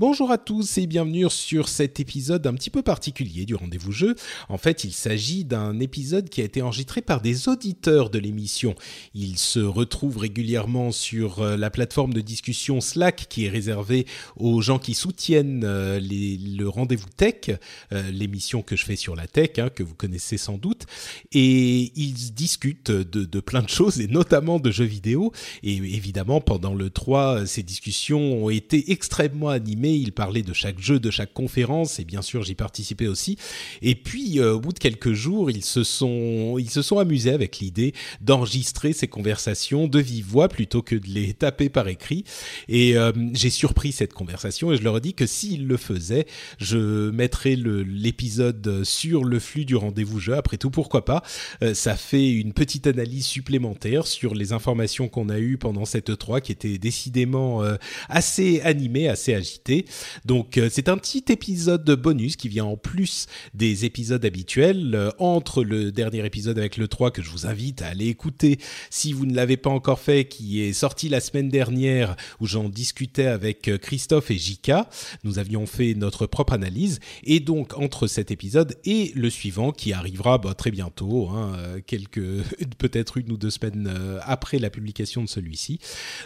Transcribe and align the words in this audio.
Bonjour 0.00 0.30
à 0.30 0.38
tous 0.38 0.78
et 0.78 0.86
bienvenue 0.86 1.28
sur 1.28 1.68
cet 1.68 2.00
épisode 2.00 2.46
un 2.46 2.54
petit 2.54 2.70
peu 2.70 2.80
particulier 2.80 3.44
du 3.44 3.54
rendez-vous 3.54 3.92
jeu. 3.92 4.14
En 4.48 4.56
fait, 4.56 4.82
il 4.84 4.92
s'agit 4.92 5.44
d'un 5.44 5.78
épisode 5.78 6.30
qui 6.30 6.40
a 6.40 6.44
été 6.44 6.62
enregistré 6.62 7.02
par 7.02 7.20
des 7.20 7.50
auditeurs 7.50 8.08
de 8.08 8.18
l'émission. 8.18 8.74
Ils 9.14 9.36
se 9.36 9.60
retrouvent 9.60 10.16
régulièrement 10.16 10.90
sur 10.90 11.40
euh, 11.40 11.58
la 11.58 11.68
plateforme 11.68 12.14
de 12.14 12.22
discussion 12.22 12.80
Slack 12.80 13.26
qui 13.28 13.44
est 13.44 13.50
réservée 13.50 14.06
aux 14.36 14.62
gens 14.62 14.78
qui 14.78 14.94
soutiennent 14.94 15.64
euh, 15.66 16.00
le 16.00 16.66
rendez-vous 16.66 17.10
tech, 17.14 17.50
euh, 17.92 18.10
l'émission 18.10 18.62
que 18.62 18.76
je 18.76 18.86
fais 18.86 18.96
sur 18.96 19.14
la 19.14 19.26
tech, 19.26 19.58
hein, 19.58 19.68
que 19.68 19.82
vous 19.82 19.94
connaissez 19.94 20.38
sans 20.38 20.56
doute. 20.56 20.86
Et 21.32 21.92
ils 21.94 22.32
discutent 22.32 22.90
de, 22.90 23.26
de 23.26 23.40
plein 23.40 23.60
de 23.60 23.68
choses 23.68 24.00
et 24.00 24.06
notamment 24.06 24.60
de 24.60 24.70
jeux 24.70 24.82
vidéo. 24.86 25.30
Et 25.62 25.74
évidemment, 25.74 26.40
pendant 26.40 26.72
le 26.72 26.88
3, 26.88 27.44
ces 27.44 27.62
discussions 27.62 28.46
ont 28.46 28.48
été 28.48 28.92
extrêmement 28.92 29.50
animées 29.50 29.89
il 29.96 30.12
parlait 30.12 30.42
de 30.42 30.52
chaque 30.52 30.80
jeu, 30.80 31.00
de 31.00 31.10
chaque 31.10 31.32
conférence, 31.32 31.98
et 31.98 32.04
bien 32.04 32.22
sûr 32.22 32.42
j'y 32.42 32.54
participais 32.54 33.06
aussi. 33.06 33.36
Et 33.82 33.94
puis 33.94 34.38
euh, 34.38 34.54
au 34.54 34.60
bout 34.60 34.72
de 34.72 34.78
quelques 34.78 35.12
jours, 35.12 35.50
ils 35.50 35.64
se 35.64 35.84
sont, 35.84 36.56
ils 36.58 36.70
se 36.70 36.82
sont 36.82 36.98
amusés 36.98 37.32
avec 37.32 37.58
l'idée 37.58 37.92
d'enregistrer 38.20 38.92
ces 38.92 39.08
conversations 39.08 39.88
de 39.88 39.98
vive 39.98 40.26
voix 40.26 40.48
plutôt 40.48 40.82
que 40.82 40.94
de 40.94 41.06
les 41.06 41.34
taper 41.34 41.68
par 41.68 41.88
écrit. 41.88 42.24
Et 42.68 42.96
euh, 42.96 43.12
j'ai 43.32 43.50
surpris 43.50 43.92
cette 43.92 44.12
conversation 44.12 44.72
et 44.72 44.76
je 44.76 44.82
leur 44.82 44.98
ai 44.98 45.00
dit 45.00 45.14
que 45.14 45.26
s'ils 45.26 45.66
le 45.66 45.76
faisaient, 45.76 46.26
je 46.58 47.10
mettrais 47.10 47.56
l'épisode 47.56 48.84
sur 48.84 49.24
le 49.24 49.38
flux 49.38 49.64
du 49.64 49.76
rendez-vous 49.76 50.20
jeu. 50.20 50.34
Après 50.34 50.56
tout, 50.56 50.70
pourquoi 50.70 51.04
pas? 51.04 51.22
Euh, 51.62 51.74
Ça 51.74 51.96
fait 51.96 52.30
une 52.30 52.52
petite 52.52 52.86
analyse 52.86 53.26
supplémentaire 53.26 54.06
sur 54.06 54.34
les 54.34 54.52
informations 54.52 55.08
qu'on 55.08 55.28
a 55.28 55.38
eues 55.38 55.58
pendant 55.58 55.84
cette 55.84 56.10
E3 56.10 56.40
qui 56.40 56.52
était 56.52 56.78
décidément 56.78 57.62
assez 58.08 58.60
animée, 58.62 59.08
assez 59.08 59.34
agitée. 59.34 59.79
Donc 60.24 60.58
euh, 60.58 60.68
c'est 60.70 60.88
un 60.88 60.96
petit 60.96 61.24
épisode 61.28 61.84
de 61.84 61.94
bonus 61.94 62.36
qui 62.36 62.48
vient 62.48 62.64
en 62.64 62.76
plus 62.76 63.26
des 63.54 63.84
épisodes 63.84 64.24
habituels 64.24 64.94
euh, 64.94 65.10
entre 65.18 65.64
le 65.64 65.92
dernier 65.92 66.24
épisode 66.24 66.58
avec 66.58 66.76
le 66.76 66.88
3 66.88 67.10
que 67.10 67.22
je 67.22 67.30
vous 67.30 67.46
invite 67.46 67.82
à 67.82 67.88
aller 67.88 68.08
écouter 68.08 68.58
si 68.90 69.12
vous 69.12 69.26
ne 69.26 69.34
l'avez 69.34 69.56
pas 69.56 69.70
encore 69.70 70.00
fait 70.00 70.26
qui 70.26 70.62
est 70.62 70.72
sorti 70.72 71.08
la 71.08 71.20
semaine 71.20 71.48
dernière 71.48 72.16
où 72.40 72.46
j'en 72.46 72.68
discutais 72.68 73.26
avec 73.26 73.68
euh, 73.68 73.78
Christophe 73.78 74.30
et 74.30 74.38
Jika. 74.38 74.88
Nous 75.24 75.38
avions 75.38 75.66
fait 75.66 75.94
notre 75.94 76.26
propre 76.26 76.52
analyse 76.52 77.00
et 77.24 77.40
donc 77.40 77.78
entre 77.78 78.06
cet 78.06 78.30
épisode 78.30 78.76
et 78.84 79.12
le 79.14 79.30
suivant 79.30 79.72
qui 79.72 79.92
arrivera 79.92 80.38
bah, 80.38 80.54
très 80.54 80.70
bientôt, 80.70 81.28
hein, 81.28 81.52
quelques 81.86 82.20
peut-être 82.78 83.18
une 83.18 83.32
ou 83.32 83.36
deux 83.36 83.50
semaines 83.50 83.92
après 84.22 84.58
la 84.58 84.70
publication 84.70 85.22
de 85.22 85.28
celui-ci. 85.28 85.78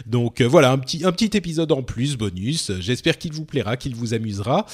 Donc 0.05 0.41
voilà 0.41 0.71
un 0.71 0.77
petit 0.77 1.05
un 1.05 1.11
petit 1.11 1.35
épisode 1.37 1.71
en 1.71 1.83
plus 1.83 2.17
bonus. 2.17 2.71
J'espère 2.79 3.17
qu'il 3.17 3.33
vous 3.35 3.45
plaira, 3.45 3.77
qu'il 3.77 3.95
vous 3.95 4.13
amusera. 4.13 4.65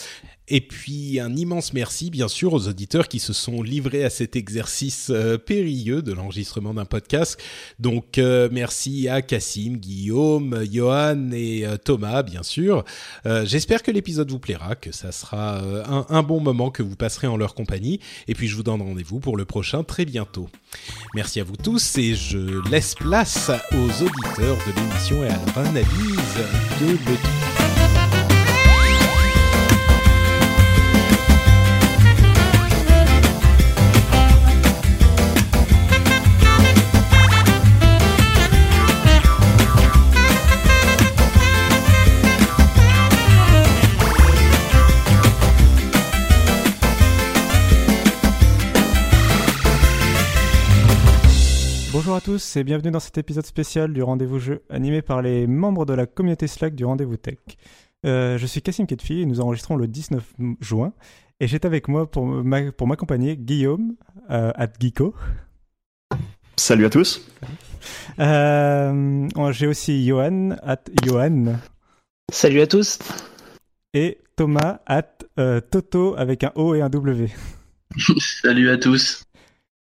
Et 0.54 0.60
puis 0.60 1.22
un 1.22 1.34
immense 1.34 1.72
merci 1.72 2.10
bien 2.10 2.28
sûr 2.28 2.52
aux 2.54 2.68
auditeurs 2.68 3.08
qui 3.08 3.20
se 3.20 3.32
sont 3.32 3.64
livrés 3.64 4.04
à 4.04 4.10
cet 4.10 4.36
exercice 4.36 5.10
euh, 5.10 5.38
périlleux 5.38 6.02
de 6.02 6.12
l'enregistrement 6.12 6.74
d'un 6.74 6.84
podcast. 6.84 7.42
Donc 7.80 8.18
euh, 8.18 8.50
merci 8.52 9.08
à 9.08 9.22
Cassim, 9.22 9.78
Guillaume, 9.78 10.66
Johan 10.70 11.32
et 11.32 11.66
euh, 11.66 11.78
Thomas 11.78 12.22
bien 12.24 12.44
sûr. 12.44 12.84
J'espère 13.44 13.82
que 13.82 13.92
l'épisode 13.92 14.30
vous 14.30 14.40
plaira, 14.40 14.76
que 14.76 14.92
ça 14.92 15.14
sera 15.14 15.62
un, 16.10 16.24
bon 16.24 16.42
moment 16.42 16.70
que 16.70 16.84
vous 16.84 16.96
passerez 16.96 17.28
en 17.28 17.38
leur 17.38 17.56
compagnie. 17.56 18.00
Et 18.28 18.36
puis 18.36 18.48
je 18.48 18.56
vous 18.58 18.64
donne 18.64 18.82
rendez-vous 18.82 19.20
pour 19.20 19.38
le 19.38 19.46
prochain 19.46 19.84
très 19.84 20.04
bientôt. 20.04 20.50
Merci 21.16 21.40
à 21.40 21.44
vous 21.46 21.56
tous 21.56 21.98
et 21.98 22.14
je 22.14 22.70
laisse 22.70 22.96
place 22.96 23.52
aux 23.72 24.04
auditeurs 24.04 24.58
de 24.68 24.82
l'émission 24.82 25.24
et 25.24 25.30
à 25.30 25.40
leur 25.46 25.58
analyse 25.60 26.36
de 26.82 26.92
l'autre. 26.92 27.51
Bonjour 52.12 52.24
à 52.34 52.36
tous 52.38 52.58
et 52.58 52.66
bienvenue 52.66 52.92
dans 52.92 53.00
cet 53.00 53.18
épisode 53.18 53.46
spécial 53.46 53.94
du 53.94 54.04
Rendez-vous 54.04 54.38
Jeu 54.38 54.64
animé 54.70 55.02
par 55.02 55.22
les 55.22 55.48
membres 55.48 55.86
de 55.86 55.94
la 55.94 56.06
communauté 56.06 56.46
Slack 56.46 56.76
du 56.76 56.84
Rendez-vous 56.84 57.16
Tech. 57.16 57.38
Euh, 58.06 58.38
je 58.38 58.46
suis 58.46 58.62
Cassim 58.62 58.86
Ketfi 58.86 59.22
et 59.22 59.26
nous 59.26 59.40
enregistrons 59.40 59.78
le 59.78 59.88
19 59.88 60.22
juin 60.60 60.92
et 61.40 61.48
j'ai 61.48 61.58
avec 61.64 61.88
moi 61.88 62.12
pour 62.12 62.26
m'accompagner 62.26 63.38
Guillaume 63.38 63.96
euh, 64.30 64.52
at 64.56 64.74
Geeko. 64.78 65.16
Salut 66.58 66.84
à 66.84 66.90
tous. 66.90 67.26
Euh, 68.20 69.30
j'ai 69.52 69.68
aussi 69.68 70.06
Johan 70.06 70.58
at 70.64 70.84
Johan. 71.06 71.60
Salut 72.30 72.60
à 72.60 72.68
tous. 72.68 73.00
Et 73.94 74.18
Thomas 74.36 74.82
at 74.86 75.14
Toto 75.72 76.16
avec 76.18 76.44
un 76.44 76.52
O 76.56 76.76
et 76.76 76.82
un 76.82 76.90
W. 76.90 77.30
Salut 78.20 78.70
à 78.70 78.78
tous. 78.78 79.24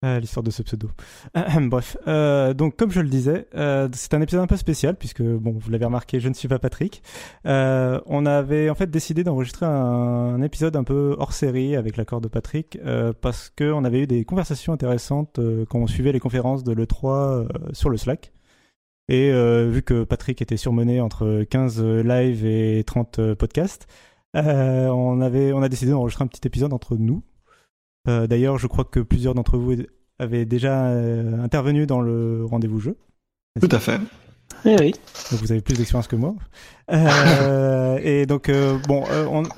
Euh, 0.05 0.21
l'histoire 0.21 0.43
de 0.43 0.51
ce 0.51 0.63
pseudo. 0.63 0.91
bref, 1.63 1.97
euh, 2.07 2.53
donc 2.53 2.77
comme 2.77 2.91
je 2.91 3.01
le 3.01 3.09
disais, 3.09 3.49
euh, 3.55 3.89
c'est 3.95 4.13
un 4.13 4.21
épisode 4.21 4.43
un 4.43 4.47
peu 4.47 4.59
spécial 4.59 4.95
puisque 4.95 5.23
bon, 5.23 5.57
vous 5.59 5.71
l'avez 5.71 5.87
remarqué, 5.87 6.21
je 6.21 6.29
ne 6.29 6.35
suis 6.35 6.49
pas 6.49 6.59
Patrick. 6.59 7.03
on 7.47 8.27
avait 8.27 8.69
en 8.69 8.75
fait 8.75 8.91
décidé 8.91 9.25
d'enregistrer 9.25 9.65
un, 9.65 10.43
épisode 10.43 10.77
un 10.77 10.85
peu 10.85 11.17
hors 11.19 11.33
série 11.33 11.77
avec 11.77 11.97
l'accord 11.97 12.21
de 12.21 12.29
Patrick 12.29 12.79
parce 13.23 13.49
qu'on 13.49 13.85
avait 13.85 14.01
eu 14.01 14.07
des 14.07 14.27
conversations 14.27 14.75
intéressantes 14.75 15.41
quand 15.71 15.79
on 15.79 15.87
suivait 15.87 16.13
les 16.13 16.21
conférences 16.21 16.63
de 16.63 16.73
l'E3 16.73 17.73
sur 17.73 17.89
le 17.89 17.97
Slack. 17.97 18.33
Et 19.09 19.33
vu 19.33 19.83
que 19.83 20.05
Patrick 20.05 20.43
était 20.43 20.59
surmené 20.59 21.01
entre 21.01 21.45
15 21.45 21.83
lives 21.83 22.45
et 22.45 22.85
30 22.85 23.33
podcasts, 23.35 23.87
on, 24.35 25.21
avait, 25.23 25.55
on 25.55 25.63
a 25.63 25.71
décidé 25.71 25.93
d'enregistrer 25.93 26.25
un 26.25 26.29
petit 26.29 26.47
épisode 26.47 26.75
entre 26.75 26.97
nous 26.97 27.23
euh, 28.09 28.27
d'ailleurs, 28.27 28.59
je 28.59 28.67
crois 28.67 28.85
que 28.85 29.01
plusieurs 29.01 29.35
d'entre 29.35 29.59
vous 29.59 29.75
avaient 30.19 30.45
déjà 30.45 30.87
euh, 30.87 31.43
intervenu 31.43 31.87
dans 31.87 32.01
le 32.01 32.45
rendez-vous 32.45 32.81
jeu. 32.81 32.97
Tout 33.61 33.69
à 33.71 33.79
fait. 33.79 33.99
Oui, 34.65 34.77
oui. 34.79 34.95
Donc 35.31 35.41
vous 35.41 35.53
avez 35.53 35.61
plus 35.61 35.77
d'expérience 35.77 36.09
que 36.09 36.17
moi. 36.17 36.35
Euh, 36.93 37.99
et 38.03 38.27
donc, 38.27 38.51
bon, 38.87 39.05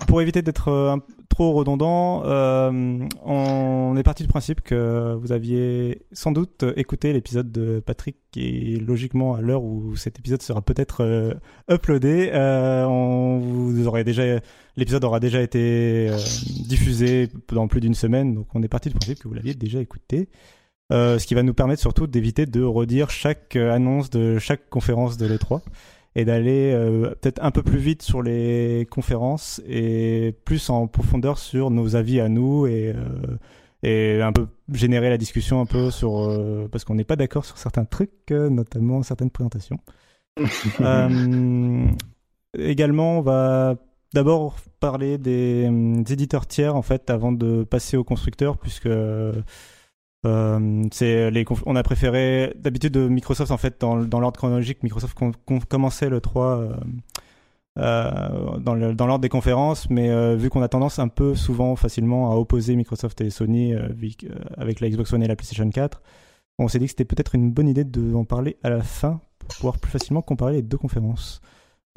pour 0.06 0.22
éviter 0.22 0.42
d'être 0.42 0.98
trop 1.28 1.52
redondant, 1.52 2.22
on 2.24 3.96
est 3.96 4.02
parti 4.02 4.22
du 4.22 4.28
principe 4.28 4.60
que 4.62 5.14
vous 5.14 5.32
aviez 5.32 6.06
sans 6.12 6.32
doute 6.32 6.64
écouté 6.76 7.12
l'épisode 7.12 7.52
de 7.52 7.80
Patrick 7.80 8.16
qui, 8.30 8.76
logiquement, 8.76 9.34
à 9.34 9.40
l'heure 9.40 9.62
où 9.62 9.94
cet 9.96 10.18
épisode 10.18 10.42
sera 10.42 10.62
peut-être 10.62 11.36
uploadé, 11.70 12.30
on 12.34 13.38
vous 13.38 13.86
aurez 13.86 14.04
déjà 14.04 14.40
L'épisode 14.78 15.02
aura 15.02 15.18
déjà 15.18 15.42
été 15.42 16.08
euh, 16.08 16.16
diffusé 16.68 17.28
dans 17.52 17.66
plus 17.66 17.80
d'une 17.80 17.94
semaine, 17.94 18.36
donc 18.36 18.46
on 18.54 18.62
est 18.62 18.68
parti 18.68 18.88
du 18.90 18.94
principe 18.94 19.18
que 19.18 19.26
vous 19.26 19.34
l'aviez 19.34 19.54
déjà 19.54 19.80
écouté. 19.80 20.28
Euh, 20.92 21.18
ce 21.18 21.26
qui 21.26 21.34
va 21.34 21.42
nous 21.42 21.52
permettre 21.52 21.80
surtout 21.80 22.06
d'éviter 22.06 22.46
de 22.46 22.62
redire 22.62 23.10
chaque 23.10 23.56
euh, 23.56 23.72
annonce 23.72 24.08
de 24.08 24.38
chaque 24.38 24.70
conférence 24.70 25.16
de 25.16 25.26
l'E3 25.26 25.62
et 26.14 26.24
d'aller 26.24 26.72
peut-être 27.20 27.42
un 27.42 27.50
peu 27.50 27.64
plus 27.64 27.78
vite 27.78 28.02
sur 28.02 28.22
les 28.22 28.86
conférences 28.88 29.60
et 29.68 30.32
plus 30.44 30.70
en 30.70 30.86
profondeur 30.86 31.38
sur 31.38 31.70
nos 31.70 31.96
avis 31.96 32.20
à 32.20 32.28
nous 32.28 32.66
et 32.66 32.94
et 33.82 34.20
un 34.22 34.32
peu 34.32 34.46
générer 34.72 35.10
la 35.10 35.18
discussion 35.18 35.60
un 35.60 35.66
peu 35.66 35.90
sur 35.90 36.68
parce 36.72 36.84
qu'on 36.84 36.94
n'est 36.94 37.04
pas 37.04 37.14
d'accord 37.16 37.44
sur 37.44 37.58
certains 37.58 37.84
trucs, 37.84 38.30
notamment 38.30 39.02
certaines 39.02 39.30
présentations. 39.30 39.78
également, 42.58 43.18
on 43.18 43.22
va 43.22 43.76
d'abord 44.14 44.56
parler 44.80 45.18
des, 45.18 45.68
des, 45.70 46.12
éditeurs 46.12 46.46
tiers 46.46 46.74
en 46.74 46.82
fait 46.82 47.10
avant 47.10 47.32
de 47.32 47.64
passer 47.64 47.96
aux 47.96 48.04
constructeurs 48.04 48.58
puisque 48.58 48.86
euh, 48.86 49.32
c'est 50.92 51.30
les 51.30 51.44
on 51.66 51.76
a 51.76 51.82
préféré 51.82 52.54
d'habitude 52.56 52.92
de 52.92 53.08
Microsoft 53.08 53.50
en 53.50 53.56
fait 53.58 53.80
dans, 53.80 53.96
dans 53.96 54.20
l'ordre 54.20 54.38
chronologique 54.38 54.82
Microsoft 54.82 55.16
commençait 55.68 56.08
le 56.08 56.20
3 56.20 56.78
euh, 57.78 58.58
dans 58.58 58.74
l'ordre 58.74 59.20
des 59.20 59.28
conférences, 59.28 59.88
mais 59.88 60.10
euh, 60.10 60.34
vu 60.34 60.50
qu'on 60.50 60.62
a 60.62 60.68
tendance 60.68 60.98
un 60.98 61.06
peu 61.06 61.36
souvent 61.36 61.76
facilement 61.76 62.32
à 62.32 62.34
opposer 62.34 62.74
Microsoft 62.74 63.20
et 63.20 63.30
Sony 63.30 63.72
euh, 63.72 63.88
avec 64.56 64.80
la 64.80 64.88
Xbox 64.88 65.12
One 65.12 65.22
et 65.22 65.28
la 65.28 65.36
PlayStation 65.36 65.68
4, 65.68 66.02
on 66.58 66.66
s'est 66.66 66.80
dit 66.80 66.86
que 66.86 66.90
c'était 66.90 67.04
peut-être 67.04 67.36
une 67.36 67.52
bonne 67.52 67.68
idée 67.68 67.84
d'en 67.84 68.24
parler 68.24 68.56
à 68.64 68.70
la 68.70 68.82
fin 68.82 69.20
pour 69.38 69.48
pouvoir 69.54 69.78
plus 69.78 69.92
facilement 69.92 70.22
comparer 70.22 70.54
les 70.54 70.62
deux 70.62 70.76
conférences. 70.76 71.40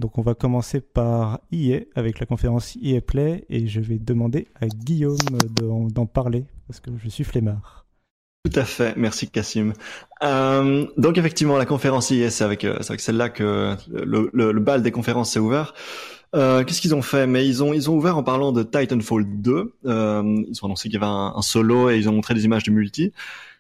Donc 0.02 0.18
on 0.18 0.24
va 0.24 0.34
commencer 0.34 0.82
par 0.82 1.40
EA 1.54 1.82
avec 1.94 2.20
la 2.20 2.26
conférence 2.26 2.76
EA 2.82 3.02
Play 3.02 3.46
et 3.50 3.68
je 3.68 3.80
vais 3.80 4.00
demander 4.00 4.48
à 4.60 4.66
Guillaume 4.66 5.16
d'en 5.94 6.08
parler 6.08 6.46
parce 6.68 6.80
que 6.80 6.90
je 6.98 7.08
suis 7.08 7.24
flemmard. 7.24 7.86
Tout 8.44 8.60
à 8.60 8.66
fait, 8.66 8.96
merci 8.98 9.30
Cassim. 9.30 9.74
Euh, 10.24 10.88
donc 10.98 11.20
effectivement, 11.20 11.56
la 11.60 11.68
conférence 11.68 12.10
IS, 12.10 12.32
c'est 12.32 12.44
avec, 12.44 12.64
euh, 12.64 12.80
celle-là 12.82 13.30
que 13.30 13.76
le, 13.92 14.60
bal 14.60 14.82
des 14.82 14.90
conférences 14.90 15.34
s'est 15.34 15.40
ouvert. 15.40 15.76
Euh, 16.34 16.64
Qu'est-ce 16.64 16.82
qu'ils 16.82 16.96
ont 16.96 17.04
fait? 17.04 17.28
Mais 17.28 17.48
ils 17.48 17.62
ont 17.64 17.72
ouvert 17.90 18.18
en 18.18 18.24
parlant 18.24 18.52
de 18.52 18.64
Titanfall 18.64 19.26
2. 19.40 19.76
Euh, 19.86 20.44
ils 20.48 20.64
ont 20.64 20.66
annoncé 20.66 20.90
qu'il 20.90 21.00
y 21.00 21.04
avait 21.04 21.12
un, 21.12 21.34
un, 21.36 21.42
solo 21.44 21.92
et 21.92 21.98
ils 22.00 22.10
ont 22.10 22.14
montré 22.14 22.34
des 22.34 22.46
images 22.46 22.64
de 22.64 22.72
multi. 22.72 23.12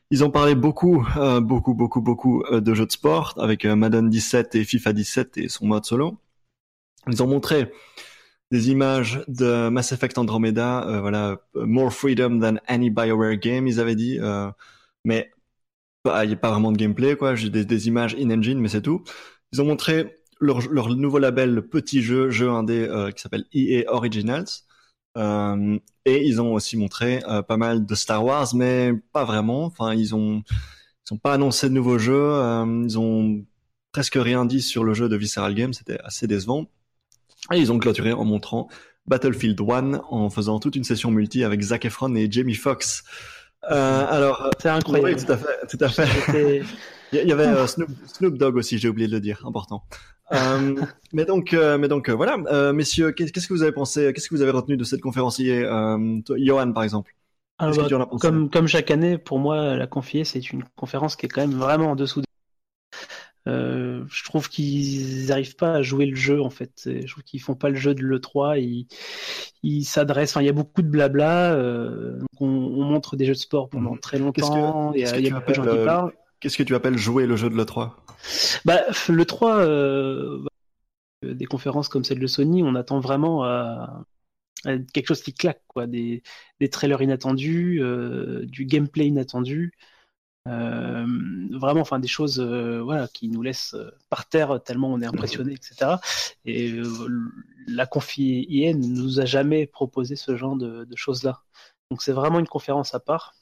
Ils 0.10 0.26
ont 0.26 0.30
parlé 0.30 0.56
beaucoup, 0.56 1.08
euh, 1.16 1.40
beaucoup, 1.40 1.74
beaucoup, 1.74 2.02
beaucoup 2.02 2.44
euh, 2.52 2.60
de 2.60 2.74
jeux 2.74 2.86
de 2.86 2.92
sport 2.92 3.34
avec 3.38 3.66
Madden 3.66 4.10
17 4.10 4.56
et 4.56 4.66
FIFA 4.66 4.92
17 4.92 5.38
et 5.38 5.48
son 5.48 5.68
mode 5.68 5.86
solo. 5.86 6.18
Ils 7.08 7.24
ont 7.24 7.28
montré 7.28 7.72
des 8.52 8.70
images 8.70 9.24
de 9.28 9.70
Mass 9.70 9.92
Effect 9.92 10.18
Andromeda, 10.18 10.84
euh, 10.88 11.02
voilà, 11.02 11.38
more 11.56 11.92
freedom 11.94 12.40
than 12.40 12.58
any 12.68 12.90
Bioware 12.90 13.38
game, 13.38 13.68
ils 13.68 13.80
avaient 13.80 13.96
dit, 13.96 14.20
euh, 14.20 14.52
mais 15.06 15.32
il 16.06 16.28
n'y 16.28 16.34
a 16.34 16.38
pas 16.38 16.52
vraiment 16.52 16.72
de 16.72 16.78
gameplay, 16.78 17.16
quoi, 17.16 17.36
j'ai 17.36 17.50
des, 17.50 17.88
images 17.88 18.16
in-engine, 18.16 18.60
mais 18.60 18.68
c'est 18.70 18.82
tout. 18.82 19.04
Ils 19.54 19.62
ont 19.62 19.66
montré 19.66 20.18
leur, 20.40 20.68
leur, 20.70 20.90
nouveau 20.90 21.20
label, 21.20 21.62
petit 21.62 22.02
jeu, 22.02 22.30
jeu 22.30 22.50
indé, 22.50 22.88
euh, 22.90 23.12
qui 23.12 23.22
s'appelle 23.22 23.46
EA 23.54 23.86
Originals, 23.88 24.48
euh, 25.18 25.78
et 26.06 26.26
ils 26.26 26.42
ont 26.42 26.54
aussi 26.54 26.78
montré 26.78 27.22
euh, 27.28 27.42
pas 27.42 27.58
mal 27.58 27.86
de 27.86 27.96
Star 27.96 28.24
Wars, 28.24 28.54
mais 28.56 28.94
pas 29.12 29.26
vraiment, 29.26 29.66
enfin, 29.66 29.94
ils 29.94 30.16
ont, 30.16 30.44
ils 31.10 31.14
ont 31.14 31.18
pas 31.18 31.34
annoncé 31.34 31.70
de 31.70 31.74
nouveaux 31.74 31.98
jeux, 31.98 32.14
euh, 32.16 32.84
ils 32.86 32.98
ont 33.00 33.46
presque 33.92 34.16
rien 34.16 34.46
dit 34.46 34.62
sur 34.62 34.84
le 34.84 34.94
jeu 34.94 35.10
de 35.10 35.16
Visceral 35.18 35.54
Games, 35.56 35.74
c'était 35.74 36.00
assez 36.04 36.28
décevant. 36.28 36.68
Et 37.54 37.58
ils 37.58 37.72
ont 37.72 37.80
clôturé 37.80 38.14
en 38.14 38.24
montrant 38.24 38.68
Battlefield 39.08 39.60
1 39.60 40.02
en 40.10 40.30
faisant 40.30 40.60
toute 40.60 40.76
une 40.76 40.84
session 40.84 41.12
multi 41.12 41.44
avec 41.44 41.62
Zac 41.62 41.86
Efron 41.86 42.16
et 42.16 42.32
Jamie 42.32 42.56
Foxx. 42.56 43.04
Euh, 43.70 44.06
alors, 44.10 44.50
c'est 44.60 44.70
incroyable. 44.70 45.16
Oui, 45.20 45.26
tout 45.26 45.32
à 45.32 45.38
fait, 45.38 45.68
tout 45.70 45.78
à 45.82 45.90
fait. 45.90 46.64
Il 47.14 47.28
y 47.28 47.32
avait 47.34 47.48
euh, 47.48 47.68
Snoop, 47.68 47.90
Snoop, 48.06 48.38
Dogg 48.38 48.56
aussi, 48.56 48.78
j'ai 48.78 48.88
oublié 48.88 49.08
de 49.08 49.12
le 49.14 49.20
dire, 49.20 49.44
important. 49.46 49.84
euh, 50.32 50.76
mais 51.14 51.26
donc, 51.26 51.54
euh, 51.54 51.78
mais 51.78 51.90
donc 51.90 52.10
voilà, 52.10 52.38
euh, 52.48 52.72
messieurs, 52.72 53.12
qu'est-ce 53.12 53.48
que 53.48 53.54
vous 53.54 53.64
avez 53.64 53.74
pensé, 53.74 54.14
qu'est-ce 54.14 54.30
que 54.30 54.36
vous 54.36 54.42
avez 54.42 54.52
retenu 54.52 54.78
de 54.78 54.84
cette 54.86 55.02
conférence 55.02 55.38
hier, 55.40 55.70
euh, 55.74 56.20
Johan 56.38 56.72
par 56.72 56.84
exemple? 56.84 57.14
Alors, 57.58 57.76
bah, 57.76 58.10
comme, 58.20 58.50
comme 58.50 58.68
chaque 58.68 58.90
année, 58.92 59.18
pour 59.18 59.38
moi, 59.40 59.76
la 59.76 59.88
confier, 59.88 60.24
c'est 60.24 60.52
une 60.52 60.64
conférence 60.76 61.16
qui 61.16 61.26
est 61.26 61.30
quand 61.30 61.42
même 61.42 61.60
vraiment 61.60 61.92
en 61.92 61.96
dessous 61.96 62.22
euh, 63.48 64.04
je 64.10 64.24
trouve 64.24 64.50
qu'ils 64.50 65.28
n'arrivent 65.28 65.56
pas 65.56 65.74
à 65.74 65.82
jouer 65.82 66.06
le 66.06 66.16
jeu 66.16 66.42
en 66.42 66.50
fait. 66.50 66.72
Je 66.86 67.08
trouve 67.08 67.24
qu'ils 67.24 67.42
font 67.42 67.56
pas 67.56 67.70
le 67.70 67.76
jeu 67.76 67.96
de 67.96 68.04
l'E3. 68.04 68.62
Ils 68.62 68.88
ils 69.64 69.84
s'adressent. 69.84 70.32
Enfin, 70.32 70.42
il 70.42 70.46
y 70.46 70.50
a 70.50 70.54
beaucoup 70.54 70.82
de 70.82 70.88
blabla. 70.88 71.54
Euh, 71.54 72.20
on, 72.40 72.48
on, 72.48 72.84
montre 72.84 73.16
des 73.16 73.26
jeux 73.26 73.34
de 73.34 73.38
sport 73.38 73.70
pendant 73.70 73.98
très 73.98 74.20
longtemps. 74.20 74.94
Il 74.94 75.02
y 75.02 75.06
a, 75.06 75.20
y 75.20 75.28
a 75.28 75.36
beaucoup 75.36 75.52
de 75.52 75.56
gens 75.56 75.64
qui 75.64 75.86
parlent. 75.86 76.14
Qu'est-ce 76.40 76.58
que 76.58 76.64
tu 76.64 76.76
appelles 76.76 76.98
jouer 76.98 77.28
le 77.28 77.36
jeu 77.36 77.50
de 77.50 77.56
l'E3 77.56 77.92
Bah, 78.66 78.82
le 79.10 79.26
3, 79.26 79.58
euh, 79.60 80.44
des 81.24 81.46
conférences 81.46 81.88
comme 81.88 82.04
celle 82.04 82.20
de 82.20 82.28
Sony, 82.28 82.64
on 82.64 82.74
attend 82.74 83.00
vraiment 83.00 83.44
à, 83.44 84.04
à 84.66 84.78
quelque 84.78 85.08
chose 85.08 85.22
qui 85.22 85.34
claque, 85.34 85.62
quoi. 85.68 85.86
Des, 85.86 86.24
des 86.60 86.70
trailers 86.70 87.02
inattendus, 87.02 87.80
euh, 87.82 88.44
du 88.46 88.66
gameplay 88.66 89.08
inattendu. 89.08 89.74
Euh, 90.48 91.06
vraiment, 91.52 91.82
enfin 91.82 92.00
des 92.00 92.08
choses, 92.08 92.40
euh, 92.40 92.82
voilà, 92.82 93.08
qui 93.08 93.30
nous 93.30 93.42
laissent 93.42 93.76
par 94.10 94.28
terre 94.28 94.60
tellement 94.64 94.92
on 94.92 95.02
est 95.02 95.06
impressionné, 95.06 95.54
etc. 95.54 95.98
Et 96.46 96.72
euh, 96.72 96.88
la 97.68 97.86
confi 97.86 98.48
IN 98.50 98.78
ne 98.78 98.88
nous 98.88 99.20
a 99.20 99.26
jamais 99.26 99.68
proposé 99.68 100.16
ce 100.16 100.36
genre 100.36 100.56
de, 100.56 100.86
de 100.86 100.96
choses-là. 100.96 101.42
Donc 101.92 102.02
c'est 102.02 102.14
vraiment 102.14 102.40
une 102.40 102.48
conférence 102.48 102.96
à 102.96 103.00
part. 103.00 103.36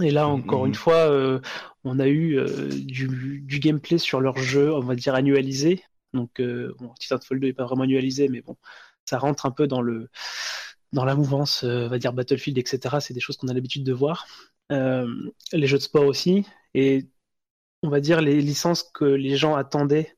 Et 0.00 0.10
là, 0.10 0.26
encore 0.26 0.64
mmh. 0.64 0.68
une 0.68 0.74
fois, 0.74 1.10
euh, 1.10 1.40
on 1.84 1.98
a 1.98 2.06
eu 2.06 2.38
euh, 2.38 2.68
du, 2.70 3.42
du, 3.44 3.58
gameplay 3.58 3.98
sur 3.98 4.20
leur 4.20 4.38
jeu, 4.38 4.72
on 4.72 4.80
va 4.80 4.94
dire 4.94 5.14
annualisé. 5.14 5.84
Donc, 6.14 6.40
euh, 6.40 6.74
bon, 6.78 6.94
Titanfall 6.98 7.40
2 7.40 7.48
n'est 7.48 7.52
pas 7.52 7.64
vraiment 7.64 7.82
annualisé, 7.82 8.28
mais 8.28 8.40
bon, 8.40 8.56
ça 9.04 9.18
rentre 9.18 9.44
un 9.44 9.50
peu 9.50 9.66
dans 9.66 9.82
le 9.82 10.08
dans 10.92 11.04
la 11.04 11.14
mouvance, 11.14 11.62
on 11.64 11.88
va 11.88 11.98
dire 11.98 12.12
Battlefield, 12.12 12.58
etc. 12.58 13.00
C'est 13.00 13.14
des 13.14 13.20
choses 13.20 13.36
qu'on 13.36 13.48
a 13.48 13.54
l'habitude 13.54 13.84
de 13.84 13.92
voir. 13.92 14.26
les 15.52 15.66
jeux 15.66 15.78
de 15.78 15.82
sport 15.82 16.06
aussi, 16.06 16.46
et 16.74 17.08
on 17.82 17.88
va 17.90 18.00
dire 18.00 18.20
les 18.20 18.40
licences 18.40 18.82
que 18.82 19.04
les 19.04 19.36
gens 19.36 19.54
attendaient, 19.54 20.16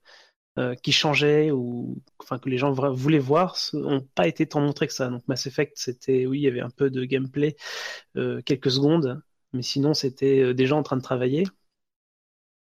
qui 0.82 0.92
changeaient 0.92 1.50
ou 1.50 2.00
enfin 2.20 2.38
que 2.38 2.48
les 2.48 2.58
gens 2.58 2.72
voulaient 2.72 3.18
voir, 3.18 3.56
n'ont 3.72 4.02
pas 4.14 4.28
été 4.28 4.46
tant 4.46 4.60
montrés 4.60 4.86
que 4.86 4.92
ça. 4.92 5.08
Donc 5.08 5.26
Mass 5.28 5.46
Effect, 5.46 5.72
c'était 5.76 6.26
oui, 6.26 6.40
il 6.40 6.42
y 6.42 6.48
avait 6.48 6.60
un 6.60 6.70
peu 6.70 6.90
de 6.90 7.04
gameplay, 7.04 7.56
quelques 8.14 8.70
secondes 8.70 9.20
mais 9.52 9.62
sinon 9.62 9.94
c'était 9.94 10.52
des 10.52 10.66
gens 10.66 10.78
en 10.78 10.82
train 10.82 10.96
de 10.96 11.02
travailler. 11.02 11.44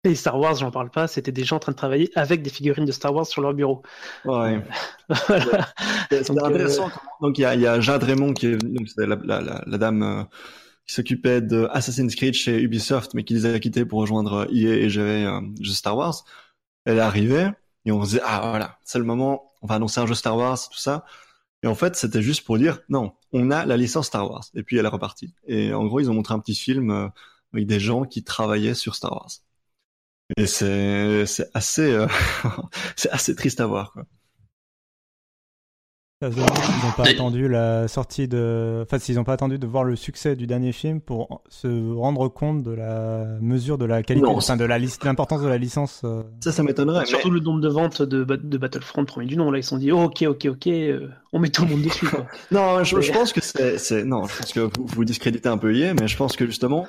Et 0.06 0.16
Star 0.16 0.40
Wars, 0.40 0.56
j'en 0.56 0.72
parle 0.72 0.90
pas, 0.90 1.08
c'était 1.08 1.34
des 1.34 1.44
gens 1.44 1.58
en 1.58 1.60
train 1.60 1.74
de 1.74 1.78
travailler 1.78 2.10
avec 2.16 2.42
des 2.42 2.50
figurines 2.50 2.86
de 2.86 2.92
Star 2.92 3.14
Wars 3.14 3.28
sur 3.28 3.42
leur 3.42 3.54
bureau. 3.54 3.84
Ouais. 4.24 4.64
voilà. 5.28 5.68
C'est 6.10 6.30
intéressant. 6.30 6.88
Euh... 6.88 6.92
Donc 7.22 7.38
il 7.38 7.42
y 7.42 7.46
a, 7.46 7.54
y 7.56 7.68
a, 7.68 7.82
Jade 7.82 8.04
Raymond 8.04 8.34
qui 8.34 8.48
est 8.48 8.58
donc 8.58 8.88
c'est 8.88 9.06
la, 9.06 9.18
la, 9.22 9.42
la, 9.42 9.64
la, 9.66 9.78
dame 9.78 10.04
euh, 10.04 10.24
qui 10.88 10.94
s'occupait 10.94 11.42
de 11.42 11.68
Assassin's 11.72 12.16
Creed 12.16 12.34
chez 12.34 12.62
Ubisoft, 12.62 13.14
mais 13.14 13.26
qui 13.26 13.34
les 13.34 13.46
a 13.46 13.60
quittés 13.60 13.84
pour 13.84 14.00
rejoindre 14.00 14.48
EA 14.54 14.86
et 14.86 14.90
gérer 14.90 15.26
euh, 15.26 15.42
jeu 15.60 15.74
Star 15.74 15.98
Wars. 15.98 16.24
Elle 16.86 16.98
est 16.98 17.02
arrivée 17.02 17.50
et 17.84 17.92
on 17.92 18.02
se 18.06 18.12
disait 18.12 18.22
ah 18.24 18.40
voilà, 18.52 18.80
c'est 18.86 19.00
le 19.00 19.06
moment, 19.06 19.52
on 19.62 19.68
va 19.68 19.76
annoncer 19.76 20.00
un 20.00 20.08
jeu 20.08 20.16
Star 20.16 20.38
Wars, 20.38 20.58
tout 20.70 20.80
ça. 20.80 21.04
Et 21.62 21.68
en 21.68 21.76
fait, 21.76 21.98
c'était 21.98 22.22
juste 22.22 22.46
pour 22.46 22.58
dire 22.58 22.80
non, 22.88 23.12
on 23.34 23.52
a 23.52 23.66
la 23.66 23.76
licence 23.76 24.08
Star 24.08 24.32
Wars. 24.32 24.46
Et 24.56 24.64
puis 24.64 24.78
elle 24.78 24.86
est 24.86 24.90
repartie. 24.90 25.34
Et 25.46 25.74
en 25.74 25.86
gros, 25.86 26.00
ils 26.00 26.10
ont 26.10 26.14
montré 26.14 26.34
un 26.34 26.40
petit 26.40 26.56
film 26.56 26.90
euh, 26.90 27.08
avec 27.54 27.68
des 27.68 27.82
gens 27.82 28.06
qui 28.06 28.24
travaillaient 28.24 28.74
sur 28.76 28.96
Star 28.96 29.12
Wars. 29.12 29.30
Et 30.38 30.46
c'est 30.46 31.26
c'est 31.26 31.50
assez 31.54 31.92
euh, 31.92 32.08
c'est 32.96 33.10
assez 33.10 33.36
triste 33.36 33.60
à 33.60 33.66
voir 33.66 33.92
quoi. 33.94 34.04
Ils 36.22 36.28
n'ont 36.28 36.92
pas 36.98 37.08
attendu 37.08 37.48
la 37.48 37.88
sortie 37.88 38.28
de. 38.28 38.82
Enfin, 38.84 39.00
s'ils 39.00 39.16
n'ont 39.16 39.24
pas 39.24 39.32
attendu 39.32 39.58
de 39.58 39.66
voir 39.66 39.86
le 39.86 39.96
succès 39.96 40.36
du 40.36 40.48
dernier 40.48 40.74
film 40.74 41.00
pour 41.00 41.42
se 41.48 41.94
rendre 41.94 42.28
compte 42.28 42.62
de 42.62 42.72
la 42.72 43.38
mesure 43.40 43.78
de 43.78 43.86
la 43.86 44.04
qualité, 44.04 44.28
enfin 44.28 44.58
de 44.58 44.66
la 44.66 44.78
l'importance 44.78 45.42
de 45.42 45.48
la 45.48 45.58
licence. 45.58 46.02
Euh... 46.04 46.24
Ça, 46.44 46.52
ça 46.52 46.62
m'étonnerait. 46.62 47.06
Surtout 47.06 47.30
mais... 47.30 47.36
le 47.36 47.40
nombre 47.40 47.62
de 47.62 47.70
ventes 47.70 48.02
de, 48.02 48.26
de 48.26 48.58
Battlefront 48.58 49.06
premier 49.06 49.28
du 49.28 49.38
nom. 49.38 49.50
Là, 49.50 49.60
ils 49.60 49.64
se 49.64 49.70
sont 49.70 49.78
dit, 49.78 49.94
oh, 49.94 50.04
ok, 50.04 50.24
ok, 50.28 50.46
ok, 50.48 50.68
euh, 50.68 51.08
on 51.32 51.40
met 51.40 51.52
tout 51.52 51.64
le 51.64 51.70
monde 51.70 51.84
dessus. 51.84 52.06
Quoi. 52.06 52.28
non, 52.52 52.84
je, 52.84 53.00
je, 53.00 53.14
pense 53.14 53.32
que 53.32 53.40
c'est, 53.40 54.04
non, 54.04 54.26
je 54.26 54.38
pense 54.40 54.52
que 54.52 54.60
vous, 54.60 54.88
vous 54.88 55.06
discréditez 55.06 55.48
un 55.48 55.58
peu 55.58 55.74
hier, 55.74 55.96
mais 55.98 56.10
je 56.10 56.18
pense 56.18 56.36
que 56.36 56.46
justement, 56.46 56.86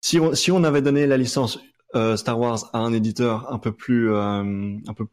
si 0.00 0.18
on, 0.18 0.34
si 0.34 0.50
on 0.50 0.64
avait 0.64 0.80
donné 0.80 1.06
la 1.06 1.18
licence 1.18 1.58
euh, 1.94 2.16
Star 2.16 2.38
Wars 2.38 2.70
à 2.72 2.78
un 2.78 2.92
éditeur 2.92 3.52
un 3.52 3.58
peu 3.58 3.72
plus, 3.72 4.12
euh, 4.12 4.76
un 4.86 4.94
peu 4.94 5.06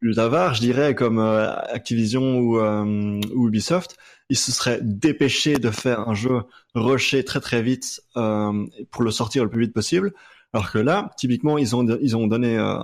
plus 0.00 0.18
avare, 0.18 0.54
je 0.54 0.60
dirais, 0.60 0.94
comme 0.94 1.18
euh, 1.18 1.52
Activision 1.72 2.38
ou, 2.38 2.58
euh, 2.58 3.20
Ubisoft, 3.34 3.96
ils 4.30 4.36
se 4.36 4.52
seraient 4.52 4.80
dépêchés 4.82 5.58
de 5.58 5.70
faire 5.70 6.08
un 6.08 6.14
jeu 6.14 6.42
rushé 6.74 7.24
très 7.24 7.40
très 7.40 7.62
vite 7.62 8.00
euh, 8.16 8.66
pour 8.90 9.02
le 9.02 9.10
sortir 9.10 9.44
le 9.44 9.50
plus 9.50 9.62
vite 9.62 9.74
possible. 9.74 10.12
Alors 10.52 10.70
que 10.70 10.78
là, 10.78 11.10
typiquement, 11.16 11.58
ils 11.58 11.74
ont 11.76 11.86
ils 12.00 12.16
ont 12.16 12.26
donné 12.26 12.56
euh, 12.58 12.78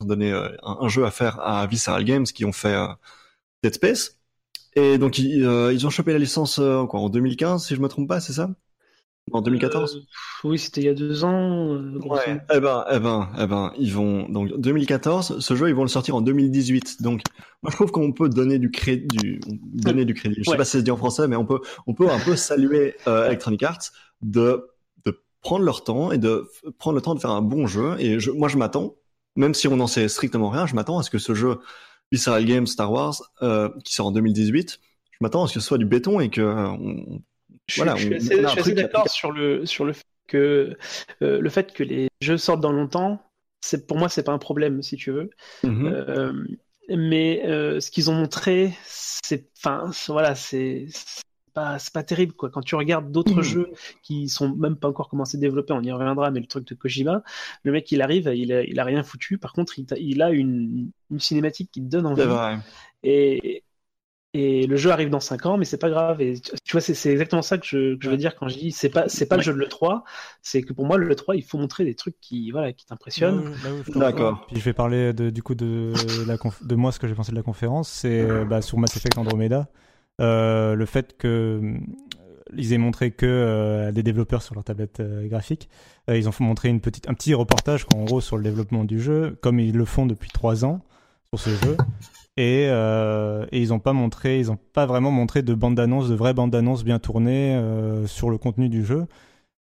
ils 0.00 0.04
ont 0.04 0.06
donné 0.06 0.32
un, 0.62 0.88
jeu 0.88 1.04
à 1.04 1.10
faire 1.10 1.40
à 1.40 1.66
Visceral 1.66 2.04
Games 2.04 2.24
qui 2.24 2.44
ont 2.44 2.52
fait 2.52 2.76
Dead 3.62 3.74
Space. 3.74 4.18
Et 4.76 4.98
donc 4.98 5.18
ils, 5.18 5.46
ont 5.46 5.90
chopé 5.90 6.12
la 6.12 6.18
licence 6.18 6.56
quoi, 6.56 7.00
en 7.00 7.08
2015, 7.08 7.66
si 7.66 7.74
je 7.76 7.80
me 7.80 7.88
trompe 7.88 8.08
pas, 8.08 8.20
c'est 8.20 8.32
ça? 8.32 8.50
En 9.32 9.40
2014 9.40 9.96
Euh, 9.96 10.48
Oui, 10.48 10.58
c'était 10.58 10.82
il 10.82 10.84
y 10.84 10.88
a 10.88 10.94
deux 10.94 11.24
ans. 11.24 11.72
euh, 11.74 11.98
Ouais. 12.04 12.40
Eh 12.54 12.60
ben, 12.60 12.84
eh 12.92 12.98
ben, 12.98 13.28
eh 13.40 13.46
ben, 13.46 13.72
ils 13.78 13.92
vont 13.92 14.28
donc 14.28 14.50
2014. 14.58 15.38
Ce 15.40 15.54
jeu, 15.56 15.68
ils 15.68 15.74
vont 15.74 15.82
le 15.82 15.88
sortir 15.88 16.14
en 16.16 16.20
2018. 16.20 17.02
Donc, 17.02 17.22
moi, 17.62 17.70
je 17.70 17.76
trouve 17.76 17.90
qu'on 17.90 18.12
peut 18.12 18.28
donner 18.28 18.58
du 18.58 18.70
crédit, 18.70 19.06
du, 19.16 19.40
donner 19.46 20.04
du 20.04 20.14
crédit. 20.14 20.36
Je 20.38 20.42
sais 20.44 20.50
Ouais. 20.50 20.56
pas 20.56 20.64
si 20.64 20.72
ça 20.72 20.78
se 20.78 20.84
dit 20.84 20.90
en 20.90 20.96
français, 20.96 21.26
mais 21.26 21.36
on 21.36 21.46
peut, 21.46 21.60
on 21.86 21.94
peut 21.94 22.10
un 22.10 22.18
peu 22.18 22.36
saluer 22.36 22.94
euh, 23.08 23.26
Electronic 23.26 23.62
Arts 23.62 23.90
de 24.22 24.68
de 25.06 25.18
prendre 25.40 25.64
leur 25.64 25.84
temps 25.84 26.12
et 26.12 26.18
de 26.18 26.46
prendre 26.78 26.94
le 26.96 27.02
temps 27.02 27.14
de 27.14 27.20
faire 27.20 27.30
un 27.30 27.42
bon 27.42 27.66
jeu. 27.66 27.96
Et 27.98 28.20
je, 28.20 28.30
moi, 28.30 28.48
je 28.48 28.56
m'attends, 28.58 28.94
même 29.36 29.54
si 29.54 29.68
on 29.68 29.76
n'en 29.76 29.86
sait 29.86 30.08
strictement 30.08 30.50
rien, 30.50 30.66
je 30.66 30.74
m'attends 30.74 30.98
à 30.98 31.02
ce 31.02 31.10
que 31.10 31.18
ce 31.18 31.34
jeu 31.34 31.58
Visceral 32.12 32.44
Games 32.44 32.66
Star 32.66 32.92
Wars, 32.92 33.14
euh, 33.42 33.68
qui 33.84 33.94
sort 33.94 34.06
en 34.06 34.12
2018, 34.12 34.78
je 35.12 35.16
m'attends 35.22 35.44
à 35.44 35.48
ce 35.48 35.54
que 35.54 35.60
ce 35.60 35.66
soit 35.66 35.78
du 35.78 35.86
béton 35.86 36.20
et 36.20 36.28
que 36.28 36.40
euh, 36.42 36.68
on, 36.68 37.22
Je, 37.66 37.74
Voilà, 37.76 37.94
je 37.94 38.02
suis 38.02 38.14
on- 38.14 38.46
assez, 38.46 38.62
suis 38.62 38.74
d'accord 38.74 39.08
sur 39.08 39.32
le 39.32 39.64
sur 39.66 39.84
le 39.84 39.92
fait 39.92 40.04
que 40.26 40.76
euh, 41.22 41.40
le 41.40 41.50
fait 41.50 41.72
que 41.72 41.82
les 41.82 42.08
jeux 42.20 42.38
sortent 42.38 42.60
dans 42.60 42.72
longtemps, 42.72 43.22
c'est 43.60 43.86
pour 43.86 43.96
moi 43.98 44.08
c'est 44.08 44.22
pas 44.22 44.32
un 44.32 44.38
problème 44.38 44.82
si 44.82 44.96
tu 44.96 45.10
veux. 45.12 45.30
Mhm. 45.62 45.86
Euh, 45.86 46.32
mais 46.90 47.42
euh, 47.46 47.80
ce 47.80 47.90
qu'ils 47.90 48.10
ont 48.10 48.14
montré, 48.14 48.74
c'est 48.84 49.48
enfin 49.56 49.90
voilà, 50.08 50.34
c'est 50.34 50.86
pas 51.54 51.78
pas 51.92 52.02
terrible 52.02 52.34
quoi. 52.34 52.50
Quand 52.50 52.60
tu 52.62 52.74
regardes 52.74 53.10
d'autres 53.12 53.40
Mhm. 53.40 53.42
jeux 53.42 53.72
qui 54.02 54.28
sont 54.28 54.54
même 54.56 54.76
pas 54.76 54.88
encore 54.88 55.08
commencés 55.08 55.36
à 55.38 55.40
développer, 55.40 55.72
on 55.72 55.82
y 55.82 55.92
reviendra, 55.92 56.30
mais 56.30 56.40
le 56.40 56.46
truc 56.46 56.66
de 56.66 56.74
Kojima, 56.74 57.22
le 57.62 57.72
mec 57.72 57.90
il 57.92 58.02
arrive, 58.02 58.30
il 58.34 58.52
a, 58.52 58.62
il 58.64 58.78
a 58.80 58.84
rien 58.84 59.02
foutu. 59.02 59.38
Par 59.38 59.52
contre, 59.54 59.78
il, 59.78 60.22
a 60.22 60.30
une, 60.30 60.90
une 61.10 61.20
cinématique 61.20 61.70
qui 61.72 61.80
te 61.80 61.86
donne 61.86 62.06
envie. 62.06 62.22
Vrai. 62.26 62.58
Et, 63.02 63.64
et 64.34 64.66
le 64.66 64.76
jeu 64.76 64.90
arrive 64.90 65.08
dans 65.10 65.20
5 65.20 65.46
ans, 65.46 65.56
mais 65.56 65.64
c'est 65.64 65.78
pas 65.78 65.88
grave. 65.88 66.20
Et 66.20 66.34
tu 66.40 66.72
vois, 66.72 66.80
c'est 66.80 67.10
exactement 67.10 67.40
ça 67.40 67.56
que 67.56 67.64
je, 67.64 67.94
que 67.94 68.04
je 68.04 68.10
veux 68.10 68.16
dire 68.16 68.34
quand 68.34 68.48
je 68.48 68.58
dis 68.58 68.72
c'est 68.72 68.88
pas 68.90 69.08
c'est 69.08 69.26
pas 69.26 69.36
le 69.36 69.42
jeu 69.42 69.52
de 69.54 69.58
l'E3, 69.58 70.02
c'est 70.42 70.62
que 70.62 70.72
pour 70.72 70.84
moi 70.86 70.98
le 70.98 71.14
3 71.14 71.36
il 71.36 71.42
faut 71.44 71.56
montrer 71.56 71.84
des 71.84 71.94
trucs 71.94 72.20
qui 72.20 72.50
voilà 72.50 72.72
qui 72.72 72.84
t'impressionnent. 72.84 73.54
Te 73.86 73.98
D'accord. 73.98 74.44
Puis 74.48 74.58
je 74.58 74.64
vais 74.64 74.72
parler 74.72 75.12
de, 75.12 75.30
du 75.30 75.42
coup 75.42 75.54
de, 75.54 75.92
la 76.26 76.36
conf- 76.36 76.66
de 76.66 76.74
moi 76.74 76.90
ce 76.90 76.98
que 76.98 77.06
j'ai 77.06 77.14
pensé 77.14 77.30
de 77.30 77.36
la 77.36 77.42
conférence, 77.42 77.88
c'est 77.88 78.20
euh, 78.22 78.44
bah, 78.44 78.60
sur 78.60 78.76
Mass 78.76 78.96
Effect 78.96 79.16
Andromeda, 79.16 79.68
euh, 80.20 80.74
le 80.74 80.86
fait 80.86 81.16
que 81.16 81.60
euh, 81.62 81.78
ils 82.56 82.72
aient 82.72 82.78
montré 82.78 83.12
que 83.12 83.26
euh, 83.26 83.92
des 83.92 84.02
développeurs 84.02 84.42
sur 84.42 84.54
leur 84.54 84.64
tablette 84.64 84.98
euh, 85.00 85.28
graphique, 85.28 85.68
euh, 86.10 86.18
ils 86.18 86.28
ont 86.28 86.32
montré 86.40 86.68
une 86.68 86.80
petite, 86.80 87.08
un 87.08 87.14
petit 87.14 87.34
reportage 87.34 87.86
en 87.94 88.04
gros 88.04 88.20
sur 88.20 88.36
le 88.36 88.42
développement 88.42 88.84
du 88.84 89.00
jeu, 89.00 89.38
comme 89.40 89.60
ils 89.60 89.76
le 89.76 89.84
font 89.84 90.06
depuis 90.06 90.30
trois 90.30 90.64
ans 90.64 90.84
sur 91.32 91.38
ce 91.38 91.50
jeu. 91.64 91.76
Et, 92.36 92.66
euh, 92.68 93.46
et 93.52 93.60
ils 93.60 93.68
n'ont 93.68 93.78
pas 93.78 93.92
montré, 93.92 94.40
ils 94.40 94.50
ont 94.50 94.58
pas 94.72 94.86
vraiment 94.86 95.10
montré 95.12 95.42
de 95.42 95.54
bande 95.54 95.76
d'annonce, 95.76 96.08
de 96.08 96.14
vraies 96.14 96.34
bandes 96.34 96.50
d'annonce 96.50 96.82
bien 96.84 96.98
tournées 96.98 97.54
euh, 97.54 98.06
sur 98.06 98.28
le 98.30 98.38
contenu 98.38 98.68
du 98.68 98.84
jeu. 98.84 99.06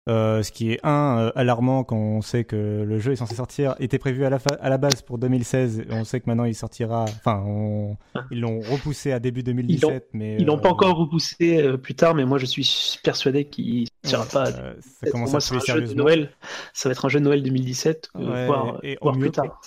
Euh, 0.07 0.43
ce 0.43 0.51
qui 0.51 0.71
est 0.71 0.79
un 0.83 1.31
alarmant 1.35 1.83
quand 1.83 1.95
on 1.97 2.21
sait 2.21 2.43
que 2.43 2.83
le 2.87 2.99
jeu 2.99 3.13
est 3.13 3.15
censé 3.15 3.33
sortir, 3.33 3.73
était 3.79 3.97
prévu 3.97 4.23
à 4.23 4.29
la, 4.29 4.37
à 4.59 4.69
la 4.69 4.77
base 4.77 5.01
pour 5.01 5.17
2016. 5.17 5.79
Et 5.79 5.85
on 5.93 6.03
sait 6.03 6.19
que 6.19 6.25
maintenant 6.27 6.43
il 6.45 6.53
sortira. 6.53 7.05
Enfin, 7.05 7.43
on- 7.45 7.97
ils 8.29 8.39
l'ont 8.39 8.59
repoussé 8.59 9.11
à 9.11 9.19
début 9.19 9.41
2017, 9.41 10.09
mais 10.13 10.37
Ils 10.39 10.45
l'ont 10.45 10.59
pas 10.59 10.69
encore 10.69 10.95
repoussé 10.95 11.75
plus 11.81 11.95
tard, 11.95 12.13
mais 12.13 12.23
moi 12.25 12.37
je 12.37 12.45
suis 12.45 12.67
persuadé 13.03 13.45
qu'il 13.45 13.87
sortira 14.03 14.45
pas. 14.45 14.51
ça 14.51 15.11
commence 15.11 15.31
moi, 15.31 15.37
à 15.37 15.41
tuer 15.41 15.71
un 15.71 15.75
jeu 15.75 15.81
de. 15.87 15.93
Noël. 15.95 16.29
Ça 16.73 16.87
va 16.89 16.93
être 16.93 17.05
un 17.05 17.09
jeu 17.09 17.19
de 17.19 17.25
Noël 17.25 17.41
2017, 17.41 18.09
euh, 18.15 18.19
Ouais, 18.31 18.45
voire, 18.45 18.79
et 18.83 18.97
voire 19.01 19.15
mieux, 19.15 19.21
plus 19.21 19.31
tard. 19.31 19.59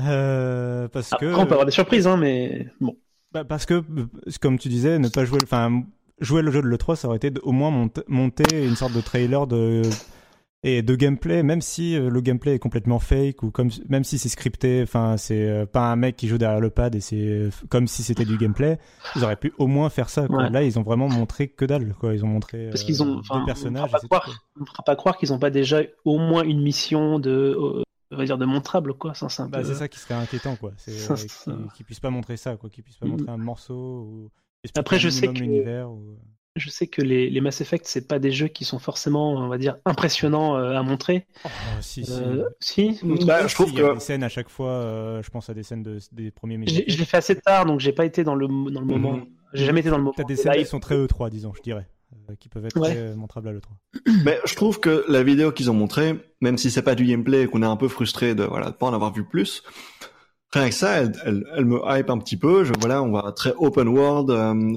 Euh, 0.00 0.88
parce 0.88 1.12
Après, 1.12 1.26
que 1.26 1.32
on 1.34 1.46
peut 1.46 1.52
avoir 1.52 1.66
des 1.66 1.72
surprises, 1.72 2.06
hein, 2.06 2.16
mais 2.16 2.66
bon. 2.80 2.96
Bah, 3.32 3.44
parce 3.44 3.66
que, 3.66 3.74
euh, 3.74 4.06
comme 4.40 4.58
tu 4.58 4.68
disais, 4.68 4.98
ne 4.98 5.08
pas 5.08 5.24
jouer, 5.24 5.38
enfin, 5.42 5.82
jouer 6.20 6.42
le 6.42 6.50
jeu 6.50 6.62
de 6.62 6.66
l'E3, 6.68 6.96
ça 6.96 7.08
aurait 7.08 7.16
été 7.18 7.32
au 7.42 7.52
moins 7.52 7.70
monter, 7.70 8.02
monter 8.08 8.64
une 8.66 8.76
sorte 8.76 8.92
de 8.92 9.00
trailer 9.00 9.46
de 9.46 9.82
et 10.66 10.80
de 10.80 10.94
gameplay, 10.96 11.42
même 11.42 11.60
si 11.60 11.94
euh, 11.94 12.08
le 12.08 12.20
gameplay 12.22 12.54
est 12.54 12.58
complètement 12.58 12.98
fake 12.98 13.42
ou 13.42 13.50
comme 13.50 13.68
même 13.90 14.02
si 14.02 14.18
c'est 14.18 14.30
scripté, 14.30 14.80
enfin, 14.82 15.16
c'est 15.18 15.66
pas 15.70 15.92
un 15.92 15.96
mec 15.96 16.16
qui 16.16 16.26
joue 16.26 16.38
derrière 16.38 16.60
le 16.60 16.70
pad 16.70 16.94
et 16.94 17.00
c'est 17.00 17.50
comme 17.68 17.86
si 17.86 18.02
c'était 18.02 18.24
du 18.24 18.38
gameplay. 18.38 18.78
Ils 19.14 19.24
auraient 19.24 19.36
pu 19.36 19.52
au 19.58 19.66
moins 19.66 19.90
faire 19.90 20.08
ça. 20.08 20.26
quoi. 20.26 20.44
Ouais. 20.44 20.50
Là, 20.50 20.62
ils 20.62 20.78
ont 20.78 20.82
vraiment 20.82 21.08
montré 21.08 21.48
que 21.48 21.66
dalle. 21.66 21.94
Quoi. 22.00 22.14
Ils 22.14 22.24
ont 22.24 22.28
montré 22.28 22.68
Parce 22.70 22.82
qu'ils 22.82 23.02
ont, 23.02 23.16
deux 23.16 23.20
enfin, 23.20 23.36
on 23.36 23.40
ne 23.40 23.46
personnages. 23.46 23.90
fera 23.90 23.98
pas 24.86 24.96
croire, 24.96 25.18
qu'ils 25.18 25.30
n'ont 25.32 25.38
pas 25.38 25.50
déjà 25.50 25.82
au 26.06 26.18
moins 26.18 26.44
une 26.44 26.62
mission 26.62 27.18
de, 27.18 27.83
on 28.14 28.18
va 28.18 28.24
dire 28.24 28.38
de 28.38 28.44
montrable, 28.44 28.94
quoi. 28.94 29.12
Bah, 29.48 29.64
c'est 29.64 29.74
ça 29.74 29.88
qui 29.88 29.98
serait 29.98 30.14
inquiétant, 30.14 30.56
quoi. 30.56 30.72
C'est 30.76 31.10
euh, 31.10 31.54
qu'ils 31.74 31.84
puissent 31.84 32.00
pas 32.00 32.10
montrer 32.10 32.36
ça, 32.36 32.56
quoi. 32.56 32.70
Qu'ils 32.70 32.84
puissent 32.84 32.96
pas 32.96 33.06
Mm. 33.06 33.10
montrer 33.10 33.30
un 33.30 33.36
morceau 33.36 33.74
ou 33.74 34.30
Après, 34.76 34.98
je 34.98 35.08
sais 35.08 35.28
que- 35.28 35.84
ou... 35.84 36.18
Je 36.56 36.70
sais 36.70 36.86
que 36.86 37.02
les, 37.02 37.30
les 37.30 37.40
Mass 37.40 37.60
Effect, 37.60 37.84
c'est 37.88 38.06
pas 38.06 38.20
des 38.20 38.30
jeux 38.30 38.46
qui 38.46 38.64
sont 38.64 38.78
forcément, 38.78 39.32
on 39.32 39.48
va 39.48 39.58
dire, 39.58 39.76
impressionnants 39.84 40.56
euh, 40.56 40.76
à 40.78 40.82
montrer. 40.84 41.26
Oh, 41.44 41.48
si, 41.80 42.04
si. 42.04 42.12
Euh, 42.12 42.44
si, 42.60 43.00
Bah, 43.26 43.44
je 43.48 43.54
trouve 43.54 43.70
Il 43.70 43.78
y 43.78 43.82
a 43.82 43.88
que 43.88 43.94
des 43.94 44.00
scènes 44.00 44.22
à 44.22 44.28
chaque 44.28 44.48
fois, 44.48 44.68
euh, 44.70 45.20
je 45.20 45.30
pense 45.30 45.50
à 45.50 45.54
des 45.54 45.64
scènes 45.64 45.82
de, 45.82 45.98
des 46.12 46.30
premiers 46.30 46.64
je, 46.64 46.96
l'ai 46.96 47.04
fait 47.04 47.16
assez 47.16 47.34
tard, 47.34 47.66
donc 47.66 47.80
j'ai 47.80 47.92
pas 47.92 48.04
été 48.04 48.22
dans 48.22 48.36
le, 48.36 48.46
dans 48.46 48.80
le 48.80 48.86
moment. 48.86 49.14
Mhm. 49.14 49.26
J'ai 49.52 49.64
jamais 49.64 49.80
été 49.80 49.90
dans 49.90 49.96
le 49.98 50.04
moment. 50.04 50.14
T'as 50.16 50.22
des 50.22 50.36
des 50.36 50.42
scènes 50.42 50.54
qui 50.54 50.64
sont 50.66 50.78
très 50.78 50.96
E3, 50.96 51.28
disons, 51.28 51.52
je 51.54 51.62
dirais, 51.62 51.88
qui 52.40 52.48
peuvent 52.48 52.64
être 52.66 52.78
Ouais. 52.80 52.94
euh, 52.96 53.14
montrables 53.16 53.48
à 53.48 53.52
l'E3. 53.52 53.68
Mais 54.24 54.38
je 54.44 54.54
trouve 54.54 54.80
que 54.80 55.04
la 55.08 55.22
vidéo 55.22 55.52
qu'ils 55.52 55.70
ont 55.70 55.74
montrée, 55.74 56.18
même 56.40 56.58
si 56.58 56.70
c'est 56.70 56.82
pas 56.82 56.94
du 56.94 57.04
gameplay 57.04 57.42
et 57.42 57.46
qu'on 57.46 57.62
est 57.62 57.66
un 57.66 57.76
peu 57.76 57.88
frustré 57.88 58.34
de 58.34 58.44
voilà 58.44 58.70
de 58.70 58.74
pas 58.76 58.86
en 58.86 58.94
avoir 58.94 59.12
vu 59.12 59.24
plus, 59.24 59.62
rien 60.52 60.68
que 60.68 60.74
ça, 60.74 61.02
elle, 61.02 61.12
elle, 61.24 61.44
elle 61.56 61.64
me 61.64 61.80
hype 61.84 62.10
un 62.10 62.18
petit 62.18 62.36
peu. 62.36 62.64
Je, 62.64 62.72
voilà, 62.80 63.02
on 63.02 63.10
voit 63.10 63.32
très 63.32 63.52
open 63.56 63.88
world, 63.88 64.30
euh, 64.30 64.76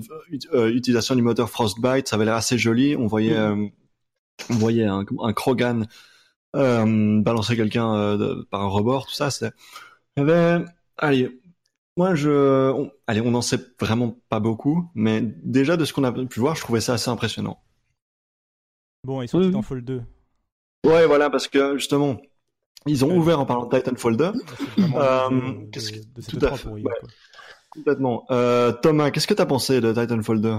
euh, 0.53 0.71
utilisation 0.73 1.15
du 1.15 1.21
moteur 1.21 1.49
Frostbite, 1.49 2.07
ça 2.07 2.15
avait 2.15 2.25
l'air 2.25 2.35
assez 2.35 2.57
joli. 2.57 2.95
On 2.95 3.07
voyait, 3.07 3.37
euh, 3.37 3.55
on 4.49 4.55
voyait 4.55 4.85
un, 4.85 5.05
un 5.21 5.33
Krogan 5.33 5.85
euh, 6.55 7.21
balancer 7.21 7.55
quelqu'un 7.55 7.93
euh, 7.95 8.43
par 8.49 8.61
un 8.61 8.67
rebord, 8.67 9.05
tout 9.05 9.13
ça. 9.13 9.29
C'est, 9.31 9.51
il 10.15 10.21
y 10.21 10.23
avait, 10.23 10.65
allez. 10.97 11.39
Moi, 11.97 12.15
je, 12.15 12.71
on- 12.71 12.91
allez, 13.07 13.21
on 13.21 13.31
n'en 13.31 13.41
sait 13.41 13.59
vraiment 13.79 14.15
pas 14.29 14.39
beaucoup, 14.39 14.89
mais 14.95 15.21
déjà 15.43 15.77
de 15.77 15.83
ce 15.85 15.93
qu'on 15.93 16.03
a 16.03 16.11
pu 16.11 16.39
voir, 16.39 16.55
je 16.55 16.61
trouvais 16.61 16.79
ça 16.81 16.93
assez 16.93 17.09
impressionnant. 17.09 17.59
Bon, 19.03 19.21
ils 19.21 19.27
sont 19.27 19.39
Oui, 19.39 19.51
dans 19.51 19.59
oui. 19.59 19.65
Fall 19.65 19.81
2. 19.81 20.03
Ouais, 20.85 21.05
voilà, 21.07 21.29
parce 21.29 21.47
que 21.47 21.75
justement, 21.77 22.17
ils 22.85 23.03
ont 23.03 23.09
Ouais. 23.09 23.17
ouvert 23.17 23.39
en 23.39 23.45
parlant 23.45 23.65
de 23.65 23.75
Titanfall 23.75 24.15
2. 24.15 24.31
C'est 24.57 24.81
vraiment 24.81 24.99
Euh, 25.01 25.29
qu'est-ce 25.71 25.91
que- 25.91 25.97
de 25.99 26.21
tout 26.21 26.37
à 26.45 26.49
E3 26.49 26.57
fait, 26.57 26.69
ouais. 26.69 26.83
Complètement. 27.71 28.25
Euh, 28.31 28.71
Thomas, 28.71 29.11
qu'est-ce 29.11 29.27
que 29.27 29.33
t'as 29.33 29.45
pensé 29.45 29.81
de 29.81 29.91
Titanfall 29.93 30.39
2 30.41 30.55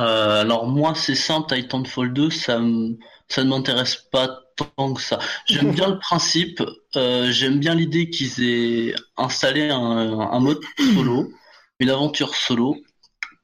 Euh, 0.00 0.40
alors 0.40 0.66
moi 0.66 0.94
c'est 0.96 1.14
simple, 1.14 1.54
Titanfall 1.54 2.12
2, 2.12 2.30
ça, 2.30 2.58
me- 2.58 2.96
ça 3.28 3.44
ne 3.44 3.50
m'intéresse 3.50 3.96
pas 4.10 4.40
tant 4.56 4.92
que 4.94 5.00
ça. 5.00 5.18
J'aime 5.46 5.70
bien 5.72 5.88
le 5.90 5.98
principe, 5.98 6.62
euh, 6.96 7.30
j'aime 7.30 7.58
bien 7.58 7.74
l'idée 7.74 8.10
qu'ils 8.10 8.42
aient 8.42 8.94
installé 9.16 9.70
un, 9.70 9.78
un 9.78 10.40
mode 10.40 10.60
solo, 10.78 11.30
une 11.80 11.90
aventure 11.90 12.34
solo, 12.34 12.76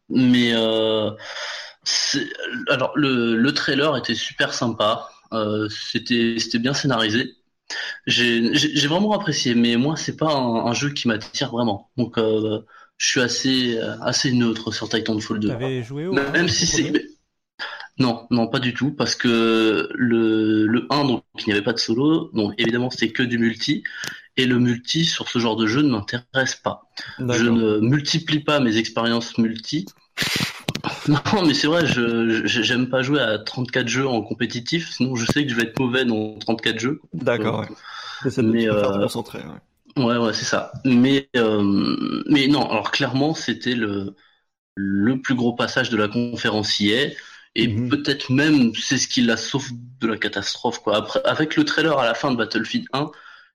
mais 0.09 0.52
euh, 0.54 1.11
alors 2.69 2.92
le, 2.97 3.37
le 3.37 3.54
trailer 3.54 3.97
était 3.97 4.14
super 4.14 4.54
sympa, 4.54 5.09
euh, 5.33 5.69
c'était 5.69 6.37
c'était 6.38 6.59
bien 6.59 6.75
scénarisé. 6.75 7.35
J'ai 8.07 8.87
vraiment 8.88 9.12
apprécié, 9.12 9.54
mais 9.54 9.76
moi 9.76 9.97
c'est 9.97 10.16
pas 10.16 10.33
un, 10.35 10.66
un 10.66 10.73
jeu 10.73 10.90
qui 10.90 11.09
m'attire 11.09 11.50
vraiment, 11.50 11.90
donc 11.97 12.19
euh, 12.19 12.61
je 12.99 13.07
suis 13.07 13.21
assez 13.21 13.78
assez 14.02 14.33
neutre 14.33 14.73
sur 14.73 14.88
Titanfall 14.88 15.40
2. 15.40 15.49
T'avais 15.49 15.83
joué 15.83 16.07
au 16.07 16.12
Même 16.12 16.49
si 16.49 16.64
au 16.64 16.66
c'est. 16.66 17.09
Non, 18.00 18.26
non, 18.30 18.49
pas 18.49 18.59
du 18.61 18.75
tout, 18.75 18.92
parce 18.92 19.14
que 19.14 19.88
le, 19.95 20.66
le 20.66 20.87
1, 20.90 21.04
donc, 21.04 21.25
il 21.40 21.47
n'y 21.47 21.52
avait 21.52 21.62
pas 21.62 21.75
de 21.75 21.78
solo, 21.78 22.30
donc 22.33 22.54
évidemment 22.59 22.90
c'était 22.90 23.12
que 23.12 23.23
du 23.23 23.38
multi, 23.38 23.85
et 24.37 24.47
le 24.47 24.59
multi 24.59 25.04
sur 25.04 25.28
ce 25.28 25.38
genre 25.38 25.57
de 25.57 25.66
jeu 25.66 25.83
ne 25.83 25.90
m'intéresse 25.90 26.57
pas. 26.57 26.88
Je 27.28 27.45
ne 27.45 27.78
multiplie 27.80 28.40
pas 28.40 28.59
mes 28.61 28.78
expériences 28.78 29.37
multi. 29.38 29.87
Non, 31.09 31.47
mais 31.47 31.54
c'est 31.54 31.66
vrai, 31.66 31.87
je 31.87 32.47
j'aime 32.47 32.88
pas 32.88 33.02
jouer 33.02 33.21
à 33.21 33.38
34 33.38 33.88
jeux 33.88 34.07
en 34.07 34.23
compétitif, 34.23 34.90
sinon 34.90 35.16
je 35.16 35.26
sais 35.26 35.45
que 35.45 35.50
je 35.50 35.54
vais 35.57 35.62
être 35.62 35.78
mauvais 35.78 36.04
dans 36.04 36.38
34 36.38 36.78
jeux. 36.78 37.00
D'accord, 37.12 37.61
ouais. 37.61 37.69
Essaie 38.25 38.42
de 38.42 38.50
Mais, 38.50 38.69
euh, 38.69 38.99
concentrer. 38.99 39.38
Ouais. 39.40 39.61
Ouais, 39.97 40.16
ouais, 40.16 40.33
c'est 40.33 40.45
ça. 40.45 40.73
Mais, 40.85 41.28
euh, 41.37 42.23
mais 42.28 42.47
non, 42.47 42.69
alors 42.71 42.90
clairement, 42.92 43.35
c'était 43.35 43.75
le, 43.75 44.14
le 44.76 45.21
plus 45.21 45.35
gros 45.35 45.54
passage 45.54 45.90
de 45.90 45.97
la 45.97 46.09
conférence 46.09 46.80
hier. 46.80 47.12
Et 47.54 47.69
Mhm. 47.69 47.88
peut-être 47.88 48.30
même, 48.33 48.75
c'est 48.76 48.99
ce 48.99 49.09
qui 49.09 49.23
la 49.23 49.37
sauve 49.37 49.71
de 50.00 50.07
la 50.07 50.16
catastrophe, 50.19 50.80
quoi. 50.80 50.97
Après, 50.97 51.21
avec 51.25 51.57
le 51.57 51.64
trailer 51.64 51.99
à 51.99 52.07
la 52.07 52.14
fin 52.14 52.30
de 52.30 52.37
Battlefield 52.37 52.87
1, 52.92 53.11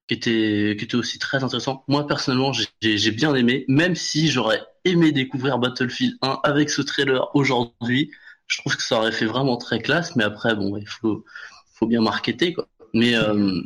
qui 0.08 0.14
était, 0.16 0.76
qui 0.78 0.86
était 0.86 0.96
aussi 0.96 1.18
très 1.20 1.44
intéressant. 1.44 1.84
Moi, 1.88 2.06
personnellement, 2.08 2.52
j'ai 2.54 2.68
j'ai 2.98 3.12
bien 3.12 3.34
aimé, 3.36 3.66
même 3.68 3.96
si 3.96 4.30
j'aurais 4.30 4.62
aimé 4.84 5.12
découvrir 5.12 5.58
Battlefield 5.60 6.18
1 6.22 6.40
avec 6.44 6.70
ce 6.70 6.82
trailer 6.82 7.36
aujourd'hui. 7.36 8.12
Je 8.48 8.58
trouve 8.60 8.76
que 8.78 8.84
ça 8.84 8.98
aurait 9.00 9.12
fait 9.12 9.26
vraiment 9.26 9.58
très 9.58 9.80
classe, 9.82 10.16
mais 10.16 10.24
après, 10.24 10.56
bon, 10.56 10.78
il 10.78 10.88
faut, 10.88 11.26
faut 11.74 11.88
bien 11.88 12.02
marketer, 12.02 12.54
quoi. 12.54 12.68
Mais, 12.94 13.16
euh, 13.16 13.62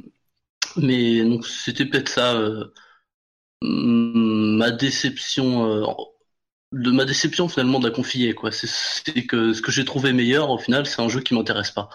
mais 0.78 1.24
donc 1.24 1.46
c'était 1.48 1.86
peut-être 1.86 2.10
ça 2.10 2.34
euh, 2.36 2.66
ma 3.62 4.72
déception 4.72 5.66
euh, 5.66 5.86
de 6.72 6.92
ma 6.92 7.06
déception 7.06 7.48
finalement 7.48 7.80
de 7.80 7.88
la 7.88 7.94
confier 7.94 8.34
quoi. 8.34 8.52
C'est 8.52 9.26
que 9.26 9.54
ce 9.54 9.62
que 9.62 9.72
j'ai 9.72 9.86
trouvé 9.86 10.14
meilleur 10.14 10.50
au 10.52 10.58
final, 10.58 10.86
c'est 10.86 11.02
un 11.02 11.10
jeu 11.10 11.20
qui 11.20 11.34
m'intéresse 11.34 11.72
pas. 11.72 11.90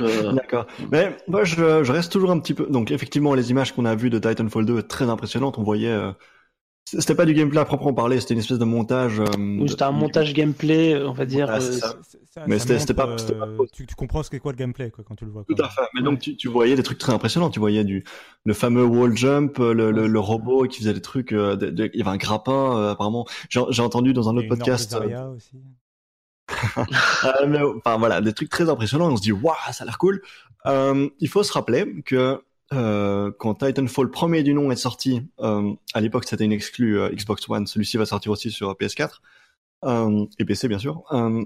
Euh, 0.00 0.32
D'accord. 0.32 0.66
Mais 0.90 1.16
moi, 1.28 1.44
je, 1.44 1.84
je, 1.84 1.92
reste 1.92 2.10
toujours 2.10 2.32
un 2.32 2.40
petit 2.40 2.54
peu. 2.54 2.66
Donc 2.66 2.90
effectivement, 2.90 3.34
les 3.34 3.50
images 3.50 3.72
qu'on 3.72 3.84
a 3.84 3.94
vues 3.94 4.10
de 4.10 4.18
Titanfall 4.18 4.66
2 4.66 4.82
très 4.82 5.08
impressionnantes. 5.08 5.58
On 5.58 5.62
voyait 5.62 5.92
euh, 5.92 6.10
c'était 6.84 7.14
pas 7.14 7.24
du 7.24 7.34
gameplay 7.34 7.60
à 7.60 7.64
proprement 7.64 7.94
parler, 7.94 8.20
c'était 8.20 8.34
une 8.34 8.40
espèce 8.40 8.58
de 8.58 8.64
montage. 8.64 9.20
Euh, 9.20 9.66
c'était 9.68 9.82
un 9.84 9.92
montage 9.92 10.32
gameplay, 10.34 11.00
on 11.00 11.12
va 11.12 11.24
dire. 11.24 11.48
Euh, 11.50 11.60
mais 12.46 12.58
c'était 12.58 12.94
pas, 12.94 13.06
euh, 13.08 13.58
tu, 13.72 13.86
tu, 13.86 13.94
comprends 13.94 14.22
ce 14.22 14.30
qu'est 14.30 14.40
quoi 14.40 14.52
le 14.52 14.56
gameplay 14.56 14.90
quoi, 14.90 15.04
quand 15.06 15.14
tu 15.14 15.24
le 15.24 15.30
vois. 15.30 15.44
Tout 15.44 15.62
à 15.62 15.68
fait. 15.68 15.82
Mais 15.94 16.02
donc 16.02 16.18
tu, 16.18 16.36
tu, 16.36 16.48
voyais 16.48 16.74
des 16.74 16.82
trucs 16.82 16.98
très 16.98 17.12
impressionnants. 17.12 17.50
Tu 17.50 17.60
voyais 17.60 17.84
du 17.84 18.04
le 18.44 18.54
fameux 18.54 18.84
wall 18.84 19.16
jump, 19.16 19.58
le, 19.58 19.90
le, 19.90 20.06
le 20.08 20.20
robot 20.20 20.66
qui 20.66 20.78
faisait 20.80 20.94
des 20.94 21.02
trucs. 21.02 21.32
Euh, 21.32 21.56
il 21.60 21.98
y 21.98 22.02
avait 22.02 22.10
un 22.10 22.16
grappin 22.16 22.90
apparemment. 22.90 23.26
J'ai 23.48 23.82
entendu 23.82 24.12
dans 24.12 24.28
un 24.28 24.36
autre 24.36 24.48
podcast. 24.48 24.96
Aussi. 25.36 25.58
mais, 27.46 27.60
enfin 27.62 27.98
voilà, 27.98 28.20
des 28.20 28.32
trucs 28.32 28.50
très 28.50 28.68
impressionnants. 28.68 29.12
On 29.12 29.16
se 29.16 29.22
dit 29.22 29.32
waouh, 29.32 29.54
ça 29.72 29.84
a 29.84 29.86
l'air 29.86 29.98
cool. 29.98 30.22
il 30.66 31.28
faut 31.28 31.44
se 31.44 31.52
rappeler 31.52 32.02
que 32.04 32.42
euh, 32.72 33.32
quand 33.38 33.54
Titanfall 33.56 34.10
premier 34.10 34.42
du 34.42 34.54
nom 34.54 34.70
est 34.70 34.76
sorti, 34.76 35.22
euh, 35.40 35.72
à 35.92 36.00
l'époque 36.00 36.24
c'était 36.24 36.44
une 36.44 36.52
exclue 36.52 37.00
euh, 37.00 37.10
Xbox 37.10 37.48
One, 37.48 37.66
celui-ci 37.66 37.96
va 37.96 38.06
sortir 38.06 38.30
aussi 38.32 38.50
sur 38.50 38.72
PS4 38.74 39.20
euh, 39.84 40.26
et 40.38 40.44
PC 40.44 40.68
bien 40.68 40.78
sûr. 40.78 41.02
Euh, 41.12 41.44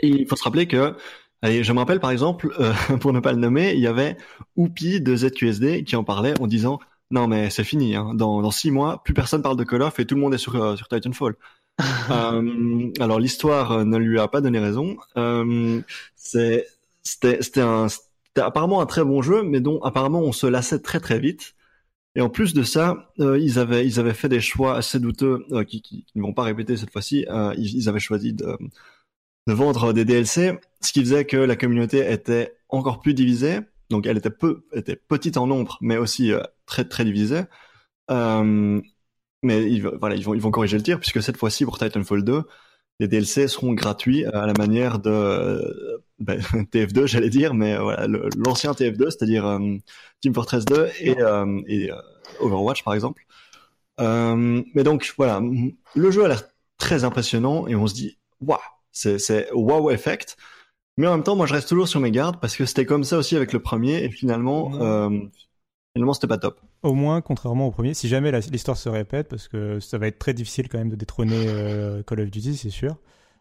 et 0.00 0.08
il 0.08 0.26
faut 0.26 0.36
se 0.36 0.44
rappeler 0.44 0.66
que, 0.66 0.94
allez, 1.40 1.64
je 1.64 1.72
me 1.72 1.78
rappelle 1.78 2.00
par 2.00 2.10
exemple, 2.10 2.54
pour 3.00 3.12
ne 3.12 3.20
pas 3.20 3.32
le 3.32 3.38
nommer, 3.38 3.72
il 3.72 3.80
y 3.80 3.86
avait 3.86 4.16
Oupi 4.56 5.00
de 5.00 5.16
ZQSD 5.16 5.84
qui 5.84 5.96
en 5.96 6.04
parlait 6.04 6.38
en 6.40 6.46
disant 6.46 6.78
non 7.10 7.26
mais 7.26 7.48
c'est 7.48 7.64
fini, 7.64 7.96
hein. 7.96 8.12
dans, 8.14 8.42
dans 8.42 8.50
six 8.50 8.70
mois 8.70 9.02
plus 9.02 9.14
personne 9.14 9.40
parle 9.40 9.56
de 9.56 9.64
Call 9.64 9.80
of 9.80 9.98
et 9.98 10.04
tout 10.04 10.14
le 10.14 10.20
monde 10.20 10.34
est 10.34 10.38
sur, 10.38 10.76
sur 10.76 10.88
Titanfall. 10.88 11.36
alors 12.10 13.18
l'histoire 13.18 13.84
ne 13.84 13.96
lui 13.96 14.18
a 14.20 14.28
pas 14.28 14.40
donné 14.40 14.58
raison. 14.58 14.96
c'est 16.16 16.66
c'était 17.02 17.60
un 17.60 17.86
apparemment 18.40 18.80
un 18.80 18.86
très 18.86 19.04
bon 19.04 19.22
jeu, 19.22 19.42
mais 19.42 19.60
dont 19.60 19.80
apparemment 19.82 20.20
on 20.20 20.32
se 20.32 20.46
lassait 20.46 20.80
très 20.80 21.00
très 21.00 21.18
vite. 21.18 21.54
Et 22.14 22.20
en 22.20 22.30
plus 22.30 22.54
de 22.54 22.62
ça, 22.62 23.12
euh, 23.20 23.38
ils 23.38 23.58
avaient 23.58 23.86
ils 23.86 24.00
avaient 24.00 24.14
fait 24.14 24.28
des 24.28 24.40
choix 24.40 24.76
assez 24.76 24.98
douteux 24.98 25.46
euh, 25.52 25.64
qui, 25.64 25.82
qui, 25.82 26.04
ne 26.14 26.22
vont 26.22 26.32
pas 26.32 26.42
répéter 26.42 26.76
cette 26.76 26.90
fois-ci. 26.90 27.24
Euh, 27.28 27.54
ils, 27.56 27.88
avaient 27.88 28.00
choisi 28.00 28.32
de, 28.32 28.56
de 29.46 29.52
vendre 29.52 29.92
des 29.92 30.04
DLC, 30.04 30.58
ce 30.80 30.92
qui 30.92 31.00
faisait 31.00 31.24
que 31.26 31.36
la 31.36 31.56
communauté 31.56 32.10
était 32.10 32.56
encore 32.68 33.00
plus 33.00 33.14
divisée. 33.14 33.60
Donc 33.90 34.06
elle 34.06 34.16
était 34.18 34.30
peu 34.30 34.64
était 34.72 34.96
petite 34.96 35.36
en 35.36 35.46
nombre, 35.46 35.78
mais 35.80 35.96
aussi 35.96 36.32
très 36.66 36.84
très 36.84 37.04
divisée. 37.04 37.42
mais 38.10 39.80
voilà, 40.00 40.16
ils 40.16 40.24
vont 40.24 40.34
ils 40.34 40.40
vont 40.40 40.50
corriger 40.50 40.76
le 40.76 40.82
tir 40.82 40.98
puisque 41.00 41.22
cette 41.22 41.36
fois-ci 41.36 41.64
pour 41.64 41.78
Titanfall 41.78 42.24
2, 42.24 42.42
les 42.98 43.08
DLC 43.08 43.48
seront 43.48 43.72
gratuits 43.72 44.24
à 44.24 44.46
la 44.46 44.54
manière 44.54 44.98
de 44.98 46.02
ben, 46.18 46.38
TF2, 46.72 47.06
j'allais 47.06 47.30
dire, 47.30 47.54
mais 47.54 47.74
euh, 47.74 47.82
voilà, 47.82 48.06
l'ancien 48.36 48.72
TF2, 48.72 49.10
c'est-à-dire 49.10 49.46
euh, 49.46 49.76
Team 50.20 50.34
Fortress 50.34 50.64
2 50.64 50.88
et, 51.00 51.20
euh, 51.20 51.60
et 51.66 51.90
Overwatch 52.40 52.82
par 52.82 52.94
exemple. 52.94 53.24
mais 53.98 54.82
donc 54.82 55.14
voilà, 55.16 55.40
le 55.94 56.10
jeu 56.10 56.24
a 56.24 56.28
l'air 56.28 56.42
très 56.76 57.04
impressionnant 57.04 57.66
et 57.66 57.74
on 57.74 57.86
se 57.86 57.94
dit 57.94 58.18
waouh, 58.40 58.58
c'est 58.92 59.48
wow 59.52 59.90
effect. 59.90 60.36
Mais 60.96 61.06
en 61.06 61.12
même 61.12 61.22
temps, 61.22 61.36
moi 61.36 61.46
je 61.46 61.54
reste 61.54 61.68
toujours 61.68 61.86
sur 61.86 62.00
mes 62.00 62.10
gardes 62.10 62.40
parce 62.40 62.56
que 62.56 62.66
c'était 62.66 62.84
comme 62.84 63.04
ça 63.04 63.18
aussi 63.18 63.36
avec 63.36 63.52
le 63.52 63.60
premier 63.60 64.02
et 64.04 64.10
finalement. 64.10 64.72
Finalement 65.98 66.14
c'était 66.14 66.26
pas 66.26 66.38
top. 66.38 66.60
Au 66.82 66.94
moins, 66.94 67.20
contrairement 67.20 67.66
au 67.66 67.70
premier, 67.70 67.94
si 67.94 68.08
jamais 68.08 68.30
l'histoire 68.50 68.76
se 68.76 68.88
répète, 68.88 69.28
parce 69.28 69.48
que 69.48 69.80
ça 69.80 69.98
va 69.98 70.06
être 70.06 70.18
très 70.18 70.34
difficile 70.34 70.68
quand 70.68 70.78
même 70.78 70.90
de 70.90 70.96
détrôner 70.96 71.46
Call 72.06 72.20
of 72.20 72.30
Duty, 72.30 72.56
c'est 72.56 72.70
sûr. 72.70 72.96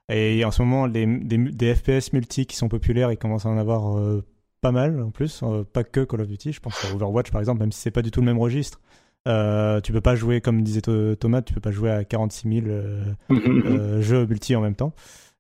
Et 0.10 0.46
en 0.46 0.52
ce 0.52 0.62
moment, 0.62 0.86
les, 0.86 1.06
des, 1.06 1.38
des, 1.38 1.76
FPS 1.76 2.14
multi 2.14 2.46
qui 2.46 2.56
sont 2.56 2.70
populaires, 2.70 3.12
ils 3.12 3.18
commencent 3.18 3.46
à 3.46 3.50
en 3.50 3.58
avoir 3.58 3.98
euh, 3.98 4.24
pas 4.62 4.72
mal 4.72 5.02
en 5.02 5.12
plus, 5.12 5.42
euh, 5.44 5.64
pas 5.64 5.84
que 5.84 6.04
Call 6.04 6.22
of 6.22 6.28
Duty. 6.28 6.54
Je 6.54 6.60
pense 6.62 6.84
à 6.86 6.94
Overwatch 6.94 7.32
par 7.32 7.42
exemple, 7.42 7.60
même 7.60 7.72
si 7.72 7.82
c'est 7.82 7.92
pas 7.92 8.02
du 8.02 8.12
tout 8.12 8.22
le 8.22 8.26
même 8.26 8.40
registre. 8.40 8.80
Euh, 9.28 9.82
tu 9.82 9.92
peux 9.92 10.02
pas 10.02 10.16
jouer, 10.16 10.40
comme 10.40 10.62
disait 10.62 10.82
Thomas, 11.20 11.42
tu 11.42 11.54
peux 11.54 11.60
pas 11.60 11.72
jouer 11.72 11.92
à 11.92 12.06
46 12.06 12.62
000 12.64 12.68
euh, 13.32 14.02
jeux 14.02 14.26
multi 14.26 14.56
en 14.56 14.62
même 14.62 14.76
temps. 14.76 14.94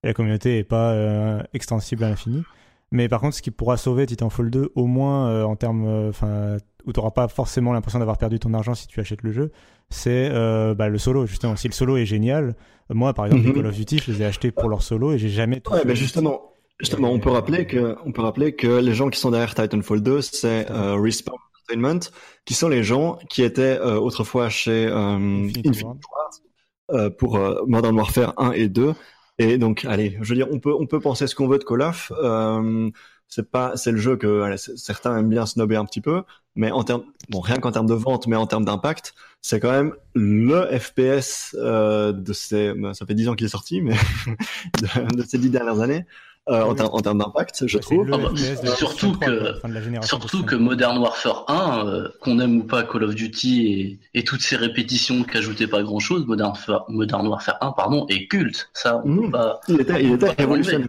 Et 0.03 0.07
la 0.07 0.13
communauté 0.13 0.59
est 0.59 0.63
pas 0.65 1.43
extensible 1.53 2.03
à 2.03 2.09
l'infini. 2.09 2.43
Mais 2.91 3.09
par 3.09 3.19
contre, 3.19 3.35
ce 3.35 3.41
qui 3.41 3.51
pourra 3.51 3.77
sauver 3.77 4.05
Titanfall 4.05 4.49
2, 4.49 4.71
au 4.75 4.85
moins 4.85 5.43
en 5.43 5.55
termes, 5.55 6.07
enfin, 6.09 6.57
où 6.87 6.93
tu 6.93 6.99
n'auras 6.99 7.11
pas 7.11 7.27
forcément 7.27 7.73
l'impression 7.73 7.99
d'avoir 7.99 8.17
perdu 8.17 8.39
ton 8.39 8.53
argent 8.53 8.73
si 8.73 8.87
tu 8.87 8.99
achètes 8.99 9.21
le 9.21 9.31
jeu, 9.33 9.51
c'est 9.89 10.29
euh, 10.31 10.73
bah, 10.73 10.89
le 10.89 10.97
solo. 10.97 11.25
Justement, 11.25 11.55
si 11.55 11.67
le 11.67 11.73
solo 11.73 11.97
est 11.97 12.05
génial, 12.05 12.55
moi 12.89 13.13
par 13.13 13.25
exemple, 13.25 13.43
les 13.43 13.49
mhm. 13.49 13.55
Call 13.55 13.65
of 13.67 13.75
Duty, 13.75 13.99
je 13.99 14.11
les 14.11 14.21
ai 14.21 14.25
achetés 14.25 14.51
pour 14.51 14.69
leur 14.69 14.81
solo 14.81 15.11
et 15.11 15.17
j'ai 15.17 15.29
jamais. 15.29 15.61
Ouais, 15.69 15.81
mais 15.85 15.95
justement, 15.95 16.53
justement, 16.79 17.11
on 17.11 17.19
peut 17.19 17.29
rappeler 17.29 17.67
que, 17.67 17.97
on 18.05 18.11
peut 18.11 18.21
rappeler 18.21 18.55
que 18.55 18.79
les 18.79 18.93
gens 18.93 19.09
qui 19.09 19.19
sont 19.19 19.31
derrière 19.31 19.53
Titanfall 19.53 20.01
2, 20.01 20.21
c'est 20.21 20.71
euh, 20.71 20.95
Respawn 20.95 21.37
Entertainment, 21.65 22.09
qui 22.45 22.53
sont 22.53 22.69
les 22.69 22.83
gens 22.83 23.19
qui 23.29 23.43
étaient 23.43 23.79
euh, 23.79 23.99
autrefois 23.99 24.49
chez 24.49 24.87
euh, 24.87 25.45
Infinite 25.65 25.83
Ward 25.83 27.17
pour 27.17 27.37
Modern 27.67 27.97
Warfare 27.97 28.33
1 28.37 28.53
et 28.53 28.69
2. 28.69 28.93
Et 29.39 29.57
donc, 29.57 29.85
allez, 29.85 30.17
je 30.21 30.29
veux 30.29 30.35
dire, 30.35 30.47
on 30.51 30.59
peut, 30.59 30.73
on 30.73 30.87
peut 30.87 30.99
penser 30.99 31.27
ce 31.27 31.35
qu'on 31.35 31.47
veut 31.47 31.59
de 31.59 31.63
Call 31.63 31.81
of. 31.81 32.11
Euh, 32.21 32.89
c'est 33.27 33.49
pas 33.49 33.75
c'est 33.75 33.91
le 33.91 33.97
jeu 33.97 34.15
que 34.15 34.55
certains 34.57 35.17
aiment 35.17 35.29
bien 35.29 35.45
snobber 35.45 35.75
un 35.75 35.85
petit 35.85 36.01
peu 36.01 36.23
mais 36.55 36.71
en 36.71 36.83
termes 36.83 37.03
bon 37.29 37.39
rien 37.39 37.57
qu'en 37.57 37.71
termes 37.71 37.87
de 37.87 37.93
vente 37.93 38.27
mais 38.27 38.35
en 38.35 38.47
termes 38.47 38.65
d'impact 38.65 39.13
c'est 39.41 39.59
quand 39.59 39.71
même 39.71 39.93
le 40.15 40.65
FPS 40.77 41.55
euh, 41.59 42.13
de 42.13 42.33
ces 42.33 42.73
ça 42.93 43.05
fait 43.05 43.13
dix 43.15 43.27
ans 43.27 43.35
qu'il 43.35 43.45
est 43.45 43.49
sorti 43.49 43.81
mais 43.81 43.95
de, 45.15 45.23
ces 45.23 45.37
dix 45.37 45.49
dernières 45.49 45.81
années 45.81 46.05
euh, 46.49 46.63
en, 46.63 46.79
en, 46.79 47.01
termes 47.01 47.17
d'impact 47.19 47.67
je 47.67 47.77
trouve. 47.77 48.09
ah 48.13 48.17
bah, 48.17 48.31
surtout 48.75 49.13
que 49.13 49.53
surtout 50.03 50.43
que 50.43 50.55
Modern 50.55 50.97
Warfare 50.97 51.45
1 51.47 51.87
euh, 51.87 52.09
qu'on 52.21 52.39
aime 52.39 52.57
ou 52.57 52.63
pas 52.63 52.83
Call 52.83 53.03
of 53.03 53.15
Duty 53.15 53.99
et, 54.13 54.19
et 54.19 54.23
toutes 54.23 54.41
ces 54.41 54.55
répétitions 54.55 55.23
qui 55.23 55.37
ajoutaient 55.37 55.67
pas 55.67 55.83
grand 55.83 55.99
chose 55.99 56.25
Modern, 56.25 56.53
Modern 56.89 57.27
Warfare 57.27 57.57
1 57.61 57.71
pardon 57.71 58.05
est 58.07 58.27
culte. 58.27 58.69
Ça 58.73 59.01
on 59.03 59.15
peut 59.15 59.27
mmh. 59.27 59.31
pas 59.31 59.59
il 59.67 59.81
était 59.81 60.03
il 60.03 60.13
était 60.13 60.31
révolutionnaire. 60.31 60.87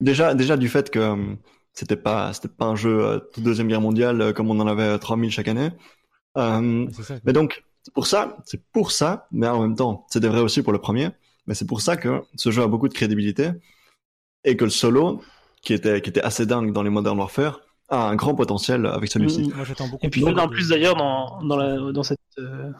déjà 0.00 0.34
déjà 0.34 0.56
du 0.56 0.68
fait 0.68 0.90
que 0.90 1.36
c'était 1.72 1.96
pas 1.96 2.32
c'était 2.32 2.48
pas 2.48 2.66
un 2.66 2.76
jeu 2.76 3.04
euh, 3.04 3.18
de 3.36 3.42
deuxième 3.42 3.68
guerre 3.68 3.80
mondiale 3.80 4.20
euh, 4.20 4.32
comme 4.32 4.50
on 4.50 4.60
en 4.60 4.66
avait 4.66 4.98
3000 4.98 5.30
chaque 5.30 5.48
année. 5.48 5.70
Euh, 6.36 6.86
mais 7.24 7.32
donc 7.32 7.64
c'est 7.82 7.94
pour 7.94 8.06
ça, 8.06 8.36
c'est 8.44 8.62
pour 8.72 8.92
ça, 8.92 9.26
mais 9.32 9.48
en 9.48 9.62
même 9.62 9.74
temps, 9.74 10.06
c'était 10.10 10.28
vrai 10.28 10.40
aussi 10.40 10.62
pour 10.62 10.72
le 10.72 10.78
premier. 10.78 11.08
Mais 11.46 11.54
c'est 11.54 11.66
pour 11.66 11.80
ça 11.80 11.96
que 11.96 12.22
ce 12.36 12.50
jeu 12.50 12.62
a 12.62 12.66
beaucoup 12.66 12.88
de 12.88 12.94
crédibilité 12.94 13.50
et 14.44 14.56
que 14.56 14.64
le 14.64 14.70
solo, 14.70 15.22
qui 15.62 15.74
était 15.74 16.00
qui 16.00 16.10
était 16.10 16.22
assez 16.22 16.46
dingue 16.46 16.72
dans 16.72 16.82
les 16.82 16.90
Modern 16.90 17.18
Warfare, 17.18 17.60
a 17.88 18.08
un 18.08 18.14
grand 18.14 18.34
potentiel 18.34 18.86
avec 18.86 19.10
celui-ci. 19.10 19.52
Moi, 19.54 19.64
j'attends 19.64 19.88
beaucoup. 19.88 20.06
Et 20.06 20.10
puis 20.10 20.24
en 20.24 20.48
plus 20.48 20.68
d'ailleurs 20.68 20.96
dans 20.96 21.42
dans, 21.42 21.56
la, 21.56 21.92
dans 21.92 22.02
cette 22.02 22.18
euh, 22.38 22.70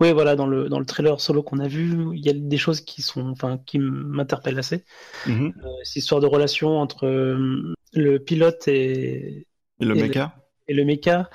oui, 0.00 0.12
voilà, 0.12 0.34
dans 0.34 0.46
le, 0.46 0.70
dans 0.70 0.78
le 0.78 0.86
trailer 0.86 1.20
solo 1.20 1.42
qu'on 1.42 1.58
a 1.58 1.68
vu, 1.68 2.16
il 2.16 2.24
y 2.24 2.30
a 2.30 2.32
des 2.32 2.56
choses 2.56 2.80
qui 2.80 3.02
sont, 3.02 3.28
enfin, 3.28 3.58
qui 3.66 3.78
m'interpellent 3.78 4.58
assez. 4.58 4.84
Mm 5.26 5.50
cette 5.82 5.96
histoire 5.96 6.20
de 6.20 6.26
relation 6.26 6.78
entre 6.78 7.06
euh, 7.06 7.74
le 7.92 8.18
pilote 8.18 8.66
et, 8.68 9.46
et 9.80 9.84
le 9.84 9.94
mecha. 9.94 10.34
et 10.68 10.74
le 10.74 10.84
mecha. 10.84 11.28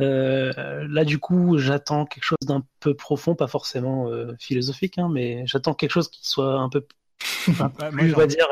Euh, 0.00 0.86
là, 0.88 1.04
du 1.04 1.18
coup, 1.18 1.58
j'attends 1.58 2.06
quelque 2.06 2.24
chose 2.24 2.38
d'un 2.46 2.62
peu 2.78 2.94
profond, 2.94 3.34
pas 3.34 3.48
forcément 3.48 4.08
philosophique, 4.38 4.98
hein, 4.98 5.08
mais 5.12 5.44
j'attends 5.46 5.74
quelque 5.74 5.90
chose 5.90 6.08
qui 6.08 6.28
soit 6.28 6.60
un 6.60 6.68
peu, 6.68 6.86
enfin, 7.48 7.72
on 7.80 8.16
va 8.16 8.26
dire, 8.26 8.46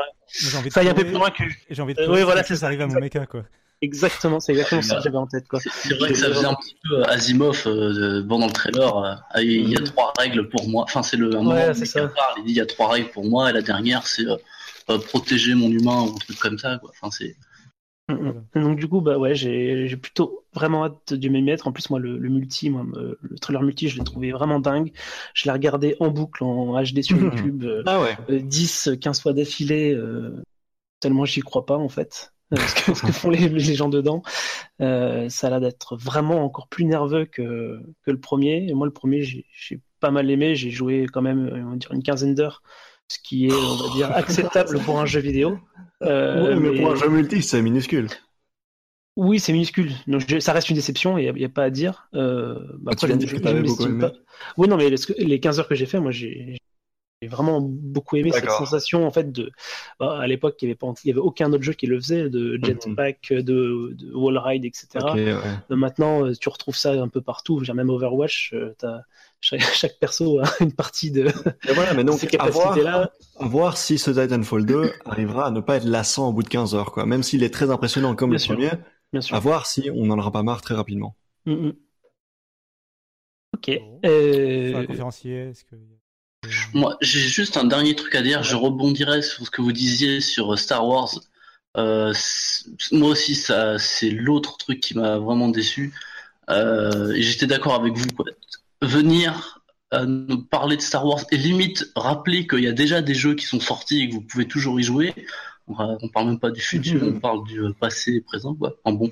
ça 0.69 0.83
y 0.83 0.89
un 0.89 0.93
peu 0.93 1.03
plus 1.03 1.13
loin 1.13 1.29
que. 1.29 1.43
J'ai 1.69 1.81
envie 1.81 1.93
de. 1.93 2.07
oui, 2.07 2.23
voilà, 2.23 2.43
ça 2.43 2.65
arrive 2.65 2.81
à 2.81 2.87
mon 2.87 2.99
mecha, 2.99 3.25
quoi. 3.25 3.43
Exactement, 3.83 4.39
c'est 4.39 4.51
exactement 4.51 4.83
ça 4.83 4.97
que 4.97 5.01
j'avais 5.01 5.17
en 5.17 5.25
tête. 5.25 5.45
C'est 5.71 5.97
vrai 5.97 6.09
que 6.09 6.17
ça 6.17 6.27
faisait 6.27 6.45
un 6.45 6.53
petit 6.53 6.75
peu 6.83 6.99
euh, 6.99 7.05
Asimov 7.05 7.63
euh, 7.65 8.21
bon, 8.21 8.37
dans 8.37 8.45
le 8.45 8.51
trailer. 8.51 8.95
Euh, 8.95 9.15
ah, 9.31 9.41
il 9.41 9.69
y 9.69 9.75
a 9.75 9.81
mm. 9.81 9.85
trois 9.85 10.13
règles 10.19 10.49
pour 10.49 10.69
moi. 10.69 10.83
Enfin, 10.83 11.01
c'est 11.01 11.17
le 11.17 11.35
un 11.35 11.73
ça. 11.73 12.07
Parle, 12.07 12.35
il 12.37 12.43
dit 12.43 12.51
il 12.51 12.57
y 12.57 12.61
a 12.61 12.67
trois 12.67 12.91
règles 12.91 13.09
pour 13.09 13.25
moi 13.25 13.49
et 13.49 13.53
la 13.53 13.63
dernière 13.63 14.05
c'est 14.05 14.25
protéger 15.07 15.55
mon 15.55 15.69
humain 15.69 16.01
ou 16.01 16.15
un 16.15 16.19
truc 16.19 16.37
comme 16.37 16.59
ça. 16.59 16.77
Quoi. 16.77 16.91
Enfin, 16.91 17.09
c'est. 17.09 17.35
Mm, 18.13 18.43
mm. 18.55 18.63
Donc 18.63 18.79
du 18.79 18.87
coup 18.87 19.01
bah 19.01 19.17
ouais 19.17 19.35
j'ai 19.35 19.97
plutôt 19.97 20.45
vraiment 20.53 20.85
hâte 20.85 21.13
de 21.13 21.29
m'y 21.29 21.41
mettre. 21.41 21.67
En 21.67 21.71
plus 21.71 21.89
moi 21.89 21.99
le, 21.99 22.17
multi, 22.17 22.69
moi, 22.69 22.85
le 22.93 23.39
trailer 23.39 23.61
multi 23.61 23.87
je 23.87 23.97
l'ai 23.97 24.03
trouvé 24.03 24.31
vraiment 24.31 24.59
dingue. 24.59 24.91
Je 25.33 25.45
l'ai 25.45 25.51
regardé 25.51 25.95
en 25.99 26.09
boucle 26.09 26.43
en 26.43 26.81
HD 26.81 27.01
sur 27.01 27.17
YouTube 27.17 27.65
ah 27.85 28.01
ouais. 28.01 28.41
10, 28.41 28.91
15 28.99 29.21
fois 29.21 29.33
d'affilée 29.33 29.97
tellement 30.99 31.25
j'y 31.25 31.41
crois 31.41 31.65
pas 31.65 31.77
en 31.77 31.89
fait. 31.89 32.31
ce, 32.51 33.01
que, 33.01 33.11
font 33.11 33.29
les, 33.29 33.47
les, 33.47 33.75
gens 33.75 33.87
dedans. 33.87 34.23
Euh, 34.81 35.29
ça 35.29 35.47
a 35.47 35.49
l'air 35.51 35.61
d'être 35.61 35.95
vraiment 35.95 36.43
encore 36.43 36.67
plus 36.67 36.85
nerveux 36.85 37.25
que, 37.25 37.79
que 38.03 38.11
le 38.11 38.19
premier. 38.19 38.67
Et 38.67 38.73
moi, 38.73 38.85
le 38.85 38.93
premier, 38.93 39.23
j'ai 39.23 39.81
pas 40.01 40.11
mal 40.11 40.29
aimé. 40.29 40.55
J'ai 40.55 40.69
joué 40.69 41.05
quand 41.11 41.21
même 41.21 41.49
on 41.53 41.71
va 41.71 41.75
dire, 41.77 41.91
une 41.93 42.03
quinzaine 42.03 42.35
d'heures, 42.35 42.61
ce 43.11 43.19
qui 43.19 43.47
est, 43.47 43.53
on 43.53 43.75
va 43.75 43.93
dire, 43.93 44.11
acceptable 44.11 44.79
pour 44.79 44.99
un 44.99 45.05
jeu 45.05 45.19
vidéo. 45.19 45.59
Euh, 46.01 46.57
mais, 46.57 46.79
pour 46.79 46.91
un 46.91 46.95
jeu 46.95 47.09
multi, 47.09 47.43
c'est 47.43 47.61
minuscule. 47.61 48.07
Oui, 49.17 49.39
c'est 49.39 49.51
minuscule. 49.51 49.91
Donc, 50.07 50.23
ça 50.39 50.53
reste 50.53 50.69
une 50.69 50.77
déception, 50.77 51.17
il 51.17 51.33
n'y 51.33 51.45
a, 51.45 51.49
pas 51.49 51.63
à 51.63 51.69
dire. 51.69 52.07
Euh, 52.13 52.55
bah, 52.79 52.93
après, 52.93 53.07
tu 53.17 53.39
beaucoup 53.39 53.85
aimé. 53.85 54.07
Oui, 54.57 54.67
non, 54.69 54.77
mais 54.77 54.89
les 55.17 55.39
15 55.39 55.59
heures 55.59 55.67
que 55.67 55.75
j'ai 55.75 55.85
fait, 55.85 55.99
moi, 55.99 56.11
j'ai 56.11 56.57
vraiment 57.27 57.59
beaucoup 57.61 58.15
aimé 58.15 58.31
cette 58.31 58.49
sensation 58.49 59.05
en 59.05 59.11
fait 59.11 59.31
de 59.31 59.51
bah, 59.99 60.17
à 60.19 60.25
l'époque 60.25 60.55
il 60.61 60.65
n'y 60.65 60.71
avait 60.71 60.75
pas 60.75 60.91
il 61.03 61.07
y 61.07 61.11
avait 61.11 61.19
aucun 61.19 61.53
autre 61.53 61.61
jeu 61.61 61.73
qui 61.73 61.85
le 61.85 61.99
faisait 61.99 62.31
de 62.31 62.57
mhm. 62.57 62.65
jetpack 62.65 63.31
de, 63.31 63.41
de 63.93 64.11
wall 64.15 64.39
ride 64.39 64.65
etc 64.65 65.05
maintenant 65.69 66.31
tu 66.33 66.49
retrouves 66.49 66.75
ça 66.75 66.93
un 66.93 67.09
peu 67.09 67.21
partout 67.21 67.61
même 67.75 67.91
Overwatch 67.91 68.55
as, 68.81 69.01
chaque, 69.41 69.61
chaque, 69.73 69.99
perso 69.99 70.39
a 70.39 70.45
une 70.59 70.71
partie 70.71 71.11
de 71.11 71.27
et 71.67 71.73
voilà 71.73 71.93
mais 71.93 72.03
donc 72.03 72.19
à 72.39 72.49
voir, 72.49 72.77
là 72.77 73.11
à 73.39 73.47
voir 73.47 73.77
si 73.77 73.97
ce 73.97 74.11
Titanfall 74.11 74.65
2 74.65 74.93
arrivera 75.05 75.47
à 75.47 75.51
ne 75.51 75.59
pas 75.59 75.77
être 75.77 75.85
lassant 75.85 76.29
au 76.29 76.33
bout 76.33 76.43
de 76.43 76.49
15 76.49 76.75
heures 76.75 76.91
quoi 76.91 77.05
même 77.05 77.23
s'il 77.23 77.43
est 77.43 77.53
très 77.53 77.69
impressionnant 77.69 78.15
comme 78.15 78.33
le 78.33 78.39
premier 78.39 78.71
Bien 79.11 79.21
sûr. 79.21 79.35
à 79.35 79.39
voir 79.39 79.65
si 79.65 79.89
on 79.93 80.05
n'en 80.05 80.17
aura 80.17 80.31
pas 80.31 80.43
marre 80.43 80.61
très 80.61 80.75
rapidement 80.75 81.15
mm 81.45 81.53
-hmm. 81.53 81.73
ok 83.55 83.81
euh... 84.05 84.85
conférencier 84.85 85.49
est-ce 85.49 85.63
que 85.65 85.75
moi, 86.73 86.97
j'ai 87.01 87.19
juste 87.19 87.57
un 87.57 87.65
dernier 87.65 87.95
truc 87.95 88.15
à 88.15 88.21
dire. 88.21 88.43
Je 88.43 88.55
rebondirai 88.55 89.21
sur 89.21 89.45
ce 89.45 89.51
que 89.51 89.61
vous 89.61 89.71
disiez 89.71 90.21
sur 90.21 90.57
Star 90.57 90.87
Wars. 90.87 91.11
Euh, 91.77 92.13
moi 92.91 93.09
aussi, 93.09 93.35
ça, 93.35 93.77
c'est 93.77 94.09
l'autre 94.09 94.57
truc 94.57 94.79
qui 94.79 94.97
m'a 94.97 95.17
vraiment 95.19 95.49
déçu. 95.49 95.93
Euh, 96.49 97.11
et 97.11 97.21
j'étais 97.21 97.45
d'accord 97.45 97.75
avec 97.75 97.93
vous. 97.93 98.07
Quoi. 98.15 98.25
Venir 98.81 99.63
euh, 99.93 100.05
nous 100.05 100.43
parler 100.43 100.77
de 100.77 100.81
Star 100.81 101.05
Wars 101.05 101.23
et 101.31 101.37
limite 101.37 101.91
rappeler 101.95 102.47
qu'il 102.47 102.61
y 102.61 102.67
a 102.67 102.71
déjà 102.71 103.01
des 103.01 103.13
jeux 103.13 103.35
qui 103.35 103.45
sont 103.45 103.59
sortis 103.59 104.01
et 104.01 104.09
que 104.09 104.13
vous 104.13 104.21
pouvez 104.21 104.47
toujours 104.47 104.79
y 104.79 104.83
jouer. 104.83 105.13
On, 105.67 105.75
on 106.01 106.07
parle 106.09 106.27
même 106.27 106.39
pas 106.39 106.51
du 106.51 106.61
futur, 106.61 107.01
mm-hmm. 107.01 107.15
on 107.17 107.19
parle 107.19 107.47
du 107.47 107.61
passé 107.79 108.15
et 108.15 108.21
présent, 108.21 108.55
quoi. 108.55 108.75
En 108.83 108.93
bon. 108.93 109.11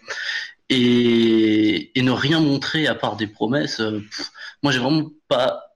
Et, 0.69 1.97
et 1.97 2.01
ne 2.01 2.12
rien 2.12 2.39
montrer 2.39 2.88
à 2.88 2.95
part 2.95 3.15
des 3.15 3.27
promesses. 3.27 3.77
Pff, 3.77 4.32
moi, 4.62 4.71
j'ai 4.71 4.79
vraiment 4.79 5.10
pas 5.27 5.69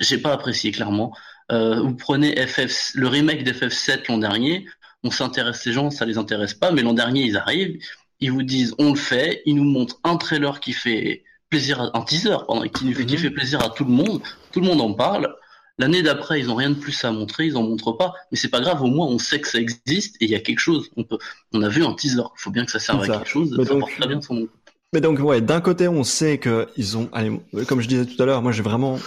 j'ai 0.00 0.18
pas 0.18 0.32
apprécié 0.32 0.72
clairement. 0.72 1.16
Euh, 1.52 1.80
vous 1.80 1.94
prenez 1.94 2.34
FF, 2.46 2.92
le 2.94 3.08
remake 3.08 3.44
d'FF7 3.44 4.08
l'an 4.08 4.18
dernier, 4.18 4.66
on 5.04 5.10
s'intéresse 5.10 5.64
les 5.64 5.72
gens, 5.72 5.90
ça 5.90 6.04
les 6.04 6.18
intéresse 6.18 6.54
pas, 6.54 6.72
mais 6.72 6.82
l'an 6.82 6.92
dernier 6.92 7.22
ils 7.22 7.36
arrivent, 7.36 7.78
ils 8.20 8.32
vous 8.32 8.42
disent 8.42 8.74
on 8.78 8.90
le 8.90 8.96
fait, 8.96 9.42
ils 9.46 9.54
nous 9.54 9.64
montrent 9.64 10.00
un 10.04 10.16
trailer 10.16 10.60
qui 10.60 10.72
fait 10.72 11.24
plaisir, 11.50 11.90
un 11.94 12.00
teaser 12.02 12.36
pardon, 12.46 12.62
qui, 12.62 12.92
qui 12.92 13.02
mhm. 13.02 13.18
fait 13.18 13.30
plaisir 13.30 13.62
à 13.62 13.70
tout 13.70 13.84
le 13.84 13.90
monde, 13.90 14.20
tout 14.52 14.60
le 14.60 14.66
monde 14.66 14.80
en 14.80 14.92
parle. 14.92 15.34
L'année 15.78 16.02
d'après, 16.02 16.40
ils 16.40 16.50
ont 16.50 16.54
rien 16.54 16.70
de 16.70 16.74
plus 16.74 17.04
à 17.04 17.12
montrer, 17.12 17.46
ils 17.46 17.56
en 17.56 17.62
montrent 17.62 17.92
pas, 17.92 18.14
mais 18.30 18.38
c'est 18.38 18.48
pas 18.48 18.60
grave, 18.60 18.82
au 18.82 18.86
moins 18.86 19.06
on 19.06 19.18
sait 19.18 19.40
que 19.40 19.48
ça 19.48 19.58
existe 19.58 20.16
et 20.20 20.24
il 20.24 20.30
y 20.30 20.34
a 20.34 20.40
quelque 20.40 20.58
chose. 20.58 20.88
On 20.96 21.04
peut, 21.04 21.18
on 21.52 21.62
a 21.62 21.68
vu 21.68 21.84
un 21.84 21.92
teaser, 21.92 22.22
il 22.22 22.40
faut 22.40 22.50
bien 22.50 22.64
que 22.64 22.70
ça 22.70 22.78
serve 22.78 23.02
à 23.02 23.18
quelque 23.18 23.28
chose, 23.28 23.54
ça 23.54 23.74
porte 23.74 23.92
très 23.92 24.08
bien 24.08 24.20
son 24.22 24.34
nom. 24.34 24.48
Mais 24.94 25.00
donc 25.00 25.18
ouais, 25.18 25.40
d'un 25.42 25.60
côté 25.60 25.88
on 25.88 26.04
sait 26.04 26.38
que 26.38 26.68
ils 26.76 26.96
ont, 26.96 27.10
allez, 27.12 27.38
comme 27.66 27.80
je 27.82 27.88
disais 27.88 28.06
tout 28.06 28.20
à 28.22 28.24
l'heure, 28.24 28.40
moi 28.40 28.52
j'ai 28.52 28.62
vraiment 28.62 28.98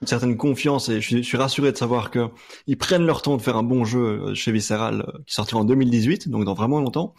une 0.00 0.06
certaine 0.06 0.36
confiance 0.36 0.88
et 0.88 1.00
je 1.00 1.22
suis, 1.22 1.36
rassuré 1.36 1.72
de 1.72 1.76
savoir 1.76 2.10
que 2.10 2.28
ils 2.66 2.76
prennent 2.76 3.06
leur 3.06 3.22
temps 3.22 3.36
de 3.36 3.42
faire 3.42 3.56
un 3.56 3.62
bon 3.62 3.84
jeu 3.84 4.34
chez 4.34 4.52
Visceral 4.52 5.04
euh, 5.06 5.18
qui 5.26 5.34
sortira 5.34 5.60
en 5.60 5.64
2018, 5.64 6.28
donc 6.28 6.44
dans 6.44 6.54
vraiment 6.54 6.80
longtemps. 6.80 7.14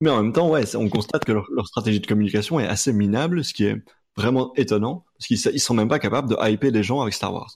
Mais 0.00 0.10
en 0.10 0.22
même 0.22 0.32
temps, 0.32 0.48
ouais, 0.48 0.64
on 0.76 0.88
constate 0.88 1.24
que 1.24 1.32
leur, 1.32 1.66
stratégie 1.66 2.00
de 2.00 2.06
communication 2.06 2.58
est 2.58 2.66
assez 2.66 2.92
minable, 2.92 3.44
ce 3.44 3.52
qui 3.52 3.64
est 3.64 3.76
vraiment 4.16 4.52
étonnant, 4.56 5.04
parce 5.16 5.26
qu'ils 5.26 5.54
ils 5.54 5.60
sont 5.60 5.74
même 5.74 5.88
pas 5.88 5.98
capables 5.98 6.28
de 6.28 6.36
hyper 6.48 6.70
les 6.70 6.82
gens 6.82 7.02
avec 7.02 7.14
Star 7.14 7.32
Wars. 7.32 7.50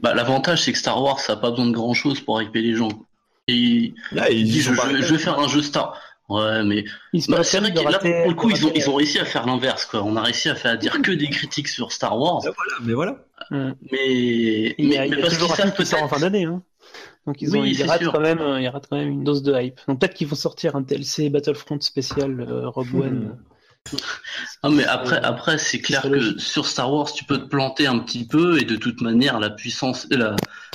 Bah, 0.00 0.14
l'avantage, 0.14 0.64
c'est 0.64 0.72
que 0.72 0.78
Star 0.78 1.02
Wars, 1.02 1.20
ça 1.20 1.34
n'a 1.34 1.40
pas 1.40 1.50
besoin 1.50 1.66
de 1.66 1.72
grand 1.72 1.94
chose 1.94 2.20
pour 2.20 2.40
hyper 2.40 2.62
les 2.62 2.74
gens. 2.74 2.88
Et 3.48 3.94
Là, 4.12 4.30
ils 4.30 4.44
disent, 4.44 4.64
je, 4.64 4.74
je, 4.74 5.12
vais 5.14 5.18
faire 5.18 5.38
un 5.38 5.48
jeu 5.48 5.62
Star. 5.62 6.00
Ouais, 6.28 6.64
mais 6.64 6.84
bah, 7.28 7.44
c'est 7.44 7.60
vrai 7.60 7.72
que 7.72 7.78
là, 7.78 7.98
pour 7.98 8.30
le 8.30 8.34
coup, 8.34 8.50
ils 8.50 8.66
ont, 8.66 8.72
ils 8.74 8.90
ont 8.90 8.94
réussi 8.94 9.18
à 9.20 9.24
faire 9.24 9.46
l'inverse, 9.46 9.84
quoi. 9.84 10.02
On 10.02 10.16
a 10.16 10.22
réussi 10.22 10.48
à 10.48 10.56
faire 10.56 10.72
à 10.72 10.76
dire 10.76 11.00
que 11.00 11.12
des 11.12 11.28
critiques 11.28 11.68
sur 11.68 11.92
Star 11.92 12.18
Wars. 12.18 12.42
Mais 12.82 12.94
voilà. 12.94 13.24
Mais, 13.50 13.72
mais, 13.92 14.74
il 14.78 14.92
y 14.92 14.98
a, 14.98 15.02
mais, 15.02 15.08
y 15.10 15.14
a 15.14 15.18
parce 15.18 15.36
qu'ils 15.36 15.48
savent 15.48 15.74
peut-être 15.74 16.02
en 16.02 16.08
fin 16.08 16.18
d'année, 16.18 16.44
hein. 16.44 16.62
Donc 17.26 17.42
ils, 17.42 17.56
ont, 17.56 17.60
oui, 17.60 17.76
ils, 17.76 17.82
ratent 17.82 18.04
quand 18.04 18.20
même, 18.20 18.40
ils 18.60 18.68
ratent 18.68 18.86
quand 18.88 18.96
même 18.96 19.08
une 19.08 19.24
dose 19.24 19.42
de 19.42 19.52
hype. 19.60 19.80
Donc 19.88 20.00
peut-être 20.00 20.14
qu'ils 20.14 20.28
vont 20.28 20.36
sortir 20.36 20.76
un 20.76 20.82
TLC 20.82 21.28
Battlefront 21.28 21.80
spécial 21.80 22.40
euh, 22.40 22.68
Rogue 22.68 22.92
hmm. 22.92 23.00
One. 23.00 23.36
Ah 24.64 24.68
mais 24.68 24.84
après, 24.84 25.18
après 25.22 25.58
c'est 25.58 25.80
clair 25.80 26.02
que 26.02 26.38
sur 26.40 26.66
Star 26.66 26.92
Wars, 26.92 27.12
tu 27.12 27.24
peux 27.24 27.38
te 27.38 27.44
planter 27.44 27.86
un 27.86 28.00
petit 28.00 28.26
peu 28.26 28.60
et 28.60 28.64
de 28.64 28.74
toute 28.74 29.00
manière, 29.00 29.38
la 29.38 29.48
puissance, 29.48 30.08
la, 30.10 30.34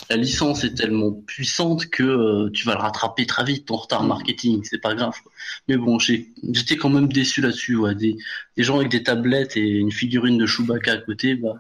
la 0.10 0.16
licence 0.16 0.64
est 0.64 0.76
tellement 0.76 1.12
puissante 1.12 1.88
que 1.88 2.04
euh, 2.04 2.50
tu 2.52 2.66
vas 2.66 2.74
le 2.74 2.80
rattraper 2.80 3.26
très 3.26 3.44
vite 3.44 3.66
ton 3.66 3.76
retard 3.76 4.04
marketing, 4.04 4.62
c'est 4.64 4.80
pas 4.80 4.96
grave. 4.96 5.16
Mais 5.68 5.78
bon, 5.78 6.00
j'étais 6.00 6.78
quand 6.78 6.90
même 6.90 7.12
déçu 7.12 7.42
là-dessus. 7.42 7.76
Ouais. 7.76 7.96
Des, 7.96 8.16
des, 8.56 8.64
gens 8.64 8.78
avec 8.78 8.90
des 8.90 9.04
tablettes 9.04 9.58
et 9.58 9.68
une 9.68 9.92
figurine 9.92 10.38
de 10.38 10.46
Chewbacca 10.46 10.94
à 10.94 10.98
côté, 10.98 11.36
bah, 11.36 11.56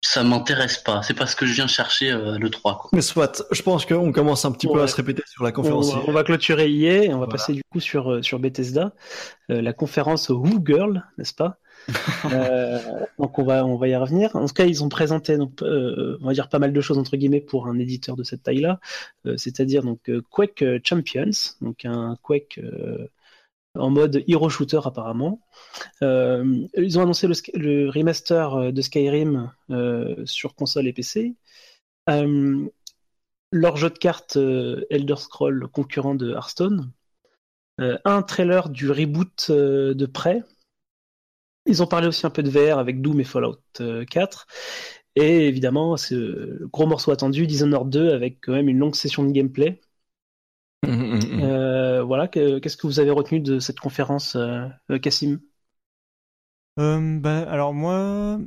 ça 0.00 0.22
m'intéresse 0.22 0.78
pas. 0.78 1.02
C'est 1.02 1.14
pas 1.14 1.26
ce 1.26 1.36
que 1.36 1.46
je 1.46 1.52
viens 1.52 1.66
chercher 1.66 2.10
euh, 2.10 2.38
le 2.38 2.50
3. 2.50 2.78
Quoi. 2.78 2.90
Mais 2.92 3.02
soit, 3.02 3.44
je 3.50 3.62
pense 3.62 3.84
qu'on 3.84 4.12
commence 4.12 4.44
un 4.44 4.52
petit 4.52 4.66
peu 4.66 4.80
à 4.80 4.86
se 4.86 4.96
répéter 4.96 5.22
sur 5.26 5.44
la 5.44 5.52
conférence. 5.52 5.92
On, 6.06 6.12
va 6.12 6.24
clôturer 6.24 6.68
hier 6.68 7.02
et 7.02 7.14
on 7.14 7.18
va 7.18 7.26
passer 7.26 7.52
du 7.52 7.62
coup 7.70 7.80
sur, 7.80 8.12
euh, 8.12 8.22
sur 8.22 8.38
Bethesda, 8.38 8.92
euh, 9.50 9.60
la 9.60 9.72
conférence 9.72 10.28
Who 10.28 10.60
Girl, 10.64 11.04
n'est-ce 11.18 11.34
pas 11.34 11.58
euh, 12.32 12.78
donc 13.18 13.38
on 13.38 13.44
va 13.44 13.64
on 13.64 13.76
va 13.76 13.88
y 13.88 13.96
revenir. 13.96 14.34
En 14.36 14.46
tout 14.46 14.54
cas, 14.54 14.66
ils 14.66 14.84
ont 14.84 14.88
présenté 14.88 15.36
donc 15.36 15.62
euh, 15.62 16.18
on 16.20 16.26
va 16.26 16.32
dire 16.32 16.48
pas 16.48 16.58
mal 16.58 16.72
de 16.72 16.80
choses 16.80 16.98
entre 16.98 17.16
guillemets 17.16 17.40
pour 17.40 17.66
un 17.66 17.78
éditeur 17.78 18.16
de 18.16 18.24
cette 18.24 18.42
taille-là, 18.42 18.78
euh, 19.26 19.36
c'est-à-dire 19.36 19.82
donc 19.82 20.10
Quake 20.30 20.64
Champions, 20.84 21.30
donc 21.60 21.84
un 21.84 22.16
Quake 22.22 22.60
en 23.78 23.90
mode 23.90 24.22
hero 24.26 24.48
shooter 24.48 24.80
apparemment. 24.84 25.40
Euh, 26.02 26.66
ils 26.76 26.98
ont 26.98 27.02
annoncé 27.02 27.26
le, 27.26 27.88
remaster 27.88 28.54
euh, 28.54 28.72
de 28.72 28.82
Skyrim 28.82 29.52
euh, 29.70 30.24
sur 30.26 30.54
console 30.54 30.86
et 30.88 30.92
PC. 30.92 31.36
Leur 33.50 33.78
jeu 33.78 33.88
de 33.88 33.98
cartes 33.98 34.36
Elder 34.36 35.16
Scroll 35.16 35.68
concurrent 35.72 36.14
de 36.14 36.32
Hearthstone. 36.32 36.92
un 37.78 38.22
trailer 38.22 38.68
du 38.68 38.90
reboot 38.90 39.50
de 39.50 40.06
près. 40.06 40.42
Ils 41.64 41.82
ont 41.82 41.86
parlé 41.86 42.08
aussi 42.08 42.26
un 42.26 42.30
peu 42.30 42.42
de 42.42 42.50
VR 42.50 42.78
avec 42.78 43.00
Doom 43.00 43.20
et 43.20 43.24
Fallout 43.24 43.62
4. 44.10 44.46
Et 45.16 45.48
évidemment, 45.48 45.96
c'est 45.96 46.14
le 46.14 46.68
gros 46.70 46.86
morceau 46.86 47.10
attendu, 47.10 47.46
Dishonored 47.46 47.88
2, 47.88 48.10
avec 48.10 48.38
quand 48.42 48.52
même 48.52 48.68
une 48.68 48.78
longue 48.78 48.94
session 48.94 49.24
de 49.24 49.32
gameplay. 49.32 49.80
Mmh, 50.86 50.90
mmh, 50.92 51.36
mmh. 51.36 51.42
Euh, 51.44 52.02
voilà, 52.02 52.28
qu'est-ce 52.28 52.76
que 52.76 52.86
vous 52.86 53.00
avez 53.00 53.10
retenu 53.10 53.40
de 53.40 53.58
cette 53.58 53.78
conférence, 53.80 54.36
euh, 54.36 54.68
Cassim 55.02 55.40
euh, 56.78 57.18
bah, 57.20 57.40
Alors 57.50 57.74
moi, 57.74 58.38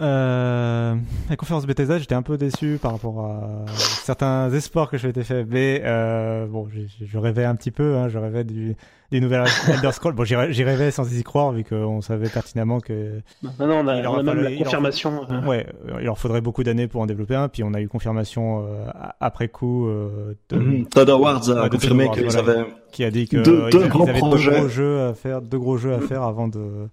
euh, 0.00 0.94
la 1.28 1.36
conférence 1.36 1.66
Bethesda, 1.66 1.98
j'étais 1.98 2.14
un 2.14 2.22
peu 2.22 2.36
déçu 2.36 2.78
par 2.80 2.92
rapport 2.92 3.24
à 3.26 3.64
certains 4.04 4.52
espoirs 4.52 4.88
que 4.88 4.98
je 4.98 5.08
m'étais 5.08 5.24
fait. 5.24 5.44
Mais 5.44 5.82
euh, 5.84 6.46
bon, 6.46 6.68
je, 6.72 6.80
je, 7.04 7.18
rêvais 7.18 7.44
un 7.44 7.56
petit 7.56 7.72
peu, 7.72 7.96
hein, 7.96 8.08
je 8.08 8.16
rêvais 8.18 8.44
du, 8.44 8.76
des 9.10 9.20
nouvelles 9.20 9.46
Elder 9.68 9.90
Scrolls. 9.90 10.14
Bon, 10.14 10.22
j'y 10.24 10.36
rêvais 10.36 10.92
sans 10.92 11.12
y 11.12 11.22
croire, 11.24 11.50
vu 11.50 11.64
qu'on 11.64 12.00
savait 12.02 12.28
pertinemment 12.28 12.78
que. 12.78 13.20
Bah, 13.42 13.50
non, 13.66 13.80
on 13.80 13.88
a, 13.88 14.08
on 14.08 14.18
a 14.18 14.22
même 14.22 14.40
la 14.40 14.56
confirmation. 14.56 15.26
Leur, 15.28 15.48
ouais, 15.48 15.66
il 15.98 16.04
leur 16.04 16.18
faudrait 16.18 16.40
beaucoup 16.40 16.62
d'années 16.62 16.86
pour 16.86 17.00
en 17.00 17.06
développer 17.06 17.34
un, 17.34 17.48
puis 17.48 17.64
on 17.64 17.74
a 17.74 17.80
eu 17.80 17.88
confirmation 17.88 18.64
euh, 18.64 18.86
après 19.18 19.48
coup. 19.48 19.88
Euh, 19.88 20.36
de, 20.50 20.56
mm 20.56 20.72
-hmm. 20.72 20.88
Todd 20.88 21.10
Awards 21.10 21.50
a 21.50 21.68
confirmé 21.68 22.08
qu'ils 22.10 22.26
voilà, 22.26 22.38
avaient. 22.38 22.66
Qui 22.92 23.04
a 23.04 23.10
dit 23.10 23.26
que 23.26 23.38
deux, 23.38 23.70
deux, 23.70 23.86
ils, 23.86 23.90
ils 23.92 24.08
avaient 24.08 24.20
deux 24.20 24.28
gros 24.28 24.68
jeux 24.68 25.00
à 25.00 25.14
faire, 25.14 25.42
deux 25.42 25.58
gros 25.58 25.76
jeux 25.76 25.94
à 25.94 26.00
faire 26.00 26.22
avant 26.22 26.48
de 26.48 26.88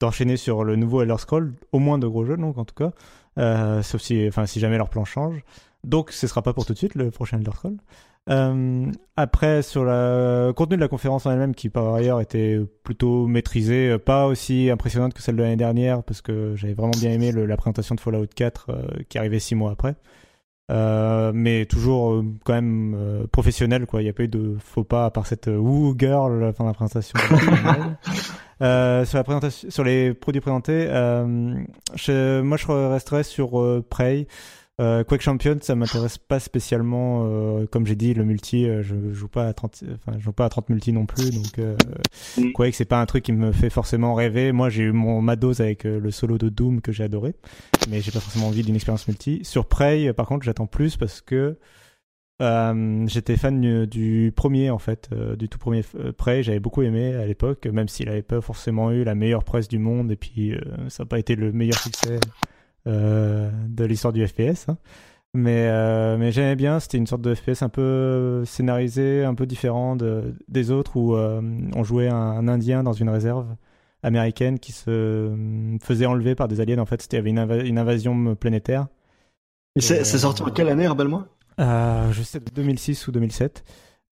d'enchaîner 0.00 0.36
sur 0.36 0.64
le 0.64 0.76
nouveau 0.76 1.02
Elder 1.02 1.18
Scroll, 1.18 1.54
au 1.72 1.78
moins 1.78 1.98
de 1.98 2.06
gros 2.06 2.24
jeux 2.24 2.36
donc 2.36 2.58
en 2.58 2.64
tout 2.64 2.74
cas, 2.74 2.92
euh, 3.38 3.82
sauf 3.82 4.00
si, 4.00 4.26
enfin 4.26 4.46
si 4.46 4.58
jamais 4.58 4.78
leur 4.78 4.88
plan 4.88 5.04
change. 5.04 5.44
Donc 5.84 6.10
ce 6.10 6.26
sera 6.26 6.42
pas 6.42 6.52
pour 6.52 6.66
tout 6.66 6.72
de 6.72 6.78
suite 6.78 6.94
le 6.94 7.10
prochain 7.10 7.38
Elder 7.38 7.52
Scroll. 7.54 7.76
Euh, 8.28 8.86
après 9.16 9.62
sur 9.62 9.82
le 9.82 10.52
contenu 10.54 10.76
de 10.76 10.80
la 10.82 10.88
conférence 10.88 11.24
en 11.24 11.32
elle-même 11.32 11.54
qui 11.54 11.70
par 11.70 11.94
ailleurs 11.94 12.20
était 12.20 12.60
plutôt 12.84 13.26
maîtrisé, 13.26 13.98
pas 13.98 14.26
aussi 14.26 14.68
impressionnante 14.70 15.14
que 15.14 15.22
celle 15.22 15.36
de 15.36 15.42
l'année 15.42 15.56
dernière 15.56 16.02
parce 16.02 16.20
que 16.20 16.54
j'avais 16.54 16.74
vraiment 16.74 16.92
bien 16.98 17.12
aimé 17.12 17.32
le, 17.32 17.46
la 17.46 17.56
présentation 17.56 17.94
de 17.94 18.00
Fallout 18.00 18.26
4 18.34 18.66
euh, 18.68 18.82
qui 19.08 19.16
arrivait 19.18 19.38
six 19.38 19.54
mois 19.54 19.72
après. 19.72 19.96
Euh, 20.70 21.32
mais 21.34 21.64
toujours 21.66 22.22
quand 22.44 22.52
même 22.52 23.26
professionnel 23.32 23.86
quoi 23.86 24.02
il 24.02 24.04
n'y 24.04 24.10
a 24.10 24.12
pas 24.12 24.22
eu 24.22 24.28
de 24.28 24.56
faux 24.60 24.84
pas 24.84 25.06
à 25.06 25.10
part 25.10 25.26
cette 25.26 25.48
woo 25.48 25.96
girl 25.98 26.52
pendant 26.52 26.68
la 26.68 26.74
présentation 26.74 27.18
Euh, 28.62 29.04
sur 29.04 29.16
la 29.18 29.24
présentation, 29.24 29.70
sur 29.70 29.84
les 29.84 30.12
produits 30.12 30.40
présentés, 30.40 30.86
euh, 30.88 31.54
je, 31.94 32.40
moi 32.42 32.56
je 32.56 32.66
resterai 32.66 33.22
sur 33.22 33.60
euh, 33.60 33.84
Prey. 33.88 34.26
Euh, 34.80 35.04
Quake 35.04 35.20
Champion, 35.20 35.58
ça 35.60 35.74
m'intéresse 35.74 36.16
pas 36.16 36.40
spécialement. 36.40 37.26
Euh, 37.26 37.66
comme 37.66 37.86
j'ai 37.86 37.96
dit, 37.96 38.14
le 38.14 38.24
multi, 38.24 38.64
je 38.64 39.12
joue 39.12 39.28
pas 39.28 39.46
à 39.46 39.52
30, 39.52 39.84
enfin, 39.94 40.16
je 40.18 40.24
joue 40.24 40.32
pas 40.32 40.46
à 40.46 40.48
30 40.48 40.70
multi 40.70 40.92
non 40.92 41.04
plus. 41.04 41.30
Donc, 41.30 41.58
euh, 41.58 41.76
mm. 42.38 42.52
Quake, 42.52 42.74
c'est 42.74 42.86
pas 42.86 43.00
un 43.00 43.04
truc 43.04 43.24
qui 43.24 43.32
me 43.32 43.52
fait 43.52 43.68
forcément 43.68 44.14
rêver. 44.14 44.52
Moi, 44.52 44.70
j'ai 44.70 44.84
eu 44.84 44.92
mon 44.92 45.20
ma 45.20 45.36
dose 45.36 45.60
avec 45.60 45.84
le 45.84 46.10
solo 46.10 46.38
de 46.38 46.48
Doom 46.48 46.80
que 46.80 46.92
j'ai 46.92 47.04
adoré, 47.04 47.34
mais 47.90 48.00
j'ai 48.00 48.10
pas 48.10 48.20
forcément 48.20 48.48
envie 48.48 48.62
d'une 48.62 48.74
expérience 48.74 49.06
multi. 49.06 49.40
Sur 49.42 49.66
Prey, 49.66 50.12
par 50.14 50.26
contre, 50.26 50.44
j'attends 50.44 50.66
plus 50.66 50.96
parce 50.96 51.20
que 51.20 51.58
euh, 52.40 53.06
j'étais 53.06 53.36
fan 53.36 53.60
du, 53.60 53.86
du, 53.86 54.32
premier 54.34 54.70
en 54.70 54.78
fait, 54.78 55.10
euh, 55.12 55.36
du 55.36 55.48
tout 55.48 55.58
premier 55.58 55.84
euh, 55.96 56.12
Prey. 56.12 56.42
J'avais 56.42 56.60
beaucoup 56.60 56.82
aimé 56.82 57.14
à 57.14 57.26
l'époque, 57.26 57.66
même 57.66 57.88
s'il 57.88 58.06
n'avait 58.06 58.22
pas 58.22 58.40
forcément 58.40 58.90
eu 58.90 59.04
la 59.04 59.14
meilleure 59.14 59.44
presse 59.44 59.68
du 59.68 59.78
monde 59.78 60.10
et 60.10 60.16
puis 60.16 60.54
euh, 60.54 60.60
ça 60.88 61.02
n'a 61.02 61.08
pas 61.08 61.18
été 61.18 61.36
le 61.36 61.52
meilleur 61.52 61.78
succès 61.78 62.18
de 62.86 63.84
l'histoire 63.84 64.12
du 64.12 64.26
FPS. 64.26 64.68
Hein. 64.68 64.78
Mais, 65.32 65.68
mais 66.16 66.32
j'aimais 66.32 66.56
bien, 66.56 66.80
c'était 66.80 66.98
une 66.98 67.06
sorte 67.06 67.22
de 67.22 67.34
FPS 67.34 67.62
un 67.62 67.68
peu 67.68 68.42
scénarisé, 68.44 69.22
un 69.22 69.34
peu 69.34 69.46
différent 69.46 69.94
de, 69.94 70.34
des 70.48 70.72
autres 70.72 70.96
où 70.96 71.14
on 71.14 71.84
jouait 71.84 72.08
un, 72.08 72.16
un, 72.16 72.48
Indien 72.48 72.82
dans 72.82 72.94
une 72.94 73.10
réserve 73.10 73.46
américaine 74.02 74.58
qui 74.58 74.72
se 74.72 75.30
faisait 75.82 76.06
enlever 76.06 76.34
par 76.34 76.48
des 76.48 76.60
aliens. 76.60 76.78
En 76.78 76.86
fait, 76.86 77.02
c'était 77.02 77.18
avait 77.18 77.30
une, 77.30 77.38
inv 77.38 77.64
une, 77.64 77.78
invasion 77.78 78.34
planétaire. 78.34 78.88
Et 79.76 79.80
c'est 79.82 80.04
sorti 80.04 80.42
en 80.42 80.46
quelle 80.46 80.68
année, 80.68 80.88
rappelle-moi? 80.88 81.28
Euh, 81.60 82.12
Je 82.12 82.22
sais, 82.22 82.40
2006 82.54 83.08
ou 83.08 83.12
2007. 83.12 83.64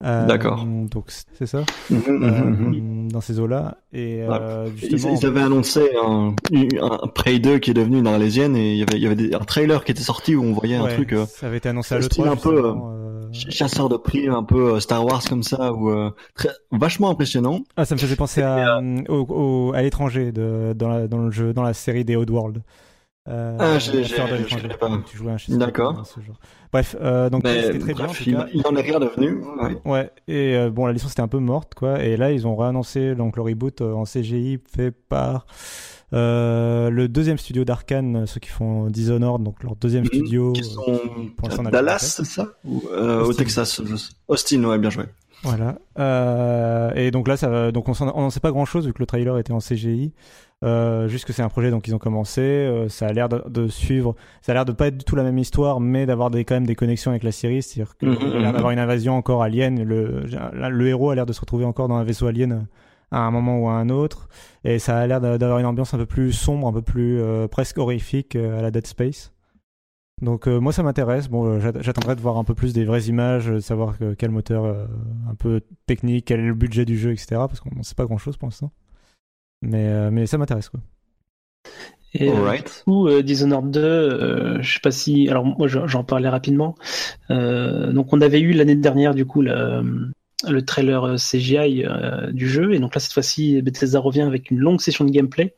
Euh, 0.04 0.26
D'accord. 0.26 0.64
Donc 0.64 1.06
c'est 1.08 1.46
ça, 1.46 1.64
mmh, 1.90 1.96
mmh, 1.96 3.10
dans 3.10 3.20
ces 3.20 3.40
eaux-là. 3.40 3.78
Et 3.92 4.22
euh, 4.22 4.70
justement, 4.76 5.12
ils, 5.12 5.18
ils, 5.18 5.26
avaient 5.26 5.40
annoncé 5.40 5.90
un, 6.00 6.36
un 6.80 7.06
Prey 7.08 7.40
2 7.40 7.58
qui 7.58 7.72
est 7.72 7.74
devenu 7.74 7.98
une 7.98 8.06
arlésienne 8.06 8.54
et 8.54 8.74
il 8.74 8.78
y 8.78 8.82
avait, 8.82 8.96
il 8.96 9.02
y 9.02 9.06
avait 9.06 9.16
des, 9.16 9.34
un 9.34 9.40
trailer 9.40 9.82
qui 9.82 9.90
était 9.90 10.04
sorti 10.04 10.36
où 10.36 10.44
on 10.44 10.52
voyait 10.52 10.76
un 10.76 10.86
truc. 10.86 11.16
ça 11.28 11.48
avait 11.48 11.56
été 11.56 11.68
annoncé 11.68 11.96
à 11.96 11.98
l'E3. 11.98 12.28
un 12.28 12.36
peu 12.36 12.74
chasseur 13.32 13.88
de 13.88 13.96
prix, 13.96 14.28
un 14.28 14.44
peu 14.44 14.78
Star 14.78 15.04
Wars 15.04 15.22
comme 15.28 15.42
ça, 15.42 15.72
ou 15.72 15.92
très, 16.36 16.50
vachement 16.70 17.10
impressionnant. 17.10 17.62
Ah, 17.76 17.84
ça 17.84 17.96
me 17.96 18.00
faisait 18.00 18.14
penser 18.14 18.42
à, 18.42 18.80
au, 19.08 19.26
au, 19.28 19.72
à 19.74 19.82
l'étranger 19.82 20.30
de, 20.30 20.74
dans, 20.76 20.90
la, 20.90 21.08
dans 21.08 21.18
le 21.18 21.32
jeu, 21.32 21.52
dans 21.52 21.64
la 21.64 21.74
série 21.74 22.04
des 22.04 22.14
Oddworld. 22.14 22.62
Euh, 23.28 23.56
ah, 23.58 23.78
pas. 24.78 24.88
Tu 25.06 25.16
jouais 25.18 25.32
un 25.32 25.56
D'accord. 25.56 26.02
Bref, 26.72 26.96
euh, 27.00 27.28
donc 27.28 27.46
c'était 27.46 27.78
très 27.78 27.92
bref, 27.94 28.22
bien. 28.22 28.46
Il, 28.54 28.66
en 28.66 28.74
est 28.76 28.82
rien 28.82 28.98
devenu. 28.98 29.42
Ouais. 29.62 29.80
ouais 29.84 30.10
et 30.28 30.54
euh, 30.54 30.70
bon, 30.70 30.86
la 30.86 30.92
licence 30.92 31.12
était 31.12 31.22
un 31.22 31.28
peu 31.28 31.38
morte, 31.38 31.74
quoi. 31.74 32.02
Et 32.02 32.16
là, 32.16 32.32
ils 32.32 32.46
ont 32.46 32.56
réannoncé 32.56 33.14
donc 33.14 33.36
le 33.36 33.42
reboot 33.42 33.82
en 33.82 34.04
CGI 34.04 34.58
fait 34.70 34.90
par 34.90 35.46
euh, 36.14 36.88
le 36.88 37.08
deuxième 37.08 37.38
studio 37.38 37.64
d'Arkane, 37.64 38.26
ceux 38.26 38.40
qui 38.40 38.50
font 38.50 38.86
Dishonored, 38.86 39.42
donc 39.42 39.62
leur 39.62 39.76
deuxième 39.76 40.04
mmh, 40.04 40.06
studio. 40.06 40.52
Qui 40.52 40.64
sont 40.64 41.00
pour 41.36 41.48
Dallas, 41.70 41.98
c'est 41.98 42.24
ça? 42.24 42.48
Ou, 42.64 42.82
Au 42.88 43.32
Texas. 43.34 43.82
Austin, 44.28 44.64
ouais, 44.64 44.78
bien 44.78 44.90
joué. 44.90 45.04
Voilà. 45.42 45.78
Euh, 45.98 46.92
et 46.94 47.10
donc 47.10 47.28
là, 47.28 47.36
ça 47.36 47.70
donc 47.70 47.88
on 47.88 48.04
n'en 48.04 48.30
sait 48.30 48.40
pas 48.40 48.50
grand 48.50 48.64
chose 48.64 48.86
vu 48.86 48.92
que 48.92 48.98
le 48.98 49.06
trailer 49.06 49.38
était 49.38 49.52
en 49.52 49.60
CGI. 49.60 50.12
Euh, 50.64 51.06
juste 51.06 51.24
que 51.24 51.32
c'est 51.32 51.42
un 51.42 51.48
projet 51.48 51.70
donc 51.70 51.86
ils 51.86 51.94
ont 51.94 51.98
commencé. 51.98 52.40
Euh, 52.40 52.88
ça 52.88 53.06
a 53.06 53.12
l'air 53.12 53.28
de, 53.28 53.42
de, 53.48 53.68
suivre. 53.68 54.16
Ça 54.42 54.52
a 54.52 54.54
l'air 54.54 54.64
de 54.64 54.72
pas 54.72 54.88
être 54.88 54.98
du 54.98 55.04
tout 55.04 55.14
la 55.14 55.22
même 55.22 55.38
histoire, 55.38 55.80
mais 55.80 56.06
d'avoir 56.06 56.30
des, 56.30 56.44
quand 56.44 56.56
même 56.56 56.66
des 56.66 56.74
connexions 56.74 57.10
avec 57.10 57.22
la 57.22 57.32
série. 57.32 57.62
C'est-à-dire 57.62 57.96
qu'il 57.96 58.08
mmh, 58.08 58.36
a 58.36 58.38
l'air 58.38 58.52
d'avoir 58.52 58.72
une 58.72 58.78
invasion 58.78 59.16
encore 59.16 59.42
alien. 59.42 59.82
Le, 59.82 60.24
le 60.24 60.88
héros 60.88 61.10
a 61.10 61.14
l'air 61.14 61.26
de 61.26 61.32
se 61.32 61.40
retrouver 61.40 61.64
encore 61.64 61.88
dans 61.88 61.96
un 61.96 62.04
vaisseau 62.04 62.26
alien 62.26 62.66
à 63.10 63.20
un 63.20 63.30
moment 63.30 63.58
ou 63.58 63.68
à 63.68 63.72
un 63.72 63.88
autre. 63.88 64.28
Et 64.64 64.78
ça 64.78 64.98
a 64.98 65.06
l'air 65.06 65.20
d'avoir 65.20 65.58
une 65.58 65.66
ambiance 65.66 65.94
un 65.94 65.98
peu 65.98 66.06
plus 66.06 66.32
sombre, 66.32 66.66
un 66.66 66.72
peu 66.72 66.82
plus 66.82 67.20
euh, 67.20 67.46
presque 67.46 67.78
horrifique 67.78 68.34
à 68.36 68.60
la 68.60 68.70
Dead 68.70 68.86
Space. 68.86 69.32
Donc 70.20 70.48
moi 70.48 70.72
ça 70.72 70.82
m'intéresse. 70.82 71.28
Bon, 71.28 71.60
j'attendrai 71.60 72.16
de 72.16 72.20
voir 72.20 72.38
un 72.38 72.42
peu 72.42 72.56
plus 72.56 72.72
des 72.72 72.84
vraies 72.84 73.02
images, 73.02 73.46
de 73.46 73.60
savoir 73.60 73.94
quel 74.18 74.32
moteur 74.32 74.88
un 75.30 75.34
peu 75.36 75.60
technique, 75.86 76.24
quel 76.24 76.40
est 76.40 76.46
le 76.48 76.54
budget 76.54 76.84
du 76.84 76.98
jeu, 76.98 77.12
etc. 77.12 77.26
Parce 77.36 77.60
qu'on 77.60 77.72
ne 77.72 77.84
sait 77.84 77.94
pas 77.94 78.04
grand 78.04 78.18
chose 78.18 78.36
pour 78.36 78.48
l'instant. 78.48 78.72
Mais, 79.62 80.10
mais 80.10 80.26
ça 80.26 80.38
m'intéresse 80.38 80.68
quoi. 80.68 80.80
Et 82.14 82.30
right. 82.30 82.64
du 82.64 82.84
coup, 82.84 83.22
Dishonored 83.22 83.70
2, 83.70 84.62
je 84.62 84.72
sais 84.72 84.80
pas 84.80 84.90
si. 84.90 85.28
Alors 85.28 85.44
moi 85.44 85.68
j'en 85.68 86.04
parlais 86.04 86.28
rapidement. 86.28 86.74
donc 87.28 88.12
on 88.12 88.20
avait 88.20 88.40
eu 88.40 88.52
l'année 88.52 88.76
dernière 88.76 89.14
du 89.14 89.26
coup 89.26 89.42
le, 89.42 90.10
le 90.48 90.64
trailer 90.64 91.16
CGI 91.16 91.84
du 92.32 92.48
jeu, 92.48 92.72
et 92.72 92.78
donc 92.78 92.94
là 92.94 93.00
cette 93.00 93.12
fois-ci 93.12 93.60
Bethesda 93.60 94.00
revient 94.00 94.22
avec 94.22 94.50
une 94.50 94.58
longue 94.58 94.80
session 94.80 95.04
de 95.04 95.10
gameplay. 95.10 95.54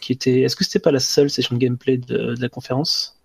qui 0.00 0.12
était. 0.12 0.42
Est-ce 0.42 0.56
que 0.56 0.64
c'était 0.64 0.78
pas 0.78 0.92
la 0.92 1.00
seule 1.00 1.30
session 1.30 1.56
de 1.56 1.60
gameplay 1.60 1.96
de, 1.98 2.34
de 2.34 2.40
la 2.40 2.48
conférence? 2.48 3.20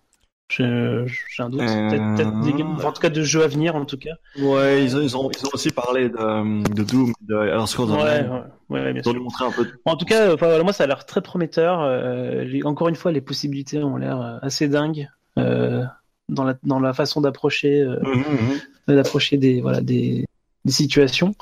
J'ai 0.49 1.43
un 1.43 1.49
doute. 1.49 1.61
Euh... 1.61 1.89
Peut-être 2.15 2.41
des 2.41 2.53
games, 2.53 2.75
en 2.83 2.91
tout 2.91 3.01
cas 3.01 3.09
de 3.09 3.21
jeux 3.21 3.43
à 3.43 3.47
venir, 3.47 3.75
en 3.75 3.85
tout 3.85 3.97
cas. 3.97 4.15
Ouais, 4.39 4.83
ils 4.83 4.97
ont, 4.97 5.01
ils 5.01 5.15
ont, 5.15 5.29
ils 5.31 5.45
ont 5.45 5.49
aussi 5.53 5.69
parlé 5.69 6.09
de, 6.09 6.73
de 6.73 6.83
Doom, 6.83 7.13
de 7.21 7.35
Online. 7.35 8.29
Ouais, 8.69 8.79
ouais, 8.79 8.83
ouais, 8.83 8.93
bien 8.93 9.01
ont 9.05 9.19
montré 9.19 9.45
un 9.45 9.51
peu. 9.51 9.65
De... 9.65 9.71
En 9.85 9.95
tout 9.95 10.05
cas, 10.05 10.33
enfin, 10.33 10.61
moi, 10.63 10.73
ça 10.73 10.85
a 10.85 10.87
l'air 10.87 11.05
très 11.05 11.21
prometteur. 11.21 11.81
Euh, 11.81 12.43
les, 12.43 12.63
encore 12.63 12.89
une 12.89 12.95
fois, 12.95 13.11
les 13.11 13.21
possibilités 13.21 13.83
ont 13.83 13.97
l'air 13.97 14.19
euh, 14.19 14.37
assez 14.41 14.67
dingues 14.67 15.07
euh, 15.37 15.83
dans 16.29 16.43
la 16.43 16.55
dans 16.63 16.79
la 16.79 16.93
façon 16.93 17.21
d'approcher 17.21 17.81
euh, 17.81 17.99
mm 18.01 18.21
-hmm. 18.21 18.95
d'approcher 18.95 19.37
des 19.37 19.61
voilà 19.61 19.81
des 19.81 20.25
des 20.65 20.71
situations. 20.71 21.35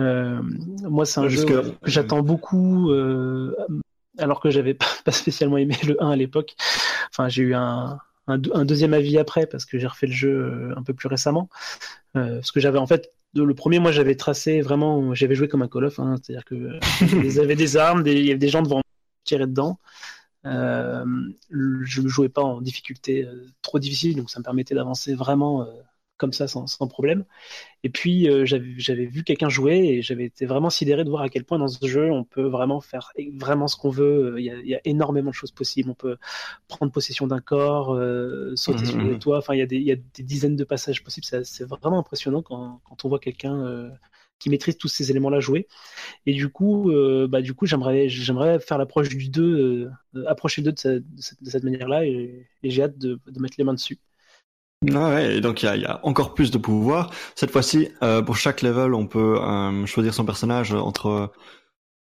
Euh, 0.00 0.40
moi, 0.88 1.04
c'est 1.04 1.20
un 1.20 1.28
jeu 1.28 1.44
que, 1.44 1.70
que 1.70 1.90
j'attends 1.90 2.22
beaucoup. 2.22 2.92
alors 4.18 4.40
que 4.40 4.50
j'avais 4.50 4.74
pas 5.04 5.12
spécialement 5.12 5.58
aimé 5.58 5.76
le 5.86 6.00
1 6.00 6.10
à 6.10 6.16
l'époque. 6.16 6.54
Enfin, 7.10 7.28
j'ai 7.28 7.42
eu 7.42 7.54
un, 7.54 7.98
un, 8.26 8.40
un, 8.52 8.64
deuxième 8.64 8.94
avis 8.94 9.18
après 9.18 9.46
parce 9.46 9.64
que 9.64 9.78
j'ai 9.78 9.86
refait 9.86 10.06
le 10.06 10.12
jeu 10.12 10.30
euh, 10.30 10.74
un 10.76 10.82
peu 10.82 10.94
plus 10.94 11.08
récemment. 11.08 11.48
Euh, 12.16 12.36
parce 12.36 12.52
que 12.52 12.60
j'avais 12.60 12.78
en 12.78 12.86
fait 12.86 13.12
le 13.34 13.54
premier, 13.54 13.78
moi 13.78 13.92
j'avais 13.92 14.14
tracé 14.14 14.60
vraiment, 14.60 15.14
j'avais 15.14 15.34
joué 15.34 15.48
comme 15.48 15.62
un 15.62 15.68
Call 15.68 15.84
of, 15.84 15.98
hein, 16.00 16.16
c'est-à-dire 16.22 16.44
que 16.44 16.78
ils 17.24 17.40
avaient 17.40 17.56
des 17.56 17.76
armes, 17.76 18.02
il 18.06 18.24
y 18.24 18.30
avait 18.30 18.38
des 18.38 18.48
gens 18.48 18.62
devant 18.62 18.80
tirer 19.24 19.46
dedans. 19.46 19.78
Euh, 20.46 21.04
je 21.50 22.00
ne 22.00 22.08
jouais 22.08 22.28
pas 22.28 22.42
en 22.42 22.60
difficulté 22.60 23.24
euh, 23.24 23.46
trop 23.62 23.78
difficile, 23.78 24.16
donc 24.16 24.30
ça 24.30 24.38
me 24.38 24.44
permettait 24.44 24.74
d'avancer 24.74 25.14
vraiment 25.14 25.62
euh, 25.62 25.66
comme 26.16 26.32
ça 26.32 26.48
sans, 26.48 26.66
sans, 26.66 26.88
problème. 26.88 27.24
Et 27.82 27.90
puis 27.90 28.28
euh, 28.28 28.44
j'avais 28.44 29.06
vu 29.06 29.22
quelqu'un 29.24 29.48
jouer 29.48 29.76
et 29.78 30.02
j'avais 30.02 30.24
été 30.24 30.46
vraiment 30.46 30.70
sidéré 30.70 31.04
de 31.04 31.10
voir 31.10 31.22
à 31.22 31.28
quel 31.28 31.44
point 31.44 31.58
dans 31.58 31.68
ce 31.68 31.86
jeu 31.86 32.10
on 32.10 32.24
peut 32.24 32.46
vraiment 32.46 32.80
faire 32.80 33.12
vraiment 33.34 33.68
ce 33.68 33.76
qu'on 33.76 33.90
veut. 33.90 34.36
Il 34.38 34.44
y, 34.44 34.50
a, 34.50 34.54
il 34.58 34.68
y, 34.68 34.74
a, 34.74 34.80
énormément 34.84 35.30
de 35.30 35.34
choses 35.34 35.52
possibles. 35.52 35.90
On 35.90 35.94
peut 35.94 36.16
prendre 36.68 36.92
possession 36.92 37.26
d'un 37.26 37.40
corps, 37.40 37.94
euh, 37.94 38.52
sauter 38.56 38.82
mmh, 38.82 38.86
sur 38.86 38.98
les 38.98 39.18
toits. 39.18 39.38
Enfin, 39.38 39.54
il 39.54 39.58
y, 39.58 39.62
a 39.62 39.66
des, 39.66 39.76
il 39.76 39.86
y 39.86 39.92
a 39.92 39.96
des 39.96 40.22
dizaines 40.22 40.56
de 40.56 40.64
passages 40.64 41.02
possibles. 41.02 41.26
C'est 41.44 41.64
vraiment 41.64 41.98
impressionnant 41.98 42.42
quand, 42.42 42.80
quand 42.84 43.04
on 43.04 43.08
voit 43.08 43.18
quelqu'un 43.18 43.54
euh, 43.66 43.90
qui 44.38 44.50
maîtrise 44.50 44.76
tous 44.76 44.88
ces 44.88 45.10
éléments-là 45.10 45.40
jouer. 45.40 45.66
Et 46.26 46.34
du 46.34 46.48
coup, 46.48 46.90
euh, 46.90 47.26
bah, 47.28 47.42
du 47.42 47.54
coup, 47.54 47.66
j'aimerais, 47.66 48.08
j'aimerais 48.08 48.60
faire 48.60 48.78
l'approche 48.78 49.08
du 49.08 49.28
2, 49.28 49.90
euh, 50.14 50.26
approcher 50.26 50.62
le 50.62 50.72
2 50.72 50.72
de, 50.72 51.12
cette, 51.18 51.42
de 51.42 51.64
manière-là, 51.64 52.06
et, 52.06 52.46
et 52.62 52.70
j'ai 52.70 52.82
hâte 52.82 52.98
de, 52.98 53.18
de, 53.26 53.40
mettre 53.40 53.54
les 53.58 53.64
mains 53.64 53.74
dessus. 53.74 53.98
Ah 54.94 55.14
ouais, 55.14 55.36
et 55.36 55.40
donc 55.40 55.62
il 55.62 55.66
y 55.66 55.68
a, 55.68 55.76
y 55.76 55.84
a, 55.84 56.00
encore 56.04 56.34
plus 56.34 56.50
de 56.50 56.58
pouvoir. 56.58 57.10
Cette 57.34 57.50
fois-ci, 57.50 57.88
euh, 58.02 58.22
pour 58.22 58.36
chaque 58.36 58.62
level, 58.62 58.94
on 58.94 59.06
peut 59.06 59.38
euh, 59.40 59.86
choisir 59.86 60.14
son 60.14 60.24
personnage 60.24 60.72
entre. 60.72 61.32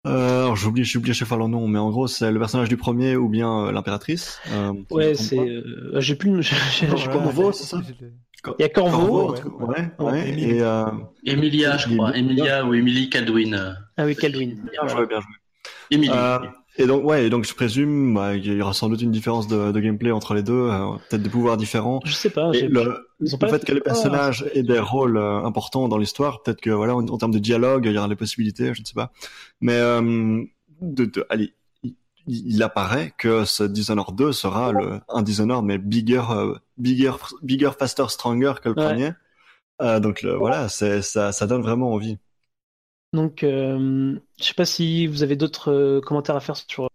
Euh, 0.07 0.55
j'oublie, 0.55 0.83
j'oublie 0.83 1.11
à 1.11 1.13
chaque 1.13 1.27
fois 1.27 1.37
leur 1.37 1.47
nom, 1.47 1.67
mais 1.67 1.77
en 1.77 1.91
gros, 1.91 2.07
c'est 2.07 2.31
le 2.31 2.39
personnage 2.39 2.69
du 2.69 2.77
premier 2.77 3.15
ou 3.15 3.29
bien 3.29 3.67
euh, 3.67 3.71
l'impératrice. 3.71 4.39
Euh, 4.51 4.73
ouais, 4.89 5.13
c'est. 5.13 5.37
Euh, 5.37 5.99
j'ai 5.99 6.15
plus. 6.15 6.41
J'ai 6.71 6.87
Corvo, 6.87 7.51
c'est 7.51 7.65
ça 7.65 7.81
Il 8.57 8.61
y 8.61 8.63
a 8.63 8.69
Corvo. 8.69 9.33
Corvo 9.33 9.65
ouais, 9.67 9.91
ouais, 9.99 10.11
ouais. 10.11 10.39
Et, 10.39 10.61
euh... 10.61 10.85
Emilia, 11.25 11.77
je 11.77 11.93
crois. 11.93 12.17
Emilia 12.17 12.65
ou 12.65 12.73
Emily 12.73 13.09
Caldwin. 13.09 13.77
Ah 13.95 14.05
oui, 14.05 14.15
Caldwin. 14.15 14.55
Bien 14.71 14.87
joué, 14.87 15.05
bien 15.05 15.19
joué. 15.19 15.33
Emily. 15.91 16.13
Et 16.77 16.85
donc 16.85 17.03
ouais, 17.03 17.25
et 17.25 17.29
donc 17.29 17.45
je 17.45 17.53
présume 17.53 18.13
bah, 18.13 18.35
il 18.35 18.45
y 18.45 18.61
aura 18.61 18.73
sans 18.73 18.87
doute 18.87 19.01
une 19.01 19.11
différence 19.11 19.47
de, 19.47 19.71
de 19.71 19.79
gameplay 19.79 20.11
entre 20.11 20.33
les 20.33 20.43
deux, 20.43 20.69
euh, 20.69 20.93
peut-être 21.09 21.21
des 21.21 21.29
pouvoirs 21.29 21.57
différents. 21.57 21.99
Je 22.05 22.13
sais 22.13 22.29
pas. 22.29 22.51
Et 22.53 22.67
le, 22.67 23.07
le 23.19 23.47
fait 23.49 23.65
que 23.65 23.73
les 23.73 23.81
personnages 23.81 24.45
aient 24.53 24.63
des 24.63 24.79
rôles 24.79 25.17
euh, 25.17 25.43
importants 25.43 25.89
dans 25.89 25.97
l'histoire, 25.97 26.41
peut-être 26.43 26.61
que 26.61 26.69
voilà 26.69 26.95
en, 26.95 27.05
en, 27.05 27.17
termes 27.17 27.33
de 27.33 27.39
dialogue, 27.39 27.85
il 27.85 27.93
y 27.93 27.97
aura 27.97 28.07
des 28.07 28.15
possibilités, 28.15 28.73
je 28.73 28.81
ne 28.81 28.85
sais 28.85 28.93
pas. 28.93 29.11
Mais 29.59 29.75
euh, 29.75 30.43
de, 30.81 31.05
de, 31.05 31.25
allez, 31.29 31.53
il, 31.83 31.95
il, 32.27 32.63
apparaît 32.63 33.13
que 33.17 33.45
ce 33.45 33.63
Dishonored 33.63 34.15
2 34.15 34.31
sera 34.31 34.71
le, 34.71 35.01
un 35.09 35.21
Dishonored 35.21 35.65
mais 35.65 35.77
bigger, 35.77 36.23
euh, 36.29 36.55
bigger, 36.77 37.13
bigger, 37.41 37.71
faster, 37.77 38.05
stronger 38.09 38.53
que 38.61 38.69
le 38.69 38.75
ouais. 38.75 38.85
premier. 38.85 39.11
Euh, 39.81 39.99
donc 39.99 40.21
le, 40.21 40.35
voilà, 40.35 40.69
c'est 40.69 41.01
ça, 41.01 41.31
ça 41.31 41.47
donne 41.47 41.61
vraiment 41.61 41.91
envie. 41.93 42.17
Donc, 43.13 43.43
euh, 43.43 44.15
je 44.39 44.43
sais 44.43 44.53
pas 44.53 44.65
si 44.65 45.07
vous 45.07 45.23
avez 45.23 45.35
d'autres 45.35 45.71
euh, 45.71 46.01
commentaires 46.01 46.35
à 46.35 46.39
faire 46.39 46.55
sur 46.55 46.89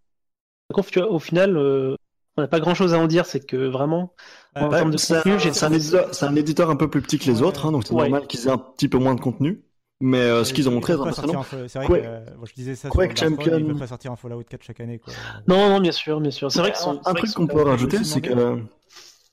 conf. 0.73 0.91
Tu 0.91 0.99
vois, 1.01 1.11
au 1.11 1.19
final, 1.19 1.57
euh, 1.57 1.95
on 2.37 2.43
n'a 2.43 2.49
pas 2.49 2.61
grand-chose 2.61 2.95
à 2.95 2.99
en 2.99 3.07
dire. 3.07 3.27
C'est 3.27 3.45
que 3.45 3.57
vraiment, 3.57 4.15
en 4.55 4.69
ouais, 4.69 4.77
termes 4.77 4.91
de 4.91 4.97
contenu, 4.97 5.39
c'est 5.53 6.25
un, 6.25 6.37
éditeur 6.37 6.71
un 6.71 6.77
peu 6.77 6.89
plus 6.89 7.03
petit 7.03 7.19
que 7.19 7.25
les 7.25 7.41
ouais. 7.41 7.47
autres, 7.47 7.67
hein, 7.67 7.73
donc 7.73 7.87
c'est 7.87 7.95
ouais. 7.95 8.03
normal 8.03 8.27
qu'ils 8.27 8.47
aient 8.47 8.51
un 8.51 8.59
petit 8.59 8.89
peu 8.89 8.99
moins 8.99 9.15
de 9.15 9.21
contenu. 9.21 9.63
Mais 10.01 10.19
euh, 10.21 10.45
ce 10.45 10.53
qu'ils 10.53 10.69
ont 10.69 10.73
montré, 10.73 10.93
c'est 10.93 11.79
vrai 11.79 11.87
Quake, 11.87 12.03
que 12.03 12.07
euh, 12.07 12.21
je 12.45 12.53
disais 12.53 12.75
ça 12.75 12.91
Quake 12.91 13.17
sur 13.17 13.29
Champion. 13.29 13.57
Ils 13.57 13.65
veulent 13.65 13.79
pas 13.79 13.87
sortir 13.87 14.13
un 14.13 14.17
Fallout 14.17 14.43
4 14.43 14.63
chaque 14.63 14.81
année. 14.81 14.99
Quoi. 14.99 15.15
Non, 15.49 15.71
non, 15.71 15.81
bien 15.81 15.93
sûr, 15.93 16.21
bien 16.21 16.31
sûr. 16.31 16.53
C'est 16.53 16.59
vrai 16.59 16.73
que 16.73 16.87
un, 16.87 17.01
un 17.03 17.15
truc 17.15 17.33
qu'on 17.33 17.47
peut 17.47 17.63
rajouter, 17.63 18.05
c'est 18.05 18.21
que, 18.21 18.61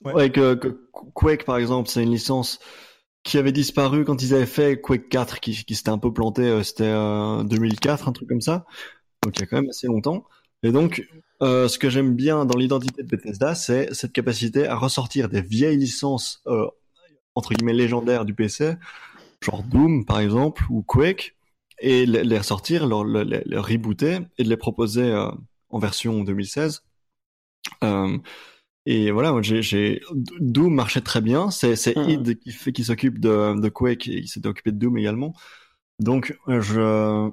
ouais. 0.05 0.29
que, 0.29 0.53
que 0.53 0.87
Quake, 1.13 1.43
par 1.43 1.57
exemple, 1.57 1.89
c'est 1.89 2.03
une 2.03 2.11
licence 2.11 2.59
qui 3.23 3.37
avait 3.37 3.51
disparu 3.51 4.05
quand 4.05 4.21
ils 4.21 4.33
avaient 4.33 4.45
fait 4.45 4.79
Quake 4.81 5.09
4, 5.09 5.39
qui, 5.39 5.63
qui 5.65 5.75
s'était 5.75 5.89
un 5.89 5.97
peu 5.97 6.11
planté, 6.11 6.43
euh, 6.43 6.63
c'était 6.63 6.83
euh, 6.83 7.43
2004, 7.43 8.09
un 8.09 8.11
truc 8.11 8.27
comme 8.29 8.41
ça. 8.41 8.65
Donc 9.23 9.37
il 9.37 9.41
y 9.41 9.43
a 9.43 9.45
quand 9.47 9.61
même 9.61 9.69
assez 9.69 9.87
longtemps. 9.87 10.25
Et 10.63 10.71
donc, 10.71 11.05
euh, 11.41 11.67
ce 11.67 11.77
que 11.77 11.89
j'aime 11.89 12.15
bien 12.15 12.45
dans 12.45 12.57
l'identité 12.57 13.03
de 13.03 13.07
Bethesda, 13.07 13.53
c'est 13.53 13.93
cette 13.93 14.13
capacité 14.13 14.65
à 14.65 14.75
ressortir 14.75 15.27
des 15.27 15.41
vieilles 15.41 15.77
licences, 15.77 16.41
euh, 16.47 16.67
entre 17.35 17.53
guillemets, 17.53 17.73
légendaires 17.73 18.23
du 18.23 18.33
PC, 18.33 18.75
genre 19.41 19.63
Doom 19.63 20.05
par 20.05 20.21
exemple, 20.21 20.63
ou 20.69 20.81
Quake, 20.83 21.35
et 21.79 22.05
les, 22.05 22.37
ressortir, 22.37 22.87
les, 22.87 23.25
les, 23.25 23.43
les, 23.45 23.57
rebooter, 23.57 24.19
et 24.37 24.43
de 24.43 24.49
les 24.49 24.57
proposer 24.57 25.03
euh, 25.03 25.29
en 25.69 25.79
version 25.79 26.23
2016. 26.23 26.83
Et 28.85 29.11
voilà, 29.11 29.31
moi, 29.31 29.41
j'ai, 29.41 29.61
j'ai 29.61 30.01
Doom 30.39 30.73
marchait 30.73 31.01
très 31.01 31.21
bien. 31.21 31.51
C'est 31.51 31.75
c'est 31.75 31.95
Mhm. 31.95 32.03
id 32.05 32.37
qui 32.39 32.51
fait 32.51 32.73
qui 32.73 32.83
s'occupe 32.83 33.19
de, 33.19 33.59
de 33.59 33.69
Quake 33.69 34.07
et 34.07 34.19
il 34.19 34.27
s'était 34.27 34.47
occupé 34.49 34.71
de 34.71 34.77
Doom 34.77 34.97
également. 34.97 35.33
Donc 35.99 36.37
euh, 36.49 36.61
je 36.61 37.31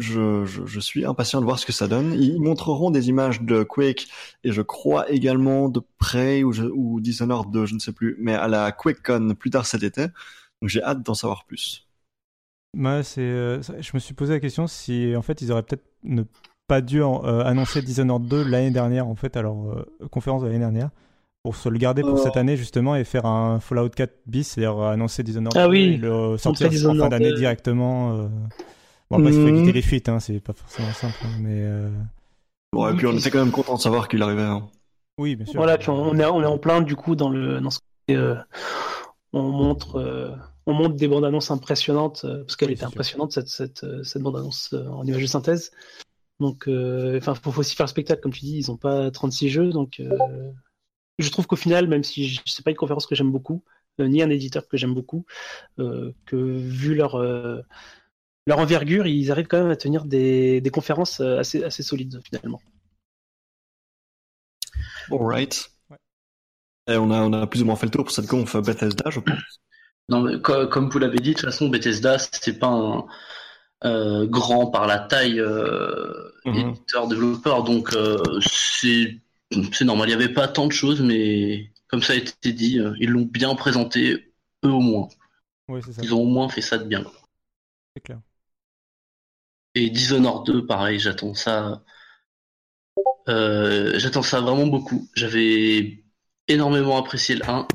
je, 0.00 0.44
je 0.46 0.66
je 0.66 0.80
suis 0.80 1.04
impatient 1.06 1.40
de 1.40 1.46
voir 1.46 1.58
ce 1.58 1.66
que 1.66 1.72
ça 1.72 1.88
donne. 1.88 2.14
Ils 2.14 2.40
montreront 2.40 2.90
des 2.90 3.08
images 3.08 3.42
de 3.42 3.62
Quake 3.64 4.08
et 4.44 4.52
je 4.52 4.62
crois 4.62 5.10
également 5.10 5.68
de 5.70 5.80
Prey 5.98 6.42
ou, 6.44 6.52
je, 6.52 6.64
ou 6.64 7.00
Dishonored 7.00 7.50
2, 7.50 7.66
je 7.66 7.74
ne 7.74 7.78
sais 7.80 7.92
plus, 7.92 8.16
mais 8.20 8.34
à 8.34 8.48
la 8.48 8.72
QuakeCon 8.72 9.34
plus 9.36 9.50
tard 9.50 9.66
cet 9.66 9.82
été. 9.84 10.02
Donc 10.62 10.68
j'ai 10.70 10.82
hâte 10.82 11.02
d'en 11.02 11.14
savoir 11.14 11.44
plus. 11.46 11.86
Ouais, 12.76 13.02
c'est, 13.02 13.22
euh, 13.22 13.62
je 13.62 13.90
me 13.94 13.98
suis 13.98 14.12
posé 14.14 14.34
la 14.34 14.40
question 14.40 14.66
si 14.66 15.14
en 15.16 15.22
fait 15.22 15.40
ils 15.40 15.50
auraient 15.50 15.62
peut-être 15.62 15.86
ne 16.02 16.24
pas 16.66 16.80
dû 16.80 17.02
en- 17.02 17.24
euh, 17.24 17.44
annoncer 17.44 17.82
Dishonored 17.82 18.26
2 18.28 18.42
l'année 18.42 18.70
dernière 18.70 19.06
en 19.06 19.14
fait 19.14 19.36
à 19.36 19.42
leur 19.42 19.54
euh, 19.54 19.86
conférence 20.10 20.42
de 20.42 20.46
l'année 20.48 20.58
dernière 20.58 20.90
pour 21.42 21.54
se 21.56 21.68
le 21.68 21.78
garder 21.78 22.02
pour 22.02 22.18
cette 22.18 22.36
année 22.36 22.56
justement 22.56 22.96
et 22.96 23.04
faire 23.04 23.24
un 23.26 23.60
Fallout 23.60 23.90
4 23.90 24.14
bis, 24.26 24.48
c'est-à-dire 24.48 24.78
euh, 24.78 24.90
annoncer 24.92 25.22
Dishonored 25.22 25.56
Ah 25.56 25.66
2 25.66 25.72
oui, 25.72 25.84
et 25.94 25.96
le 25.96 26.36
sortir 26.38 26.68
en 26.68 26.94
fin 26.94 27.08
d'année 27.08 27.30
2. 27.30 27.36
directement. 27.36 28.14
euh. 28.14 28.28
Bon 29.10 29.18
après 29.18 29.30
il 29.30 29.32
faut 29.34 29.48
Mhm. 29.48 29.56
éviter 29.56 29.72
les 29.72 29.82
fuites, 29.82 30.08
hein, 30.08 30.18
c'est 30.18 30.40
pas 30.40 30.52
forcément 30.52 30.92
simple, 30.92 31.20
hein, 31.24 31.30
mais 31.38 31.60
euh, 31.62 31.88
Bon, 32.72 32.88
et 32.88 32.94
puis 32.96 33.06
on 33.06 33.12
était 33.16 33.30
quand 33.30 33.38
même 33.38 33.52
content 33.52 33.76
de 33.76 33.80
savoir 33.80 34.08
qu'il 34.08 34.20
arrivait. 34.22 34.42
hein. 34.42 34.66
oui 35.18 35.36
bien 35.36 35.46
sûr. 35.46 35.60
Voilà, 35.60 35.78
puis 35.78 35.90
on, 35.90 36.18
est, 36.18 36.24
on 36.26 36.42
est 36.42 36.46
en 36.46 36.58
plein 36.58 36.80
du 36.80 36.96
coup 36.96 37.14
dans 37.14 37.28
le 37.30 37.60
dans 37.60 37.70
ce 37.70 37.78
côté, 37.78 38.18
euh, 38.18 38.34
on 39.32 39.42
montre 39.42 39.96
euh, 39.96 40.30
on 40.66 40.72
montre 40.74 40.96
des 40.96 41.06
bandes 41.06 41.24
annonces 41.24 41.50
impressionnantes 41.52 42.22
euh, 42.24 42.42
parce 42.42 42.56
qu'elle 42.56 42.68
Oui, 42.68 42.74
était 42.74 42.80
sûr. 42.82 42.88
impressionnante 42.90 43.32
cette 43.32 43.48
cette, 43.48 43.84
euh, 43.84 44.02
cette 44.02 44.22
bande 44.22 44.36
annonce 44.36 44.74
en 44.74 45.04
image 45.06 45.22
de 45.22 45.26
synthèse. 45.26 45.70
Donc 46.40 46.68
euh, 46.68 47.16
enfin 47.18 47.34
faut, 47.34 47.50
faut 47.52 47.60
aussi 47.60 47.74
faire 47.76 47.86
le 47.86 47.90
spectacle 47.90 48.20
comme 48.20 48.32
tu 48.32 48.40
dis, 48.40 48.56
ils 48.58 48.70
ont 48.70 48.76
pas 48.76 49.10
36 49.10 49.48
jeux 49.48 49.70
donc 49.70 50.00
euh, 50.00 50.10
je 51.18 51.30
trouve 51.30 51.46
qu'au 51.46 51.56
final 51.56 51.88
même 51.88 52.04
si 52.04 52.28
je- 52.28 52.40
c'est 52.46 52.64
pas 52.64 52.70
une 52.70 52.76
conférence 52.76 53.06
que 53.06 53.14
j'aime 53.14 53.32
beaucoup 53.32 53.64
euh, 54.00 54.08
ni 54.08 54.22
un 54.22 54.30
éditeur 54.30 54.68
que 54.68 54.76
j'aime 54.76 54.94
beaucoup 54.94 55.24
euh, 55.78 56.12
que 56.26 56.36
vu 56.36 56.94
leur 56.94 57.16
euh, 57.16 57.60
leur 58.46 58.58
envergure, 58.58 59.06
ils 59.08 59.32
arrivent 59.32 59.48
quand 59.48 59.58
même 59.60 59.70
à 59.72 59.76
tenir 59.76 60.04
des, 60.04 60.60
des 60.60 60.70
conférences 60.70 61.20
assez, 61.20 61.64
assez 61.64 61.82
solides 61.82 62.20
finalement. 62.24 62.60
Alright. 65.10 65.70
Ouais. 65.90 65.96
Et 66.88 66.96
on 66.96 67.10
a, 67.10 67.20
on 67.22 67.32
a 67.32 67.46
plus 67.46 67.62
ou 67.62 67.66
moins 67.66 67.76
fait 67.76 67.86
le 67.86 67.90
tour 67.90 68.04
pour 68.04 68.12
cette 68.12 68.28
conf 68.28 68.56
Bethesda, 68.56 69.10
je 69.10 69.20
pense. 69.20 69.60
Non, 70.08 70.20
mais 70.20 70.40
comme 70.40 70.88
vous 70.88 70.98
l'avez 71.00 71.18
dit, 71.18 71.30
de 71.30 71.34
toute 71.34 71.46
façon, 71.46 71.68
Bethesda, 71.68 72.18
c'est 72.18 72.58
pas 72.58 72.68
un 72.68 73.06
euh, 73.84 74.26
grand 74.26 74.68
par 74.68 74.86
la 74.86 74.98
taille 74.98 75.40
euh, 75.40 76.30
Mhm. 76.44 76.70
éditeur 76.70 77.08
développeur, 77.08 77.64
donc 77.64 77.92
euh, 77.94 78.22
c'est 78.40 79.20
normal. 79.80 80.08
Il 80.08 80.16
n'y 80.16 80.22
avait 80.24 80.32
pas 80.32 80.46
tant 80.48 80.66
de 80.66 80.72
choses, 80.72 81.00
mais 81.00 81.72
comme 81.88 82.02
ça 82.02 82.12
a 82.12 82.16
été 82.16 82.52
dit, 82.52 82.78
ils 83.00 83.10
l'ont 83.10 83.22
bien 83.22 83.54
présenté, 83.56 84.32
eux 84.64 84.70
au 84.70 84.80
moins. 84.80 85.08
Oui, 85.68 85.80
c'est 85.84 85.92
ça. 85.92 86.02
Ils 86.04 86.14
ont 86.14 86.22
au 86.22 86.26
moins 86.26 86.48
fait 86.48 86.60
ça 86.60 86.78
de 86.78 86.84
bien. 86.84 87.04
C'est 87.96 88.02
clair. 88.02 88.20
Et 89.74 89.90
Dishonored 89.90 90.46
2, 90.46 90.66
pareil, 90.66 91.00
j'attends 91.00 91.34
ça. 91.34 91.82
j'attends 93.26 94.22
ça 94.22 94.40
vraiment 94.40 94.68
beaucoup. 94.68 95.08
J'avais 95.14 96.04
énormément 96.48 96.96
apprécié 96.96 97.34
le 97.34 97.44
1 97.48 97.66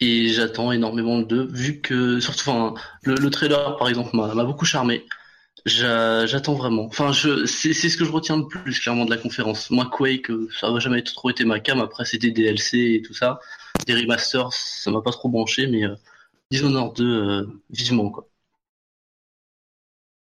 et 0.00 0.28
j'attends 0.28 0.72
énormément 0.72 1.18
le 1.18 1.24
2, 1.24 1.46
vu 1.52 1.80
que, 1.80 2.20
surtout, 2.20 2.48
enfin, 2.50 2.74
le, 3.02 3.14
le 3.16 3.30
trailer 3.30 3.76
par 3.76 3.88
exemple 3.88 4.16
m'a 4.16 4.44
beaucoup 4.44 4.64
charmé. 4.64 5.04
J'a- 5.66 6.26
J'attends 6.26 6.54
vraiment. 6.54 6.86
Enfin, 6.86 7.12
je, 7.12 7.46
c'est 7.46 7.74
c'est 7.74 7.88
ce 7.90 7.96
que 7.98 8.04
je 8.04 8.12
retiens 8.12 8.36
le 8.38 8.48
plus 8.48 8.80
clairement 8.80 9.04
de 9.06 9.10
la 9.10 9.18
conférence. 9.18 9.70
Moi, 9.70 9.88
Quake, 9.92 10.30
ça 10.60 10.70
n'a 10.72 10.80
jamais 10.80 11.02
trop 11.04 11.30
été 11.30 11.44
ma 11.44 11.60
cam. 11.60 11.80
Après, 11.80 12.04
c'était 12.06 12.28
des 12.30 12.44
DLC 12.44 12.78
et 12.96 13.02
tout 13.02 13.14
ça. 13.14 13.40
Des 13.86 13.94
remasters, 13.94 14.52
ça 14.52 14.90
m'a 14.92 15.02
pas 15.02 15.12
trop 15.12 15.28
branché, 15.28 15.66
mais 15.68 15.84
euh, 15.84 15.96
Dishonored 16.52 16.96
2, 16.96 17.04
euh, 17.30 17.46
vivement 17.70 18.10
quoi. 18.10 18.28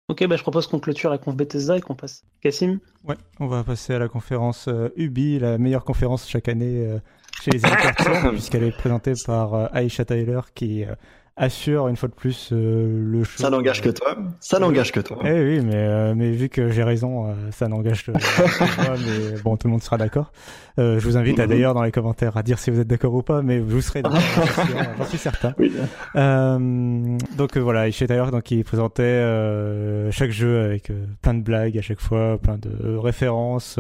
Ok, 0.10 0.26
bah, 0.28 0.36
je 0.36 0.42
propose 0.42 0.68
qu'on 0.68 0.82
clôture 0.82 1.10
la 1.10 1.18
conf 1.18 1.36
Bethesda 1.38 1.78
et 1.78 1.82
qu'on 1.82 1.96
passe. 1.96 2.26
Cassim? 2.42 2.80
Ouais, 3.04 3.16
on 3.40 3.48
va 3.48 3.64
passer 3.64 3.94
à 3.94 4.00
la 4.00 4.08
conférence 4.10 4.68
euh, 4.68 4.90
Ubi, 4.98 5.40
la 5.40 5.58
meilleure 5.58 5.86
conférence 5.86 6.28
chaque 6.28 6.50
année 6.50 6.86
euh, 6.86 7.00
chez 7.42 7.52
les 7.52 7.58
éditeurs 7.58 8.30
puisqu'elle 8.32 8.64
est 8.64 8.78
présentée 8.78 9.14
par 9.26 9.54
euh, 9.54 9.68
Aisha 9.74 10.06
Tyler 10.06 10.42
qui 10.54 10.84
euh, 10.84 10.96
assure 11.38 11.88
une 11.88 11.96
fois 11.96 12.10
de 12.10 12.14
plus 12.16 12.50
euh, 12.52 12.88
le 13.12 13.24
show. 13.24 13.42
Ça 13.42 13.50
n'engage 13.50 13.82
que 13.82 13.90
toi. 13.90 14.16
Ça 14.40 14.58
n'engage 14.60 14.92
que 14.92 15.00
toi. 15.00 15.20
Eh 15.24 15.32
oui, 15.32 15.62
mais, 15.64 15.76
euh, 15.76 16.14
mais 16.16 16.32
vu 16.32 16.50
que 16.50 16.70
j'ai 16.70 16.84
raison, 16.84 17.28
euh, 17.30 17.34
ça 17.52 17.68
n'engage 17.68 18.06
que 18.06 18.12
moi, 18.88 18.96
mais 18.98 19.40
bon, 19.44 19.56
tout 19.56 19.68
le 19.68 19.72
monde 19.74 19.84
sera 19.84 19.98
d'accord. 19.98 20.32
Euh, 20.80 21.00
je 21.00 21.06
vous 21.06 21.16
invite 21.18 21.40
à 21.40 21.44
Mhm. 21.44 21.50
d'ailleurs 21.50 21.74
dans 21.74 21.84
les 21.84 21.92
commentaires 21.92 22.38
à 22.38 22.44
dire 22.44 22.60
si 22.60 22.70
vous 22.72 22.80
êtes 22.80 22.88
d'accord 22.88 23.14
ou 23.14 23.22
pas, 23.22 23.42
mais 23.42 23.60
vous 23.60 23.82
serez 23.82 24.02
d'accord, 24.02 24.20
j'en 24.98 25.06
suis- 25.06 25.18
certain. 25.18 25.54
Oui. 25.60 25.72
Euh, 26.16 27.18
donc 27.38 27.56
euh, 27.56 27.60
voilà, 27.60 27.90
chez 27.92 28.08
Tyler, 28.08 28.26
donc 28.32 28.50
il 28.52 28.64
présentait 28.64 29.04
euh, 29.04 30.12
chaque 30.12 30.32
jeu 30.32 30.62
avec 30.62 30.92
plein 31.22 31.34
de 31.34 31.42
blagues 31.42 31.78
à 31.78 31.82
chaque 31.82 32.00
fois, 32.02 32.38
plein 32.40 32.58
de 32.58 32.96
références 32.96 33.80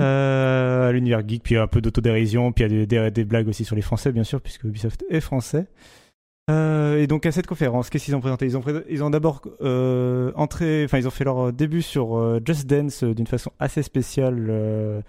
euh, 0.00 0.88
à 0.88 0.92
l'univers 0.92 1.22
geek, 1.26 1.42
puis 1.42 1.56
un 1.56 1.66
peu 1.66 1.80
d'autodérision, 1.80 2.52
puis 2.52 2.64
il 2.64 2.72
y 2.72 2.74
a 2.82 2.86
des, 2.86 2.86
des, 2.86 3.10
des 3.10 3.24
blagues 3.24 3.48
aussi 3.48 3.64
sur 3.64 3.76
les 3.76 3.82
Français, 3.82 4.12
bien 4.12 4.24
sûr, 4.24 4.40
puisque 4.40 4.64
Ubisoft 4.64 5.04
est 5.10 5.20
français. 5.20 5.66
Euh, 6.48 6.98
et 6.98 7.06
donc 7.08 7.26
à 7.26 7.32
cette 7.32 7.46
conférence, 7.48 7.90
qu'est-ce 7.90 8.04
qu'ils 8.04 8.14
ont 8.14 8.20
présenté? 8.20 8.46
Ils 8.46 8.56
ont, 8.56 8.60
pré- 8.60 8.84
ils 8.88 9.02
ont 9.02 9.10
d'abord 9.10 9.42
euh, 9.62 10.30
entré, 10.36 10.84
enfin 10.84 10.98
ils 10.98 11.06
ont 11.08 11.10
fait 11.10 11.24
leur 11.24 11.52
début 11.52 11.82
sur 11.82 12.16
euh, 12.16 12.40
Just 12.44 12.66
Dance 12.68 13.02
euh, 13.02 13.14
d'une 13.14 13.26
façon 13.26 13.50
assez 13.58 13.82
spéciale, 13.82 14.46
euh, 14.48 15.00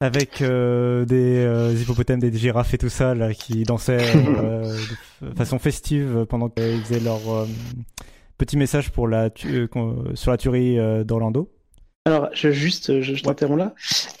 avec 0.00 0.40
euh, 0.40 1.04
des 1.04 1.44
euh, 1.44 1.74
hippopotames, 1.74 2.20
des 2.20 2.32
girafes 2.32 2.72
et 2.72 2.78
tout 2.78 2.88
ça 2.88 3.14
là 3.14 3.34
qui 3.34 3.64
dansaient 3.64 4.16
euh, 4.16 4.78
de 5.22 5.34
façon 5.36 5.58
festive 5.58 6.24
pendant 6.28 6.48
qu'ils 6.48 6.82
faisaient 6.82 7.00
leur 7.00 7.20
euh, 7.30 7.46
petit 8.38 8.56
message 8.56 8.90
pour 8.92 9.08
la 9.08 9.28
euh, 9.44 9.68
sur 10.14 10.30
la 10.30 10.36
tuerie 10.38 10.78
euh, 10.78 11.04
d'Orlando. 11.04 11.50
Alors, 12.04 12.30
je, 12.34 12.50
juste, 12.50 13.00
je, 13.00 13.14
je 13.14 13.22
t'interromps 13.22 13.58
là. 13.58 13.74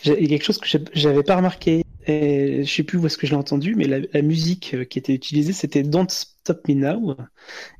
Il 0.04 0.12
y 0.22 0.24
a 0.26 0.28
quelque 0.28 0.44
chose 0.44 0.58
que 0.58 0.68
j'avais 0.92 1.22
pas 1.24 1.36
remarqué, 1.36 1.82
et 2.06 2.62
je 2.64 2.72
sais 2.72 2.84
plus 2.84 2.98
où 2.98 3.06
est-ce 3.06 3.18
que 3.18 3.26
je 3.26 3.32
l'ai 3.32 3.36
entendu, 3.38 3.74
mais 3.74 3.86
la, 3.86 3.98
la 4.12 4.22
musique 4.22 4.74
euh, 4.74 4.84
qui 4.84 4.98
était 5.00 5.14
utilisée, 5.14 5.52
c'était 5.52 5.82
Don't 5.82 6.08
Stop 6.08 6.68
Me 6.68 6.74
Now. 6.74 7.16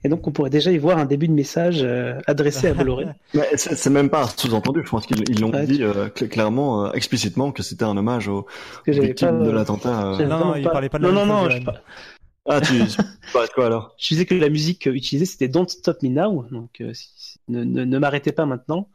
Et 0.02 0.08
donc, 0.08 0.26
on 0.26 0.32
pourrait 0.32 0.50
déjà 0.50 0.72
y 0.72 0.78
voir 0.78 0.98
un 0.98 1.04
début 1.04 1.28
de 1.28 1.32
message 1.32 1.82
euh, 1.84 2.18
adressé 2.26 2.66
à 2.68 2.74
Bolloré. 2.74 3.06
Mais 3.34 3.48
c'est 3.56 3.90
même 3.90 4.10
pas 4.10 4.28
sous-entendu. 4.36 4.82
Je 4.84 4.90
pense 4.90 5.06
qu'ils 5.06 5.24
ils 5.30 5.40
l'ont 5.40 5.50
Ouais, 5.50 5.66
dit 5.66 5.82
euh, 5.82 6.08
cl- 6.08 6.28
clairement, 6.28 6.86
euh, 6.86 6.92
explicitement, 6.92 7.50
que 7.52 7.62
c'était 7.62 7.84
un 7.84 7.96
hommage 7.96 8.28
aux 8.28 8.42
Parce 8.42 8.84
que 8.84 8.92
j'avais 8.92 9.08
victimes 9.08 9.38
pas, 9.38 9.44
de 9.44 9.50
l'attentat. 9.50 10.04
euh. 10.06 10.26
Non, 10.26 10.36
vraiment 10.36 10.54
il 10.56 10.62
parlait 10.64 10.88
pas 10.88 10.98
de 10.98 11.04
la 11.04 11.12
Non, 11.12 11.26
non, 11.26 11.44
non, 11.44 11.48
Ah, 12.48 12.60
tu, 12.60 12.72
de 12.74 13.52
quoi 13.54 13.66
alors? 13.66 13.94
Je 13.98 14.08
disais 14.08 14.26
que 14.26 14.34
la 14.34 14.48
musique 14.48 14.86
utilisée, 14.86 15.26
c'était 15.26 15.48
Don't 15.48 15.68
Stop 15.68 16.02
Me 16.02 16.08
Now. 16.08 16.44
Donc, 16.50 16.80
euh, 16.80 16.92
si- 16.92 17.08
ne, 17.48 17.64
ne, 17.64 17.84
ne 17.84 17.98
m'arrêtez 17.98 18.32
pas 18.32 18.46
maintenant. 18.46 18.88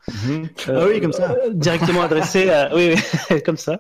Ah 0.68 0.86
oui, 0.88 1.02
comme 1.02 1.14
ça. 1.14 1.32
Euh, 1.32 1.50
directement 1.54 2.02
adressé 2.02 2.50
à. 2.50 2.74
Oui, 2.76 2.96
oui, 3.32 3.42
comme 3.46 3.58
ça. 3.58 3.80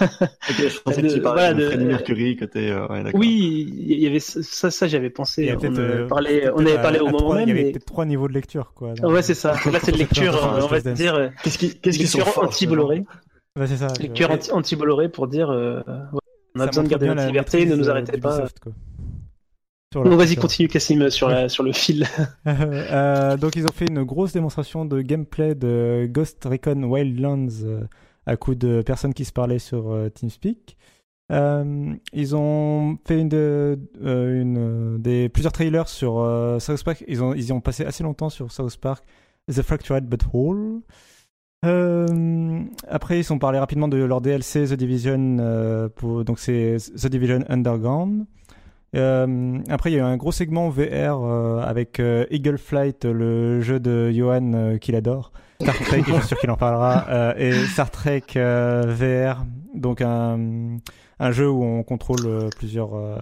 Ok, 0.00 0.56
je 0.58 0.78
pensais 0.80 1.02
que 1.02 1.06
de- 1.08 1.12
tu 1.14 1.20
parlais 1.20 1.42
voilà, 1.42 1.54
de 1.54 1.60
de- 1.60 1.66
Freddie 1.68 1.84
Mercury 1.84 2.36
côté. 2.36 2.70
Euh, 2.70 2.86
ouais. 2.88 3.02
Oui, 3.14 3.68
il 3.76 3.98
y 3.98 4.06
avait 4.06 4.20
ça, 4.20 4.70
ça 4.70 4.86
j'avais 4.86 5.10
pensé. 5.10 5.42
Il 5.42 5.48
y 5.48 5.50
a 5.50 5.56
On, 5.56 5.64
euh, 5.76 6.06
euh, 6.08 6.56
avait 6.58 6.72
à- 6.76 6.78
parlé 6.78 6.98
au 7.00 7.08
à 7.08 7.10
moment 7.10 7.18
trois- 7.18 7.36
même. 7.36 7.48
Il 7.48 7.48
y 7.48 7.52
avait 7.52 7.64
mais- 7.64 7.70
peut-être 7.72 7.84
trois 7.86 8.04
niveaux 8.04 8.28
de 8.28 8.32
lecture, 8.34 8.72
quoi. 8.74 8.92
Ouais, 9.02 9.22
c'est 9.22 9.34
ça. 9.34 9.52
Là, 9.72 9.78
c'est 9.82 9.92
de 9.92 9.98
lecture, 9.98 10.34
euh, 10.36 10.60
on 10.62 10.66
va 10.66 10.80
dire, 10.80 11.14
euh, 11.14 11.28
Qu'est-ce 11.42 11.58
qui- 11.58 11.78
qu'est-ce 11.78 11.98
qu'ils 11.98 12.08
sont 12.08 12.22
anti-Bolloré. 12.36 13.04
Ouais, 13.58 13.66
c'est 13.66 13.76
ça. 13.76 13.88
Lecture 14.00 14.30
anti-Bolloré 14.52 15.08
pour 15.08 15.26
dire, 15.26 15.50
euh, 15.50 15.80
on 16.54 16.60
a 16.60 16.66
besoin 16.66 16.84
de 16.84 16.88
garder 16.88 17.06
notre 17.06 17.20
la 17.20 17.26
liberté, 17.26 17.66
ne 17.66 17.74
nous 17.76 17.88
euh, 17.88 17.90
arrêtez 17.92 18.18
pas. 18.18 18.44
quoi. 18.62 18.72
Sur 19.92 20.04
Bon, 20.04 20.16
vas-y, 20.16 20.36
continue, 20.36 20.68
Cassim, 20.68 21.10
sur, 21.10 21.28
le 21.28 21.72
fil. 21.72 22.06
Euh, 22.46 23.36
donc 23.36 23.56
ils 23.56 23.66
ont 23.66 23.72
fait 23.72 23.86
une 23.88 24.04
grosse 24.04 24.32
démonstration 24.32 24.84
de 24.84 25.00
gameplay 25.02 25.56
de 25.56 26.08
Ghost 26.08 26.44
Recon 26.44 26.84
Wildlands 26.84 27.64
euh, 27.64 27.80
à 28.24 28.36
coup 28.36 28.54
de 28.54 28.82
personnes 28.82 29.14
qui 29.14 29.24
se 29.24 29.32
parlaient 29.32 29.58
sur 29.58 29.90
euh, 29.90 30.08
TeamSpeak. 30.08 30.76
Ils 32.12 32.36
ont 32.36 32.98
fait 33.04 33.20
une, 33.20 33.28
de- 33.28 33.78
une, 34.00 34.98
des 35.00 35.28
plusieurs 35.28 35.52
trailers 35.52 35.88
sur 35.88 36.14
South 36.60 36.84
Park. 36.84 37.04
Ils 37.08 37.22
ont 37.22 37.34
ils 37.34 37.46
y 37.48 37.52
ont 37.52 37.60
passé 37.60 37.84
assez 37.84 38.04
longtemps 38.04 38.30
sur 38.30 38.52
South 38.52 38.76
Park, 38.76 39.04
The 39.48 39.62
Fractured 39.62 40.04
But 40.04 40.22
Whole. 40.32 40.82
Euh, 41.64 42.62
après, 42.88 43.18
ils 43.18 43.24
sont 43.24 43.38
parlé 43.38 43.58
rapidement 43.58 43.86
de 43.88 43.98
leur 43.98 44.20
DLC 44.20 44.64
The 44.66 44.74
Division. 44.74 45.36
euh, 45.40 45.88
pour, 45.88 46.24
donc 46.24 46.38
c'est 46.38 46.76
The 46.96 47.06
Division 47.08 47.44
Underground. 47.48 48.24
Euh, 48.96 49.58
après, 49.68 49.90
il 49.90 49.94
y 49.94 49.96
a 49.96 50.00
eu 50.00 50.04
un 50.04 50.16
gros 50.16 50.32
segment 50.32 50.68
VR 50.68 51.20
euh, 51.22 51.60
avec 51.62 52.00
euh, 52.00 52.26
Eagle 52.30 52.58
Flight, 52.58 53.04
le 53.04 53.60
jeu 53.60 53.78
de 53.80 54.10
Johan 54.10 54.52
euh, 54.54 54.78
qu'il 54.78 54.96
adore. 54.96 55.32
Star 55.60 55.76
Trek, 55.78 56.02
je 56.06 56.12
suis 56.14 56.22
sûr 56.26 56.38
qu'il 56.38 56.50
en 56.50 56.56
parlera. 56.56 57.06
euh, 57.10 57.34
et 57.36 57.52
Star 57.66 57.90
Trek 57.90 58.22
euh, 58.36 58.82
VR, 58.88 59.44
donc 59.74 60.00
un, 60.00 60.78
un 61.20 61.30
jeu 61.32 61.48
où 61.48 61.62
on 61.62 61.82
contrôle 61.82 62.26
euh, 62.26 62.48
plusieurs. 62.58 62.94
euh, 62.96 63.16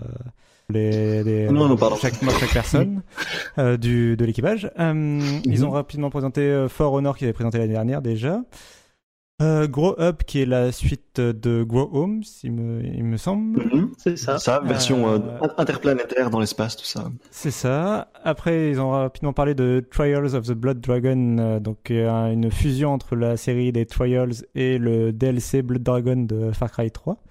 les, 0.71 1.23
les- 1.25 1.49
Non, 1.51 1.67
non, 1.67 1.77
pardon. 1.77 1.97
chaque, 1.97 2.15
chaque 2.39 2.53
personne 2.53 3.01
euh, 3.59 3.77
du, 3.79 4.17
de 4.19 4.25
l'équipage. 4.27 4.71
Euh, 4.79 5.19
Ils 5.45 5.65
ont 5.65 5.71
rapidement 5.71 6.11
présenté 6.11 6.43
euh, 6.43 6.69
For 6.69 6.93
Honor 6.93 7.17
qu'ils 7.17 7.25
avaient 7.27 7.33
présenté 7.33 7.57
l'année 7.59 7.73
dernière 7.73 8.03
déjà. 8.03 8.43
Euh, 9.41 9.69
Grow 9.69 9.95
Up, 10.01 10.25
qui 10.25 10.43
est 10.43 10.47
la 10.47 10.73
suite 10.73 11.21
de 11.21 11.63
Grow 11.63 11.89
Home, 11.93 12.23
il 12.43 12.53
me, 12.53 12.85
il 12.85 13.05
me 13.05 13.17
semble. 13.17 13.65
Mhm. 13.65 13.93
C'est 13.97 14.17
ça. 14.17 14.39
Ça, 14.39 14.61
version 14.65 15.09
euh, 15.09 15.19
Euh, 15.19 15.49
interplanétaire 15.59 16.31
dans 16.31 16.41
l'espace, 16.41 16.77
tout 16.77 16.85
ça. 16.85 17.09
C'est 17.31 17.53
ça. 17.53 18.11
Après, 18.25 18.71
ils 18.71 18.81
ont 18.81 18.91
rapidement 18.91 19.33
parlé 19.33 19.55
de 19.55 19.87
Trials 19.93 20.35
of 20.35 20.47
the 20.49 20.53
Blood 20.53 20.81
Dragon, 20.81 21.39
euh, 21.39 21.61
donc 21.61 21.93
euh, 21.93 22.33
une 22.33 22.51
fusion 22.51 22.93
entre 22.93 23.15
la 23.15 23.37
série 23.37 23.71
des 23.71 23.87
Trials 23.87 24.45
et 24.57 24.77
le 24.79 25.13
DLC 25.13 25.63
Blood 25.63 25.85
Dragon 25.85 26.17
de 26.17 26.51
Far 26.51 26.73
Cry 26.73 26.91
3. 26.91 27.23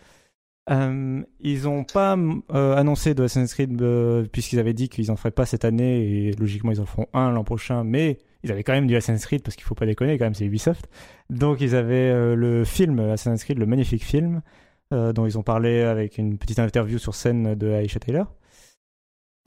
Euh, 0.70 1.24
ils 1.40 1.64
n'ont 1.64 1.86
pas 1.86 2.18
euh, 2.54 2.76
annoncé 2.76 3.14
de 3.14 3.24
Assassin's 3.24 3.54
Creed 3.54 3.82
euh, 3.82 4.26
puisqu'ils 4.30 4.60
avaient 4.60 4.74
dit 4.74 4.90
qu'ils 4.90 5.12
en 5.12 5.16
feraient 5.16 5.32
pas 5.32 5.46
cette 5.46 5.64
année 5.64 6.28
et 6.28 6.32
logiquement 6.34 6.72
ils 6.72 6.82
en 6.82 6.86
feront 6.86 7.08
un 7.14 7.32
l'an 7.32 7.46
prochain, 7.46 7.84
mais 7.86 8.18
ils 8.44 8.52
avaient 8.52 8.64
quand 8.64 8.74
même 8.74 8.88
du 8.88 8.96
Assassin's 8.96 9.26
Creed 9.26 9.42
parce 9.44 9.56
qu'il 9.56 9.66
faut 9.66 9.76
pas 9.76 9.86
déconner 9.86 10.18
quand 10.18 10.26
même 10.26 10.34
c'est 10.34 10.46
Ubisoft. 10.46 10.90
Donc 11.30 11.62
ils 11.62 11.76
avaient 11.76 12.10
euh, 12.10 12.36
le 12.36 12.64
film 12.64 13.00
Assassin's 13.00 13.44
Creed, 13.44 13.58
le 13.58 13.66
magnifique 13.66 14.04
film 14.04 14.42
euh, 14.94 15.14
dont 15.14 15.26
ils 15.26 15.38
ont 15.38 15.44
parlé 15.44 15.82
avec 15.82 16.18
une 16.18 16.38
petite 16.38 16.60
interview 16.60 16.98
sur 16.98 17.16
scène 17.16 17.56
de 17.56 17.68
Aisha 17.70 18.00
Taylor. 18.00 18.34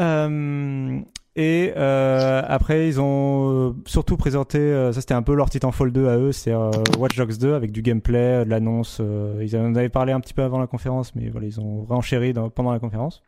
Euh, 0.01 1.01
et 1.36 1.72
après, 1.74 2.88
ils 2.88 3.01
ont 3.01 3.76
surtout 3.86 4.16
présenté, 4.16 4.72
ça 4.93 5.01
c'était 5.01 5.14
un 5.14 5.22
peu 5.22 5.34
leur 5.34 5.49
Titanfall 5.49 5.93
2 5.93 6.09
à 6.09 6.18
eux, 6.18 6.32
c'est 6.32 6.53
Watch 6.99 7.16
Dogs 7.16 7.38
2 7.38 7.55
avec 7.55 7.72
du 7.72 7.80
gameplay, 7.80 8.45
de 8.45 8.51
l'annonce. 8.51 9.01
ils 9.41 9.57
en 9.57 9.74
avaient 9.74 9.88
parlé 9.88 10.12
un 10.12 10.20
petit 10.20 10.34
peu 10.34 10.43
avant 10.43 10.59
la 10.59 10.66
conférence, 10.66 11.14
mais 11.14 11.30
voilà, 11.30 11.47
ils 11.47 11.61
ont 11.61 11.84
renchéri 11.84 12.34
pendant 12.55 12.72
la 12.72 12.78
conférence. 12.78 13.22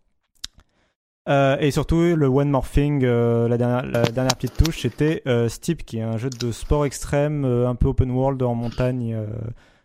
Euh, 1.28 1.56
et 1.60 1.70
surtout, 1.70 2.00
le 2.16 2.26
One 2.26 2.50
More 2.50 2.68
Thing, 2.68 3.04
euh, 3.04 3.46
la, 3.46 3.56
dernière, 3.56 4.36
petite 4.36 4.56
touche, 4.56 4.80
c'était 4.82 5.22
euh, 5.26 5.48
Steep, 5.48 5.84
qui 5.84 5.98
est 5.98 6.02
un 6.02 6.16
jeu 6.16 6.30
de 6.30 6.50
sport 6.50 6.84
extrême, 6.84 7.44
euh, 7.44 7.68
un 7.68 7.76
peu 7.76 7.88
open 7.88 8.10
world 8.10 8.42
en 8.42 8.54
montagne, 8.54 9.16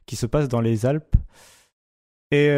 qui 0.06 0.16
se 0.16 0.26
passe 0.26 0.48
dans 0.48 0.62
les 0.62 0.86
Alpes. 0.86 1.16
Et 2.32 2.58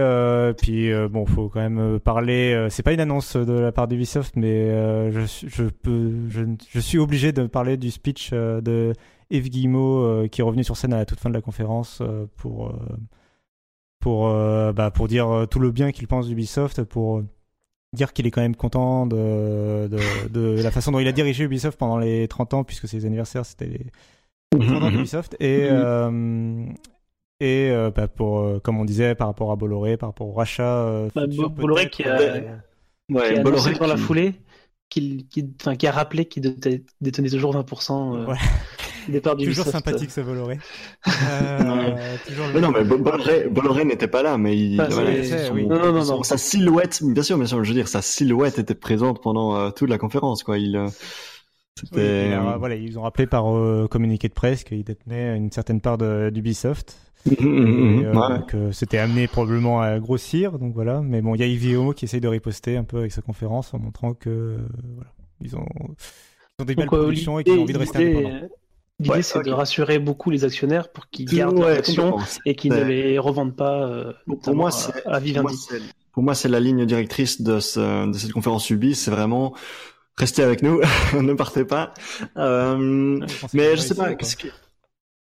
puis 0.58 0.90
bon, 1.12 1.26
faut 1.28 1.48
quand 1.50 1.60
même 1.60 2.00
parler. 2.00 2.68
c'est 2.72 2.82
pas 2.82 2.94
une 2.94 3.00
annonce 3.02 3.36
de 3.36 3.54
la 3.54 3.72
part 3.72 3.88
d'Ubisoft, 3.88 4.36
mais 4.36 5.12
je, 5.12 5.22
suis- 5.26 5.48
je 5.48 6.80
suis 6.80 6.98
obligé 6.98 7.32
de 7.34 7.46
parler 7.46 7.78
du 7.78 7.92
speech 7.92 8.32
de 8.32 8.94
Yves 9.30 9.50
Guillemot 9.50 10.28
qui 10.30 10.42
est 10.42 10.44
revenu 10.44 10.64
sur 10.64 10.76
scène 10.76 10.94
à 10.94 10.98
la 10.98 11.06
toute 11.06 11.20
fin 11.20 11.30
de 11.30 11.36
la 11.36 11.42
conférence 11.42 12.02
pour 12.38 12.74
bah, 14.04 14.92
pour 14.92 15.08
dire 15.08 15.46
tout 15.52 15.60
le 15.60 15.70
bien 15.70 15.92
qu'il 15.92 16.08
pense 16.08 16.28
d'Ubisoft, 16.28 16.84
pour 16.84 17.22
dire 17.94 18.14
qu'il 18.14 18.28
est 18.28 18.32
quand 18.32 18.42
même 18.42 18.56
content 18.56 19.06
de, 19.08 19.88
de, 19.90 20.28
de 20.30 20.62
la 20.64 20.72
façon 20.72 20.92
dont 20.92 21.00
il 21.00 21.08
a 21.08 21.12
dirigé 21.12 21.44
Ubisoft 21.46 21.78
pendant 21.78 21.98
les 21.98 22.28
30 22.28 22.54
ans, 22.54 22.64
puisque 22.64 22.88
ses 22.88 23.06
anniversaires 23.06 23.46
c'était 23.46 23.66
les 23.66 23.86
Mhm, 24.54 24.66
30 24.68 24.84
ans 24.84 24.86
mhm. 24.88 24.92
d'Ubisoft 24.92 25.36
et 25.40 25.70
Mhm. 25.70 25.78
euh, 25.84 26.66
et 27.40 27.70
euh, 27.72 27.92
bah, 27.92 28.08
pour 28.08 28.40
euh, 28.40 28.60
comme 28.60 28.78
on 28.80 28.86
disait 28.86 29.16
par 29.16 29.28
rapport 29.28 29.52
à 29.52 29.56
Bolloré 29.56 29.96
par 29.98 30.10
rapport 30.10 30.28
au 30.28 30.34
rachat 30.34 30.64
euh, 30.64 31.10
Bah, 31.16 31.24
futur, 31.24 31.50
Bolloré 31.50 31.90
qui 31.90 32.04
a- 32.04 32.42
qui 33.08 33.40
Bolloré 33.42 33.74
dans 33.76 33.88
la 33.88 33.96
qui- 33.96 34.02
foulée 34.02 34.34
qu'il 34.90 35.28
qui, 35.28 35.48
enfin, 35.62 35.76
qui 35.76 35.88
a 35.88 35.92
rappelé 35.92 36.26
qu'il 36.26 36.42
détenait, 37.00 37.30
toujours 37.30 37.54
20% 37.54 38.16
euh, 38.18 38.34
Toujours 39.46 39.66
sympathique 39.66 40.12
ce 40.12 40.22
Bolloré 40.22 40.58
Euh, 41.08 42.16
toujours 42.28 42.48
le- 42.48 42.54
Mais 42.54 42.62
non, 42.62 42.72
mais 42.72 42.84
Bo- 42.84 42.98
Bolloré, 42.98 43.48
Bolloré 43.50 43.86
n'était 43.86 44.08
pas 44.08 44.24
là, 44.24 44.38
mais 44.38 44.58
il, 44.58 44.80
Ah, 44.82 44.88
voilà, 44.92 45.12
son- 45.24 45.54
oui. 45.54 45.66
Non, 45.68 45.80
non, 45.80 45.94
non, 45.94 46.02
son- 46.04 46.18
non. 46.18 46.24
sa 46.24 46.38
silhouette, 46.38 47.02
bien 47.04 47.24
sûr, 47.24 47.38
bien 47.38 47.46
sûr, 47.48 47.64
je 47.64 47.70
veux 47.70 47.76
dire, 47.76 47.88
sa 47.88 48.02
silhouette 48.02 48.60
était 48.60 48.76
présente 48.76 49.22
pendant 49.22 49.56
euh, 49.56 49.70
toute 49.72 49.90
la 49.90 49.98
conférence, 49.98 50.44
quoi. 50.44 50.58
Il, 50.58 50.76
euh, 50.76 50.88
Oui, 51.94 52.58
voilà, 52.60 52.76
ils 52.76 53.00
ont 53.00 53.04
rappelé 53.04 53.26
par 53.26 53.56
euh, 53.56 53.88
communiqué 53.90 54.28
de 54.28 54.34
presse 54.34 54.64
qu'il 54.66 54.84
détenait 54.84 55.38
une 55.38 55.52
certaine 55.52 55.80
part 55.80 55.98
de- 55.98 56.30
d'Ubisoft 56.30 56.98
et 57.30 57.38
euh, 57.42 58.14
ouais. 58.14 58.40
que 58.48 58.72
c'était 58.72 58.98
amené 58.98 59.28
probablement 59.28 59.80
à 59.82 59.98
grossir. 60.00 60.60
Donc 60.60 60.74
voilà, 60.74 61.02
mais 61.02 61.22
bon, 61.22 61.36
il 61.36 61.42
y 61.42 61.44
a 61.44 61.48
Guillemot 61.48 61.94
qui 61.94 62.06
essaye 62.06 62.20
de 62.22 62.28
riposter 62.28 62.76
un 62.76 62.84
peu 62.84 62.98
avec 62.98 63.12
sa 63.14 63.22
conférence 63.22 63.74
en 63.74 63.80
montrant 63.80 64.14
que 64.14 64.58
voilà, 64.96 65.12
ils 65.42 65.56
ont, 65.56 65.66
ils 66.60 66.62
ont 66.64 66.66
des 66.66 66.76
belles 66.76 66.86
euh, 66.86 66.88
productions 66.98 67.40
et 67.40 67.44
qu'ils 67.46 67.54
ont 67.60 67.62
envie 67.64 67.74
de 67.74 67.78
rester 67.80 67.98
indépendants. 68.00 68.48
L'idée, 69.00 69.10
Ouais, 69.12 69.22
c'est 69.22 69.42
de 69.44 69.52
rassurer 69.52 69.98
beaucoup 70.00 70.30
les 70.30 70.44
actionnaires 70.44 70.92
pour 70.92 71.10
qu'ils 71.10 71.30
Ouais, 71.32 71.38
gardent 71.38 71.58
leurs 71.60 71.78
actions 71.78 72.18
et 72.46 72.56
qu'ils 72.56 72.74
ne 72.74 72.84
les 72.84 73.18
revendent 73.20 73.56
pas 73.56 73.88
euh, 73.88 74.14
Pour 74.44 74.56
moi, 74.56 74.70
à- 74.70 74.72
c'est, 74.72 75.06
à 75.06 75.20
pour 75.20 75.42
moi, 75.42 75.52
Vivendi. 75.52 75.56
c'est- 75.56 75.82
pour 76.12 76.24
moi, 76.24 76.36
c'est 76.36 76.50
la 76.50 76.60
ligne 76.60 76.86
directrice 76.86 77.42
de, 77.42 77.60
ce, 77.60 78.08
de 78.12 78.18
cette 78.18 78.34
conférence 78.34 78.70
Ubi, 78.70 78.96
c'est 78.96 79.12
vraiment 79.12 79.54
restez 80.18 80.44
avec 80.44 80.64
nous, 80.64 80.82
ne 81.14 81.34
partez 81.34 81.66
pas. 81.66 81.94
Euh, 82.38 83.20
Ouais, 83.20 83.28
je 83.28 83.48
mais 83.54 83.76
je 83.78 83.82
sais 83.82 83.96
pas, 83.96 84.08
quoi. 84.10 84.16
qu'est-ce 84.18 84.36
que... 84.36 84.48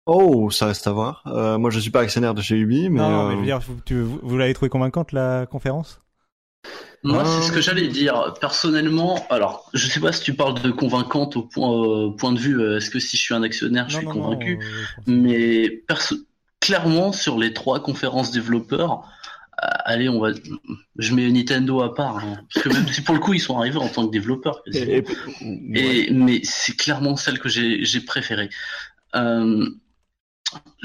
Oh, 0.08 0.50
ça 0.52 0.68
reste 0.68 0.88
à 0.88 0.92
voir. 0.94 1.24
Euh, 1.28 1.58
moi, 1.58 1.70
je 1.70 1.80
suis 1.80 1.92
pas 1.92 2.02
actionnaire 2.02 2.34
de 2.34 2.42
chez 2.42 2.56
Ubi, 2.58 2.90
mais, 2.90 3.00
non, 3.00 3.10
non, 3.10 3.24
euh, 3.24 3.28
mais 3.28 3.34
je 3.36 3.40
veux 3.40 3.46
dire, 3.46 3.60
vous, 3.60 3.80
tu- 3.86 4.02
vous- 4.02 4.20
vous 4.24 4.38
l'avez 4.38 4.54
trouvé 4.54 4.70
convaincante 4.70 5.12
la 5.12 5.46
conférence? 5.46 6.02
Moi, 7.04 7.24
c'est 7.26 7.42
ce 7.42 7.52
que 7.52 7.62
j'allais 7.62 7.88
dire. 7.88 8.34
Personnellement, 8.42 9.26
alors, 9.30 9.70
je 9.74 9.88
sais 9.88 10.00
pas 10.00 10.12
si 10.12 10.24
tu 10.24 10.34
parles 10.34 10.62
de 10.62 10.72
convaincante 10.72 11.38
au 11.38 11.44
point, 11.44 11.72
euh, 11.72 12.12
point 12.12 12.32
de 12.34 12.40
vue, 12.40 12.60
euh, 12.60 12.78
est-ce 12.78 12.90
que 12.90 13.00
si 13.00 13.16
je 13.18 13.22
suis 13.22 13.34
un 13.34 13.44
actionnaire, 13.44 13.88
je 13.90 13.94
Non, 13.94 14.00
suis 14.00 14.08
non, 14.08 14.22
convaincu? 14.22 14.60
euh, 14.62 14.84
Mais 15.06 15.70
perso- 15.88 16.18
clairement, 16.60 17.14
sur 17.14 17.38
les 17.38 17.54
trois 17.54 17.82
conférences 17.82 18.32
développeurs, 18.32 19.10
euh, 19.64 19.68
allez, 19.86 20.10
on 20.10 20.20
va, 20.20 20.32
je 20.98 21.14
mets 21.16 21.30
Nintendo 21.32 21.82
à 21.82 21.94
part, 21.96 22.18
hein, 22.18 22.40
parce 22.54 22.64
que 22.64 22.70
même 22.70 22.88
si 22.88 23.02
pour 23.04 23.16
le 23.16 23.22
coup 23.22 23.34
ils 23.34 23.40
sont 23.40 23.58
arrivés 23.58 23.78
en 23.78 23.90
tant 23.90 24.06
que 24.06 24.12
développeurs, 24.12 24.62
et- 24.74 25.04
et- 25.74 26.12
mais 26.12 26.42
c'est 26.44 26.76
clairement 26.76 27.16
celle 27.16 27.40
que 27.40 27.50
j'ai 27.50 27.84
j'ai 27.86 28.02
préférée. 28.02 28.50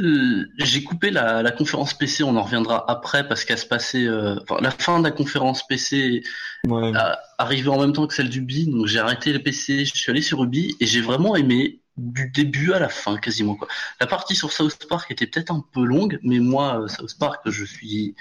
Euh, 0.01 0.47
j'ai 0.59 0.83
coupé 0.83 1.11
la, 1.11 1.43
la 1.43 1.51
conférence 1.51 1.95
PC, 1.95 2.25
on 2.25 2.37
en 2.37 2.43
reviendra 2.43 2.85
après 2.91 3.29
parce 3.29 3.45
qu'elle 3.45 3.59
se 3.59 3.67
passait. 3.67 4.07
euh, 4.07 4.37
enfin, 4.43 4.61
la 4.61 4.71
fin 4.71 4.99
de 4.99 5.05
la 5.05 5.11
conférence 5.11 5.67
PC 5.67 6.23
ouais. 6.67 6.93
arrivait 7.39 7.69
en 7.69 7.81
même 7.81 7.93
temps 7.93 8.07
que 8.07 8.15
celle 8.15 8.29
d'Ubi, 8.29 8.67
donc 8.67 8.87
j'ai 8.87 8.99
arrêté 8.99 9.33
le 9.33 9.41
PC, 9.43 9.85
je 9.85 9.95
suis 9.95 10.11
allé 10.11 10.23
sur 10.23 10.43
Ubi 10.43 10.77
et 10.81 10.87
j'ai 10.87 11.01
vraiment 11.01 11.37
aimé 11.37 11.81
du 11.99 12.31
début 12.31 12.73
à 12.73 12.79
la 12.79 12.89
fin 12.89 13.19
quasiment 13.19 13.55
quoi. 13.55 13.69
La 14.01 14.07
partie 14.07 14.35
sur 14.35 14.51
South 14.53 14.87
Park 14.89 15.11
était 15.11 15.27
peut-être 15.27 15.51
un 15.53 15.65
peu 15.73 15.85
longue, 15.85 16.19
mais 16.23 16.39
moi 16.39 16.81
euh, 16.83 16.89
South 16.89 17.17
Park 17.19 17.43
je 17.47 17.65
suis 17.65 18.15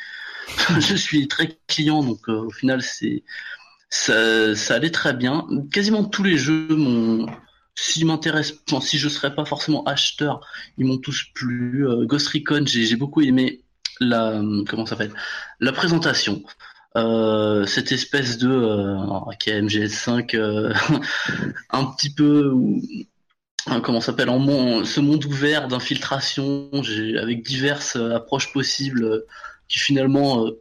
je 0.80 0.96
suis 0.96 1.28
très 1.28 1.58
client 1.68 2.04
donc 2.04 2.28
euh, 2.28 2.48
au 2.48 2.50
final 2.52 2.82
c'est 2.82 3.24
ça, 3.90 4.56
ça 4.56 4.76
allait 4.76 4.92
très 4.92 5.14
bien. 5.14 5.46
Quasiment 5.72 6.04
tous 6.06 6.24
les 6.24 6.38
jeux 6.38 6.68
m'ont 6.76 7.26
s'ils 7.82 8.06
m'intéressent, 8.06 8.60
enfin, 8.70 8.82
si 8.82 8.98
je 9.00 9.10
serais 9.10 9.34
pas 9.34 9.46
forcément 9.46 9.84
acheteur, 9.86 10.46
ils 10.78 10.86
m'ont 10.86 11.00
tous 11.00 11.26
plu. 11.34 11.88
Euh, 11.88 12.06
Ghost 12.06 12.28
Recon, 12.30 12.64
j'ai 12.66 12.96
beaucoup 12.96 13.22
aimé 13.22 13.62
la 14.00 14.42
comment 14.68 14.86
ça 14.86 14.92
s'appelle? 14.92 15.14
La 15.60 15.72
présentation. 15.72 16.44
Euh, 16.98 17.66
cette 17.66 17.92
espèce 17.94 18.38
de 18.38 18.50
euh, 18.50 19.32
est 19.48 19.62
MGS5 19.62 20.36
euh, 20.36 20.74
un 21.70 21.86
petit 21.86 22.14
peu 22.14 22.54
comment 23.84 24.02
ça 24.02 24.08
s'appelle? 24.08 24.28
Ce 24.28 25.00
monde 25.00 25.26
ouvert 25.26 25.68
d'infiltration 25.68 26.70
avec 27.20 27.44
diverses 27.44 27.96
euh, 27.96 28.16
approches 28.16 28.52
possibles 28.52 29.04
euh, 29.04 29.26
qui 29.68 29.80
finalement 29.80 30.46
euh, 30.46 30.60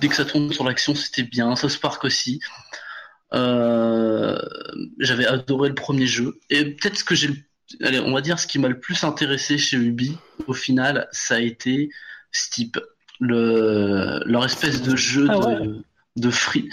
dès 0.00 0.08
que 0.08 0.14
ça 0.14 0.24
tourne 0.24 0.52
sur 0.52 0.64
l'action 0.64 0.94
c'était 0.94 1.22
bien 1.22 1.56
South 1.56 1.78
Park 1.78 2.04
aussi 2.04 2.40
euh, 3.34 4.38
j'avais 4.98 5.26
adoré 5.26 5.68
le 5.68 5.74
premier 5.74 6.06
jeu 6.06 6.38
et 6.50 6.64
peut-être 6.64 6.96
ce 6.98 7.04
que 7.04 7.14
j'ai 7.14 7.28
le- 7.28 7.36
allez 7.86 8.00
on 8.00 8.12
va 8.12 8.20
dire 8.20 8.38
ce 8.38 8.46
qui 8.46 8.58
m'a 8.58 8.68
le 8.68 8.80
plus 8.80 9.04
intéressé 9.04 9.56
chez 9.58 9.76
Ubi 9.76 10.16
au 10.48 10.52
final 10.54 11.08
ça 11.12 11.36
a 11.36 11.40
été 11.40 11.90
Steep 12.32 12.78
le 13.20 14.20
leur 14.26 14.44
espèce 14.44 14.82
de 14.82 14.96
jeu 14.96 15.26
Ah 15.30 15.38
de, 15.38 15.46
ouais. 15.68 15.68
de 16.16 16.30
free 16.30 16.68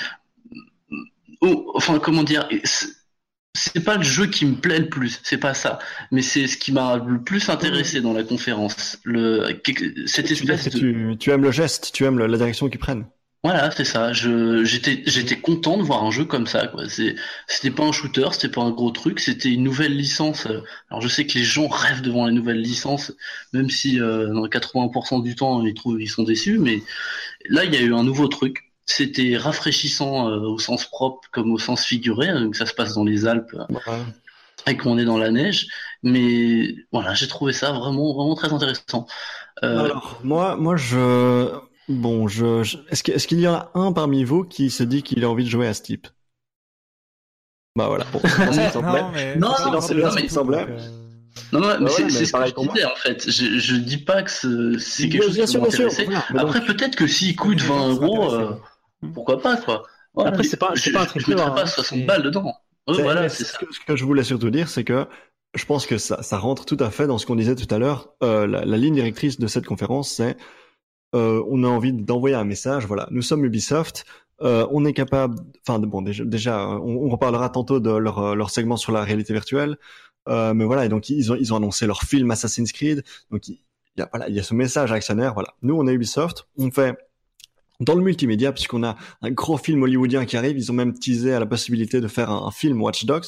Oh, 1.41 1.71
enfin 1.75 1.99
comment 1.99 2.23
dire 2.23 2.47
c'est- 2.63 3.83
pas 3.83 3.97
le 3.97 4.03
jeu 4.03 4.27
qui 4.27 4.45
me 4.45 4.55
plaît 4.55 4.79
le 4.79 4.89
plus, 4.89 5.19
c'est 5.23 5.37
pas 5.39 5.53
ça, 5.55 5.79
mais 6.11 6.21
c'est 6.21 6.45
ce 6.47 6.57
qui 6.57 6.71
m'a 6.71 6.97
le 6.97 7.21
plus 7.23 7.49
intéressé 7.49 8.01
dans 8.01 8.13
la 8.13 8.23
conférence. 8.23 8.99
Le 9.03 9.59
cette 10.05 10.29
espèce 10.31 10.69
de 10.69 10.77
tu, 10.79 11.15
tu 11.19 11.31
aimes 11.31 11.41
le 11.43 11.51
geste, 11.51 11.91
tu 11.91 12.05
aimes 12.05 12.17
le- 12.19 12.27
la 12.27 12.37
direction 12.37 12.69
qu'ils 12.69 12.79
prennent. 12.79 13.05
Voilà, 13.47 13.71
c'est 13.71 13.85
ça. 13.85 14.11
Je 14.11 14.65
j'étais 14.65 15.03
j'étais 15.05 15.39
content 15.39 15.77
de 15.77 15.83
voir 15.83 16.03
un 16.03 16.11
jeu 16.11 16.25
comme 16.25 16.47
ça 16.47 16.67
quoi. 16.67 16.89
C'est 16.89 17.15
c'était 17.47 17.71
pas 17.71 17.85
un 17.85 17.93
shooter, 17.93 18.27
c'était 18.33 18.49
pas 18.49 18.61
un 18.61 18.71
gros 18.71 18.91
truc, 18.91 19.21
c'était 19.21 19.47
une 19.47 19.63
nouvelle 19.63 19.95
licence. 19.95 20.49
Alors 20.89 20.99
je 20.99 21.07
sais 21.07 21.25
que 21.25 21.37
les 21.37 21.45
gens 21.45 21.69
rêvent 21.69 22.01
devant 22.01 22.25
les 22.25 22.33
nouvelles 22.33 22.59
licences, 22.59 23.13
même 23.53 23.69
si 23.69 24.01
euh, 24.01 24.33
dans 24.33 24.45
80% 24.47 25.23
du 25.23 25.33
temps 25.35 25.65
ils 25.65 25.73
trouvent 25.73 26.01
ils 26.01 26.09
sont 26.09 26.23
déçus, 26.23 26.59
mais 26.59 26.83
là 27.47 27.63
il 27.63 27.73
y 27.73 27.77
a 27.77 27.81
eu 27.81 27.93
un 27.93 28.03
nouveau 28.03 28.27
truc. 28.27 28.73
C'était 28.85 29.37
rafraîchissant 29.37 30.29
euh, 30.29 30.39
au 30.41 30.59
sens 30.59 30.85
propre 30.85 31.29
comme 31.31 31.53
au 31.53 31.57
sens 31.57 31.85
figuré, 31.85 32.33
donc 32.33 32.57
ça 32.57 32.65
se 32.65 32.73
passe 32.73 32.95
dans 32.95 33.05
les 33.05 33.27
Alpes 33.27 33.55
et 34.65 34.75
qu'on 34.75 34.97
est 34.97 35.05
dans 35.05 35.17
la 35.17 35.31
neige. 35.31 35.69
Mais 36.03 36.75
voilà, 36.91 37.13
j'ai 37.13 37.29
trouvé 37.29 37.53
ça 37.53 37.71
vraiment 37.71 38.13
vraiment 38.13 38.35
très 38.35 38.51
intéressant. 38.51 39.07
Euh, 39.63 39.85
Alors, 39.85 40.19
moi, 40.23 40.57
moi, 40.57 40.75
je, 40.75 41.49
bon, 41.87 42.27
je, 42.27 42.63
je- 42.63 42.77
est-ce 42.89 43.03
que- 43.03 43.11
est-ce 43.11 43.27
qu'il 43.27 43.39
y 43.39 43.47
en 43.47 43.53
a 43.53 43.71
un 43.75 43.91
parmi 43.93 44.23
vous 44.23 44.43
qui 44.43 44.69
se 44.69 44.83
dit 44.83 45.03
qu'il 45.03 45.23
a 45.23 45.29
envie 45.29 45.43
de 45.45 45.49
jouer 45.49 45.67
à 45.67 45.73
ce 45.73 45.81
type? 45.83 46.07
Bah 47.75 47.87
voilà. 47.87 48.05
Bon, 48.11 48.19
c'est 48.23 48.29
ce 48.29 48.59
qu'il 48.61 48.69
semblait. 48.71 49.03
mais 49.13 49.35
Non, 49.35 49.53
c'est 49.57 49.65
non, 49.65 49.71
pas 49.73 49.81
c'est 49.81 49.93
ce 49.93 50.17
qu'il 50.17 50.29
semblait. 50.31 50.59
donc, 50.65 50.69
euh, 50.69 50.89
Non, 51.51 51.59
mais 51.59 51.67
Ouais, 51.67 51.89
c'est 51.91 52.09
ce 52.09 52.23
que 52.23 52.31
pareil 52.31 52.53
je 52.57 52.67
disais 52.69 52.85
en 52.85 52.95
fait. 52.95 53.29
Je, 53.29 53.59
je 53.59 53.75
dis 53.75 53.97
pas 53.97 54.23
que 54.23 54.31
ce- 54.31 54.77
c'est 54.79 55.09
quelque 55.09 55.27
Bien 55.31 55.45
chose 55.45 55.51
qui 55.51 55.57
m'intéressait. 55.59 56.05
voilà. 56.05 56.25
Mais 56.33 56.39
Après, 56.39 56.59
donc- 56.59 56.67
peut-être 56.69 56.95
que 56.95 57.05
s'il 57.07 57.35
coûte 57.35 57.61
20 57.61 57.89
euros, 57.89 58.33
euh, 58.33 58.53
pourquoi 59.13 59.39
pas 59.39 59.57
quoi. 59.57 59.83
Voilà, 60.15 60.31
Après, 60.31 60.43
c'est 60.43 60.57
pas- 60.57 60.71
je, 60.73 60.89
pas 60.91 61.01
un 61.01 61.03
je- 61.03 61.09
triple 61.09 61.25
Je 61.25 61.29
mettrais 61.31 61.45
A, 61.47 61.51
pas 61.51 61.61
hein, 61.61 61.65
60 61.67 61.99
c'est- 61.99 62.05
balles 62.05 62.23
dedans. 62.23 62.55
Ouais, 62.87 63.01
voilà, 63.03 63.21
mais 63.21 63.29
c'est 63.29 63.43
ce 63.43 63.51
ça. 63.53 63.59
que, 63.59 63.65
ce 63.71 63.79
que 63.85 63.95
je 63.95 64.03
voulais 64.05 64.23
surtout 64.23 64.49
dire, 64.49 64.67
c'est 64.69 64.83
que 64.83 65.05
je 65.53 65.65
pense 65.65 65.85
que 65.85 65.99
ça, 65.99 66.23
ça 66.23 66.39
rentre 66.39 66.65
tout 66.65 66.77
à 66.79 66.89
fait 66.89 67.05
dans 67.05 67.19
ce 67.19 67.27
qu'on 67.27 67.35
disait 67.35 67.53
tout 67.55 67.73
à 67.73 67.77
l'heure. 67.77 68.09
Euh, 68.23 68.47
la, 68.47 68.65
la 68.65 68.77
ligne 68.77 68.95
directrice 68.95 69.37
de 69.39 69.45
cette 69.45 69.67
conférence, 69.67 70.09
c'est 70.09 70.35
euh, 71.15 71.43
on 71.49 71.63
a 71.63 71.67
envie 71.67 71.93
d'envoyer 71.93 72.35
un 72.35 72.43
message. 72.45 72.85
Voilà, 72.85 73.07
nous 73.11 73.21
sommes 73.21 73.45
Ubisoft. 73.45 74.05
euh, 74.41 74.67
on 74.71 74.85
est 74.85 74.93
capable. 74.93 75.35
Enfin, 75.67 75.79
bon, 75.79 76.01
déjà, 76.01 76.67
on, 76.69 77.05
on 77.05 77.09
reparlera 77.09 77.49
tantôt 77.49 77.79
de 77.79 77.89
leur, 77.91 78.19
euh, 78.19 78.35
leur 78.35 78.49
segment 78.49 78.77
sur 78.77 78.91
la 78.91 79.03
réalité 79.03 79.33
virtuelle. 79.33 79.77
Euh, 80.27 80.53
mais 80.53 80.65
voilà, 80.65 80.85
et 80.85 80.89
donc 80.89 81.09
ils 81.09 81.31
ont, 81.31 81.35
ils 81.35 81.53
ont 81.53 81.57
annoncé 81.57 81.87
leur 81.87 82.01
film 82.03 82.29
Assassin's 82.31 82.71
Creed. 82.71 83.03
Donc 83.31 83.47
il 83.47 83.59
il 83.95 84.01
y 84.01 84.03
a, 84.03 84.09
voilà, 84.13 84.29
il 84.29 84.35
y 84.35 84.39
a 84.39 84.43
ce 84.43 84.53
message 84.53 84.91
actionnaire. 84.91 85.33
Voilà, 85.33 85.55
nous 85.63 85.75
on 85.75 85.87
est 85.87 85.93
Ubisoft. 85.93 86.47
On 86.59 86.69
fait 86.69 86.95
dans 87.79 87.95
le 87.95 88.03
multimédia, 88.03 88.51
puisqu'on 88.51 88.83
a 88.83 88.95
un 89.23 89.31
gros 89.31 89.57
film 89.57 89.81
hollywoodien 89.83 90.25
qui 90.25 90.37
arrive, 90.37 90.55
ils 90.57 90.71
ont 90.71 90.75
même 90.75 90.93
teasé 90.93 91.33
à 91.33 91.39
la 91.39 91.47
possibilité 91.47 91.99
de 92.01 92.07
faire 92.07 92.29
un, 92.29 92.45
un 92.45 92.51
film 92.51 92.79
Watch 92.81 93.05
Dogs. 93.05 93.25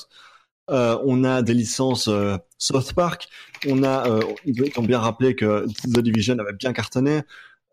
Euh, 0.70 1.00
on 1.06 1.24
a 1.24 1.42
des 1.42 1.56
licences 1.56 2.08
euh, 2.08 2.38
South 2.60 2.94
Park. 2.94 3.30
On 3.68 3.82
a, 3.84 4.08
euh, 4.08 4.22
ils 4.46 4.62
ont 4.78 4.84
bien 4.84 5.00
rappelé 5.00 5.36
que 5.36 5.66
The 5.86 6.02
Division 6.02 6.38
avait 6.38 6.54
bien 6.54 6.74
cartonné. 6.74 7.22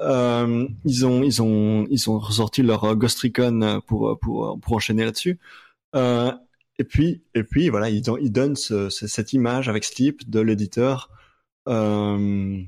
Euh, 0.01 0.69
ils 0.85 1.07
ont, 1.07 1.23
ils 1.23 1.41
ont, 1.43 1.87
ils 1.91 2.11
ont 2.11 2.19
ressorti 2.19 2.63
leur 2.63 2.85
euh, 2.85 2.95
Ghost 2.95 3.19
Recon 3.21 3.81
pour 3.87 4.19
pour 4.21 4.59
pour 4.61 4.73
enchaîner 4.75 5.05
là-dessus. 5.05 5.39
Euh, 5.95 6.33
et 6.79 6.85
puis, 6.85 7.23
et 7.35 7.43
puis 7.43 7.71
voilà, 7.71 7.89
ils, 7.89 8.03
donnent 8.03 8.57
ce, 8.57 8.91
ce- 8.91 9.07
cette 9.07 9.33
image 9.33 9.69
avec 9.71 9.85
Sleep 9.85 10.29
de 10.29 10.41
l'éditeur. 10.41 11.11
Euh, 11.69 12.61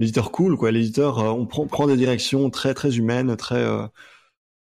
l'éditeur 0.00 0.32
cool 0.32 0.56
quoi 0.56 0.70
l'éditeur 0.72 1.18
euh, 1.20 1.28
on 1.30 1.46
prend 1.46 1.66
prend 1.66 1.86
des 1.86 1.96
directions 1.96 2.50
très 2.50 2.74
très 2.74 2.96
humaines 2.98 3.36
très 3.36 3.64
euh, 3.64 3.86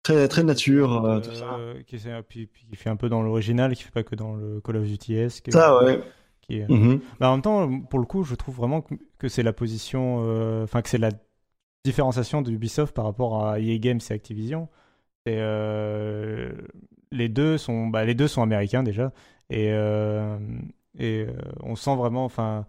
très 0.02 0.28
très 0.28 0.42
nature 0.42 1.04
euh, 1.04 1.20
tout 1.20 1.32
ça 1.34 1.56
Euh, 1.58 1.82
qui, 1.82 1.96
puis, 2.28 2.46
puis 2.46 2.66
qui 2.70 2.76
fait 2.76 2.90
un 2.90 2.96
peu 2.96 3.08
dans 3.08 3.22
l'original, 3.22 3.74
qui 3.74 3.82
fait 3.82 3.90
pas 3.90 4.02
que 4.04 4.14
dans 4.14 4.34
le 4.34 4.60
Call 4.60 4.76
of 4.76 4.84
Duty 4.84 5.14
S. 5.14 5.42
ça 5.50 5.82
ouais 5.82 6.00
qui 6.40 6.58
est- 6.58 6.68
Mhm. 6.68 7.00
Bah, 7.20 7.28
en 7.30 7.32
même 7.34 7.42
temps, 7.42 7.80
pour 7.82 8.00
le 8.00 8.04
coup, 8.04 8.24
je 8.24 8.34
trouve 8.34 8.56
vraiment 8.56 8.84
que, 9.18 9.28
c'est 9.28 9.44
la 9.44 9.52
position, 9.52 10.24
euh, 10.26 10.64
enfin 10.64 10.82
que 10.82 10.88
c'est 10.88 10.98
la 10.98 11.10
différenciation 11.84 12.42
d'Ubisoft 12.42 12.94
par 12.94 13.04
rapport 13.04 13.46
à 13.46 13.58
EA 13.60 13.78
Games 13.78 14.00
et 14.08 14.12
Activision. 14.12 14.68
Et, 15.26 15.36
euh, 15.38 16.50
les 17.12 17.28
deux 17.28 17.58
sont, 17.58 17.86
bah, 17.88 18.04
les 18.04 18.14
deux 18.14 18.26
sont 18.26 18.42
américains 18.42 18.82
déjà, 18.82 19.12
et 19.50 19.68
euh, 19.70 20.36
et 20.98 21.26
euh, 21.28 21.32
on 21.62 21.76
sent 21.76 21.94
vraiment, 21.94 22.24
enfin, 22.24 22.64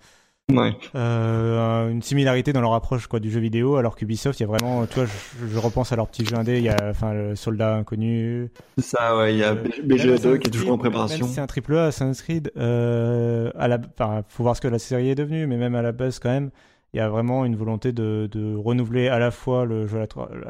ouais 0.51 0.74
une 0.93 2.01
similarité 2.01 2.51
dans 2.53 2.61
leur 2.61 2.74
approche 2.74 3.07
quoi 3.07 3.20
du 3.20 3.32
jeu 3.32 3.39
vidéo, 3.39 3.78
alors 3.78 3.95
qu'Ubisoft, 3.95 4.39
il 4.39 4.43
y 4.43 4.45
a 4.45 4.47
vraiment, 4.47 4.86
tu 4.86 4.95
vois, 4.95 5.05
je, 5.05 5.47
je 5.47 5.57
repense 5.57 5.91
à 5.93 5.95
leur 5.95 6.07
petit 6.09 6.26
jeu 6.26 6.36
indé, 6.36 6.57
il 6.57 6.64
y 6.64 6.70
a, 6.70 6.89
enfin, 6.89 7.14
le 7.14 7.36
Soldat 7.36 7.76
Inconnu. 7.78 8.51
c'est 8.78 8.84
ça 8.97 9.18
ouais 9.18 9.34
il 9.34 9.39
y 9.39 9.43
a 9.43 9.53
Euh, 9.53 9.64
BGE2 9.84 10.05
même 10.05 10.14
Assassin's 10.14 10.39
qui 10.39 10.47
est 10.47 10.51
toujours 10.51 10.74
en 10.74 10.78
préparation 10.78 11.26
c'est 11.26 11.41
un 11.41 11.47
triple 11.47 11.76
A, 11.78 11.86
Assassin's 11.86 12.22
Creed, 12.22 12.51
à 12.57 13.68
la, 13.68 13.80
enfin, 13.97 14.24
faut 14.28 14.43
voir 14.43 14.55
ce 14.55 14.61
que 14.61 14.68
la 14.68 14.80
série 14.80 15.09
est 15.09 15.16
devenue, 15.16 15.47
mais 15.47 15.57
même 15.57 15.76
à 15.76 15.82
la 15.82 15.93
base 15.93 16.20
quand 16.20 16.30
même, 16.30 16.51
il 16.94 16.98
y 16.98 17.00
a 17.00 17.10
vraiment 17.10 17.44
une 17.44 17.56
volonté 17.56 17.91
de, 17.91 18.30
de 18.32 18.56
renouveler 18.56 19.08
à 19.08 19.18
la 19.18 19.32
fois 19.32 19.66
le 19.66 19.88
jeu 19.88 19.98
à 19.98 20.08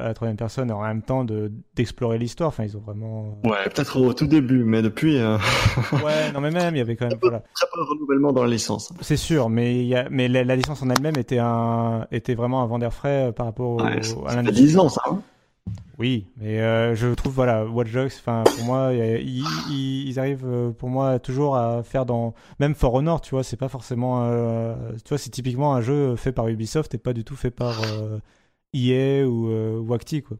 la, 0.08 0.14
troisième 0.14 0.36
personne 0.36 0.70
et 0.70 0.74
en 0.74 0.82
même 0.82 1.02
temps 1.02 1.24
de 1.24 1.52
d'explorer 1.76 2.18
l'histoire. 2.18 2.50
Enfin, 2.50 2.66
ils 2.66 2.76
ont 2.76 2.82
vraiment. 2.82 3.40
ouais 3.46 3.64
peut-être 3.74 3.98
au 3.98 4.14
tout 4.14 4.28
début 4.28 4.66
mais 4.66 4.82
depuis 4.82 5.18
euh, 5.20 5.38
Ouais, 6.04 6.32
non 6.34 6.42
mais 6.42 6.52
même 6.52 6.76
il 6.76 6.80
y 6.80 6.82
avait 6.82 6.98
quand 6.98 7.08
même. 7.08 7.18
Voilà. 7.22 7.42
très 7.54 7.66
peu 7.74 7.80
de 7.80 7.86
renouvellement 7.86 8.34
dans 8.34 8.44
la 8.44 8.50
licence 8.50 8.92
C'est 9.00 9.16
sûr, 9.16 9.50
mais 9.50 9.76
il 9.76 9.88
y 9.88 9.96
a, 9.96 10.08
mais 10.10 10.28
la, 10.28 10.44
la 10.44 10.56
licence 10.58 10.84
en 10.84 10.90
elle-même 10.90 11.18
était 11.18 11.40
un, 11.40 12.08
était 12.12 12.36
vraiment 12.36 12.62
un 12.62 12.68
vent 12.68 12.78
d'air 12.78 12.94
frais 12.94 13.30
euh, 13.30 13.32
par 13.32 13.46
rapport 13.46 13.70
au, 13.70 13.82
ouais, 13.82 14.02
à 14.28 14.36
l'industrie. 14.36 14.66
10 14.66 14.78
ans 14.80 14.90
ça 14.90 15.02
hein. 15.06 15.22
Oui, 16.04 16.26
mais 16.36 16.60
euh, 16.60 16.96
je 16.96 17.08
trouve 17.14 17.32
voilà 17.32 17.64
Watch 17.66 17.90
Dogs. 17.94 18.12
Enfin, 18.20 18.44
pour 18.44 18.66
moi, 18.66 18.92
ils, 18.94 20.20
arrivent 20.20 20.46
euh, 20.46 20.72
pour 20.72 20.90
moi 20.90 21.18
toujours 21.18 21.56
à 21.56 21.82
faire 21.82 22.06
dans 22.06 22.34
même 22.60 22.76
For 22.76 22.94
Honor, 22.94 23.22
tu 23.22 23.30
vois, 23.30 23.44
c'est 23.46 23.56
pas 23.56 23.70
forcément, 23.70 24.26
euh, 24.26 24.76
tu 25.06 25.08
vois, 25.08 25.18
c'est 25.18 25.30
typiquement 25.30 25.74
un 25.74 25.80
jeu 25.80 26.18
fait 26.18 26.34
par 26.34 26.50
Ubisoft 26.50 26.94
et 26.94 26.98
pas 26.98 27.14
du 27.14 27.24
tout 27.24 27.38
fait 27.38 27.52
par 27.52 27.74
EA 28.74 29.24
ou 29.26 29.48
euh, 29.50 29.80
ou 29.80 29.94
Acti, 29.94 30.22
quoi. 30.22 30.36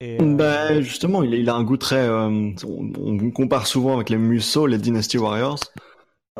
Et, 0.00 0.16
Ben, 0.22 0.80
justement 0.80 1.22
il, 1.22 1.50
a- 1.50 1.54
un 1.54 1.64
goût 1.64 1.76
très 1.76 2.08
on, 2.08 2.54
on 2.64 3.30
compare 3.30 3.66
souvent 3.66 3.94
avec 3.96 4.08
les 4.08 4.16
Musso 4.16 4.66
les 4.66 4.78
Dynasty 4.78 5.18
Warriors 5.18 5.58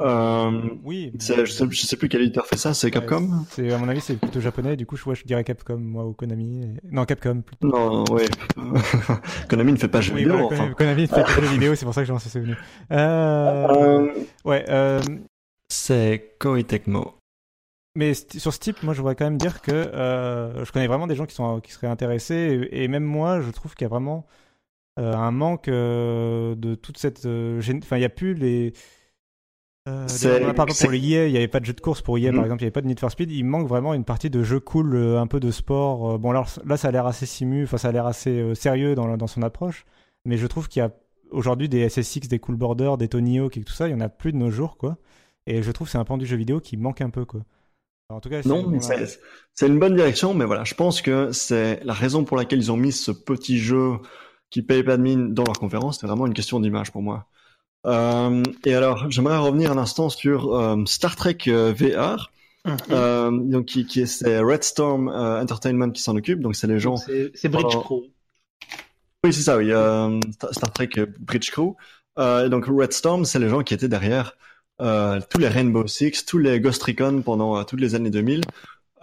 euh, 0.00 0.60
oui, 0.84 1.12
je, 1.18 1.24
sais, 1.24 1.46
je 1.70 1.80
sais 1.86 1.96
plus 1.96 2.08
quel 2.08 2.22
éditeur 2.22 2.46
fait 2.46 2.56
ça 2.56 2.74
c'est 2.74 2.90
Capcom 2.90 3.44
c'est 3.50 3.72
à 3.72 3.78
mon 3.78 3.88
avis 3.88 4.00
c'est 4.00 4.16
plutôt 4.16 4.40
japonais. 4.40 4.76
Du 4.76 4.86
coup, 4.86 4.96
je, 4.96 5.02
je 5.14 5.24
dirais 5.24 5.44
Capcom 5.44 5.76
moi 5.78 6.04
ou 6.06 6.12
Konami. 6.12 6.62
et- 6.64 6.80
Non, 6.90 7.04
Capcom. 7.04 7.42
Plutôt. 7.42 7.68
non 7.68 8.04
ouais 8.10 8.26
Konami 9.48 9.72
ne 9.72 9.76
fait 9.78 9.88
pas 9.88 10.00
jeu 10.00 10.14
Oui, 10.14 10.20
vidéo 10.24 10.34
voilà, 10.38 10.46
enfin 10.62 10.72
Konami, 10.74 11.06
Konami 11.08 11.24
fait 11.26 11.40
des 11.40 11.46
jeux 11.46 11.52
vidéo, 11.52 11.74
c'est 11.74 11.84
pour 11.84 11.94
ça 11.94 12.02
que 12.02 12.06
j'en 12.08 12.18
suis 12.18 12.30
souvenu. 12.30 12.54
Euh, 12.92 13.66
Euh, 13.68 14.12
ouais. 14.44 14.64
Euh, 14.68 15.00
c'est 15.68 16.34
Koei 16.38 16.64
Tecmo 16.64 17.14
Mais 17.94 18.14
sur 18.14 18.52
ce 18.54 18.58
type, 18.58 18.82
moi, 18.82 18.94
je 18.94 19.00
voudrais 19.00 19.14
quand 19.16 19.24
même 19.26 19.38
dire 19.38 19.60
que 19.60 19.72
euh, 19.72 20.64
je 20.64 20.72
connais 20.72 20.86
vraiment 20.86 21.06
des 21.06 21.14
gens 21.14 21.26
qui, 21.26 21.34
sont, 21.34 21.60
qui 21.60 21.72
seraient 21.72 21.86
intéressés. 21.88 22.68
Et, 22.72 22.84
et 22.84 22.88
même 22.88 23.04
moi, 23.04 23.40
je 23.40 23.50
trouve 23.50 23.74
qu'il 23.74 23.84
y 23.84 23.86
a 23.86 23.88
vraiment 23.90 24.26
euh, 24.98 25.14
un 25.14 25.30
manque 25.30 25.68
euh, 25.68 26.54
de 26.54 26.74
toute 26.74 26.98
cette. 26.98 27.18
Enfin, 27.26 27.96
il 27.96 28.00
n'y 28.00 28.04
a 28.04 28.08
plus 28.10 28.34
les. 28.34 28.72
Euh, 29.88 30.52
parlé 30.54 30.72
c'est- 30.72 30.84
pour 30.84 30.92
les 30.92 30.98
EA, 30.98 31.26
il 31.26 31.32
n'y 31.32 31.36
avait 31.38 31.48
pas 31.48 31.60
de 31.60 31.64
jeu 31.64 31.72
de 31.72 31.80
course 31.80 32.02
pour 32.02 32.18
EA, 32.18 32.32
par 32.32 32.44
exemple, 32.44 32.62
il 32.62 32.64
n'y 32.64 32.66
avait 32.66 32.70
pas 32.72 32.80
de 32.82 32.86
Need 32.86 33.00
for 33.00 33.10
Speed. 33.10 33.30
Il 33.30 33.44
manque 33.44 33.66
vraiment 33.68 33.94
une 33.94 34.04
partie 34.04 34.30
de 34.30 34.42
jeu 34.42 34.60
cool, 34.60 34.94
euh, 34.94 35.20
un 35.20 35.26
peu 35.26 35.40
de 35.40 35.50
sport. 35.50 36.12
Euh, 36.12 36.18
Bon, 36.18 36.30
alors 36.30 36.48
là, 36.66 36.76
ça 36.76 36.88
a 36.88 36.90
l'air 36.90 37.06
assez 37.06 37.26
simu, 37.26 37.64
enfin, 37.64 37.78
ça 37.78 37.88
a 37.88 37.92
l'air 37.92 38.06
assez 38.06 38.54
sérieux 38.54 38.94
dans, 38.94 39.16
dans 39.16 39.26
son 39.26 39.42
approche. 39.42 39.84
Mais 40.24 40.36
je 40.36 40.46
trouve 40.46 40.68
qu'il 40.68 40.80
y 40.80 40.82
a 40.84 40.90
aujourd'hui 41.30 41.68
des 41.68 41.80
SSX, 41.88 42.28
des 42.28 42.38
Cool 42.38 42.56
Border, 42.56 42.94
des 42.98 43.08
Tony 43.08 43.38
Hawk 43.38 43.56
et 43.56 43.62
tout 43.62 43.72
ça, 43.72 43.88
il 43.88 43.92
y 43.92 43.94
en 43.94 44.00
a 44.00 44.08
plus 44.08 44.32
de 44.32 44.36
nos 44.38 44.50
jours, 44.50 44.76
quoi. 44.76 44.96
Et 45.46 45.62
je 45.62 45.70
trouve 45.72 45.86
que 45.86 45.92
c'est 45.92 45.98
un 45.98 46.04
pan 46.04 46.18
du 46.18 46.26
jeu 46.26 46.36
vidéo 46.36 46.60
qui 46.60 46.76
manque 46.76 47.00
un 47.00 47.10
peu, 47.10 47.24
quoi. 47.24 47.40
En 48.10 48.20
tout 48.20 48.30
cas, 48.30 48.40
Non, 48.46 48.62
c'est 49.54 49.66
une 49.66 49.78
bonne 49.78 49.94
direction, 49.94 50.32
mais 50.32 50.44
voilà, 50.46 50.64
je 50.64 50.72
pense 50.74 51.02
que 51.02 51.30
c'est 51.32 51.80
la 51.84 51.92
raison 51.92 52.24
pour 52.24 52.36
laquelle 52.38 52.58
ils 52.58 52.72
ont 52.72 52.76
mis 52.76 52.92
ce 52.92 53.10
petit 53.10 53.58
jeu 53.58 53.92
qui 54.50 54.62
paye 54.62 54.82
pas 54.82 54.96
de 54.96 55.02
mine 55.02 55.34
dans 55.34 55.44
leur 55.44 55.58
conférence. 55.58 55.98
C'est 56.00 56.06
vraiment 56.06 56.26
une 56.26 56.32
question 56.32 56.58
d'image 56.58 56.90
pour 56.90 57.02
moi. 57.02 57.26
Euh, 57.86 58.42
et 58.64 58.74
alors, 58.74 59.10
j'aimerais 59.10 59.38
revenir 59.38 59.72
un 59.72 59.78
instant 59.78 60.08
sur 60.08 60.54
euh, 60.54 60.76
Star 60.86 61.16
Trek 61.16 61.38
euh, 61.48 61.72
VR, 61.72 62.30
Mhm. 62.66 63.50
donc 63.50 63.66
qui, 63.66 63.86
qui 63.86 64.00
est 64.02 64.06
c'est 64.06 64.40
Red 64.40 64.62
Storm 64.62 65.08
Entertainment 65.08 65.90
qui 65.90 66.02
s'en 66.02 66.16
occupe. 66.16 66.40
Donc 66.40 66.54
c'est 66.56 66.66
les 66.66 66.78
gens. 66.80 66.96
C'est 66.96 67.48
Bridge 67.48 67.64
Alors- 67.70 67.84
Pro. 67.84 68.04
Oui, 69.24 69.32
c'est 69.32 69.42
ça. 69.42 69.56
Oui, 69.56 69.68
Star 70.52 70.72
Trek 70.72 70.90
Bridge 71.20 71.50
Crew. 71.50 71.76
Et 72.18 72.48
donc 72.50 72.66
Red 72.66 72.92
Storm, 72.92 73.24
c'est 73.24 73.38
les 73.38 73.48
gens 73.48 73.62
qui 73.62 73.72
étaient 73.74 73.88
derrière 73.88 74.36
tous 74.78 75.38
les 75.38 75.48
Rainbow 75.48 75.86
Six, 75.86 76.26
tous 76.26 76.38
les 76.38 76.60
Ghost 76.60 76.82
Recon 76.82 77.22
pendant 77.22 77.64
toutes 77.64 77.80
les 77.80 77.94
années 77.94 78.10
2000. 78.10 78.42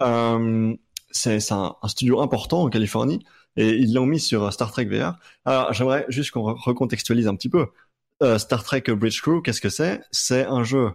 Euh, 0.02 0.74
c'est 1.10 1.50
un, 1.52 1.74
un 1.82 1.88
studio 1.88 2.20
important 2.20 2.62
en 2.62 2.68
Californie 2.68 3.24
et 3.56 3.70
ils 3.70 3.94
l'ont 3.94 4.06
mis 4.06 4.20
sur 4.20 4.52
Star 4.52 4.70
Trek 4.70 4.84
VR. 4.84 5.14
Alors 5.46 5.72
j'aimerais 5.72 6.04
juste 6.08 6.30
qu'on 6.30 6.42
re- 6.52 6.62
recontextualise 6.62 7.26
un 7.26 7.34
petit 7.34 7.48
peu. 7.48 7.66
Euh, 8.22 8.38
Star 8.38 8.64
Trek 8.64 8.84
Bridge 8.88 9.20
Crew, 9.20 9.42
qu'est-ce 9.42 9.60
que 9.60 9.68
c'est? 9.68 10.02
C'est 10.10 10.44
un 10.46 10.64
jeu 10.64 10.90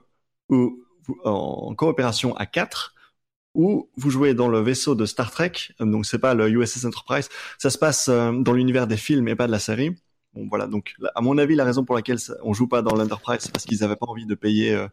où 0.50 0.84
en 1.24 1.74
coopération 1.76 2.36
à 2.36 2.46
quatre 2.46 2.96
où 3.54 3.90
vous 3.98 4.10
jouez 4.10 4.34
dans 4.34 4.48
le 4.48 4.62
vaisseau 4.62 4.96
de 4.96 5.06
Star 5.06 5.30
Trek, 5.30 5.52
euh, 5.82 5.86
donc 5.86 6.06
c'est 6.06 6.20
pas 6.20 6.34
le 6.34 6.50
USS 6.50 6.86
Enterprise, 6.86 7.30
ça 7.58 7.70
se 7.70 7.78
passe 7.78 8.08
euh, 8.08 8.32
dans 8.32 8.54
l'univers 8.54 8.88
des 8.88 8.98
films 8.98 9.28
et 9.28 9.36
pas 9.36 9.48
de 9.48 9.52
la 9.52 9.60
série. 9.60 9.96
Bon 10.34 10.48
voilà, 10.48 10.68
donc 10.68 10.94
à 11.14 11.22
mon 11.22 11.38
avis, 11.38 11.56
la 11.56 11.66
raison 11.66 11.84
pour 11.84 11.96
laquelle 11.96 12.18
on 12.44 12.54
joue 12.54 12.68
pas 12.68 12.82
dans 12.82 12.96
l'Enterprise, 12.96 13.42
c'est 13.42 13.52
parce 13.52 13.66
qu'ils 13.66 13.84
avaient 13.84 13.98
pas 13.98 14.06
envie 14.08 14.26
de 14.26 14.36
payer 14.36 14.74
euh, 14.74 14.88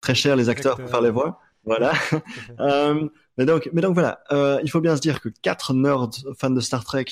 très 0.00 0.14
cher 0.14 0.34
les 0.34 0.48
acteurs 0.48 0.76
pour 0.76 0.90
faire 0.90 1.00
les 1.00 1.10
voix. 1.10 1.40
Voilà. 1.64 1.92
Euh, 2.60 3.08
mais 3.38 3.46
donc, 3.46 3.70
mais 3.72 3.80
donc 3.80 3.94
voilà, 3.94 4.22
euh, 4.30 4.60
il 4.62 4.70
faut 4.70 4.80
bien 4.80 4.94
se 4.96 5.00
dire 5.00 5.20
que 5.20 5.28
quatre 5.28 5.72
nerds 5.72 6.10
fans 6.36 6.50
de 6.50 6.60
Star 6.60 6.84
Trek 6.84 7.06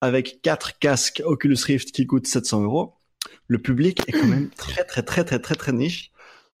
avec 0.00 0.40
quatre 0.42 0.78
casques 0.78 1.22
Oculus 1.24 1.58
Rift 1.64 1.92
qui 1.92 2.06
coûtent 2.06 2.26
700 2.26 2.62
euros, 2.62 2.94
le 3.48 3.58
public 3.60 4.02
est 4.08 4.12
quand 4.12 4.26
même 4.26 4.50
très 4.56 4.84
très 4.84 5.02
très 5.02 5.24
très 5.24 5.38
très 5.40 5.54
très 5.54 5.72
niche. 5.72 6.12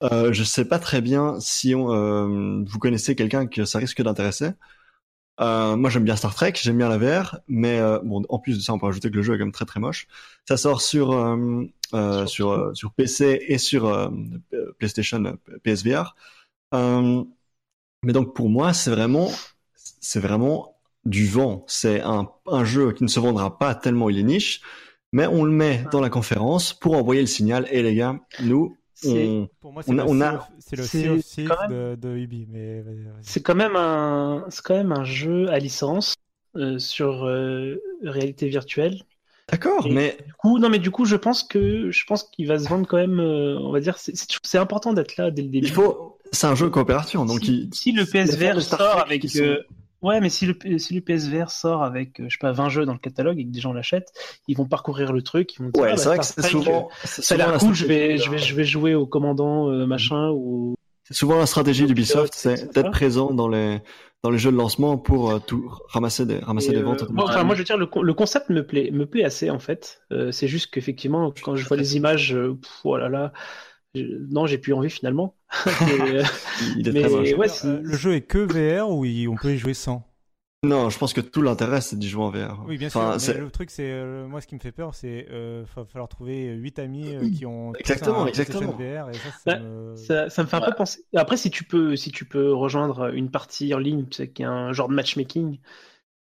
Euh, 0.02 0.32
je 0.32 0.44
sais 0.44 0.64
pas 0.64 0.78
très 0.78 1.00
bien 1.00 1.40
si 1.40 1.74
on, 1.74 1.92
euh, 1.92 2.64
vous 2.66 2.78
connaissez 2.78 3.16
quelqu'un 3.16 3.46
que 3.46 3.64
ça 3.64 3.78
risque 3.78 4.02
d'intéresser. 4.02 4.50
Euh, 5.40 5.76
moi 5.76 5.88
j'aime 5.90 6.04
bien 6.04 6.16
Star 6.16 6.34
Trek, 6.34 6.54
j'aime 6.60 6.78
bien 6.78 6.88
la 6.88 6.98
VR, 6.98 7.38
mais 7.46 7.78
euh, 7.78 8.00
bon 8.02 8.24
en 8.28 8.40
plus 8.40 8.56
de 8.58 8.62
ça 8.62 8.72
on 8.74 8.78
peut 8.80 8.88
ajouter 8.88 9.08
que 9.10 9.16
le 9.16 9.22
jeu 9.22 9.34
est 9.34 9.38
quand 9.38 9.44
même 9.44 9.52
très 9.52 9.66
très 9.66 9.78
moche. 9.80 10.08
Ça 10.48 10.56
sort 10.56 10.82
sur 10.82 11.10
sur 12.26 12.50
euh, 12.50 12.74
sur 12.74 12.92
PC 12.94 13.44
et 13.48 13.58
sur 13.58 14.10
PlayStation 14.78 15.38
PSVR. 15.62 16.16
Mais 18.02 18.12
donc 18.12 18.34
pour 18.34 18.48
moi 18.48 18.72
c'est 18.72 18.90
vraiment 18.90 19.30
c'est 20.00 20.20
vraiment 20.20 20.78
du 21.04 21.26
vent. 21.26 21.64
C'est 21.68 22.00
un, 22.02 22.28
un 22.46 22.64
jeu 22.64 22.92
qui 22.92 23.04
ne 23.04 23.08
se 23.08 23.20
vendra 23.20 23.58
pas 23.58 23.74
tellement 23.74 24.10
il 24.10 24.18
est 24.18 24.22
niche, 24.22 24.60
mais 25.12 25.26
on 25.26 25.44
le 25.44 25.50
met 25.52 25.84
dans 25.92 26.00
la 26.00 26.10
conférence 26.10 26.72
pour 26.74 26.94
envoyer 26.96 27.20
le 27.20 27.26
signal. 27.26 27.66
Et 27.70 27.82
les 27.82 27.94
gars, 27.94 28.18
nous 28.42 28.76
on, 29.06 29.48
Pour 29.60 29.72
moi, 29.72 29.82
c'est 29.82 29.90
On 29.90 29.94
le, 29.94 30.00
a- 30.02 30.06
on 30.06 30.20
a- 30.20 30.30
Sea 30.30 30.36
of- 30.36 30.48
c'est 30.58 30.76
le 31.06 31.20
Sea 31.22 31.44
de, 31.70 31.94
de 31.94 32.16
Ubi. 32.16 32.46
Mais. 32.50 32.84
C'est 33.22 33.42
quand 33.42 33.54
même 33.54 33.76
un, 33.76 34.44
c'est 34.48 34.62
quand 34.62 34.74
même 34.76 34.92
un 34.92 35.04
jeu 35.04 35.48
à 35.50 35.58
licence 35.58 36.14
euh, 36.56 36.78
sur 36.78 37.24
euh, 37.24 37.80
réalité 38.02 38.48
virtuelle. 38.48 39.02
D'accord, 39.50 39.88
mais 39.90 40.18
Du 40.26 40.32
coup, 40.34 40.58
non, 40.58 40.68
mais 40.68 40.78
du 40.78 40.90
coup, 40.90 41.06
je 41.06 41.16
pense 41.16 41.42
que 41.42 41.90
je 41.90 42.04
pense 42.06 42.24
qu'il 42.24 42.46
va 42.48 42.58
se 42.58 42.68
vendre 42.68 42.86
quand 42.86 42.98
même. 42.98 43.18
euh, 43.20 43.56
on 43.60 43.70
va 43.72 43.80
dire, 43.80 43.96
c'est- 43.98 44.14
important 44.58 44.92
d'être 44.92 45.16
là 45.16 45.30
dès 45.30 45.42
le 45.42 45.48
début. 45.48 45.66
il 45.68 45.72
faut. 45.72 46.18
C'est 46.32 46.46
un 46.46 46.54
jeu 46.54 46.68
coopération, 46.68 47.24
donc 47.24 47.40
si, 47.44 47.62
il. 47.70 47.74
si 47.74 47.92
le 47.92 48.04
PSVR 48.04 48.60
sort 48.60 49.00
avec 49.00 49.26
sont- 49.30 49.38
euh, 49.42 49.62
ouais 50.02 50.20
mais 50.20 50.28
si 50.30 50.46
le 50.46 50.78
si 50.78 50.94
le 50.94 51.00
PSVR 51.00 51.50
sort 51.50 51.82
avec 51.82 52.20
euh, 52.20 52.24
je 52.28 52.34
sais 52.34 52.38
pas 52.40 52.52
20 52.52 52.68
jeux 52.68 52.84
dans 52.86 52.92
le 52.92 52.98
catalogue 52.98 53.38
et 53.38 53.44
que 53.44 53.50
des 53.50 53.60
gens 53.60 53.72
l'achètent 53.72 54.12
ils 54.46 54.56
vont 54.56 54.66
parcourir 54.66 55.12
le 55.12 55.22
truc 55.22 55.54
ils 55.56 55.62
vont 55.64 55.70
dire, 55.70 55.82
Ouais, 55.82 55.88
ah, 55.90 55.96
bah, 55.96 55.96
c'est 55.96 56.08
vrai 56.08 56.18
que 56.18 56.24
c'est 56.24 56.42
souvent. 56.42 56.88
euh, 56.88 56.94
c'est 57.04 57.22
ça 57.22 57.34
a 57.34 57.38
souvent 57.38 57.38
l'air 57.38 57.52
la 57.52 57.58
cool 57.58 57.74
je 57.74 57.86
vais 57.86 58.18
stratégie, 58.18 58.24
je 58.24 58.30
vais 58.30 58.38
je 58.38 58.54
vais 58.54 58.64
jouer 58.64 58.94
au 58.94 59.06
commandant 59.06 59.68
euh, 59.70 59.86
machin 59.86 60.30
ou 60.30 60.74
C'est 61.04 61.14
souvent 61.14 61.38
la 61.38 61.46
stratégie 61.46 61.86
d'Ubisoft, 61.86 62.32
c'est 62.34 62.72
d'être 62.74 62.90
présent 62.90 63.32
dans 63.32 63.48
les 63.48 63.80
dans 64.24 64.30
les 64.30 64.38
jeux 64.38 64.50
de 64.50 64.56
lancement 64.56 64.98
pour 64.98 65.30
euh, 65.30 65.38
tout 65.38 65.70
ramasser 65.88 66.26
des 66.26 66.38
ramasser 66.38 66.72
Et, 66.72 66.74
des 66.74 66.80
euh, 66.80 66.82
ventes. 66.82 67.08
moi, 67.10 67.24
enfin, 67.24 67.44
moi, 67.44 67.54
je 67.54 67.60
veux 67.60 67.64
dire, 67.64 67.76
le, 67.78 67.88
le 68.02 68.14
concept 68.14 68.50
me 68.50 68.66
plaît, 68.66 68.90
me 68.90 69.06
plaît 69.06 69.24
assez 69.24 69.48
en 69.48 69.60
fait. 69.60 70.00
Euh, 70.12 70.32
c'est 70.32 70.48
juste 70.48 70.72
qu'effectivement, 70.72 71.32
quand 71.42 71.54
je 71.56 71.64
vois 71.66 71.76
les 71.76 71.96
images, 71.96 72.34
euh, 72.34 72.54
pff, 72.60 72.80
oh 72.84 72.96
là 72.98 73.08
là, 73.08 73.32
non, 73.94 74.46
j'ai 74.46 74.58
plus 74.58 74.72
envie 74.72 74.90
finalement. 74.90 75.34
Et, 75.66 76.16
euh, 76.16 76.22
Il 76.76 76.88
est 76.88 76.92
mais- 76.92 77.00
très 77.02 77.10
moche. 77.10 77.32
ouais, 77.34 77.46
Euh, 77.46 77.48
c'est- 77.48 77.82
le 77.82 77.96
jeu 77.96 78.14
est 78.14 78.22
que 78.22 78.38
VR 78.38 78.90
ou 78.90 79.04
il- 79.04 79.28
on 79.28 79.36
peut 79.36 79.52
y 79.54 79.58
jouer 79.58 79.74
sans? 79.74 80.04
Non, 80.64 80.90
je 80.90 80.98
pense 80.98 81.12
que 81.12 81.20
tout 81.20 81.40
l'intérêt 81.40 81.80
c'est 81.80 81.96
d'y 81.96 82.08
jouer 82.08 82.24
en 82.24 82.30
VR. 82.30 82.64
Oui, 82.66 82.78
bien 82.78 82.88
Enfin, 82.88 83.12
sûr. 83.12 83.20
c'est- 83.20 83.34
Mais 83.34 83.40
le 83.40 83.50
truc, 83.50 83.70
c'est 83.70 83.88
euh, 83.92 84.26
moi, 84.26 84.40
ce 84.40 84.48
qui 84.48 84.56
me 84.56 84.60
fait 84.60 84.72
peur, 84.72 84.92
c'est 84.92 85.28
euh, 85.30 85.64
va 85.76 85.84
falloir 85.84 86.08
trouver 86.08 86.52
8 86.54 86.80
amis 86.80 87.14
euh, 87.14 87.30
qui 87.30 87.46
ont 87.46 87.72
Exactement, 87.78 88.26
exactement. 88.26 88.72
VR 88.72 89.10
et 89.10 89.14
ça, 89.14 89.58
me... 89.60 89.94
ça, 89.94 90.28
ça 90.30 90.42
me 90.42 90.48
fait 90.48 90.56
un 90.56 90.60
Ouais. 90.60 90.66
peu 90.66 90.74
penser. 90.74 91.04
Après, 91.14 91.36
si 91.36 91.50
tu 91.50 91.62
peux, 91.62 91.94
si 91.94 92.10
tu 92.10 92.24
peux 92.24 92.52
rejoindre 92.52 93.14
une 93.14 93.30
partie 93.30 93.72
en 93.72 93.78
ligne, 93.78 94.06
tu 94.08 94.16
sais, 94.16 94.30
qui 94.30 94.42
est 94.42 94.46
un 94.46 94.72
genre 94.72 94.88
de 94.88 94.94
matchmaking, 94.94 95.60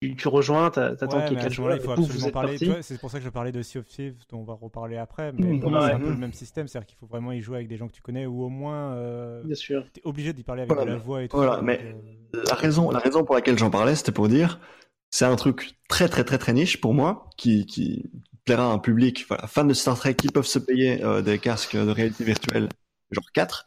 tu, 0.10 0.16
tu 0.16 0.28
rejoins, 0.28 0.70
t'a- 0.72 0.96
t'attends 0.96 1.18
Ouais, 1.18 1.24
qu'il 1.24 1.38
y 1.38 1.40
ait 1.40 1.44
à 1.44 1.50
quatre 1.50 1.52
ce 1.52 1.62
moment-là, 1.62 1.76
joueurs, 1.76 1.76
il 1.76 1.80
faut 1.82 1.92
absolument 1.92 2.32
parler. 2.32 2.58
vois, 2.58 2.82
C'est 2.82 2.98
pour 2.98 3.12
ça 3.12 3.20
que 3.20 3.24
je 3.26 3.30
parlais 3.30 3.52
de 3.52 3.62
Sea 3.62 3.78
of 3.80 3.88
Thieves, 3.88 4.16
dont 4.30 4.40
on 4.40 4.44
va 4.44 4.54
reparler 4.54 4.98
après. 4.98 5.32
Mais 5.32 5.54
Mmh, 5.54 5.60
moi, 5.64 5.82
c'est 5.82 5.94
un 5.94 6.00
peu 6.00 6.12
le 6.12 6.18
même 6.18 6.34
système, 6.34 6.68
c'est-à-dire 6.68 6.88
qu'il 6.88 6.98
faut 6.98 7.06
vraiment 7.06 7.32
y 7.32 7.42
jouer 7.42 7.58
avec 7.58 7.68
des 7.68 7.78
gens 7.78 7.88
que 7.88 7.94
tu 7.94 8.02
connais 8.02 8.26
ou 8.26 8.42
au 8.44 8.50
moins 8.50 8.94
euh, 8.96 9.44
Bien 9.44 9.56
sûr. 9.56 9.86
t'es 9.94 10.02
obligé 10.04 10.34
d'y 10.34 10.44
parler 10.44 10.64
avec 10.64 10.74
Voilà, 10.74 10.84
de 10.84 10.88
la 10.88 10.98
voix 10.98 11.24
et 11.24 11.30
tout. 11.30 11.44
voilà, 11.46 11.62
ça, 11.62 11.62
mais- 11.62 11.80
euh, 11.80 12.02
La 12.34 12.56
raison, 12.56 12.92
la 12.92 13.00
raison 13.00 13.24
pour 13.24 13.36
laquelle 13.36 13.58
j'en 13.58 13.70
parlais, 13.70 13.96
c'était 13.96 14.12
pour 14.12 14.28
dire, 14.28 14.60
c'est 15.12 15.26
un 15.26 15.36
truc 15.38 15.78
très 15.90 16.10
très 16.10 16.24
très 16.26 16.38
très 16.38 16.54
niche 16.54 16.82
pour 16.82 16.94
moi, 16.94 17.30
qui, 17.38 17.66
qui 17.66 18.12
plaira 18.46 18.66
à 18.66 18.74
un 18.74 18.80
public, 18.80 19.26
voilà, 19.28 19.48
fan 19.48 19.68
de 19.68 19.74
Star 19.74 19.98
Trek 19.98 20.16
qui 20.16 20.28
peuvent 20.30 20.46
se 20.48 20.60
payer 20.60 21.04
euh, 21.04 21.22
des 21.22 21.40
casques 21.40 21.76
de 21.78 21.90
réalité 21.92 22.24
virtuelle, 22.26 22.70
genre 23.12 23.32
4. 23.34 23.66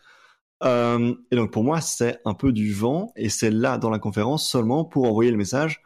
Euh, 0.64 1.14
et 1.30 1.36
donc 1.36 1.52
pour 1.52 1.64
moi, 1.64 1.80
c'est 1.80 2.20
un 2.24 2.34
peu 2.34 2.52
du 2.52 2.72
vent, 2.72 3.12
et 3.16 3.28
c'est 3.30 3.50
là 3.50 3.78
dans 3.78 3.90
la 3.90 3.98
conférence 4.00 4.48
seulement 4.48 4.84
pour 4.84 5.06
envoyer 5.06 5.30
le 5.30 5.36
message. 5.38 5.82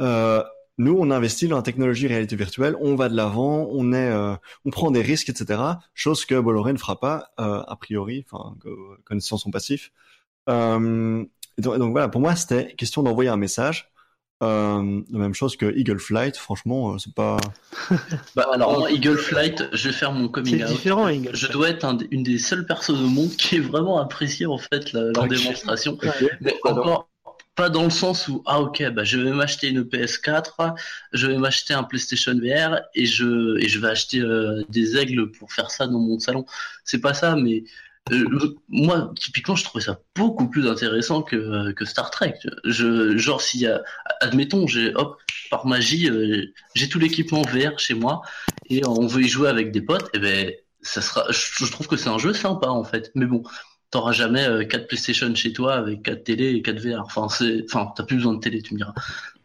Euh, 0.00 0.42
nous, 0.78 0.96
on 0.98 1.10
investit 1.10 1.48
dans 1.48 1.56
la 1.56 1.62
technologie 1.62 2.06
réalité 2.06 2.36
virtuelle, 2.36 2.76
on 2.80 2.96
va 2.96 3.08
de 3.08 3.16
l'avant, 3.16 3.66
on 3.70 3.92
est, 3.94 4.10
euh, 4.10 4.34
on 4.66 4.70
prend 4.70 4.90
des 4.90 5.00
risques, 5.02 5.30
etc. 5.30 5.60
Chose 5.94 6.26
que 6.26 6.38
Bolloré 6.38 6.72
ne 6.74 6.78
fera 6.78 7.00
pas 7.00 7.30
euh, 7.40 7.62
a 7.66 7.76
priori, 7.76 8.26
enfin, 8.30 8.54
connaissant 9.04 9.38
son 9.38 9.50
passif. 9.50 9.90
Euh, 10.50 11.24
et 11.58 11.62
donc, 11.62 11.76
et 11.76 11.78
donc 11.78 11.92
voilà, 11.92 12.08
pour 12.08 12.20
moi, 12.20 12.36
c'était 12.36 12.74
question 12.74 13.02
d'envoyer 13.02 13.30
un 13.30 13.36
message. 13.38 13.90
Euh, 14.42 15.00
la 15.10 15.18
même 15.18 15.32
chose 15.32 15.56
que 15.56 15.74
Eagle 15.74 15.98
Flight, 15.98 16.36
franchement, 16.36 16.92
euh, 16.92 16.98
c'est 16.98 17.14
pas. 17.14 17.38
Bah, 18.36 18.46
alors 18.52 18.80
moi, 18.80 18.90
Eagle 18.90 19.16
Flight, 19.16 19.64
je 19.72 19.88
vais 19.88 19.94
faire 19.94 20.12
mon 20.12 20.28
coming 20.28 20.58
C'est 20.58 20.64
out. 20.64 20.70
différent, 20.70 21.08
Eagle 21.08 21.30
Je 21.32 21.38
Flight. 21.46 21.52
dois 21.52 21.68
être 21.70 21.84
un 21.86 21.96
une 22.10 22.22
des 22.22 22.36
seules 22.36 22.66
personnes 22.66 23.02
au 23.02 23.08
monde 23.08 23.30
qui 23.30 23.56
ait 23.56 23.60
vraiment 23.60 23.98
apprécié 23.98 24.44
en 24.44 24.58
fait 24.58 24.92
la- 24.92 25.10
leur 25.12 25.26
démonstration. 25.26 25.96
Mais 26.42 26.54
encore 26.64 27.08
pas 27.56 27.70
dans 27.70 27.84
le 27.84 27.90
sens 27.90 28.28
où 28.28 28.42
ah 28.46 28.60
ok 28.60 28.90
bah 28.90 29.02
je 29.02 29.18
vais 29.18 29.32
m'acheter 29.32 29.68
une 29.68 29.82
PS4, 29.82 30.74
je 31.12 31.26
vais 31.26 31.38
m'acheter 31.38 31.74
un 31.74 31.82
PlayStation 31.82 32.34
VR 32.34 32.80
et 32.94 33.06
je 33.06 33.58
et 33.58 33.68
je 33.68 33.78
vais 33.80 33.88
acheter 33.88 34.20
euh, 34.20 34.62
des 34.68 34.96
aigles 34.96 35.30
pour 35.32 35.52
faire 35.52 35.70
ça 35.70 35.86
dans 35.86 35.98
mon 35.98 36.18
salon. 36.18 36.44
C'est 36.84 37.00
pas 37.00 37.14
ça, 37.14 37.34
mais 37.34 37.64
euh, 38.12 38.56
moi 38.68 39.12
typiquement 39.18 39.56
je 39.56 39.64
trouvais 39.64 39.84
ça 39.84 39.98
beaucoup 40.14 40.48
plus 40.48 40.68
intéressant 40.68 41.22
que 41.22 41.72
que 41.72 41.84
Star 41.86 42.10
Trek. 42.10 42.38
Je 42.64 43.16
genre 43.16 43.40
s'il 43.40 43.62
y 43.62 43.66
a 43.66 43.82
admettons 44.20 44.66
j'ai 44.66 44.94
hop 44.94 45.18
par 45.50 45.66
magie 45.66 46.10
euh, 46.10 46.52
j'ai 46.74 46.88
tout 46.88 46.98
l'équipement 46.98 47.42
VR 47.42 47.78
chez 47.78 47.94
moi 47.94 48.20
et 48.68 48.86
on 48.86 49.06
veut 49.06 49.22
y 49.22 49.28
jouer 49.28 49.48
avec 49.48 49.72
des 49.72 49.80
potes 49.80 50.10
et 50.14 50.18
ben 50.18 50.52
ça 50.82 51.00
sera 51.00 51.24
je, 51.30 51.64
je 51.64 51.72
trouve 51.72 51.88
que 51.88 51.96
c'est 51.96 52.10
un 52.10 52.18
jeu 52.18 52.34
sympa 52.34 52.68
en 52.68 52.84
fait. 52.84 53.10
Mais 53.14 53.26
bon 53.26 53.42
t'auras 53.90 54.12
jamais 54.12 54.46
euh, 54.46 54.64
4 54.64 54.88
PlayStation 54.88 55.34
chez 55.34 55.52
toi 55.52 55.74
avec 55.74 56.02
4 56.02 56.24
télé 56.24 56.50
et 56.50 56.62
4 56.62 56.78
VR. 56.78 57.00
Enfin, 57.00 57.28
c'est, 57.28 57.64
enfin, 57.64 57.92
t'as 57.96 58.04
plus 58.04 58.16
besoin 58.16 58.34
de 58.34 58.40
télé, 58.40 58.62
tu 58.62 58.74
me 58.74 58.78
diras. 58.78 58.94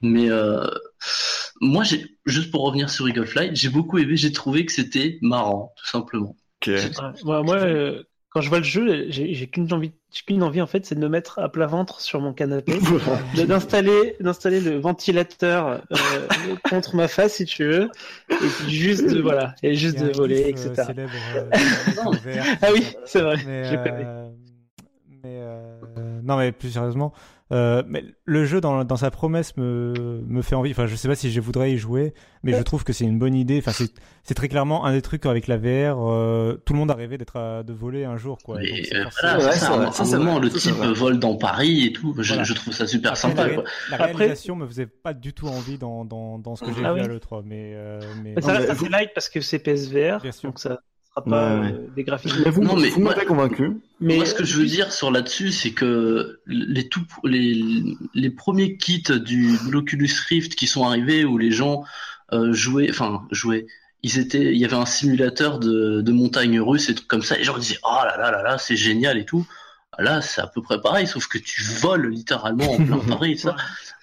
Mais 0.01 0.29
euh, 0.29 0.67
moi, 1.59 1.83
j'ai, 1.83 2.17
juste 2.25 2.51
pour 2.51 2.63
revenir 2.65 2.89
sur 2.89 3.07
Eagle 3.07 3.25
Flight, 3.25 3.55
j'ai 3.55 3.69
beaucoup 3.69 3.97
aimé. 3.97 4.15
J'ai 4.15 4.31
trouvé 4.31 4.65
que 4.65 4.71
c'était 4.71 5.19
marrant, 5.21 5.73
tout 5.77 5.87
simplement. 5.87 6.35
Ok. 6.61 6.67
Ouais, 6.67 6.89
moi, 7.23 7.43
moi, 7.43 7.55
euh, 7.57 8.03
quand 8.31 8.39
je 8.39 8.47
vois 8.47 8.59
le 8.59 8.63
jeu, 8.63 9.07
j'ai 9.09 9.33
j'ai 9.33 9.47
qu'une 9.47 9.71
envie, 9.73 9.91
j'ai 10.11 10.21
qu'une 10.23 10.41
envie 10.41 10.61
en 10.61 10.67
fait, 10.67 10.85
c'est 10.85 10.95
de 10.95 11.01
me 11.01 11.09
mettre 11.09 11.39
à 11.39 11.49
plat 11.49 11.65
ventre 11.65 11.99
sur 11.99 12.21
mon 12.21 12.33
canapé, 12.33 12.79
d'installer, 13.47 14.15
d'installer 14.21 14.61
le 14.61 14.79
ventilateur 14.79 15.67
euh, 15.67 15.77
contre 16.69 16.95
ma 16.95 17.09
face 17.09 17.35
si 17.35 17.45
tu 17.45 17.65
veux, 17.65 17.89
et 18.29 18.35
puis 18.37 18.71
juste 18.73 19.05
de 19.05 19.21
voilà, 19.21 19.53
et 19.63 19.75
juste 19.75 19.99
de 19.99 20.13
voler, 20.13 20.47
etc. 20.47 20.71
célèbre, 20.87 21.11
euh, 21.35 21.49
Non, 22.05 22.11
VR, 22.11 22.45
Ah 22.61 22.67
oui, 22.73 22.85
c'est 23.05 23.21
vrai. 23.21 23.35
Mais. 23.45 24.30
Euh, 25.51 26.19
non, 26.23 26.37
mais 26.37 26.51
plus 26.51 26.69
sérieusement, 26.71 27.13
euh, 27.51 27.83
mais 27.87 28.03
le 28.25 28.45
jeu 28.45 28.61
dans, 28.61 28.83
dans 28.85 28.95
sa 28.95 29.11
promesse 29.11 29.57
me, 29.57 30.21
me 30.25 30.41
fait 30.41 30.55
envie. 30.55 30.71
Enfin, 30.71 30.85
je 30.85 30.95
sais 30.95 31.07
pas 31.07 31.15
si 31.15 31.31
je 31.31 31.41
voudrais 31.41 31.71
y 31.73 31.77
jouer, 31.77 32.13
mais 32.43 32.53
je 32.53 32.61
trouve 32.61 32.83
que 32.85 32.93
c'est 32.93 33.03
une 33.03 33.19
bonne 33.19 33.35
idée. 33.35 33.57
Enfin, 33.59 33.71
c'est, 33.73 33.91
c'est 34.23 34.33
très 34.35 34.47
clairement 34.47 34.85
un 34.85 34.93
des 34.93 35.01
trucs 35.01 35.25
avec 35.25 35.47
la 35.47 35.57
VR. 35.57 35.97
euh, 35.99 36.53
tout 36.65 36.71
le 36.73 36.79
monde 36.79 36.91
a 36.91 36.93
rêvé 36.93 37.17
d'être 37.17 37.35
à- 37.35 37.63
de 37.63 37.73
voler 37.73 38.05
un 38.05 38.15
jour, 38.17 38.37
quoi. 38.43 38.55
Donc, 38.57 38.65
voilà, 38.91 39.05
Ouais, 39.05 39.11
ça. 39.51 39.77
vrai, 39.77 40.39
le 40.39 40.49
type 40.49 40.73
vole 40.75 41.19
dans 41.19 41.35
Paris 41.35 41.85
et 41.87 41.91
tout. 41.93 42.15
Je, 42.19 42.27
Voilà. 42.29 42.43
je 42.43 42.53
trouve 42.53 42.73
ça 42.73 42.87
super 42.87 43.11
Après, 43.11 43.21
sympa. 43.21 43.47
la, 43.47 43.53
quoi. 43.55 43.63
la 43.89 43.95
Après- 43.97 44.11
réalisation 44.13 44.55
me 44.55 44.65
faisait 44.67 44.85
pas 44.87 45.13
du 45.13 45.33
tout 45.33 45.47
envie 45.47 45.77
dans, 45.77 46.05
dans, 46.05 46.39
dans 46.39 46.55
ce 46.55 46.63
que 46.63 46.71
j'ai 46.73 46.85
Ah 46.85 46.93
vu 46.93 47.01
à 47.01 47.03
oui. 47.03 47.09
l'E3, 47.09 47.43
mais, 47.45 47.73
euh, 47.75 47.99
mais 48.23 48.33
Mais 48.35 48.41
ça 48.41 48.53
reste 48.53 48.69
assez 48.69 48.87
light 48.89 49.09
parce 49.13 49.27
que 49.29 49.41
c'est 49.41 49.59
PSVR, 49.59 50.21
donc 50.43 50.59
ça 50.59 50.79
sera 51.11 51.25
pas 51.27 51.55
Ouais, 51.55 51.59
ouais. 51.61 51.73
euh, 51.73 51.87
des 51.95 52.03
graphiques. 52.03 52.33
Mais 52.45 52.51
vous, 52.51 52.61
Non, 52.63 52.75
mais 52.75 52.89
vous 52.89 53.01
m'avez 53.01 53.25
convaincu. 53.25 53.71
Mais 53.99 54.15
Moi, 54.17 54.25
ce 54.25 54.33
que 54.33 54.43
je 54.43 54.57
veux 54.57 54.65
dire 54.65 54.91
sur 54.91 55.11
là-dessus, 55.11 55.51
c'est 55.51 55.71
que 55.71 56.39
les 56.47 56.87
tout, 56.89 57.05
les, 57.23 57.61
les 58.13 58.29
premiers 58.29 58.77
kits 58.77 59.03
du 59.23 59.57
de 59.57 59.71
l'Oculus 59.71 60.09
Rift 60.29 60.55
qui 60.55 60.67
sont 60.67 60.85
arrivés 60.85 61.25
où 61.25 61.37
les 61.37 61.51
gens 61.51 61.83
euh, 62.33 62.53
jouaient, 62.53 62.89
enfin 62.89 63.23
jouaient, 63.31 63.67
ils 64.03 64.17
étaient, 64.19 64.53
il 64.53 64.57
y 64.57 64.65
avait 64.65 64.75
un 64.75 64.85
simulateur 64.85 65.59
de, 65.59 66.01
de 66.01 66.11
montagne 66.11 66.59
russe 66.59 66.89
et 66.89 66.95
trucs 66.95 67.07
comme 67.07 67.21
ça. 67.23 67.35
Et 67.35 67.39
les 67.39 67.43
gens 67.45 67.57
disaient, 67.57 67.79
oh 67.83 67.99
là 68.05 68.17
là 68.17 68.31
là 68.31 68.41
là, 68.43 68.57
c'est 68.57 68.75
génial 68.77 69.17
et 69.17 69.25
tout. 69.25 69.45
Là, 69.99 70.21
c'est 70.21 70.41
à 70.41 70.47
peu 70.47 70.61
près 70.61 70.81
pareil, 70.81 71.05
sauf 71.05 71.27
que 71.27 71.37
tu 71.37 71.61
voles 71.63 72.07
littéralement 72.07 72.71
en 72.71 72.77
plein 72.83 72.97
Paris, 73.07 73.37
ça. 73.37 73.55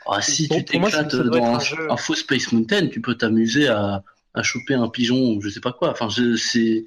Ah, 0.06 0.20
si 0.22 0.48
tu 0.48 0.64
t'éclates 0.64 1.16
dans 1.16 1.32
être 1.36 1.44
un, 1.44 1.54
un 1.56 1.60
jeu. 1.60 1.90
un 1.90 1.96
faux 1.96 2.14
Space 2.14 2.52
Mountain, 2.52 2.88
tu 2.88 3.00
peux 3.00 3.16
t'amuser 3.16 3.68
à, 3.68 4.02
à 4.38 4.42
choper 4.42 4.74
un 4.74 4.88
pigeon 4.88 5.34
ou 5.34 5.40
je 5.40 5.48
sais 5.48 5.60
pas 5.60 5.72
quoi. 5.72 5.90
Enfin, 5.90 6.08
je, 6.08 6.36
c'est, 6.36 6.84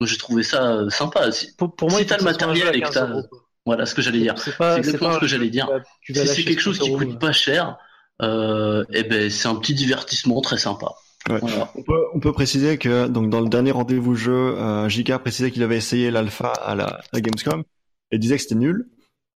moi, 0.00 0.08
j'ai 0.08 0.16
trouvé 0.16 0.42
ça 0.42 0.72
euh, 0.72 0.90
sympa. 0.90 1.30
Si- 1.32 1.54
pour, 1.56 1.74
pour 1.74 1.90
moi, 1.90 1.98
si 1.98 2.04
il 2.04 2.08
t'as 2.08 2.18
le 2.18 2.24
matériel 2.24 2.68
et 2.74 2.80
que 2.80 2.86
15 2.86 2.94
t'as-. 2.94 3.22
Voilà 3.64 3.86
ce 3.86 3.94
que 3.94 4.02
j'allais 4.02 4.18
dire. 4.18 4.34
C'est 4.38 4.50
exactement 4.78 5.10
pas 5.10 5.14
ce 5.16 5.20
que 5.20 5.26
j'allais 5.26 5.50
dire. 5.50 5.66
que 5.68 5.82
tu 6.00 6.12
vas 6.12 6.26
Si 6.26 6.28
c'est 6.28 6.44
quelque 6.44 6.60
chose 6.60 6.78
60 6.78 6.98
qui 7.00 7.06
coûte 7.06 7.20
pas 7.20 7.32
cher, 7.32 7.78
euh, 8.20 8.84
eh 8.92 9.04
ben 9.04 9.30
c'est 9.30 9.48
un 9.48 9.54
petit 9.54 9.74
divertissement 9.74 10.40
très 10.40 10.58
sympa. 10.58 10.88
Ouais. 11.30 11.38
Voilà. 11.38 11.70
On 11.76 11.82
peut, 11.82 12.04
on 12.14 12.20
peut 12.20 12.32
préciser 12.32 12.78
que 12.78 13.06
donc 13.06 13.30
dans 13.30 13.40
le 13.40 13.48
dernier 13.48 13.70
rendez-vous 13.70 14.16
jeu, 14.16 14.32
euh, 14.32 14.88
JK 14.88 15.18
précisait 15.18 15.52
qu'il 15.52 15.62
avait 15.62 15.76
essayé 15.76 16.10
l'alpha 16.10 16.48
à 16.48 16.74
la, 16.74 17.00
à 17.12 17.20
Gamescom 17.20 17.62
et 18.10 18.18
disait 18.18 18.36
que 18.36 18.42
c'était 18.42 18.56
nul. 18.56 18.88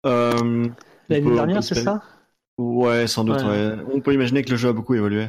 Euh, 0.07 0.67
L'année 1.09 1.35
dernière, 1.35 1.63
c'est 1.63 1.75
ça? 1.75 2.01
Ouais, 2.57 3.05
sans 3.05 3.23
doute. 3.23 3.41
Ouais. 3.41 3.49
Ouais. 3.49 3.75
On 3.93 4.01
peut 4.01 4.13
imaginer 4.13 4.43
que 4.43 4.49
le 4.51 4.57
jeu 4.57 4.69
a 4.69 4.73
beaucoup 4.73 4.95
évolué. 4.95 5.27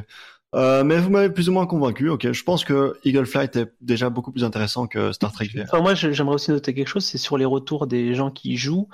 Euh, 0.55 0.83
mais 0.83 0.97
vous 0.99 1.09
m'avez 1.09 1.29
plus 1.29 1.49
ou 1.49 1.51
moins 1.51 1.65
convaincu. 1.65 2.09
Ok, 2.09 2.31
je 2.31 2.43
pense 2.43 2.63
que 2.63 2.97
Eagle 3.03 3.25
Flight 3.25 3.55
est 3.57 3.73
déjà 3.81 4.09
beaucoup 4.09 4.31
plus 4.31 4.43
intéressant 4.43 4.87
que 4.87 5.11
Star 5.11 5.31
Trek 5.31 5.49
VR. 5.53 5.63
Enfin, 5.63 5.81
moi, 5.81 5.93
j'aimerais 5.93 6.35
aussi 6.35 6.51
noter 6.51 6.73
quelque 6.73 6.87
chose, 6.87 7.03
c'est 7.05 7.17
sur 7.17 7.37
les 7.37 7.45
retours 7.45 7.87
des 7.87 8.13
gens 8.15 8.31
qui 8.31 8.53
y 8.53 8.57
jouent. 8.57 8.87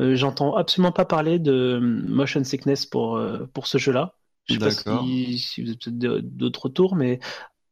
Euh, 0.00 0.14
J'entends 0.14 0.56
absolument 0.56 0.92
pas 0.92 1.04
parler 1.04 1.38
de 1.38 1.52
euh, 1.52 1.80
motion 1.80 2.44
sickness 2.44 2.86
pour, 2.86 3.16
euh, 3.16 3.46
pour 3.54 3.66
ce 3.66 3.78
jeu-là. 3.78 4.14
Je 4.46 4.54
sais 4.54 4.60
pas 4.60 4.70
si, 4.70 5.38
si 5.38 5.62
vous 5.62 5.68
avez 5.68 5.78
peut-être 5.78 5.96
d'autres 6.36 6.64
retours, 6.64 6.96
mais 6.96 7.20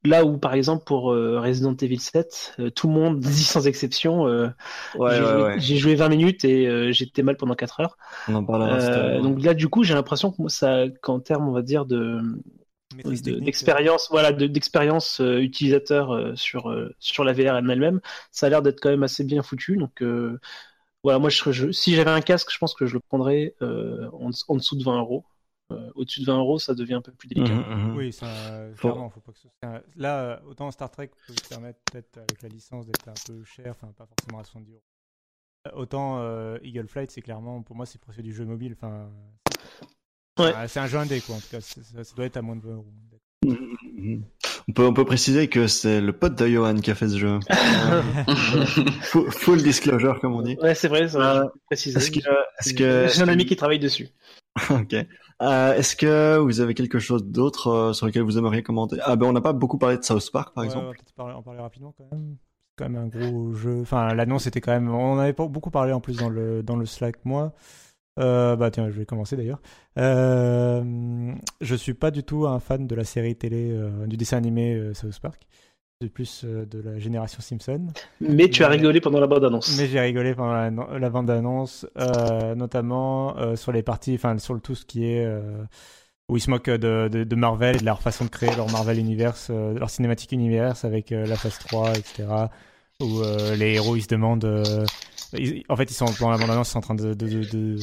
là 0.05 0.25
où, 0.25 0.39
par 0.39 0.55
exemple, 0.55 0.85
pour 0.85 1.13
euh, 1.13 1.41
Resident 1.41 1.75
Evil 1.75 1.99
7, 1.99 2.55
euh, 2.61 2.71
tout 2.71 2.89
le 2.89 2.95
monde 2.95 3.21
dit 3.21 3.45
sans 3.45 3.67
exception, 3.67 4.27
euh, 4.27 4.49
Ouais, 4.95 5.17
j'ai 5.17 5.21
ouais, 5.23 5.27
joué, 5.27 5.43
ouais. 5.43 5.61
j'ai 5.61 5.77
joué 5.77 5.95
20 5.97 6.09
minutes 6.09 6.45
et 6.45 6.67
euh, 6.67 6.93
j'étais 6.93 7.23
mal 7.23 7.37
pendant 7.37 7.55
4 7.55 7.81
heures. 7.81 7.97
On 8.29 8.35
en. 8.37 8.63
Euh, 8.63 9.21
donc 9.21 9.43
là, 9.43 9.55
du 9.55 9.69
coup, 9.69 9.83
j'ai 9.85 9.95
l'impression 9.95 10.31
que 10.31 10.37
moi, 10.39 10.51
ça, 10.51 10.85
qu'en 11.03 11.21
termes, 11.21 11.49
on 11.49 11.53
va 11.53 11.63
dire, 11.63 11.85
de, 11.85 12.21
d'expérience, 12.95 14.09
voilà, 14.11 14.33
d'expérience 14.33 15.21
utilisateur 15.21 16.37
sur 16.37 16.75
sur 16.99 17.25
la 17.25 17.33
VR 17.33 17.57
elle-même. 17.57 18.01
Ça 18.31 18.47
a 18.47 18.51
l'air 18.51 18.63
d'être 18.63 18.81
quand 18.81 18.91
même 18.91 19.03
assez 19.03 19.25
bien 19.25 19.43
foutu, 19.43 19.77
donc 19.77 20.03
voilà, 21.05 21.19
moi, 21.19 21.31
je, 21.31 21.71
si 21.71 21.95
j'avais 21.95 22.11
un 22.11 22.21
casque, 22.21 22.51
je 22.53 22.59
pense 22.59 22.75
que 22.75 22.87
je 22.87 22.95
le 22.95 23.01
prendrais 23.01 23.55
en, 23.61 24.31
en, 24.49 24.57
dessous 24.57 24.77
de 24.77 24.85
20 24.85 24.99
euros. 24.99 25.25
Euh, 25.71 25.91
au-dessus 25.95 26.21
de 26.21 26.27
20 26.27 26.39
euros, 26.39 26.59
ça 26.59 26.75
devient 26.75 26.95
un 26.95 27.03
peu 27.03 27.13
plus 27.13 27.29
délicat. 27.29 27.53
Mhm, 27.53 27.91
mhm. 27.91 27.97
Oui, 27.97 28.13
ça, 28.13 28.27
clairement, 28.79 29.11
faut 29.11 29.21
pas 29.21 29.33
que 29.33 29.39
ce 29.39 29.49
soit... 29.49 29.83
Là, 29.97 30.21
euh, 30.21 30.41
autant 30.47 30.71
Star 30.71 30.91
Trek 30.91 31.11
peut 31.27 31.35
se 31.35 31.49
permettre 31.49 31.79
peut-être 31.91 32.17
avec 32.17 32.41
la 32.41 32.49
licence 32.49 32.87
d'être 32.87 33.07
un 33.09 33.15
peu 33.27 33.45
cher, 33.45 33.73
enfin 33.73 33.93
pas 33.93 34.07
forcément 34.07 34.39
à 34.39 34.45
70 34.45 34.73
euros. 34.73 34.83
Euh, 35.67 35.71
autant 35.75 36.57
Eagle 36.63 36.89
Flight, 36.89 37.11
c'est 37.11 37.21
clairement, 37.21 37.63
pour 37.63 37.77
moi, 37.77 37.85
c'est 37.85 38.01
presque 38.01 38.23
du 38.23 38.33
jeu 38.33 38.47
mobile. 38.47 38.73
Enfin, 38.73 39.11
ouais. 40.39 40.53
c'est 40.69 40.81
un 40.81 40.87
jeu 40.87 40.99
indé, 40.99 41.21
quoi. 41.21 41.37
En 41.37 41.39
tout 41.39 41.49
cas, 41.51 41.61
ça, 41.61 41.81
doit 42.17 42.27
être 42.27 42.37
à 42.37 42.43
moins 42.43 42.57
de 42.57 42.63
20 42.63 42.75
euros. 42.75 42.87
On 44.69 44.73
peut, 44.73 44.87
on 44.87 44.93
peut 44.93 45.05
préciser 45.05 45.49
que 45.49 45.67
c'est 45.67 46.01
le 46.01 46.13
pote 46.13 46.35
de 46.35 46.47
Johan 46.47 46.77
qui 46.77 46.91
a 46.91 46.95
fait 46.95 47.09
ce 47.09 47.17
jeu. 47.17 47.39
full, 49.31 49.63
disclosure, 49.63 50.21
comme 50.21 50.35
on 50.35 50.43
dit. 50.43 50.59
Ouais, 50.61 50.75
c'est 50.75 50.89
vrai, 50.89 51.09
ça 51.09 51.43
euh, 51.43 51.49
préciser. 51.67 51.97
Est-ce 51.97 52.11
que, 52.11 52.19
est-ce 52.19 52.75
que... 52.75 53.07
J'ai 53.09 53.23
un 53.23 53.29
ami 53.29 53.47
qui 53.47 53.57
travaille 53.57 53.79
dessus. 53.79 54.09
ok. 54.71 54.95
Euh, 55.41 55.75
est-ce 55.75 55.95
que 55.95 56.37
vous 56.39 56.61
avez 56.61 56.75
quelque 56.75 56.99
chose 56.99 57.25
d'autre 57.25 57.69
euh, 57.69 57.93
sur 57.93 58.07
lequel 58.07 58.23
vous 58.23 58.39
aimeriez 58.39 58.63
commenter? 58.63 58.97
Ah 59.05 59.15
ben 59.15 59.27
on 59.27 59.33
n'a 59.33 59.41
pas 59.41 59.53
beaucoup 59.53 59.79
parlé 59.79 59.97
de 59.97 60.03
South 60.03 60.31
Park 60.33 60.53
par 60.53 60.65
exemple. 60.65 60.87
On 60.87 60.89
va 60.89 60.95
peut-être 60.95 61.37
en 61.37 61.43
parler 61.43 61.61
rapidement 61.61 61.95
quand 61.97 62.05
même. 62.11 62.37
C'est 62.39 62.85
quand 62.85 62.91
même 62.91 63.03
un 63.03 63.07
gros 63.07 63.55
jeu. 63.55 63.81
Enfin 63.83 64.15
l'annonce 64.15 64.49
était 64.49 64.61
quand 64.61 64.73
même. 64.73 64.93
On 64.93 65.19
avait 65.19 65.33
pas 65.33 65.47
beaucoup 65.47 65.71
parlé 65.71 65.93
en 65.93 66.01
plus 66.01 66.17
dans 66.17 66.29
le 66.29 66.65
dans 66.65 66.75
le 66.75 66.87
Slack 66.87 67.25
moi. 67.25 67.53
Euh, 68.19 68.57
bah 68.57 68.71
tiens, 68.71 68.91
je 68.91 68.99
vais 68.99 69.07
commencer 69.07 69.37
d'ailleurs. 69.37 69.61
Euh, 69.99 71.33
je 71.61 71.75
suis 71.75 71.95
pas 71.95 72.11
du 72.11 72.25
tout 72.25 72.47
un 72.47 72.61
fan 72.61 72.87
de 72.87 72.95
la 72.95 73.05
série 73.05 73.37
télé 73.37 73.77
du 74.07 74.17
dessin 74.17 74.37
animé 74.37 74.93
South 74.95 75.19
Park 75.21 75.47
de 76.01 76.07
plus 76.07 76.43
euh, 76.45 76.65
de 76.65 76.81
la 76.81 76.97
génération 77.01 77.41
Simpson. 77.41 77.89
Mais 78.21 78.49
tu 78.49 78.63
as 78.63 78.69
rigolé 78.69 79.01
pendant 79.01 79.19
la 79.19 79.27
bande-annonce. 79.27 79.77
Mais 79.77 79.89
j'ai 79.89 79.99
rigolé 79.99 80.33
pendant 80.33 80.53
la, 80.97 81.11
bande-annonce, 81.11 81.87
euh, 81.99 82.55
notamment 82.55 83.37
euh, 83.37 83.57
sur 83.57 83.73
les 83.73 83.83
parties, 83.83 84.15
enfin 84.15 84.39
sur 84.39 84.55
le, 84.55 84.61
tout 84.61 84.77
ce 84.77 84.85
qui 84.85 85.07
est 85.07 85.29
où 86.29 86.37
ils 86.37 86.41
se 86.41 86.51
moquent 86.51 86.71
de, 86.71 87.09
de, 87.09 87.35
Marvel 87.35 87.77
et 87.77 87.79
de 87.81 87.85
leur 87.85 88.01
façon 88.01 88.27
de 88.27 88.31
créer 88.31 88.55
leur 88.55 88.71
Marvel 88.71 88.99
Universe, 88.99 89.51
leur 89.51 89.91
cinématique 89.91 90.31
Universe 90.31 90.85
avec 90.85 91.11
la 91.11 91.35
phase 91.35 91.59
3, 91.59 91.91
etc. 91.93 92.29
Où 93.01 93.23
les 93.57 93.75
héros 93.75 93.97
ils 93.97 94.03
se 94.03 94.09
demandent, 94.09 94.65
en 95.69 95.77
fait 95.77 95.91
ils 95.91 95.95
sont 95.95 96.07
pendant 96.19 96.31
la 96.31 96.39
bande-annonce, 96.39 96.69
ils 96.69 96.73
sont 96.73 96.79
en 96.79 96.83
train 96.83 96.95
de, 96.95 97.77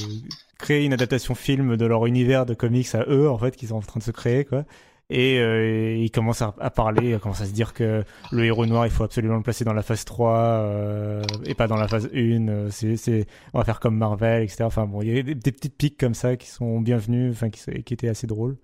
créer 0.57 0.85
une 0.85 0.93
adaptation 0.93 1.35
film 1.35 1.77
de 1.77 1.85
leur 1.85 2.05
univers 2.05 2.45
de 2.45 2.53
comics 2.53 2.93
à 2.95 3.05
eux 3.07 3.29
en 3.29 3.37
fait 3.37 3.55
qu'ils 3.55 3.69
sont 3.69 3.75
en 3.75 3.81
train 3.81 3.99
de 3.99 4.05
se 4.05 4.11
créer 4.11 4.45
quoi 4.45 4.65
et 5.09 5.39
euh, 5.39 5.95
il 5.97 6.09
commence 6.09 6.41
à, 6.41 6.51
parler, 6.71 7.11
il 7.11 7.19
commence 7.19 7.41
à 7.41 7.45
se 7.45 7.51
dire 7.51 7.73
que 7.73 8.03
le 8.31 8.43
héros 8.43 8.65
noir, 8.65 8.87
il 8.87 8.91
faut 8.91 9.03
absolument 9.03 9.35
le 9.35 9.43
placer 9.43 9.63
dans 9.63 9.73
la 9.73 9.83
phase 9.83 10.03
3 10.03 10.33
euh, 10.35 11.21
et 11.45 11.53
pas 11.53 11.67
dans 11.67 11.75
la 11.75 11.87
phase 11.87 12.09
1. 12.11 12.47
Euh, 12.47 12.69
c'est, 12.71 13.27
on 13.53 13.59
va 13.59 13.65
faire 13.65 13.79
comme 13.79 13.97
Marvel, 13.97 14.43
etc. 14.43 14.63
Enfin 14.63 14.87
bon, 14.87 15.03
il 15.03 15.15
y 15.15 15.19
a 15.19 15.21
des, 15.21 15.35
petites 15.35 15.77
piques 15.77 15.99
comme 15.99 16.15
ça 16.15 16.37
qui 16.37 16.47
sont 16.47 16.81
bienvenues, 16.81 17.29
enfin 17.29 17.49
qui, 17.51 17.93
étaient 17.93 18.09
assez 18.09 18.25
drôles. 18.25 18.57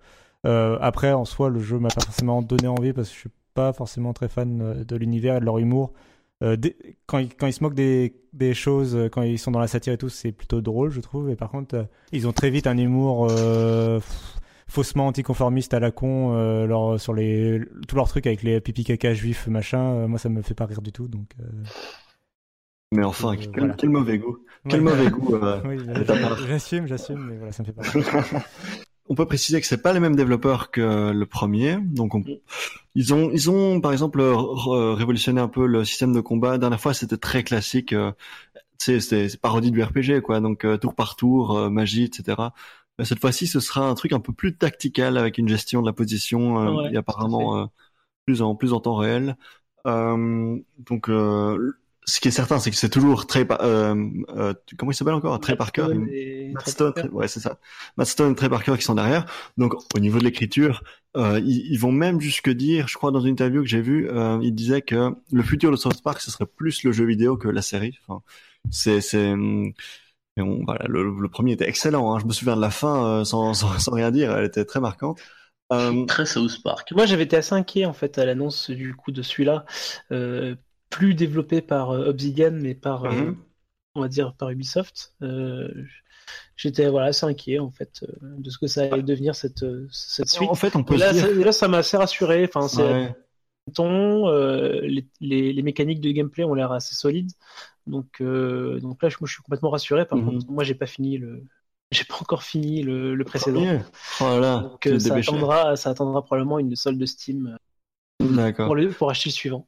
Après, 0.44 1.12
en 1.12 1.24
soi, 1.24 1.48
le 1.48 1.60
jeu 1.60 1.78
m'a 1.78 1.90
pas 1.90 2.00
forcément 2.04 2.42
donné 2.42 2.66
envie 2.66 2.92
parce 2.92 3.08
que 3.08 3.14
je 3.14 3.20
suis 3.20 3.30
pas 3.54 3.72
forcément 3.72 4.12
très 4.12 4.28
fan 4.28 4.82
de 4.82 4.96
l'univers 4.96 5.36
et 5.36 5.40
de 5.40 5.44
leur 5.44 5.58
humour. 5.58 5.92
Euh, 6.42 6.56
quand, 7.06 7.18
ils, 7.18 7.34
quand 7.34 7.46
ils 7.46 7.52
se 7.52 7.62
moquent 7.62 7.74
des, 7.74 8.14
des 8.32 8.52
choses, 8.52 9.08
quand 9.12 9.22
ils 9.22 9.38
sont 9.38 9.50
dans 9.50 9.60
la 9.60 9.68
satire 9.68 9.92
et 9.92 9.98
tout, 9.98 10.08
c'est 10.08 10.32
plutôt 10.32 10.60
drôle, 10.60 10.90
je 10.90 11.00
trouve. 11.00 11.30
Et 11.30 11.36
par 11.36 11.50
contre, 11.50 11.86
ils 12.12 12.26
ont 12.26 12.32
très 12.32 12.50
vite 12.50 12.66
un 12.66 12.76
humour 12.76 13.30
faussement 14.72 15.06
anticonformistes 15.06 15.74
à 15.74 15.80
la 15.80 15.90
con 15.90 16.32
euh, 16.34 16.96
sur 16.96 17.12
les 17.12 17.60
tous 17.86 17.94
leurs 17.94 18.08
trucs 18.08 18.26
avec 18.26 18.42
les 18.42 18.58
pipi 18.60 18.84
caca 18.84 19.12
juifs 19.12 19.46
machin. 19.46 19.80
Euh, 19.80 20.08
moi 20.08 20.18
ça 20.18 20.30
me 20.30 20.40
fait 20.40 20.54
pas 20.54 20.64
rire 20.64 20.80
du 20.80 20.92
tout 20.92 21.08
donc 21.08 21.28
euh, 21.40 21.44
mais 22.90 23.04
enfin 23.04 23.36
quel, 23.36 23.90
mauvais 23.90 24.18
goût. 24.18 24.38
Quel 24.68 24.80
mauvais 24.80 25.10
goût 25.10 25.36
j'assume 26.48 26.86
j'assume 26.86 27.26
mais 27.28 27.36
voilà 27.36 27.52
ça 27.52 27.62
me 27.62 27.66
fait 27.66 27.74
pas 27.74 27.82
rire 27.82 28.42
on 29.12 29.14
peut 29.14 29.26
préciser 29.26 29.60
que 29.60 29.66
c'est 29.66 29.82
pas 29.82 29.92
les 29.92 30.00
mêmes 30.00 30.16
développeurs 30.16 30.70
que 30.70 31.12
le 31.12 31.26
premier. 31.26 31.76
Donc 31.80 32.12
ils 32.94 33.14
ont 33.14 33.30
ils 33.32 33.50
ont 33.50 33.80
par 33.80 33.92
exemple 33.92 34.20
révolutionné 34.22 35.40
un 35.40 35.48
peu 35.48 35.66
le 35.66 35.84
système 35.84 36.12
de 36.12 36.20
combat. 36.20 36.52
La 36.52 36.58
dernière 36.58 36.80
fois 36.80 36.94
c'était 36.94 37.16
très 37.16 37.44
classique 37.44 37.94
c'est 38.78 39.40
parodie 39.40 39.70
du 39.70 39.82
RPG 39.82 40.22
quoi. 40.22 40.40
Donc 40.40 40.66
tour 40.80 40.94
par 40.94 41.16
tour 41.16 41.70
magie 41.70 42.04
etc 42.04 42.50
cette 43.04 43.20
fois-ci, 43.20 43.46
ce 43.46 43.60
sera 43.60 43.88
un 43.88 43.94
truc 43.94 44.12
un 44.12 44.20
peu 44.20 44.32
plus 44.32 44.56
tactical 44.56 45.16
avec 45.16 45.38
une 45.38 45.48
gestion 45.48 45.80
de 45.80 45.86
la 45.86 45.92
position 45.92 46.84
euh, 46.84 46.90
et 46.90 46.96
apparemment 46.96 47.58
euh, 47.58 47.66
plus 48.26 48.42
en 48.42 48.54
plus 48.54 48.72
en 48.72 48.80
temps 48.80 48.96
réel. 48.96 49.36
Euh, 49.86 50.58
donc, 50.78 51.10
ce 52.04 52.20
qui 52.20 52.28
est 52.28 52.32
certain, 52.32 52.58
c'est 52.58 52.70
que 52.70 52.76
c'est 52.76 52.88
toujours 52.88 53.26
très 53.26 53.46
comment 53.46 54.90
il 54.90 54.94
s'appelle 54.94 55.14
encore? 55.14 55.38
Trey 55.40 55.56
Parker, 55.56 55.88
Matt 56.52 56.68
Stone, 56.68 56.94
ouais 57.12 57.28
c'est 57.28 57.40
ça. 57.40 57.58
Matt 57.96 58.08
Stone, 58.08 58.34
Trey 58.34 58.48
Parker 58.48 58.74
qui 58.76 58.82
sont 58.82 58.94
derrière. 58.94 59.26
Donc, 59.56 59.74
au 59.94 59.98
niveau 59.98 60.18
de 60.18 60.24
l'écriture, 60.24 60.82
ils, 61.16 61.78
vont 61.78 61.92
même 61.92 62.20
jusque 62.20 62.50
dire, 62.50 62.88
je 62.88 62.96
crois 62.96 63.10
dans 63.10 63.20
une 63.20 63.32
interview 63.32 63.62
que 63.62 63.68
j'ai 63.68 63.80
vue, 63.80 64.08
ils 64.42 64.54
disaient 64.54 64.82
que 64.82 65.14
le 65.32 65.42
futur 65.42 65.70
de 65.70 65.76
South 65.76 66.02
Park 66.02 66.20
ce 66.20 66.30
serait 66.30 66.46
plus 66.46 66.82
le 66.82 66.92
jeu 66.92 67.04
vidéo 67.04 67.36
que 67.36 67.48
la 67.48 67.62
série. 67.62 67.98
Enfin, 68.06 68.22
c'est 68.70 69.00
c'est 69.00 69.34
voilà, 70.36 70.84
le, 70.88 71.28
premier 71.28 71.52
était 71.52 71.68
excellent. 71.68 72.14
Hein. 72.14 72.18
Je 72.18 72.26
me 72.26 72.32
souviens 72.32 72.56
de 72.56 72.60
la 72.60 72.70
fin 72.70 73.20
euh, 73.20 73.24
sans, 73.24 73.54
sans, 73.54 73.92
rien 73.92 74.10
dire. 74.10 74.36
Elle 74.36 74.46
était 74.46 74.64
très 74.64 74.80
marquante. 74.80 75.20
Euh... 75.72 76.04
Très 76.06 76.26
South 76.26 76.62
Park. 76.62 76.92
Moi, 76.92 77.06
j'avais 77.06 77.24
été 77.24 77.36
assez 77.36 77.54
inquiet 77.54 77.86
en 77.86 77.92
fait 77.92 78.18
à 78.18 78.24
l'annonce 78.24 78.70
du 78.70 78.94
coup 78.94 79.10
de 79.10 79.22
celui-là, 79.22 79.64
euh, 80.10 80.54
plus 80.92 81.14
développé 81.14 81.60
par 81.60 81.90
euh, 81.90 82.08
Obsidian, 82.08 82.52
mais 82.52 82.74
par, 82.74 83.04
mhm. 83.04 83.36
on 83.94 84.02
va 84.02 84.08
dire, 84.08 84.34
par 84.34 84.50
Ubisoft. 84.50 85.14
J'étais 86.56 86.88
voilà 86.88 87.08
assez 87.08 87.26
inquiet 87.26 87.58
en 87.58 87.70
fait 87.70 88.04
de 88.22 88.48
ce 88.48 88.58
que 88.58 88.68
ça 88.68 88.82
allait 88.82 89.02
devenir 89.02 89.34
cette 89.34 89.64
cette 89.90 90.28
suite. 90.28 90.48
En 90.48 90.54
fait, 90.54 90.76
on 90.76 90.84
peut 90.84 90.96
là, 90.96 91.12
dire... 91.12 91.34
là, 91.34 91.50
ça 91.50 91.66
m'a 91.66 91.78
assez 91.78 91.96
rassuré. 91.96 92.44
Enfin, 92.44 92.68
c'est 92.68 93.14
ton, 93.74 94.30
les, 94.30 95.06
les, 95.20 95.52
les, 95.52 95.62
mécaniques 95.62 96.00
de 96.00 96.10
gameplay 96.10 96.44
ont 96.44 96.54
l'air 96.54 96.72
assez 96.72 96.94
solides. 96.94 97.32
Donc, 97.86 98.20
euh, 98.20 98.78
donc 98.80 99.02
là, 99.02 99.08
je, 99.08 99.16
moi, 99.20 99.26
je 99.26 99.34
suis 99.34 99.42
complètement 99.42 99.70
rassuré. 99.70 100.06
Par 100.06 100.18
mhm. 100.18 100.26
contre, 100.26 100.50
moi, 100.50 100.64
j'ai 100.64 100.74
pas 100.74 100.86
fini 100.86 101.18
le, 101.18 101.44
j'ai 101.90 102.04
pas 102.04 102.16
encore 102.20 102.42
fini 102.42 102.82
le, 102.82 103.14
le 103.14 103.24
précédent. 103.24 103.80
Voilà. 104.18 104.58
Donc, 104.60 104.86
euh, 104.86 104.98
ça 104.98 105.16
attendra, 105.16 105.76
ça 105.76 105.90
attendra 105.90 106.22
probablement 106.24 106.58
une 106.58 106.74
solde 106.76 106.98
de 106.98 107.06
Steam. 107.06 107.56
Euh, 108.22 108.52
pour, 108.52 108.76
pour 108.96 109.10
acheter 109.10 109.30
le 109.30 109.34
suivant. 109.34 109.66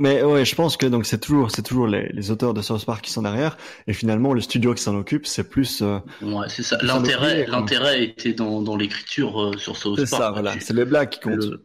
Mais 0.00 0.22
ouais, 0.22 0.44
je 0.44 0.54
pense 0.54 0.76
que 0.76 0.86
donc 0.86 1.04
c'est 1.06 1.20
toujours 1.20 1.50
c'est 1.50 1.62
toujours 1.62 1.86
les, 1.86 2.08
les, 2.08 2.30
auteurs 2.30 2.54
de 2.54 2.62
South 2.62 2.84
Park 2.86 3.04
qui 3.04 3.12
sont 3.12 3.22
derrière 3.22 3.58
et 3.86 3.92
finalement 3.92 4.32
le 4.32 4.40
studio 4.40 4.74
qui 4.74 4.82
s'en 4.82 4.96
occupe 4.96 5.26
c'est 5.26 5.48
plus. 5.48 5.82
Euh, 5.82 5.98
ouais, 6.22 6.46
c'est 6.48 6.62
ça. 6.62 6.78
L'intérêt 6.80 7.46
l'intérêt 7.46 8.02
était 8.04 8.32
dans, 8.32 8.62
dans 8.62 8.76
l'écriture 8.76 9.52
sur 9.58 9.76
South 9.76 9.96
Park. 9.96 10.08
C'est 10.08 10.16
ça, 10.16 10.30
voilà. 10.30 10.54
C'est 10.58 10.72
les 10.72 10.86
blagues 10.86 11.10
qui 11.10 11.20
comptent. 11.20 11.60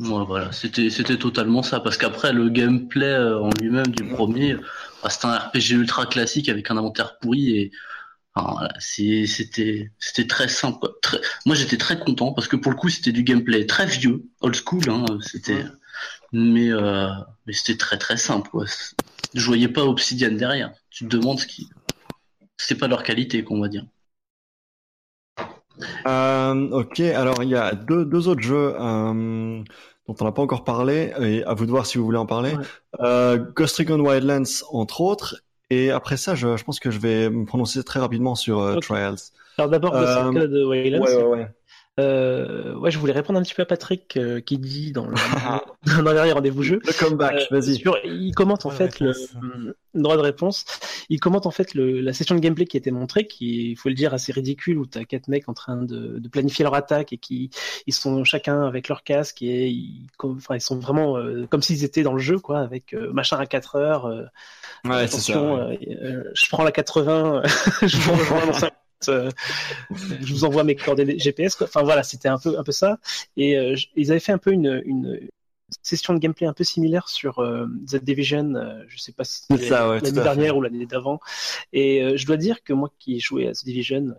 Ouais, 0.00 0.24
voilà, 0.26 0.50
c'était 0.50 0.90
c'était 0.90 1.18
totalement 1.18 1.62
ça 1.62 1.78
parce 1.78 1.96
qu'après 1.96 2.32
le 2.32 2.48
gameplay 2.48 3.06
euh, 3.06 3.38
en 3.38 3.50
lui-même 3.60 3.88
du 3.88 4.04
premier, 4.04 4.56
bah, 5.02 5.10
c'était 5.10 5.26
un 5.26 5.36
RPG 5.36 5.72
ultra 5.72 6.06
classique 6.06 6.48
avec 6.48 6.70
un 6.70 6.76
inventaire 6.76 7.18
pourri 7.18 7.56
et 7.56 7.72
enfin, 8.34 8.66
c'était 8.78 9.92
c'était 9.98 10.26
très 10.26 10.48
simple. 10.48 10.88
Très... 11.02 11.20
Moi 11.46 11.54
j'étais 11.54 11.76
très 11.76 12.00
content 12.00 12.32
parce 12.32 12.48
que 12.48 12.56
pour 12.56 12.72
le 12.72 12.78
coup 12.78 12.88
c'était 12.88 13.12
du 13.12 13.22
gameplay 13.22 13.66
très 13.66 13.86
vieux, 13.86 14.24
old 14.40 14.56
school, 14.56 14.82
hein, 14.88 15.04
c'était 15.20 15.64
mais 16.32 16.70
euh, 16.70 17.08
mais 17.46 17.52
c'était 17.52 17.78
très 17.78 17.98
très 17.98 18.16
simple. 18.16 18.50
Ouais. 18.54 18.66
Je 19.34 19.46
voyais 19.46 19.68
pas 19.68 19.84
Obsidian 19.84 20.32
derrière. 20.32 20.72
Tu 20.90 21.06
te 21.06 21.16
demandes 21.16 21.38
ce 21.38 21.46
qui 21.46 21.68
c'est 22.56 22.76
pas 22.76 22.88
leur 22.88 23.02
qualité 23.02 23.42
qu'on 23.44 23.60
va 23.60 23.68
dire. 23.68 23.84
Euh, 26.06 26.68
ok, 26.70 27.00
alors 27.00 27.42
il 27.42 27.48
y 27.48 27.56
a 27.56 27.74
deux, 27.74 28.04
deux 28.04 28.28
autres 28.28 28.42
jeux. 28.42 28.74
Euh, 28.78 29.62
dont 30.08 30.16
on 30.20 30.24
n'a 30.24 30.32
pas 30.32 30.42
encore 30.42 30.64
parlé, 30.64 31.12
et 31.20 31.44
à 31.44 31.54
vous 31.54 31.64
de 31.64 31.70
voir 31.70 31.86
si 31.86 31.96
vous 31.96 32.04
voulez 32.04 32.18
en 32.18 32.26
parler. 32.26 32.54
Euh, 33.00 33.38
Ghost 33.38 33.76
Recon 33.78 34.00
Wildlands, 34.00 34.64
entre 34.70 35.00
autres. 35.00 35.36
Et 35.70 35.90
après 35.90 36.16
ça, 36.16 36.34
je, 36.34 36.56
je 36.56 36.64
pense 36.64 36.80
que 36.80 36.90
je 36.90 36.98
vais 36.98 37.30
me 37.30 37.46
prononcer 37.46 37.82
très 37.84 38.00
rapidement 38.00 38.34
sur 38.34 38.60
euh, 38.60 38.78
Trials. 38.80 39.16
Alors 39.58 39.70
d'abord, 39.70 39.92
Ghost 39.92 40.18
Recon 40.18 40.68
Wildlands. 40.68 41.02
Ouais, 41.02 41.16
ouais, 41.16 41.24
ouais. 41.24 41.48
Euh, 42.02 42.74
ouais, 42.74 42.90
je 42.90 42.98
voulais 42.98 43.12
répondre 43.12 43.38
un 43.38 43.42
petit 43.42 43.54
peu 43.54 43.62
à 43.62 43.66
Patrick 43.66 44.16
euh, 44.16 44.40
qui 44.40 44.58
dit 44.58 44.92
dans 44.92 45.06
le, 45.06 45.14
dans 46.02 46.10
le 46.10 46.14
dernier 46.14 46.32
rendez-vous 46.32 46.62
jeu. 46.62 46.80
Le 46.84 46.98
comeback, 46.98 47.48
euh, 47.50 47.58
vas-y. 47.58 47.82
Il 48.04 48.34
commente 48.34 48.66
en 48.66 48.70
fait 48.70 49.00
le, 49.00 49.12
droit 49.94 50.16
de 50.16 50.22
réponse. 50.22 50.64
Il 51.08 51.20
commente 51.20 51.46
en 51.46 51.50
fait 51.50 51.74
le, 51.74 52.00
la 52.00 52.12
session 52.12 52.34
de 52.34 52.40
gameplay 52.40 52.66
qui 52.66 52.76
a 52.76 52.78
été 52.78 52.90
montrée, 52.90 53.26
qui 53.26 53.70
il 53.70 53.76
faut 53.76 53.88
le 53.88 53.94
dire 53.94 54.12
assez 54.14 54.32
ridicule, 54.32 54.78
où 54.78 54.86
t'as 54.86 55.04
quatre 55.04 55.28
mecs 55.28 55.48
en 55.48 55.54
train 55.54 55.76
de, 55.76 56.18
de, 56.18 56.28
planifier 56.28 56.64
leur 56.64 56.74
attaque 56.74 57.12
et 57.12 57.18
qui 57.18 57.50
ils 57.86 57.94
sont 57.94 58.24
chacun 58.24 58.66
avec 58.66 58.88
leur 58.88 59.04
casque 59.04 59.42
et 59.42 59.68
ils, 59.68 60.08
sont 60.60 60.78
vraiment 60.78 61.16
euh, 61.16 61.46
comme 61.46 61.62
s'ils 61.62 61.84
étaient 61.84 62.02
dans 62.02 62.14
le 62.14 62.20
jeu, 62.20 62.38
quoi, 62.38 62.60
avec 62.60 62.94
machin 63.12 63.38
à 63.38 63.46
4 63.46 63.76
heures. 63.76 64.04
ouais, 64.84 64.94
attention, 64.96 65.56
ça, 65.56 65.76
je 66.34 66.48
prends 66.48 66.64
la 66.64 66.72
80, 66.72 67.42
je 67.82 67.98
prends, 67.98 68.52
je 68.52 68.81
je 69.08 70.32
vous 70.32 70.44
envoie 70.44 70.64
mes 70.64 70.76
coordonnées 70.76 71.18
GPS. 71.18 71.60
Enfin 71.60 71.82
voilà, 71.82 72.02
c'était 72.02 72.28
un 72.28 72.38
peu 72.38 72.58
un 72.58 72.62
peu 72.62 72.72
ça. 72.72 72.98
Et 73.36 73.56
ils 73.96 74.10
avaient 74.10 74.20
fait 74.20 74.32
un 74.32 74.38
peu 74.38 74.52
une, 74.52 74.82
une 74.84 75.28
session 75.82 76.14
de 76.14 76.18
gameplay 76.18 76.46
un 76.46 76.52
peu 76.52 76.64
similaire 76.64 77.08
sur 77.08 77.36
The 77.90 77.96
Division, 77.96 78.52
je 78.88 78.98
sais 78.98 79.12
pas 79.12 79.24
si 79.24 79.42
c'était 79.50 79.70
l'année 79.70 80.12
dernière 80.12 80.56
ou 80.56 80.62
l'année 80.62 80.86
d'avant. 80.86 81.20
Et 81.72 82.16
je 82.16 82.26
dois 82.26 82.36
dire 82.36 82.62
que 82.62 82.72
moi 82.72 82.90
qui 82.98 83.20
jouais 83.20 83.48
à 83.48 83.52
The 83.52 83.64
Division, 83.64 84.14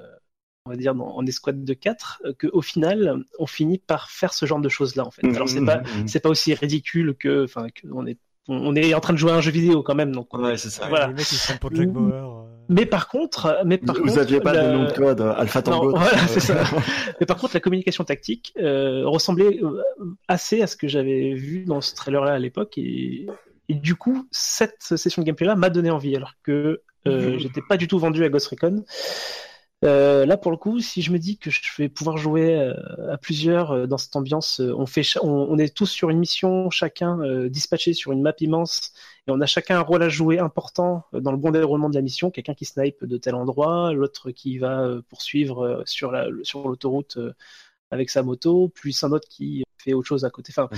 on 0.65 0.69
va 0.69 0.77
dire 0.77 0.93
en 0.95 1.25
escouade 1.25 1.63
de 1.63 1.73
4 1.73 2.21
euh, 2.25 2.33
qu'au 2.33 2.61
final 2.61 3.23
on 3.37 3.45
finit 3.45 3.79
par 3.79 4.09
faire 4.09 4.33
ce 4.33 4.45
genre 4.45 4.61
de 4.61 4.69
choses 4.69 4.95
là 4.95 5.05
en 5.05 5.11
fait. 5.11 5.25
Alors 5.27 5.49
c'est 5.49 5.59
mmh, 5.59 5.65
pas 5.65 5.77
mmh, 5.77 6.03
mmh. 6.03 6.07
c'est 6.07 6.19
pas 6.21 6.29
aussi 6.29 6.53
ridicule 6.53 7.15
que 7.19 7.43
enfin 7.43 7.67
on 7.91 8.05
est 8.05 8.17
on 8.47 8.75
est 8.75 8.93
en 8.93 8.99
train 8.99 9.13
de 9.13 9.17
jouer 9.17 9.31
à 9.31 9.35
un 9.35 9.41
jeu 9.41 9.51
vidéo 9.51 9.83
quand 9.83 9.95
même 9.95 10.11
donc 10.11 10.33
ouais 10.33 10.57
c'est 10.57 10.69
ça. 10.69 10.87
Voilà. 10.87 11.07
Les 11.07 11.13
mecs 11.13 11.31
ils 11.31 11.35
sont 11.35 11.57
pour 11.57 11.73
Jack 11.73 11.89
Bauer. 11.89 12.13
Euh. 12.13 12.53
Mais 12.69 12.85
par 12.85 13.07
contre, 13.09 13.61
mais 13.65 13.77
par 13.77 13.95
vous 13.95 14.15
n'aviez 14.15 14.39
pas 14.39 14.53
de 14.53 14.71
nom 14.71 14.85
de 14.85 14.91
code 14.91 15.21
euh, 15.21 15.33
Alpha 15.35 15.61
Tango. 15.61 15.95
voilà, 15.95 16.17
c'est 16.27 16.39
ça. 16.39 16.63
mais 17.19 17.25
par 17.25 17.37
contre, 17.37 17.53
la 17.53 17.59
communication 17.59 18.03
tactique 18.03 18.53
euh, 18.57 19.03
ressemblait 19.05 19.59
assez 20.27 20.61
à 20.61 20.67
ce 20.67 20.77
que 20.77 20.87
j'avais 20.87 21.33
vu 21.33 21.65
dans 21.65 21.81
ce 21.81 21.93
trailer-là 21.93 22.33
à 22.33 22.39
l'époque, 22.39 22.77
et, 22.77 23.27
et, 23.69 23.73
du 23.73 23.95
coup, 23.95 24.27
cette 24.31 24.81
session 24.81 25.21
de 25.21 25.27
gameplay-là 25.27 25.55
m'a 25.55 25.69
donné 25.69 25.91
envie, 25.91 26.15
alors 26.15 26.33
que 26.43 26.81
euh, 27.05 27.37
j'étais 27.37 27.61
pas 27.61 27.77
du 27.77 27.87
tout 27.87 27.99
vendu 27.99 28.23
à 28.23 28.29
Ghost 28.29 28.47
Recon. 28.47 28.85
Euh, 29.83 30.25
là, 30.25 30.37
pour 30.37 30.51
le 30.51 30.57
coup, 30.57 30.79
si 30.79 31.01
je 31.01 31.11
me 31.11 31.19
dis 31.19 31.37
que 31.37 31.49
je 31.49 31.59
vais 31.77 31.89
pouvoir 31.89 32.17
jouer 32.17 32.55
euh, 32.55 32.73
à 33.11 33.17
plusieurs 33.17 33.71
euh, 33.71 33.85
dans 33.85 33.97
cette 33.97 34.15
ambiance, 34.15 34.59
on, 34.59 34.85
fait 34.85 35.03
on, 35.21 35.57
est 35.57 35.75
tous 35.75 35.87
sur 35.87 36.09
une 36.09 36.19
mission, 36.19 36.69
chacun 36.69 37.47
dispatché 37.47 37.93
sur 37.93 38.11
une 38.11 38.21
map 38.21 38.33
immense, 38.39 38.93
et 39.27 39.31
on 39.31 39.41
a 39.41 39.45
chacun 39.45 39.77
un 39.77 39.81
rôle 39.81 40.03
à 40.03 40.09
jouer 40.09 40.39
important 40.39 41.05
dans 41.11 41.31
le 41.31 41.37
bon 41.37 41.51
déroulement 41.51 41.89
de 41.89 41.95
la 41.95 42.01
mission. 42.01 42.31
Quelqu'un 42.31 42.53
qui 42.53 42.65
snipe 42.65 43.03
de 43.03 43.17
tel 43.17 43.35
endroit, 43.35 43.93
l'autre 43.93 44.31
qui 44.31 44.57
va 44.57 44.89
poursuivre 45.09 45.83
sur 45.85 46.11
la 46.11 46.27
sur 46.43 46.67
l'autoroute 46.67 47.17
avec 47.91 48.09
sa 48.09 48.23
moto, 48.23 48.69
plus 48.69 49.03
un 49.03 49.11
autre 49.11 49.27
qui 49.29 49.63
fait 49.77 49.93
autre 49.93 50.07
chose 50.07 50.25
à 50.25 50.29
côté. 50.29 50.53
Enfin, 50.55 50.69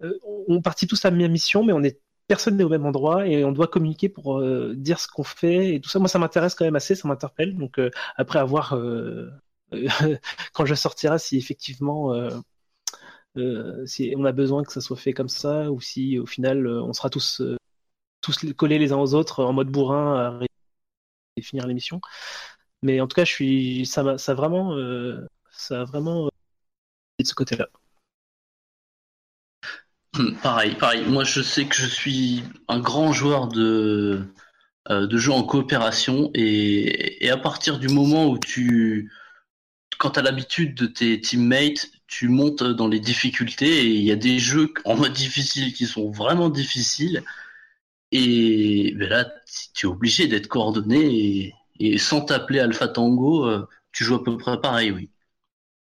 mhm. 0.00 0.12
on 0.48 0.62
partit 0.62 0.86
tous 0.86 1.04
à 1.04 1.10
la 1.10 1.16
même 1.16 1.32
mission, 1.32 1.64
mais 1.64 1.72
on 1.72 1.82
est 1.82 2.00
personne 2.28 2.56
n'est 2.56 2.64
au 2.64 2.68
même 2.68 2.86
endroit 2.86 3.26
et 3.26 3.44
on 3.44 3.52
doit 3.52 3.66
communiquer 3.68 4.08
pour 4.08 4.38
euh, 4.40 4.74
dire 4.76 5.00
ce 5.00 5.08
qu'on 5.08 5.24
fait 5.24 5.74
et 5.74 5.80
tout 5.80 5.88
ça. 5.90 5.98
Moi, 5.98 6.08
ça 6.08 6.18
m'intéresse 6.18 6.54
quand 6.54 6.64
même 6.64 6.76
assez, 6.76 6.94
ça 6.94 7.08
m'interpelle. 7.08 7.56
Donc 7.56 7.78
euh, 7.78 7.90
après 8.16 8.38
avoir 8.38 8.74
euh, 8.74 9.30
quand 10.52 10.66
je 10.66 10.74
sortirai, 10.74 11.18
si 11.18 11.38
effectivement 11.38 12.14
si 13.86 14.14
on 14.16 14.24
a 14.24 14.32
besoin 14.32 14.64
que 14.64 14.72
ça 14.72 14.80
soit 14.80 14.96
fait 14.96 15.12
comme 15.12 15.28
ça 15.28 15.70
ou 15.70 15.80
si 15.80 16.18
au 16.18 16.26
final 16.26 16.66
on 16.66 16.92
sera 16.92 17.10
tous 17.10 17.42
tous 18.20 18.52
collés 18.54 18.78
les 18.78 18.92
uns 18.92 18.98
aux 18.98 19.14
autres 19.14 19.44
en 19.44 19.52
mode 19.52 19.68
bourrin 19.70 20.40
à 20.40 21.42
finir 21.42 21.66
l'émission. 21.66 22.00
Mais 22.82 23.00
en 23.00 23.06
tout 23.08 23.14
cas, 23.16 23.24
je 23.24 23.32
suis 23.32 23.86
ça, 23.86 24.18
ça 24.18 24.34
vraiment 24.34 24.76
ça 25.52 25.82
a 25.82 25.84
vraiment 25.84 26.30
de 27.18 27.24
ce 27.24 27.34
côté-là. 27.34 27.68
Pareil, 30.42 30.74
pareil. 30.76 31.04
Moi, 31.06 31.24
je 31.24 31.42
sais 31.42 31.66
que 31.66 31.74
je 31.74 31.86
suis 31.86 32.42
un 32.68 32.80
grand 32.80 33.12
joueur 33.12 33.48
de, 33.48 34.22
euh, 34.90 35.18
jeux 35.18 35.32
en 35.32 35.42
coopération 35.42 36.30
et, 36.34 37.28
à 37.30 37.36
partir 37.36 37.78
du 37.78 37.88
moment 37.88 38.26
où 38.28 38.38
tu, 38.38 39.12
quand 39.98 40.10
tu 40.12 40.20
as 40.20 40.22
l'habitude 40.22 40.74
de 40.74 40.86
tes 40.86 41.20
teammates, 41.20 41.88
tu 42.06 42.28
montes 42.28 42.62
dans 42.62 42.88
les 42.88 43.00
difficultés 43.00 43.86
et 43.86 43.86
il 43.86 44.02
y 44.02 44.12
a 44.12 44.16
des 44.16 44.38
jeux 44.38 44.72
en 44.84 44.96
mode 44.96 45.12
difficile 45.12 45.72
qui 45.74 45.86
sont 45.86 46.10
vraiment 46.10 46.48
difficiles 46.48 47.22
et 48.12 48.94
ben 48.96 49.08
là, 49.08 49.26
tu 49.74 49.86
es 49.86 49.90
obligé 49.90 50.26
d'être 50.28 50.48
coordonné 50.48 50.98
et, 51.00 51.54
et 51.80 51.98
sans 51.98 52.22
t'appeler 52.22 52.60
Alpha 52.60 52.88
Tango, 52.88 53.46
euh, 53.46 53.68
tu 53.92 54.04
joues 54.04 54.16
à 54.16 54.24
peu 54.24 54.36
près 54.38 54.60
pareil, 54.60 54.92
oui 54.92 55.10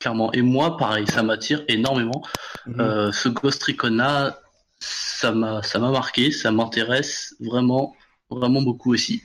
clairement. 0.06 0.32
Et 0.34 0.44
moi, 0.44 0.78
pareil, 0.78 1.08
ça 1.08 1.24
m'attire 1.24 1.64
énormément. 1.68 2.22
Mhm. 2.68 2.80
Euh, 2.80 3.12
ce 3.12 3.28
Ghost 3.28 3.64
Recon 3.64 4.32
ça 4.80 5.32
m'a, 5.32 5.64
ça 5.64 5.80
m'a 5.80 5.90
marqué, 5.90 6.30
ça 6.30 6.52
m'intéresse 6.52 7.36
vraiment, 7.40 7.96
vraiment 8.30 8.62
beaucoup 8.62 8.94
aussi. 8.94 9.24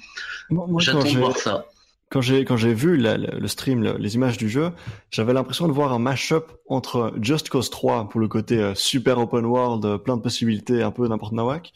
J'attends 0.79 1.03
de 1.03 1.19
voir 1.19 1.37
ça. 1.37 1.67
Quand 2.09 2.23
j'ai 2.23 2.45
quand 2.45 2.57
j'ai 2.57 2.73
vu 2.73 2.97
le 2.97 3.47
stream, 3.47 3.83
les 3.83 4.15
images 4.15 4.39
du 4.39 4.49
jeu, 4.49 4.71
j'avais 5.11 5.33
l'impression 5.33 5.69
de 5.69 5.73
voir 5.73 5.93
un 5.93 5.99
mash-up 5.99 6.51
entre 6.67 7.13
Just 7.21 7.51
Cause 7.51 7.69
3 7.69 8.09
pour 8.09 8.21
le 8.21 8.27
côté 8.27 8.59
euh, 8.59 8.75
super 8.75 9.19
open 9.19 9.45
world, 9.45 9.85
euh, 9.85 9.99
plein 9.99 10.17
de 10.17 10.23
possibilités, 10.23 10.83
un 10.83 10.91
peu 10.91 11.07
n'importe 11.07 11.35
nawak, 11.35 11.73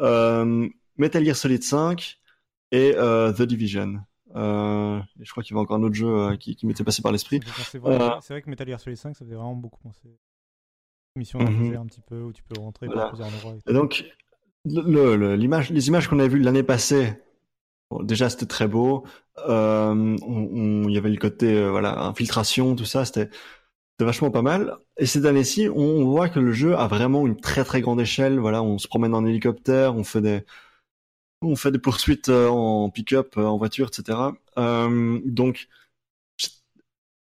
euh, 0.00 0.68
Metal 0.98 1.24
Gear 1.24 1.36
Solid 1.36 1.62
5 1.62 2.18
et 2.72 2.94
The 2.94 3.42
Division. 3.42 4.00
Euh, 4.34 5.00
je 5.20 5.30
crois 5.30 5.42
qu'il 5.42 5.54
y 5.54 5.58
avait 5.58 5.62
encore 5.62 5.76
un 5.76 5.82
autre 5.82 5.94
jeu 5.94 6.08
euh, 6.08 6.36
qui, 6.36 6.56
qui 6.56 6.66
m'était 6.66 6.84
passé 6.84 7.02
par 7.02 7.12
l'esprit. 7.12 7.40
C'est 7.64 7.78
vrai, 7.78 8.00
euh, 8.00 8.18
vrai, 8.28 8.42
que 8.42 8.50
Metal 8.50 8.66
Gear 8.66 8.80
Solid 8.80 8.96
5, 8.96 9.16
ça 9.16 9.24
faisait 9.24 9.36
vraiment 9.36 9.54
beaucoup 9.54 9.80
penser. 9.80 10.08
Mission 11.16 11.40
mm 11.40 11.76
un 11.76 11.86
petit 11.86 12.00
peu 12.00 12.22
où 12.22 12.32
tu 12.32 12.42
peux 12.42 12.58
rentrer 12.60 12.86
voilà. 12.86 13.08
plusieurs 13.08 13.28
endroits. 13.28 13.54
Et, 13.66 13.72
donc, 13.72 14.04
le, 14.64 15.34
les 15.36 15.88
images 15.88 16.08
qu'on 16.08 16.18
a 16.18 16.26
vues 16.26 16.40
l'année 16.40 16.62
passée, 16.62 17.14
bon, 17.90 18.02
déjà 18.02 18.30
c'était 18.30 18.46
très 18.46 18.68
beau. 18.68 19.04
Euh, 19.48 20.16
il 20.18 20.90
y 20.90 20.98
avait 20.98 21.10
le 21.10 21.18
côté 21.18 21.54
euh, 21.54 21.70
voilà 21.70 22.00
infiltration, 22.04 22.74
tout 22.76 22.84
ça, 22.84 23.04
c'était 23.04 23.28
c'était 23.92 24.06
vachement 24.06 24.30
pas 24.30 24.42
mal. 24.42 24.76
Et 24.96 25.04
cette 25.04 25.26
année-ci, 25.26 25.68
on 25.68 26.04
voit 26.04 26.30
que 26.30 26.40
le 26.40 26.52
jeu 26.52 26.74
a 26.76 26.86
vraiment 26.86 27.26
une 27.26 27.38
très 27.38 27.64
très 27.64 27.82
grande 27.82 28.00
échelle. 28.00 28.38
Voilà, 28.38 28.62
on 28.62 28.78
se 28.78 28.88
promène 28.88 29.14
en 29.14 29.26
hélicoptère, 29.26 29.94
on 29.96 30.04
fait 30.04 30.22
des 30.22 30.44
on 31.42 31.56
fait 31.56 31.70
des 31.70 31.78
poursuites 31.78 32.28
euh, 32.28 32.48
en 32.48 32.90
pick-up, 32.90 33.34
euh, 33.36 33.44
en 33.44 33.58
voiture, 33.58 33.88
etc. 33.88 34.18
Euh, 34.58 35.20
donc, 35.24 35.68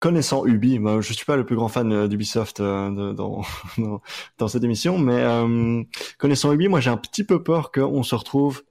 connaissant 0.01 0.47
Ubi, 0.47 0.79
bah, 0.79 1.01
je 1.01 1.12
suis 1.12 1.25
pas 1.25 1.37
le 1.37 1.45
plus 1.47 1.57
grand 1.57 1.69
fan 1.69 2.09
d'Ubisoft 2.09 2.61
dans, 2.61 2.91
dans, 3.79 4.03
dans, 4.39 4.49
cette 4.49 4.64
émission, 4.64 4.99
mais 4.99 5.25
connaissant 6.19 6.53
Ubi, 6.53 6.69
moi 6.69 6.81
j'ai 6.81 6.91
un 6.91 6.97
petit 6.97 7.25
peu 7.25 7.43
peur 7.43 7.73
qu'on 7.73 8.03
se 8.03 8.14
retrouve 8.14 8.62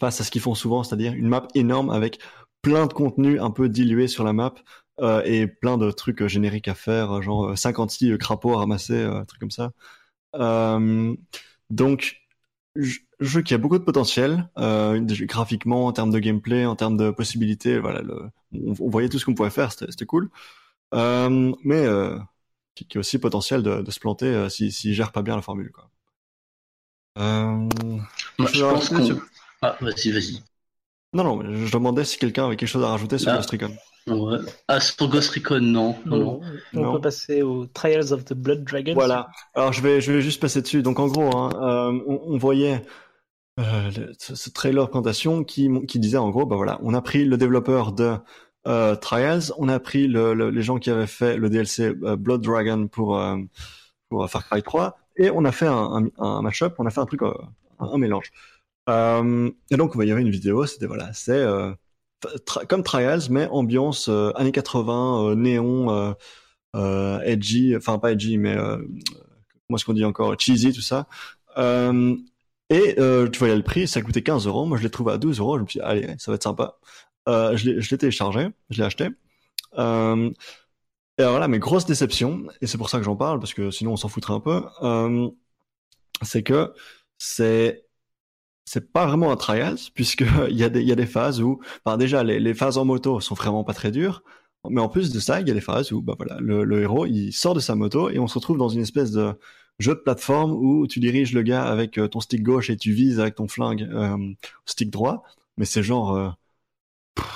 face 0.00 0.20
à 0.20 0.24
ce 0.24 0.30
qu'ils 0.30 0.40
font 0.40 0.54
souvent, 0.54 0.84
c'est-à-dire 0.84 1.12
une 1.12 1.28
map 1.28 1.48
énorme 1.54 1.90
avec 1.90 2.20
plein 2.62 2.86
de 2.86 2.92
contenu 2.92 3.40
un 3.40 3.50
peu 3.50 3.68
dilué 3.68 4.06
sur 4.08 4.24
la 4.24 4.32
map 4.32 4.54
et 5.24 5.46
plein 5.46 5.76
de 5.78 5.90
trucs 5.90 6.26
génériques 6.26 6.68
à 6.68 6.74
faire, 6.74 7.20
genre 7.22 7.56
56 7.58 8.16
crapauds 8.18 8.54
à 8.54 8.58
ramasser, 8.58 9.08
trucs 9.26 9.40
comme 9.40 9.50
ça. 9.50 9.72
donc 11.70 12.27
jeu 12.76 13.42
qui 13.42 13.54
a 13.54 13.58
beaucoup 13.58 13.78
de 13.78 13.84
potentiel, 13.84 14.48
euh, 14.58 15.00
graphiquement, 15.00 15.86
en 15.86 15.92
termes 15.92 16.10
de 16.10 16.18
gameplay, 16.18 16.66
en 16.66 16.76
termes 16.76 16.96
de 16.96 17.10
possibilités. 17.10 17.78
Voilà, 17.78 18.02
le, 18.02 18.30
on, 18.52 18.72
voyait 18.88 19.08
tout 19.08 19.18
ce 19.18 19.24
qu'on 19.24 19.34
pouvait 19.34 19.50
faire, 19.50 19.72
c'était 19.72 20.06
cool. 20.06 20.30
Euh, 20.94 21.52
mais 21.64 21.84
euh, 21.84 22.18
qui, 22.74 22.86
qui, 22.86 22.98
a 22.98 23.00
aussi 23.00 23.18
potentiel 23.18 23.62
de, 23.62 23.82
de 23.82 23.90
se 23.90 24.00
planter 24.00 24.26
euh, 24.26 24.48
si, 24.48 24.72
si 24.72 24.94
gère 24.94 25.12
pas 25.12 25.22
bien 25.22 25.36
la 25.36 25.42
formule. 25.42 25.70
Quoi. 25.72 25.90
Euh, 27.18 27.68
je, 28.38 28.62
pense 28.62 28.88
qu'on... 28.88 29.20
Ah, 29.60 29.76
vas-y, 29.80 30.12
vas-y. 30.12 30.42
Non, 31.12 31.24
non, 31.24 31.66
je 31.66 31.72
demandais 31.72 32.04
si 32.04 32.18
quelqu'un 32.18 32.46
avait 32.46 32.56
quelque 32.56 32.68
chose 32.68 32.84
à 32.84 32.88
rajouter 32.88 33.18
sur 33.18 33.32
ah. 33.32 33.36
Ghost 33.36 33.50
Recon. 33.50 33.74
Ouais. 34.10 34.38
Ah, 34.68 34.80
sur 34.80 35.08
Ghost 35.08 35.30
Recon, 35.34 35.60
non. 35.60 35.96
Non, 36.06 36.40
On 36.74 36.92
peut 36.92 37.00
passer 37.00 37.42
au 37.42 37.66
Trials 37.66 38.12
of 38.12 38.24
the 38.24 38.34
Blood 38.34 38.64
Dragon. 38.64 38.94
Voilà. 38.94 39.28
Alors, 39.54 39.72
je 39.72 39.82
vais, 39.82 40.00
je 40.00 40.12
vais 40.12 40.20
juste 40.20 40.40
passer 40.40 40.62
dessus. 40.62 40.82
Donc, 40.82 40.98
en 40.98 41.06
gros, 41.08 41.36
hein, 41.36 41.50
euh, 41.54 42.00
on, 42.06 42.34
on, 42.34 42.38
voyait 42.38 42.82
euh, 43.58 43.90
ce, 44.18 44.50
trailer 44.50 44.88
présentation 44.88 45.44
qui, 45.44 45.68
qui 45.86 45.98
disait 45.98 46.18
en 46.18 46.30
gros, 46.30 46.46
bah 46.46 46.56
voilà, 46.56 46.78
on 46.82 46.94
a 46.94 47.02
pris 47.02 47.24
le 47.24 47.36
développeur 47.36 47.92
de 47.92 48.16
euh, 48.66 48.94
Trials, 48.96 49.52
on 49.56 49.68
a 49.68 49.80
pris 49.80 50.06
le, 50.06 50.32
les 50.50 50.62
gens 50.62 50.78
qui 50.78 50.90
avaient 50.90 51.06
fait 51.06 51.36
le 51.36 51.48
DLC 51.48 51.94
euh, 52.02 52.16
Blood 52.16 52.42
Dragon 52.42 52.86
pour 52.86 53.18
euh, 53.18 53.38
pour 54.08 54.28
Far 54.28 54.46
Cry 54.48 54.62
3 54.62 54.98
et 55.16 55.30
on 55.30 55.44
a 55.44 55.52
fait 55.52 55.66
un, 55.66 56.04
un, 56.18 56.24
un 56.24 56.42
mashup, 56.42 56.74
on 56.78 56.86
a 56.86 56.90
fait 56.90 57.00
un 57.00 57.06
truc, 57.06 57.22
un, 57.78 57.98
mélange. 57.98 58.30
et 58.88 59.76
donc 59.76 59.92
il 59.98 60.06
y 60.06 60.12
avait 60.12 60.22
une 60.22 60.30
vidéo, 60.30 60.66
c'était 60.66 60.86
voilà, 60.86 61.12
c'est 61.12 61.44
comme 62.68 62.82
Trials 62.82 63.30
mais 63.30 63.46
ambiance 63.48 64.08
années 64.34 64.52
80, 64.52 65.36
néon, 65.36 66.14
edgy, 66.74 67.76
enfin 67.76 67.98
pas 67.98 68.12
edgy 68.12 68.38
mais 68.38 68.56
comment 68.56 69.76
est-ce 69.76 69.84
qu'on 69.84 69.92
dit 69.92 70.04
encore, 70.04 70.38
cheesy 70.38 70.72
tout 70.72 70.80
ça. 70.80 71.06
Euh, 71.58 72.16
et 72.70 72.96
euh, 72.98 73.28
tu 73.28 73.38
voyais 73.38 73.56
le 73.56 73.62
prix, 73.62 73.88
ça 73.88 74.02
coûtait 74.02 74.22
15 74.22 74.46
euros. 74.46 74.66
Moi, 74.66 74.78
je 74.78 74.82
l'ai 74.82 74.90
trouvé 74.90 75.12
à 75.12 75.18
12 75.18 75.38
euros. 75.40 75.56
Je 75.56 75.62
me 75.62 75.68
suis 75.68 75.80
dit, 75.80 75.84
allez, 75.84 76.14
ça 76.18 76.30
va 76.30 76.36
être 76.36 76.42
sympa. 76.42 76.78
Euh, 77.28 77.56
je 77.56 77.70
l'ai 77.70 77.98
téléchargé, 77.98 78.48
je 78.70 78.78
l'ai 78.78 78.84
acheté. 78.84 79.08
Euh, 79.78 80.30
et 81.18 81.22
alors 81.22 81.38
là, 81.38 81.48
mes 81.48 81.58
grosses 81.58 81.86
déceptions, 81.86 82.46
et 82.60 82.66
c'est 82.66 82.78
pour 82.78 82.90
ça 82.90 82.98
que 82.98 83.04
j'en 83.04 83.16
parle, 83.16 83.40
parce 83.40 83.54
que 83.54 83.70
sinon 83.70 83.92
on 83.92 83.96
s'en 83.96 84.08
foutrait 84.08 84.34
un 84.34 84.40
peu, 84.40 84.64
euh, 84.82 85.28
c'est 86.22 86.42
que 86.42 86.72
c'est 87.18 87.84
c'est 88.68 88.92
pas 88.92 89.06
vraiment 89.06 89.32
un 89.32 89.36
trials, 89.36 89.78
puisque 89.94 90.24
il 90.50 90.56
y 90.56 90.64
a 90.64 90.68
des 90.68 90.80
il 90.82 90.88
y 90.88 90.92
a 90.92 90.96
des 90.96 91.06
phases 91.06 91.40
où, 91.42 91.60
enfin 91.84 91.96
déjà 91.96 92.22
les, 92.24 92.40
les 92.40 92.54
phases 92.54 92.78
en 92.78 92.84
moto 92.84 93.20
sont 93.20 93.34
vraiment 93.34 93.64
pas 93.64 93.74
très 93.74 93.90
dures, 93.90 94.22
mais 94.68 94.80
en 94.80 94.88
plus 94.88 95.12
de 95.12 95.20
ça, 95.20 95.40
il 95.40 95.48
y 95.48 95.50
a 95.50 95.54
des 95.54 95.60
phases 95.60 95.92
où 95.92 96.02
bah 96.02 96.14
voilà, 96.18 96.38
le, 96.40 96.64
le 96.64 96.82
héros 96.82 97.06
il 97.06 97.32
sort 97.32 97.54
de 97.54 97.60
sa 97.60 97.74
moto 97.74 98.10
et 98.10 98.18
on 98.18 98.26
se 98.28 98.34
retrouve 98.34 98.58
dans 98.58 98.68
une 98.68 98.80
espèce 98.82 99.12
de 99.12 99.32
jeu 99.78 99.94
de 99.94 100.00
plateforme 100.00 100.52
où 100.52 100.86
tu 100.86 101.00
diriges 101.00 101.32
le 101.32 101.42
gars 101.42 101.64
avec 101.64 101.98
euh, 101.98 102.08
ton 102.08 102.20
stick 102.20 102.42
gauche 102.42 102.70
et 102.70 102.76
tu 102.76 102.92
vises 102.92 103.20
avec 103.20 103.36
ton 103.36 103.48
flingue 103.48 103.82
euh, 103.92 104.16
stick 104.66 104.90
droit. 104.90 105.24
Mais 105.56 105.64
c'est 105.64 105.82
genre, 105.82 106.14
euh, 106.16 106.30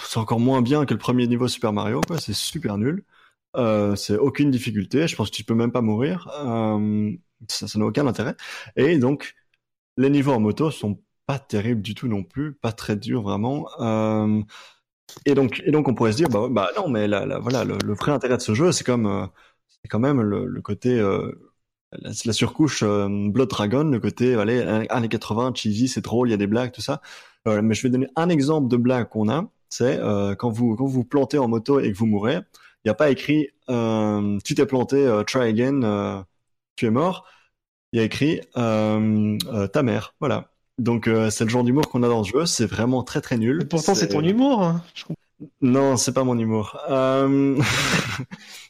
c'est 0.05 0.19
encore 0.19 0.41
moins 0.41 0.63
bien 0.63 0.87
que 0.87 0.95
le 0.95 0.99
premier 0.99 1.27
niveau 1.27 1.49
Super 1.49 1.73
Mario, 1.73 2.01
quoi. 2.07 2.19
C'est 2.19 2.35
super 2.35 2.79
nul. 2.79 3.05
Euh, 3.57 3.97
c'est 3.97 4.17
aucune 4.17 4.51
difficulté. 4.51 5.07
Je 5.09 5.17
pense 5.17 5.31
que 5.31 5.37
tu 5.37 5.45
peux 5.45 5.55
même 5.55 5.73
pas 5.73 5.83
mourir. 5.83 6.29
Euh, 6.45 7.13
ça, 7.49 7.69
ça 7.69 7.79
n'a 7.79 7.87
aucun 7.87 8.07
intérêt. 8.07 8.37
Et 8.77 8.99
donc, 8.99 9.35
les 9.97 10.11
niveaux 10.11 10.33
en 10.33 10.41
moto 10.41 10.71
sont 10.71 11.01
pas 11.33 11.39
terribles 11.39 11.81
du 11.81 11.95
tout 11.95 12.09
non 12.09 12.25
plus, 12.25 12.53
pas 12.53 12.73
très 12.73 12.95
durs 12.95 13.23
vraiment. 13.23 13.67
Euh, 13.81 14.43
et 15.25 15.35
donc, 15.35 15.63
et 15.65 15.71
donc, 15.71 15.89
on 15.89 15.95
pourrait 15.95 16.13
se 16.13 16.19
dire, 16.19 16.29
bah, 16.29 16.49
bah 16.51 16.69
non, 16.77 16.91
mais 16.91 17.09
là 17.09 17.39
voilà, 17.39 17.65
le, 17.65 17.79
le, 17.83 17.95
vrai 17.95 18.13
intérêt 18.13 18.37
de 18.37 18.43
ce 18.43 18.53
jeu, 18.53 18.71
c'est 18.71 18.85
comme, 18.85 19.07
euh, 19.07 19.27
c'est 19.67 19.89
quand 19.89 19.99
même 19.99 20.21
le, 20.21 20.61
côté, 20.61 20.99
euh, 21.01 21.33
la, 21.93 22.11
la, 22.27 22.33
surcouche 22.35 22.85
Blood 22.85 23.49
Dragon, 23.49 23.85
le 23.85 23.99
côté, 23.99 24.35
allez, 24.35 24.61
années 24.91 25.09
80, 25.09 25.53
cheesy, 25.55 25.89
c'est 25.89 26.03
drôle, 26.03 26.29
il 26.29 26.33
y 26.33 26.35
a 26.35 26.37
des 26.37 26.47
blagues, 26.47 26.73
tout 26.73 26.83
ça. 26.83 27.01
Mais 27.47 27.75
je 27.75 27.83
vais 27.83 27.89
donner 27.89 28.09
un 28.17 28.29
exemple 28.29 28.69
de 28.69 28.77
blague 28.77 29.09
qu'on 29.09 29.31
a, 29.31 29.49
c'est 29.71 30.01
quand 30.39 30.51
vous 30.51 30.77
quand 30.77 30.87
vous 30.87 31.05
plantez 31.05 31.39
en 31.39 31.49
moto 31.49 31.81
et 31.81 31.91
que 31.93 31.97
vous 31.97 32.07
mourrez, 32.07 32.41
il 32.85 32.89
n'y 32.89 32.91
a 32.91 32.95
pas 32.95 33.11
écrit 33.11 33.49
tu 34.45 34.55
t'es 34.55 34.67
planté, 34.67 35.23
try 35.27 35.49
again, 35.49 36.25
tu 36.77 36.87
es 36.87 36.91
mort. 36.91 37.27
Il 37.93 37.99
y 37.99 38.03
a 38.03 38.05
écrit 38.05 38.41
ta 38.55 39.83
mère, 39.83 40.15
voilà. 40.21 40.52
Donc 40.79 41.07
euh, 41.07 41.31
c'est 41.31 41.45
le 41.45 41.51
genre 41.51 41.65
d'humour 41.65 41.89
qu'on 41.89 42.03
a 42.03 42.09
dans 42.09 42.21
le 42.21 42.25
jeu, 42.25 42.47
c'est 42.47 42.67
vraiment 42.67 43.03
très 43.03 43.21
très 43.21 43.39
nul. 43.39 43.67
Pourtant 43.69 43.95
c'est 43.95 44.09
ton 44.09 44.23
humour. 44.23 44.63
Hein. 44.63 44.83
Non, 45.61 45.97
c'est 45.97 46.13
pas 46.13 46.25
mon 46.25 46.39
humour. 46.39 46.79
Euh... 46.89 47.61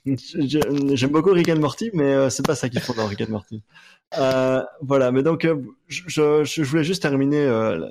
J'aime 0.06 1.10
beaucoup 1.10 1.30
Rick 1.30 1.48
and 1.50 1.58
Morty, 1.58 1.90
mais 1.92 2.04
euh, 2.04 2.30
c'est 2.30 2.46
pas 2.46 2.54
ça 2.54 2.68
qu'ils 2.68 2.80
font 2.80 2.94
dans 2.94 3.06
Rick 3.06 3.20
and 3.20 3.30
Morty. 3.30 3.62
Euh, 4.18 4.62
voilà, 4.82 5.10
mais 5.10 5.22
donc 5.22 5.44
euh, 5.44 5.56
je, 5.88 6.42
je, 6.44 6.62
voulais 6.62 6.84
juste 6.84 7.02
terminer, 7.02 7.44
euh, 7.44 7.88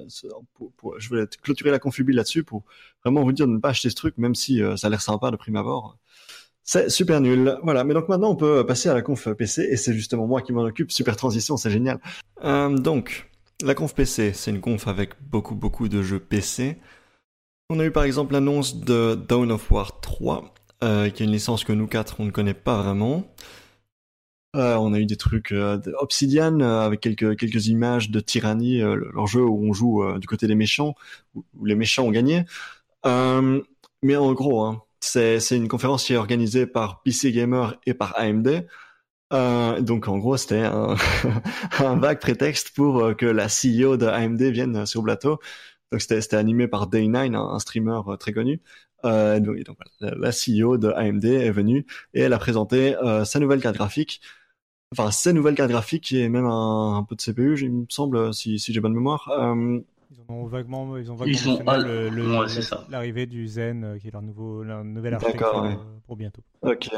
pour, 0.54 0.72
pour, 0.74 1.00
je 1.00 1.10
voulais 1.10 1.26
clôturer 1.42 1.72
la 1.72 1.80
confubile 1.80 2.16
là-dessus 2.16 2.44
pour 2.44 2.64
vraiment 3.04 3.24
vous 3.24 3.32
dire 3.32 3.48
de 3.48 3.54
ne 3.54 3.58
pas 3.60 3.70
acheter 3.70 3.90
ce 3.90 3.96
truc, 3.96 4.18
même 4.18 4.36
si 4.36 4.62
ça 4.78 4.88
a 4.88 4.90
l'air 4.90 5.02
sympa 5.02 5.32
de 5.32 5.36
prime 5.36 5.56
abord. 5.56 5.98
C'est 6.64 6.90
super 6.90 7.22
nul. 7.22 7.58
Voilà, 7.64 7.84
mais 7.84 7.96
donc 7.96 8.08
maintenant 8.08 8.30
on 8.30 8.36
peut 8.36 8.66
passer 8.66 8.88
à 8.88 8.94
la 8.94 9.02
conf 9.02 9.28
PC 9.34 9.64
et 9.64 9.78
c'est 9.78 9.94
justement 9.94 10.28
moi 10.28 10.42
qui 10.42 10.54
m'en 10.54 10.62
occupe. 10.62 10.92
Super 10.92 11.16
transition, 11.16 11.58
c'est 11.58 11.72
génial. 11.72 12.00
donc 12.44 13.31
la 13.64 13.76
conf 13.76 13.94
PC, 13.94 14.34
c'est 14.34 14.52
une 14.52 14.62
conf 14.62 14.88
avec 14.88 15.14
beaucoup 15.22 15.56
beaucoup 15.56 15.90
de 15.90 16.02
jeux 16.02 16.20
PC. 16.20 16.78
On 17.70 17.80
a 17.80 17.86
eu 17.86 17.92
par 17.92 18.04
exemple 18.04 18.34
l'annonce 18.34 18.82
de 18.82 19.16
Dawn 19.16 19.52
of 19.52 19.72
War 19.72 20.02
3, 20.02 20.54
euh, 20.84 21.10
qui 21.10 21.24
est 21.24 21.26
une 21.26 21.32
licence 21.32 21.64
que 21.64 21.74
nous 21.74 21.88
quatre 21.88 22.20
on 22.20 22.26
ne 22.26 22.32
connaît 22.32 22.54
pas 22.54 22.82
vraiment. 22.82 23.26
Euh, 24.56 24.76
on 24.76 24.94
a 24.94 25.00
eu 25.00 25.06
des 25.06 25.16
trucs 25.16 25.54
euh, 25.54 25.80
Obsidian 26.00 26.60
euh, 26.60 26.82
avec 26.82 27.00
quelques 27.00 27.38
quelques 27.38 27.68
images 27.68 28.10
de 28.12 28.20
Tyranny, 28.20 28.80
leur 28.80 29.28
jeu 29.28 29.44
où 29.44 29.64
on 29.64 29.72
joue 29.72 30.04
du 30.20 30.28
côté 30.28 30.48
des 30.48 30.56
méchants, 30.56 30.96
où, 31.36 31.46
les 31.64 31.76
méchants 31.76 32.04
ont 32.04 32.12
gagné. 32.12 32.44
mais 33.06 34.16
en 34.16 34.34
gros, 34.34 34.64
hein, 34.64 34.84
c'est 35.00 35.40
c'est 35.40 35.58
une 35.58 35.68
conférence 35.68 36.06
qui 36.06 36.14
est 36.14 36.18
organisée 36.18 36.66
par 36.68 37.02
PC 37.04 37.32
Gamer 37.32 37.76
et 37.86 37.94
par 37.94 38.18
AMD. 38.18 38.66
Euh, 39.32 39.82
donc 39.82 40.08
en 40.08 40.18
gros, 40.18 40.38
c'était 40.38 40.64
un, 40.64 40.96
un, 41.80 41.96
vague 41.98 42.20
prétexte 42.20 42.72
pour 42.76 43.00
euh, 43.00 43.14
que 43.14 43.26
la 43.26 43.48
CEO 43.48 43.98
de 43.98 44.06
AMD 44.06 44.42
vienne 44.42 44.86
sur 44.86 45.02
le 45.02 45.06
plateau. 45.06 45.40
Donc 45.92 46.02
c'était 46.02 46.36
animé 46.36 46.68
par 46.68 46.90
Day9, 46.90 47.36
un, 47.36 47.60
streamer 47.60 48.00
euh, 48.08 48.16
très 48.18 48.34
connu. 48.34 48.62
Euh, 49.04 49.40
donc, 49.40 49.58
donc 49.64 49.78
la 50.00 50.30
CEO 50.32 50.78
de 50.78 50.90
AMD 50.90 51.26
est 51.26 51.52
venue 51.52 51.86
et 52.14 52.22
elle 52.22 52.34
a 52.34 52.40
présenté 52.40 52.96
euh, 52.98 53.26
sa 53.26 53.40
nouvelle 53.40 53.62
carte 53.62 53.76
graphique. 53.76 54.22
Enfin, 54.94 55.12
sa 55.12 55.34
nouvelle 55.34 55.56
carte 55.56 55.72
graphique 55.72 56.12
et 56.12 56.30
même 56.30 56.46
un, 56.46 56.98
un 56.98 57.04
peu 57.04 57.16
de 57.16 57.22
CPU, 57.22 57.58
il 57.62 57.72
me 57.72 57.86
semble, 57.90 58.34
si, 58.34 58.60
si 58.60 58.74
j'ai 58.74 58.80
bonne 58.82 58.94
mémoire. 58.94 59.30
Euh, 60.12 60.16
ils 60.16 60.32
ont 60.32 60.46
vaguement, 60.46 60.98
ils 60.98 61.12
ont 61.12 61.16
vaguement 61.16 61.34
ils 61.34 61.50
ont, 61.50 61.78
le, 61.78 62.10
le, 62.10 62.40
ouais, 62.40 62.48
l'arrivée 62.90 63.26
du 63.26 63.48
Zen, 63.48 63.84
euh, 63.84 63.98
qui 63.98 64.08
est 64.08 64.12
leur 64.12 64.22
nouveau, 64.22 64.64
leur 64.64 64.84
nouvelle 64.84 65.14
architecture 65.14 65.64
ouais. 65.64 65.78
pour 66.06 66.16
bientôt. 66.16 66.42
Ok. 66.62 66.90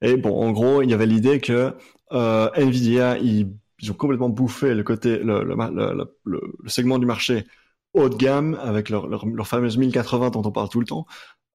Et 0.00 0.16
bon, 0.16 0.40
en 0.42 0.52
gros, 0.52 0.82
il 0.82 0.90
y 0.90 0.94
avait 0.94 1.06
l'idée 1.06 1.40
que 1.40 1.74
euh, 2.12 2.50
Nvidia, 2.54 3.18
ils, 3.18 3.52
ils, 3.80 3.90
ont 3.90 3.94
complètement 3.94 4.28
bouffé 4.28 4.74
le 4.74 4.82
côté, 4.82 5.18
le, 5.18 5.42
le, 5.44 6.10
le, 6.24 6.68
segment 6.68 6.98
du 6.98 7.06
marché 7.06 7.46
haut 7.94 8.08
de 8.08 8.16
gamme 8.16 8.58
avec 8.62 8.88
leur, 8.88 9.06
leur, 9.06 9.26
leur, 9.26 9.46
fameuse 9.46 9.76
1080 9.76 10.30
dont 10.30 10.42
on 10.44 10.52
parle 10.52 10.68
tout 10.68 10.80
le 10.80 10.86
temps. 10.86 11.06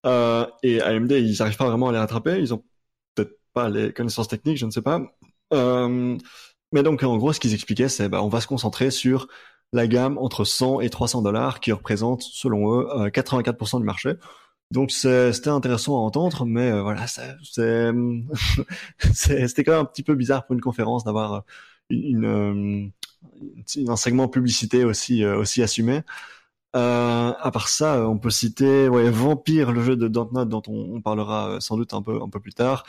Euh, 0.05 0.45
et 0.63 0.81
AMD, 0.81 1.11
ils 1.11 1.37
n'arrivent 1.39 1.57
pas 1.57 1.67
vraiment 1.67 1.89
à 1.89 1.91
les 1.91 1.97
rattraper. 1.97 2.37
Ils 2.39 2.53
ont 2.53 2.63
peut-être 3.15 3.39
pas 3.53 3.69
les 3.69 3.91
connaissances 3.93 4.27
techniques, 4.27 4.57
je 4.57 4.65
ne 4.65 4.71
sais 4.71 4.81
pas. 4.81 5.01
Euh, 5.53 6.17
mais 6.71 6.83
donc, 6.83 7.03
en 7.03 7.17
gros, 7.17 7.33
ce 7.33 7.39
qu'ils 7.39 7.53
expliquaient, 7.53 7.89
c'est 7.89 8.09
bah, 8.09 8.21
on 8.21 8.27
va 8.27 8.41
se 8.41 8.47
concentrer 8.47 8.91
sur 8.91 9.27
la 9.73 9.87
gamme 9.87 10.17
entre 10.17 10.45
100 10.45 10.81
et 10.81 10.89
300 10.89 11.21
dollars 11.21 11.59
qui 11.59 11.71
représente, 11.71 12.23
selon 12.23 12.73
eux, 12.73 13.09
84% 13.09 13.79
du 13.79 13.85
marché. 13.85 14.13
Donc 14.71 14.91
c'était 14.91 15.49
intéressant 15.49 15.95
à 15.95 15.99
entendre, 15.99 16.45
mais 16.45 16.71
euh, 16.71 16.81
voilà, 16.81 17.05
c'était 19.13 19.63
quand 19.63 19.71
même 19.71 19.81
un 19.81 19.85
petit 19.85 20.03
peu 20.03 20.15
bizarre 20.15 20.45
pour 20.45 20.55
une 20.55 20.61
conférence 20.61 21.05
d'avoir 21.05 21.43
une, 21.89 22.91
une, 23.75 23.89
un 23.89 23.95
segment 23.95 24.27
publicité 24.27 24.83
aussi 24.83 25.23
euh, 25.23 25.37
aussi 25.37 25.63
assumé. 25.63 26.01
Euh, 26.75 27.33
à 27.39 27.51
part 27.51 27.69
ça, 27.69 28.07
on 28.09 28.17
peut 28.17 28.29
citer 28.29 28.89
ouais, 28.89 29.09
Vampire, 29.09 29.71
le 29.71 29.83
jeu 29.83 29.95
de 29.95 30.07
Dontnod 30.07 30.49
dont 30.49 30.61
on, 30.67 30.95
on, 30.95 31.01
parlera 31.01 31.59
sans 31.61 31.77
doute 31.77 31.93
un 31.93 32.01
peu 32.01 32.21
un 32.21 32.29
peu 32.29 32.39
plus 32.39 32.53
tard. 32.53 32.85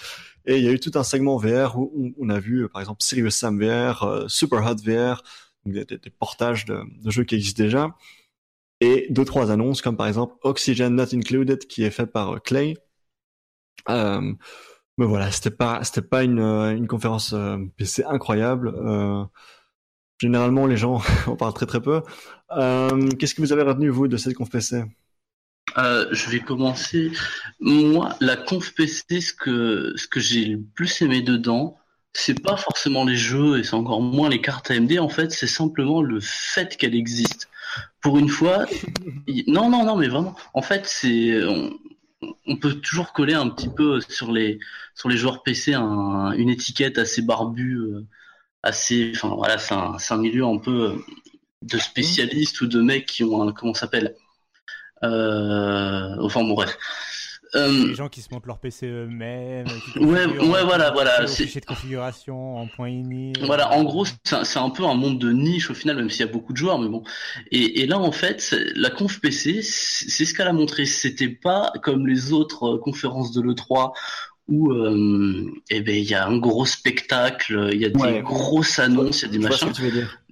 Et 0.47 0.59
il 0.59 0.64
y 0.64 0.68
a 0.68 0.72
eu 0.72 0.81
tout 0.81 0.93
un 0.97 1.05
segment 1.05 1.37
VR 1.37 1.79
où 1.79 2.12
on, 2.18 2.29
a 2.29 2.41
vu 2.41 2.68
par 2.68 2.83
exemple 2.83 3.03
Serious 3.03 3.31
Sam 3.31 3.59
VR, 3.61 4.03
euh, 4.03 4.29
Super 4.29 4.66
Hot 4.66 4.76
VR, 4.85 5.22
des, 5.67 5.85
des, 5.85 5.99
des 5.99 6.11
portages 6.11 6.65
de, 6.67 6.83
jeux 7.07 7.25
qui 7.25 7.35
existent 7.37 7.63
déjà, 7.63 7.97
et 8.81 9.07
deux 9.11 9.25
trois 9.25 9.51
annonces 9.51 9.83
comme 9.83 9.97
par 9.97 10.07
exemple 10.09 10.37
Oxygen 10.43 10.91
Not 10.95 11.15
Included 11.15 11.67
qui 11.67 11.85
est 11.85 11.91
fait 11.91 12.07
par 12.07 12.37
euh, 12.37 12.39
Clay. 12.39 12.77
Euh, 13.89 14.33
mais 14.99 15.07
voilà, 15.07 15.31
c'était 15.31 15.51
pas 15.51 15.83
c'était 15.85 16.03
pas 16.03 16.25
une, 16.25 16.41
une 16.41 16.87
conférence 16.89 17.33
euh, 17.33 17.59
PC 17.77 18.05
incroyable. 18.05 18.69
Euh, 18.77 19.25
généralement, 20.19 20.67
les 20.67 20.77
gens 20.77 21.01
en 21.27 21.37
parlent 21.37 21.55
très 21.55 21.67
très 21.67 21.81
peu. 21.81 22.03
Euh, 22.53 23.09
Qu'est-ce 23.19 23.35
que 23.35 23.43
vous 23.43 23.53
avez 23.53 23.63
retenu 23.63 23.89
vous 23.91 24.09
de 24.09 24.17
cette 24.17 24.35
conf 24.35 24.51
PC 24.51 24.85
euh, 25.77 26.09
je 26.13 26.31
vais 26.31 26.41
commencer. 26.41 27.13
Moi, 27.61 28.17
la 28.21 28.37
conf 28.37 28.75
PC, 28.75 29.21
ce 29.21 29.33
que 29.35 29.93
ce 29.97 30.09
que 30.09 30.19
j'ai 30.19 30.47
le 30.47 30.63
plus 30.63 31.03
aimé 31.03 31.21
dedans, 31.23 31.78
c'est 32.13 32.41
pas 32.43 32.57
forcément 32.57 33.05
les 33.05 33.17
jeux 33.17 33.59
et 33.59 33.65
c'est 33.65 33.75
encore 33.75 34.01
moins 34.01 34.29
les 34.29 34.41
cartes 34.41 34.71
AMD. 34.71 34.99
En 34.99 35.09
fait, 35.09 35.31
c'est 35.33 35.47
simplement 35.47 36.03
le 36.03 36.21
fait 36.21 36.77
qu'elle 36.77 36.95
existe. 36.95 37.49
Pour 38.01 38.19
une 38.19 38.29
fois, 38.29 38.67
non, 39.47 39.71
non, 39.71 39.85
non, 39.85 39.97
mais 39.97 40.09
vraiment. 40.09 40.35
En 40.55 40.63
fait, 40.63 40.87
c'est 40.87 41.43
on... 41.45 41.79
on, 42.47 42.57
peut 42.57 42.75
toujours 42.75 43.13
coller 43.13 43.35
un 43.35 43.49
petit 43.49 43.69
peu 43.69 44.01
sur 44.01 44.33
les 44.33 44.59
sur 44.95 45.09
les 45.09 45.17
joueurs 45.17 45.43
PC 45.43 45.75
un... 45.75 46.33
une 46.33 46.49
étiquette 46.51 46.99
assez 46.99 47.23
barbue, 47.23 47.77
euh, 47.77 48.07
assez. 48.63 49.13
Enfin 49.15 49.35
voilà, 49.35 49.59
c'est 49.59 49.75
un... 49.75 49.97
un 50.11 50.17
milieu 50.19 50.45
un 50.45 50.59
peu 50.59 50.97
de 51.63 51.79
spécialistes 51.79 52.61
ou 52.61 52.67
de 52.67 52.81
mecs 52.81 53.07
qui 53.07 53.25
ont 53.25 53.43
un 53.43 53.53
comment 53.53 53.75
s'appelle. 53.75 54.17
Euh... 55.05 56.17
Enfin 56.21 56.43
bon 56.43 56.55
bref. 56.55 56.77
Euh, 57.55 57.89
les 57.89 57.95
gens 57.95 58.09
qui 58.09 58.21
se 58.21 58.29
montent 58.33 58.47
leur 58.47 58.59
PC 58.59 58.87
eux-mêmes. 58.87 59.67
Ouais, 59.97 60.27
ouais, 60.27 60.65
voilà, 60.65 60.91
voilà. 60.91 61.27
C'est 61.27 61.61
de 61.61 61.65
configuration 61.65 62.59
en 62.59 62.67
point 62.67 62.91
ini. 62.91 63.33
Voilà, 63.43 63.73
en 63.73 63.85
gros, 63.85 64.05
c'est 64.05 64.59
un 64.59 64.71
peu 64.71 64.85
un 64.85 64.95
monde 64.95 65.19
de 65.19 65.33
niche 65.33 65.71
au 65.71 65.75
final, 65.75 65.97
même 65.97 66.11
s'il 66.11 66.27
y 66.27 66.29
a 66.29 66.33
beaucoup 66.33 66.53
de 66.53 66.59
joueurs, 66.59 66.79
mais 66.79 66.89
bon. 66.89 67.03
Et, 67.51 67.83
et 67.83 67.87
là, 67.87 67.99
en 67.99 68.13
fait, 68.13 68.55
la 68.75 68.91
conf 68.91 69.21
PC, 69.21 69.63
c'est 69.63 70.25
ce 70.25 70.35
qu'elle 70.35 70.49
a 70.49 70.53
montré. 70.53 70.87
C'était 70.87 71.29
pas 71.29 71.73
comme 71.83 72.07
les 72.07 72.33
autres 72.33 72.75
euh, 72.75 72.79
conférences 72.79 73.33
de 73.33 73.41
l'E3 73.41 73.93
où 74.49 74.73
euh, 74.73 75.53
eh 75.69 75.83
ben 75.83 75.95
il 75.95 76.09
y 76.09 76.15
a 76.15 76.27
un 76.27 76.39
gros 76.39 76.65
spectacle, 76.65 77.69
il 77.73 77.81
y 77.81 77.85
a 77.85 77.91
des 77.91 78.01
ouais. 78.01 78.23
grosses 78.23 78.79
annonces, 78.79 79.21
il 79.21 79.27
y 79.27 79.29
a 79.29 79.33
des 79.33 79.39
machins. 79.39 79.73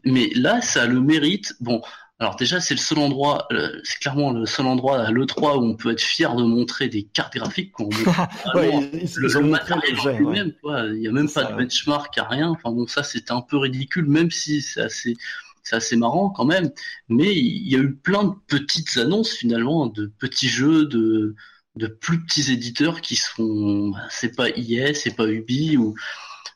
Mais 0.04 0.30
là, 0.34 0.62
ça 0.62 0.84
a 0.84 0.86
le 0.86 1.00
mérite. 1.00 1.54
Bon, 1.60 1.82
alors 2.18 2.36
déjà, 2.36 2.60
c'est 2.60 2.72
le 2.72 2.80
seul 2.80 2.98
endroit, 2.98 3.46
euh, 3.52 3.78
c'est 3.84 3.98
clairement 3.98 4.32
le 4.32 4.46
seul 4.46 4.64
endroit 4.64 5.00
à 5.02 5.10
l'E3 5.10 5.58
où 5.58 5.64
on 5.64 5.76
peut 5.76 5.92
être 5.92 6.00
fier 6.00 6.34
de 6.34 6.44
montrer 6.44 6.88
des 6.88 7.02
cartes 7.02 7.34
graphiques. 7.36 7.72
Qu'on 7.72 7.90
ouais, 8.54 8.70
ils, 8.72 9.02
ils 9.02 9.10
le, 9.16 9.28
le 9.28 9.40
matériel 9.42 9.94
lui-même, 10.16 10.52
quoi. 10.62 10.86
Il 10.86 11.00
n'y 11.00 11.08
a 11.08 11.12
même 11.12 11.30
pas 11.30 11.42
ça, 11.42 11.52
de 11.52 11.56
benchmark, 11.56 12.16
il 12.16 12.20
n'y 12.20 12.26
a 12.26 12.28
rien. 12.28 12.48
Enfin 12.48 12.70
bon, 12.72 12.86
ça 12.86 13.02
c'était 13.02 13.32
un 13.32 13.42
peu 13.42 13.58
ridicule, 13.58 14.06
même 14.06 14.30
si 14.30 14.62
c'est 14.62 14.80
assez, 14.80 15.14
c'est 15.62 15.76
assez 15.76 15.96
marrant 15.96 16.30
quand 16.30 16.46
même. 16.46 16.70
Mais 17.10 17.34
il 17.34 17.70
y 17.70 17.76
a 17.76 17.80
eu 17.80 17.94
plein 17.94 18.24
de 18.24 18.34
petites 18.46 18.96
annonces 18.96 19.32
finalement, 19.32 19.86
de 19.86 20.06
petits 20.18 20.48
jeux, 20.48 20.86
de 20.86 21.34
de 21.76 21.86
plus 21.86 22.24
petits 22.24 22.50
éditeurs 22.52 23.02
qui 23.02 23.16
sont, 23.16 23.90
bah, 23.90 24.06
c'est 24.08 24.34
pas 24.34 24.48
IS, 24.48 24.94
c'est 24.94 25.14
pas 25.14 25.28
Ubi 25.28 25.76
ou 25.76 25.94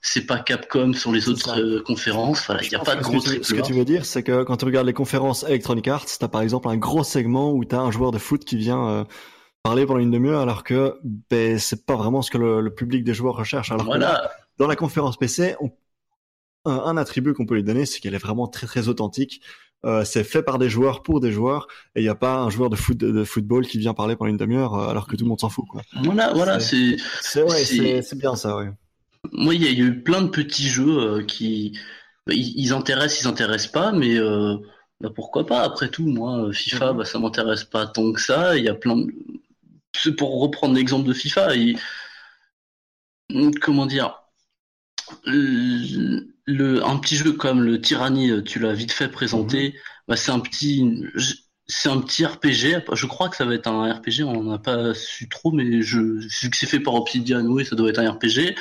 c'est 0.02 0.26
pas 0.26 0.38
Capcom 0.38 0.92
sur 0.92 1.12
les 1.12 1.28
autres 1.28 1.58
euh, 1.58 1.82
conférences. 1.82 2.46
Voilà, 2.46 2.62
il 2.62 2.68
n'y 2.68 2.74
a 2.74 2.80
pas 2.80 2.96
de 2.96 3.02
gros 3.02 3.20
Ce 3.20 3.34
que, 3.34 3.42
ce 3.42 3.54
que 3.54 3.60
tu 3.60 3.72
veux 3.72 3.84
dire, 3.84 4.06
c'est 4.06 4.22
que 4.22 4.42
quand 4.44 4.56
tu 4.56 4.64
regardes 4.64 4.86
les 4.86 4.92
conférences 4.92 5.44
Electronic 5.44 5.88
Arts, 5.88 6.06
t'as 6.18 6.28
par 6.28 6.40
exemple 6.42 6.68
un 6.68 6.76
gros 6.76 7.04
segment 7.04 7.52
où 7.52 7.64
t'as 7.64 7.80
un 7.80 7.90
joueur 7.90 8.10
de 8.10 8.18
foot 8.18 8.44
qui 8.44 8.56
vient 8.56 8.88
euh, 8.88 9.04
parler 9.62 9.84
pendant 9.84 10.00
une 10.00 10.10
demi-heure, 10.10 10.40
alors 10.40 10.64
que 10.64 10.98
ben 11.30 11.58
c'est 11.58 11.84
pas 11.84 11.96
vraiment 11.96 12.22
ce 12.22 12.30
que 12.30 12.38
le, 12.38 12.60
le, 12.60 12.74
public 12.74 13.04
des 13.04 13.14
joueurs 13.14 13.36
recherche. 13.36 13.70
Alors 13.72 13.84
voilà. 13.84 14.06
que 14.06 14.12
là, 14.12 14.30
dans 14.58 14.66
la 14.66 14.76
conférence 14.76 15.18
PC, 15.18 15.54
on, 15.60 15.70
un, 16.64 16.78
un 16.78 16.96
attribut 16.96 17.34
qu'on 17.34 17.46
peut 17.46 17.54
lui 17.54 17.64
donner, 17.64 17.84
c'est 17.84 18.00
qu'elle 18.00 18.14
est 18.14 18.18
vraiment 18.18 18.48
très 18.48 18.66
très 18.66 18.88
authentique. 18.88 19.42
euh, 19.84 20.04
c'est 20.04 20.24
fait 20.24 20.42
par 20.42 20.58
des 20.58 20.70
joueurs 20.70 21.02
pour 21.02 21.20
des 21.20 21.32
joueurs 21.32 21.66
et 21.94 22.00
il 22.00 22.04
n'y 22.04 22.08
a 22.08 22.14
pas 22.14 22.36
un 22.36 22.50
joueur 22.50 22.70
de, 22.70 22.76
foot, 22.76 22.96
de, 22.96 23.24
football 23.24 23.66
qui 23.66 23.78
vient 23.78 23.94
parler 23.94 24.16
pendant 24.16 24.30
une 24.30 24.36
demi-heure 24.38 24.74
alors 24.74 25.06
que 25.06 25.16
tout 25.16 25.24
le 25.24 25.28
monde 25.28 25.40
s'en 25.40 25.50
fout. 25.50 25.66
Quoi. 25.68 25.82
Voilà, 26.04 26.32
voilà, 26.32 26.60
c'est 26.60 26.96
c'est 27.20 27.42
ouais, 27.42 28.02
c'est 28.02 28.18
bien 28.18 28.36
ça. 28.36 28.56
Ouais. 28.56 28.70
Moi, 29.32 29.54
il 29.54 29.62
y, 29.62 29.66
a 29.66 29.70
eu 29.70 30.02
plein 30.02 30.22
de 30.22 30.28
petits 30.28 30.68
jeux 30.68 30.98
euh, 30.98 31.24
qui 31.24 31.78
bah, 32.26 32.32
ils, 32.34 32.72
intéressent, 32.72 33.22
ils 33.22 33.28
intéressent 33.28 33.72
pas, 33.72 33.92
mais 33.92 34.16
euh, 34.16 34.56
bah, 35.00 35.10
pourquoi 35.14 35.46
pas? 35.46 35.62
Après 35.62 35.88
tout, 35.88 36.06
moi, 36.06 36.52
FIFA, 36.52 36.92
mhm. 36.92 36.98
bah, 36.98 37.04
ça 37.04 37.18
m'intéresse 37.18 37.64
pas 37.64 37.86
tant 37.86 38.12
que 38.12 38.20
ça. 38.20 38.56
Il 38.56 38.64
y 38.64 38.68
a 38.68 38.74
plein 38.74 38.96
de... 38.96 40.10
Pour 40.16 40.40
reprendre 40.40 40.74
l'exemple 40.74 41.06
de 41.06 41.12
FIFA, 41.12 41.48
comment 43.60 43.86
dire 43.86 44.20
le, 45.24 46.84
un 46.84 46.96
petit 46.98 47.16
jeu 47.16 47.32
comme 47.32 47.62
le 47.62 47.80
Tyranny, 47.80 48.30
euh, 48.30 48.42
tu 48.42 48.58
l'as 48.58 48.72
vite 48.72 48.92
fait 48.92 49.08
présenter, 49.08 49.68
mhm. 49.68 49.74
bah, 50.08 50.16
c'est 50.16 50.30
un 50.32 50.40
petit, 50.40 51.04
c'est 51.66 51.88
un 51.88 52.00
petit 52.00 52.24
RPG. 52.24 52.84
Je 52.92 53.06
crois 53.06 53.28
que 53.28 53.36
ça 53.36 53.44
va 53.44 53.54
être 53.54 53.68
un 53.68 53.92
RPG. 53.92 54.22
On 54.24 54.44
n'a 54.44 54.58
pas 54.58 54.94
su 54.94 55.28
trop, 55.28 55.52
mais 55.52 55.82
je, 55.82 55.98
vu 55.98 56.50
que 56.50 56.56
c'est 56.56 56.66
fait 56.66 56.80
par 56.80 56.94
Obsidian, 56.94 57.44
oui, 57.46 57.64
ça 57.64 57.76
doit 57.76 57.90
être 57.90 57.98
un 57.98 58.10
RPG. 58.10 58.54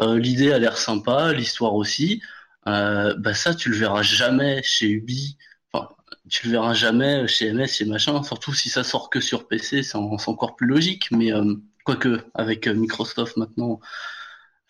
Euh, 0.00 0.18
L'idée 0.18 0.52
a 0.52 0.58
l'air 0.58 0.76
sympa, 0.78 1.32
l'histoire 1.32 1.74
aussi. 1.74 2.22
Euh, 2.66 3.14
bah 3.18 3.34
ça, 3.34 3.54
tu 3.54 3.70
le 3.70 3.76
verras 3.76 4.02
jamais 4.02 4.62
chez 4.62 4.88
Ubi. 4.88 5.36
Enfin, 5.72 5.88
tu 6.28 6.46
le 6.46 6.52
verras 6.52 6.74
jamais 6.74 7.26
chez 7.28 7.52
MS, 7.52 7.68
chez 7.68 7.84
machin. 7.84 8.22
Surtout 8.22 8.54
si 8.54 8.68
ça 8.70 8.84
sort 8.84 9.10
que 9.10 9.20
sur 9.20 9.48
PC, 9.48 9.82
c'est 9.82 9.96
encore 9.96 10.56
plus 10.56 10.66
logique. 10.66 11.10
Mais 11.10 11.32
euh, 11.32 11.54
quoique 11.84 12.24
avec 12.34 12.68
Microsoft 12.68 13.36
maintenant, 13.36 13.80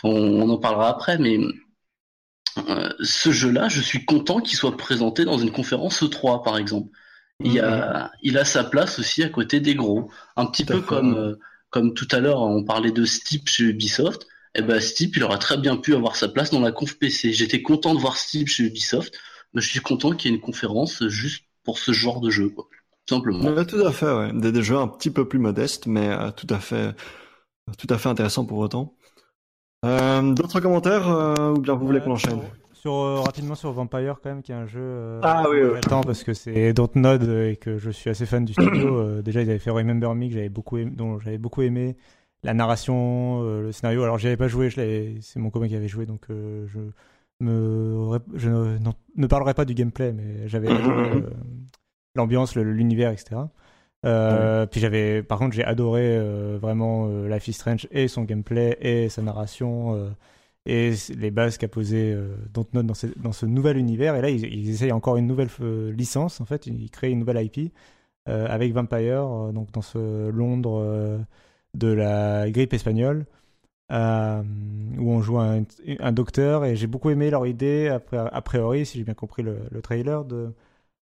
on, 0.05 0.11
on 0.11 0.51
en 0.51 0.59
parlera 0.59 0.91
après. 0.91 1.19
Mais 1.19 1.39
euh, 2.59 2.91
ce 3.01 3.31
jeu-là, 3.31 3.69
je 3.69 3.81
suis 3.81 4.05
content 4.05 4.41
qu'il 4.41 4.57
soit 4.57 4.77
présenté 4.77 5.25
dans 5.25 5.39
une 5.39 5.53
conférence 5.53 6.03
E3, 6.03 6.43
par 6.43 6.59
exemple. 6.59 6.91
Il, 7.41 7.61
a, 7.61 8.05
mhm. 8.05 8.11
il 8.23 8.39
a 8.39 8.45
sa 8.45 8.65
place 8.65 8.99
aussi 8.99 9.23
à 9.23 9.29
côté 9.29 9.61
des 9.61 9.75
gros. 9.75 10.11
Un 10.37 10.47
petit 10.47 10.65
peu 10.65 10.81
comme, 10.81 11.17
euh, 11.17 11.39
comme 11.71 11.95
tout 11.95 12.09
à 12.11 12.21
l'heure, 12.21 12.43
on 12.43 12.65
parlait 12.65 12.91
de 12.93 13.05
Steep 13.05 13.49
chez 13.49 13.65
Ubisoft. 13.65 14.27
Et 14.57 14.61
eh 14.61 14.63
ben, 14.63 14.81
Steep, 14.81 15.17
il 15.17 15.23
aura 15.23 15.39
très 15.39 15.57
bien 15.59 15.77
pu 15.77 15.95
avoir 15.95 16.17
sa 16.17 16.29
place 16.29 16.51
dans 16.51 16.61
la 16.61 16.73
conf 16.73 16.99
PC. 16.99 17.33
J'étais 17.33 17.63
content 17.63 17.95
de 17.95 18.01
voir 18.01 18.17
Steep 18.17 18.49
chez 18.49 18.65
Ubisoft, 18.65 19.17
mais 19.55 19.61
je 19.61 19.69
suis 19.69 19.81
content 19.81 20.11
qu'il 20.11 20.31
y 20.31 20.35
ait 20.35 20.37
une 20.37 20.43
conférence 20.43 21.07
juste 21.07 21.45
pour 21.63 21.79
ce 21.79 21.93
genre 21.93 22.21
de 22.21 22.31
jeu, 22.31 22.49
quoi. 22.49 22.67
simplement. 23.09 23.65
tout 23.65 23.87
à 23.87 23.93
fait, 23.93 24.13
ouais. 24.13 24.33
Des, 24.33 24.63
jeux 24.63 24.77
un 24.77 24.89
petit 24.89 25.11
peu 25.11 25.29
plus 25.29 25.39
modestes, 25.39 25.87
mais 25.87 26.09
euh, 26.09 26.33
tout 26.33 26.49
à 26.51 26.59
fait, 26.59 26.97
tout 27.79 27.87
à 27.91 27.99
fait 27.99 28.09
intéressant 28.09 28.45
pour 28.45 28.59
autant. 28.59 28.97
Euh, 29.85 30.35
d'autres 30.35 30.61
commentaires 30.61 31.09
euh, 31.09 31.53
ou 31.53 31.59
bien 31.61 31.75
vous 31.75 31.87
voulez 31.87 32.01
qu'on 32.01 32.13
enchaîne? 32.13 32.41
sur, 32.75 32.95
euh, 32.95 33.21
rapidement 33.21 33.55
sur 33.55 33.73
Vampire 33.73 34.21
quand 34.23 34.31
même 34.31 34.43
qui 34.43 34.53
est 34.53 34.55
un 34.55 34.67
jeu 34.67 35.21
ah 35.23 35.45
oui, 35.51 35.59
oui. 35.63 35.71
j'attends 35.75 36.03
parce 36.03 36.23
que 36.23 36.35
c'est 36.35 36.73
Dontnod 36.73 37.23
et 37.23 37.57
que 37.57 37.79
je 37.79 37.91
suis 37.91 38.09
assez 38.11 38.27
fan 38.27 38.45
du 38.45 38.53
studio 38.53 39.23
déjà 39.23 39.41
ils 39.41 39.49
avaient 39.49 39.59
fait 39.59 39.71
Remember 39.71 40.15
Me 40.15 40.29
que 40.29 40.35
j'avais 40.35 40.49
beaucoup 40.51 40.77
aimé, 40.77 40.91
dont 40.95 41.19
j'avais 41.19 41.39
beaucoup 41.39 41.63
aimé 41.63 41.97
la 42.43 42.55
narration 42.55 43.43
le 43.43 43.73
scénario 43.73 44.03
alors 44.03 44.19
j'y 44.19 44.27
avais 44.27 44.37
pas 44.37 44.49
joué 44.49 44.71
c'est 44.71 45.39
mon 45.39 45.51
copain 45.51 45.69
qui 45.69 45.77
avait 45.77 45.89
joué 45.89 46.07
donc 46.07 46.27
je 46.29 46.79
me 47.41 48.19
je 48.35 48.49
ne, 48.49 48.79
ne, 49.17 49.27
parlerai 49.27 49.55
pas 49.55 49.65
du 49.65 49.75
gameplay 49.75 50.13
mais 50.13 50.49
j'avais 50.49 50.69
l'ambiance 52.15 52.57
l'univers 52.57 53.11
etc 53.11 53.43
euh, 54.07 54.67
puis 54.67 54.81
j'avais, 54.81 55.23
par 55.23 55.39
contre, 55.39 55.55
j'ai 55.55 55.65
adoré 55.65 56.17
euh, 56.17 56.59
vraiment 56.61 57.09
euh, 57.09 57.29
Life 57.29 57.49
is 57.49 57.53
Strange 57.53 57.87
et 57.91 58.09
son 58.09 58.23
gameplay 58.23 58.79
et 58.81 59.09
sa 59.09 59.23
narration 59.23 60.11
et 60.67 60.93
les 61.17 61.31
bases 61.31 61.59
qu'a 61.59 61.69
posé 61.69 62.17
Dontnod 62.53 62.87
dans, 62.87 62.95
dans, 63.17 63.33
ce 63.33 63.47
nouvel 63.47 63.77
univers. 63.77 64.15
Et 64.17 64.23
là, 64.23 64.31
ils, 64.31 64.71
essayent 64.71 64.93
encore 64.93 65.17
une 65.17 65.27
nouvelle 65.27 65.49
licence 65.97 66.41
en 66.41 66.45
fait. 66.45 66.67
Ils 66.67 66.91
créent 66.91 67.11
une 67.11 67.21
nouvelle 67.21 67.45
IP 67.45 67.73
avec 68.27 68.73
Vampire, 68.73 69.53
donc 69.53 69.73
dans 69.73 69.83
ce 69.83 70.29
Londres 70.29 71.19
de 71.75 71.89
la 71.89 72.51
grippe 72.51 72.73
espagnole. 72.73 73.27
où 73.91 73.95
on 75.11 75.21
joue 75.21 75.39
un, 75.39 75.65
un 75.99 76.13
docteur 76.13 76.65
et 76.65 76.77
j'ai 76.77 76.87
beaucoup 76.87 77.11
aimé 77.11 77.31
leur 77.31 77.47
idée 77.47 77.89
a 78.13 78.41
priori 78.43 78.87
si 78.87 78.99
j'ai 78.99 79.05
bien 79.05 79.15
compris 79.15 79.43
le, 79.43 79.59
le 79.71 79.83
trailer 79.83 80.25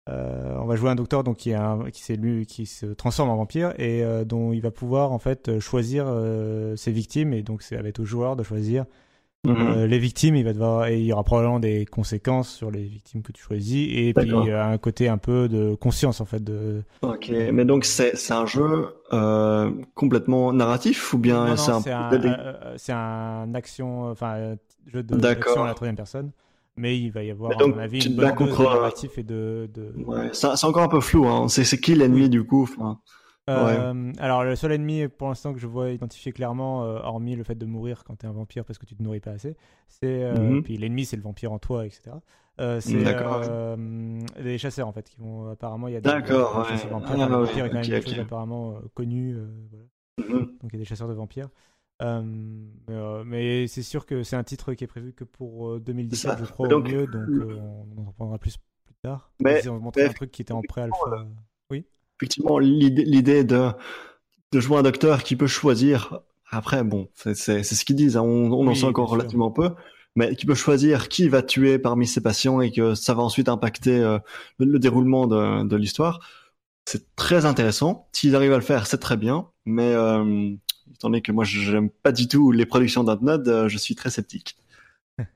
euh, 0.09 0.57
on 0.59 0.65
va 0.65 0.75
jouer 0.75 0.91
un 0.91 0.97
docteur 0.97 1.23
donc 1.23 1.37
qui, 1.37 1.55
qui, 1.93 2.47
qui 2.47 2.67
se 2.67 2.87
transforme 2.87 3.31
en 3.31 3.37
vampire 3.37 3.73
et 3.79 4.03
euh, 4.03 4.25
dont 4.25 4.53
il 4.53 4.61
va 4.61 4.73
pouvoir 4.73 5.13
en 5.13 5.21
fait 5.21 5.61
choisir 5.61 6.07
euh, 6.09 6.75
ses 6.75 6.91
victimes 6.91 7.33
et 7.33 7.43
donc 7.43 7.63
c'est 7.63 7.77
avec 7.77 8.01
au 8.01 8.05
joueur 8.05 8.35
de 8.35 8.43
choisir 8.43 8.85
mhm. 9.45 9.85
les 9.85 9.99
victimes. 9.99 10.37
Il 10.37 10.45
va 10.45 10.53
devoir 10.53 10.87
et 10.87 10.99
il 10.99 11.05
y 11.05 11.13
aura 11.13 11.25
probablement 11.25 11.61
des 11.61 11.85
conséquences 11.87 12.51
sur 12.51 12.71
les 12.71 12.83
victimes 12.83 13.23
que 13.23 13.33
tu 13.33 13.43
choisis 13.43 13.89
et 13.93 14.13
puis 14.15 14.29
il 14.29 14.47
y 14.47 14.53
a 14.53 14.67
un 14.67 14.79
côté 14.79 15.09
un 15.09 15.19
peu 15.19 15.49
de 15.49 15.75
conscience 15.75 16.21
en 16.21 16.25
fait 16.25 16.43
de. 16.43 16.83
Ok, 17.03 17.31
mais 17.53 17.65
donc 17.65 17.85
c'est 17.85 18.33
un 18.33 18.47
jeu 18.47 18.89
complètement 19.95 20.53
narratif 20.53 21.13
ou 21.15 21.19
bien 21.19 21.57
c'est 21.57 21.71
un 21.71 21.81
c'est 22.77 22.93
un, 22.93 23.55
action 23.55 24.11
enfin 24.11 24.57
jeu 24.87 25.03
de 25.03 25.27
à 25.27 25.67
la 25.67 25.75
troisième 25.75 25.97
personne 25.97 26.33
mais 26.77 26.99
il 26.99 27.11
va 27.11 27.23
y 27.23 27.31
avoir, 27.31 27.53
à 27.53 27.67
mon 27.67 27.79
avis, 27.79 28.05
une 28.05 28.17
bonne 28.17 28.35
dose 28.35 28.59
de 28.59 28.63
narratif 28.63 29.19
et 29.19 29.23
de. 29.23 29.69
de... 29.75 29.93
Ouais, 30.07 30.31
c'est 30.33 30.65
encore 30.65 30.83
un 30.83 30.89
peu 30.89 31.01
flou. 31.01 31.27
Hein. 31.27 31.49
C'est 31.49 31.79
qui 31.79 31.95
l'ennemi 31.95 32.29
du 32.29 32.45
coup 32.45 32.63
enfin, 32.63 32.99
euh, 33.51 34.13
Alors, 34.19 34.45
le 34.45 34.57
seul 34.57 34.73
ennemi 34.73 35.09
pour 35.09 35.29
l'instant 35.29 35.53
que 35.53 35.59
je 35.59 35.67
vois 35.67 35.91
identifié 35.91 36.33
clairement, 36.33 36.85
euh, 36.85 36.99
hormis 37.03 37.37
le 37.37 37.45
fait 37.45 37.55
de 37.55 37.67
mourir 37.67 38.05
quand 38.05 38.17
tu 38.17 38.27
es 38.27 38.29
un 38.29 38.33
vampire 38.33 38.65
parce 38.65 38.79
que 38.79 38.87
tu 38.87 38.95
te 38.95 39.03
nourris 39.03 39.21
pas 39.21 39.33
assez, 39.33 39.57
c'est. 39.89 40.25
Euh, 40.25 40.39
mhm. 40.39 40.63
Puis 40.63 40.77
l'ennemi, 40.77 41.05
c'est 41.05 41.17
le 41.17 41.23
vampire 41.23 41.53
en 41.53 41.59
toi, 41.59 41.87
etc. 41.87 42.17
c'est 42.81 44.43
des 44.43 44.59
chasseurs 44.59 44.89
en 44.89 44.93
fait 44.93 45.09
qui 45.09 45.17
vont 45.19 45.51
apparemment 45.51 45.89
il 45.89 45.95
y 45.95 45.97
a 45.97 46.01
des 46.01 46.09
D'accord, 46.09 46.57
ouais. 46.59 46.77
vampires, 46.77 47.23
ah, 47.23 47.27
vampires 47.29 47.69
quand 47.69 47.75
même 47.75 47.83
okay, 47.83 47.97
okay. 47.99 48.21
apparemment 48.21 48.77
connues 48.95 49.37
voilà. 49.71 49.87
Mhm. 50.19 50.59
donc 50.61 50.71
il 50.71 50.75
y 50.75 50.77
a 50.77 50.79
des 50.79 50.85
chasseurs 50.85 51.09
de 51.09 51.15
vampires 51.15 51.49
euh, 52.03 52.23
euh, 52.91 53.25
mais 53.25 53.67
c'est 53.69 53.83
sûr 53.83 54.07
que 54.07 54.23
c'est 54.23 54.37
un 54.37 54.43
titre 54.43 54.75
qui 54.75 54.85
est 54.85 54.89
prévu 54.89 55.13
que 55.13 55.25
pour 55.25 55.79
2017, 55.81 56.31
euh, 56.31 56.45
je 56.45 56.51
crois, 56.51 56.69
donc, 56.69 56.85
au 56.85 56.89
mieux, 56.89 57.07
donc 57.07 57.29
on 57.97 58.09
en 58.09 58.13
prendra 58.13 58.39
plus 58.39 58.57
plus 58.85 58.95
tard. 59.03 59.31
Mais, 59.41 59.67
on 59.69 59.79
montrer 59.79 60.07
un 60.07 60.13
truc 60.13 60.31
qui 60.31 60.43
était 60.43 60.53
en 60.53 60.63
pré-alpha. 60.63 61.27
oui. 61.71 61.87
Effectivement, 62.21 62.59
l'idée 62.59 63.45
de, 63.45 63.71
de 64.53 64.61
jouer 64.61 64.79
un 64.79 64.83
docteur 64.83 65.23
qui 65.23 65.37
peut 65.37 65.47
choisir. 65.47 66.21
Après, 66.51 66.85
bon, 66.85 67.09
c'est 67.15 67.35
ce 67.35 67.85
qu'ils 67.85 67.97
disent, 67.97 68.17
hein, 68.17 68.23
on, 68.23 68.53
on 68.53 68.67
en 68.67 68.75
sait 68.75 68.85
encore 68.85 69.09
relativement 69.09 69.51
peu 69.51 69.71
mais 70.15 70.37
qui 70.37 70.45
peut 70.45 70.55
choisir 70.55 71.09
qui 71.09 71.31
va 71.31 71.41
tuer 71.41 71.79
parmi 71.79 72.07
ses 72.07 72.21
patients 72.21 72.61
et 72.61 72.71
que 72.71 72.95
ça 72.95 73.15
va 73.15 73.23
ensuite 73.23 73.49
impacter 73.49 74.19
le, 74.59 74.79
déroulement 74.79 75.27
de, 75.27 75.65
de 75.65 75.77
l'histoire. 75.77 76.21
C'est 76.85 77.15
très 77.17 77.47
intéressant. 77.47 78.09
S'ils 78.13 78.35
arrivent 78.37 78.53
à 78.53 78.57
le 78.57 78.63
faire, 78.63 78.87
c'est 78.87 78.99
très 78.99 79.17
bien. 79.17 79.49
Mais 79.65 79.93
euh, 79.95 80.51
étant 80.91 81.09
donné 81.09 81.23
que 81.23 81.33
moi 81.33 81.45
je 81.45 81.73
n'aime 81.73 81.91
pas 81.91 82.13
du 82.13 82.29
tout 82.29 82.51
les 82.51 82.67
productions 82.67 83.05
d'Antnod, 83.05 83.47
euh, 83.49 83.69
je 83.69 83.79
suis 83.79 83.95
très 83.95 84.11
sceptique. 84.11 84.57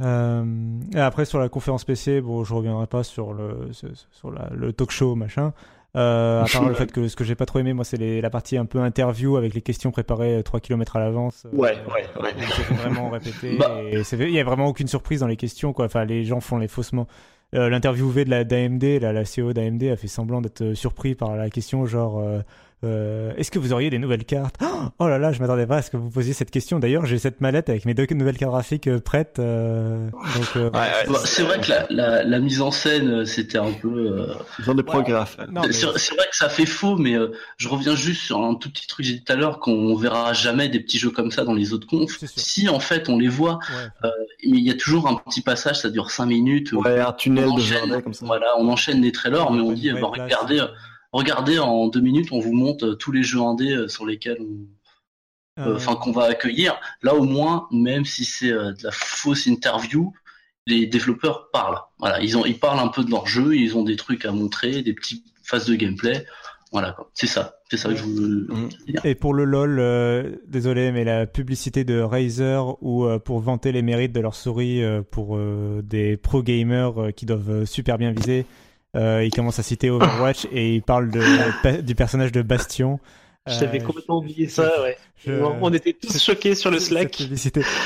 Euh, 0.00 0.80
et 0.94 0.98
après 0.98 1.24
sur 1.24 1.38
la 1.38 1.48
conférence 1.48 1.84
PC, 1.84 2.20
bon, 2.20 2.42
je 2.42 2.52
reviendrai 2.54 2.88
pas 2.88 3.04
sur 3.04 3.32
le 3.32 3.70
sur 3.72 4.32
le 4.32 4.72
talk 4.72 4.90
show 4.90 5.14
machin. 5.14 5.52
Euh, 5.94 6.42
à 6.42 6.46
part 6.46 6.68
le 6.68 6.74
fait 6.76 6.90
que 6.90 7.08
ce 7.08 7.16
que 7.16 7.24
j'ai 7.24 7.34
pas 7.34 7.46
trop 7.46 7.58
aimé, 7.58 7.72
moi, 7.72 7.84
c'est 7.84 8.20
la 8.20 8.30
partie 8.30 8.56
un 8.56 8.64
peu 8.64 8.80
interview 8.80 9.36
avec 9.36 9.54
les 9.54 9.60
questions 9.60 9.90
préparées 9.90 10.42
3 10.42 10.60
km 10.60 10.96
à 10.96 11.00
l'avance. 11.00 11.46
Ouais, 11.52 11.76
ouais, 11.94 12.22
ouais. 12.22 12.30
C'est 12.56 12.74
vraiment 12.74 13.10
répété. 13.10 13.56
Bah. 13.58 13.80
il 13.82 14.30
y 14.30 14.40
a 14.40 14.44
vraiment 14.44 14.66
aucune 14.66 14.88
surprise 14.88 15.20
dans 15.20 15.26
les 15.26 15.36
questions, 15.36 15.72
quoi. 15.72 15.86
Enfin, 15.86 16.04
les 16.04 16.24
gens 16.24 16.40
font 16.40 16.58
les 16.58 16.68
faussements. 16.68 17.06
Euh, 17.54 17.68
L'interviewé 17.68 18.24
de 18.24 18.30
la 18.30 18.44
d'AMD, 18.44 18.82
la, 19.00 19.12
la 19.12 19.24
CEO 19.24 19.52
d'AMD, 19.52 19.84
a 19.84 19.96
fait 19.96 20.08
semblant 20.08 20.40
d'être 20.40 20.72
surpris 20.74 21.14
par 21.14 21.36
la 21.36 21.50
question, 21.50 21.84
genre. 21.84 22.22
Euh, 22.84 23.32
est-ce 23.36 23.50
que 23.50 23.60
vous 23.60 23.72
auriez 23.72 23.90
des 23.90 23.98
nouvelles 23.98 24.24
cartes? 24.24 24.56
Oh 24.98 25.06
là 25.06 25.18
là, 25.18 25.32
je 25.32 25.40
m'attendais 25.40 25.66
pas 25.66 25.76
à 25.76 25.82
ce 25.82 25.90
que 25.90 25.96
vous 25.96 26.10
posiez 26.10 26.32
cette 26.32 26.50
question. 26.50 26.80
D'ailleurs, 26.80 27.06
j'ai 27.06 27.18
cette 27.18 27.40
mallette 27.40 27.68
avec 27.68 27.84
mes 27.84 27.94
deux 27.94 28.06
nouvelles 28.10 28.36
cartes 28.36 28.52
graphiques 28.52 28.88
euh, 28.88 28.98
prêtes. 28.98 29.38
Euh, 29.38 30.10
c'est 31.24 31.42
vrai 31.42 31.60
que 31.60 31.70
la, 31.90 32.24
la, 32.24 32.38
mise 32.40 32.60
en 32.60 32.72
scène, 32.72 33.24
c'était 33.24 33.58
un 33.58 33.72
peu. 33.72 34.26
Genre 34.58 34.74
des 34.74 34.82
prographes. 34.82 35.36
C'est 35.70 35.86
vrai 35.86 36.26
que 36.30 36.36
ça 36.36 36.48
fait 36.48 36.66
faux, 36.66 36.96
mais 36.96 37.16
je 37.56 37.68
reviens 37.68 37.94
juste 37.94 38.22
sur 38.22 38.42
un 38.42 38.54
tout 38.54 38.70
petit 38.70 38.86
truc 38.86 39.04
que 39.04 39.08
j'ai 39.08 39.18
dit 39.18 39.24
tout 39.24 39.32
à 39.32 39.36
l'heure, 39.36 39.58
qu'on 39.60 39.94
verra 39.96 40.32
jamais 40.32 40.68
des 40.68 40.80
petits 40.80 40.98
jeux 40.98 41.10
comme 41.10 41.30
ça 41.30 41.44
dans 41.44 41.54
les 41.54 41.72
autres 41.72 41.86
confs. 41.86 42.18
Si 42.36 42.68
en 42.68 42.80
fait 42.80 43.08
on 43.08 43.18
les 43.18 43.28
voit, 43.28 43.58
mais 44.02 44.10
il 44.58 44.66
y 44.66 44.70
a 44.70 44.74
toujours 44.74 45.08
un 45.08 45.14
petit 45.14 45.40
passage, 45.40 45.80
ça 45.80 45.90
dure 45.90 46.10
5 46.10 46.26
minutes. 46.26 46.72
Ouais, 46.72 47.00
un 47.00 47.12
tunnel 47.12 47.46
de 47.46 48.00
comme 48.00 48.14
ça. 48.14 48.26
Voilà, 48.26 48.46
on 48.58 48.68
enchaîne 48.68 49.00
des 49.00 49.12
trailers, 49.12 49.50
mais 49.50 49.60
on 49.60 49.72
dit, 49.72 49.90
bah, 49.92 50.10
regardez 50.12 50.60
regardez 51.12 51.58
en 51.58 51.88
deux 51.88 52.00
minutes, 52.00 52.32
on 52.32 52.40
vous 52.40 52.52
montre 52.52 52.86
euh, 52.86 52.94
tous 52.94 53.12
les 53.12 53.22
jeux 53.22 53.40
indés 53.40 53.72
euh, 53.72 53.88
sur 53.88 54.06
lesquels 54.06 54.38
on, 54.40 55.62
euh, 55.62 55.76
enfin 55.76 55.94
qu'on 55.94 56.12
va 56.12 56.24
accueillir. 56.24 56.80
Là 57.02 57.14
au 57.14 57.24
moins, 57.24 57.68
même 57.70 58.04
si 58.04 58.24
c'est 58.24 58.50
de 58.50 58.82
la 58.82 58.90
fausse 58.90 59.46
interview, 59.46 60.12
les 60.66 60.86
développeurs 60.86 61.50
parlent. 61.52 61.80
Voilà, 61.98 62.20
ils 62.20 62.36
ont, 62.36 62.44
ils 62.44 62.58
parlent 62.58 62.80
un 62.80 62.88
peu 62.88 63.04
de 63.04 63.10
leur 63.10 63.26
jeu, 63.26 63.54
ils 63.54 63.76
ont 63.76 63.82
des 63.82 63.96
trucs 63.96 64.24
à 64.24 64.32
montrer, 64.32 64.82
des 64.82 64.94
petites 64.94 65.26
phases 65.42 65.66
de 65.66 65.74
gameplay. 65.74 66.24
Voilà, 66.70 66.96
c'est 67.12 67.26
ça, 67.26 67.56
c'est 67.70 67.76
ça 67.76 67.90
que 67.90 67.96
je 67.96 68.04
veux 68.04 68.46
mhm. 68.48 68.68
dire. 68.86 69.04
Et 69.04 69.14
pour 69.14 69.34
le 69.34 69.44
lol, 69.44 70.40
désolé, 70.46 70.90
mais 70.90 71.04
la 71.04 71.26
publicité 71.26 71.84
de 71.84 72.00
Razer 72.00 72.82
ou 72.82 73.06
pour 73.18 73.40
vanter 73.40 73.72
les 73.72 73.82
mérites 73.82 74.12
de 74.12 74.20
leur 74.20 74.34
souris 74.34 74.80
pour 75.10 75.38
des 75.82 76.16
pro 76.16 76.42
gamers 76.42 77.12
qui 77.14 77.26
doivent 77.26 77.66
super 77.66 77.98
bien 77.98 78.12
viser, 78.12 78.46
il 78.94 79.30
commence 79.34 79.58
à 79.58 79.62
citer 79.62 79.90
Overwatch 79.90 80.46
et 80.52 80.74
il 80.74 80.82
parle 80.82 81.10
de, 81.10 81.80
du 81.80 81.94
personnage 81.94 82.32
de 82.32 82.42
Bastion. 82.42 83.00
J'avais 83.48 83.80
complètement 83.80 84.18
oublié 84.18 84.46
ça, 84.46 84.70
ouais. 84.82 84.96
On 85.60 85.72
était 85.72 85.94
tous 85.94 86.16
choqués 86.22 86.54
sur 86.54 86.70
le 86.70 86.78
Slack. 86.78 87.20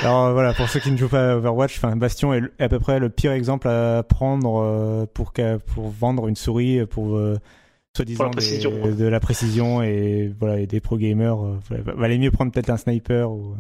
Alors 0.03 0.33
voilà, 0.33 0.53
pour 0.53 0.69
ceux 0.69 0.81
qui 0.81 0.91
ne 0.91 0.97
jouent 0.99 1.09
pas 1.09 1.33
à 1.33 1.37
Overwatch, 1.37 1.78
enfin 1.78 1.97
Bastion 1.97 2.35
est 2.35 2.43
à 2.59 2.69
peu 2.69 2.78
près 2.78 2.99
le 2.99 3.09
pire 3.09 3.33
exemple 3.33 3.69
à 3.69 4.03
prendre 4.03 5.07
pour 5.15 5.33
pour 5.74 5.89
vendre 5.89 6.28
une 6.28 6.37
souris 6.37 6.85
pour 6.87 7.19
soi-disant 7.97 8.28
de 8.28 9.07
la 9.07 9.20
précision 9.20 9.83
et 9.83 10.31
voilà 10.39 10.61
et 10.61 10.66
des 10.66 10.81
pro 10.81 10.99
gamers. 10.99 11.39
valait 11.70 12.19
mieux 12.19 12.31
prendre 12.31 12.53
peut-être 12.53 12.69
un 12.69 12.77
sniper 12.77 13.31
ou 13.31 13.57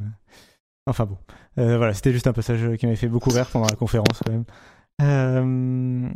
Enfin 0.88 1.04
bon, 1.04 1.18
euh, 1.58 1.76
voilà, 1.78 1.94
c'était 1.94 2.12
juste 2.12 2.28
un 2.28 2.32
passage 2.32 2.76
qui 2.76 2.86
m'avait 2.86 2.96
fait 2.96 3.08
beaucoup 3.08 3.30
rire 3.30 3.48
pendant 3.50 3.66
la 3.66 3.74
conférence 3.74 4.20
quand 4.24 4.32
même. 4.32 6.14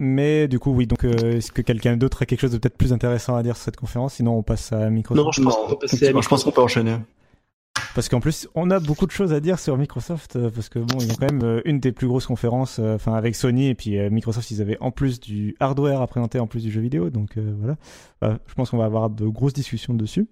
Euh, 0.00 0.04
mais 0.04 0.48
du 0.48 0.58
coup, 0.58 0.72
oui, 0.72 0.86
donc 0.86 1.04
euh, 1.04 1.36
est-ce 1.36 1.52
que 1.52 1.62
quelqu'un 1.62 1.96
d'autre 1.96 2.22
a 2.22 2.26
quelque 2.26 2.40
chose 2.40 2.52
de 2.52 2.58
peut-être 2.58 2.76
plus 2.76 2.92
intéressant 2.92 3.36
à 3.36 3.42
dire 3.42 3.56
sur 3.56 3.64
cette 3.64 3.76
conférence? 3.76 4.14
Sinon, 4.14 4.36
on 4.36 4.42
passe 4.42 4.72
à 4.72 4.90
Microsoft. 4.90 5.24
Non, 5.24 5.32
je 5.32 5.42
pense 5.42 5.56
qu'on 5.56 5.76
peut, 5.76 5.86
je 6.22 6.28
pense 6.28 6.44
qu'on 6.44 6.50
peut 6.50 6.62
enchaîner. 6.62 6.96
Parce 7.94 8.08
qu'en 8.08 8.20
plus, 8.20 8.48
on 8.54 8.70
a 8.70 8.80
beaucoup 8.80 9.06
de 9.06 9.10
choses 9.10 9.32
à 9.32 9.40
dire 9.40 9.58
sur 9.58 9.76
Microsoft, 9.76 10.38
parce 10.50 10.68
que 10.70 10.78
bon, 10.78 10.98
ils 11.00 11.12
ont 11.12 11.14
quand 11.14 11.30
même 11.30 11.60
une 11.66 11.78
des 11.78 11.92
plus 11.92 12.06
grosses 12.06 12.26
conférences, 12.26 12.78
enfin 12.78 13.14
avec 13.14 13.34
Sony 13.34 13.68
et 13.68 13.74
puis 13.74 13.98
Microsoft, 14.10 14.50
ils 14.50 14.62
avaient 14.62 14.78
en 14.80 14.90
plus 14.90 15.20
du 15.20 15.56
hardware 15.60 16.00
à 16.00 16.06
présenter, 16.06 16.38
en 16.38 16.46
plus 16.46 16.62
du 16.62 16.70
jeu 16.70 16.80
vidéo, 16.80 17.10
donc 17.10 17.36
voilà. 17.36 17.76
je 18.22 18.54
pense 18.54 18.70
qu'on 18.70 18.78
va 18.78 18.86
avoir 18.86 19.10
de 19.10 19.26
grosses 19.26 19.52
discussions 19.52 19.92
dessus. 19.92 20.26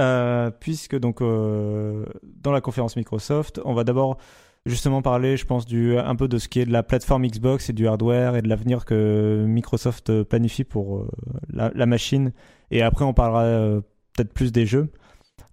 Euh, 0.00 0.50
puisque 0.50 0.98
donc 0.98 1.22
euh, 1.22 2.04
dans 2.24 2.50
la 2.50 2.60
conférence 2.60 2.96
Microsoft, 2.96 3.60
on 3.64 3.74
va 3.74 3.84
d'abord 3.84 4.18
justement 4.66 5.02
parler, 5.02 5.36
je 5.36 5.46
pense, 5.46 5.66
du 5.66 5.98
un 5.98 6.16
peu 6.16 6.28
de 6.28 6.38
ce 6.38 6.48
qui 6.48 6.60
est 6.60 6.66
de 6.66 6.72
la 6.72 6.82
plateforme 6.82 7.26
Xbox 7.26 7.70
et 7.70 7.72
du 7.72 7.86
hardware 7.86 8.36
et 8.36 8.42
de 8.42 8.48
l'avenir 8.48 8.84
que 8.84 9.44
Microsoft 9.46 10.22
planifie 10.24 10.64
pour 10.64 10.98
euh, 10.98 11.08
la, 11.52 11.86
machine. 11.86 12.32
Et 12.70 12.82
après, 12.82 13.04
on 13.04 13.14
parlera 13.14 13.80
peut-être 14.14 14.32
plus 14.32 14.52
des 14.52 14.66
jeux. 14.66 14.88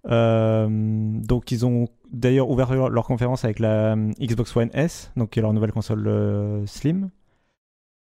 donc, 0.04 1.50
ils 1.52 1.66
ont 1.66 1.88
d'ailleurs 2.12 2.50
ouvert 2.50 2.74
leur 2.90 3.04
conférence 3.04 3.44
avec 3.44 3.58
la 3.58 3.96
Xbox 4.20 4.56
One 4.56 4.70
S, 4.74 5.12
donc 5.16 5.30
qui 5.30 5.38
est 5.38 5.42
leur 5.42 5.52
nouvelle 5.52 5.72
console 5.72 6.62
Slim. 6.66 7.10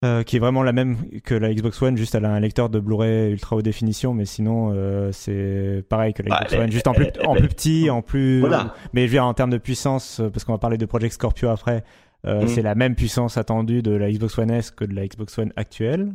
Euh, 0.04 0.22
qui 0.22 0.36
est 0.36 0.38
vraiment 0.38 0.62
la 0.62 0.72
même 0.72 1.10
que 1.24 1.34
la 1.34 1.52
Xbox 1.52 1.82
One, 1.82 1.96
juste 1.96 2.14
elle 2.14 2.24
a 2.24 2.30
un 2.30 2.38
lecteur 2.38 2.68
de 2.68 2.78
Blu-ray 2.78 3.32
ultra 3.32 3.56
haute 3.56 3.64
définition, 3.64 4.14
mais 4.14 4.26
sinon 4.26 4.70
euh, 4.72 5.10
c'est 5.10 5.84
pareil 5.88 6.14
que 6.14 6.22
la 6.22 6.28
bah, 6.28 6.44
Xbox 6.44 6.62
One, 6.62 6.70
juste 6.70 6.86
en 6.86 6.92
plus, 6.92 7.08
en 7.26 7.34
plus 7.34 7.48
petit, 7.48 7.90
en 7.90 8.00
plus. 8.00 8.44
Mais 8.92 9.00
je 9.02 9.06
veux 9.06 9.14
dire 9.14 9.26
en 9.26 9.34
termes 9.34 9.50
de 9.50 9.58
puissance, 9.58 10.20
euh, 10.20 10.30
parce 10.30 10.44
qu'on 10.44 10.52
va 10.52 10.58
parler 10.58 10.78
de 10.78 10.86
Project 10.86 11.14
Scorpio 11.14 11.48
après, 11.48 11.82
mm. 12.22 12.46
c'est 12.46 12.62
la 12.62 12.76
même 12.76 12.94
puissance 12.94 13.38
attendue 13.38 13.82
de 13.82 13.90
la 13.90 14.08
Xbox 14.08 14.38
One 14.38 14.52
S 14.52 14.70
que 14.70 14.84
de 14.84 14.94
la 14.94 15.04
Xbox 15.04 15.36
One 15.36 15.52
actuelle. 15.56 16.12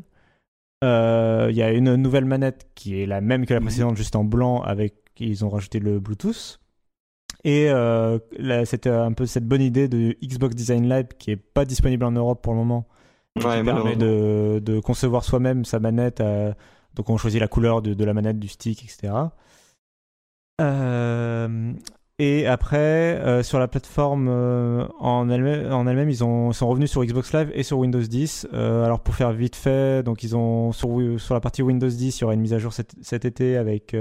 Il 0.82 1.56
y 1.56 1.62
a 1.62 1.72
une 1.74 1.96
nouvelle 1.96 2.26
manette 2.26 2.70
qui 2.76 3.02
est 3.02 3.06
la 3.06 3.20
même 3.20 3.46
que 3.46 3.54
la 3.54 3.60
mm. 3.60 3.64
précédente, 3.64 3.98
juste 3.98 4.16
en 4.16 4.24
blanc, 4.24 4.62
avec 4.62 4.96
ils 5.20 5.44
ont 5.44 5.50
rajouté 5.50 5.80
le 5.80 6.00
Bluetooth. 6.00 6.62
Et 7.44 7.70
c'était 8.64 8.90
un 8.90 9.12
peu 9.12 9.26
cette 9.26 9.46
bonne 9.46 9.62
idée 9.62 9.90
de 9.90 10.16
Xbox 10.24 10.56
Design 10.56 10.88
Lab 10.88 11.08
qui 11.20 11.32
est 11.32 11.36
pas 11.36 11.66
disponible 11.66 12.06
en 12.06 12.12
Europe 12.12 12.42
pour 12.42 12.54
le 12.54 12.60
moment 12.60 12.88
Ouais, 13.38 13.64
permet 13.64 13.96
de, 13.96 14.62
de, 14.64 14.80
concevoir 14.80 15.24
soi-même 15.24 15.66
sa 15.66 15.80
manette. 15.80 16.22
Euh, 16.22 16.54
donc 16.94 17.10
on 17.10 17.18
choisit 17.18 17.42
la 17.42 17.48
couleur 17.48 17.82
de, 17.82 17.94
de, 17.94 18.06
la 18.06 18.14
manette, 18.14 18.38
du 18.38 18.48
stick, 18.48 18.84
etc. 18.84 19.12
Euh, 20.62 21.74
et 22.20 22.46
après, 22.46 22.78
euh, 22.78 23.42
sur 23.42 23.58
la 23.58 23.68
plateforme 23.68 24.28
en 25.00 25.30
elle-même, 25.30 26.10
ils 26.10 26.24
ont, 26.24 26.52
sont 26.52 26.68
revenus 26.68 26.92
sur 26.92 27.04
Xbox 27.04 27.34
Live 27.34 27.52
et 27.56 27.64
sur 27.64 27.80
Windows 27.80 28.02
10. 28.02 28.50
alors 28.54 29.00
pour 29.00 29.16
faire 29.16 29.32
vite 29.32 29.56
fait, 29.56 30.04
donc 30.04 30.24
ils 30.24 30.36
ont 30.36 30.72
sur, 30.72 31.20
sur 31.20 31.34
la 31.34 31.40
partie 31.40 31.64
Windows 31.64 31.90
10, 31.90 32.20
il 32.20 32.22
y 32.22 32.24
aura 32.26 32.36
une 32.36 32.42
mise 32.42 32.54
à 32.54 32.60
jour 32.60 32.72
cet, 32.72 32.94
cet 33.02 33.26
été 33.26 33.58
avec 33.58 33.96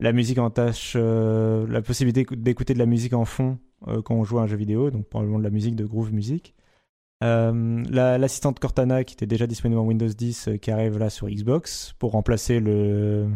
la 0.00 0.12
musique 0.12 0.38
en 0.38 0.48
tâche, 0.48 0.96
la 0.96 1.82
possibilité 1.82 2.24
d'écouter 2.34 2.72
de 2.72 2.78
la 2.78 2.86
musique 2.86 3.12
en 3.12 3.26
fond 3.26 3.58
quand 4.04 4.14
on 4.14 4.24
joue 4.24 4.38
à 4.38 4.42
un 4.44 4.46
jeu 4.46 4.56
vidéo, 4.56 4.90
donc 4.90 5.06
probablement 5.06 5.38
de 5.38 5.44
la 5.44 5.50
musique 5.50 5.76
de 5.76 5.84
Groove 5.84 6.14
Music. 6.14 6.54
Euh, 7.24 7.82
l'assistante 8.18 8.58
Cortana 8.58 9.02
qui 9.02 9.14
était 9.14 9.26
déjà 9.26 9.46
disponible 9.46 9.80
en 9.80 9.84
Windows 9.84 10.06
10 10.06 10.48
euh, 10.48 10.56
qui 10.58 10.70
arrive 10.70 10.98
là 10.98 11.08
sur 11.08 11.28
Xbox 11.28 11.94
pour 11.98 12.12
remplacer 12.12 12.60
le 12.60 13.28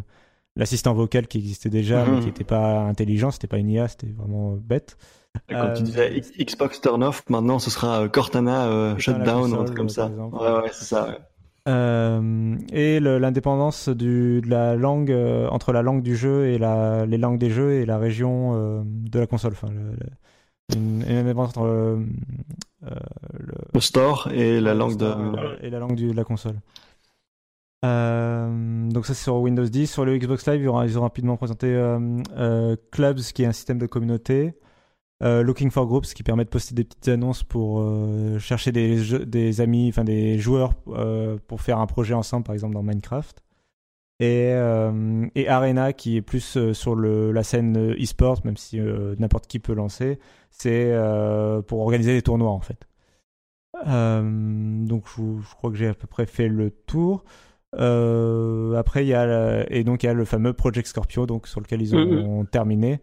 l'assistant 0.57 0.93
vocal 0.93 1.27
qui 1.27 1.39
existait 1.39 1.71
déjà 1.71 2.05
mais 2.05 2.17
mhm. 2.17 2.21
qui 2.21 2.27
n'était 2.27 2.45
pas 2.45 2.81
intelligent, 2.81 3.31
c'était 3.31 3.47
pas 3.47 3.59
une 3.59 3.71
IA, 3.71 3.89
c'était 3.89 4.09
vraiment 4.09 4.57
bête. 4.61 4.99
Comme 5.49 5.73
tu 5.75 5.85
disais 5.85 6.21
Xbox 6.39 6.81
turn 6.81 7.03
off, 7.03 7.23
maintenant 7.31 7.59
ce 7.59 7.71
sera 7.71 8.09
Cortana 8.09 8.99
shutdown 8.99 9.53
ou 9.53 9.61
un 9.61 9.65
truc 9.65 9.77
comme 9.77 9.89
ça. 9.89 10.09
Ouais, 10.09 10.63
ouais, 10.63 10.71
c'est 10.73 10.85
ça. 10.85 11.17
et 11.67 13.01
l'indépendance 13.01 13.89
de 13.89 14.43
la 14.47 14.75
langue 14.75 15.17
entre 15.51 15.73
la 15.73 15.83
langue 15.83 16.03
du 16.03 16.17
jeu 16.17 16.49
et 16.49 16.59
la, 16.59 17.07
les 17.07 17.19
langues 17.19 17.39
des 17.39 17.51
jeux 17.51 17.75
et 17.75 17.87
la 17.87 17.99
région 17.99 18.83
de 18.85 19.19
la 19.19 19.27
console. 19.29 19.53
Enfin, 19.53 19.69
une, 20.75 21.05
indépendance 21.05 21.51
entre 21.51 21.63
euh, 21.67 22.05
le, 23.75 23.81
store 23.81 24.29
et 24.33 24.61
la 24.61 24.75
langue 24.75 24.97
de 24.97 25.65
et 25.65 25.71
la 25.71 25.79
langue 25.79 25.97
de 25.97 26.13
la 26.13 26.25
console. 26.25 26.61
Euh, 27.85 28.89
donc 28.91 29.07
ça 29.07 29.15
c'est 29.15 29.25
sur 29.25 29.37
Windows 29.37 29.65
10. 29.65 29.87
Sur 29.87 30.05
le 30.05 30.19
Xbox 30.19 30.47
Live, 30.47 30.63
ils 30.63 30.99
ont, 30.99 31.03
rapidement 31.03 31.37
présenté 31.37 31.69
euh, 31.69 32.77
Clubs, 32.91 33.21
qui 33.21 33.43
est 33.43 33.47
un 33.47 33.53
système 33.53 33.79
de 33.79 33.87
communauté. 33.87 34.55
Looking 35.21 35.73
for 35.73 35.87
Groups, 35.87 36.15
qui 36.15 36.23
permet 36.23 36.45
de 36.45 36.49
poster 36.49 36.77
des 36.77 36.85
petites 36.85 37.09
annonces 37.09 37.43
pour 37.43 37.85
chercher 38.39 38.71
des, 38.71 39.25
des 39.27 39.61
amis, 39.61 39.89
enfin 39.89 40.05
des 40.05 40.39
joueurs 40.39 40.75
pour 41.49 41.61
faire 41.61 41.81
un 41.81 41.87
projet 41.87 42.15
ensemble, 42.15 42.45
par 42.45 42.55
exemple 42.55 42.75
dans 42.75 42.85
Minecraft. 42.85 43.43
Et, 44.21 44.51
et 45.37 45.49
Arena, 45.49 45.93
qui 45.93 46.17
est 46.17 46.23
plus 46.23 46.73
sur 46.73 46.95
le, 46.97 47.31
la 47.31 47.45
scène 47.45 47.93
e-sport, 47.93 48.41
même 48.45 48.57
si 48.57 48.81
n'importe 49.19 49.47
qui 49.47 49.61
peut 49.61 49.75
lancer 49.75 50.19
c'est 50.51 50.91
euh, 50.93 51.63
pour 51.63 51.81
organiser 51.81 52.13
des 52.13 52.23
tournois 52.23 52.51
en 52.51 52.61
fait. 52.61 52.87
Euh, 53.87 54.23
donc 54.87 55.05
je, 55.17 55.55
crois 55.55 55.71
que 55.71 55.77
j'ai 55.77 55.89
à 55.89 55.95
peu 55.95 56.07
près 56.07 56.27
fait 56.27 56.49
le 56.49 56.71
tour. 56.71 57.25
Euh, 57.79 58.75
après 58.77 59.05
il 59.05 59.09
y 59.09 59.15
a 59.15 59.71
et 59.71 59.85
donc 59.85 60.03
il 60.03 60.07
y 60.07 60.09
a 60.09 60.15
le 60.15 60.25
fameux 60.25 60.55
Project 60.55 60.89
Scorpio 60.89 61.27
donc 61.27 61.47
sur 61.47 61.61
lequel 61.61 61.83
ils 61.83 61.95
ont 61.95 62.43
mm-hmm. 62.43 62.49
terminé. 62.49 63.01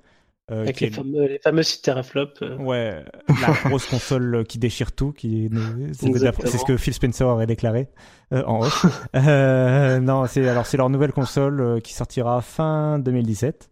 Avec 0.48 0.80
les, 0.80 0.92
fameux, 0.92 1.26
les 1.26 1.40
fameux 1.40 1.64
sites 1.64 1.84
teraflop. 1.84 2.34
Ouais, 2.60 3.04
la 3.30 3.54
grosse 3.70 3.88
console 3.88 4.44
qui 4.48 4.60
déchire 4.60 4.92
tout, 4.92 5.12
qui 5.12 5.50
c'est 5.94 6.58
ce 6.58 6.66
que 6.66 6.78
Phil 6.78 6.94
Spencer 6.94 7.26
aurait 7.26 7.48
déclaré 7.48 7.88
en 8.32 8.62
off. 8.62 8.86
non, 9.14 10.28
c'est 10.28 10.48
alors 10.48 10.68
c'est 10.68 10.78
leur 10.78 10.90
nouvelle 10.90 11.14
console 11.14 11.82
qui 11.82 11.94
sortira 11.94 12.42
fin 12.42 13.00
2017. 13.00 13.70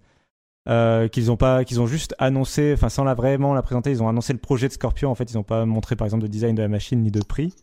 Euh, 0.69 1.09
qu'ils 1.09 1.29
ont 1.29 1.35
pas, 1.35 1.65
qu'ils 1.65 1.81
ont 1.81 1.87
juste 1.87 2.15
annoncé, 2.19 2.71
enfin 2.73 2.87
sans 2.87 3.03
la 3.03 3.15
vraiment 3.15 3.53
la 3.53 3.61
présenter, 3.61 3.91
ils 3.91 4.01
ont 4.01 4.07
annoncé 4.07 4.31
le 4.31 4.39
projet 4.39 4.69
de 4.69 4.73
Scorpio. 4.73 5.09
En 5.09 5.15
fait, 5.15 5.29
ils 5.29 5.35
n'ont 5.35 5.43
pas 5.43 5.65
montré 5.65 5.95
par 5.95 6.05
exemple 6.05 6.23
de 6.23 6.27
design 6.27 6.55
de 6.55 6.61
la 6.61 6.69
machine 6.69 7.01
ni 7.01 7.11
de 7.11 7.21
prix. 7.21 7.53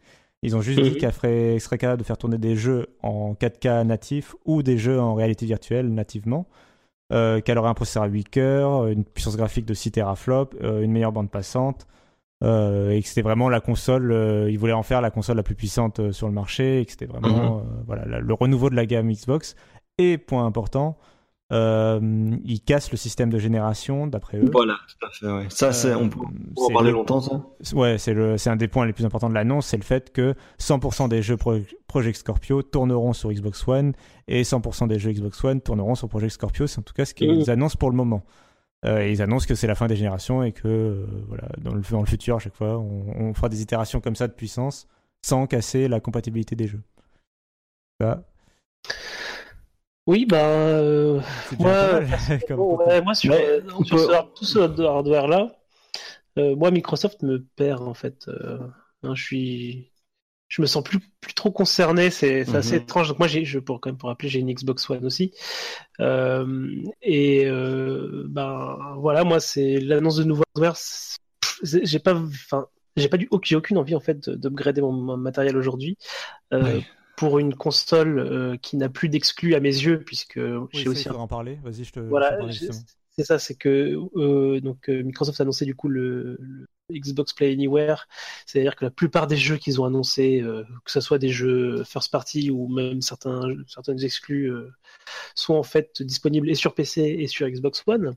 Ils 0.43 0.55
ont 0.55 0.61
juste 0.61 0.81
dit 0.81 0.91
mhm. 0.91 0.97
qu'elle 0.97 1.61
serait 1.61 1.79
capable 1.79 2.01
de 2.01 2.07
faire 2.07 2.19
tourner 2.19 2.39
des 2.39 2.57
jeux 2.57 2.89
en 3.03 3.35
4K 3.35 3.85
natif 3.87 4.35
ou 4.45 4.63
des 4.63 4.79
jeux 4.79 5.01
en 5.01 5.15
réalité 5.15 5.47
virtuelle 5.47 5.93
nativement. 5.93 6.47
Euh, 7.13 7.41
qu'elle 7.41 7.59
aurait 7.59 7.69
un 7.71 7.75
processeur 7.75 8.05
à 8.05 8.07
8 8.07 8.29
cœurs, 8.29 8.87
une 8.87 9.05
puissance 9.05 9.37
graphique 9.37 9.67
de 9.67 9.75
6 9.75 9.91
teraflops, 9.91 10.57
euh, 10.63 10.83
une 10.83 10.93
meilleure 10.93 11.11
bande 11.11 11.29
passante, 11.29 11.89
euh, 12.45 12.91
et 12.91 13.03
que 13.03 13.09
c'était 13.09 13.23
vraiment 13.23 13.49
la 13.49 13.61
console, 13.61 14.47
ils 14.49 14.57
voulaient 14.57 14.73
en 14.73 14.85
faire 14.85 15.01
la 15.01 15.11
console 15.11 15.37
la 15.37 15.43
plus 15.43 15.57
puissante 15.57 16.13
sur 16.13 16.29
le 16.29 16.33
marché, 16.33 16.81
et 16.81 16.85
que 16.85 16.93
c'était 16.93 17.07
vraiment 17.07 17.57
mhm. 17.57 17.85
voilà, 17.85 18.21
le 18.21 18.35
renouveau 18.35 18.71
de 18.71 18.77
la 18.77 18.87
gamme 18.87 19.11
Xbox. 19.11 19.57
Et 19.99 20.19
point 20.19 20.47
important, 20.47 20.99
euh, 21.53 22.01
ils 22.45 22.61
cassent 22.61 22.93
le 22.93 22.97
système 22.97 23.31
de 23.31 23.39
génération, 23.39 24.07
d'après 24.07 24.39
eux. 24.39 24.49
Voilà, 24.53 24.79
tout 24.87 25.07
à 25.07 25.11
fait. 25.11 25.27
Ouais. 25.27 25.47
Ça, 25.49 25.73
c'est, 25.73 25.95
on 25.95 26.09
peut, 26.09 26.21
en 26.57 26.73
parler 26.73 26.93
longtemps, 26.93 27.21
ça. 27.21 27.43
Ouais, 27.75 27.99
c'est 27.99 28.15
le, 28.15 28.39
c'est 28.39 28.51
un 28.51 28.57
des 28.57 28.69
points 28.69 28.87
les 28.87 28.93
plus 28.93 29.05
importants 29.05 29.29
de 29.29 29.35
l'annonce, 29.35 29.67
c'est 29.67 29.77
le 29.77 29.83
fait 29.83 30.13
que 30.13 30.35
100% 30.61 31.09
des 31.09 31.23
jeux 31.23 31.37
Project 31.37 32.19
Scorpio 32.19 32.63
tourneront 32.63 33.13
sur 33.13 33.33
Xbox 33.33 33.67
One 33.67 33.95
et 34.29 34.43
100% 34.43 34.87
des 34.87 34.99
jeux 34.99 35.13
Xbox 35.13 35.43
One 35.43 35.61
tourneront 35.61 35.97
sur 35.97 36.09
Project 36.09 36.33
Scorpio. 36.33 36.67
C'est 36.67 36.79
en 36.79 36.83
tout 36.83 36.95
cas 36.95 37.05
ce 37.05 37.15
qu'ils 37.15 37.47
mmh. 37.47 37.51
annoncent 37.51 37.77
pour 37.79 37.91
le 37.91 37.97
moment. 37.97 38.23
Euh, 38.87 39.07
ils 39.07 39.21
annoncent 39.21 39.47
que 39.47 39.55
c'est 39.55 39.67
la 39.67 39.75
fin 39.75 39.89
des 39.89 39.97
générations 39.97 40.43
et 40.43 40.53
que 40.53 40.67
euh, 40.67 41.07
voilà, 41.29 41.49
dans 41.59 41.75
le, 41.75 41.83
dans 41.83 42.01
le 42.01 42.07
futur, 42.07 42.37
à 42.37 42.39
chaque 42.39 42.55
fois, 42.55 42.79
on, 42.79 43.29
on, 43.29 43.35
fera 43.35 43.51
des 43.51 43.61
itérations 43.61 44.01
comme 44.01 44.17
ça 44.17 44.27
de 44.27 44.33
puissance 44.33 44.89
sans 45.23 45.47
casser 45.47 45.87
la 45.87 46.01
compatibilité 46.01 46.57
des 46.57 46.67
jeux. 46.67 46.81
Ça. 48.01 48.25
Oui, 50.11 50.27
bah, 50.27 50.39
euh, 50.39 51.21
moi, 51.61 52.01
moi, 53.05 53.15
sur, 53.15 53.33
euh, 53.33 53.61
tout 54.35 54.45
ce 54.45 54.59
hardware-là, 54.59 55.57
euh, 56.37 56.57
moi, 56.57 56.73
Microsoft 56.73 57.23
me 57.23 57.47
perd, 57.55 57.83
en 57.83 57.95
fait. 57.95 58.29
Hein, 59.05 59.15
je 59.15 59.23
suis. 59.23 59.93
Je 60.49 60.63
me 60.63 60.67
sens 60.67 60.83
plus, 60.83 60.99
plus 61.21 61.33
trop 61.33 61.53
concerné, 61.53 62.11
c'est 62.11 62.41
assez 62.57 62.75
mhm. 62.75 62.83
étrange. 62.83 63.09
Donc 63.09 63.21
moi, 63.21 63.29
j'ai, 63.29 63.45
je 63.45 63.61
pour 63.61 63.81
quand 63.81 63.91
même 63.91 63.99
pour 63.99 64.09
rappeler, 64.09 64.29
j'ai 64.29 64.41
une 64.41 64.53
Xbox 64.53 64.91
One 64.91 65.07
aussi, 65.07 65.33
et 66.01 67.45
ben 67.49 68.79
voilà, 68.97 69.23
moi 69.23 69.39
c'est 69.39 69.79
l'annonce 69.79 70.17
de 70.17 70.25
nouveau 70.25 70.43
hardware. 70.57 70.75
J'ai 71.63 72.01
pas, 72.01 72.15
enfin, 72.17 72.67
j'ai 72.97 73.09
pas 73.09 73.17
du 73.17 73.29
aucune 73.31 73.79
envie 73.79 73.95
en 73.95 74.01
fait 74.01 74.29
d'upgrader 74.29 74.81
mon, 74.81 74.91
mon 74.91 75.17
matériel 75.17 75.57
aujourd'hui 75.57 75.97
pour 77.21 77.39
une 77.39 77.55
console 77.55 78.59
qui 78.63 78.79
n'a 78.79 78.89
plus 78.89 79.11
d'exclus 79.11 79.55
à 79.55 79.61
mes 79.61 79.69
yeux, 79.69 80.01
puisque 80.01 80.41
oui, 80.43 80.69
j'ai 80.73 80.89
aussi. 80.89 81.11
en 81.11 81.29
parler. 81.29 81.59
Vas-y, 81.63 81.85
je 81.85 81.93
te. 81.93 82.01
Voilà, 82.01 82.39
c'est 83.11 83.25
ça, 83.25 83.39
c'est 83.39 83.57
que 83.57 84.59
donc 84.61 84.89
Microsoft 84.89 85.39
a 85.39 85.43
annoncé 85.43 85.67
du 85.67 85.75
coup 85.75 85.89
le, 85.89 86.39
Xbox 86.91 87.35
Play 87.35 87.53
Anywhere, 87.53 88.09
c'est-à-dire 88.47 88.75
que 88.75 88.87
la 88.87 88.91
plupart 88.91 89.27
des 89.27 89.37
jeux 89.37 89.59
qu'ils 89.59 89.83
ont 89.83 89.85
annoncés, 89.85 90.43
que 90.43 90.91
ce 90.91 91.03
soit 91.03 91.19
des 91.19 91.29
jeux 91.29 91.85
first 91.85 92.11
party 92.11 92.51
ou 92.51 92.69
même 92.69 93.03
certains 93.03 93.43
certaines 93.69 94.03
exclus, 94.03 94.51
sont 95.35 95.53
en 95.53 95.63
fait 95.63 96.01
disponibles 96.01 96.49
et 96.49 96.55
sur 96.55 96.75
PC 96.75 97.03
et 97.03 97.27
sur 97.27 97.47
Xbox 97.47 97.83
One. 97.87 98.15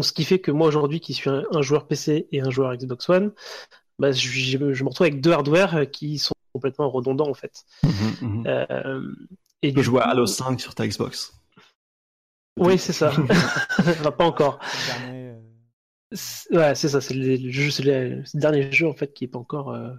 ce 0.00 0.12
qui 0.12 0.24
fait 0.24 0.40
que 0.40 0.50
moi 0.50 0.66
aujourd'hui, 0.66 0.98
qui 0.98 1.14
suis 1.14 1.30
un, 1.30 1.62
joueur 1.62 1.86
PC 1.86 2.26
et 2.32 2.40
un 2.40 2.50
joueur 2.50 2.74
Xbox 2.74 3.08
One, 3.08 3.32
bah, 4.00 4.10
je, 4.10 4.28
je, 4.28 4.58
me 4.58 4.88
retrouve 4.88 5.06
avec 5.06 5.20
deux 5.20 5.30
hardware 5.30 5.88
qui 5.92 6.18
sont 6.18 6.34
complètement 6.52 6.90
redondants 6.90 7.28
en 7.28 7.34
fait. 7.34 7.64
Mmh, 7.82 8.26
mmh. 8.26 8.46
Euh, 8.46 9.02
et 9.62 9.68
tu 9.68 9.74
peux 9.74 9.82
jouer 9.82 10.00
à 10.00 10.08
Halo 10.08 10.26
5 10.26 10.60
sur 10.60 10.74
ta 10.74 10.86
Xbox. 10.86 11.32
Oui, 12.58 12.78
c'est 12.78 12.92
ça. 12.92 13.12
pas 14.18 14.24
encore. 14.24 14.58
Euh. 15.02 15.34
Ouais, 16.50 16.74
c'est 16.74 16.88
ça. 16.88 17.00
C'est 17.00 17.14
le, 17.14 17.36
le, 17.36 18.38
dernier 18.38 18.70
jeu 18.72 18.86
en 18.88 18.94
fait 18.94 19.12
qui 19.14 19.24
est 19.24 19.28
pas 19.28 19.38
encore 19.38 19.70
euh, 19.70 19.92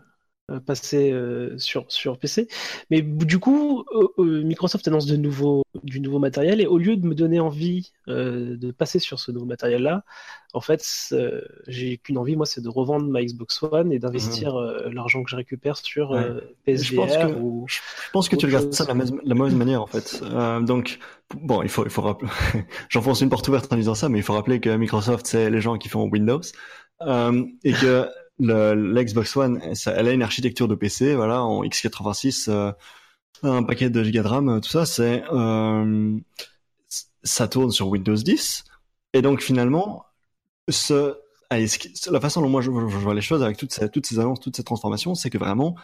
passer 0.66 1.12
euh, 1.12 1.58
sur, 1.58 1.86
sur 1.88 2.18
PC. 2.18 2.48
Mais 2.90 3.02
du 3.02 3.40
coup, 3.40 3.86
euh, 4.18 4.44
Microsoft 4.44 4.88
annonce 4.88 5.06
de 5.06 5.16
nouveau, 5.16 5.64
du 5.84 6.02
nouveau 6.02 6.20
matériel 6.20 6.60
et 6.60 6.66
au 6.66 6.78
lieu 6.78 6.98
de 6.98 7.06
me 7.06 7.16
donner 7.16 7.40
envie 7.40 7.92
de 8.08 8.72
passer 8.72 9.00
sur 9.00 9.20
ce 9.20 9.32
nouveau 9.32 9.46
matériel-là, 9.46 10.04
en 10.54 10.62
fait, 10.62 10.86
j'ai 11.68 11.98
qu'une 11.98 12.18
envie, 12.18 12.36
moi, 12.36 12.46
c'est 12.46 12.62
de 12.62 12.70
revendre 12.70 13.08
ma 13.08 13.24
Xbox 13.24 13.64
One 13.64 13.92
et 13.92 14.00
d'investir 14.00 14.56
mmh. 14.56 14.92
l'argent 14.92 15.24
que 15.24 15.30
je 15.30 15.36
récupère 15.36 15.78
sur 15.78 16.10
PSVR. 16.66 16.84
Je 16.84 16.96
pense 16.96 17.18
que, 17.18 17.74
je 17.74 18.12
pense 18.12 18.30
que 18.30 18.36
tu 18.36 18.46
regardes 18.46 18.74
ça 18.74 18.84
de 18.84 18.90
la, 18.90 19.06
la, 19.24 19.36
mauvaise 19.36 19.56
manière, 19.56 19.82
en 19.82 19.88
fait. 19.88 20.22
donc, 20.62 21.00
bon, 21.34 21.64
il 21.64 21.70
faut, 21.70 21.86
il 21.86 21.90
faut 21.90 22.02
rappeler, 22.02 22.30
j'enfonce 22.90 23.22
une 23.22 23.30
porte 23.30 23.48
ouverte 23.48 23.72
en 23.72 23.78
disant 23.78 23.96
ça, 23.96 24.10
mais 24.10 24.20
il 24.20 24.24
faut 24.24 24.34
rappeler 24.34 24.60
que 24.60 24.76
Microsoft, 24.76 25.26
c'est 25.26 25.50
les 25.50 25.62
gens 25.62 25.78
qui 25.78 25.90
font 25.90 26.04
Windows. 26.10 26.42
et 27.02 27.74
que 27.74 28.08
l'Xbox 28.40 29.36
One, 29.38 29.62
elle 29.86 30.08
a 30.08 30.12
une 30.12 30.24
architecture 30.24 30.68
de 30.68 30.76
PC, 30.76 31.16
voilà, 31.16 31.44
en 31.44 31.64
x86, 31.64 32.50
euh, 32.50 32.72
un 33.44 33.64
paquet 33.64 33.90
de 33.90 34.04
gigas 34.04 34.24
de 34.24 34.28
RAM, 34.28 34.62
tout 34.62 34.70
ça, 34.70 34.86
c'est 34.86 35.24
euh, 35.32 36.18
ça 37.24 37.48
tourne 37.48 37.72
sur 37.72 37.88
Windows 37.90 38.16
10. 38.16 38.64
Et 39.14 39.22
donc 39.22 39.42
finalement, 39.42 40.06
ce, 40.70 41.18
la 41.52 42.20
façon 42.20 42.42
dont 42.42 42.50
moi 42.50 42.62
je, 42.62 42.70
vois 42.72 43.14
les 43.14 43.22
choses 43.22 43.44
avec 43.44 43.58
toutes 43.58 43.72
ces, 43.72 43.90
toutes 43.90 44.06
ces 44.06 44.20
annonces, 44.20 44.40
toutes 44.40 44.56
ces 44.56 44.64
transformations, 44.64 45.16
c'est 45.16 45.30
que 45.30 45.38
vraiment, 45.38 45.76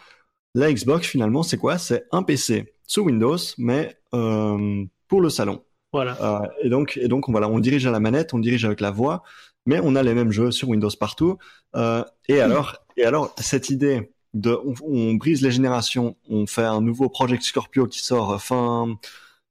la 0.54 0.72
Xbox 0.72 1.06
finalement, 1.06 1.42
c'est 1.42 1.58
quoi? 1.58 1.78
C'est 1.78 2.06
un 2.12 2.22
PC 2.22 2.74
sous 2.86 3.02
Windows, 3.02 3.36
mais 3.58 3.96
euh, 4.14 4.84
pour 5.08 5.20
le 5.20 5.30
salon. 5.30 5.62
Voilà. 5.92 6.16
Euh, 6.22 6.46
et 6.62 6.68
donc, 6.68 6.96
et 6.96 7.08
donc, 7.08 7.28
voilà, 7.28 7.48
on 7.48 7.58
dirige 7.58 7.86
à 7.86 7.90
la 7.90 8.00
manette, 8.00 8.34
on 8.34 8.38
dirige 8.38 8.64
avec 8.64 8.80
la 8.80 8.90
voix 8.90 9.22
mais 9.66 9.80
on 9.82 9.94
a 9.96 10.02
les 10.02 10.14
mêmes 10.14 10.32
jeux 10.32 10.50
sur 10.50 10.68
Windows 10.68 10.90
partout. 10.98 11.38
Euh, 11.76 12.04
et 12.28 12.40
alors, 12.40 12.76
et 12.96 13.04
alors, 13.04 13.34
cette 13.38 13.70
idée 13.70 14.12
de, 14.34 14.58
on, 14.82 15.14
brise 15.14 15.42
les 15.42 15.50
générations, 15.50 16.16
on 16.28 16.46
fait 16.46 16.64
un 16.64 16.80
nouveau 16.80 17.08
Project 17.08 17.42
Scorpio 17.42 17.86
qui 17.86 18.00
sort 18.00 18.40
fin, 18.42 18.98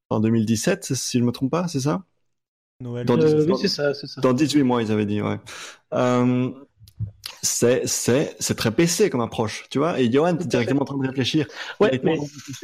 fin 0.08 0.20
2017, 0.20 0.94
si 0.94 1.18
je 1.18 1.24
me 1.24 1.32
trompe 1.32 1.50
pas, 1.50 1.68
c'est 1.68 1.80
ça? 1.80 2.02
Noël. 2.80 3.06
Dans, 3.06 3.18
euh, 3.18 3.44
oui, 3.46 3.54
c'est 3.60 3.68
ça, 3.68 3.92
ça. 3.94 4.20
Dans 4.20 4.32
18 4.32 4.62
mois, 4.62 4.82
ils 4.82 4.90
avaient 4.90 5.06
dit, 5.06 5.20
ouais. 5.20 5.38
Euh, 5.92 6.50
c'est 7.42 7.86
c'est 7.86 8.36
c'est 8.38 8.56
très 8.56 8.70
PC 8.70 9.10
comme 9.10 9.20
approche, 9.20 9.64
tu 9.70 9.78
vois. 9.78 9.98
Et 10.00 10.10
Johan, 10.10 10.36
t'es 10.36 10.44
directement 10.44 10.82
en 10.82 10.84
train 10.84 10.98
de 10.98 11.06
réfléchir, 11.06 11.46
ouais, 11.80 12.00
mais... 12.02 12.18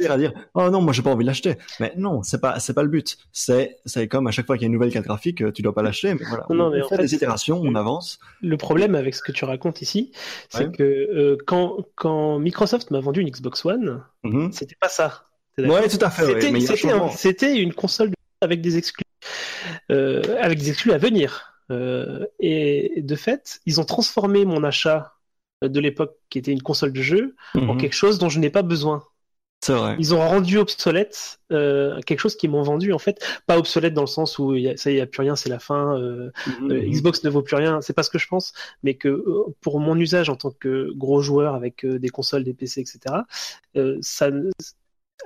à 0.07 0.17
dire, 0.17 0.33
oh 0.53 0.69
non, 0.69 0.81
moi 0.81 0.93
j'ai 0.93 1.01
pas 1.01 1.11
envie 1.11 1.23
de 1.23 1.27
l'acheter. 1.27 1.55
Mais 1.79 1.93
non, 1.97 2.23
c'est 2.23 2.39
pas 2.41 2.59
c'est 2.59 2.73
pas 2.73 2.83
le 2.83 2.89
but. 2.89 3.17
C'est 3.31 3.77
c'est 3.85 4.07
comme 4.07 4.27
à 4.27 4.31
chaque 4.31 4.45
fois 4.45 4.57
qu'il 4.57 4.63
y 4.63 4.65
a 4.65 4.67
une 4.67 4.73
nouvelle 4.73 4.91
carte 4.91 5.05
graphique, 5.05 5.53
tu 5.53 5.61
dois 5.61 5.73
pas 5.73 5.81
l'acheter. 5.81 6.13
Mais 6.13 6.25
voilà, 6.27 6.45
non, 6.49 6.65
on, 6.65 6.69
mais 6.71 6.79
fait, 6.79 6.85
en 6.85 6.89
fait, 6.89 6.97
des 6.97 7.15
itérations, 7.15 7.61
on 7.63 7.75
avance. 7.75 8.19
Le 8.41 8.57
problème 8.57 8.95
avec 8.95 9.15
ce 9.15 9.21
que 9.21 9.31
tu 9.31 9.45
racontes 9.45 9.81
ici, 9.81 10.11
c'est 10.49 10.71
que 10.71 10.83
euh, 10.83 11.37
quand 11.45 11.77
quand 11.95 12.39
Microsoft 12.39 12.91
m'a 12.91 12.99
vendu 12.99 13.21
une 13.21 13.29
Xbox 13.29 13.65
One, 13.65 14.03
mm-hmm. 14.23 14.51
c'était 14.51 14.77
pas 14.79 14.89
ça. 14.89 15.23
Ouais, 15.57 15.87
tout 15.87 15.97
à 16.01 16.09
fait. 16.09 16.39
C'était 17.15 17.57
une 17.57 17.73
console 17.73 18.11
avec 18.41 18.61
des 18.61 18.77
exclus, 18.77 19.03
euh, 19.91 20.21
avec 20.39 20.59
des 20.59 20.69
exclus 20.69 20.91
à 20.91 20.97
venir. 20.97 21.56
Euh, 21.71 22.25
et 22.39 23.01
de 23.01 23.15
fait, 23.15 23.59
ils 23.65 23.79
ont 23.79 23.85
transformé 23.85 24.45
mon 24.45 24.63
achat 24.63 25.13
de 25.61 25.79
l'époque, 25.79 26.15
qui 26.29 26.37
était 26.37 26.51
une 26.51 26.61
console 26.61 26.93
de 26.93 27.01
jeu, 27.01 27.35
en 27.55 27.73
mhm. 27.73 27.77
quelque 27.77 27.95
chose 27.95 28.19
dont 28.19 28.29
je 28.29 28.39
n'ai 28.39 28.49
pas 28.49 28.61
besoin. 28.61 29.03
C'est 29.61 29.73
vrai. 29.73 29.95
Ils 29.97 30.13
ont 30.13 30.19
rendu 30.19 30.59
obsolète 30.59 31.39
euh, 31.51 31.99
quelque 32.01 32.19
chose 32.19 32.35
qu'ils 32.35 32.51
m'ont 32.51 32.61
vendu 32.61 32.93
en 32.93 32.99
fait, 32.99 33.25
pas 33.47 33.57
obsolète 33.57 33.93
dans 33.93 34.01
le 34.01 34.07
sens 34.07 34.37
où 34.37 34.55
y 34.55 34.69
a, 34.69 34.77
ça 34.77 34.91
y 34.91 35.01
a 35.01 35.07
plus 35.07 35.21
rien, 35.21 35.35
c'est 35.35 35.49
la 35.49 35.59
fin. 35.59 35.99
Euh, 35.99 36.29
mhm. 36.61 36.71
euh 36.71 36.81
Xbox 36.81 37.23
ne 37.23 37.29
vaut 37.29 37.41
plus 37.41 37.55
rien, 37.55 37.81
c'est 37.81 37.93
pas 37.93 38.03
ce 38.03 38.11
que 38.11 38.19
je 38.19 38.27
pense, 38.27 38.53
mais 38.83 38.93
que 38.93 39.07
euh, 39.07 39.43
pour 39.61 39.79
mon 39.79 39.97
usage 39.97 40.29
en 40.29 40.35
tant 40.35 40.51
que 40.51 40.91
gros 40.95 41.21
joueur 41.21 41.55
avec 41.55 41.85
des 41.85 42.09
consoles, 42.09 42.43
des 42.43 42.53
PC, 42.53 42.81
etc. 42.81 43.23
ça, 44.01 44.29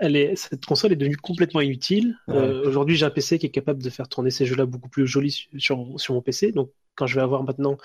elle 0.01 0.15
est, 0.15 0.35
cette 0.35 0.65
console 0.65 0.91
est 0.91 0.95
devenue 0.95 1.15
complètement 1.15 1.61
inutile. 1.61 2.17
Euh, 2.29 2.67
aujourd'hui, 2.67 2.95
j'ai 2.95 3.05
un 3.05 3.11
PC 3.11 3.37
qui 3.37 3.45
est 3.45 3.51
capable 3.51 3.83
de 3.83 3.89
faire 3.91 4.09
tourner 4.09 4.31
ces 4.31 4.47
jeux-là 4.47 4.65
beaucoup 4.65 4.89
plus 4.89 5.05
jolis 5.05 5.47
sur, 5.59 5.87
sur 5.97 6.15
mon 6.15 6.21
PC. 6.21 6.51
Donc, 6.51 6.71
quand 6.95 7.05
je 7.05 7.15
vais 7.15 7.21
avoir 7.21 7.43
maintenant 7.43 7.77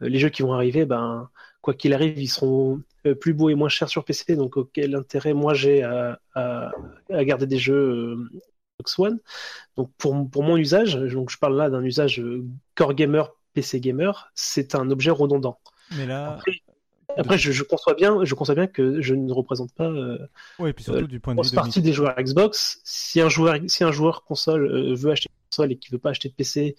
euh, 0.00 0.08
les 0.08 0.18
jeux 0.18 0.30
qui 0.30 0.40
vont 0.40 0.54
arriver, 0.54 0.86
ben, 0.86 1.28
quoi 1.60 1.74
qu'il 1.74 1.92
arrive, 1.92 2.18
ils 2.18 2.28
seront 2.28 2.80
euh, 3.06 3.14
plus 3.14 3.34
beaux 3.34 3.50
et 3.50 3.54
moins 3.54 3.68
chers 3.68 3.90
sur 3.90 4.06
PC. 4.06 4.34
Donc, 4.34 4.54
quel 4.72 4.94
intérêt 4.94 5.34
moi 5.34 5.52
j'ai 5.52 5.82
à, 5.82 6.18
à, 6.34 6.72
à, 7.12 7.24
garder 7.24 7.46
des 7.46 7.58
jeux 7.58 8.16
Xbox 8.80 8.98
One 8.98 9.18
Donc, 9.76 9.90
pour, 9.98 10.30
pour 10.30 10.42
mon 10.42 10.56
usage, 10.56 10.94
donc 10.94 11.30
je 11.30 11.36
parle 11.36 11.56
là 11.58 11.68
d'un 11.68 11.84
usage 11.84 12.22
core 12.76 12.94
gamer, 12.94 13.30
PC 13.52 13.80
gamer, 13.80 14.30
c'est 14.34 14.74
un 14.74 14.90
objet 14.90 15.10
redondant. 15.10 15.60
Mais 15.98 16.06
là, 16.06 16.32
après, 16.32 16.62
je, 17.36 17.62
conçois 17.62 17.94
bien, 17.94 18.24
je 18.24 18.34
conçois 18.34 18.54
bien 18.54 18.66
que 18.66 19.00
je 19.00 19.14
ne 19.14 19.32
représente 19.32 19.72
pas. 19.72 19.88
Euh, 19.88 20.18
oui, 20.58 20.72
puis 20.72 20.84
surtout 20.84 21.06
du 21.06 21.20
point 21.20 21.34
de 21.34 21.42
vue 21.42 21.54
partie 21.54 21.82
des 21.82 21.92
joueurs 21.92 22.14
Xbox. 22.18 22.80
Si 22.84 23.20
un 23.20 23.28
joueur, 23.28 23.56
si 23.66 23.84
un 23.84 23.92
joueur 23.92 24.24
console 24.24 24.66
euh, 24.66 24.94
veut 24.94 25.10
acheter 25.10 25.28
une 25.30 25.50
console 25.50 25.72
et 25.72 25.76
qui 25.76 25.90
veut 25.90 25.98
pas 25.98 26.10
acheter 26.10 26.28
de 26.28 26.34
PC, 26.34 26.76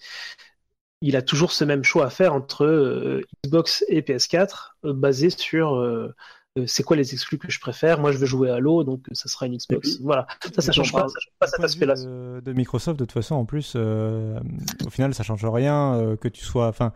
il 1.02 1.16
a 1.16 1.22
toujours 1.22 1.52
ce 1.52 1.64
même 1.64 1.84
choix 1.84 2.06
à 2.06 2.10
faire 2.10 2.34
entre 2.34 2.64
euh, 2.64 3.22
Xbox 3.44 3.84
et 3.88 4.02
PS4, 4.02 4.72
basé 4.84 5.30
sur 5.30 6.12
c'est 6.66 6.82
quoi 6.82 6.96
les 6.96 7.14
exclus 7.14 7.38
que 7.38 7.50
je 7.50 7.60
préfère. 7.60 8.00
Moi, 8.00 8.10
je 8.12 8.18
veux 8.18 8.26
jouer 8.26 8.50
à 8.50 8.56
Halo, 8.56 8.82
donc 8.84 9.06
ça 9.12 9.28
sera 9.28 9.46
une 9.46 9.56
Xbox. 9.56 10.00
Voilà, 10.00 10.26
ça, 10.54 10.60
ça 10.60 10.72
change 10.72 10.92
pas, 10.92 11.06
ça 11.08 11.20
change 11.20 11.34
pas 11.38 11.46
cet 11.46 11.60
aspect-là. 11.60 11.94
De, 11.94 12.52
Microsoft, 12.52 12.98
de 12.98 13.04
toute 13.04 13.12
façon, 13.12 13.36
en 13.36 13.44
plus, 13.44 13.76
au 13.76 14.90
final, 14.90 15.14
ça 15.14 15.22
change 15.22 15.44
rien 15.44 16.16
que 16.20 16.28
tu 16.28 16.44
sois, 16.44 16.66
enfin 16.66 16.92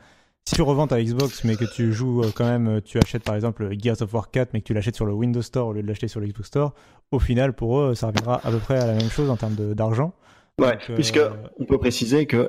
si 0.47 0.57
tu 0.57 0.62
revends 0.62 0.87
ta 0.87 1.03
Xbox 1.03 1.45
mais 1.45 1.57
que 1.57 1.65
tu 1.65 1.93
joues 1.93 2.23
euh, 2.23 2.31
quand 2.35 2.45
même, 2.45 2.81
tu 2.83 2.99
achètes 2.99 3.25
par 3.25 3.35
exemple 3.35 3.71
Gears 3.81 4.03
of 4.03 4.12
War 4.12 4.31
4 4.31 4.53
mais 4.53 4.61
que 4.61 4.66
tu 4.66 4.75
l'achètes 4.75 4.97
sur 4.97 5.07
le 5.07 5.12
Windows 5.12 5.43
Store 5.43 5.69
au 5.69 5.73
lieu 5.73 5.83
de 5.83 5.89
l'acheter 5.89 6.09
sur 6.09 6.21
le 6.21 6.27
Xbox 6.27 6.49
Store, 6.49 6.75
au 7.11 7.19
final 7.19 7.55
pour 7.55 7.81
eux 7.81 7.95
ça 7.95 8.09
reviendra 8.09 8.41
à 8.45 8.51
peu 8.51 8.59
près 8.59 8.79
à 8.79 8.87
la 8.87 8.95
même 8.95 9.11
chose 9.11 9.31
en 9.31 9.37
termes 9.37 9.55
d'argent. 9.75 10.12
Ouais, 10.59 10.79
puisque 10.95 11.16
euh, 11.16 11.31
on 11.59 11.65
peut 11.65 11.79
préciser 11.79 12.27
que 12.27 12.49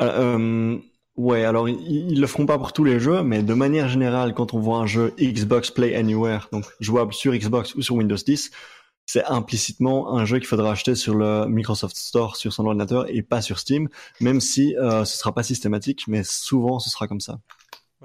euh, 0.00 0.78
ouais, 1.16 1.44
alors 1.44 1.68
ils, 1.68 2.18
le 2.18 2.26
feront 2.26 2.46
pas 2.46 2.56
pour 2.58 2.72
tous 2.72 2.84
les 2.84 2.98
jeux, 2.98 3.22
mais 3.22 3.42
de 3.42 3.54
manière 3.54 3.88
générale 3.88 4.32
quand 4.32 4.54
on 4.54 4.60
voit 4.60 4.78
un 4.78 4.86
jeu 4.86 5.12
Xbox 5.20 5.70
Play 5.70 5.94
Anywhere, 5.94 6.48
donc 6.50 6.64
jouable 6.80 7.12
sur 7.12 7.34
Xbox 7.34 7.74
ou 7.74 7.82
sur 7.82 7.96
Windows 7.96 8.16
10, 8.16 8.50
c'est 9.06 9.24
implicitement 9.24 10.16
un 10.16 10.24
jeu 10.24 10.38
qu'il 10.38 10.46
faudra 10.46 10.72
acheter 10.72 10.94
sur 10.94 11.14
le 11.14 11.46
Microsoft 11.46 11.96
Store 11.96 12.36
sur 12.36 12.52
son 12.52 12.66
ordinateur 12.66 13.06
et 13.08 13.22
pas 13.22 13.42
sur 13.42 13.58
Steam, 13.58 13.88
même 14.20 14.40
si 14.40 14.76
euh, 14.76 15.04
ce 15.04 15.18
sera 15.18 15.34
pas 15.34 15.42
systématique, 15.42 16.04
mais 16.08 16.22
souvent 16.24 16.78
ce 16.78 16.90
sera 16.90 17.08
comme 17.08 17.20
ça. 17.20 17.38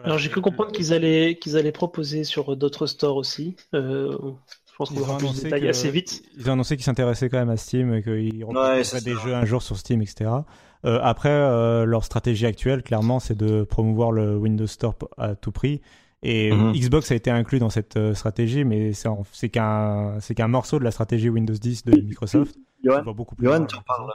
Alors 0.03 0.17
j'ai 0.17 0.29
cru 0.29 0.41
comprendre 0.41 0.71
qu'ils 0.71 0.93
allaient 0.93 1.37
qu'ils 1.39 1.57
allaient 1.57 1.71
proposer 1.71 2.23
sur 2.23 2.55
d'autres 2.55 2.85
stores 2.85 3.17
aussi. 3.17 3.55
Euh, 3.73 4.15
je 4.69 4.75
pense 4.77 4.89
qu'on 4.91 5.05
va 5.05 5.17
plus 5.17 5.33
de 5.33 5.43
détails 5.43 5.67
assez 5.67 5.89
vite. 5.89 6.21
Ils 6.37 6.47
ont 6.49 6.53
annoncé 6.53 6.75
qu'ils 6.75 6.85
s'intéressaient 6.85 7.29
quand 7.29 7.39
même 7.39 7.49
à 7.49 7.57
Steam 7.57 7.95
et 7.95 8.03
qu'ils 8.03 8.45
ouais, 8.45 8.83
des 9.03 9.15
jeux 9.15 9.33
un 9.33 9.45
jour 9.45 9.63
sur 9.63 9.75
Steam, 9.75 10.03
etc. 10.03 10.29
Euh, 10.85 10.99
après, 11.01 11.29
euh, 11.29 11.85
leur 11.85 12.03
stratégie 12.03 12.45
actuelle, 12.45 12.83
clairement, 12.83 13.19
c'est 13.19 13.35
de 13.35 13.63
promouvoir 13.63 14.11
le 14.11 14.37
Windows 14.37 14.67
Store 14.67 14.95
à 15.17 15.35
tout 15.35 15.51
prix 15.51 15.81
et 16.23 16.51
mhm. 16.51 16.73
Xbox 16.73 17.11
a 17.11 17.15
été 17.15 17.29
inclus 17.29 17.59
dans 17.59 17.69
cette 17.69 17.97
euh, 17.97 18.13
stratégie, 18.13 18.63
mais 18.63 18.91
c'est 18.93 19.49
qu'un 19.49 20.17
qu'un 20.19 20.47
morceau 20.47 20.79
de 20.79 20.83
la 20.83 20.91
stratégie 20.91 21.29
Windows 21.29 21.53
10 21.53 21.85
de 21.85 22.01
Microsoft. 22.01 22.55
Johan, 22.83 23.03
beaucoup 23.03 23.35
plus 23.35 23.45
Johan, 23.45 23.65
tu 23.65 23.75
en 23.75 23.81
parles. 23.81 24.11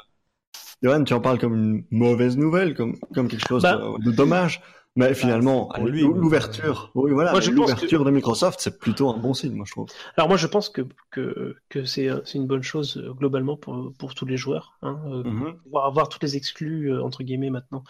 Johan, 0.82 1.04
tu 1.04 1.14
en 1.14 1.20
parles 1.20 1.38
comme 1.38 1.54
une 1.54 1.84
mauvaise 1.90 2.36
nouvelle, 2.36 2.74
comme, 2.74 2.96
comme 3.14 3.28
quelque 3.28 3.46
chose 3.46 3.62
bah, 3.62 3.80
de, 4.04 4.10
dommage. 4.10 4.60
Mais 4.94 5.08
bah, 5.08 5.14
finalement, 5.14 5.72
l'ouverture, 5.78 6.90
oui, 6.94 7.12
voilà, 7.12 7.32
l'ouverture 7.32 8.04
de 8.04 8.10
Microsoft, 8.10 8.60
c'est 8.60 8.78
plutôt 8.78 9.08
un 9.08 9.16
bon 9.16 9.32
signe, 9.32 9.54
moi 9.54 9.64
je 9.66 9.72
trouve. 9.72 9.88
Alors 10.16 10.28
moi, 10.28 10.36
je 10.36 10.46
pense 10.46 10.68
que 10.68 10.82
que, 11.10 11.56
que 11.70 11.84
c'est 11.84 12.10
une 12.34 12.46
bonne 12.46 12.62
chose 12.62 12.98
euh, 12.98 13.14
globalement 13.14 13.56
pour 13.56 13.94
pour 13.98 14.14
tous 14.14 14.26
les 14.26 14.36
joueurs, 14.36 14.76
hein, 14.82 15.00
euh, 15.06 15.24
mhm. 15.24 15.54
pouvoir 15.62 15.86
avoir 15.86 16.08
tous 16.10 16.18
les 16.20 16.36
exclus 16.36 16.92
entre 17.00 17.22
guillemets 17.22 17.50
maintenant. 17.50 17.84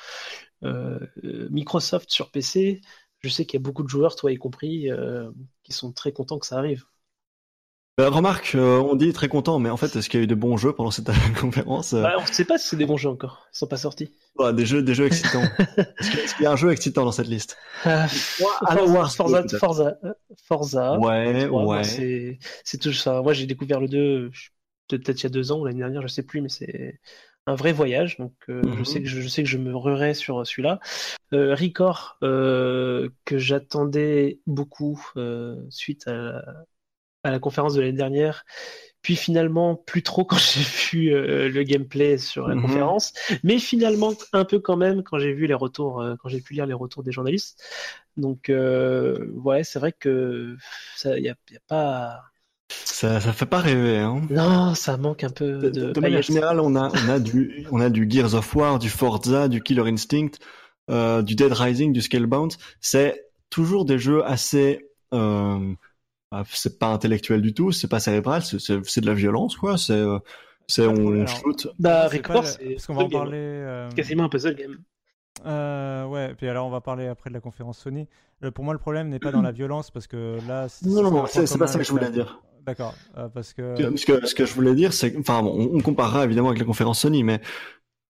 Euh, 0.65 1.01
Microsoft 1.51 2.11
sur 2.11 2.31
PC, 2.31 2.83
je 3.23 3.29
sais 3.31 3.47
qu'il 3.47 3.59
y 3.59 3.63
a 3.63 3.65
beaucoup 3.65 3.83
de 3.83 3.89
joueurs, 3.89 4.17
toi 4.17 4.33
y 4.33 4.37
compris, 4.37 4.91
euh, 4.91 5.31
qui 5.63 5.73
sont 5.73 5.93
très 5.93 6.13
contents 6.13 6.39
que 6.39 6.47
ça 6.47 6.59
arrive. 6.59 6.85
Euh, 8.01 8.09
remarque, 8.09 8.55
euh, 8.55 8.79
on 8.79 8.97
dit 8.97 9.13
très 9.13 9.29
content, 9.29 9.59
mais 9.59 9.69
en 9.69 9.77
fait, 9.77 9.95
est-ce 9.97 10.09
qu'il 10.09 10.19
y 10.19 10.23
a 10.23 10.25
eu 10.25 10.27
de 10.27 10.35
bons 10.35 10.57
jeux 10.57 10.73
pendant 10.73 10.91
cette 10.91 11.11
conférence 11.41 11.93
euh 11.93 12.03
Bah, 12.03 12.15
on 12.19 12.23
ne 12.23 12.27
sait 12.27 12.47
pas 12.47 12.57
si 12.57 12.69
c'est 12.69 12.77
des 12.77 12.87
bons 12.87 12.97
jeux 12.97 13.11
encore. 13.11 13.47
Ils 13.53 13.59
sont 13.59 13.67
pas 13.67 13.77
sortis. 13.77 14.15
Ouais, 14.39 14.53
Des 14.55 14.65
jeux, 14.65 14.83
des 14.83 14.95
jeux 14.95 15.05
excitants. 15.07 15.43
est-ce 15.99 16.35
qu'il 16.35 16.45
y 16.45 16.47
a- 16.47 16.53
un 16.53 16.57
jeu 16.57 16.73
excitant 16.73 17.05
dans 17.05 17.13
cette 17.13 17.29
liste? 17.29 17.59
Euh, 17.87 18.07
Halo 18.65 18.87
Forza, 18.87 18.93
Wars 18.95 19.15
Forza, 19.15 19.43
2, 19.43 19.49
peut-être. 19.49 19.61
Forza, 19.61 19.99
Forza. 20.47 20.99
Ouais, 20.99 21.49
Ouais, 21.49 21.85
c'est 21.85 22.39
c'est 22.65 22.79
tout 22.79 22.93
ça. 22.93 23.21
Moi, 23.23 23.35
j'ai 23.35 23.47
découvert 23.47 23.81
le 23.81 23.89
2 23.89 24.31
je- 24.33 24.49
peut-être 24.89 25.21
il 25.21 25.25
y 25.25 25.27
a 25.27 25.31
deux 25.31 25.53
ans 25.53 25.61
ou 25.61 25.65
l'année 25.67 25.79
dernière, 25.81 26.03
je 26.03 26.09
sais 26.09 26.23
plus, 26.23 26.41
mais 26.41 26.49
c'est 26.49 26.99
un 27.47 27.55
vrai 27.55 27.73
voyage. 27.73 28.19
Donc, 28.19 28.35
euh, 28.49 28.71
je 28.73 28.83
Mhm. 28.83 28.85
sais 28.85 29.03
que 29.03 29.09
je, 29.09 29.21
je 29.21 29.29
sais 29.29 29.43
que 29.43 29.49
je 29.49 29.59
me 29.59 29.75
ruerai 29.77 30.15
sur 30.15 30.47
celui-là. 30.47 30.81
Euh, 31.35 31.55
Record, 31.55 32.19
euh, 32.23 33.11
que 33.25 33.39
j'attendais 33.39 34.41
beaucoup 34.47 35.01
euh, 35.17 35.57
suite 35.71 36.09
à 36.09 36.15
la, 36.15 36.45
à 37.25 37.31
la 37.31 37.39
conférence 37.39 37.75
de 37.75 37.81
l'année 37.81 37.93
dernière. 37.97 38.45
Puis 39.03 39.17
finalement, 39.17 39.77
plus 39.77 40.03
trop 40.03 40.25
quand 40.27 40.39
j'ai 40.39 40.63
vu 40.63 41.15
euh, 41.15 41.49
le 41.49 41.63
gameplay 41.65 42.19
sur 42.19 42.49
la 42.49 42.57
Mhm. 42.57 42.57
conférence, 42.57 43.15
mais 43.45 43.59
finalement 43.59 44.13
un 44.33 44.45
peu 44.45 44.61
quand 44.61 44.77
même 44.77 45.03
quand 45.05 45.19
j'ai 45.19 45.33
vu 45.33 45.47
les 45.47 45.55
retours, 45.55 46.01
euh, 46.03 46.17
quand 46.23 46.29
j'ai 46.29 46.41
pu 46.41 46.55
lire 46.55 46.67
les 46.67 46.75
retours 46.75 47.03
des 47.05 47.13
journalistes. 47.13 47.63
Donc 48.17 48.51
euh, 48.51 49.27
ouais, 49.35 49.65
c'est 49.65 49.79
vrai 49.81 49.93
que 49.93 50.57
ça, 50.97 51.19
y 51.19 51.29
a, 51.29 51.37
y 51.51 51.57
a 51.57 51.61
pas, 51.69 52.23
Ça, 52.85 53.21
ça 53.21 53.33
fait 53.33 53.47
pas 53.47 53.59
rêver, 53.61 53.99
hein. 53.99 54.23
non, 54.31 54.75
ça 54.75 54.97
manque 54.97 55.25
un 55.25 55.31
peu 55.31 55.59
De, 55.59 55.71
de. 55.71 55.93
de 55.93 56.01
manière 56.01 56.23
générale, 56.23 56.61
on 56.61 56.75
a, 56.77 56.89
on 56.91 57.09
a 57.09 57.19
du, 57.19 57.67
on 57.71 57.81
a 57.81 57.91
du 57.91 58.09
Gears 58.09 58.35
of 58.35 58.55
War, 58.55 58.79
du 58.79 58.89
Forza, 58.89 59.49
du 59.49 59.63
Killer 59.63 59.89
Instinct, 59.89 60.39
euh, 60.91 61.23
du 61.23 61.35
Dead 61.35 61.53
Rising, 61.53 61.93
du 61.93 62.01
Scalebound. 62.01 62.53
C'est 62.81 63.25
toujours 63.51 63.85
des 63.85 63.99
jeux 63.99 64.25
assez, 64.25 64.87
euh, 65.15 65.73
ah, 66.31 66.43
c'est 66.51 66.79
pas 66.79 66.89
intellectuel 66.89 67.43
du 67.43 67.55
tout, 67.55 67.73
c'est 67.73 67.89
pas 67.89 68.01
cérébral, 68.01 68.43
c'est, 68.43 68.57
de 69.01 69.07
la 69.07 69.15
violence, 69.15 69.57
quoi. 69.57 69.77
C'est, 69.79 69.93
euh, 69.93 70.19
c'est 70.69 70.87
on 70.87 71.13
alors. 71.13 71.29
shoot. 71.29 71.69
Bah, 71.79 72.09
Record, 72.09 72.47
c'est 72.47 72.77
qu'on 72.87 72.95
va 72.95 73.03
en 73.03 73.09
parler. 73.09 73.37
euh, 73.39 73.91
quasiment 73.91 74.25
un 74.25 74.29
puzzle 74.29 74.55
game. 74.55 74.79
Euh, 75.47 76.07
ouais, 76.07 76.35
puis 76.37 76.47
alors 76.49 76.67
on 76.67 76.71
va 76.71 76.81
parler 76.81 77.09
après 77.09 77.31
de 77.31 77.35
la 77.35 77.41
conférence 77.41 77.79
Sony. 77.79 78.07
Euh, 78.45 78.51
pour 78.51 78.65
moi, 78.65 78.75
le 78.75 78.79
problème 78.79 79.09
n'est 79.09 79.19
pas 79.19 79.33
dans 79.33 79.43
la 79.43 79.51
violence 79.53 79.91
parce 79.91 80.07
que 80.07 80.39
là. 80.47 80.69
c'est- 80.69 80.87
Non, 80.87 81.03
non, 81.11 81.27
c'est, 81.27 81.59
pas 81.59 81.67
ça 81.67 81.79
que 81.79 81.85
je 81.85 81.91
voulais 81.91 82.05
la- 82.05 82.11
dire. 82.11 82.41
D'accord, 82.65 82.95
euh, 83.19 83.29
parce 83.29 83.53
que. 83.53 83.75
Ce 83.97 84.07
que, 84.07 84.27
ce 84.27 84.35
que 84.35 84.47
je 84.47 84.55
voulais 84.55 84.75
dire, 84.75 84.93
c'est, 84.93 85.17
enfin, 85.19 85.43
bon, 85.43 85.71
on, 85.73 85.81
comparera 85.81 86.25
évidemment 86.25 86.49
avec 86.49 86.61
la 86.61 86.65
conférence 86.67 87.01
Sony, 87.01 87.25
mais 87.25 87.41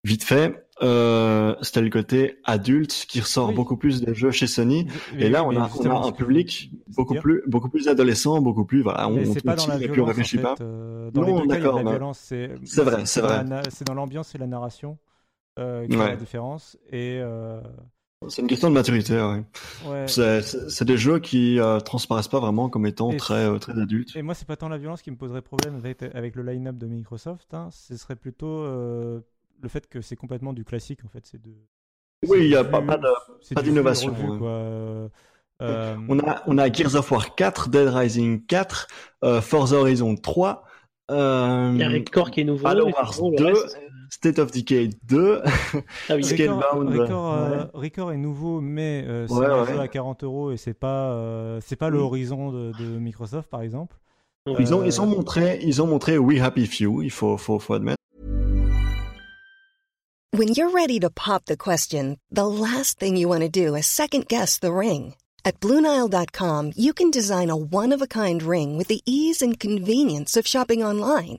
vite 0.04 0.24
fait, 0.24 0.66
euh, 0.82 1.54
c'était 1.62 1.80
le 1.80 1.90
côté 1.90 2.38
adulte 2.44 3.06
qui 3.08 3.20
ressort 3.20 3.48
Oui. 3.50 3.54
beaucoup 3.54 3.76
plus 3.76 4.02
des 4.02 4.14
jeux 4.14 4.30
chez 4.30 4.46
Sony. 4.46 4.86
Mais 5.14 5.26
Et 5.26 5.28
là, 5.30 5.44
on 5.44 5.50
a, 5.56 5.70
on 5.78 5.90
a 5.90 6.06
un 6.08 6.12
public 6.12 6.70
beaucoup 6.88 7.14
plus, 7.14 7.42
beaucoup 7.46 7.68
plus 7.68 7.88
adolescent, 7.88 8.40
beaucoup 8.40 8.64
plus, 8.64 8.82
voilà, 8.82 9.08
on, 9.08 9.12
on 9.16 9.34
pas 9.34 9.54
dans 9.56 9.66
la 9.68 9.76
on 9.76 10.00
en 10.00 10.04
réfléchit 10.04 10.36
fait. 10.36 10.42
pas. 10.42 10.54
euh, 10.60 11.10
dans 11.12 11.22
Non, 11.22 11.42
les 11.42 11.48
deux 11.48 11.54
cas, 11.62 11.72
la 11.76 11.82
mais- 11.82 11.90
violence. 11.90 12.18
C'est 12.18 12.48
vrai, 12.82 13.06
c'est 13.06 13.20
dans 13.22 13.28
vrai. 13.44 13.62
C'est 13.70 13.86
dans 13.86 13.94
l'ambiance 13.94 14.34
et 14.34 14.38
la 14.38 14.46
narration 14.46 14.98
euh, 15.58 15.86
qui 15.86 15.92
fait 15.96 16.08
la 16.08 16.16
différence. 16.16 16.76
Et 16.90 17.18
euh, 17.22 17.60
C'est 18.28 18.42
une 18.42 18.48
question 18.48 18.68
de 18.68 18.74
maturité, 18.74 19.14
ouais. 19.14 19.44
ouais. 19.86 20.06
C'est, 20.08 20.84
des 20.84 20.96
jeux 20.96 21.18
qui 21.18 21.58
euh, 21.58 21.80
transparaissent 21.80 22.28
pas 22.28 22.40
vraiment 22.40 22.68
comme 22.68 22.86
étant 22.86 23.10
Et 23.10 23.16
très, 23.16 23.46
euh, 23.46 23.58
très 23.58 23.78
adultes. 23.80 24.14
Et 24.16 24.22
moi, 24.22 24.34
c'est 24.34 24.46
pas 24.46 24.56
tant 24.56 24.68
la 24.68 24.78
violence 24.78 25.02
qui 25.02 25.10
me 25.10 25.16
poserait 25.16 25.42
problème 25.42 25.76
avec, 25.76 26.02
avec 26.02 26.34
le 26.36 26.42
line-up 26.42 26.76
de 26.76 26.86
Microsoft. 26.86 27.52
hein. 27.54 27.68
Ce 27.70 27.96
serait 27.96 28.16
plutôt 28.16 28.46
euh, 28.46 29.20
le 29.60 29.68
fait 29.68 29.88
que 29.88 30.00
c'est 30.00 30.16
complètement 30.16 30.52
du 30.52 30.64
classique, 30.64 31.04
en 31.04 31.08
fait. 31.08 31.24
C'est 31.24 31.40
de. 31.42 31.50
Oui, 32.28 32.38
il 32.42 32.50
y 32.50 32.56
a 32.56 32.62
pas, 32.64 32.80
pas 32.80 33.62
d'innovation, 33.62 34.12
revu, 34.12 34.30
ouais. 34.30 34.38
quoi. 34.38 35.10
Euh, 35.62 35.96
on 36.08 36.18
a, 36.18 36.42
on 36.46 36.58
a 36.58 36.72
Gears 36.72 36.96
of 36.96 37.10
War 37.10 37.34
4, 37.34 37.68
Dead 37.68 37.88
Rising 37.88 38.44
4, 38.46 38.88
euh, 39.24 39.40
Forza 39.40 39.76
Horizon 39.76 40.16
3, 40.16 40.64
euh, 41.10 41.70
Il 41.74 41.80
y 41.80 41.84
a 41.84 41.88
Record 41.88 42.30
qui 42.30 42.40
est 42.40 42.44
nouveau. 42.44 42.66
Halo 42.66 42.88
Wars 42.90 43.14
sinon, 43.14 43.30
le 43.30 43.36
2, 43.36 43.44
reste, 43.46 43.68
c'est- 43.68 43.88
State 44.14 44.38
of 44.38 44.50
Decay 44.50 44.90
2, 45.08 45.42
Ah 46.10 46.14
oui, 46.16 46.22
Scalebound, 46.22 46.90
Record, 46.94 47.32
euh, 47.32 47.50
ouais. 47.50 47.70
Record 47.72 48.12
est 48.12 48.18
nouveau, 48.18 48.60
mais 48.60 49.02
euh, 49.06 49.26
c'est 49.26 49.32
Ouais, 49.32 49.46
un 49.46 49.62
ouais. 49.64 49.72
jeu 49.72 49.80
à 49.80 49.88
40 49.88 50.22
euros 50.24 50.52
et 50.52 50.58
c'est 50.58 50.74
pas, 50.74 51.12
euh, 51.12 51.60
c'est 51.64 51.76
pas 51.76 51.88
le 51.88 51.96
Mm. 51.98 52.02
horizon 52.02 52.52
de, 52.52 52.72
de 52.78 52.84
Microsoft, 52.98 53.48
par 53.48 53.62
exemple. 53.62 53.96
Ils 54.58 54.74
ont, 54.74 54.82
ils 54.84 54.92
Euh, 54.98 55.02
ont 55.02 55.06
montré, 55.06 55.60
ils 55.62 55.80
ont 55.80 55.86
montré 55.86 56.18
We 56.18 56.42
Happy 56.42 56.66
Few, 56.66 57.02
il 57.02 57.10
faut, 57.10 57.38
faut, 57.38 57.58
faut 57.58 57.72
admettre. 57.72 57.96
When 60.36 60.48
you're 60.54 60.70
ready 60.74 60.98
to 61.00 61.08
pop 61.10 61.44
the 61.46 61.56
question, 61.56 62.16
the 62.30 62.44
last 62.46 62.98
thing 62.98 63.16
you 63.16 63.28
want 63.28 63.40
to 63.40 63.48
do 63.48 63.74
is 63.74 63.86
second 63.86 64.26
guess 64.28 64.58
the 64.58 64.72
ring. 64.72 65.14
At 65.44 65.58
Bluenile.com, 65.60 66.72
you 66.76 66.92
can 66.92 67.10
design 67.10 67.48
a 67.50 67.56
one 67.56 67.92
of 67.94 68.02
a 68.02 68.06
kind 68.06 68.42
ring 68.42 68.76
with 68.76 68.88
the 68.88 69.00
ease 69.06 69.40
and 69.42 69.58
convenience 69.58 70.36
of 70.36 70.46
shopping 70.46 70.82
online. 70.84 71.38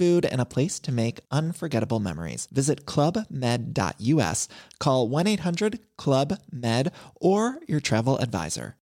food, 0.00 0.26
and 0.32 0.40
a 0.40 0.44
place 0.46 0.80
to 0.80 0.90
make 0.92 1.20
unforgettable 1.30 2.00
memories. 2.00 2.48
Visit 2.52 2.86
clubmed.us, 2.86 4.48
call 4.78 5.08
1 5.08 5.26
800 5.26 5.78
Club 5.98 6.32
Med, 6.50 6.90
or 7.20 7.56
your 7.68 7.80
travel 7.82 8.16
advisor. 8.20 8.76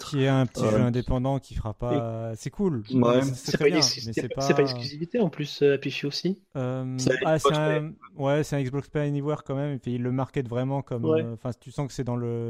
qui 0.00 0.22
est 0.22 0.28
un 0.28 0.46
petit 0.46 0.62
Euh, 0.64 0.70
jeu 0.70 0.80
indépendant 0.80 1.40
qui 1.40 1.54
fera 1.56 1.74
pas. 1.74 2.32
C'est 2.36 2.50
cool. 2.50 2.84
Ouais. 2.92 3.20
C'est- 3.34 3.58
pas, 3.58 3.66
une 3.68 3.74
pas, 3.74 3.80
pas. 4.36 4.40
c'est 4.42 4.54
pas 4.54 4.60
une 4.62 4.68
exclusivité 4.68 5.18
en 5.18 5.28
plus, 5.28 5.60
euh, 5.62 5.76
Few 5.82 6.06
aussi. 6.06 6.40
Euh, 6.54 6.94
C'est 6.98 7.16
ah, 7.26 7.36
c'est 7.40 7.52
un, 7.52 7.92
ouais, 8.16 8.44
c'est 8.44 8.54
un 8.54 8.62
Xbox 8.62 8.88
Play 8.88 9.08
Anywhere 9.08 9.42
quand 9.44 9.56
même. 9.56 9.74
Et 9.74 9.78
puis 9.78 9.94
il 9.96 10.02
le 10.02 10.12
market 10.12 10.48
vraiment 10.48 10.82
comme. 10.82 11.04
Ouais. 11.04 11.22
euh, 11.24 11.34
Enfin, 11.34 11.50
tu 11.58 11.72
sens 11.72 11.88
que 11.88 11.92
c'est 11.92 12.04
dans 12.04 12.14
le, 12.14 12.48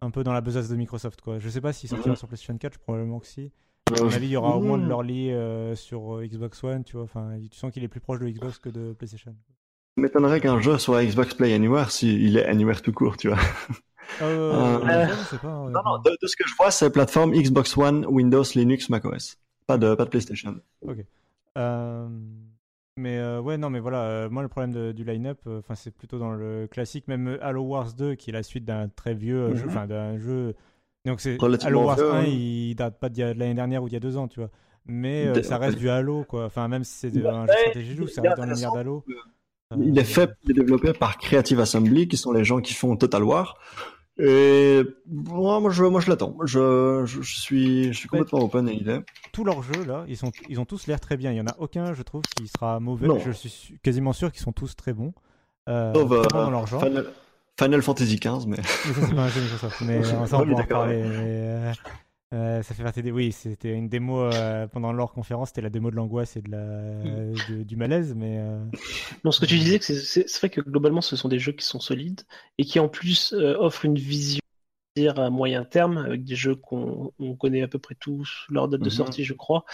un 0.00 0.10
peu 0.10 0.24
dans 0.24 0.32
la 0.32 0.40
besace 0.40 0.70
de 0.70 0.76
Microsoft 0.76 1.20
quoi. 1.20 1.38
Je 1.38 1.50
sais 1.50 1.60
pas 1.60 1.74
s'il 1.74 1.90
sortira 1.90 2.16
sur 2.16 2.26
PlayStation 2.28 2.56
4, 2.56 2.78
probablement 2.78 3.20
que 3.20 3.26
si. 3.26 3.52
À 3.96 4.02
mon 4.02 4.10
avis, 4.12 4.26
il 4.26 4.30
y 4.32 4.36
aura 4.36 4.56
au 4.56 4.60
moins 4.60 4.78
de 4.78 4.86
l'early 4.86 5.30
euh, 5.32 5.74
sur 5.74 6.16
euh, 6.16 6.26
Xbox 6.26 6.62
One, 6.64 6.84
tu 6.84 6.94
vois. 6.96 7.04
Enfin, 7.04 7.30
tu 7.50 7.56
sens 7.58 7.72
qu'il 7.72 7.82
est 7.84 7.88
plus 7.88 8.00
proche 8.00 8.18
de 8.20 8.28
Xbox 8.28 8.58
que 8.58 8.68
de 8.68 8.92
PlayStation. 8.92 9.32
Ça 9.96 10.02
m'étonnerait 10.02 10.40
qu'un 10.40 10.60
jeu 10.60 10.78
soit 10.78 11.04
Xbox 11.04 11.34
Play 11.34 11.52
Anywhere 11.54 11.90
s'il 11.90 12.36
est 12.36 12.44
Anywhere 12.46 12.82
tout 12.82 12.92
court, 12.92 13.16
tu 13.16 13.28
vois. 13.28 13.38
Euh, 14.22 14.78
Euh, 14.88 15.06
pas. 15.42 15.48
Non, 15.48 15.70
non, 15.84 15.98
de, 16.04 16.16
de 16.22 16.26
ce 16.26 16.36
que 16.36 16.44
je 16.48 16.54
vois, 16.56 16.70
c'est 16.70 16.90
plateforme 16.90 17.32
Xbox 17.32 17.76
One, 17.76 18.06
Windows, 18.08 18.42
Linux, 18.54 18.88
macOS. 18.88 19.36
Pas 19.66 19.76
de, 19.76 19.94
pas 19.94 20.04
de 20.04 20.10
PlayStation. 20.10 20.56
Euh, 21.56 22.08
mais 22.96 23.18
euh, 23.18 23.40
ouais, 23.40 23.58
non, 23.58 23.70
mais 23.70 23.80
voilà, 23.80 24.02
euh, 24.04 24.30
moi 24.30 24.42
le 24.42 24.48
problème 24.48 24.72
de- 24.72 24.92
du 24.92 25.04
line-up, 25.04 25.38
euh, 25.46 25.58
enfin 25.58 25.74
c'est 25.74 25.90
plutôt 25.90 26.18
dans 26.18 26.30
le 26.32 26.66
classique, 26.70 27.06
même 27.08 27.38
Halo 27.42 27.62
Wars 27.62 27.92
2, 27.92 28.14
qui 28.14 28.30
est 28.30 28.32
la 28.32 28.42
suite 28.42 28.64
d'un 28.64 28.88
très 28.88 29.14
vieux 29.14 29.54
jeu, 29.54 29.64
Mhm. 29.64 29.68
enfin 29.70 29.86
d'un 29.86 30.18
jeu. 30.18 30.54
Donc 31.08 31.20
c'est 31.20 31.36
Halo 31.64 31.82
Wars 31.84 31.96
vieux, 31.96 32.12
1, 32.12 32.14
hein. 32.20 32.24
il 32.26 32.74
date 32.74 32.98
pas 33.00 33.08
de 33.08 33.22
l'année 33.22 33.54
dernière 33.54 33.82
ou 33.82 33.88
d'il 33.88 33.94
y 33.94 33.96
a 33.96 34.00
deux 34.00 34.16
ans, 34.16 34.28
tu 34.28 34.40
vois. 34.40 34.50
Mais 34.86 35.26
euh, 35.26 35.42
ça 35.42 35.58
reste 35.58 35.78
du 35.78 35.90
Halo, 35.90 36.24
quoi. 36.28 36.46
Enfin, 36.46 36.68
même 36.68 36.84
si 36.84 36.92
c'est 36.94 37.10
de- 37.10 37.24
un 37.26 37.46
jeu 37.46 37.52
stratégie, 37.60 37.96
il 38.00 38.08
ça 38.08 38.22
est 38.22 38.28
reste 38.28 38.40
dans 38.40 38.46
l'univers 38.46 38.72
d'Halo. 38.72 39.04
Euh, 39.72 39.76
Il 39.84 39.98
est 39.98 40.04
fait 40.04 40.30
et 40.48 40.52
développé 40.54 40.92
par 40.94 41.18
Creative 41.18 41.60
Assembly, 41.60 42.08
qui 42.08 42.16
sont 42.16 42.32
les 42.32 42.44
gens 42.44 42.60
qui 42.60 42.72
font 42.72 42.96
Total 42.96 43.22
War. 43.22 43.58
Et 44.20 44.80
moi, 45.06 45.60
moi, 45.60 45.70
je, 45.70 45.84
moi, 45.84 46.00
je 46.00 46.08
l'attends. 46.10 46.36
Je, 46.44 47.02
je, 47.04 47.22
je 47.22 47.38
suis, 47.40 47.84
je 47.92 47.98
suis 47.98 48.08
complètement 48.08 48.40
open 48.40 48.66
à 48.66 48.72
l'idée. 48.72 48.98
Tous 49.32 49.44
leurs 49.44 49.62
jeux 49.62 49.84
là, 49.86 50.04
ils, 50.08 50.16
sont, 50.16 50.32
ils 50.48 50.58
ont 50.58 50.64
tous 50.64 50.86
l'air 50.88 50.98
très 51.00 51.16
bien. 51.16 51.30
Il 51.32 51.36
y 51.36 51.40
en 51.40 51.46
a 51.46 51.54
aucun, 51.58 51.92
je 51.94 52.02
trouve, 52.02 52.22
qui 52.22 52.48
sera 52.48 52.80
mauvais. 52.80 53.06
Non. 53.06 53.18
Je 53.20 53.30
suis 53.30 53.48
su- 53.50 53.78
quasiment 53.82 54.12
sûr 54.12 54.32
qu'ils 54.32 54.42
sont 54.42 54.52
tous 54.52 54.74
très 54.74 54.92
bons. 54.92 55.12
Euh, 55.68 55.92
Sauf, 55.94 56.10
euh, 56.10 56.22
dans 56.30 56.50
leur 56.50 56.66
genre. 56.66 56.82
Final, 56.82 57.06
Final 57.58 57.82
Fantasy 57.82 58.16
XV, 58.16 58.46
mais 58.46 58.56
ça, 58.62 58.62
c'est 58.94 59.14
pas 59.14 59.22
un 59.24 59.28
jeu 59.28 59.40
Microsoft. 59.40 59.80
Mais 59.82 59.98
euh, 60.04 60.12
on 60.18 60.22
Oui, 60.22 60.28
pourra 60.28 60.42
en 60.42 60.46
d'accord, 60.46 60.82
reparler. 60.82 61.02
mais, 61.02 61.08
euh, 61.10 61.72
Euh, 62.34 62.62
ça 62.62 62.74
fait 62.74 62.82
partie 62.82 63.02
des. 63.02 63.10
Oui, 63.10 63.32
c'était 63.32 63.72
une 63.72 63.88
démo 63.88 64.20
euh, 64.20 64.66
pendant 64.66 64.92
leur 64.92 65.12
conférence, 65.12 65.48
c'était 65.48 65.62
la 65.62 65.70
démo 65.70 65.90
de 65.90 65.96
l'angoisse 65.96 66.36
et 66.36 66.42
de 66.42 66.50
la... 66.50 66.58
De- 67.48 67.62
du 67.62 67.74
malaise, 67.76 68.14
mais. 68.14 68.36
euh, 68.38 68.58
Non, 69.24 69.32
ce 69.32 69.40
que 69.40 69.46
tu 69.46 69.56
disais, 69.56 69.78
c'est- 69.80 69.94
c'est 69.94 70.28
c'est 70.28 70.38
vrai 70.38 70.50
que 70.50 70.60
globalement, 70.60 71.00
ce 71.00 71.16
sont 71.16 71.28
des 71.28 71.38
jeux 71.38 71.52
qui 71.52 71.64
sont 71.64 71.80
solides 71.80 72.20
et 72.58 72.64
qui 72.66 72.80
en 72.80 72.88
plus 72.88 73.32
euh, 73.32 73.56
offrent 73.58 73.86
une 73.86 73.94
vision 73.96 74.40
à 75.16 75.30
moyen 75.30 75.64
terme 75.64 75.96
avec 75.96 76.24
des 76.24 76.34
jeux 76.34 76.54
qu'on 76.56 77.12
on 77.18 77.34
connaît 77.34 77.62
à 77.62 77.68
peu 77.68 77.78
près 77.78 77.94
tous 77.98 78.44
leur 78.50 78.68
date 78.68 78.80
de 78.80 78.86
Mhm. 78.86 78.90
sortie, 78.90 79.24
je 79.24 79.32
crois. 79.32 79.64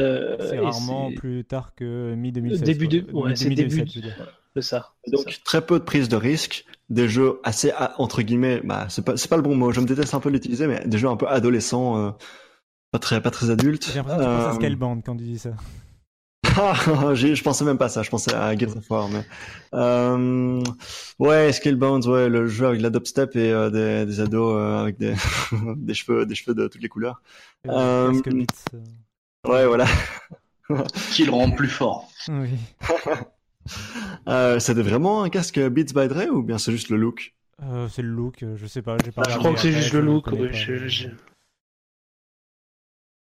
Euh, 0.00 0.36
C'est 0.50 0.58
rarement 0.58 1.08
c'est- 1.08 1.14
plus 1.14 1.44
tard 1.46 1.74
que 1.74 2.14
mi-2016. 2.16 2.64
Début 2.64 2.88
de- 2.88 3.10
ouais, 3.12 3.34
c'est 3.36 3.48
Mi-2017, 3.48 3.56
début- 3.56 3.90
je 3.90 3.94
veux 4.00 4.02
dire. 4.02 4.43
C'est 4.54 4.62
ça. 4.62 4.92
Donc 5.10 5.30
ça. 5.30 5.38
très 5.44 5.64
peu 5.66 5.78
de 5.78 5.84
prise 5.84 6.08
de 6.08 6.16
risque, 6.16 6.64
des 6.90 7.08
jeux 7.08 7.40
assez 7.44 7.72
entre 7.98 8.22
guillemets, 8.22 8.60
bah 8.64 8.86
c'est 8.88 9.04
pas 9.04 9.16
c'est 9.16 9.28
pas 9.28 9.36
le 9.36 9.42
bon 9.42 9.56
mot, 9.56 9.72
je 9.72 9.80
me 9.80 9.86
déteste 9.86 10.14
un 10.14 10.20
peu 10.20 10.30
l'utiliser, 10.30 10.66
mais 10.66 10.82
des 10.86 10.98
jeux 10.98 11.08
un 11.08 11.16
peu 11.16 11.26
adolescents, 11.28 11.98
euh, 11.98 12.10
pas 12.90 12.98
très 12.98 13.20
pas 13.20 13.30
très 13.30 13.50
adultes. 13.50 13.86
J'ai 13.86 13.94
l'impression 13.98 14.18
que 14.18 14.24
tu 14.24 14.28
penses 14.30 14.44
à 14.46 14.50
Euh, 14.50 14.54
Scalebound 14.54 15.02
quand 15.04 15.16
tu 15.16 15.24
dis 15.24 15.38
ça. 15.38 15.50
Ah, 16.56 16.74
je 17.14 17.42
pensais 17.42 17.64
même 17.64 17.78
pas 17.78 17.86
à 17.86 17.88
ça, 17.88 18.02
je 18.04 18.10
pensais 18.10 18.32
à 18.32 18.56
Gears 18.56 18.76
of 18.76 18.88
War, 18.88 19.08
mais 19.08 19.24
euh, 19.74 20.62
ouais, 21.18 21.52
Scalebound, 21.52 22.06
ouais, 22.06 22.28
le 22.28 22.46
jeu 22.46 22.66
avec 22.68 22.80
la 22.80 22.90
dubstep 22.90 23.34
et 23.34 23.50
euh, 23.50 23.70
des, 23.70 24.06
des 24.06 24.20
ados 24.20 24.54
euh, 24.56 24.82
avec 24.82 24.96
des 24.98 25.14
des 25.76 25.94
cheveux 25.94 26.26
des 26.26 26.36
cheveux 26.36 26.54
de 26.54 26.68
toutes 26.68 26.82
les 26.82 26.88
couleurs. 26.88 27.20
Ouais, 29.48 29.66
voilà. 29.66 29.86
Qui 31.10 31.24
le 31.24 31.32
rend 31.32 31.50
plus 31.50 31.68
fort. 31.68 32.08
Oui. 32.28 32.50
Euh, 34.28 34.58
c'était 34.58 34.82
vraiment 34.82 35.22
un 35.22 35.30
casque 35.30 35.58
Beats 35.58 35.92
by 35.94 36.08
Dre 36.08 36.30
ou 36.30 36.42
bien 36.42 36.58
c'est 36.58 36.72
juste 36.72 36.88
le 36.90 36.96
look? 36.96 37.34
Euh, 37.62 37.88
c'est 37.88 38.02
le 38.02 38.08
look, 38.08 38.42
euh, 38.42 38.56
je 38.56 38.66
sais 38.66 38.82
pas. 38.82 38.96
j'ai 39.04 39.10
pas 39.12 39.22
Ah, 39.26 39.30
je 39.30 39.38
crois 39.38 39.52
que 39.54 39.60
c'est 39.60 39.72
juste 39.72 39.92
le 39.92 40.00
look. 40.00 40.26
je- 40.52 40.88
je- 40.88 41.08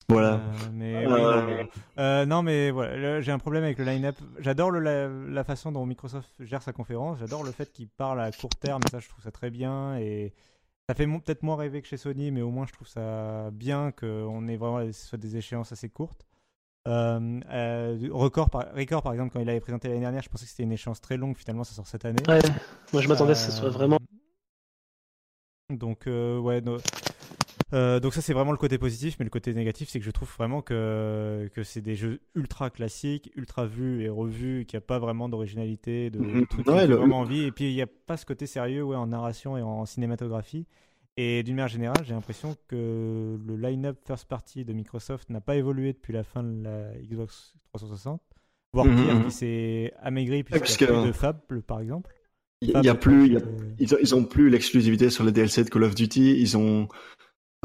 Voilà. 0.10 0.34
Euh, 0.34 0.40
mais 0.74 0.96
Euh, 0.96 1.00
oui, 1.08 1.22
non, 1.22 1.46
mais- 1.46 1.70
euh, 2.00 2.26
non, 2.26 2.44
mais 2.44 2.72
voilà, 2.72 3.22
j'ai 3.22 3.32
un 3.32 3.40
problème 3.40 3.64
avec 3.64 3.78
le 3.80 3.86
line-up. 3.86 4.16
J'adore 4.40 4.72
la, 4.72 5.08
la 5.08 5.44
façon 5.44 5.72
dont 5.72 5.86
Microsoft 5.86 6.30
gère 6.42 6.62
sa 6.62 6.74
conférence. 6.74 7.20
J'adore 7.20 7.44
le 7.44 7.52
fait 7.52 7.72
qu'il 7.72 7.88
parle 7.88 8.20
à 8.20 8.32
court 8.32 8.50
terme. 8.60 8.82
Ça, 8.92 9.00
je 9.00 9.08
trouve 9.08 9.24
ça 9.24 9.32
très 9.32 9.50
bien. 9.50 9.98
Et 9.98 10.34
ça 10.90 10.94
fait 10.96 11.08
peut-être 11.08 11.44
moins 11.44 11.56
rêver 11.56 11.82
que 11.82 11.88
chez 11.88 11.98
Sony, 11.98 12.32
mais 12.32 12.42
au 12.42 12.50
moins, 12.52 12.66
je 12.68 12.74
trouve 12.74 12.88
ça 12.88 13.50
bien 13.52 13.92
qu'on 13.92 14.48
ait 14.50 14.58
vraiment 14.58 14.92
soit 14.92 15.18
des 15.18 15.38
échéances 15.38 15.72
assez 15.72 15.88
courtes. 15.90 16.26
Euh, 16.88 17.40
euh, 17.50 17.98
Record, 18.12 18.50
par, 18.50 18.74
Record, 18.76 19.02
par 19.04 19.14
exemple, 19.14 19.32
quand 19.34 19.40
il 19.40 19.50
avait 19.50 19.62
présenté 19.62 19.88
l'année 19.88 20.02
dernière, 20.02 20.22
je 20.22 20.30
pensais 20.30 20.46
que 20.46 20.52
c'était 20.52 20.64
une 20.64 20.72
échéance 20.74 21.00
très 21.00 21.16
longue. 21.18 21.38
Finalement, 21.38 21.64
ça 21.64 21.74
sort 21.74 21.88
cette 21.88 22.04
année. 22.06 22.22
Ouais, 22.28 22.40
moi 22.92 23.02
je 23.02 23.08
m'attendais 23.08 23.32
à 23.32 23.36
ce 23.36 23.46
que 23.48 23.52
ce 23.54 23.58
soit 23.60 23.70
vraiment. 23.70 23.98
Donc, 25.70 26.08
euh, 26.08 26.40
ouais. 26.40 26.62
no- 26.62 26.78
euh, 27.74 28.00
donc, 28.00 28.14
ça, 28.14 28.22
c'est 28.22 28.34
vraiment 28.34 28.52
le 28.52 28.58
côté 28.58 28.78
positif. 28.78 29.16
Mais 29.18 29.24
le 29.24 29.30
côté 29.32 29.54
négatif, 29.54 29.90
c'est 29.90 30.00
que 30.00 30.06
je 30.06 30.12
trouve 30.12 30.30
vraiment 30.38 30.62
que, 30.62 31.50
que 31.56 31.64
c'est 31.64 31.82
des 31.82 31.96
jeux 31.96 32.20
ultra 32.36 32.70
classiques, 32.70 33.32
ultra 33.36 33.66
vus 33.66 34.04
et 34.04 34.10
revus, 34.10 34.66
qu'il 34.66 34.78
n'y 34.78 34.84
a 34.84 34.86
pas 34.86 35.00
vraiment 35.00 35.30
d'originalité, 35.30 36.10
de, 36.10 36.20
de 36.20 36.24
Mhm. 36.26 36.46
trucs 36.48 36.66
qui 36.66 36.72
Ouais, 36.74 36.86
le- 36.86 36.96
vraiment 36.98 37.20
envie. 37.20 37.44
Et 37.44 37.52
puis, 37.52 37.72
il 37.72 37.76
n'y 37.76 37.82
a 37.82 37.88
pas 37.88 38.18
ce 38.18 38.26
côté 38.26 38.46
sérieux 38.46 38.84
ouais, 38.84 38.96
en 38.98 39.08
narration 39.08 39.58
et 39.58 39.62
en 39.62 39.86
cinématographie. 39.86 40.68
Et 41.18 41.44
d'une 41.44 41.56
manière 41.56 41.68
générale, 41.70 42.04
j'ai 42.04 42.14
l'impression 42.14 42.56
que 42.68 43.38
le 43.46 43.56
line-up 43.56 44.00
first 44.06 44.26
party 44.28 44.66
de 44.66 44.74
Microsoft 44.74 45.30
n'a 45.30 45.42
pas 45.42 45.56
évolué 45.56 45.94
depuis 45.94 46.12
la 46.14 46.24
fin 46.24 46.42
de 46.44 46.64
la 46.64 46.94
Xbox 47.04 47.54
360. 47.74 48.22
Voire 48.74 48.88
Mhm, 48.88 48.96
pire, 49.06 49.16
mhm. 49.16 49.26
qui 49.26 49.32
s'est 49.32 49.94
amaigri 50.02 50.44
puisqu'il 50.44 50.62
puisque- 50.64 50.82
n'y 50.82 50.88
a 50.98 51.02
plus 51.02 51.08
de 51.10 51.12
Fable, 51.16 51.62
par 51.62 51.80
exemple. 51.82 52.12
Il 52.62 52.70
y 52.84 52.90
a 52.90 52.96
plus, 52.96 53.28
il 53.28 53.34
y 53.34 53.38
a- 53.38 53.42
ils, 53.78 53.94
ont, 53.94 53.98
ils 54.02 54.16
ont 54.16 54.24
plus 54.24 54.50
l'exclusivité 54.50 55.10
sur 55.12 55.24
les 55.24 55.32
DLC 55.32 55.64
de 55.66 55.70
Call 55.70 55.84
of 55.84 55.94
Duty, 55.96 56.40
ils 56.40 56.58
ont, 56.58 56.88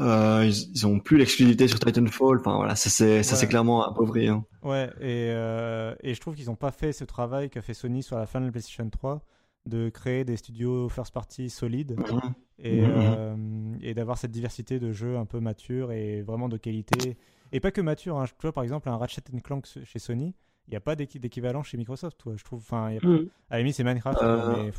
euh, 0.01 0.43
ils, 0.45 0.71
ils 0.75 0.85
ont 0.85 0.99
plus 0.99 1.17
l'exclusivité 1.17 1.67
sur 1.67 1.79
Titanfall. 1.79 2.39
Enfin 2.39 2.57
voilà, 2.57 2.75
ça 2.75 2.89
c'est, 2.91 3.23
ça 3.23 3.33
Ouais. 3.33 3.39
c'est 3.39 3.47
clairement 3.47 3.83
appauvri. 3.83 4.27
Hein. 4.27 4.45
Ouais, 4.61 4.85
et, 4.99 5.31
euh, 5.31 5.95
et 6.03 6.13
je 6.13 6.19
trouve 6.21 6.35
qu'ils 6.35 6.47
n'ont 6.47 6.55
pas 6.55 6.71
fait 6.71 6.91
ce 6.91 7.05
travail 7.05 7.49
qu'a 7.49 7.61
fait 7.61 7.73
Sony 7.73 8.03
sur 8.03 8.17
la 8.17 8.27
fin 8.27 8.39
de 8.41 8.45
la 8.45 8.51
PlayStation 8.51 8.87
3, 8.89 9.23
de 9.65 9.89
créer 9.89 10.23
des 10.25 10.37
studios 10.37 10.89
first 10.89 11.13
party 11.13 11.49
solides 11.49 11.95
Mhm. 11.97 12.19
et, 12.59 12.81
Mhm. 12.81 12.91
euh, 12.95 13.75
et 13.81 13.93
d'avoir 13.93 14.17
cette 14.17 14.31
diversité 14.31 14.79
de 14.79 14.91
jeux 14.91 15.17
un 15.17 15.25
peu 15.25 15.39
matures 15.39 15.91
et 15.91 16.21
vraiment 16.21 16.49
de 16.49 16.57
qualité. 16.57 17.17
Et 17.51 17.59
pas 17.59 17.71
que 17.71 17.81
mature, 17.81 18.17
hein. 18.19 18.25
tu 18.25 18.33
vois 18.41 18.51
par 18.53 18.63
exemple 18.63 18.89
un 18.89 18.97
Ratchet 18.97 19.21
Clank 19.43 19.65
chez 19.83 19.99
Sony, 19.99 20.33
il 20.67 20.71
n'y 20.71 20.77
a 20.77 20.81
pas 20.81 20.95
d'équi- 20.95 21.19
d'équivalent 21.19 21.63
chez 21.63 21.77
Microsoft, 21.77 22.17
toi, 22.19 22.33
je 22.37 22.43
trouve. 22.43 22.59
Enfin, 22.59 22.95
a- 22.95 23.05
Hmm. 23.05 23.27
à 23.49 23.55
la 23.55 23.59
limite 23.59 23.75
c'est 23.75 23.83
Minecraft, 23.83 24.17
Euh, 24.21 24.49
mais 24.55 24.71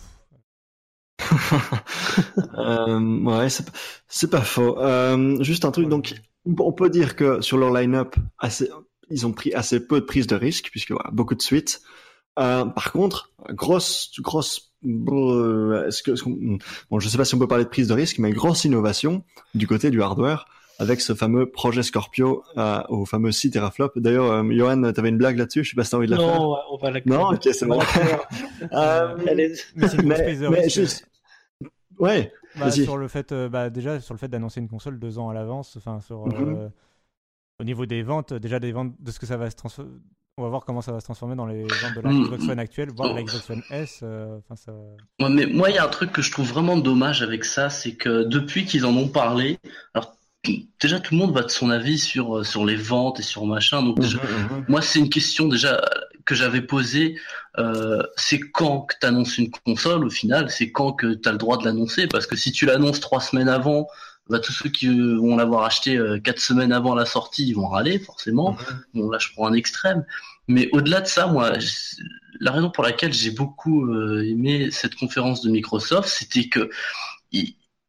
euh, 2.59 3.23
ouais, 3.24 3.48
c'est, 4.09 4.31
pas- 4.31 4.40
faux. 4.43 4.77
Juste 5.43 5.65
un 5.65 5.70
truc, 5.70 5.89
donc 5.89 6.15
on 6.47 6.73
peut 6.73 6.90
dire 6.90 7.16
que 7.16 7.40
sur 7.40 7.59
leur 7.59 7.73
line-up, 7.73 8.16
assez, 8.39 8.69
ils 9.11 9.27
ont 9.27 9.32
pris 9.32 9.52
assez 9.55 9.85
peu 9.86 10.01
de 10.01 10.07
prise 10.07 10.27
de 10.27 10.36
risque 10.36 10.69
puisque 10.70 10.93
voilà, 10.93 11.11
beaucoup 11.12 11.35
de 11.35 11.43
suites. 11.43 11.82
Par 12.36 12.93
contre, 12.93 13.32
grosse, 13.51 14.12
grosse, 14.20 14.69
est-ce 14.82 16.02
que, 16.02 16.12
est-ce 16.12 16.23
qu'on- 16.23 16.59
bon, 16.90 17.01
je 17.01 17.09
sais 17.09 17.16
pas 17.19 17.24
si 17.24 17.35
on 17.35 17.39
peut 17.39 17.48
parler 17.48 17.65
de 17.65 17.69
prise 17.70 17.89
de 17.89 17.94
risque, 17.94 18.19
mais 18.19 18.31
grosse 18.32 18.65
innovation 18.65 19.23
du 19.55 19.66
côté 19.66 19.90
du 19.90 20.02
hardware 20.02 20.47
avec 20.78 21.01
ce 21.02 21.15
fameux 21.15 21.44
projet 21.51 21.82
Scorpio 21.82 22.43
euh, 22.57 22.81
au 22.89 23.05
fameux 23.05 23.32
6 23.32 23.51
teraflop. 23.51 23.90
D'ailleurs, 23.97 24.32
euh, 24.32 24.43
Johan, 24.51 24.93
t'avais 24.93 25.11
une 25.11 25.19
blague 25.19 25.36
là-dessus, 25.36 25.62
je 25.65 25.70
sais 25.70 25.77
pas 25.77 25.85
si 25.85 25.90
t'as 25.90 25.98
envie 25.98 26.07
de 26.07 26.12
la 26.12 26.19
faire. 26.19 26.40
Non, 26.40 26.57
on 26.70 26.77
va 26.78 26.90
la 26.90 27.01
Non, 27.05 27.28
ok, 27.32 27.48
c'est 27.52 27.66
bon. 27.66 27.78
Euh, 28.73 29.16
est- 29.27 29.73
mais 29.77 29.89
c'est 29.89 30.02
mais, 30.02 30.48
mais 30.51 30.69
juste, 30.70 31.07
ouais, 31.98 32.32
Bah, 32.57 32.66
vas-y. 32.69 32.85
sur 32.85 32.97
le 32.97 33.09
fait, 33.09 33.32
euh, 33.32 33.48
bah, 33.48 33.69
déjà 33.70 34.01
sur 34.01 34.15
le 34.15 34.19
fait 34.19 34.28
d'annoncer 34.28 34.61
une 34.61 34.69
console 34.69 34.98
deux 34.98 35.19
ans 35.19 35.28
à 35.28 35.35
l'avance, 35.35 35.77
enfin 35.77 36.01
sur 36.01 36.27
Mhm. 36.27 36.35
euh, 36.57 36.69
au 37.59 37.65
niveau 37.65 37.85
des 37.86 38.02
ventes, 38.02 38.32
déjà 38.35 38.59
des 38.61 38.73
ventes 38.73 38.94
de 38.98 39.11
ce 39.11 39.19
que 39.19 39.27
ça 39.27 39.36
va 39.36 39.51
se 39.51 39.57
transformer. 39.57 39.90
On 40.40 40.44
va 40.44 40.48
voir 40.48 40.64
comment 40.64 40.80
ça 40.80 40.92
va 40.92 41.00
se 41.00 41.04
transformer 41.04 41.36
dans 41.36 41.44
les 41.44 41.64
ventes 41.64 41.94
de 41.96 42.00
la 42.00 42.10
Mhm. 42.10 42.24
Xbox 42.24 42.48
One 42.48 42.58
actuelle, 42.58 42.88
voire 42.96 43.10
de 43.10 43.14
la 43.16 43.22
Xbox 43.22 43.50
One 43.50 43.62
S. 43.70 44.00
euh, 44.02 44.38
Enfin, 44.38 44.56
ça. 44.56 44.72
Ouais, 45.20 45.28
mais 45.28 45.44
moi, 45.44 45.68
il 45.68 45.74
y 45.76 45.78
a 45.78 45.84
un 45.84 45.88
truc 45.88 46.12
que 46.12 46.22
je 46.22 46.30
trouve 46.30 46.48
vraiment 46.48 46.78
dommage 46.78 47.20
avec 47.22 47.44
ça, 47.44 47.68
c'est 47.68 47.92
que 47.92 48.24
depuis 48.24 48.64
qu'ils 48.64 48.86
en 48.86 48.96
ont 48.96 49.08
parlé, 49.08 49.58
alors 49.92 50.14
déjà 50.80 50.98
tout 50.98 51.12
le 51.12 51.20
monde 51.20 51.34
va 51.34 51.42
de 51.42 51.50
son 51.50 51.68
avis 51.68 51.98
sur 51.98 52.38
euh, 52.38 52.42
sur 52.44 52.64
les 52.64 52.76
ventes 52.76 53.20
et 53.20 53.22
sur 53.22 53.44
machin. 53.44 53.82
Donc 53.82 54.00
déjà, 54.00 54.18
moi, 54.66 54.80
c'est 54.80 54.98
une 54.98 55.10
question 55.10 55.46
déjà 55.46 55.78
que 56.24 56.34
j'avais 56.34 56.62
posée. 56.62 57.18
euh, 57.58 58.02
c'est 58.16 58.38
quand 58.40 58.82
que 58.82 58.94
tu 58.98 59.06
annonces 59.06 59.36
une 59.36 59.50
console 59.66 60.04
au 60.06 60.10
final 60.10 60.48
C'est 60.50 60.70
quand 60.70 60.92
que 60.92 61.14
tu 61.14 61.28
as 61.28 61.32
le 61.32 61.38
droit 61.38 61.58
de 61.58 61.64
l'annoncer 61.64 62.06
Parce 62.06 62.26
que 62.26 62.36
si 62.36 62.52
tu 62.52 62.64
l'annonces 62.64 63.00
trois 63.00 63.20
semaines 63.20 63.48
avant, 63.48 63.88
bah, 64.31 64.39
tous 64.39 64.52
ceux 64.52 64.70
qui 64.70 64.86
euh, 64.86 65.16
vont 65.16 65.36
l'avoir 65.36 65.65
acheté 65.65 65.97
euh, 65.97 66.19
quatre 66.19 66.40
semaines 66.40 66.73
avant 66.73 66.94
la 66.94 67.05
sortie, 67.05 67.48
ils 67.48 67.55
vont 67.55 67.69
râler 67.69 67.98
forcément. 67.98 68.57
Bon, 68.94 69.11
là, 69.11 69.19
je 69.19 69.28
prends 69.32 69.47
un 69.47 69.52
extrême. 69.52 70.05
Mais 70.48 70.69
au-delà 70.73 71.01
de 71.01 71.07
ça, 71.07 71.27
moi, 71.27 71.52
la 72.40 72.52
raison 72.52 72.70
pour 72.70 72.85
laquelle 72.85 73.12
j'ai 73.12 73.31
beaucoup 73.31 73.86
euh, 73.86 74.24
aimé 74.24 74.70
cette 74.70 74.94
conférence 74.94 75.43
de 75.43 75.51
Microsoft, 75.51 76.09
c'était 76.09 76.48
que, 76.48 76.70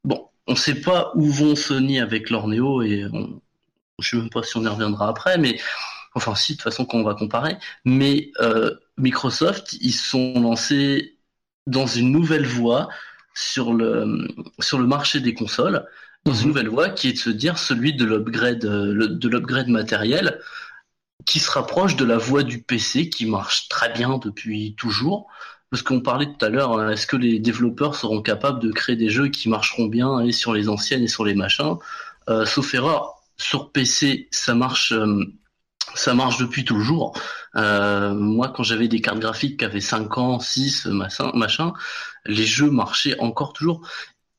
bon, 0.03 0.27
on 0.47 0.55
sait 0.55 0.81
pas 0.81 1.11
où 1.15 1.25
vont 1.25 1.55
Sony 1.55 1.99
avec 1.99 2.29
leur 2.29 2.47
Neo 2.47 2.81
et 2.81 3.05
on, 3.11 3.41
je 3.99 4.09
sais 4.09 4.17
même 4.17 4.29
pas 4.29 4.43
si 4.43 4.57
on 4.57 4.63
y 4.63 4.67
reviendra 4.67 5.07
après, 5.07 5.37
mais 5.37 5.59
enfin 6.15 6.35
si, 6.35 6.53
de 6.53 6.57
toute 6.57 6.63
façon, 6.63 6.85
quand 6.85 6.97
on 6.97 7.03
va 7.03 7.13
comparer. 7.15 7.57
Mais 7.85 8.31
euh, 8.41 8.75
Microsoft, 8.97 9.73
ils 9.81 9.93
sont 9.93 10.39
lancés 10.39 11.17
dans 11.67 11.87
une 11.87 12.11
nouvelle 12.11 12.45
voie 12.45 12.89
sur 13.33 13.73
le 13.73 14.27
sur 14.59 14.79
le 14.79 14.87
marché 14.87 15.19
des 15.19 15.33
consoles, 15.33 15.87
dans 16.25 16.33
une 16.33 16.49
nouvelle 16.49 16.69
voie 16.69 16.89
qui 16.89 17.09
est 17.09 17.13
de 17.13 17.17
se 17.17 17.29
dire 17.29 17.57
celui 17.57 17.93
de 17.93 18.05
l'upgrade 18.05 18.65
euh, 18.65 19.07
de 19.07 19.27
l'upgrade 19.29 19.67
matériel 19.67 20.39
qui 21.25 21.39
se 21.39 21.51
rapproche 21.51 21.95
de 21.95 22.05
la 22.05 22.17
voie 22.17 22.43
du 22.43 22.61
PC 22.61 23.09
qui 23.09 23.25
marche 23.25 23.69
très 23.69 23.91
bien 23.93 24.17
depuis 24.17 24.75
toujours. 24.75 25.27
Parce 25.69 25.83
qu'on 25.83 26.01
parlait 26.01 26.25
tout 26.25 26.45
à 26.45 26.49
l'heure, 26.49 26.77
hein, 26.77 26.89
est-ce 26.89 27.07
que 27.07 27.15
les 27.15 27.39
développeurs 27.39 27.95
seront 27.95 28.21
capables 28.21 28.59
de 28.59 28.71
créer 28.71 28.97
des 28.97 29.09
jeux 29.09 29.29
qui 29.29 29.47
marcheront 29.47 29.85
bien 29.85 30.19
et 30.19 30.33
sur 30.33 30.53
les 30.53 30.67
anciennes 30.67 31.03
et 31.03 31.07
sur 31.07 31.23
les 31.23 31.33
machins? 31.33 31.77
Euh, 32.29 32.45
Sauf 32.45 32.73
erreur, 32.73 33.21
sur 33.37 33.71
PC, 33.71 34.27
ça 34.31 34.53
marche, 34.53 34.91
euh, 34.91 35.23
ça 35.95 36.13
marche 36.13 36.37
depuis 36.39 36.65
toujours. 36.65 37.17
Euh, 37.55 38.13
moi, 38.13 38.49
quand 38.49 38.63
j'avais 38.63 38.89
des 38.89 38.99
cartes 38.99 39.19
graphiques 39.19 39.59
qui 39.59 39.65
avaient 39.65 39.79
5 39.79 40.17
ans, 40.17 40.39
6, 40.39 40.87
machin, 40.87 41.31
machin, 41.35 41.73
les 42.25 42.45
jeux 42.45 42.69
marchaient 42.69 43.17
encore 43.19 43.53
toujours 43.53 43.87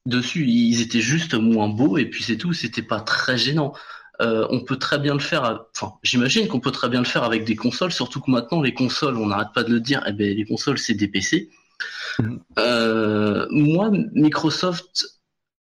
dessus. 0.07 0.47
Ils 0.47 0.81
étaient 0.81 1.01
juste 1.01 1.35
moins 1.35 1.69
beaux 1.69 1.99
et 1.99 2.07
puis 2.07 2.23
c'est 2.23 2.37
tout. 2.37 2.53
C'était 2.53 2.83
pas 2.83 3.01
très 3.01 3.37
gênant. 3.39 3.73
Euh, 4.21 4.47
on 4.51 4.61
peut 4.61 4.77
très 4.77 4.99
bien 4.99 5.15
le 5.15 5.21
faire. 5.21 5.45
à- 5.45 5.69
Enfin, 5.77 5.95
j'imagine 6.03 6.47
qu'on 6.49 6.61
peut 6.61 6.71
très 6.71 6.89
bien 6.89 7.01
le 7.01 7.07
faire 7.07 7.25
avec 7.25 7.45
des 7.45 7.57
consoles, 7.57 7.93
surtout 7.93 8.21
que 8.21 8.31
maintenant 8.31 8.61
les 8.61 8.75
consoles, 8.75 9.17
on 9.17 9.27
n'arrête 9.27 9.53
pas 9.55 9.65
de 9.65 9.73
le 9.73 9.81
dire. 9.81 10.03
Eh 10.07 10.13
ben, 10.13 10.37
les 10.37 10.45
consoles, 10.45 10.79
c'est 10.79 10.95
des 10.95 11.09
PC. 11.09 11.51
Mhm. 12.21 12.41
Euh, 12.59 13.47
moi, 13.51 13.91
Microsoft, 14.15 15.07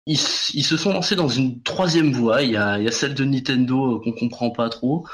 ils, 0.07 0.19
ils 0.55 0.65
se 0.65 0.77
sont 0.77 0.93
lancés 0.93 1.17
dans 1.17 1.29
une 1.29 1.63
troisième 1.63 2.13
voie. 2.13 2.43
Il 2.43 2.51
y 2.53 2.57
a, 2.57 2.79
il 2.79 2.85
y 2.85 2.89
a 2.89 2.93
celle 2.93 3.15
de 3.15 3.25
Nintendo 3.25 3.97
euh, 3.97 4.01
qu'on 4.01 4.13
comprend 4.13 4.51
pas 4.51 4.69
trop. 4.69 5.07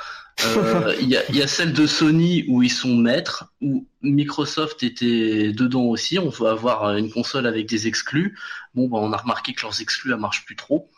Euh, 0.46 0.94
il, 1.00 1.08
y 1.08 1.16
a, 1.16 1.30
y 1.32 1.42
a 1.42 1.46
celle 1.46 1.72
de 1.72 1.86
Sony 1.86 2.44
où 2.48 2.62
ils 2.62 2.70
sont 2.70 2.94
maîtres, 2.94 3.52
où 3.60 3.86
Microsoft 4.02 4.82
était 4.82 5.52
dedans 5.52 5.84
aussi. 5.84 6.18
On 6.18 6.28
va 6.30 6.52
avoir 6.52 6.96
une 6.96 7.10
console 7.10 7.46
avec 7.46 7.68
des 7.68 7.86
exclus. 7.86 8.38
Bon, 8.74 8.88
bah, 8.88 8.98
on 9.00 9.12
a 9.12 9.16
remarqué 9.16 9.52
que 9.52 9.62
leurs 9.62 9.80
exclus, 9.80 10.12
elles 10.12 10.18
marchent 10.18 10.44
plus 10.44 10.56
trop 10.56 10.90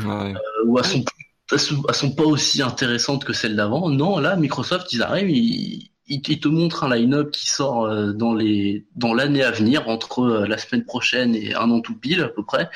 Ouais. 0.00 0.34
euh, 0.34 0.64
ou 0.66 0.78
elles 0.78 0.84
sont 0.84 1.04
elles 1.52 1.94
sont 1.94 2.12
pas 2.12 2.24
aussi 2.24 2.62
intéressantes 2.62 3.24
que 3.24 3.32
celles 3.32 3.56
d'avant. 3.56 3.90
Non, 3.90 4.18
là, 4.18 4.36
Microsoft, 4.36 4.92
ils 4.92 5.02
arrivent, 5.02 5.30
ils, 5.30 5.90
ils, 6.06 6.40
te 6.40 6.48
montrent 6.48 6.84
un 6.84 6.94
line-up 6.94 7.30
qui 7.30 7.46
sort 7.46 7.84
euh, 7.84 8.12
dans 8.12 8.34
les 8.34 8.86
dans 8.96 9.14
l'année 9.14 9.42
à 9.42 9.50
venir, 9.50 9.88
entre 9.88 10.20
euh, 10.20 10.46
la 10.46 10.58
semaine 10.58 10.84
prochaine 10.84 11.34
et 11.34 11.54
un 11.54 11.70
an 11.70 11.80
tout 11.80 11.96
pile 11.96 12.22
à 12.22 12.28
peu 12.28 12.44
près. 12.44 12.70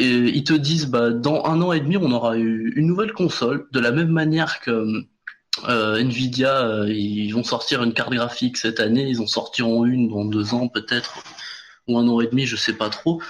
Et 0.00 0.08
ils 0.08 0.44
te 0.44 0.54
disent, 0.54 0.86
bah, 0.86 1.10
dans 1.10 1.44
un 1.44 1.60
an 1.60 1.72
et 1.72 1.80
demi, 1.80 1.96
on 1.96 2.10
aura 2.10 2.36
eu 2.36 2.72
une 2.76 2.86
nouvelle 2.86 3.12
console, 3.12 3.66
de 3.72 3.80
la 3.80 3.92
même 3.92 4.08
manière 4.08 4.60
que 4.60 5.04
euh, 5.68 5.96
Nvidia, 5.96 6.84
ils 6.88 7.32
vont 7.32 7.44
sortir 7.44 7.82
une 7.82 7.92
carte 7.92 8.12
graphique 8.12 8.56
cette 8.56 8.80
année, 8.80 9.08
ils 9.08 9.20
en 9.20 9.26
sortiront 9.26 9.84
une 9.84 10.08
dans 10.08 10.24
deux 10.24 10.54
ans 10.54 10.68
peut-être, 10.68 11.22
ou 11.86 11.98
un 11.98 12.08
an 12.08 12.20
et 12.20 12.28
demi, 12.28 12.46
je 12.46 12.56
sais 12.56 12.72
pas 12.72 12.88
trop. 12.88 13.20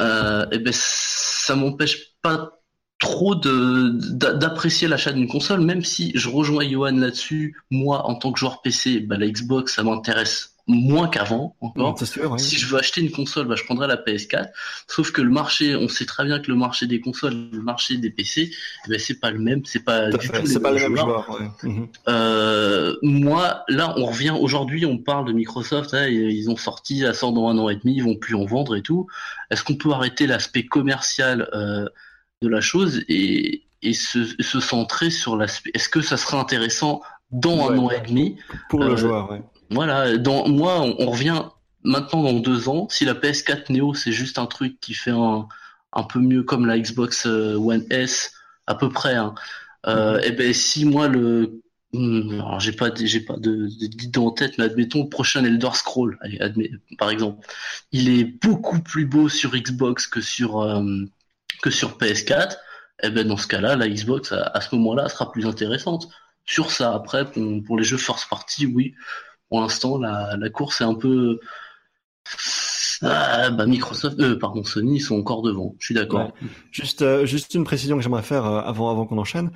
et 0.00 0.58
ben, 0.58 0.72
ça 0.72 1.56
m'empêche 1.56 2.14
pas 2.20 2.62
trop 3.02 3.34
d'apprécier 3.34 4.86
l'achat 4.86 5.12
d'une 5.12 5.28
console, 5.28 5.60
même 5.60 5.82
si 5.82 6.12
je 6.14 6.28
rejoins 6.28 6.68
Johan 6.68 6.92
là-dessus. 6.92 7.56
Moi, 7.70 8.06
en 8.06 8.14
tant 8.14 8.32
que 8.32 8.38
joueur 8.38 8.62
PC, 8.62 9.00
bah, 9.00 9.16
la 9.18 9.28
Xbox, 9.28 9.74
ça 9.74 9.82
m'intéresse 9.82 10.51
moins 10.66 11.08
qu'avant 11.08 11.56
encore. 11.60 11.98
Si 12.38 12.56
je 12.56 12.66
veux 12.66 12.78
acheter 12.78 13.00
une 13.00 13.10
console, 13.10 13.46
bah, 13.46 13.54
je 13.56 13.64
prendrai 13.64 13.86
la 13.86 13.96
PS4. 13.96 14.50
Sauf 14.86 15.10
que 15.10 15.20
le 15.20 15.30
marché, 15.30 15.74
on 15.74 15.88
sait 15.88 16.06
très 16.06 16.24
bien 16.24 16.38
que 16.38 16.50
le 16.50 16.56
marché 16.56 16.86
des 16.86 17.00
consoles, 17.00 17.48
le 17.52 17.62
marché 17.62 17.96
des 17.96 18.10
PC, 18.10 18.50
eh 18.50 18.88
ben, 18.88 18.98
c'est 18.98 19.20
pas 19.20 19.30
le 19.30 19.38
même, 19.38 19.64
c'est 19.64 19.84
pas 19.84 20.10
du 20.10 20.28
tout 20.28 20.46
C'est 20.46 20.60
pas 20.60 20.70
le 20.70 20.80
même 20.80 20.96
joueur. 20.96 21.38
Mhm. 21.62 21.88
Euh, 22.08 22.96
moi, 23.02 23.64
là, 23.68 23.94
on 23.96 24.06
revient 24.06 24.34
aujourd'hui, 24.38 24.86
on 24.86 24.98
parle 24.98 25.26
de 25.26 25.32
Microsoft, 25.32 25.94
hein, 25.94 26.06
ils 26.08 26.48
ont 26.50 26.56
sorti, 26.56 27.00
ça 27.00 27.14
sort 27.14 27.32
dans 27.32 27.48
un 27.48 27.58
an 27.58 27.68
et 27.68 27.76
demi, 27.76 27.96
ils 27.96 28.04
vont 28.04 28.16
plus 28.16 28.34
en 28.34 28.44
vendre 28.44 28.76
et 28.76 28.82
tout. 28.82 29.06
Est-ce 29.50 29.64
qu'on 29.64 29.76
peut 29.76 29.90
arrêter 29.90 30.26
l'aspect 30.26 30.64
commercial 30.64 31.48
euh, 31.54 31.86
de 32.42 32.48
la 32.48 32.60
chose 32.60 33.04
et, 33.08 33.64
et 33.82 33.94
se, 33.94 34.24
se 34.40 34.60
centrer 34.60 35.10
sur 35.10 35.36
l'aspect. 35.36 35.70
Est-ce 35.74 35.88
que 35.88 36.00
ça 36.00 36.16
serait 36.16 36.36
intéressant 36.36 37.02
dans 37.30 37.70
un 37.70 37.78
an 37.78 37.90
et 37.90 38.00
demi 38.00 38.36
pour 38.68 38.80
le 38.80 38.92
euh, 38.92 38.96
joueur 38.96 39.30
ouais. 39.30 39.42
Voilà, 39.72 40.16
dans 40.18 40.48
moi 40.48 40.80
on, 40.80 41.10
revient 41.10 41.42
maintenant 41.84 42.22
dans 42.22 42.34
deux 42.34 42.68
ans. 42.68 42.88
Si 42.90 43.04
la 43.04 43.14
PS4 43.14 43.72
Neo 43.72 43.94
c'est 43.94 44.12
juste 44.12 44.38
un 44.38 44.46
truc 44.46 44.80
qui 44.80 44.94
fait 44.94 45.10
un, 45.10 45.48
un 45.92 46.02
peu 46.04 46.20
mieux 46.20 46.42
comme 46.42 46.66
la 46.66 46.78
Xbox 46.78 47.26
euh, 47.26 47.56
One 47.56 47.84
S 47.90 48.32
à 48.66 48.74
peu 48.74 48.88
près, 48.88 49.14
hein, 49.14 49.34
euh, 49.86 50.18
et 50.20 50.28
mhm. 50.30 50.34
eh 50.34 50.36
ben 50.36 50.52
si 50.54 50.84
moi 50.84 51.08
le 51.08 51.62
hmm, 51.92 52.58
j'ai 52.58 52.72
pas 52.72 52.90
j'ai 52.94 53.20
pas 53.20 53.36
de, 53.36 53.68
de 53.68 54.18
en 54.18 54.30
tête 54.30 54.56
mais 54.58 54.64
admettons 54.64 55.02
le 55.02 55.08
prochain 55.08 55.44
Elder 55.44 55.70
Scroll 55.74 56.18
par 56.98 57.10
exemple 57.10 57.46
il 57.90 58.08
est 58.08 58.24
beaucoup 58.24 58.80
plus 58.80 59.04
beau 59.04 59.28
sur 59.28 59.52
Xbox 59.52 60.06
que 60.06 60.20
sur 60.20 60.62
que 61.62 61.70
sur 61.70 61.96
PS4, 61.96 62.52
et 62.52 63.06
eh 63.06 63.10
ben 63.10 63.26
dans 63.26 63.38
ce 63.38 63.46
cas-là, 63.46 63.76
la 63.76 63.88
Xbox 63.88 64.32
à, 64.32 64.60
ce 64.60 64.74
moment-là 64.74 65.08
sera 65.08 65.32
plus 65.32 65.46
intéressante. 65.46 66.08
Sur 66.44 66.70
ça, 66.70 66.92
après, 66.92 67.24
pour, 67.30 67.78
les 67.78 67.84
jeux 67.84 67.96
first 67.96 68.28
party, 68.28 68.66
oui, 68.66 68.94
pour 69.52 69.60
l'instant, 69.60 69.98
la, 69.98 70.48
course 70.48 70.80
est 70.80 70.84
un 70.84 70.94
peu. 70.94 71.38
Ah, 73.02 73.50
bah 73.50 73.66
Microsoft, 73.66 74.18
euh, 74.18 74.38
pardon, 74.38 74.64
Sony, 74.64 74.96
ils 74.96 75.00
sont 75.00 75.18
encore 75.18 75.42
devant. 75.42 75.76
Je 75.78 75.84
suis 75.84 75.94
d'accord. 75.94 76.32
Juste, 76.70 77.02
euh, 77.02 77.26
juste 77.26 77.52
une 77.52 77.64
précision 77.64 77.98
que 77.98 78.02
j'aimerais 78.02 78.22
faire 78.22 78.46
euh, 78.46 78.62
avant, 78.62 78.90
avant 78.90 79.04
qu'on 79.04 79.18
enchaîne. 79.18 79.50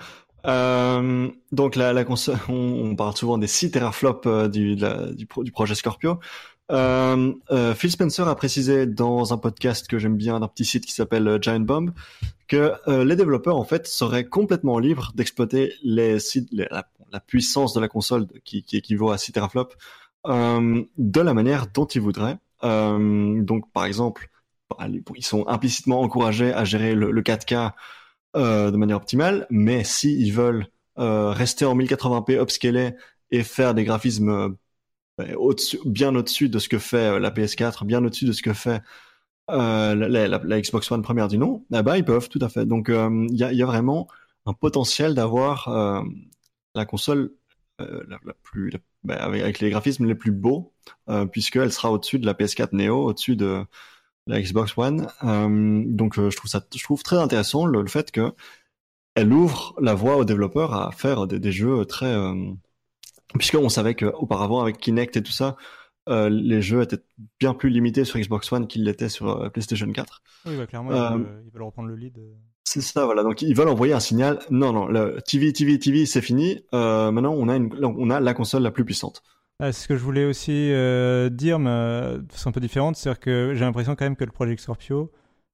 donc 0.45 1.77
la, 1.77 2.05
console, 2.05 2.37
on, 2.51 2.95
parle 2.95 3.17
souvent 3.17 3.39
des 3.39 3.47
6 3.47 3.71
teraflops 3.71 4.51
du, 4.51 4.77
du, 4.77 5.27
du, 5.43 5.51
projet 5.51 5.75
Scorpio. 5.75 6.21
Euh, 6.73 7.33
euh, 7.53 7.75
Phil 7.75 7.91
Spencer 7.91 8.27
a 8.27 8.35
précisé 8.35 8.87
dans 8.87 9.33
un 9.33 9.39
podcast 9.39 9.87
que 9.87 9.99
j'aime 9.99 10.17
bien 10.17 10.41
d'un 10.41 10.49
petit 10.49 10.65
site 10.65 10.85
qui 10.85 10.93
s'appelle 10.93 11.29
euh, 11.29 11.39
Giant 11.41 11.61
Bomb 11.61 11.93
que 12.49 12.73
euh, 12.89 13.05
les 13.05 13.15
développeurs 13.15 13.57
en 13.57 13.65
fait 13.65 13.87
seraient 13.87 14.25
complètement 14.25 14.79
libres 14.79 15.13
d'exploiter 15.15 15.75
les, 15.85 16.19
la, 16.53 17.21
puissance 17.21 17.73
de 17.73 17.81
la 17.81 17.89
console 17.89 18.27
qui, 18.45 18.63
qui 18.63 18.77
équivaut 18.77 19.11
à 19.11 19.19
6 19.19 19.33
teraflops 19.33 19.77
de 20.25 21.21
la 21.21 21.35
manière 21.35 21.69
dont 21.69 21.87
ils 21.87 22.01
voudraient. 22.01 22.37
donc 22.63 23.71
par 23.73 23.85
exemple, 23.85 24.29
ils 24.81 25.25
sont 25.25 25.47
implicitement 25.47 26.01
encouragés 26.01 26.53
à 26.53 26.65
gérer 26.65 26.95
le, 26.95 27.13
le 27.13 27.23
4K 27.23 27.73
de 28.35 28.77
manière 28.77 28.97
optimale, 28.97 29.47
mais 29.51 29.85
s'ils 29.85 30.33
veulent 30.33 30.67
rester 30.97 31.65
en 31.65 31.77
1080p 31.77 32.43
upscalé 32.43 32.95
et 33.31 33.45
faire 33.45 33.73
des 33.73 33.85
graphismes 33.85 34.57
bien 35.85 36.15
au-dessus 36.15 36.49
de 36.49 36.59
ce 36.59 36.69
que 36.69 36.79
fait 36.79 37.15
euh, 37.15 37.19
la 37.19 37.31
PS4, 37.31 37.85
bien 37.85 38.05
au-dessus 38.05 38.27
de 38.27 38.33
ce 38.33 38.43
que 38.43 38.53
fait 38.53 38.83
euh, 39.51 39.95
la, 39.95 40.29
la, 40.29 40.41
la, 40.43 40.61
Xbox 40.61 40.91
One 40.91 41.03
première 41.03 41.29
du 41.29 41.39
nom, 41.39 41.65
eh 41.73 41.83
ben, 41.83 41.97
ils 41.97 42.05
peuvent 42.05 42.29
tout 42.29 42.41
à 42.43 42.49
fait. 42.49 42.67
Donc 42.67 42.89
euh, 42.89 43.27
il 43.31 43.37
y, 43.37 43.45
a, 43.45 43.53
y, 43.53 43.63
a, 43.63 43.67
vraiment 43.67 44.09
un 44.45 44.53
potentiel 44.55 45.15
d'avoir 45.15 45.69
euh, 45.69 46.03
la 46.75 46.85
console 46.85 47.33
euh, 47.81 48.03
la, 48.09 48.19
la, 48.25 48.33
plus 48.43 48.73
avec, 49.09 49.43
avec, 49.43 49.61
les 49.61 49.71
graphismes 49.71 50.07
les 50.07 50.15
plus 50.15 50.33
beaux, 50.33 50.73
puisqu'elle 51.31 51.73
sera 51.73 51.93
au-dessus 51.93 52.19
de 52.19 52.27
la 52.27 52.35
PS4 52.35 52.71
Neo, 52.73 53.05
au-dessus 53.05 53.37
de 53.37 53.65
la 54.27 54.41
Xbox 54.41 54.77
One. 54.77 55.07
donc 55.23 56.17
je 56.17 56.37
trouve 56.37 56.51
ça, 56.51 56.65
je 56.75 56.83
trouve 56.83 57.03
très 57.03 57.17
intéressant 57.19 57.67
le, 57.67 57.83
le, 57.83 57.89
fait 57.89 58.11
que 58.11 58.35
elle 59.15 59.33
ouvre 59.33 59.75
la 59.81 59.95
voie 59.95 60.17
aux 60.17 60.25
développeurs 60.25 60.75
à 60.75 60.91
faire 60.91 61.27
des, 61.29 61.39
des 61.39 61.53
jeux 61.53 61.85
très 61.85 62.13
puisqu'on 63.39 63.69
savait 63.69 63.95
qu'auparavant 63.95 64.61
avec 64.61 64.79
Kinect 64.79 65.17
et 65.17 65.23
tout 65.23 65.33
ça, 65.33 65.57
euh, 66.09 66.29
les 66.31 66.63
jeux 66.63 66.83
étaient 66.83 67.03
bien 67.41 67.53
plus 67.53 67.69
limités 67.69 68.05
sur 68.05 68.19
Xbox 68.19 68.53
One 68.53 68.69
qu'ils 68.69 68.85
l'étaient 68.85 69.09
sur 69.09 69.29
euh, 69.29 69.49
PlayStation 69.49 69.91
4. 69.91 70.23
Oui, 70.47 70.57
bah, 70.57 70.67
clairement, 70.67 70.93
euh, 70.93 71.19
ils, 71.45 71.51
veulent, 71.51 71.63
reprendre 71.63 71.89
le 71.89 71.97
lead. 71.97 72.19
C'est 72.63 72.81
ça, 72.81 73.05
voilà. 73.05 73.23
Donc 73.23 73.43
ils 73.43 73.57
veulent 73.57 73.69
envoyer 73.69 73.93
un 73.93 74.01
signal. 74.01 74.39
Non, 74.51 74.73
non, 74.73 74.87
le 74.87 75.19
TV, 75.27 75.53
TV, 75.53 75.79
TV, 75.79 76.07
c'est 76.07 76.23
fini. 76.23 76.63
maintenant, 76.73 77.33
on 77.33 77.49
a 77.49 77.57
une, 77.57 77.71
on 77.83 78.11
a 78.11 78.21
la 78.21 78.35
console 78.35 78.63
la 78.63 78.71
plus 78.71 78.85
puissante. 78.85 79.23
Ah, 79.59 79.73
c'est 79.73 79.85
ce 79.85 79.89
que 79.89 79.97
je 79.97 80.03
voulais 80.03 80.25
aussi 80.25 80.71
dire, 81.31 81.59
mais 81.59 82.19
de 82.19 82.33
façon 82.33 82.51
un 82.51 82.53
peu 82.53 82.61
différente, 82.61 82.97
c'est-à-dire 82.97 83.21
que 83.21 83.53
j'ai 83.55 83.65
l'impression 83.65 83.97
quand 83.97 84.05
même 84.05 84.17
que 84.17 84.25
le 84.25 84.33
Project 84.33 84.61
Scorpio, 84.61 85.11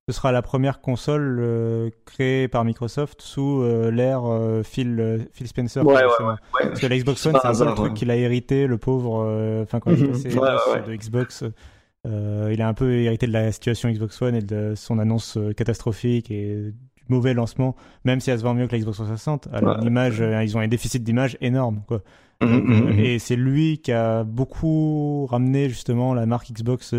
ce 0.08 0.16
sera 0.16 0.32
la 0.32 0.42
première 0.42 0.80
console 0.80 1.38
euh, 1.40 1.90
créée 2.04 2.48
par 2.48 2.64
Microsoft 2.64 3.22
sous 3.22 3.62
euh, 3.62 3.90
l'ère 3.90 4.24
euh, 4.24 4.62
Phil, 4.64 5.28
Phil 5.32 5.46
Spencer. 5.46 5.86
Ouais, 5.86 5.94
ouais, 5.94 6.34
Parce 6.60 6.80
que 6.80 6.86
la 6.86 6.98
Xbox 6.98 7.24
One, 7.26 7.38
c'est 7.40 7.46
un 7.46 7.66
peu 7.66 7.74
truc 7.74 7.94
qu'il 7.94 8.10
a 8.10 8.16
hérité, 8.16 8.66
le 8.66 8.78
pauvre. 8.78 9.62
Enfin, 9.62 9.78
quand 9.78 9.92
il 9.92 10.04
est 10.04 10.86
de 10.86 10.94
Xbox, 10.96 11.44
il 12.04 12.62
a 12.62 12.68
un 12.68 12.74
peu 12.74 12.92
hérité 12.92 13.26
de 13.26 13.32
la 13.32 13.52
situation 13.52 13.90
Xbox 13.90 14.20
One 14.20 14.34
et 14.34 14.42
de 14.42 14.74
son 14.74 14.98
annonce 14.98 15.38
catastrophique 15.56 16.30
et 16.32 16.72
du 16.96 17.04
mauvais 17.08 17.32
lancement, 17.32 17.76
même 18.04 18.18
si 18.18 18.30
elle 18.30 18.38
se 18.38 18.44
vend 18.44 18.54
mieux 18.54 18.66
que 18.66 18.72
la 18.72 18.80
Xbox 18.80 18.96
360. 18.96 19.48
Alors, 19.52 19.78
l'image, 19.78 20.18
ils 20.18 20.56
ont 20.56 20.60
un 20.60 20.68
déficit 20.68 21.04
d'image 21.04 21.38
énorme, 21.40 21.82
quoi. 21.86 22.02
Mhm, 22.40 22.58
mhm, 22.58 22.98
et 22.98 23.20
c'est 23.20 23.36
lui 23.36 23.78
qui 23.78 23.92
a 23.92 24.24
beaucoup 24.24 25.26
ramené 25.26 25.68
justement 25.68 26.12
la 26.12 26.26
marque 26.26 26.50
Xbox 26.50 26.92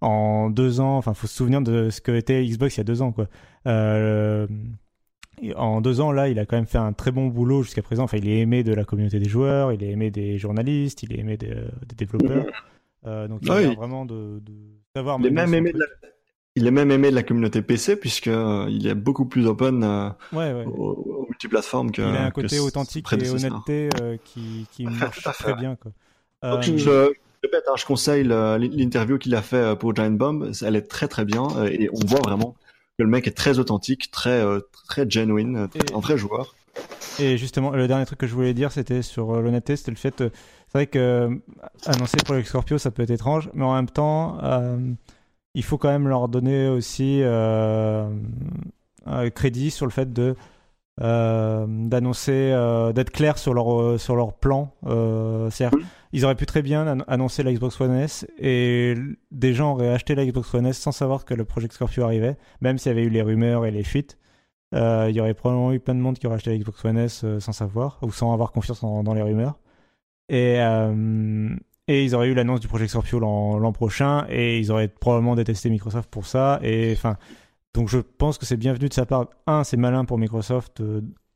en 0.00 0.50
deux 0.50 0.80
ans. 0.80 0.96
Enfin, 0.96 1.14
faut 1.14 1.26
se 1.26 1.34
souvenir 1.34 1.60
de 1.60 1.90
ce 1.90 2.00
que 2.00 2.12
était 2.12 2.44
Xbox 2.44 2.76
il 2.76 2.78
y 2.78 2.80
a 2.80 2.84
deux 2.84 3.02
ans, 3.02 3.12
quoi. 3.12 3.28
Euh, 3.66 4.46
en 5.54 5.80
deux 5.80 6.00
ans, 6.00 6.12
là, 6.12 6.28
il 6.28 6.38
a 6.38 6.46
quand 6.46 6.56
même 6.56 6.66
fait 6.66 6.78
un 6.78 6.92
très 6.92 7.10
bon 7.10 7.26
boulot 7.26 7.62
jusqu'à 7.62 7.82
présent. 7.82 8.04
Enfin, 8.04 8.16
il 8.16 8.28
est 8.28 8.40
aimé 8.40 8.62
de 8.62 8.72
la 8.72 8.84
communauté 8.84 9.18
des 9.18 9.28
joueurs, 9.28 9.72
il 9.72 9.82
est 9.82 9.90
aimé 9.90 10.10
des 10.10 10.38
journalistes, 10.38 11.02
il 11.02 11.12
est 11.12 11.18
aimé 11.18 11.36
des, 11.36 11.54
développeurs. 11.96 12.46
Euh, 13.06 13.28
donc, 13.28 13.40
il 13.42 13.50
a 13.50 13.74
vraiment 13.74 14.06
de, 14.06 14.40
de 14.40 14.52
savoir. 14.94 15.18
Il 15.20 15.26
est 15.26 15.30
même 15.30 15.52
aimé 15.54 15.72
de 15.72 15.78
la... 15.78 15.86
Il 16.56 16.66
est 16.66 16.70
même 16.70 16.90
aimé 16.90 17.10
de 17.10 17.14
la 17.14 17.22
communauté 17.22 17.60
PC 17.60 17.96
puisque 17.96 18.28
euh, 18.28 18.66
il 18.70 18.86
est 18.86 18.94
beaucoup 18.94 19.26
plus 19.26 19.46
open 19.46 19.84
euh, 19.84 20.08
ouais, 20.32 20.54
ouais. 20.54 20.64
Aux, 20.64 21.26
multiplateformes 21.28 21.92
que. 21.92 22.00
Il 22.00 22.16
a 22.16 22.24
un 22.24 22.30
côté 22.30 22.58
authentique 22.58 23.06
et 23.12 23.28
honnêteté 23.28 23.90
euh, 24.00 24.16
qui, 24.24 24.66
qui 24.72 24.84
marche 24.86 25.22
très 25.22 25.54
bien. 25.54 25.76
Quoi. 25.76 25.92
Donc, 26.42 26.62
je, 26.62 27.12
répète, 27.46 27.64
hein, 27.68 27.74
je 27.76 27.84
conseille 27.84 28.24
l'interview 28.24 29.18
qu'il 29.18 29.34
a 29.34 29.42
fait 29.42 29.56
euh, 29.56 29.74
pour 29.74 29.94
Giant 29.94 30.10
Bomb. 30.10 30.52
Elle 30.62 30.76
est 30.76 30.88
très 30.88 31.08
très 31.08 31.24
bien 31.24 31.46
euh, 31.56 31.66
et 31.66 31.88
on 31.92 32.06
voit 32.06 32.20
vraiment 32.20 32.54
que 32.98 33.04
le 33.04 33.08
mec 33.08 33.26
est 33.26 33.36
très 33.36 33.58
authentique, 33.58 34.10
très 34.10 34.42
euh, 34.42 34.60
très 34.88 35.08
genuine, 35.08 35.68
un 35.94 36.00
vrai 36.00 36.18
joueur. 36.18 36.54
Et 37.18 37.38
justement, 37.38 37.70
le 37.70 37.88
dernier 37.88 38.04
truc 38.04 38.18
que 38.18 38.26
je 38.26 38.34
voulais 38.34 38.52
dire, 38.52 38.72
c'était 38.72 39.02
sur 39.02 39.40
l'honnêteté, 39.40 39.76
c'était 39.76 39.92
le 39.92 39.96
fait, 39.96 40.14
c'est 40.18 40.32
vrai 40.74 40.86
que 40.86 41.30
annoncer 41.86 42.18
Project 42.18 42.48
Scorpio, 42.48 42.76
ça 42.76 42.90
peut 42.90 43.02
être 43.02 43.10
étrange, 43.10 43.48
mais 43.54 43.64
en 43.64 43.74
même 43.74 43.88
temps, 43.88 44.38
il 45.54 45.64
faut 45.64 45.78
quand 45.78 45.88
même 45.88 46.06
leur 46.06 46.28
donner 46.28 46.68
aussi 46.68 47.22
crédit 49.34 49.70
sur 49.70 49.86
le 49.86 49.92
fait 49.92 50.12
de 50.12 50.36
euh, 51.02 51.66
d'annoncer, 51.68 52.52
euh, 52.54 52.94
d'être 52.94 53.10
clair 53.10 53.36
sur 53.36 53.52
leur 53.52 53.70
euh, 53.70 53.98
sur 53.98 54.16
leur 54.16 54.32
plan. 54.32 54.72
cest 55.50 55.70
ils 56.12 56.24
auraient 56.24 56.36
pu 56.36 56.46
très 56.46 56.62
bien 56.62 57.00
annoncer 57.06 57.42
la 57.42 57.52
Xbox 57.52 57.78
One 57.80 57.94
S 57.94 58.26
et 58.38 58.94
des 59.30 59.52
gens 59.52 59.72
auraient 59.72 59.92
acheté 59.92 60.14
la 60.14 60.24
Xbox 60.24 60.54
One 60.54 60.64
S 60.64 60.78
sans 60.78 60.92
savoir 60.92 61.26
que 61.26 61.34
le 61.34 61.44
Project 61.44 61.74
Scorpio 61.74 62.04
arrivait, 62.04 62.38
même 62.62 62.78
s'il 62.78 62.90
y 62.90 62.94
avait 62.94 63.04
eu 63.04 63.10
les 63.10 63.20
rumeurs 63.20 63.66
et 63.66 63.70
les 63.70 63.82
fuites. 63.82 64.16
il 64.72 65.10
y 65.10 65.20
aurait 65.20 65.34
probablement 65.34 65.72
eu 65.72 65.80
plein 65.80 65.94
de 65.94 66.00
monde 66.00 66.18
qui 66.18 66.26
aurait 66.26 66.36
acheté 66.36 66.50
la 66.50 66.56
Xbox 66.56 66.82
One 66.84 66.96
S 66.96 67.26
sans 67.40 67.52
savoir 67.52 67.98
ou 68.00 68.10
sans 68.10 68.32
avoir 68.32 68.52
confiance 68.52 68.80
dans 68.80 69.12
les 69.14 69.22
rumeurs. 69.22 69.58
Et, 70.30 70.56
et 71.88 72.04
ils 72.04 72.14
auraient 72.14 72.28
eu 72.28 72.34
l'annonce 72.34 72.60
du 72.60 72.68
Project 72.68 72.90
Scorpio 72.90 73.18
l'an 73.18 73.72
prochain 73.72 74.24
et 74.30 74.58
ils 74.58 74.72
auraient 74.72 74.88
probablement 74.88 75.34
détesté 75.34 75.68
Microsoft 75.68 76.08
pour 76.10 76.24
ça. 76.24 76.58
Et 76.62 76.92
enfin, 76.96 77.18
Donc 77.76 77.88
je 77.88 77.98
pense 77.98 78.38
que 78.38 78.44
c'est 78.44 78.56
bienvenu 78.56 78.88
de 78.88 78.94
sa 78.94 79.06
part. 79.06 79.26
Un, 79.46 79.62
c'est 79.62 79.76
malin 79.76 80.04
pour 80.04 80.18
Microsoft 80.18 80.82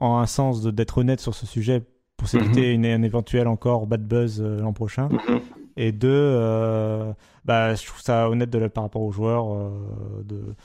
en 0.00 0.18
un 0.18 0.26
sens 0.26 0.62
d'être 0.62 0.98
honnête 0.98 1.20
sur 1.20 1.34
ce 1.34 1.46
sujet 1.46 1.86
pour 2.16 2.26
s'éviter 2.26 2.72
une, 2.72 2.84
un 2.84 3.02
éventuel 3.02 3.46
encore 3.46 3.86
bad 3.86 4.04
buzz 4.06 4.42
l'an 4.42 4.72
prochain. 4.72 5.08
Et 5.76 5.92
deux, 5.92 6.34
bah, 7.44 7.74
je 7.74 7.86
trouve 7.86 8.00
ça 8.00 8.28
honnête 8.28 8.50
de, 8.50 8.66
par 8.66 8.82
rapport 8.82 9.02
aux 9.02 9.12
joueurs 9.12 9.70
de 10.24 10.56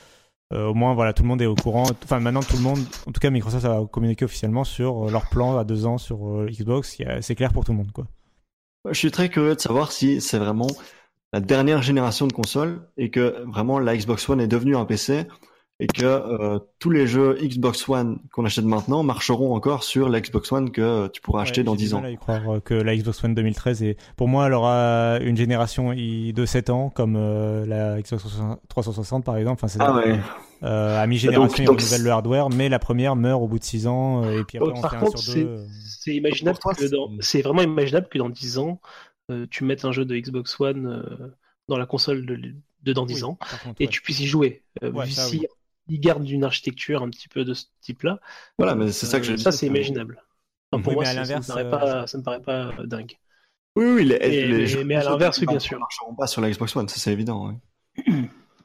euh, 0.53 0.67
au 0.67 0.73
moins, 0.73 0.93
voilà, 0.93 1.13
tout 1.13 1.23
le 1.23 1.27
monde 1.27 1.41
est 1.41 1.47
au 1.47 1.55
courant. 1.55 1.85
Enfin, 2.03 2.19
maintenant, 2.19 2.41
tout 2.41 2.55
le 2.55 2.61
monde, 2.61 2.79
en 3.07 3.11
tout 3.11 3.19
cas, 3.19 3.29
Microsoft 3.29 3.65
a 3.65 3.83
communiqué 3.91 4.25
officiellement 4.25 4.63
sur 4.63 5.07
euh, 5.07 5.11
leur 5.11 5.27
plan 5.27 5.57
à 5.57 5.63
deux 5.63 5.85
ans 5.85 5.97
sur 5.97 6.27
euh, 6.27 6.47
Xbox. 6.49 6.97
C'est 7.21 7.35
clair 7.35 7.51
pour 7.51 7.65
tout 7.65 7.71
le 7.71 7.79
monde, 7.79 7.91
quoi. 7.91 8.05
Je 8.89 8.97
suis 8.97 9.09
très 9.09 9.29
curieux 9.29 9.55
de 9.55 9.59
savoir 9.59 9.91
si 9.91 10.21
c'est 10.21 10.37
vraiment 10.37 10.67
la 11.33 11.39
dernière 11.39 11.81
génération 11.81 12.27
de 12.27 12.33
consoles 12.33 12.87
et 12.97 13.09
que 13.09 13.43
vraiment 13.47 13.79
la 13.79 13.97
Xbox 13.97 14.29
One 14.29 14.39
est 14.39 14.47
devenue 14.47 14.75
un 14.75 14.85
PC 14.85 15.25
et 15.79 15.87
que 15.87 16.05
euh, 16.05 16.59
tous 16.79 16.89
les 16.89 17.05
jeux 17.05 17.37
Xbox 17.41 17.89
One 17.89 18.19
qu'on 18.31 18.45
achète 18.45 18.63
maintenant 18.63 19.03
marcheront 19.03 19.53
encore 19.53 19.83
sur 19.83 20.07
la 20.07 20.21
Xbox 20.21 20.49
One 20.51 20.71
que 20.71 21.07
tu 21.07 21.19
pourras 21.19 21.41
acheter 21.41 21.63
dans 21.63 21.75
10 21.75 21.95
ans. 21.95 22.01
Je 22.03 22.11
y 22.11 22.15
croire 22.17 22.49
euh, 22.49 22.59
que 22.61 22.73
la 22.73 22.95
Xbox 22.95 23.21
One 23.23 23.35
2013 23.35 23.83
est 23.83 23.97
pour 24.15 24.29
moi 24.29 24.47
elle 24.47 24.53
aura 24.53 25.19
une 25.19 25.35
génération 25.35 25.93
de 25.93 26.45
7 26.45 26.69
ans 26.69 26.89
comme 26.89 27.17
euh, 27.17 27.65
la 27.65 28.01
Xbox 28.01 28.25
360 28.69 29.25
par 29.25 29.35
exemple 29.35 29.65
enfin 29.65 29.77
ah 29.81 29.95
ouais. 29.97 30.17
euh, 30.63 31.01
à 31.01 31.05
mi-génération 31.07 31.63
ils 31.63 31.69
renouvellent 31.69 32.03
le 32.03 32.11
hardware 32.11 32.49
mais 32.49 32.69
la 32.69 32.79
première 32.79 33.17
meurt 33.17 33.41
au 33.41 33.47
bout 33.47 33.59
de 33.59 33.65
6 33.65 33.87
ans 33.87 34.23
et 34.29 34.45
puis 34.45 34.57
après 34.57 34.71
on 34.77 34.81
par 34.81 34.91
fait 34.91 34.97
contre, 34.99 35.17
un 35.17 35.21
sur 35.21 35.35
deux. 35.35 35.65
C'est 35.85 36.15
imaginable 36.15 36.57
que 36.57 36.89
dans 36.89 37.11
c'est 37.19 37.41
vraiment 37.41 37.63
imaginable 37.63 38.07
que 38.09 38.17
dans 38.17 38.29
10 38.29 38.59
ans 38.59 38.79
tu 39.49 39.65
mettes 39.65 39.83
un 39.83 39.91
jeu 39.91 40.05
de 40.05 40.15
Xbox 40.15 40.57
One 40.61 41.33
dans 41.67 41.77
la 41.77 41.85
console 41.85 42.25
de, 42.25 42.53
de 42.83 42.93
dans 42.93 43.05
10 43.05 43.15
Oui, 43.15 43.23
ans 43.23 43.37
contre, 43.63 43.75
et 43.79 43.85
ouais. 43.85 43.89
tu 43.89 44.01
puisses 44.01 44.19
y 44.19 44.27
jouer. 44.27 44.63
Euh, 44.83 44.91
Ouais, 44.91 45.05
vu 45.05 45.11
ça, 45.11 45.23
si 45.23 45.39
oui. 45.39 45.47
Ils 45.87 45.99
gardent 45.99 46.29
une 46.29 46.43
architecture 46.43 47.03
un 47.03 47.09
petit 47.09 47.27
peu 47.27 47.43
de 47.45 47.53
ce 47.53 47.65
type-là. 47.81 48.19
Voilà, 48.57 48.75
mais 48.75 48.91
c'est 48.91 49.05
ça 49.05 49.19
que 49.19 49.25
euh, 49.27 49.35
je 49.37 49.41
Ça, 49.41 49.51
c'est 49.51 49.67
imaginable. 49.67 50.21
Enfin, 50.71 50.81
pour 50.81 50.91
Oui, 50.91 50.95
moi, 50.95 51.03
mais 51.13 51.19
à 51.19 51.41
ça, 51.41 51.55
me 51.55 51.59
euh, 51.61 51.69
pas, 51.69 52.07
ça 52.07 52.17
me 52.17 52.23
paraît 52.23 52.41
pas 52.41 52.71
euh, 52.79 52.85
dingue. 52.85 53.13
Oui, 53.77 53.85
oui, 53.85 54.05
les, 54.05 54.17
Mais- 54.19 54.29
les 54.29 54.47
mais- 54.57 54.67
jeux 54.67 54.83
mais 54.83 54.95
à 54.95 55.03
l'inverse, 55.03 55.37
oui, 55.39 55.47
bien 55.47 55.59
sûr. 55.59 55.75
ne 55.75 55.81
marcheront 55.81 56.15
pas 56.15 56.27
sur 56.27 56.41
la 56.41 56.49
Xbox 56.49 56.75
One, 56.75 56.87
ça 56.87 56.97
c'est 56.97 57.11
évident. 57.11 57.53
oui. 58.07 58.13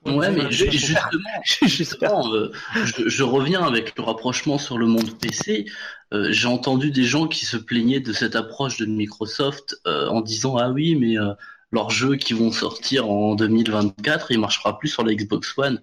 Ouais, 0.07 0.31
mais 0.31 0.51
je- 0.51 0.71
justement, 0.71 1.01
J'espère. 1.45 1.69
justement, 1.69 2.33
euh, 2.35 2.51
je, 2.85 3.07
je 3.09 3.23
reviens 3.23 3.63
avec 3.67 3.97
le 3.99 4.03
rapprochement 4.05 4.57
sur 4.57 4.79
le 4.79 4.87
monde 4.87 5.19
PC. 5.19 5.67
Euh, 6.15 6.33
J'ai 6.33 6.49
entendu 6.49 6.91
des 6.91 7.05
gens 7.05 7.29
qui 7.29 7.45
se 7.45 7.59
plaignaient 7.59 8.01
de 8.01 8.13
cette 8.15 8.35
approche 8.35 8.79
de 8.79 8.87
Microsoft 8.87 9.77
euh, 9.87 10.09
en 10.09 10.23
disant 10.23 10.57
ah 10.57 10.71
oui, 10.71 10.95
mais 10.97 11.19
euh, 11.19 11.35
leurs 11.71 11.91
jeux 11.91 12.17
qui 12.17 12.33
vont 12.33 12.51
sortir 12.51 13.11
en 13.11 13.35
2024, 13.35 14.31
il 14.31 14.41
marchera 14.41 14.79
plus 14.79 14.89
sur 14.89 15.05
la 15.05 15.13
Xbox 15.15 15.53
One. 15.59 15.83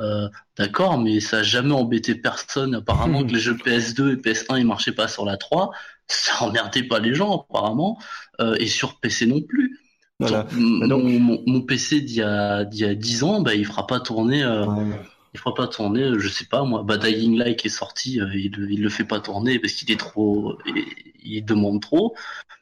Euh, 0.00 0.28
D'accord, 0.56 0.98
mais 0.98 1.20
ça 1.20 1.38
a 1.38 1.42
jamais 1.42 1.72
embêté 1.72 2.14
personne. 2.14 2.74
Apparemment 2.74 3.22
que 3.26 3.32
les 3.32 3.40
jeux 3.40 3.56
PS2 3.56 4.12
et 4.12 4.16
PS1 4.16 4.58
ils 4.58 4.66
marchaient 4.66 4.92
pas 4.92 5.08
sur 5.08 5.24
la 5.24 5.36
3, 5.36 5.70
ça 6.06 6.42
emmerdait 6.44 6.82
pas 6.84 6.98
les 6.98 7.14
gens 7.14 7.46
apparemment, 7.48 7.98
euh, 8.40 8.54
et 8.58 8.66
sur 8.66 9.00
PC 9.00 9.26
non 9.26 9.40
plus. 9.42 9.78
Voilà. 10.20 10.46
Donc- 10.52 11.04
mon, 11.46 11.60
PC 11.62 12.00
d'il 12.00 12.16
y 12.16 12.22
a 12.22 12.64
d'il 12.64 12.80
y 12.80 12.84
a 12.84 12.94
10 12.94 13.22
ans, 13.24 13.40
bah 13.42 13.54
il 13.54 13.66
fera 13.66 13.86
pas 13.86 14.00
tourner. 14.00 14.42
euh, 14.42 14.64
Ouais. 14.66 15.00
il 15.34 15.40
fera 15.40 15.54
pas 15.54 15.66
tourner, 15.66 16.02
euh, 16.02 16.18
je 16.18 16.28
sais 16.28 16.44
pas 16.44 16.62
moi, 16.64 16.82
bah 16.84 16.96
Dying 16.98 17.36
Light 17.38 17.64
est 17.64 17.68
sorti, 17.70 18.20
il, 18.34 18.52
il 18.70 18.82
le 18.82 18.88
fait 18.90 19.04
pas 19.04 19.18
tourner 19.20 19.58
parce 19.58 19.72
qu'il 19.72 19.90
est 19.90 19.98
trop, 19.98 20.58
il, 20.66 20.84
il 21.24 21.44
demande 21.44 21.80
trop, 21.82 22.14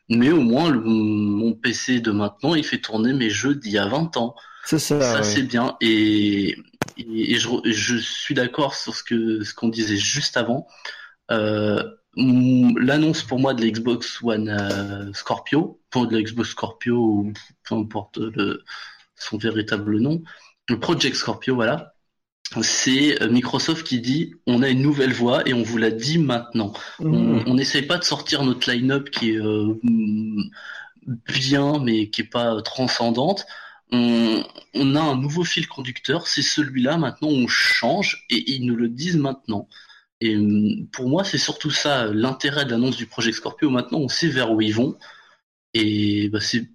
mais 0.09 0.31
au 0.31 0.41
moins 0.41 0.71
le- 0.71 0.81
mon 0.81 1.53
PC 1.53 2.01
de 2.01 2.13
maintenant 2.13 2.55
il 2.55 2.65
fait 2.65 2.79
tourner 2.81 3.13
mes 3.13 3.29
jeux 3.31 3.55
d'il 3.57 3.73
y 3.73 3.79
a 3.79 3.87
20 3.89 4.17
ans, 4.17 4.35
ça. 4.65 5.17
ouais. 5.17 5.23
c'est 5.23 5.43
bien 5.43 5.77
et, 5.81 6.57
et, 6.97 7.35
et 7.35 7.39
je, 7.39 7.97
suis 7.97 8.35
d'accord 8.35 8.75
sur 8.75 8.95
ce 8.95 9.03
que 9.03 9.43
ce 9.43 9.55
qu'on 9.55 9.69
disait 9.69 9.97
juste 9.97 10.37
avant. 10.37 10.67
Euh, 11.31 11.83
L'annonce 12.17 13.23
pour 13.23 13.39
moi 13.39 13.55
de 13.55 13.65
l'Xbox 13.65 14.21
One 14.23 14.49
euh, 14.49 15.13
Scorpio, 15.13 15.81
pour 15.91 16.09
de 16.09 16.19
l'Xbox 16.19 16.51
Scorpio 16.51 16.97
ou 16.97 17.33
peu 17.63 17.77
importe 17.77 18.19
le, 18.19 18.65
son 19.15 19.39
véritable 19.39 19.97
nom, 20.01 20.21
le 20.69 20.81
Project 20.81 21.15
Scorpio, 21.15 21.55
voilà 21.55 21.95
c'est 22.63 23.23
euh, 23.23 23.31
Microsoft 23.31 23.87
qui 23.87 24.01
dit 24.01 24.35
on 24.47 24.63
a 24.63 24.69
une 24.69 24.83
nouvelle 24.83 25.13
voie 25.13 25.49
et 25.49 25.55
on 25.55 25.63
vous 25.63 25.79
l'a 25.79 25.91
dit 25.91 26.19
maintenant. 26.19 26.73
On 26.99 27.43
on 27.47 27.55
n'essaye 27.55 27.83
pas 27.83 27.99
de 27.99 28.05
sortir 28.05 28.43
notre 28.43 28.71
line-up 28.71 29.11
qui 29.11 29.31
est 29.31 29.37
euh, 29.37 29.81
bien 31.29 31.79
mais 31.79 32.11
qui 32.11 32.23
est 32.23 32.31
pas 32.31 32.61
transcendante. 32.63 33.47
On, 33.93 34.45
on 34.75 34.97
a 34.97 35.01
un 35.01 35.17
nouveau 35.17 35.45
fil 35.45 35.67
conducteur, 35.69 36.27
c'est 36.27 36.43
celui-là. 36.43 36.97
Maintenant, 36.97 37.29
on 37.29 37.47
change 37.49 38.25
et 38.31 38.53
ils 38.53 38.65
nous 38.67 38.77
le 38.77 38.89
disent 38.89 39.17
maintenant. 39.17 39.69
Et 40.21 40.37
mm, 40.37 40.89
pour 40.93 41.09
moi, 41.09 41.25
c'est 41.25 41.39
surtout 41.39 41.71
ça 41.71 42.07
l'intérêt 42.07 42.65
de 42.65 42.71
l'annonce 42.71 42.97
du 42.97 43.07
projet 43.07 43.33
Scorpio. 43.33 43.71
Maintenant, 43.71 43.99
on 43.99 44.09
sait 44.09 44.29
vers 44.29 44.53
où 44.53 44.61
ils 44.61 44.75
vont 44.75 44.97
et 45.75 46.29
bah, 46.31 46.41
c'est 46.41 46.69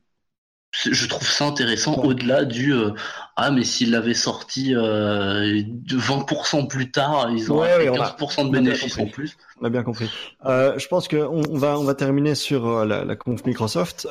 je 0.92 1.08
trouve 1.08 1.26
ça 1.26 1.46
intéressant 1.46 1.96
au-delà 2.04 2.44
du 2.44 2.74
euh, 2.74 2.92
ah 3.38 3.50
mais 3.50 3.64
s'ils 3.64 3.92
l'avaient 3.92 4.14
sorti 4.14 4.76
euh, 4.76 5.62
de 5.66 5.98
20% 5.98 6.68
plus 6.68 6.92
tard 6.92 7.30
ils 7.32 7.50
auraient 7.50 7.78
Ouais, 7.78 7.84
fait 7.86 7.90
ouais, 7.92 7.98
on 7.98 8.02
a- 8.02 8.10
15% 8.10 8.48
de 8.48 8.52
bénéfices 8.52 8.98
en 8.98 9.08
plus 9.08 9.38
On 9.62 9.66
a 9.66 9.70
bien 9.70 9.84
compris. 9.84 10.10
Euh, 10.46 10.78
je 10.78 10.88
pense 10.88 11.08
qu'on 11.08 11.46
on 11.50 11.58
va, 11.58 11.80
on 11.80 11.86
va 11.86 11.96
terminer 11.96 12.36
sur 12.36 12.68
euh, 12.68 12.86
la, 12.86 13.06
la 13.06 13.16
conf 13.16 13.46
Microsoft. 13.46 14.06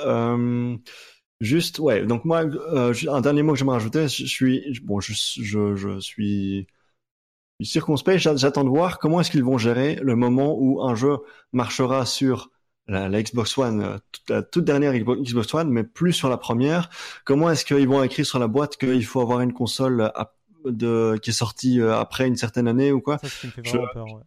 Juste, 1.41 1.79
ouais. 1.79 2.07
Donc 2.07 2.25
moi, 2.25 2.45
euh, 2.45 2.95
un 3.09 3.21
dernier 3.21 3.43
mot 3.43 3.53
que 3.53 3.59
j'aimerais 3.59 3.77
rajouter. 3.77 4.09
Je 4.09 4.25
suis, 4.27 4.73
je- 4.73 4.81
bon, 4.83 5.01
je, 5.01 5.13
je, 5.13 5.75
je 5.77 6.01
suis 6.01 6.67
circonspect. 7.63 8.19
J'a- 8.19 8.37
J'attends 8.37 8.65
de 8.65 8.69
voir 8.69 8.99
comment 8.99 9.21
est-ce 9.21 9.31
qu'ils 9.31 9.45
vont 9.45 9.59
gérer 9.59 9.97
le 10.03 10.17
moment 10.17 10.57
où 10.59 10.83
un 10.83 10.95
jeu 10.95 11.19
marchera 11.53 12.07
sur 12.07 12.51
la, 12.87 13.09
la 13.09 13.23
Xbox 13.23 13.57
One, 13.59 13.83
euh, 13.83 13.99
toute, 14.13 14.31
la 14.31 14.43
toute 14.43 14.65
dernière 14.65 14.93
Xbox 14.95 15.53
One, 15.55 15.71
mais 15.71 15.85
plus 15.85 16.13
sur 16.13 16.29
la 16.29 16.37
première. 16.37 16.91
Comment 17.25 17.51
est-ce 17.51 17.65
qu'ils 17.65 17.89
vont 17.89 18.03
écrire 18.03 18.27
sur 18.27 18.39
la 18.39 18.47
boîte 18.49 18.77
qu'il 18.77 19.05
faut 19.05 19.21
avoir 19.21 19.41
une 19.41 19.53
console 19.53 20.01
euh, 20.03 20.25
de, 20.71 21.19
qui 21.23 21.31
est 21.31 21.35
sortie 21.35 21.81
après 21.81 22.27
une 22.27 22.37
certaine 22.37 22.69
année 22.69 22.93
ou 22.93 23.01
quoi? 23.01 23.19
Ça, 23.19 23.29
c'est 23.29 23.35
ce 23.37 23.41
qui 23.41 23.47
me 23.49 23.53
fait 23.53 23.63
Je- 23.65 23.77
vraiment 23.77 23.93
peur. 23.93 24.07
ouais. 24.07 24.23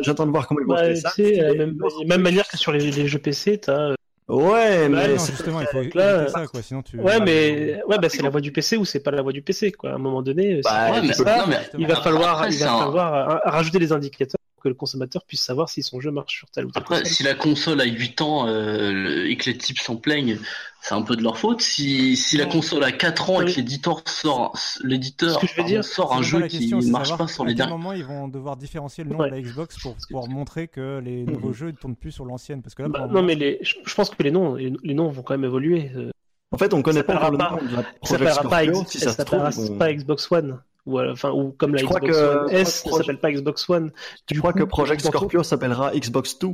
J'attends 0.00 0.26
de 0.26 0.30
voir 0.32 0.48
comment 0.48 0.60
ils 0.60 0.66
vont 0.66 0.74
Bah, 0.74 0.82
gérer 0.92 0.94
tu 0.96 1.00
ça. 1.36 1.42
euh, 1.44 1.54
même, 1.54 1.78
même 2.06 2.20
manière 2.22 2.48
que 2.48 2.56
sur 2.56 2.72
les, 2.72 2.90
les 2.90 3.06
jeux 3.08 3.20
PC, 3.20 3.58
t'as. 3.58 3.94
Euh, 4.30 4.34
Ouais, 4.34 4.88
mais 4.88 4.96
Ouais, 4.98 5.08
non, 5.08 5.18
c'est- 5.18 5.32
justement, 5.32 5.60
il 5.60 5.66
faut 5.68 5.78
éviter 5.80 5.98
là, 5.98 6.28
ça, 6.28 6.46
quoi. 6.46 6.60
Sinon, 6.62 6.82
tu. 6.82 6.98
Ouais, 6.98 7.18
mais 7.20 7.80
ouais, 7.88 7.98
bah, 7.98 8.08
c'est 8.08 8.22
la 8.22 8.28
voie 8.30 8.40
du 8.40 8.52
PC 8.52 8.76
ou 8.76 8.84
c'est 8.84 9.00
pas 9.00 9.10
la 9.10 9.22
voie 9.22 9.32
du 9.32 9.42
PC, 9.42 9.72
quoi. 9.72 9.90
À 9.90 9.94
un 9.94 9.98
moment 9.98 10.22
donné, 10.22 10.60
Bah, 10.64 10.86
si 10.88 10.92
Ouais, 10.92 11.06
mais- 11.06 11.12
ça, 11.14 11.36
non, 11.38 11.46
mais 11.48 11.56
il 11.78 11.86
va 11.86 11.96
falloir, 11.96 12.38
après, 12.38 12.52
il 12.52 12.58
va 12.58 12.72
un- 12.74 12.78
falloir 12.78 13.14
euh, 13.30 13.38
rajouter 13.50 13.78
des 13.78 13.92
indicateurs 13.92 14.38
que 14.68 14.74
le 14.74 14.78
consommateur 14.78 15.24
puisse 15.24 15.42
savoir 15.42 15.68
si 15.68 15.82
son 15.82 16.00
jeu 16.00 16.10
marche 16.10 16.36
sur 16.38 16.50
telle 16.50 16.66
ou 16.66 16.70
telle 16.70 16.82
Après, 16.82 16.98
console. 17.00 17.12
si 17.14 17.22
la 17.22 17.34
console 17.34 17.80
a 17.80 17.84
8 17.84 18.20
ans 18.20 18.46
euh, 18.46 19.26
et 19.26 19.36
que 19.36 19.50
les 19.50 19.56
types 19.58 19.78
s'en 19.78 19.96
plaignent, 19.96 20.38
c'est 20.80 20.94
un 20.94 21.02
peu 21.02 21.16
de 21.16 21.22
leur 21.22 21.36
faute. 21.38 21.60
Si, 21.60 22.16
si 22.16 22.36
la 22.36 22.46
console 22.46 22.84
a 22.84 22.92
4 22.92 23.30
ans 23.30 23.40
et 23.42 23.46
que 23.50 23.56
l'éditeur 23.56 24.02
sort, 24.06 24.56
l'éditeur 24.84 25.34
Ce 25.34 25.38
que 25.40 25.46
je 25.46 25.52
veux 25.52 25.56
pardon, 25.56 25.70
dire, 25.70 25.84
sort 25.84 26.14
un 26.14 26.22
jeu 26.22 26.46
qui 26.46 26.68
c'est 26.68 26.90
marche 26.90 27.16
pas 27.16 27.26
sur 27.26 27.44
à 27.44 27.46
les 27.46 27.52
quel 27.54 27.56
derniers. 27.66 27.72
moment 27.72 27.92
ils 27.92 28.04
vont 28.04 28.28
devoir 28.28 28.56
différencier 28.56 29.04
le 29.04 29.10
nom 29.10 29.18
Ouais. 29.18 29.30
de 29.30 29.34
la 29.36 29.40
Xbox 29.42 29.78
pour 29.80 29.96
pouvoir 29.96 30.28
montrer 30.28 30.68
que 30.68 31.00
les 31.04 31.24
nouveaux 31.24 31.52
jeux 31.52 31.66
ne 31.68 31.72
tournent 31.72 31.96
plus 31.96 32.12
sur 32.12 32.24
l'ancienne. 32.24 32.62
Parce 32.62 32.74
que 32.74 32.82
là, 32.82 32.88
Bah, 32.88 33.00
non, 33.00 33.06
moment, 33.08 33.22
mais 33.22 33.34
les, 33.34 33.58
je, 33.62 33.74
je 33.84 33.94
pense 33.94 34.10
que 34.10 34.22
les 34.22 34.30
noms, 34.30 34.54
les, 34.54 34.72
les 34.82 34.94
noms 34.94 35.08
vont 35.10 35.22
quand 35.22 35.34
même 35.34 35.44
évoluer. 35.44 35.90
euh, 35.96 36.10
En 36.52 36.58
fait, 36.58 36.72
on 36.74 36.82
connaît 36.82 37.00
Ça 37.00 37.04
pas 37.04 37.30
le 37.30 37.36
nom 37.36 37.56
de 37.56 37.76
la 37.76 37.82
Ça 38.02 38.10
s'appellera 38.18 38.42
pas, 38.48 38.84
Si 38.86 38.98
ça 39.00 39.12
ça 39.12 39.24
trouve, 39.24 39.40
s'appellera 39.40 39.72
on- 39.74 39.78
pas 39.78 39.92
Xbox 39.92 40.30
One. 40.30 40.60
Ou, 40.88 40.98
euh, 40.98 41.12
enfin, 41.12 41.30
ou 41.32 41.52
comme 41.52 41.72
la 41.74 41.78
Je 41.80 41.84
crois 41.84 42.00
Xbox 42.00 42.16
que- 42.18 42.22
One 42.24 42.48
je 42.48 42.48
crois 42.48 42.60
S 42.60 42.86
ne 42.86 42.92
s'appelle 42.92 43.20
pas 43.20 43.30
Xbox 43.30 43.68
One. 43.70 43.92
Du 44.26 44.38
crois 44.38 44.52
coup, 44.52 44.60
que 44.60 44.64
Project 44.64 45.02
Scorpio 45.04 45.42
s'appellera 45.42 45.92
Xbox 45.94 46.38
2. 46.38 46.48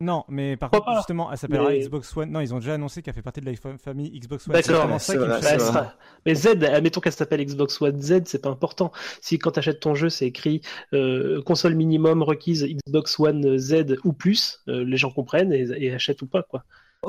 Non, 0.00 0.24
mais 0.28 0.56
par 0.56 0.70
contre, 0.70 0.86
pas 0.86 0.96
justement, 0.96 1.30
elle 1.30 1.38
s'appellera 1.38 1.68
Mais- 1.70 1.78
Xbox 1.80 2.16
One. 2.16 2.30
Non, 2.30 2.40
ils 2.40 2.52
ont 2.52 2.58
déjà 2.58 2.74
annoncé 2.74 3.00
qu'elle 3.00 3.14
fait 3.14 3.22
partie 3.22 3.40
de 3.40 3.46
la 3.46 3.54
fa- 3.54 3.78
famille 3.78 4.10
Xbox 4.18 4.48
One. 4.48 4.54
D'accord, 4.54 5.00
ça 5.00 5.16
vrai, 5.16 5.56
vrai. 5.56 5.86
Mais 6.26 6.34
Z, 6.34 6.46
admettons 6.64 7.00
qu'elle 7.00 7.12
s'appelle 7.12 7.44
Xbox 7.44 7.80
One 7.80 8.00
Z, 8.02 8.22
c'est 8.24 8.42
pas 8.42 8.48
important. 8.48 8.90
Si 9.20 9.38
quand 9.38 9.52
tu 9.52 9.60
achètes 9.60 9.80
ton 9.80 9.94
jeu, 9.94 10.08
c'est 10.08 10.26
écrit 10.26 10.62
euh, 10.94 11.42
console 11.42 11.74
minimum 11.76 12.22
requise 12.24 12.66
Xbox 12.86 13.20
One 13.20 13.56
Z 13.58 13.96
ou 14.02 14.12
plus, 14.12 14.60
euh, 14.68 14.84
les 14.84 14.96
gens 14.96 15.10
comprennent 15.10 15.52
et, 15.52 15.66
et 15.78 15.94
achètent 15.94 16.22
ou 16.22 16.26
pas, 16.26 16.42
quoi. 16.42 16.64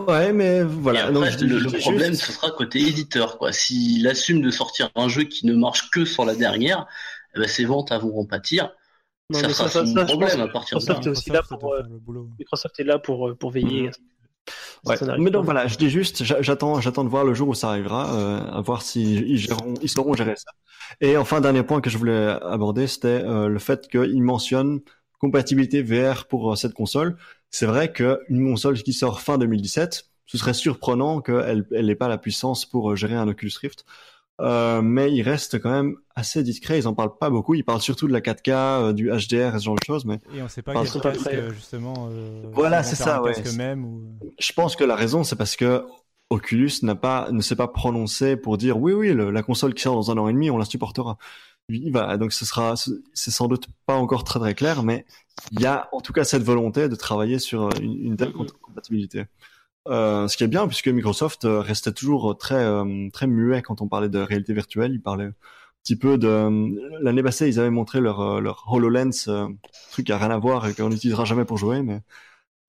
Ouais, 0.07 0.33
mais 0.33 0.63
voilà. 0.63 1.05
après, 1.07 1.31
je 1.31 1.45
le, 1.45 1.59
je 1.59 1.63
le 1.65 1.69
dis 1.71 1.77
problème, 1.77 2.11
juste- 2.13 2.25
ce 2.25 2.31
sera 2.33 2.51
côté 2.51 2.79
éditeur. 2.79 3.37
quoi. 3.37 3.51
S'il 3.51 4.07
assume 4.07 4.41
de 4.41 4.51
sortir 4.51 4.89
un 4.95 5.07
jeu 5.07 5.23
qui 5.23 5.45
ne 5.45 5.53
marche 5.53 5.89
que 5.91 6.05
sur 6.05 6.25
la 6.25 6.35
dernière, 6.35 6.85
eh 7.35 7.39
ben, 7.39 7.47
ses 7.47 7.65
ventes 7.65 7.91
vont 7.91 8.19
en 8.19 8.25
pâtir. 8.25 8.71
Non, 9.31 9.39
ça 9.39 9.49
sera 9.49 9.69
ça- 9.69 9.85
son 9.85 9.93
ça, 9.93 10.01
je 10.01 10.05
problème 10.05 10.41
à 10.41 10.47
partir 10.47 10.77
de 10.77 10.83
Microsoft 10.83 11.05
là. 11.05 11.11
est 11.11 11.11
aussi 11.11 11.29
là 11.31 11.39
Microsoft 11.39 11.61
pour, 11.61 11.73
euh, 11.73 11.77
faire 11.81 11.87
le 11.89 11.97
boulot. 11.99 12.29
Microsoft 12.37 12.79
est 12.79 12.83
là 12.83 12.99
pour, 12.99 13.27
euh, 13.29 13.35
pour 13.35 13.51
veiller. 13.51 13.89
ce 13.91 13.97
que 13.97 15.05
Ouais. 15.05 15.17
Mais 15.17 15.31
donc 15.31 15.45
voilà, 15.45 15.65
je 15.67 15.77
dis 15.77 15.89
juste, 15.89 16.23
j'a- 16.23 16.41
j'attends, 16.43 16.79
j'attends 16.79 17.03
de 17.03 17.09
voir 17.09 17.23
le 17.25 17.33
jour 17.33 17.47
où 17.49 17.55
ça 17.55 17.69
arrivera, 17.69 18.13
euh, 18.15 18.39
à 18.51 18.61
voir 18.61 18.83
si 18.83 19.15
ils, 19.15 19.37
géreront, 19.37 19.73
ils 19.81 19.89
sauront 19.89 20.13
gérer 20.13 20.35
ça. 20.35 20.51
Et 21.01 21.17
enfin, 21.17 21.41
dernier 21.41 21.63
point 21.63 21.81
que 21.81 21.89
je 21.89 21.97
voulais 21.97 22.27
aborder, 22.43 22.85
c'était 22.85 23.07
euh, 23.07 23.47
le 23.47 23.57
fait 23.57 23.87
qu'ils 23.87 24.21
mentionnent 24.21 24.81
compatibilité 25.17 25.81
VR 25.81 26.27
pour 26.27 26.51
euh, 26.53 26.55
cette 26.55 26.73
console. 26.75 27.17
C'est 27.51 27.65
vrai 27.65 27.91
qu'une 27.93 28.17
console 28.51 28.81
qui 28.81 28.93
sort 28.93 29.21
fin 29.21 29.37
2017, 29.37 30.05
ce 30.25 30.37
serait 30.37 30.53
surprenant 30.53 31.21
qu'elle 31.21 31.65
elle 31.71 31.85
n'ait 31.85 31.95
pas 31.95 32.07
la 32.07 32.17
puissance 32.17 32.65
pour 32.65 32.91
euh, 32.91 32.95
gérer 32.95 33.15
un 33.15 33.27
Oculus 33.27 33.53
Rift. 33.61 33.85
Euh, 34.41 34.81
mais 34.81 35.13
ils 35.13 35.21
restent 35.21 35.61
quand 35.61 35.69
même 35.71 35.95
assez 36.15 36.43
discrets. 36.43 36.77
Ils 36.79 36.87
en 36.89 36.93
parlent 36.93 37.17
pas 37.17 37.29
beaucoup. 37.29 37.53
Ils 37.55 37.63
parlent 37.63 37.79
surtout 37.79 38.07
de 38.07 38.11
la 38.11 38.19
4K, 38.19 38.49
euh, 38.89 38.93
du 38.93 39.09
HDR 39.09 39.55
et 39.55 39.59
ce 39.59 39.63
genre 39.63 39.75
de 39.75 39.85
choses. 39.85 40.03
Mais 40.03 40.19
Et 40.35 40.41
on 40.41 40.49
sait 40.49 40.61
pas 40.61 40.73
quel 40.73 40.91
que- 40.91 40.99
casque, 40.99 41.27
euh, 41.33 41.53
justement. 41.53 42.09
euh, 42.11 42.43
Voilà, 42.51 42.83
c'est 42.83 42.97
ça, 42.97 43.21
ouais. 43.21 43.33
casque 43.33 43.55
même 43.55 43.85
ou... 43.85 44.01
je 44.37 44.51
pense 44.51 44.75
que 44.75 44.83
la 44.83 44.95
raison, 44.97 45.23
c'est 45.23 45.37
parce 45.37 45.55
que 45.55 45.85
Oculus 46.29 46.71
n'a 46.81 46.95
pas, 46.95 47.29
ne 47.31 47.39
s'est 47.39 47.55
pas 47.55 47.69
prononcé 47.69 48.35
pour 48.35 48.57
dire 48.57 48.77
oui, 48.77 48.91
oui, 48.91 49.13
le- 49.13 49.31
la 49.31 49.41
console 49.43 49.73
qui 49.73 49.83
sort 49.83 49.95
dans 49.95 50.11
un 50.11 50.17
an 50.17 50.27
et 50.27 50.33
demi, 50.33 50.49
on 50.49 50.57
la 50.57 50.65
supportera. 50.65 51.17
Il 51.69 51.91
va, 51.91 52.17
donc 52.17 52.31
ce 52.31 52.45
sera, 52.45 52.75
c'est 53.13 53.31
sans 53.31 53.47
doute 53.47 53.67
pas 53.87 53.95
encore 53.95 54.23
très 54.23 54.39
très 54.39 54.53
clair, 54.53 54.83
mais 54.83 55.05
il 55.51 55.61
y 55.61 55.65
a 55.65 55.89
en 55.93 55.99
tout 56.01 56.13
cas 56.13 56.23
cette 56.23 56.43
volonté 56.43 56.87
de 56.89 56.95
travailler 56.95 57.39
sur 57.39 57.69
une, 57.81 57.93
une 58.05 58.17
telle 58.17 58.29
Mhm. 58.33 58.47
compatibilité. 58.61 59.25
Euh, 59.89 60.27
ce 60.27 60.37
qui 60.37 60.43
est 60.43 60.47
bien 60.47 60.67
puisque 60.67 60.87
Microsoft 60.89 61.45
euh, 61.45 61.61
restait 61.61 61.93
toujours 61.93 62.37
très 62.37 62.55
euh, 62.63 63.09
très 63.13 63.27
muet 63.27 63.61
quand 63.63 63.81
on 63.81 63.87
parlait 63.87 64.09
de 64.09 64.19
réalité 64.19 64.53
virtuelle. 64.53 64.93
Ils 64.93 65.01
parlaient 65.01 65.25
un 65.25 65.33
petit 65.83 65.95
peu 65.97 66.17
de 66.19 66.27
euh, 66.27 66.99
l'année 67.01 67.23
passée, 67.23 67.47
ils 67.49 67.59
avaient 67.59 67.71
montré 67.71 68.01
leur 68.01 68.21
euh, 68.21 68.41
leur 68.41 68.65
Hololens, 68.71 69.27
euh, 69.29 69.47
truc 69.91 70.07
qui 70.07 70.11
a 70.13 70.17
rien 70.19 70.31
à 70.31 70.37
voir 70.39 70.67
et 70.67 70.75
qu'on 70.75 70.89
n'utilisera 70.89 71.25
jamais 71.25 71.45
pour 71.45 71.57
jouer, 71.57 71.81
mais 71.83 72.01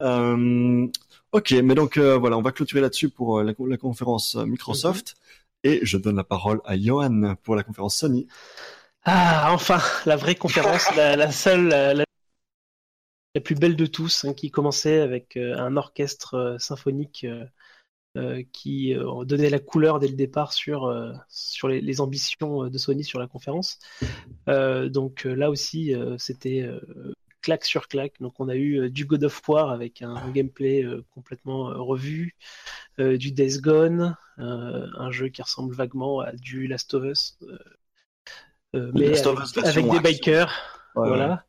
euh, 0.02 0.86
ok. 1.32 1.52
Mais 1.64 1.74
donc 1.74 1.96
euh, 1.98 2.16
voilà, 2.18 2.36
on 2.38 2.42
va 2.42 2.52
clôturer 2.52 2.80
là-dessus 2.80 3.08
pour 3.10 3.38
euh, 3.40 3.44
la, 3.44 3.52
la 3.58 3.76
conférence 3.78 4.36
euh, 4.36 4.46
Microsoft 4.46 5.16
et 5.64 5.80
je 5.84 5.96
donne 5.98 6.16
la 6.16 6.24
parole 6.24 6.60
à 6.64 6.76
Johan 6.78 7.36
pour 7.42 7.56
la 7.56 7.62
conférence 7.64 7.96
Sony. 7.96 8.26
Ah, 9.08 9.52
enfin, 9.52 9.78
la 10.04 10.16
vraie 10.16 10.34
conférence, 10.34 10.92
la, 10.96 11.30
seule, 11.30 11.68
la, 11.68 12.04
plus 13.40 13.54
belle 13.54 13.76
de 13.76 13.86
tous, 13.86 14.24
hein, 14.24 14.34
qui 14.34 14.50
commençait 14.50 14.98
avec 15.00 15.36
euh, 15.36 15.56
un 15.58 15.76
orchestre 15.76 16.34
euh, 16.34 16.58
symphonique 16.58 17.24
euh, 18.16 18.42
qui 18.52 18.96
donnait 19.26 19.50
la 19.50 19.60
couleur 19.60 20.00
dès 20.00 20.08
le 20.08 20.16
départ 20.16 20.52
sur, 20.52 20.90
les, 21.68 22.00
ambitions 22.00 22.66
de 22.68 22.78
Sony 22.78 23.04
sur 23.04 23.20
la 23.20 23.28
conférence. 23.28 23.78
Donc 24.48 25.24
là 25.24 25.50
aussi, 25.50 25.94
c'était 26.18 26.66
claque 27.42 27.66
sur 27.66 27.88
claque. 27.88 28.14
Donc 28.20 28.40
on 28.40 28.48
a 28.48 28.56
eu 28.56 28.90
du 28.90 29.04
God 29.04 29.22
of 29.24 29.46
War 29.46 29.70
avec 29.70 30.00
un 30.02 30.30
gameplay 30.32 30.84
complètement 31.10 31.66
revu, 31.84 32.34
du 32.98 33.32
Days 33.32 33.60
Gone, 33.60 34.16
un 34.38 35.10
jeu 35.10 35.28
qui 35.28 35.42
ressemble 35.42 35.74
vaguement 35.74 36.20
à 36.20 36.32
du 36.32 36.66
Last 36.68 36.94
of 36.94 37.04
Us. 37.04 37.38
Euh, 38.76 38.90
mais 38.94 39.18
avec, 39.64 39.88
des 39.88 40.00
bikers. 40.00 40.52
Ouais, 40.94 41.08
voilà. 41.08 41.44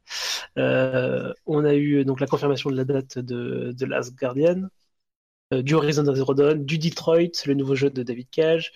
Euh, 0.57 1.33
on 1.45 1.63
a 1.63 1.73
eu 1.75 2.03
donc 2.03 2.19
la 2.19 2.27
confirmation 2.27 2.69
de 2.69 2.75
la 2.75 2.83
date 2.83 3.19
de, 3.19 3.73
de 3.77 3.85
Last 3.85 4.15
Guardian, 4.15 4.67
euh, 5.53 5.61
du 5.61 5.75
Horizon 5.75 6.03
Zero 6.13 6.33
Dawn, 6.33 6.65
du 6.65 6.77
Detroit, 6.77 7.31
le 7.45 7.53
nouveau 7.53 7.75
jeu 7.75 7.89
de 7.89 8.03
David 8.03 8.29
Cage, 8.29 8.73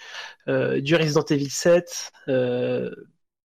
euh, 0.48 0.80
du 0.80 0.96
Resident 0.96 1.26
Evil 1.30 1.50
7, 1.50 2.12
euh, 2.30 2.90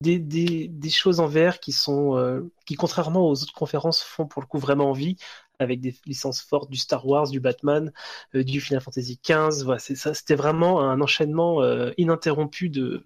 des, 0.01 0.19
des, 0.19 0.69
des 0.69 0.91
choses 0.91 1.21
en 1.21 1.27
VR 1.27 1.61
qui 1.61 1.73
sont 1.73 2.51
qui 2.67 2.75
contrairement 2.75 3.29
aux 3.29 3.43
autres 3.43 3.53
conférences 3.53 4.03
font 4.03 4.27
pour 4.27 4.43
le 4.43 4.49
coup 4.49 4.59
vraiment 4.59 4.91
envie 4.91 5.17
avec 5.63 5.81
des 5.81 5.95
licences 6.07 6.43
fortes 6.43 6.71
du 6.71 6.77
Star 6.77 7.07
Wars, 7.07 7.29
du 7.29 7.41
Batman, 7.41 7.93
euh, 8.35 8.45
du 8.45 8.61
Final 8.61 8.83
Fantasy 8.83 9.21
XV. 9.23 9.65
Voilà. 9.65 9.79
C'était 9.79 10.35
vraiment 10.35 10.81
un 10.83 11.01
enchaînement 11.01 11.63
euh, 11.63 11.91
ininterrompu 11.97 12.69
de, 12.69 13.05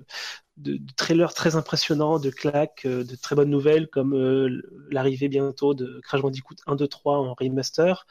de, 0.57 0.81
trailers 0.97 1.35
très 1.35 1.57
impressionnants, 1.57 2.19
de 2.19 2.31
claques, 2.31 2.83
euh, 2.87 3.05
de 3.05 3.17
très 3.17 3.37
bonnes 3.37 3.51
nouvelles 3.51 3.89
comme 3.89 4.15
l'arrivée 4.91 5.29
bientôt 5.29 5.75
de 5.75 6.01
Crash 6.03 6.23
Bandicoot 6.23 6.57
1, 6.67 6.77
2, 6.77 6.89
3 6.89 7.19
en 7.19 7.35
remaster. 7.35 8.07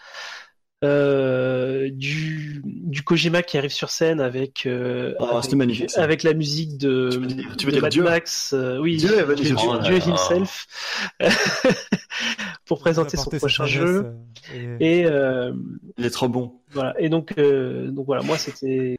Euh, 0.83 1.89
du, 1.89 2.61
du 2.65 3.01
Kojima 3.03 3.41
qui 3.41 3.57
arrive 3.57 3.71
sur 3.71 3.89
scène 3.89 4.19
avec, 4.19 4.65
euh, 4.65 5.15
Ah, 5.19 5.29
avec, 5.31 5.43
c'était 5.45 5.55
magnifique, 5.55 5.89
ça. 5.89 6.03
avec 6.03 6.21
la 6.21 6.33
musique 6.33 6.77
de, 6.77 7.09
Tu 7.11 7.17
veux 7.19 7.25
dire- 7.27 7.57
tu 7.57 7.65
veux 7.65 7.71
de 7.71 7.75
dire 7.77 7.81
Mad 7.83 7.91
Dieu 7.91 8.03
Max, 8.03 8.53
euh, 8.53 8.77
oui, 8.79 8.97
Dieu 8.97 9.09
Dieu, 9.09 9.35
Dieu- 9.35 9.99
Oh 10.05 10.09
himself, 10.09 10.67
pour 12.65 12.79
présenter 12.79 13.17
son 13.17 13.29
prochain 13.29 13.65
jeu. 13.65 14.05
euh, 14.53 14.77
et- 14.79 14.99
Et 15.01 15.05
euh, 15.05 15.53
Il 15.97 16.05
est 16.05 16.09
trop 16.09 16.27
bon. 16.27 16.59
voilà. 16.71 16.93
Et 16.99 17.09
donc, 17.09 17.33
euh, 17.37 17.89
donc 17.91 18.05
voilà, 18.05 18.21
moi 18.21 18.37
c'était. 18.37 18.97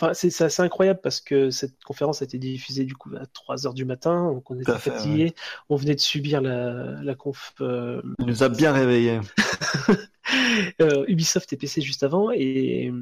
Enfin, 0.00 0.14
c'est 0.14 0.30
c'est 0.30 0.44
assez 0.44 0.62
incroyable 0.62 1.00
parce 1.02 1.20
que 1.20 1.50
cette 1.50 1.82
conférence 1.84 2.22
a 2.22 2.24
été 2.24 2.36
diffusée 2.38 2.84
du 2.84 2.94
coup 2.94 3.10
à 3.16 3.24
3 3.26 3.66
heures 3.66 3.74
du 3.74 3.84
matin, 3.84 4.32
donc 4.32 4.50
on 4.50 4.58
était 4.58 4.72
fait, 4.78 4.90
fatigués. 4.90 5.34
On 5.68 5.76
venait 5.76 5.94
de 5.94 6.00
subir 6.00 6.40
la, 6.40 7.00
la 7.02 7.14
conf 7.14 7.52
euh, 7.60 8.02
Il 8.18 8.26
nous 8.26 8.42
a 8.42 8.48
bien 8.48 8.72
réveillés. 8.72 9.20
euh, 10.80 11.04
Ubisoft 11.08 11.52
et 11.52 11.56
PC 11.56 11.80
juste 11.80 12.02
avant, 12.02 12.30
et, 12.32 12.92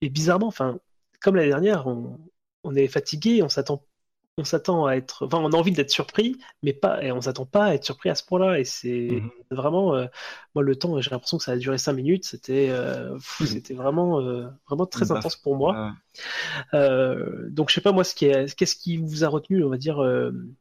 et 0.00 0.08
bizarrement, 0.10 0.46
enfin, 0.48 0.78
comme 1.20 1.36
l'année 1.36 1.48
dernière, 1.48 1.86
on, 1.86 2.18
on 2.64 2.74
est 2.74 2.88
fatigué, 2.88 3.42
on 3.42 3.48
s'attend, 3.48 3.84
on 4.38 4.44
s'attend 4.44 4.86
à 4.86 4.94
être, 4.96 5.26
enfin, 5.26 5.38
on 5.38 5.52
a 5.52 5.56
envie 5.56 5.72
d'être 5.72 5.90
surpris, 5.90 6.38
mais 6.62 6.72
pas, 6.74 7.02
et 7.02 7.12
on 7.12 7.20
s'attend 7.22 7.46
pas 7.46 7.66
à 7.66 7.74
être 7.74 7.84
surpris 7.84 8.10
à 8.10 8.14
ce 8.14 8.24
point-là, 8.24 8.58
et 8.60 8.64
c'est 8.64 9.24
Mhm. 9.24 9.46
vraiment, 9.50 9.94
euh, 9.94 10.06
moi, 10.54 10.62
le 10.64 10.76
temps, 10.76 11.00
j'ai 11.00 11.10
l'impression 11.10 11.38
que 11.38 11.44
ça 11.44 11.52
a 11.52 11.56
duré 11.56 11.78
5 11.78 11.94
minutes, 11.94 12.24
c'était, 12.24 12.68
euh, 12.70 13.16
Mhm. 13.40 13.60
c'était 13.60 13.74
vraiment, 13.74 14.20
euh, 14.20 14.48
vraiment 14.68 14.86
très 14.86 15.12
Bah, 15.12 15.12
intense 15.12 15.36
pour 15.36 15.56
moi. 15.56 15.82
Donc, 17.50 17.70
je 17.70 17.74
sais 17.74 17.80
pas 17.80 17.92
moi, 17.92 18.04
ce 18.04 18.14
qui 18.14 18.26
est, 18.26 18.54
qu'est-ce 18.56 18.76
qui 18.76 18.96
vous 18.98 19.24
a 19.24 19.28
retenu, 19.28 19.64
on 19.64 19.70
va 19.70 19.76
dire, 19.78 19.98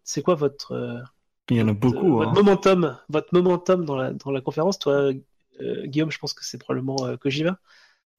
c'est 0.04 0.22
quoi 0.22 0.36
votre, 0.36 1.04
Il 1.50 1.58
y 1.58 1.62
en 1.62 1.68
a 1.70 1.74
beaucoup. 1.74 2.20
votre 2.20 2.34
hein. 2.34 2.36
momentum, 2.36 2.98
votre 3.10 3.30
momentum 3.34 3.86
dans 3.86 3.96
la, 3.96 4.14
dans 4.14 4.32
la 4.32 4.42
conférence, 4.42 4.80
toi, 4.80 5.12
Guillaume, 5.86 6.12
je 6.12 6.18
pense 6.20 6.34
que 6.34 6.46
c'est 6.46 6.58
probablement 6.58 7.06
euh, 7.06 7.18
Kojima. 7.18 7.60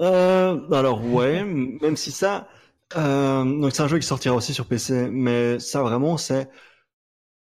Euh, 0.01 0.71
alors 0.73 1.05
ouais, 1.05 1.43
même 1.45 1.97
si 1.97 2.11
ça, 2.13 2.49
euh, 2.97 3.45
donc 3.45 3.73
c'est 3.75 3.83
un 3.83 3.89
jeu 3.89 3.99
qui 3.99 4.07
sortira 4.07 4.35
aussi 4.35 4.53
sur 4.55 4.67
PC, 4.67 5.09
mais 5.11 5.59
ça 5.59 5.83
vraiment 5.83 6.17
c'est, 6.19 6.49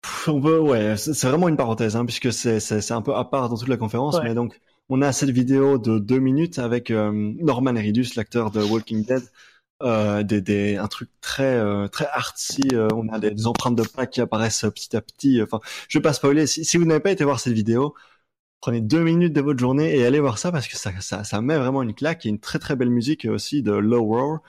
Pff, 0.02 0.28
on 0.28 0.40
peut, 0.40 0.58
ouais, 0.58 0.96
c'est 0.96 1.28
vraiment 1.28 1.48
une 1.48 1.56
parenthèse, 1.56 1.94
hein, 1.96 2.04
puisque 2.04 2.32
c'est 2.32 2.90
un 2.92 3.02
peu 3.02 3.14
à 3.14 3.24
part 3.24 3.48
dans 3.48 3.56
toute 3.56 3.68
la 3.68 3.76
conférence, 3.76 4.18
Ouais. 4.18 4.22
mais 4.22 4.34
donc 4.34 4.60
on 4.88 5.00
a 5.02 5.12
cette 5.12 5.30
vidéo 5.30 5.78
de 5.78 5.98
deux 5.98 6.18
minutes 6.18 6.58
avec 6.58 6.90
euh, 6.90 7.12
Norman 7.40 7.72
Reedus, 7.74 8.08
l'acteur 8.16 8.50
de 8.50 8.60
Walking 8.62 9.04
Dead, 9.04 9.22
euh, 9.82 10.22
des, 10.24 10.40
des 10.40 10.76
un 10.76 10.88
truc 10.88 11.10
très 11.20 11.44
euh, 11.56 11.88
très 11.88 12.06
artsy, 12.12 12.62
euh, 12.74 12.88
on 12.94 13.08
a 13.08 13.18
des, 13.20 13.30
des 13.32 13.46
empreintes 13.46 13.76
de 13.76 13.82
pas 13.84 14.06
qui 14.06 14.20
apparaissent 14.20 14.64
petit 14.74 14.96
à 14.96 15.00
petit. 15.02 15.40
Enfin, 15.42 15.60
je 15.88 15.98
vais 15.98 16.02
pas 16.02 16.12
spoiler. 16.12 16.46
Si, 16.46 16.64
si 16.64 16.76
vous 16.78 16.84
n'avez 16.84 17.00
pas 17.00 17.10
été 17.12 17.24
voir 17.24 17.40
cette 17.40 17.52
vidéo, 17.54 17.94
prenez 18.62 18.80
deux 18.80 19.02
minutes 19.04 19.34
de 19.34 19.42
votre 19.42 19.60
journée 19.60 19.96
et 19.96 20.06
allez 20.06 20.20
voir 20.20 20.38
ça 20.38 20.52
parce 20.52 20.68
que 20.68 20.76
ça, 20.78 20.92
ça, 21.00 21.24
ça 21.24 21.42
met 21.42 21.58
vraiment 21.58 21.82
une 21.82 21.94
claque. 21.94 22.24
Il 22.24 22.28
a 22.28 22.30
une 22.30 22.40
très 22.40 22.60
très 22.60 22.76
belle 22.76 22.90
musique 22.90 23.26
aussi 23.26 23.62
de 23.62 23.72
Low 23.72 24.04
Roar. 24.04 24.40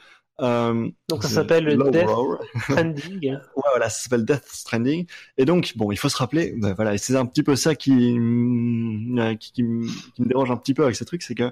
Euh, 0.41 0.89
Donc 1.09 1.23
ça 1.23 1.29
s'appelle 1.29 1.65
Low 1.65 1.89
Death 1.91 2.09
Roar. 2.09 2.39
Stranding. 2.69 3.37
Ouais, 3.55 3.63
voilà, 3.71 3.89
ça 3.89 4.03
s'appelle 4.03 4.25
Death 4.25 4.45
Stranding. 4.47 5.07
Et 5.37 5.45
donc, 5.45 5.73
bon, 5.75 5.91
il 5.91 5.97
faut 5.97 6.09
se 6.09 6.17
rappeler, 6.17 6.53
ben 6.57 6.73
voilà, 6.73 6.93
et 6.95 6.97
c'est 6.97 7.15
un 7.15 7.25
petit 7.25 7.43
peu 7.43 7.55
ça 7.55 7.75
qui, 7.75 7.91
mm, 7.91 9.19
euh, 9.19 9.35
qui, 9.35 9.51
qui 9.51 9.63
me 9.63 9.87
qui 10.15 10.21
me 10.21 10.27
dérange 10.27 10.51
un 10.51 10.57
petit 10.57 10.73
peu 10.73 10.83
avec 10.83 10.95
ces 10.95 11.05
trucs, 11.05 11.23
c'est 11.23 11.35
que 11.35 11.51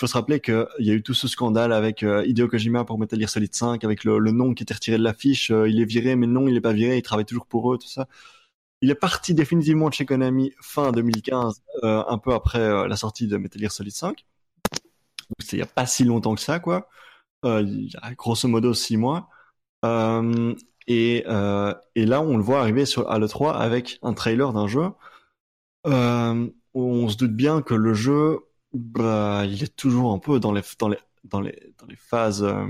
faut 0.00 0.06
se 0.08 0.14
rappeler 0.14 0.40
qu'il 0.40 0.66
y 0.80 0.90
a 0.90 0.94
eu 0.94 1.02
tout 1.02 1.14
ce 1.14 1.28
scandale 1.28 1.72
avec 1.72 2.02
euh, 2.02 2.24
Hideo 2.26 2.48
Kojima 2.48 2.84
pour 2.84 2.98
Metal 2.98 3.18
Gear 3.18 3.30
Solid 3.30 3.54
5, 3.54 3.84
avec 3.84 4.04
le, 4.04 4.18
le 4.18 4.32
nom 4.32 4.54
qui 4.54 4.62
était 4.64 4.74
retiré 4.74 4.98
de 4.98 5.04
l'affiche, 5.04 5.50
euh, 5.52 5.68
il 5.68 5.80
est 5.80 5.84
viré, 5.86 6.16
mais 6.16 6.26
non, 6.26 6.48
il 6.48 6.56
est 6.56 6.60
pas 6.60 6.72
viré, 6.72 6.98
il 6.98 7.02
travaille 7.02 7.24
toujours 7.26 7.46
pour 7.46 7.72
eux, 7.74 7.78
tout 7.78 7.88
ça. 7.88 8.08
Il 8.84 8.90
est 8.90 8.94
parti 8.94 9.32
définitivement 9.32 9.88
de 9.88 9.94
chez 9.94 10.04
Konami 10.04 10.52
fin 10.60 10.92
2015, 10.92 11.62
euh, 11.84 12.04
un 12.06 12.18
peu 12.18 12.34
après 12.34 12.58
euh, 12.58 12.86
la 12.86 12.96
sortie 12.96 13.26
de 13.26 13.38
Metal 13.38 13.58
Gear 13.58 13.72
Solid 13.72 13.94
5. 13.94 14.08
Donc 14.10 15.36
c'est 15.38 15.56
il 15.56 15.60
y 15.60 15.62
a 15.62 15.66
pas 15.66 15.86
si 15.86 16.04
longtemps 16.04 16.34
que 16.34 16.42
ça, 16.42 16.60
quoi. 16.60 16.90
Euh, 17.46 17.62
il 17.62 17.90
grosso 18.18 18.46
modo 18.46 18.74
six 18.74 18.98
mois. 18.98 19.30
Et, 20.86 21.22
là, 21.26 22.20
on 22.20 22.36
le 22.36 22.42
voit 22.42 22.60
arriver 22.60 22.84
sur, 22.84 23.10
à 23.10 23.18
l'E3 23.18 23.54
avec 23.54 23.98
un 24.02 24.12
trailer 24.12 24.52
d'un 24.52 24.66
jeu. 24.66 24.90
On 25.86 27.08
se 27.08 27.16
doute 27.16 27.34
bien 27.34 27.62
que 27.62 27.72
le 27.72 27.94
jeu, 27.94 28.40
bah, 28.74 29.44
il 29.46 29.62
est 29.62 29.74
toujours 29.74 30.12
un 30.12 30.18
peu 30.18 30.40
dans 30.40 30.52
les, 30.52 30.60
dans 31.24 31.40
les, 31.40 31.58
dans 31.80 31.86
les 31.86 31.96
phases, 31.96 32.42
euh, 32.42 32.64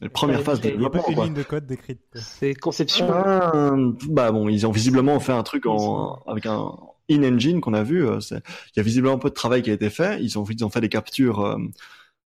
les 0.00 0.08
premières 0.08 0.42
phases 0.42 0.60
de 0.60 0.70
développement, 0.70 1.04
une 1.08 1.14
quoi. 1.14 1.24
ligne 1.24 1.34
de 1.34 1.42
code 1.42 1.66
décrite. 1.66 2.00
C'est 2.14 2.54
conception. 2.54 3.06
Ah, 3.10 3.74
bah 4.08 4.30
bon, 4.32 4.48
ils 4.48 4.66
ont 4.66 4.70
visiblement 4.70 5.18
fait 5.20 5.32
un 5.32 5.42
truc 5.42 5.66
en, 5.66 6.22
avec 6.26 6.46
un 6.46 6.72
in-engine 7.10 7.60
qu'on 7.60 7.74
a 7.74 7.82
vu. 7.82 8.06
euh, 8.06 8.18
Il 8.30 8.40
y 8.76 8.80
a 8.80 8.82
visiblement 8.82 9.14
un 9.14 9.18
peu 9.18 9.28
de 9.28 9.34
travail 9.34 9.62
qui 9.62 9.70
a 9.70 9.74
été 9.74 9.90
fait. 9.90 10.22
Ils 10.22 10.38
ont, 10.38 10.44
ils 10.44 10.64
ont 10.64 10.70
fait 10.70 10.80
des 10.80 10.88
captures, 10.88 11.40
euh, 11.44 11.56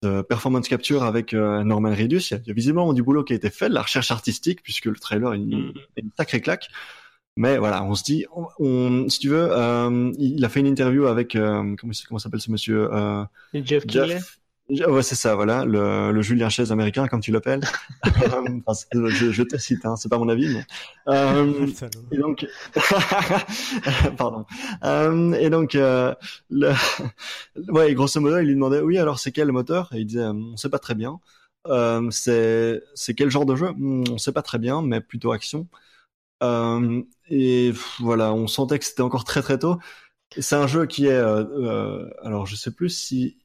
de 0.02 0.22
performance 0.22 0.68
capture 0.68 1.02
avec 1.05 1.32
euh, 1.34 1.64
Norman 1.64 1.90
Reedus. 1.90 2.20
Il 2.30 2.34
y, 2.34 2.34
a, 2.34 2.40
il 2.44 2.48
y 2.48 2.51
a 2.51 2.55
visiblement 2.55 2.93
du 2.93 3.02
boulot 3.02 3.24
qui 3.24 3.32
a 3.32 3.36
été 3.36 3.51
fait, 3.51 3.68
de 3.68 3.74
la 3.74 3.82
recherche 3.82 4.10
artistique, 4.10 4.62
puisque 4.62 4.86
le 4.86 4.97
trailer 4.97 5.32
est 5.34 5.36
une, 5.38 5.68
Mm. 5.68 5.72
est 5.97 6.01
une 6.02 6.10
sacrée 6.16 6.40
claque. 6.40 6.68
Mais 7.38 7.59
voilà, 7.59 7.84
on 7.84 7.94
se 7.94 8.02
dit, 8.02 8.24
on, 8.34 8.47
on- 8.59 9.09
si 9.09 9.18
tu 9.18 9.28
veux, 9.28 9.48
euh, 9.51 10.10
il 10.18 10.43
a 10.44 10.48
fait 10.48 10.60
une 10.60 10.66
interview 10.66 11.06
avec, 11.06 11.34
euh, 11.36 11.74
comment, 11.78 11.93
comment 12.09 12.18
s'appelle 12.18 12.40
ce 12.40 12.51
monsieur 12.51 12.88
euh, 12.94 13.24
Jeff 13.52 13.86
Keighley. 13.86 14.14
Jeff. 14.14 14.38
Ouais, 14.68 15.02
c'est 15.05 15.14
ça, 15.14 15.36
voilà, 15.36 15.64
le, 15.64 16.10
le 16.10 16.22
Julien 16.22 16.48
Chaise 16.48 16.72
américain, 16.72 17.06
comme 17.06 17.20
tu 17.20 17.30
l'appelles. 17.30 17.60
Enfin, 18.66 18.74
c'est- 18.74 18.88
je, 19.10 19.30
je 19.30 19.43
te 19.44 19.56
cite, 19.59 19.84
hein, 19.86 19.94
c'est 19.94 20.09
pas 20.09 20.18
mon 20.18 20.28
avis, 20.28 20.48
mais. 20.52 20.64
Euh, 21.09 21.68
et 22.10 22.16
donc, 22.18 22.44
pardon. 24.16 24.44
Euh, 24.84 25.32
et 25.34 25.51
donc, 25.51 25.74
euh, 25.76 26.14
le... 26.51 26.72
ouais, 27.68 27.94
grosso 27.94 28.20
modo, 28.20 28.38
il 28.38 28.47
lui 28.47 28.55
demandait, 28.55 28.80
oui, 28.80 28.98
alors 28.98 29.18
c'est 29.18 29.32
quel 29.32 29.52
moteur? 29.52 29.88
Et 29.94 30.01
il 30.01 30.06
disait, 30.06 30.20
euh, 30.22 30.32
on 30.32 30.56
sait 30.56 30.70
pas 30.70 30.78
très 30.78 30.94
bien. 30.94 31.20
Euh, 31.68 32.10
c'est 32.10 32.82
c'est 32.94 33.14
quel 33.14 33.30
genre 33.30 33.47
de 33.47 33.56
jeu? 33.56 33.70
Hmm, 33.72 34.05
On 34.10 34.18
sait 34.18 34.32
pas 34.32 34.43
très 34.43 34.59
bien, 34.59 34.82
mais 34.82 35.01
plutôt 35.01 35.32
action. 35.32 35.68
Euh, 36.43 37.02
et 37.30 37.72
voilà, 38.01 38.32
on 38.34 38.47
sentait 38.47 38.78
que 38.78 38.84
c'était 38.84 39.02
encore 39.02 39.24
très 39.24 39.43
très 39.43 39.59
tôt. 39.59 39.78
C'est 40.38 40.56
un 40.56 40.66
jeu 40.66 40.86
qui 40.86 41.06
est, 41.06 41.10
euh, 41.12 41.44
euh, 41.44 42.10
alors 42.24 42.47
je 42.47 42.56
sais 42.56 42.72
plus 42.72 42.90
si, 42.90 43.38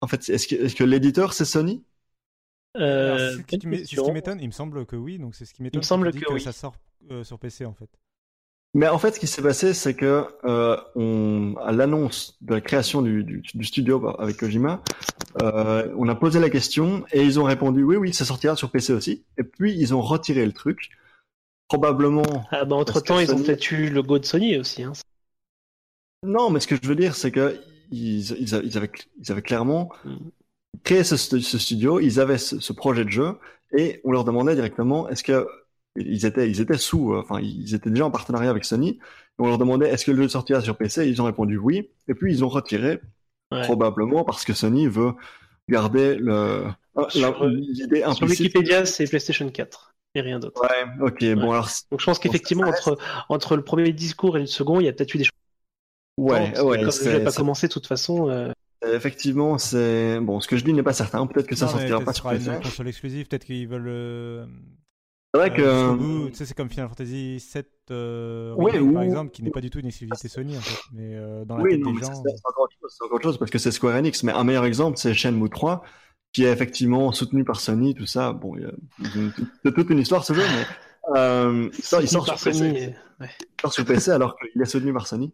en 0.00 0.06
fait, 0.06 0.28
est-ce 0.28 0.74
que, 0.74 0.84
l'éditeur 0.84 1.32
c'est 1.32 1.44
Sony? 1.44 1.82
Euh, 2.76 3.32
C'est 3.32 3.56
ce 3.56 4.02
qui 4.02 4.12
m'étonne. 4.12 4.40
Il 4.40 4.46
me 4.46 4.52
semble 4.52 4.86
que 4.86 4.96
oui, 4.96 5.18
donc 5.18 5.34
c'est 5.34 5.44
ce 5.44 5.54
qui 5.54 5.62
m'étonne. 5.62 5.78
Il 5.78 5.82
me 5.82 5.86
semble 5.86 6.12
que, 6.12 6.32
oui. 6.32 6.40
ça 6.40 6.52
sort 6.52 6.74
sur 7.22 7.38
PC 7.38 7.64
en 7.64 7.74
fait. 7.74 7.90
Mais 8.74 8.86
en 8.86 8.98
fait, 8.98 9.12
ce 9.12 9.20
qui 9.20 9.26
s'est 9.26 9.42
passé, 9.42 9.72
c'est 9.72 9.94
que 9.94 10.26
euh, 10.44 10.76
on, 10.94 11.56
à 11.62 11.72
l'annonce 11.72 12.36
de 12.42 12.54
la 12.54 12.60
création 12.60 13.00
du, 13.00 13.24
du, 13.24 13.42
du 13.54 13.64
studio 13.64 14.14
avec 14.20 14.36
Kojima, 14.36 14.82
euh, 15.42 15.92
on 15.96 16.06
a 16.08 16.14
posé 16.14 16.38
la 16.38 16.50
question 16.50 17.04
et 17.12 17.22
ils 17.22 17.40
ont 17.40 17.44
répondu 17.44 17.82
oui, 17.82 17.96
oui, 17.96 18.12
ça 18.12 18.26
sortira 18.26 18.56
sur 18.56 18.70
PC 18.70 18.92
aussi. 18.92 19.24
Et 19.38 19.42
puis 19.42 19.74
ils 19.74 19.94
ont 19.94 20.02
retiré 20.02 20.44
le 20.44 20.52
truc, 20.52 20.90
probablement. 21.68 22.22
Ah 22.50 22.66
bah 22.66 22.76
entre 22.76 23.00
temps, 23.00 23.18
ils 23.18 23.32
ont 23.32 23.42
peut-être 23.42 23.70
eu 23.70 23.88
le 23.88 23.94
logo 23.94 24.18
de 24.18 24.26
Sony 24.26 24.58
aussi. 24.58 24.82
Hein. 24.82 24.92
Non, 26.22 26.50
mais 26.50 26.60
ce 26.60 26.66
que 26.66 26.76
je 26.80 26.86
veux 26.86 26.96
dire, 26.96 27.14
c'est 27.14 27.30
que 27.30 27.58
ils, 27.90 28.32
ils, 28.40 28.54
avaient, 28.54 28.90
ils 29.20 29.32
avaient 29.32 29.42
clairement 29.42 29.90
mm. 30.04 30.16
créé 30.84 31.04
ce, 31.04 31.16
ce, 31.16 31.58
studio, 31.58 32.00
ils 32.00 32.20
avaient 32.20 32.38
ce, 32.38 32.60
ce 32.60 32.72
projet 32.72 33.04
de 33.04 33.10
jeu 33.10 33.34
et 33.76 34.00
on 34.04 34.12
leur 34.12 34.24
demandait 34.24 34.54
directement 34.54 35.08
est-ce 35.08 35.22
que 35.22 35.46
ils 35.96 36.26
étaient, 36.26 36.48
ils 36.48 36.60
étaient 36.60 36.78
sous, 36.78 37.12
euh, 37.12 37.20
enfin, 37.20 37.40
ils 37.40 37.74
étaient 37.74 37.90
déjà 37.90 38.06
en 38.06 38.10
partenariat 38.10 38.50
avec 38.50 38.64
Sony. 38.64 38.98
on 39.38 39.46
leur 39.46 39.58
demandait 39.58 39.88
est-ce 39.88 40.04
que 40.04 40.10
le 40.10 40.22
jeu 40.22 40.28
sortira 40.28 40.60
sur 40.60 40.76
PC 40.76 41.08
Ils 41.08 41.20
ont 41.20 41.24
répondu 41.24 41.58
oui. 41.58 41.90
Et 42.08 42.14
puis 42.14 42.32
ils 42.32 42.44
ont 42.44 42.48
retiré, 42.48 43.00
ouais. 43.52 43.62
probablement 43.62 44.24
parce 44.24 44.44
que 44.44 44.52
Sony 44.52 44.86
veut 44.86 45.12
garder 45.68 46.16
le 46.16 46.64
l'idée 47.50 48.04
Sur 48.14 48.28
Wikipédia, 48.28 48.86
c'est 48.86 49.06
PlayStation 49.06 49.48
4 49.48 49.94
et 50.14 50.20
rien 50.20 50.38
d'autre. 50.38 50.60
Ouais, 50.62 51.06
ok, 51.06 51.18
ouais. 51.20 51.34
bon 51.34 51.52
alors. 51.52 51.68
Donc 51.90 52.00
je 52.00 52.06
pense 52.06 52.18
qu'effectivement 52.18 52.66
entre 52.66 52.98
entre 53.28 53.56
le 53.56 53.62
premier 53.62 53.92
discours 53.92 54.36
et 54.36 54.40
le 54.40 54.46
second, 54.46 54.80
il 54.80 54.86
y 54.86 54.88
a 54.88 54.92
peut-être 54.92 55.14
eu 55.14 55.18
des 55.18 55.24
choses. 55.24 55.32
Ouais, 56.18 56.52
non, 56.52 56.64
ouais. 56.66 56.78
Comme 56.78 56.86
le 56.86 56.90
jeu 56.90 57.18
n'a 57.18 57.24
pas 57.24 57.32
commencé 57.32 57.68
de 57.68 57.72
toute 57.72 57.86
façon. 57.86 58.28
Euh... 58.28 58.52
Effectivement, 58.86 59.58
c'est 59.58 60.20
bon. 60.20 60.40
Ce 60.40 60.48
que 60.48 60.56
je 60.56 60.64
dis 60.64 60.72
n'est 60.72 60.82
pas 60.82 60.92
certain. 60.92 61.26
Peut-être 61.26 61.46
que 61.46 61.56
ça 61.56 61.66
non, 61.66 61.72
sortira 61.72 62.00
pas 62.00 62.12
sur. 62.12 62.30
Une 62.30 62.60
console 62.60 62.88
exclusive. 62.88 63.26
Peut-être 63.26 63.44
qu'ils 63.44 63.68
veulent. 63.68 63.88
Euh 63.88 64.46
c'est 65.34 65.40
vrai 65.40 65.52
que. 65.52 65.62
Euh, 65.62 66.28
tu 66.28 66.34
sais, 66.34 66.46
c'est 66.46 66.54
comme 66.54 66.70
Final 66.70 66.88
Fantasy 66.88 67.36
VII, 67.36 67.64
euh, 67.90 68.54
ouais, 68.54 68.78
ou... 68.78 68.94
par 68.94 69.02
exemple, 69.02 69.30
qui 69.30 69.42
n'est 69.42 69.50
pas 69.50 69.60
du 69.60 69.68
tout 69.68 69.78
une 69.78 69.86
exclusivité 69.86 70.28
Sony, 70.28 70.56
en 70.56 70.60
fait. 70.60 70.78
Mais 70.92 71.16
euh, 71.16 71.44
dans 71.44 71.58
la 71.58 71.64
oui, 71.64 71.72
tête 71.72 71.80
non, 71.80 71.92
des 71.92 72.00
gens. 72.00 72.06
C'est 72.06 72.32
encore, 72.44 72.68
encore, 73.02 73.14
autre 73.14 73.22
chose 73.24 73.38
parce 73.38 73.50
que 73.50 73.58
c'est 73.58 73.70
Square 73.70 73.96
Enix. 73.96 74.22
Mais 74.22 74.32
un 74.32 74.44
meilleur 74.44 74.64
exemple, 74.64 74.96
c'est 74.96 75.12
Shenmue 75.12 75.50
3, 75.50 75.82
qui 76.32 76.44
est 76.44 76.50
effectivement 76.50 77.12
soutenu 77.12 77.44
par 77.44 77.60
Sony, 77.60 77.94
tout 77.94 78.06
ça. 78.06 78.32
Bon, 78.32 78.56
il 78.56 78.62
y 78.62 78.64
a 78.64 78.70
c'est 79.64 79.74
toute 79.74 79.90
une 79.90 79.98
histoire 79.98 80.24
ce 80.24 80.32
jeu, 80.32 80.42
mais. 80.42 80.64
Euh, 81.16 81.68
il 81.76 81.84
sort, 81.84 82.02
il 82.02 82.08
sort 82.08 82.24
sur 82.24 82.36
PC. 82.36 82.94
Ouais. 83.20 83.28
Il 83.40 83.60
sort 83.62 83.72
sur 83.72 83.84
PC 83.84 84.10
alors 84.10 84.36
qu'il 84.36 84.60
est 84.60 84.66
soutenu 84.66 84.92
par 84.92 85.06
Sony. 85.06 85.32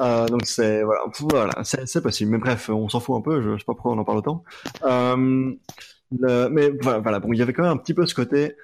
Euh, 0.00 0.26
donc 0.26 0.46
c'est 0.46 0.82
voilà, 0.82 1.02
voilà 1.20 1.64
c'est 1.64 2.02
possible. 2.02 2.30
Mais 2.32 2.38
bref, 2.38 2.68
on 2.68 2.88
s'en 2.88 3.00
fout 3.00 3.16
un 3.16 3.22
peu. 3.22 3.40
Je, 3.40 3.54
je 3.54 3.58
sais 3.58 3.64
pas 3.64 3.74
pourquoi 3.74 3.92
on 3.92 3.98
en 3.98 4.04
parle 4.04 4.18
autant. 4.18 4.44
Euh, 4.84 5.52
le, 6.18 6.48
mais 6.48 6.70
voilà, 6.80 6.98
voilà, 6.98 7.20
bon, 7.20 7.32
il 7.32 7.38
y 7.38 7.42
avait 7.42 7.52
quand 7.52 7.62
même 7.62 7.72
un 7.72 7.76
petit 7.76 7.94
peu 7.94 8.06
ce 8.06 8.14
côté 8.14 8.54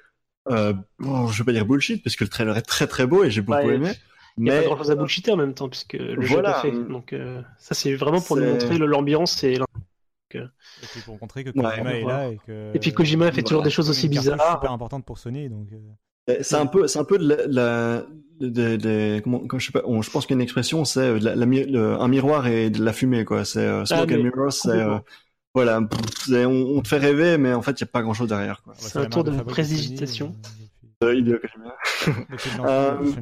euh, 0.49 0.73
bon, 0.99 1.27
je 1.27 1.43
vais 1.43 1.45
pas 1.45 1.51
dire 1.51 1.65
bullshit 1.65 2.03
parce 2.03 2.15
que 2.15 2.23
le 2.23 2.29
trailer 2.29 2.57
est 2.57 2.63
très 2.63 2.87
très 2.87 3.05
beau 3.05 3.23
et 3.23 3.29
j'ai 3.29 3.41
beaucoup 3.41 3.59
ouais, 3.59 3.75
aimé. 3.75 3.91
Il 4.37 4.43
n'y 4.43 4.51
a 4.51 4.61
pas 4.61 4.65
grand 4.65 4.77
chose 4.77 4.91
à 4.91 4.95
bullshiter 4.95 5.31
en 5.31 5.37
même 5.37 5.53
temps 5.53 5.69
puisque 5.69 5.93
le 5.93 6.25
voilà. 6.25 6.61
jeu 6.61 6.69
est 6.69 6.71
fait. 6.71 6.83
Donc 6.89 7.13
euh, 7.13 7.41
ça 7.57 7.75
c'est 7.75 7.93
vraiment 7.95 8.21
pour 8.21 8.37
nous 8.37 8.45
montrer 8.45 8.77
l'ambiance 8.77 9.43
et 9.43 9.57
et 10.33 10.39
puis 10.93 11.01
pour 11.01 11.17
montrer 11.19 11.43
que 11.43 11.49
Kojima 11.49 11.83
ouais, 11.83 12.01
est 12.01 12.05
là 12.05 12.29
et 12.29 12.39
que 12.47 12.71
et 12.73 12.79
puis 12.79 12.93
Kojima 12.93 13.25
fait 13.25 13.31
voilà. 13.31 13.43
toujours 13.43 13.63
des 13.63 13.69
choses 13.69 13.89
aussi 13.89 14.07
bizarres 14.07 14.53
super 14.53 14.71
importantes 14.71 15.05
pour 15.05 15.17
Sony 15.17 15.49
donc 15.49 15.67
euh... 15.73 15.77
c'est 16.27 16.55
un 16.55 16.65
peu 16.65 16.87
c'est 16.87 16.99
un 16.99 17.03
peu 17.03 17.17
de 17.17 17.27
la, 17.27 17.47
la 17.47 18.05
de, 18.39 18.75
de, 18.75 19.19
comment, 19.19 19.41
je 19.57 19.65
sais 19.65 19.71
pas 19.71 19.81
on, 19.85 20.01
je 20.01 20.09
pense 20.09 20.25
qu'une 20.25 20.41
expression 20.41 20.83
c'est 20.83 21.19
la, 21.19 21.35
la, 21.35 21.45
le, 21.45 21.93
un 21.99 22.07
miroir 22.07 22.47
et 22.47 22.69
de 22.69 22.83
la 22.83 22.93
fumée 22.93 23.25
quoi. 23.25 23.45
C'est 23.45 23.59
euh, 23.59 23.85
smoke 23.85 24.07
ah, 24.11 24.15
and 24.15 24.23
mirror 24.23 24.51
c'est 24.53 24.69
euh, 24.69 24.97
voilà, 25.53 25.81
on, 26.29 26.77
on, 26.77 26.81
te 26.81 26.87
fait 26.87 26.97
rêver, 26.97 27.37
mais 27.37 27.53
en 27.53 27.61
fait, 27.61 27.71
il 27.71 27.83
n'y 27.83 27.89
a 27.89 27.91
pas 27.91 28.01
grand 28.01 28.13
chose 28.13 28.29
derrière. 28.29 28.63
C'est 28.75 28.99
un 28.99 29.05
tour 29.05 29.25
de. 29.25 29.31
Euh, 31.03 31.31
euh... 32.63 33.13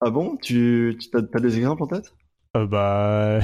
Ah 0.00 0.10
bon? 0.10 0.36
Tu, 0.36 0.96
tu 1.00 1.16
as, 1.16 1.18
as, 1.18 1.40
des 1.40 1.56
exemples 1.56 1.82
en 1.82 1.86
tête? 1.88 2.14
Euh, 2.56 2.66
bah, 2.66 3.40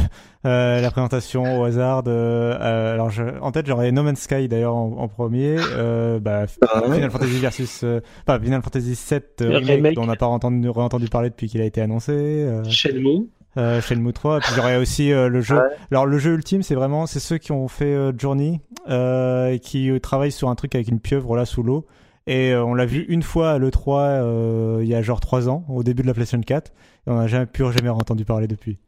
euh, 0.46 0.80
la 0.80 0.90
présentation 0.90 1.60
au 1.60 1.64
hasard 1.64 2.02
de. 2.02 2.10
Euh, 2.10 2.94
alors, 2.94 3.10
je, 3.10 3.22
en 3.40 3.52
tête, 3.52 3.66
j'aurais 3.66 3.92
No 3.92 4.02
Man's 4.02 4.20
Sky 4.20 4.48
d'ailleurs 4.48 4.74
en, 4.74 4.96
en, 4.98 5.08
premier. 5.08 5.56
Euh, 5.58 6.18
bah, 6.18 6.46
ah 6.68 6.88
ouais. 6.88 6.94
Final 6.96 7.10
Fantasy 7.10 7.38
versus. 7.38 7.84
Enfin, 8.26 8.40
Final 8.40 8.62
Fantasy 8.62 8.94
7 8.96 9.36
remake, 9.40 9.66
remake, 9.66 9.94
dont 9.94 10.02
on 10.02 10.06
n'a 10.06 10.16
pas 10.16 10.26
entendu, 10.26 10.68
entendu 10.68 11.06
parler 11.06 11.30
depuis 11.30 11.48
qu'il 11.48 11.60
a 11.60 11.64
été 11.64 11.80
annoncé. 11.80 12.46
Shenmue. 12.68 13.28
Euh, 13.58 13.80
Shenmue 13.80 14.12
3 14.12 14.36
et 14.36 14.40
puis 14.40 14.52
j'aurais 14.54 14.76
aussi 14.76 15.12
euh, 15.12 15.28
le 15.30 15.40
jeu 15.40 15.56
ouais. 15.56 15.62
alors 15.90 16.04
le 16.04 16.18
jeu 16.18 16.34
ultime 16.34 16.62
c'est 16.62 16.74
vraiment 16.74 17.06
c'est 17.06 17.20
ceux 17.20 17.38
qui 17.38 17.52
ont 17.52 17.68
fait 17.68 17.86
euh, 17.86 18.12
Journey 18.14 18.60
et 18.86 19.58
qui 19.62 19.90
travaillent 20.02 20.30
sur 20.30 20.50
un 20.50 20.54
truc 20.54 20.74
avec 20.74 20.88
une 20.88 21.00
pieuvre 21.00 21.34
là 21.36 21.46
sous 21.46 21.62
l'eau 21.62 21.86
et 22.26 22.54
on 22.54 22.74
l'a 22.74 22.84
vu 22.84 23.06
une 23.08 23.22
fois 23.22 23.52
à 23.52 23.58
l'E3 23.58 24.82
il 24.82 24.86
y 24.86 24.94
a 24.94 25.00
genre 25.00 25.20
3 25.20 25.48
ans 25.48 25.64
au 25.70 25.82
début 25.82 26.02
de 26.02 26.06
la 26.06 26.12
PlayStation 26.12 26.42
4 26.42 26.70
et 26.70 27.10
on 27.10 27.16
n'a 27.16 27.28
jamais 27.28 27.46
pu 27.46 27.64
jamais 27.72 27.88
entendu 27.88 28.26
parler 28.26 28.46
depuis 28.46 28.78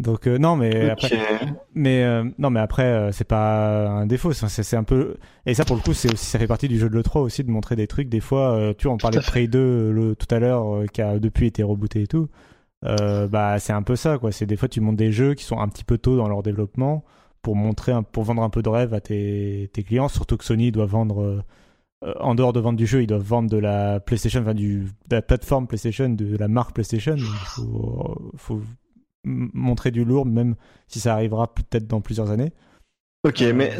donc 0.00 0.26
non 0.26 0.56
mais 0.56 0.70
okay. 0.70 0.90
après 0.90 1.18
mais 1.74 2.22
non 2.38 2.50
mais 2.50 2.60
après 2.60 3.10
c'est 3.12 3.26
pas 3.26 3.88
un 3.88 4.06
défaut 4.06 4.32
c'est 4.32 4.76
un 4.76 4.84
peu 4.84 5.16
et 5.46 5.54
ça 5.54 5.64
pour 5.64 5.76
le 5.76 5.82
coup 5.82 5.92
c'est 5.92 6.12
aussi 6.12 6.26
ça 6.26 6.38
fait 6.38 6.46
partie 6.46 6.68
du 6.68 6.78
jeu 6.78 6.88
de 6.88 6.96
l'E3 6.96 7.20
aussi 7.20 7.44
de 7.44 7.50
montrer 7.50 7.76
des 7.76 7.86
trucs. 7.86 8.08
Des 8.08 8.20
fois 8.20 8.74
tu 8.76 8.86
vois 8.86 8.94
on 8.94 8.98
parlait 8.98 9.18
de 9.18 9.24
Prey 9.24 9.46
2 9.46 9.92
le, 9.92 10.16
tout 10.16 10.34
à 10.34 10.38
l'heure 10.38 10.84
qui 10.92 11.02
a 11.02 11.18
depuis 11.18 11.46
été 11.46 11.62
rebooté 11.62 12.02
et 12.02 12.06
tout. 12.06 12.28
Euh, 12.84 13.28
bah 13.28 13.58
c'est 13.58 13.72
un 13.72 13.82
peu 13.82 13.96
ça 13.96 14.18
quoi. 14.18 14.32
C'est 14.32 14.46
des 14.46 14.56
fois 14.56 14.68
tu 14.68 14.80
montes 14.80 14.96
des 14.96 15.12
jeux 15.12 15.34
qui 15.34 15.44
sont 15.44 15.58
un 15.58 15.68
petit 15.68 15.84
peu 15.84 15.98
tôt 15.98 16.16
dans 16.16 16.28
leur 16.28 16.42
développement 16.42 17.04
pour 17.42 17.56
montrer 17.56 17.92
un, 17.92 18.02
pour 18.02 18.24
vendre 18.24 18.42
un 18.42 18.50
peu 18.50 18.62
de 18.62 18.68
rêve 18.68 18.94
à 18.94 19.00
tes, 19.00 19.70
tes 19.72 19.82
clients. 19.82 20.08
Surtout 20.08 20.36
que 20.36 20.44
Sony 20.44 20.72
doit 20.72 20.86
vendre 20.86 21.44
euh, 22.04 22.14
en 22.20 22.34
dehors 22.34 22.52
de 22.52 22.60
vendre 22.60 22.78
du 22.78 22.86
jeu 22.86 23.02
ils 23.02 23.06
doivent 23.06 23.22
vendre 23.22 23.50
de 23.50 23.58
la 23.58 24.00
PlayStation 24.00 24.40
enfin 24.40 24.54
du 24.54 24.86
de 25.08 25.16
la 25.16 25.22
plateforme 25.22 25.66
PlayStation 25.66 26.08
de 26.08 26.36
la 26.36 26.48
marque 26.48 26.72
PlayStation. 26.72 27.16
Il 27.16 27.24
faut, 27.24 28.32
faut 28.36 28.62
montrer 29.24 29.90
du 29.90 30.04
lourd 30.04 30.26
même 30.26 30.54
si 30.88 31.00
ça 31.00 31.14
arrivera 31.14 31.52
peut-être 31.54 31.86
dans 31.86 32.00
plusieurs 32.00 32.30
années 32.30 32.52
Ok, 33.22 33.42
euh... 33.42 33.52
mais 33.52 33.76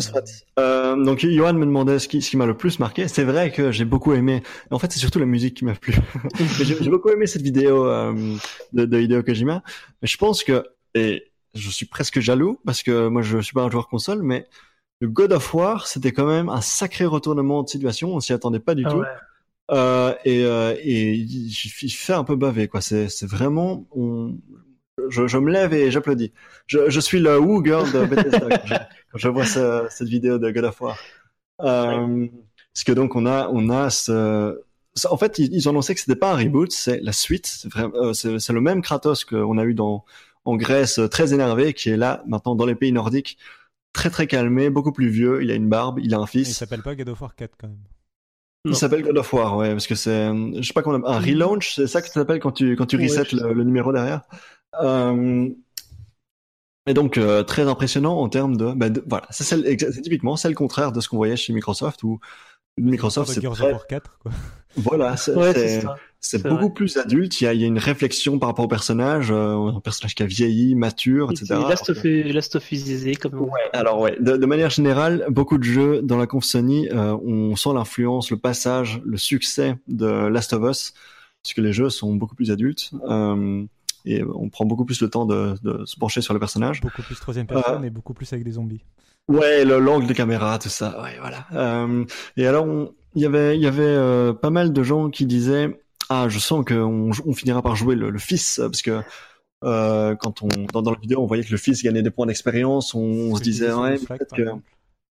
euh, 0.59 1.03
donc 1.03 1.21
Johan 1.21 1.55
me 1.55 1.65
demandait 1.65 1.99
ce 1.99 2.09
qui, 2.09 2.21
ce 2.21 2.29
qui 2.29 2.37
m'a 2.37 2.45
le 2.45 2.57
plus 2.57 2.79
marqué. 2.79 3.09
C'est 3.09 3.25
vrai 3.25 3.51
que 3.51 3.73
j'ai 3.73 3.87
beaucoup 3.87 4.12
aimé. 4.12 4.43
En 4.71 4.79
fait, 4.79 4.93
c'est 4.93 4.99
surtout 4.99 5.19
la 5.19 5.25
musique 5.25 5.57
qui 5.57 5.65
m'a 5.65 5.75
plu. 5.75 5.95
j'ai 6.61 6.91
beaucoup 6.91 7.09
aimé 7.09 7.27
cette 7.27 7.41
vidéo 7.41 7.87
euh, 7.87 8.37
de, 8.75 8.85
de 8.85 9.01
Hideo 9.01 9.23
Kojima. 9.23 9.62
Mais 10.03 10.09
je 10.09 10.19
pense 10.19 10.45
que 10.45 10.65
et 10.95 11.31
je 11.55 11.71
suis 11.71 11.87
presque 11.87 12.21
jaloux 12.21 12.61
parce 12.67 12.83
que 12.83 13.09
moi 13.09 13.23
je 13.23 13.39
suis 13.39 13.55
pas 13.55 13.62
un 13.62 13.71
joueur 13.71 13.89
console, 13.89 14.23
mais 14.23 14.47
le 15.01 15.09
God 15.09 15.33
of 15.33 15.55
War 15.55 15.87
c'était 15.87 16.12
quand 16.12 16.27
même 16.27 16.51
un 16.51 16.61
sacré 16.61 17.07
retournement 17.07 17.62
de 17.62 17.69
situation. 17.71 18.15
On 18.15 18.21
s'y 18.21 18.35
attendait 18.35 18.61
pas 18.61 18.75
du 18.75 18.85
ah 18.87 18.91
tout. 18.91 18.99
Ouais. 18.99 19.07
Euh, 19.71 20.15
et, 20.25 20.45
euh, 20.45 20.75
et 20.83 21.12
il, 21.12 21.47
il, 21.47 21.91
fait 21.91 22.12
un 22.12 22.25
peu 22.25 22.37
baver 22.37 22.69
quoi. 22.69 22.83
C'est 22.83 23.25
vraiment 23.25 23.87
on, 23.93 24.37
je, 25.11 25.27
je, 25.27 25.39
me 25.39 25.51
lève 25.51 25.74
et 25.74 25.91
j'applaudis. 25.91 26.32
Je, 26.66 26.89
je, 26.89 27.01
suis 27.01 27.20
le 27.20 27.39
woo 27.39 27.65
girl 27.65 27.91
de 27.93 28.05
Bethesda 28.07 28.41
quand, 28.41 28.66
je, 28.66 28.74
quand 29.12 29.19
je 29.19 29.28
vois 29.28 29.47
ce, 29.47 29.87
cette 29.91 30.09
vidéo 30.09 30.39
de 30.39 30.51
God 30.51 30.65
of 30.65 30.81
War. 30.81 30.99
Euh, 31.61 32.27
parce 32.73 32.85
que 32.85 32.93
donc 32.93 33.16
on 33.16 33.27
a 33.27 33.49
on 33.53 33.69
a 33.69 33.91
ce 33.91 34.59
en 35.09 35.16
fait 35.16 35.39
ils, 35.39 35.53
ils 35.53 35.69
ont 35.69 35.73
annoncé 35.73 35.95
que 35.95 36.01
c'était 36.01 36.16
pas 36.16 36.32
un 36.32 36.37
reboot, 36.37 36.73
c'est 36.73 37.01
la 37.01 37.12
suite. 37.12 37.47
C'est 37.47 37.77
euh, 37.77 38.39
le 38.53 38.61
même 38.61 38.82
Kratos 38.82 39.24
qu'on 39.24 39.59
a 39.59 39.65
eu 39.65 39.74
dans 39.74 40.05
en 40.45 40.57
Grèce, 40.57 41.01
très 41.11 41.35
énervé, 41.35 41.74
qui 41.74 41.91
est 41.91 41.97
là 41.97 42.23
maintenant 42.27 42.55
dans 42.55 42.65
les 42.65 42.74
pays 42.74 42.93
nordiques, 42.93 43.37
très 43.93 44.11
très 44.11 44.27
calmé, 44.27 44.70
beaucoup 44.70 44.93
plus 44.93 45.09
vieux. 45.09 45.43
Il 45.43 45.51
a 45.51 45.55
une 45.55 45.69
barbe, 45.69 45.99
il 46.03 46.15
a 46.15 46.19
un 46.19 46.27
fils. 46.27 46.49
Il 46.49 46.55
s'appelle 46.55 46.82
pas 46.82 46.95
God 46.95 47.09
of 47.11 47.20
War 47.20 47.35
4 47.35 47.57
quand 47.59 47.69
même. 47.69 47.78
Il 48.66 48.77
s'appelle 48.77 49.03
God 49.03 49.16
of 49.16 49.32
War, 49.32 49.57
ouais, 49.57 49.70
parce 49.70 49.87
que 49.87 49.95
c'est, 49.95 50.28
je 50.57 50.62
sais 50.62 50.74
pas 50.74 50.82
comment, 50.82 51.07
un 51.07 51.19
relaunch, 51.19 51.74
c'est 51.77 51.87
ça 51.87 52.03
que 52.03 52.09
tu 52.09 52.12
t'appelles 52.12 52.41
quand 52.41 52.53
tu 52.53 52.77
quand 52.77 52.85
tu 52.85 52.97
resets 52.97 53.35
ouais, 53.35 53.49
le, 53.49 53.55
le, 53.55 53.65
numéro 53.65 53.91
derrière? 53.91 54.23
Euh, 54.82 55.48
et 56.86 56.94
donc 56.94 57.18
euh, 57.18 57.42
très 57.42 57.68
impressionnant 57.68 58.20
en 58.20 58.28
termes 58.28 58.56
de, 58.56 58.72
bah, 58.72 58.88
de 58.88 59.05
voilà, 59.06 59.26
c'est 59.30 59.76
typiquement 60.02 60.36
c'est 60.36 60.48
le 60.48 60.55
contraire 60.55 60.92
de 60.92 61.01
ce 61.01 61.09
qu'on 61.09 61.16
voyait 61.16 61.36
chez 61.36 61.52
Microsoft 61.52 62.02
où 62.02 62.20
Microsoft 62.78 63.30
c'est 63.30 63.40
très... 63.40 63.76
4, 63.88 64.18
quoi. 64.22 64.32
Voilà, 64.76 65.16
c'est 65.16 65.34
ouais, 65.34 65.82
beaucoup 66.44 66.66
vrai. 66.66 66.74
plus 66.74 66.97
adulte. 66.97 67.40
Il 67.40 67.44
y, 67.44 67.47
a, 67.47 67.55
il 67.55 67.60
y, 67.60 67.64
a, 67.64 67.66
une 67.66 67.78
réflexion 67.78 68.38
par 68.38 68.48
rapport 68.48 68.64
au 68.64 68.68
personnage, 68.68 69.30
euh, 69.30 69.56
un 69.56 69.80
personnage 69.80 70.14
qui 70.14 70.22
a 70.22 70.26
vieilli, 70.26 70.74
mature, 70.74 71.30
etc. 71.30 71.60
Last 71.68 71.90
of, 71.90 72.02
Last 72.05 72.56
of 72.56 72.72
Us 72.72 73.18
comme. 73.18 73.40
Ouais. 73.40 73.60
Alors 73.72 74.01
ouais, 74.01 74.16
de, 74.20 74.36
de, 74.36 74.47
manière 74.47 74.70
générale, 74.70 75.26
beaucoup 75.28 75.59
de 75.59 75.64
jeux 75.64 76.01
dans 76.02 76.16
la 76.16 76.26
conf 76.26 76.44
Sony, 76.44 76.88
euh, 76.90 77.16
on 77.24 77.56
sent 77.56 77.70
l'influence, 77.74 78.30
le 78.30 78.36
passage, 78.36 79.01
le 79.05 79.16
succès 79.16 79.76
de 79.88 80.06
Last 80.06 80.52
of 80.52 80.70
Us, 80.70 80.94
puisque 81.42 81.59
les 81.59 81.72
jeux 81.72 81.90
sont 81.90 82.14
beaucoup 82.14 82.36
plus 82.36 82.51
adultes. 82.51 82.90
Euh, 83.09 83.64
et 84.05 84.22
on 84.22 84.48
prend 84.48 84.64
beaucoup 84.64 84.85
plus 84.85 85.01
le 85.02 85.10
temps 85.10 85.27
de, 85.27 85.55
de 85.62 85.85
se 85.85 85.97
pencher 85.97 86.20
sur 86.20 86.35
le 86.35 86.40
personnage. 86.40 86.81
Beaucoup 86.81 87.02
plus 87.02 87.18
troisième 87.20 87.47
personne 87.47 87.82
euh, 87.82 87.86
et 87.86 87.90
beaucoup 87.90 88.14
plus 88.14 88.32
avec 88.32 88.44
des 88.44 88.52
zombies. 88.52 88.85
Ouais, 89.28 89.64
le- 89.64 89.78
l'angle 89.78 90.06
de 90.06 90.12
caméra, 90.12 90.59
tout 90.59 90.68
ça. 90.68 91.01
Ouais, 91.02 91.18
voilà. 91.20 91.47
Euh, 91.52 92.05
et 92.36 92.47
alors, 92.47 92.66
il 93.14 93.22
y 93.22 93.27
avait, 93.27 93.56
il 93.56 93.62
y 93.62 93.66
avait 93.66 93.82
euh, 93.82 94.32
pas 94.32 94.51
mal 94.51 94.72
de 94.72 94.82
gens 94.82 95.10
qui 95.10 95.27
disaient, 95.27 95.78
ah, 96.09 96.28
je 96.28 96.39
sens 96.39 96.64
qu'on 96.64 97.10
on 97.27 97.32
finira 97.32 97.62
par 97.62 97.77
jouer 97.77 97.94
le, 97.94 98.10
le 98.10 98.18
fils, 98.18 98.60
parce 98.62 98.82
que 98.82 99.01
euh, 99.62 100.16
quand 100.16 100.43
on 100.43 100.48
dans, 100.72 100.82
dans 100.82 100.90
la 100.93 100.98
vidéo, 100.98 101.20
on 101.20 101.27
voyait 101.27 101.44
que 101.44 101.51
le 101.51 101.59
fils 101.59 101.82
gagnait 101.82 102.02
des 102.02 102.10
points 102.10 102.27
d'expérience, 102.27 102.94
on, 102.94 103.01
on 103.01 103.36
se 103.36 103.43
disait, 103.43 103.72
ouais, 103.72 103.98
peut-être 103.98 104.35
que 104.35 104.48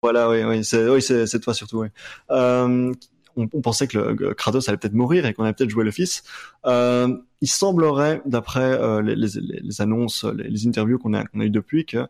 voilà, 0.03 0.31
oui, 0.31 0.43
oui, 0.45 0.65
c'est, 0.65 0.89
oui, 0.89 1.03
c'est, 1.03 1.27
c'est 1.27 1.41
toi 1.41 1.53
surtout, 1.53 1.81
oui. 1.83 1.89
Euh, 2.31 2.93
on, 3.37 3.47
pensait 3.61 3.87
que, 3.87 4.33
Kratos 4.33 4.69
allait 4.69 4.79
peut-être 4.79 4.95
mourir 4.95 5.27
et 5.27 5.35
qu'on 5.35 5.45
allait 5.45 5.53
peut-être 5.53 5.71
jouer 5.71 5.85
le 5.85 5.91
fils. 5.91 6.23
Euh, 6.67 7.17
il 7.41 7.49
semblerait, 7.49 8.23
d'après 8.27 8.73
euh, 8.73 9.03
les, 9.03 9.81
annonces, 9.81 10.25
les, 10.25 10.49
les 10.49 10.67
interviews 10.67 10.99
qu'on 10.99 11.15
a, 11.15 11.25
eues 11.35 11.51
depuis, 11.51 11.87
que 11.87 12.07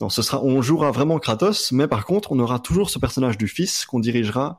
non, 0.00 0.08
ce 0.08 0.22
sera, 0.22 0.42
on 0.42 0.62
jouera 0.62 0.90
vraiment 0.92 1.18
Kratos, 1.18 1.72
mais 1.72 1.86
par 1.86 2.06
contre, 2.06 2.32
on 2.32 2.38
aura 2.38 2.58
toujours 2.58 2.88
ce 2.90 2.98
personnage 2.98 3.36
du 3.36 3.48
fils 3.48 3.84
qu'on 3.84 4.00
dirigera 4.00 4.58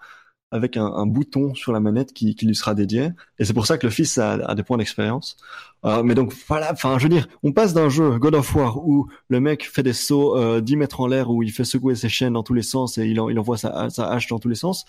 avec 0.52 0.76
un, 0.76 1.06
bouton 1.06 1.56
sur 1.56 1.72
la 1.72 1.80
manette 1.80 2.14
qui, 2.14 2.36
lui 2.44 2.56
sera 2.56 2.76
dédié. 2.76 3.10
Et 3.40 3.46
c'est 3.46 3.54
pour 3.54 3.66
ça 3.66 3.78
que 3.78 3.88
le 3.88 3.92
fils 3.92 4.18
a, 4.18 4.54
des 4.54 4.64
points 4.64 4.78
d'expérience. 4.78 5.38
Euh, 5.86 6.04
mais 6.04 6.14
donc 6.14 6.34
voilà, 6.48 6.74
enfin 6.74 7.00
je 7.00 7.04
veux 7.04 7.10
dire, 7.10 7.28
on 7.42 7.54
passe 7.54 7.74
d'un 7.74 7.90
jeu 7.90 8.20
God 8.20 8.36
of 8.36 8.54
War 8.54 8.86
où 8.86 9.08
le 9.30 9.40
mec 9.40 9.68
fait 9.68 9.82
des 9.82 9.94
sauts 9.94 10.38
euh, 10.38 10.60
10 10.60 10.76
mètres 10.76 11.00
en 11.00 11.08
l'air, 11.08 11.32
où 11.32 11.42
il 11.42 11.52
fait 11.52 11.64
secouer 11.64 11.96
ses 11.96 12.10
chaînes 12.10 12.34
dans 12.34 12.44
tous 12.44 12.54
les 12.54 12.62
sens 12.62 12.98
et 12.98 13.06
il, 13.06 13.20
en, 13.22 13.30
il 13.30 13.40
envoie 13.40 13.58
sa, 13.58 13.70
hache 13.72 14.28
dans 14.28 14.40
tous 14.40 14.50
les 14.50 14.56
sens, 14.56 14.86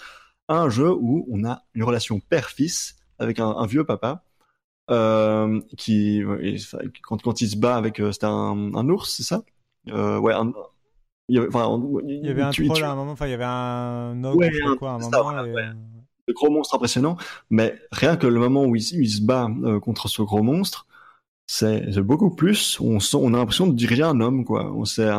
à 0.48 0.58
un 0.58 0.68
jeu 0.68 0.92
où 0.92 1.26
on 1.30 1.44
a 1.44 1.62
une 1.74 1.84
relation 1.84 2.20
père-fils 2.20 2.96
avec 3.18 3.40
un, 3.40 3.48
un, 3.48 3.66
vieux 3.66 3.84
papa. 3.84 4.24
Euh, 4.90 5.60
qui 5.78 6.22
quand, 7.02 7.22
quand 7.22 7.40
il 7.40 7.48
se 7.48 7.56
bat 7.56 7.76
avec 7.76 8.02
c'était 8.10 8.26
un, 8.26 8.74
un 8.74 8.88
ours 8.88 9.14
c'est 9.16 9.22
ça? 9.22 9.44
Ouais 9.86 10.32
un, 10.32 10.52
il 11.28 11.36
y 11.36 11.38
avait, 11.38 11.48
enfin, 11.48 11.80
il 12.06 12.26
y 12.26 12.28
avait 12.28 12.42
un 12.42 12.50
tu, 12.50 12.66
troll 12.66 12.76
tu... 12.76 12.84
à 12.84 12.90
un 12.90 12.94
moment, 12.94 13.12
enfin, 13.12 13.26
il 13.26 13.30
y 13.30 13.34
avait 13.34 13.44
un 13.44 14.22
ogre, 14.24 14.38
ouais, 14.38 14.50
un, 14.62 14.76
quoi, 14.76 14.90
à 14.90 14.94
un 14.94 14.98
moment. 14.98 15.10
Ça, 15.10 15.46
et... 15.46 15.52
ouais. 15.52 15.64
Le 16.28 16.34
gros 16.34 16.50
monstre 16.50 16.74
impressionnant, 16.74 17.16
mais 17.50 17.80
rien 17.90 18.16
que 18.16 18.26
le 18.26 18.38
moment 18.38 18.64
où 18.64 18.76
il, 18.76 18.82
il 18.82 19.08
se 19.10 19.22
bat 19.22 19.48
euh, 19.64 19.80
contre 19.80 20.08
ce 20.08 20.22
gros 20.22 20.42
monstre, 20.42 20.86
c'est 21.54 22.00
beaucoup 22.00 22.30
plus. 22.30 22.80
On, 22.80 22.98
sent, 22.98 23.18
on 23.20 23.34
a 23.34 23.36
l'impression 23.36 23.66
de 23.66 23.74
diriger 23.74 24.02
un 24.02 24.22
homme, 24.22 24.46
quoi. 24.46 24.72
C'est 24.86 25.10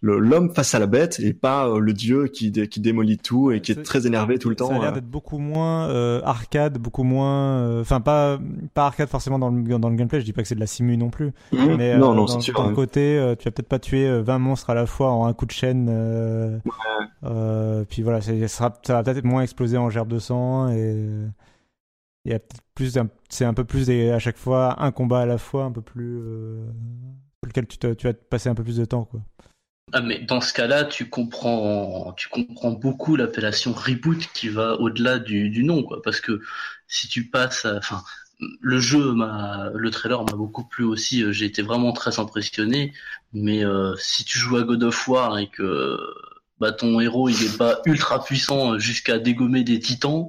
l'homme 0.00 0.54
face 0.54 0.76
à 0.76 0.78
la 0.78 0.86
bête 0.86 1.18
et 1.18 1.32
pas 1.32 1.66
euh, 1.66 1.80
le 1.80 1.92
dieu 1.92 2.28
qui, 2.28 2.52
dé, 2.52 2.68
qui 2.68 2.78
démolit 2.78 3.18
tout 3.18 3.50
et 3.50 3.60
qui 3.60 3.72
est, 3.72 3.78
est 3.80 3.82
très 3.82 4.06
énervé 4.06 4.38
tout 4.38 4.48
le 4.48 4.54
temps. 4.54 4.68
Ça 4.68 4.76
a 4.76 4.78
l'air 4.78 4.90
euh. 4.90 4.92
d'être 4.92 5.10
beaucoup 5.10 5.38
moins 5.38 5.88
euh, 5.88 6.20
arcade, 6.22 6.78
beaucoup 6.78 7.02
moins. 7.02 7.80
Enfin, 7.80 8.00
pas 8.00 8.38
pas 8.74 8.86
arcade 8.86 9.08
forcément 9.08 9.40
dans 9.40 9.50
le 9.50 9.78
dans 9.78 9.88
le 9.88 9.96
gameplay. 9.96 10.20
Je 10.20 10.24
dis 10.24 10.32
pas 10.32 10.42
que 10.42 10.48
c'est 10.48 10.54
de 10.54 10.60
la 10.60 10.68
simu 10.68 10.96
non 10.96 11.10
plus. 11.10 11.32
Mmh. 11.50 11.74
Mais 11.76 11.98
non, 11.98 12.14
non, 12.14 12.26
dans, 12.26 12.40
sûr, 12.40 12.56
ouais. 12.64 12.74
côté, 12.74 13.34
tu 13.40 13.44
vas 13.44 13.50
peut-être 13.50 13.68
pas 13.68 13.80
tuer 13.80 14.22
20 14.22 14.38
monstres 14.38 14.70
à 14.70 14.74
la 14.74 14.86
fois 14.86 15.10
en 15.10 15.26
un 15.26 15.32
coup 15.32 15.46
de 15.46 15.50
chaîne. 15.50 15.90
ouais. 16.64 17.84
puis 17.88 18.02
voilà, 18.02 18.20
ça, 18.20 18.32
sera, 18.46 18.72
ça 18.84 18.92
va 18.92 19.02
peut-être 19.02 19.16
être 19.16 19.24
moins 19.24 19.42
explosé 19.42 19.78
en 19.78 19.90
gerbe 19.90 20.08
de 20.08 20.20
sang 20.20 20.68
et 20.68 20.94
il 22.24 22.30
y 22.30 22.34
a 22.34 22.38
peut-être 22.38 22.62
plus 22.76 22.98
c'est 23.32 23.46
un 23.46 23.54
peu 23.54 23.64
plus 23.64 23.86
des, 23.86 24.10
à 24.10 24.18
chaque 24.18 24.36
fois 24.36 24.82
un 24.82 24.92
combat 24.92 25.20
à 25.20 25.26
la 25.26 25.38
fois 25.38 25.64
un 25.64 25.72
peu 25.72 25.80
plus 25.80 26.18
euh, 26.18 26.66
sur 27.40 27.48
lequel 27.48 27.66
tu, 27.66 27.78
tu 27.78 28.06
vas 28.06 28.12
te 28.12 28.24
passer 28.24 28.50
un 28.50 28.54
peu 28.54 28.62
plus 28.62 28.76
de 28.76 28.84
temps 28.84 29.04
quoi. 29.04 29.20
Ah 29.94 30.02
mais 30.02 30.20
dans 30.20 30.40
ce 30.40 30.52
cas-là 30.52 30.84
tu 30.84 31.08
comprends 31.08 32.12
tu 32.12 32.28
comprends 32.28 32.72
beaucoup 32.72 33.16
l'appellation 33.16 33.72
reboot 33.72 34.28
qui 34.34 34.48
va 34.48 34.74
au-delà 34.74 35.18
du, 35.18 35.48
du 35.48 35.64
nom 35.64 35.82
quoi. 35.82 36.02
Parce 36.02 36.20
que 36.20 36.42
si 36.88 37.08
tu 37.08 37.30
passes 37.30 37.64
enfin 37.64 38.02
le 38.60 38.78
jeu 38.80 39.12
m'a 39.12 39.70
le 39.74 39.90
trailer 39.90 40.22
m'a 40.24 40.36
beaucoup 40.36 40.64
plu 40.64 40.84
aussi 40.84 41.24
j'ai 41.32 41.46
été 41.46 41.62
vraiment 41.62 41.92
très 41.92 42.20
impressionné. 42.20 42.92
Mais 43.32 43.64
euh, 43.64 43.96
si 43.96 44.24
tu 44.24 44.38
joues 44.38 44.58
à 44.58 44.62
God 44.62 44.82
of 44.82 45.08
War 45.08 45.38
et 45.38 45.48
que 45.48 45.98
bah, 46.60 46.72
ton 46.72 47.00
héros 47.00 47.30
il 47.30 47.42
est 47.42 47.56
pas 47.56 47.80
ultra 47.86 48.22
puissant 48.22 48.78
jusqu'à 48.78 49.18
dégommer 49.18 49.64
des 49.64 49.80
titans 49.80 50.28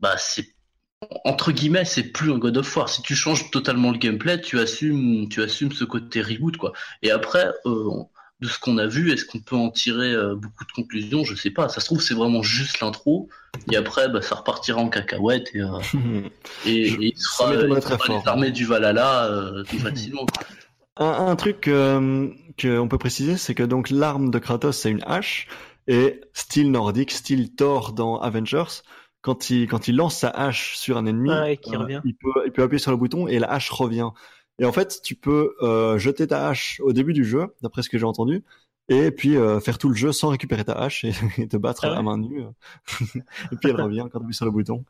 bah 0.00 0.16
c'est 0.16 0.54
entre 1.24 1.52
guillemets, 1.52 1.84
c'est 1.84 2.04
plus 2.04 2.32
un 2.32 2.38
God 2.38 2.56
of 2.58 2.76
War. 2.76 2.88
Si 2.88 3.02
tu 3.02 3.14
changes 3.14 3.50
totalement 3.50 3.90
le 3.90 3.98
gameplay, 3.98 4.40
tu 4.40 4.58
assumes, 4.58 5.28
tu 5.28 5.42
assumes 5.42 5.72
ce 5.72 5.84
côté 5.84 6.22
reboot, 6.22 6.56
quoi. 6.56 6.72
Et 7.02 7.10
après, 7.10 7.50
euh, 7.66 7.90
de 8.40 8.48
ce 8.48 8.58
qu'on 8.58 8.78
a 8.78 8.86
vu, 8.86 9.12
est-ce 9.12 9.24
qu'on 9.24 9.40
peut 9.40 9.56
en 9.56 9.70
tirer 9.70 10.12
euh, 10.12 10.34
beaucoup 10.34 10.64
de 10.64 10.72
conclusions? 10.72 11.24
Je 11.24 11.34
sais 11.34 11.50
pas. 11.50 11.68
Ça 11.68 11.80
se 11.80 11.86
trouve, 11.86 12.00
c'est 12.00 12.14
vraiment 12.14 12.42
juste 12.42 12.80
l'intro, 12.80 13.28
et 13.70 13.76
après, 13.76 14.08
bah, 14.08 14.22
ça 14.22 14.36
repartira 14.36 14.80
en 14.80 14.88
cacahuète 14.88 15.50
et, 15.54 15.60
euh, 15.60 15.78
et, 16.66 16.88
et, 16.88 17.12
il 17.14 17.18
sera, 17.18 17.54
il 17.54 17.82
sera 17.82 17.98
les 18.08 18.28
armées 18.28 18.50
du 18.50 18.64
Valhalla 18.64 19.30
tout 19.68 19.78
facilement. 19.78 20.26
Un, 20.96 21.26
un, 21.28 21.36
truc 21.36 21.62
qu'on 21.64 22.88
peut 22.88 22.98
préciser, 22.98 23.36
c'est 23.36 23.54
que 23.54 23.62
donc 23.62 23.90
l'arme 23.90 24.30
de 24.30 24.38
Kratos, 24.38 24.76
c'est 24.76 24.90
une 24.90 25.02
hache, 25.06 25.48
et 25.88 26.20
style 26.32 26.70
nordique, 26.70 27.10
style 27.10 27.54
Thor 27.54 27.92
dans 27.92 28.20
Avengers 28.20 28.82
quand 29.22 29.50
il 29.50 29.68
quand 29.68 29.88
il 29.88 29.96
lance 29.96 30.18
sa 30.18 30.28
hache 30.28 30.76
sur 30.76 30.96
un 30.98 31.06
ennemi, 31.06 31.30
ah, 31.30 31.56
qui 31.56 31.74
euh, 31.74 32.00
il 32.04 32.14
peut 32.14 32.42
il 32.46 32.52
peut 32.52 32.62
appuyer 32.62 32.78
sur 32.78 32.90
le 32.90 32.96
bouton 32.96 33.28
et 33.28 33.38
la 33.38 33.50
hache 33.50 33.70
revient. 33.70 34.10
Et 34.58 34.64
en 34.64 34.72
fait, 34.72 35.00
tu 35.02 35.14
peux 35.14 35.54
euh, 35.62 35.98
jeter 35.98 36.26
ta 36.26 36.48
hache 36.48 36.80
au 36.84 36.92
début 36.92 37.14
du 37.14 37.24
jeu, 37.24 37.46
d'après 37.62 37.82
ce 37.82 37.88
que 37.88 37.98
j'ai 37.98 38.04
entendu, 38.04 38.44
et 38.88 39.10
puis 39.10 39.36
euh, 39.36 39.60
faire 39.60 39.78
tout 39.78 39.88
le 39.88 39.94
jeu 39.94 40.12
sans 40.12 40.28
récupérer 40.28 40.64
ta 40.64 40.74
hache 40.74 41.04
et, 41.04 41.12
et 41.38 41.48
te 41.48 41.56
battre 41.56 41.84
Ah 41.86 41.92
ouais. 41.92 41.96
à 41.96 42.02
main 42.02 42.18
nue. 42.18 42.42
et 43.52 43.56
puis 43.56 43.70
elle 43.70 43.80
revient 43.80 44.06
quand 44.12 44.18
tu 44.18 44.24
appuies 44.24 44.34
sur 44.34 44.44
le 44.44 44.50
bouton. 44.50 44.84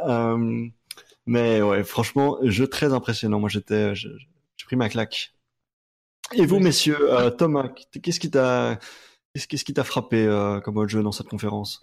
Euh, 0.00 0.66
mais 1.26 1.60
ouais, 1.60 1.84
franchement, 1.84 2.38
jeu 2.42 2.68
très 2.68 2.92
impressionnant. 2.92 3.40
Moi, 3.40 3.48
j'étais, 3.50 3.94
j'ai 3.94 4.08
pris 4.64 4.76
ma 4.76 4.88
claque. 4.88 5.34
Et 6.34 6.46
vous, 6.46 6.58
messieurs, 6.58 7.12
euh, 7.12 7.30
Thomas, 7.30 7.68
qu'est-ce 8.02 8.20
qui 8.20 8.30
t'a 8.30 8.78
qu'est-ce 9.34 9.64
qui 9.64 9.74
t'a 9.74 9.84
frappé 9.84 10.24
euh, 10.24 10.60
comme 10.60 10.76
autre 10.76 10.88
jeu 10.88 11.02
dans 11.02 11.12
cette 11.12 11.28
conférence? 11.28 11.80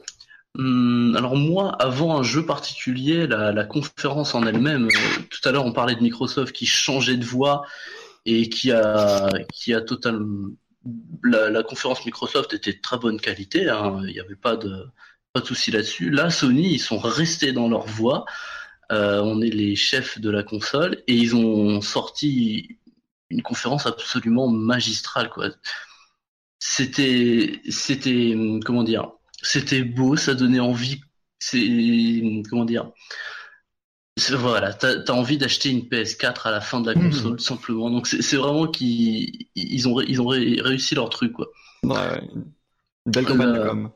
Alors 0.58 1.36
moi, 1.36 1.72
avant 1.82 2.18
un 2.18 2.24
jeu 2.24 2.46
particulier, 2.46 3.28
la, 3.28 3.66
conférence 3.66 4.36
en 4.36 4.46
elle-même, 4.46 4.86
euh, 4.86 5.22
tout 5.30 5.48
à 5.48 5.52
l'heure 5.52 5.66
on 5.66 5.74
parlait 5.74 5.96
de 5.96 6.02
Microsoft 6.02 6.56
qui 6.56 6.66
changeait 6.66 7.18
de 7.18 7.26
voix 7.26 7.66
et 8.26 8.50
qui 8.50 8.72
a, 8.72 9.30
qui 9.54 9.74
a 9.74 9.82
totalement... 9.82 10.52
La, 11.24 11.64
conférence 11.64 12.06
Microsoft 12.06 12.54
était 12.54 12.74
de 12.74 12.82
très 12.82 12.98
bonne 12.98 13.20
qualité, 13.20 13.70
hein, 13.70 14.00
il 14.04 14.14
n'y 14.14 14.20
avait 14.20 14.36
pas 14.36 14.56
de, 14.56 14.86
pas 15.34 15.42
de 15.42 15.46
souci 15.46 15.72
là-dessus. 15.72 16.10
Là, 16.10 16.30
Sony, 16.30 16.74
ils 16.74 16.80
sont 16.80 17.00
restés 17.00 17.52
dans 17.52 17.68
leur 17.68 17.86
voix, 17.86 18.26
euh, 18.92 19.22
on 19.22 19.42
est 19.42 19.50
les 19.50 19.76
chefs 19.76 20.20
de 20.20 20.30
la 20.30 20.44
console, 20.44 21.04
et 21.08 21.16
ils 21.16 21.36
ont 21.36 21.82
sorti 21.82 22.78
une 23.30 23.42
conférence 23.42 23.88
absolument 23.88 24.48
magistrale. 24.48 25.30
C'était, 26.60 27.62
c'était, 27.70 28.36
comment 28.64 28.84
dire 28.84 29.15
c'était 29.46 29.84
beau, 29.84 30.16
ça 30.16 30.34
donnait 30.34 30.60
envie. 30.60 31.02
C'est 31.40 31.62
comment 32.50 32.66
dire 32.66 32.92
Voilà, 34.32 34.74
t'as 34.74 35.04
as 35.08 35.12
envie 35.12 35.38
d'acheter 35.38 35.70
une 35.70 35.82
PS4 35.82 36.48
à 36.48 36.52
la 36.52 36.62
fin 36.62 36.82
de 36.82 36.92
la 36.92 37.00
console, 37.00 37.34
mmh. 37.34 37.40
simplement. 37.40 37.90
Donc 37.90 38.08
c'est 38.08 38.38
vraiment 38.38 38.68
qu'ils 38.68 39.48
ils 39.56 39.88
ont 39.88 40.02
ils 40.02 40.22
ont 40.22 40.28
réussi 40.28 40.96
leur 40.96 41.10
truc 41.10 41.34
quoi. 41.34 41.48
Ouais, 41.84 41.94
ouais. 41.94 42.30
Une 43.06 43.12
belle 43.12 43.26
campagne 43.26 43.54
de 43.54 43.68
com. 43.68 43.92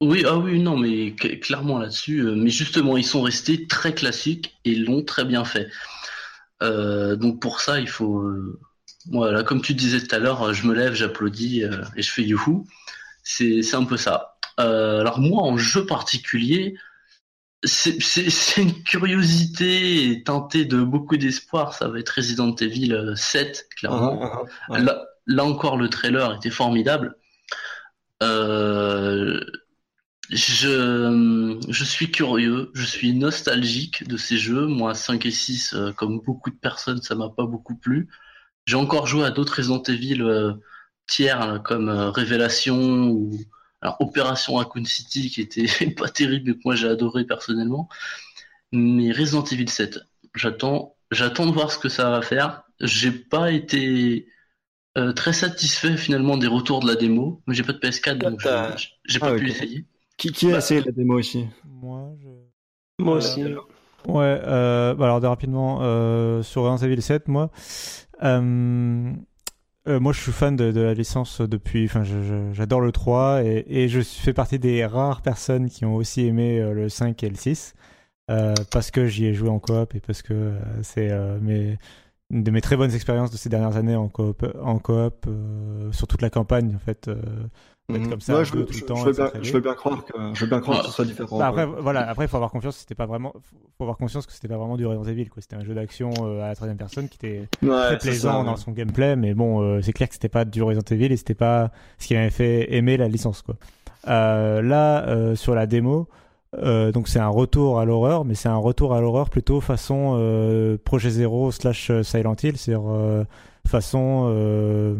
Oui, 0.00 0.22
ah 0.24 0.38
oui, 0.38 0.60
non, 0.60 0.76
mais 0.76 1.12
clairement 1.14 1.78
là-dessus. 1.78 2.20
Euh, 2.20 2.34
mais 2.36 2.50
justement, 2.50 2.96
ils 2.96 3.04
sont 3.04 3.20
restés 3.20 3.66
très 3.66 3.94
classiques 3.94 4.56
et 4.64 4.76
l'ont 4.76 5.02
très 5.02 5.24
bien 5.24 5.44
fait. 5.44 5.68
Euh, 6.62 7.16
donc 7.16 7.40
pour 7.40 7.60
ça, 7.60 7.80
il 7.80 7.88
faut. 7.88 8.20
Euh, 8.20 8.60
voilà, 9.10 9.42
comme 9.42 9.62
tu 9.62 9.74
disais 9.74 10.00
tout 10.00 10.14
à 10.14 10.18
l'heure, 10.18 10.52
je 10.52 10.66
me 10.66 10.74
lève, 10.74 10.94
j'applaudis 10.94 11.64
euh, 11.64 11.82
et 11.96 12.02
je 12.02 12.12
fais 12.12 12.22
youhou. 12.22 12.66
C'est 13.22 13.74
un 13.74 13.84
peu 13.84 13.96
ça. 13.96 14.37
Euh, 14.58 15.00
alors 15.00 15.20
moi, 15.20 15.42
en 15.42 15.56
jeu 15.56 15.86
particulier, 15.86 16.76
c'est 17.64 18.56
une 18.56 18.82
curiosité 18.84 20.22
teintée 20.24 20.64
de 20.64 20.82
beaucoup 20.82 21.16
d'espoir. 21.16 21.74
Ça 21.74 21.88
va 21.88 21.98
être 21.98 22.10
Resident 22.10 22.54
Evil 22.56 23.12
7, 23.16 23.68
clairement. 23.76 24.20
Ah, 24.22 24.42
-huh, 24.68 24.72
ouais. 24.72 24.82
là, 24.82 25.04
là, 25.26 25.44
encore, 25.44 25.76
le 25.76 25.88
trailer 25.88 26.34
était 26.34 26.50
formidable. 26.50 27.16
Euh, 28.22 29.40
je, 30.30 31.58
je 31.68 31.84
suis 31.84 32.10
curieux, 32.10 32.70
je 32.74 32.84
suis 32.84 33.14
nostalgique 33.14 34.06
de 34.06 34.16
ces 34.16 34.36
jeux. 34.36 34.66
Moi, 34.66 34.94
5 34.94 35.24
et 35.26 35.30
6, 35.30 35.74
euh, 35.74 35.92
comme 35.92 36.20
beaucoup 36.20 36.50
de 36.50 36.56
personnes, 36.56 37.00
ça 37.02 37.14
m'a 37.14 37.30
pas 37.30 37.46
beaucoup 37.46 37.76
plu. 37.76 38.08
J'ai 38.66 38.76
encore 38.76 39.06
joué 39.06 39.24
à 39.24 39.30
d'autres 39.30 39.56
Resident 39.56 39.82
Evil 39.84 40.22
euh, 40.22 40.52
tiers, 41.06 41.62
comme 41.64 41.88
euh, 41.88 42.10
Révélation 42.10 43.08
ou 43.08 43.38
alors 43.80 43.96
Opération 44.00 44.54
Raccoon 44.54 44.84
City 44.84 45.30
qui 45.30 45.40
était 45.40 45.66
pas 45.96 46.08
terrible 46.08 46.50
mais 46.50 46.54
que 46.54 46.62
moi 46.64 46.74
j'ai 46.74 46.88
adoré 46.88 47.24
personnellement. 47.24 47.88
Mais 48.72 49.12
Resident 49.12 49.44
Evil 49.44 49.68
7 49.68 49.98
j'attends 50.34 50.96
j'attends 51.10 51.46
de 51.46 51.52
voir 51.52 51.72
ce 51.72 51.78
que 51.78 51.88
ça 51.88 52.10
va 52.10 52.22
faire. 52.22 52.64
J'ai 52.80 53.10
pas 53.10 53.50
été 53.50 54.28
euh, 54.98 55.12
très 55.12 55.32
satisfait 55.32 55.96
finalement 55.96 56.36
des 56.36 56.46
retours 56.46 56.80
de 56.80 56.86
la 56.86 56.96
démo 56.96 57.42
mais 57.46 57.54
j'ai 57.54 57.62
pas 57.62 57.72
de 57.72 57.78
PS4 57.78 58.18
donc 58.18 58.40
j'ai 59.04 59.18
pas 59.18 59.28
ah, 59.28 59.30
pu 59.30 59.36
okay. 59.36 59.44
l'essayer 59.44 59.84
qui, 60.16 60.32
qui 60.32 60.48
a 60.48 60.52
bah, 60.52 60.58
essayé 60.58 60.82
la 60.82 60.92
démo 60.92 61.18
ici 61.18 61.46
moi 61.64 62.10
je... 62.20 63.04
moi 63.04 63.16
aussi 63.16 63.44
euh, 63.44 63.60
ouais 64.06 64.40
euh, 64.44 64.94
bah 64.94 65.04
alors 65.04 65.22
rapidement 65.22 65.80
euh, 65.82 66.42
sur 66.42 66.62
Resident 66.62 66.90
Evil 66.90 67.02
7 67.02 67.28
moi 67.28 67.50
euh, 68.24 69.12
moi, 69.88 70.12
je 70.12 70.20
suis 70.20 70.32
fan 70.32 70.54
de, 70.56 70.80
la 70.80 70.94
licence 70.94 71.40
depuis. 71.40 71.86
Enfin, 71.86 72.02
j'adore 72.52 72.80
le 72.80 72.92
3 72.92 73.42
et, 73.42 73.88
je 73.88 74.00
fais 74.00 74.34
partie 74.34 74.58
des 74.58 74.84
rares 74.84 75.22
personnes 75.22 75.70
qui 75.70 75.84
ont 75.84 75.94
aussi 75.94 76.26
aimé 76.26 76.60
euh, 76.60 76.72
le 76.74 76.88
5 76.88 77.22
et 77.22 77.28
le 77.30 77.36
6 77.36 77.74
euh, 78.30 78.54
parce 78.70 78.90
que 78.90 79.06
j'y 79.06 79.26
ai 79.26 79.34
joué 79.34 79.48
en 79.48 79.58
coop 79.58 79.94
et 79.94 80.00
parce 80.00 80.22
que 80.22 80.34
euh, 80.34 80.82
c'est 80.82 81.10
euh, 81.10 81.38
une 82.30 82.42
de 82.42 82.50
mes 82.50 82.60
très 82.60 82.76
bonnes 82.76 82.92
expériences 82.92 83.30
de 83.30 83.38
ces 83.38 83.48
dernières 83.48 83.76
années 83.76 83.96
en 83.96 84.08
coop, 84.08 84.46
en 84.62 84.78
coop 84.78 85.24
euh, 85.26 85.90
sur 85.92 86.06
toute 86.06 86.20
la 86.20 86.30
campagne 86.30 86.74
en 86.76 86.78
fait. 86.78 87.10
Être 87.96 88.10
comme 88.10 88.20
ça, 88.20 88.34
Ouais, 88.34 88.40
un 88.40 88.44
je, 88.44 88.52
peu 88.52 88.58
veux- 88.58 88.64
tout 88.66 88.72
le 88.74 88.78
je- 88.78 88.84
temps, 88.84 88.96
je 88.96 89.04
veux 89.04 89.10
et 89.10 89.14
bien, 89.16 89.24
s'entraîner. 89.24 89.44
je 89.44 89.52
veux 89.54 89.60
bien 89.60 89.74
croire 89.74 90.04
que, 90.04 90.12
je 90.34 90.40
veux 90.44 90.50
bien 90.50 90.60
croire 90.60 90.80
que 90.80 90.86
ce 90.86 90.92
soit 90.92 91.04
différent. 91.06 91.38
Bah, 91.38 91.46
après, 91.46 91.64
ouais. 91.64 91.80
voilà, 91.80 92.08
après, 92.08 92.26
il 92.26 92.28
faut 92.28 92.36
avoir 92.36 92.50
confiance. 92.50 92.76
C'était 92.76 92.94
pas 92.94 93.06
vraiment, 93.06 93.32
faut 93.78 93.84
avoir 93.84 93.96
conscience 93.96 94.26
que 94.26 94.32
c'était 94.32 94.48
pas 94.48 94.58
vraiment 94.58 94.76
du 94.76 94.84
Resident 94.84 95.04
Evil. 95.08 95.28
Quoi. 95.30 95.40
C'était 95.40 95.56
un 95.56 95.64
jeu 95.64 95.74
d'action 95.74 96.10
euh, 96.22 96.42
à 96.42 96.48
la 96.48 96.54
troisième 96.54 96.76
personne 96.76 97.08
qui 97.08 97.16
était 97.16 97.48
Ouais, 97.62 97.68
très 97.86 97.98
plaisant 97.98 98.32
ça, 98.32 98.38
ouais. 98.40 98.44
dans 98.44 98.56
son 98.56 98.72
gameplay, 98.72 99.16
mais 99.16 99.32
bon, 99.32 99.62
euh, 99.62 99.80
c'est 99.82 99.92
clair 99.94 100.08
que 100.08 100.14
c'était 100.14 100.28
pas 100.28 100.44
du 100.44 100.62
Resident 100.62 100.84
Evil 100.90 101.12
et 101.12 101.16
c'était 101.16 101.32
pas 101.34 101.70
ce 101.98 102.06
qui 102.08 102.14
m'avait 102.14 102.28
fait 102.30 102.74
aimer 102.74 102.96
la 102.98 103.08
licence. 103.08 103.40
Quoi. 103.42 103.54
Euh, 104.08 104.60
là, 104.60 105.06
euh, 105.08 105.34
sur 105.34 105.54
la 105.54 105.66
démo, 105.66 106.08
euh, 106.58 106.92
donc 106.92 107.08
c'est 107.08 107.18
un 107.20 107.28
retour 107.28 107.80
à 107.80 107.84
l'horreur, 107.86 108.24
mais 108.26 108.34
c'est 108.34 108.48
un 108.50 108.56
retour 108.56 108.94
à 108.94 109.00
l'horreur 109.00 109.30
plutôt 109.30 109.60
façon 109.62 110.14
euh, 110.18 110.76
Projet 110.84 111.10
Zero 111.10 111.50
slash 111.52 111.90
Silent 112.02 112.36
Hill, 112.42 112.56
c'est-à-dire 112.58 112.86
euh, 112.88 113.24
façon 113.66 114.26
euh, 114.30 114.94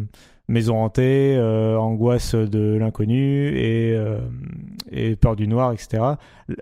maison 0.49 0.83
hantée, 0.83 1.35
euh, 1.37 1.77
angoisse 1.77 2.35
de 2.35 2.75
l'inconnu 2.77 3.49
et, 3.55 3.93
euh, 3.95 4.19
et 4.91 5.15
peur 5.15 5.35
du 5.35 5.47
noir, 5.47 5.71
etc. 5.71 6.03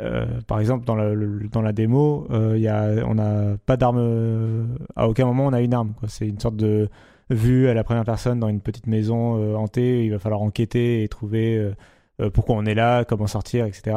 Euh, 0.01 0.25
par 0.45 0.59
exemple, 0.59 0.85
dans 0.85 0.95
la, 0.95 1.15
dans 1.51 1.61
la 1.61 1.71
démo, 1.71 2.27
y 2.55 2.67
a, 2.67 3.05
on 3.07 3.15
n'a 3.15 3.57
pas 3.65 3.77
d'arme. 3.77 4.77
à 4.95 5.07
aucun 5.07 5.25
moment, 5.25 5.47
on 5.47 5.53
a 5.53 5.61
une 5.61 5.73
arme. 5.73 5.93
C'est 6.07 6.27
une 6.27 6.39
sorte 6.39 6.57
de 6.57 6.89
vue 7.29 7.67
à 7.69 7.73
la 7.73 7.83
première 7.83 8.05
personne 8.05 8.39
dans 8.39 8.49
une 8.49 8.61
petite 8.61 8.87
maison 8.87 9.55
hantée. 9.55 10.05
Il 10.05 10.11
va 10.11 10.19
falloir 10.19 10.41
enquêter 10.41 11.03
et 11.03 11.07
trouver 11.07 11.71
pourquoi 12.33 12.55
on 12.55 12.65
est 12.65 12.75
là, 12.75 13.05
comment 13.05 13.27
sortir, 13.27 13.65
etc. 13.65 13.95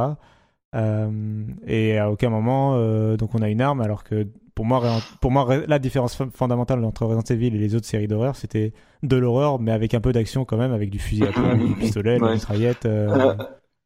Et 1.67 1.99
à 1.99 2.11
aucun 2.11 2.31
moment, 2.31 3.17
donc 3.17 3.35
on 3.35 3.43
a 3.43 3.49
une 3.49 3.61
arme, 3.61 3.81
alors 3.81 4.05
que 4.05 4.27
pour 4.61 4.67
moi, 4.67 5.01
pour 5.23 5.31
moi, 5.31 5.49
la 5.67 5.79
différence 5.79 6.15
fo- 6.19 6.31
fondamentale 6.31 6.85
entre 6.85 7.07
Resident 7.07 7.35
Evil 7.35 7.47
et 7.47 7.59
les 7.59 7.75
autres 7.75 7.87
séries 7.87 8.09
d'horreur, 8.09 8.37
c'était 8.37 8.75
de 9.03 9.17
l'horreur, 9.17 9.59
mais 9.59 9.73
avec 9.73 9.95
un 9.95 10.01
peu 10.03 10.13
d'action 10.13 10.45
quand 10.45 10.59
même, 10.59 10.73
avec 10.73 10.91
du 10.91 10.99
fusil 10.99 11.25
à 11.25 11.33
pompe, 11.33 11.57
du 11.67 11.75
pistolet, 11.81 12.19
la 12.19 12.27
Ouais. 12.27 12.35
mitraillette. 12.35 12.85
euh, 12.85 13.09
Euh, 13.09 13.35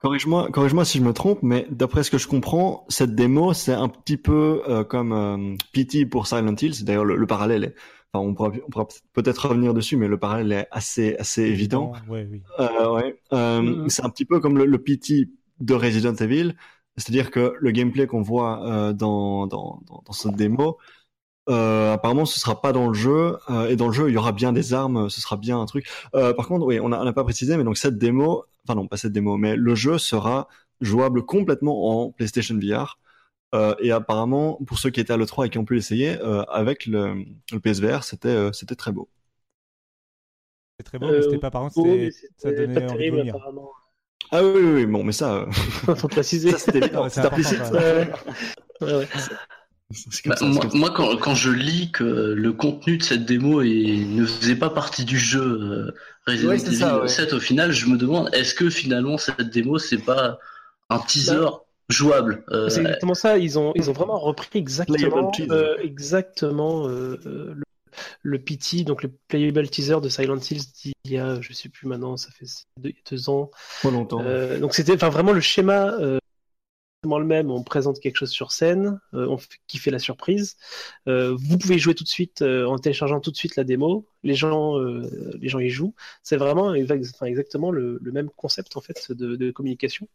Corrige-moi, 0.00 0.48
corrige-moi 0.50 0.84
si 0.84 0.98
je 0.98 1.04
me 1.04 1.12
trompe, 1.12 1.38
mais 1.42 1.66
d'après 1.70 2.02
ce 2.02 2.10
que 2.10 2.18
je 2.18 2.26
comprends, 2.26 2.84
cette 2.88 3.14
démo, 3.14 3.52
c'est 3.52 3.72
un 3.72 3.88
petit 3.88 4.16
peu 4.16 4.62
euh, 4.68 4.82
comme 4.82 5.12
euh, 5.12 5.56
PT 5.72 6.06
pour 6.10 6.26
Silent 6.26 6.56
Hill. 6.60 6.74
C'est 6.74 6.84
d'ailleurs 6.84 7.04
le, 7.04 7.14
le 7.16 7.26
parallèle. 7.26 7.62
Est, 7.64 7.74
enfin, 8.12 8.26
on 8.26 8.34
pourra, 8.34 8.50
on 8.66 8.70
pourra 8.70 8.88
peut-être 9.12 9.48
revenir 9.48 9.72
dessus, 9.74 9.96
mais 9.96 10.08
le 10.08 10.18
parallèle 10.18 10.50
est 10.52 10.66
assez, 10.72 11.14
assez 11.18 11.42
évident. 11.44 11.92
Ouais, 12.08 12.26
oui. 12.30 12.42
Euh, 12.58 12.92
ouais. 12.94 13.16
Euh, 13.32 13.62
Mhm. 13.62 13.88
C'est 13.88 14.04
un 14.04 14.10
petit 14.10 14.24
peu 14.24 14.40
comme 14.40 14.58
le, 14.58 14.66
le 14.66 14.78
PT 14.78 15.28
de 15.60 15.74
Resident 15.74 16.14
Evil, 16.16 16.54
c'est-à-dire 16.96 17.30
que 17.30 17.54
le 17.60 17.70
gameplay 17.72 18.06
qu'on 18.06 18.22
voit 18.22 18.66
euh, 18.68 18.92
dans, 18.92 19.46
dans, 19.46 19.82
dans, 19.88 20.12
cette 20.12 20.36
démo, 20.36 20.78
euh, 21.50 21.92
apparemment 21.94 22.26
ce 22.26 22.40
sera 22.40 22.60
pas 22.62 22.72
dans 22.72 22.88
le 22.88 22.94
jeu, 22.94 23.38
euh, 23.50 23.68
et 23.68 23.76
dans 23.76 23.88
le 23.88 23.92
jeu 23.92 24.08
il 24.10 24.14
y 24.14 24.18
aura 24.18 24.32
bien 24.32 24.52
des 24.52 24.74
armes, 24.74 25.10
ce 25.10 25.20
sera 25.20 25.36
bien 25.36 25.60
un 25.60 25.66
truc. 25.66 25.88
Euh, 26.14 26.34
par 26.34 26.48
contre, 26.48 26.66
oui, 26.66 26.80
on 26.80 26.88
n'a 26.90 27.12
pas 27.12 27.24
précisé, 27.24 27.56
mais 27.56 27.64
donc 27.64 27.76
cette 27.78 27.98
démo, 27.98 28.44
enfin 28.66 28.74
non 28.76 28.88
pas 28.88 28.96
cette 28.96 29.12
démo, 29.12 29.36
mais 29.36 29.56
le 29.56 29.74
jeu 29.74 29.98
sera 29.98 30.48
jouable 30.80 31.24
complètement 31.24 32.04
en 32.06 32.12
PlayStation 32.12 32.58
VR. 32.58 32.98
Euh, 33.54 33.74
et 33.80 33.92
apparemment, 33.92 34.58
pour 34.66 34.78
ceux 34.78 34.90
qui 34.90 35.00
étaient 35.00 35.12
à 35.12 35.16
l'E3 35.16 35.46
et 35.46 35.50
qui 35.50 35.58
ont 35.58 35.64
pu 35.64 35.74
l'essayer, 35.76 36.18
euh, 36.22 36.42
avec 36.44 36.86
le, 36.86 37.24
le 37.52 37.60
PSVR, 37.60 38.02
c'était 38.04 38.28
euh, 38.28 38.52
c'était 38.52 38.74
très 38.76 38.92
beau. 38.92 39.08
C'est 40.78 40.84
très 40.84 40.98
beau, 41.00 41.10
Euh, 41.10 41.16
mais 41.16 41.22
c'était 41.22 41.38
pas, 41.38 41.50
par 41.50 41.62
contre, 41.62 41.74
Oh, 41.76 41.82
c'était- 41.82 42.10
ça 42.36 42.52
c'était 42.52 42.52
donnait 42.52 42.80
pas 42.80 42.92
envie 42.92 43.04
de 43.04 43.08
terrible 43.08 43.10
vomir. 43.10 43.36
apparemment. 43.36 43.72
Ah 44.36 44.42
oui, 44.42 44.50
oui, 44.56 44.70
oui, 44.74 44.86
bon, 44.86 45.04
mais 45.04 45.12
ça, 45.12 45.34
euh, 45.34 45.50
Faut 45.94 46.08
préciser. 46.08 46.50
ça 46.50 46.58
c'était 46.58 46.78
évident, 46.78 47.08
c'est 47.08 47.20
implicite. 47.20 47.60
Bah, 50.26 50.34
ça, 50.36 50.46
moi, 50.74 50.90
quand, 50.90 51.16
quand 51.18 51.34
je 51.34 51.50
lis 51.50 51.92
que 51.92 52.02
le 52.04 52.52
contenu 52.52 52.96
de 52.98 53.02
cette 53.02 53.26
démo 53.26 53.62
est- 53.62 54.04
ne 54.08 54.24
faisait 54.26 54.56
pas 54.56 54.70
partie 54.70 55.04
du 55.04 55.18
jeu 55.18 55.40
euh, 55.42 55.94
Resident 56.26 56.48
Ouais, 56.48 56.58
c'est 56.58 56.66
Evil 56.68 56.76
ça, 56.78 57.00
ouais. 57.00 57.08
7, 57.08 57.32
au 57.32 57.38
final, 57.40 57.70
je 57.70 57.86
me 57.86 57.96
demande 57.96 58.28
est-ce 58.32 58.54
que 58.54 58.70
finalement 58.70 59.18
cette 59.18 59.50
démo 59.50 59.78
c'est 59.78 59.98
pas 59.98 60.38
un 60.90 60.98
teaser 60.98 61.46
jouable 61.90 62.42
euh, 62.50 62.68
C'est 62.70 62.80
exactement 62.80 63.14
ça. 63.14 63.38
Ils 63.38 63.58
ont, 63.58 63.72
ils 63.76 63.88
ont 63.88 63.92
vraiment 63.92 64.18
repris 64.18 64.58
exactement, 64.58 64.96
Playable 64.96 65.30
teaser. 65.32 65.50
euh, 65.52 65.76
exactement 65.82 66.88
euh, 66.88 67.20
le, 67.24 67.62
le 68.22 68.38
PT, 68.38 68.84
donc 68.84 69.02
le 69.02 69.12
playable 69.28 69.68
teaser 69.68 70.00
de 70.00 70.08
Silent 70.08 70.38
Hills 70.38 70.64
d'il 70.82 71.12
y 71.12 71.18
a, 71.18 71.40
je 71.40 71.52
sais 71.52 71.68
plus 71.68 71.86
maintenant, 71.86 72.16
ça 72.16 72.30
fait 72.30 72.46
deux, 72.78 72.92
deux 73.10 73.28
ans. 73.28 73.50
Trop 73.80 73.90
longtemps. 73.90 74.20
Euh, 74.22 74.58
donc 74.58 74.74
c'était, 74.74 74.94
enfin 74.94 75.10
vraiment 75.10 75.32
le 75.32 75.40
schéma. 75.40 75.94
Euh, 76.00 76.18
exactement 77.02 77.18
le 77.18 77.26
même, 77.26 77.50
on 77.50 77.62
présente 77.62 78.00
quelque 78.00 78.16
chose 78.16 78.30
sur 78.30 78.50
scène, 78.50 78.98
euh, 79.12 79.26
on 79.28 79.36
fait, 79.36 79.58
qui 79.66 79.76
fait 79.76 79.90
la 79.90 79.98
surprise. 79.98 80.56
Euh, 81.06 81.36
vous 81.38 81.58
pouvez 81.58 81.78
jouer 81.78 81.94
tout 81.94 82.04
de 82.04 82.08
suite 82.08 82.40
euh, 82.40 82.64
en 82.64 82.78
téléchargeant 82.78 83.20
tout 83.20 83.30
de 83.30 83.36
suite 83.36 83.56
la 83.56 83.64
démo. 83.64 84.06
Les 84.22 84.34
gens, 84.34 84.78
euh, 84.78 85.02
les 85.38 85.50
gens 85.50 85.58
y 85.58 85.68
jouent. 85.68 85.94
C'est 86.22 86.38
vraiment 86.38 86.68
enfin, 86.68 87.26
exactement 87.26 87.70
le, 87.70 87.98
le 88.00 88.12
même 88.12 88.30
concept 88.30 88.78
en 88.78 88.80
fait 88.80 89.12
de, 89.12 89.36
de 89.36 89.50
communication. 89.50 90.08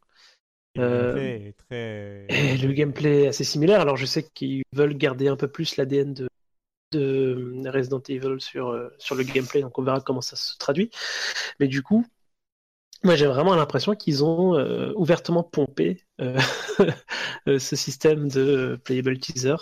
Et 0.73 0.80
le 0.80 0.85
Euh, 0.85 1.14
gameplay 1.14 1.47
est 1.47 1.57
très... 1.69 2.53
Et 2.53 2.57
le 2.57 2.73
gameplay 2.73 3.23
est 3.23 3.27
assez 3.27 3.43
similaire. 3.43 3.81
Alors 3.81 3.95
je 3.95 4.07
sais 4.07 4.23
qu'ils 4.23 4.64
veulent 4.73 4.97
garder 4.97 5.27
un 5.27 5.35
peu 5.35 5.47
plus 5.47 5.77
l'ADN 5.77 6.15
de, 6.15 6.27
de 6.91 7.70
Resident 7.70 8.02
Evil 8.07 8.40
sur, 8.40 8.70
euh, 8.70 8.90
sur 8.98 9.16
le 9.16 9.24
gameplay, 9.24 9.61
donc 9.61 9.78
on 9.78 9.84
verra 9.84 10.02
comment 10.02 10.22
ça 10.22 10.36
se 10.36 10.57
traduit. 10.57 10.90
Mais 11.60 11.68
du 11.68 11.84
coup, 11.84 12.06
moi 13.03 13.16
j'ai 13.16 13.28
vraiment 13.28 13.56
l'impression 13.56 13.95
qu'ils 13.95 14.24
ont 14.24 14.56
euh, 14.57 14.91
ouvertement 14.95 15.44
pompé 15.44 16.03
euh, 16.22 16.40
ce 17.48 17.76
système 17.76 18.28
de 18.30 18.80
playable 18.84 19.18
teaser. 19.20 19.56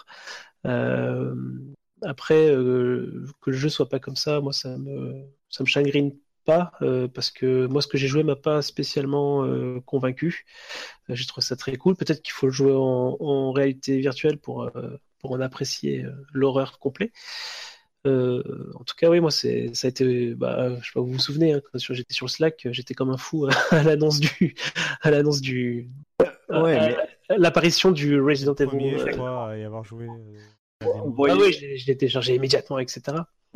Après, 2.04 2.46
que 2.46 3.50
le 3.50 3.58
jeu 3.58 3.70
soit 3.70 3.90
pas 3.90 4.00
comme 4.00 4.16
ça, 4.16 4.40
moi 4.40 4.54
ça 4.54 4.78
me, 4.78 5.24
ça 5.50 5.64
me 5.64 5.68
chagrine 5.68 6.16
pas, 6.46 6.72
parce 7.14 7.32
que 7.32 7.66
moi 7.68 7.82
ce 7.82 7.88
que 7.88 7.98
j'ai 7.98 8.08
joué 8.08 8.24
m'a 8.24 8.36
pas 8.36 8.62
spécialement 8.62 9.48
convaincu. 9.82 10.46
J'ai 11.10 11.26
trouvé 11.26 11.44
ça 11.44 11.56
très 11.56 11.76
cool. 11.78 11.96
Peut-être 11.96 12.22
qu'il 12.22 12.34
faut 12.34 12.48
le 12.48 12.52
jouer 12.52 12.74
en, 12.76 13.52
réalité 13.52 13.98
virtuelle 13.98 14.38
pour, 14.38 14.70
pour 15.20 15.32
en 15.32 15.42
apprécier 15.42 16.04
euh, 16.06 16.12
l'horreur 16.34 16.80
complet. 16.80 17.12
Euh, 18.06 18.72
en 18.76 18.84
tout 18.84 18.96
cas, 18.96 19.10
oui, 19.10 19.20
moi, 19.20 19.32
c'est, 19.32 19.74
ça 19.74 19.88
a 19.88 19.90
été, 19.90 20.34
bah, 20.36 20.70
je 20.80 20.86
sais 20.86 20.92
pas, 20.94 21.02
vous 21.02 21.12
vous 21.12 21.20
souvenez, 21.20 21.54
hein, 21.54 21.62
quand 21.72 21.78
j'étais 21.94 22.14
sur 22.14 22.26
le 22.26 22.30
Slack, 22.32 22.68
j'étais 22.72 22.94
comme 22.94 23.10
un 23.10 23.18
fou 23.18 23.48
à 23.72 23.84
l'annonce 23.84 24.20
du, 24.20 24.56
à 25.02 25.12
l'annonce 25.12 25.42
du, 25.42 25.90
Ouais, 26.50 26.96
mais- 27.30 27.38
l'apparition 27.38 27.92
du 27.92 28.22
Resident 28.22 28.54
Evil. 28.56 28.68
premier, 28.70 28.98
je 28.98 29.04
euh, 29.08 29.12
crois, 29.12 29.50
à 29.52 29.58
y 29.58 29.64
avoir 29.64 29.84
joué. 29.84 30.08
euh, 30.08 30.86
Ah 30.86 31.04
oui, 31.36 31.52
je 31.52 31.60
l'ai- 31.62 31.78
je 31.78 31.88
l'ai 31.88 31.98
téléchargé 31.98 32.36
immédiatement, 32.36 32.80
etc. 32.80 33.02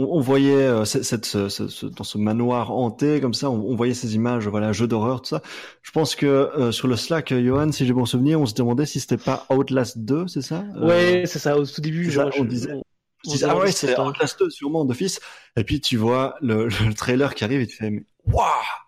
on, 0.04 0.18
on 0.18 0.20
voyait 0.20 0.54
euh, 0.56 0.86
cette, 0.86 1.04
cette- 1.04 1.26
ce- 1.26 1.50
ce- 1.50 1.68
ce- 1.68 1.86
dans 1.86 2.04
ce 2.04 2.18
manoir 2.18 2.72
hanté 2.72 3.22
comme 3.22 3.34
ça, 3.34 3.50
on, 3.50 3.56
on 3.72 3.76
voyait 3.76 3.94
ces 3.94 4.16
images, 4.16 4.48
voilà, 4.48 4.72
jeux 4.74 4.88
d'horreur, 4.88 5.22
tout 5.22 5.30
ça. 5.30 5.42
Je 5.82 5.92
pense 5.92 6.16
que 6.16 6.26
euh, 6.26 6.72
sur 6.72 6.88
le 6.88 6.96
Slack, 6.96 7.32
euh, 7.32 7.44
Johan, 7.44 7.72
si 7.72 7.86
j'ai 7.86 7.94
bon 7.94 8.06
souvenir, 8.06 8.40
on 8.42 8.46
se 8.46 8.54
demandait 8.54 8.86
si 8.86 9.00
c'était 9.00 9.18
pas 9.18 9.46
Outlast 9.50 10.00
2, 10.00 10.28
c'est 10.28 10.42
ça 10.42 10.64
Ouais, 10.82 11.24
c'est 11.26 11.40
ça, 11.40 11.58
au 11.58 11.66
tout 11.66 11.82
début, 11.82 12.06
ça, 12.12 12.24
genre, 12.24 12.32
on 12.40 12.44
je- 12.44 12.50
disait- 12.50 12.82
Je 13.26 13.30
disais, 13.32 13.46
ah 13.50 13.58
ouais, 13.58 13.72
c'est 13.72 14.00
Outlast 14.00 14.40
2 14.40 14.50
sûrement 14.50 14.84
d'office. 14.86 15.20
Et 15.56 15.64
puis 15.64 15.80
tu 15.82 15.98
vois 15.98 16.36
le, 16.42 16.68
le 16.88 16.94
trailer 16.94 17.36
qui 17.36 17.44
arrive 17.44 17.62
et 17.62 17.68
tu 17.68 17.78
fais, 17.78 17.90
mais 17.92 18.04
waouh 18.26 18.46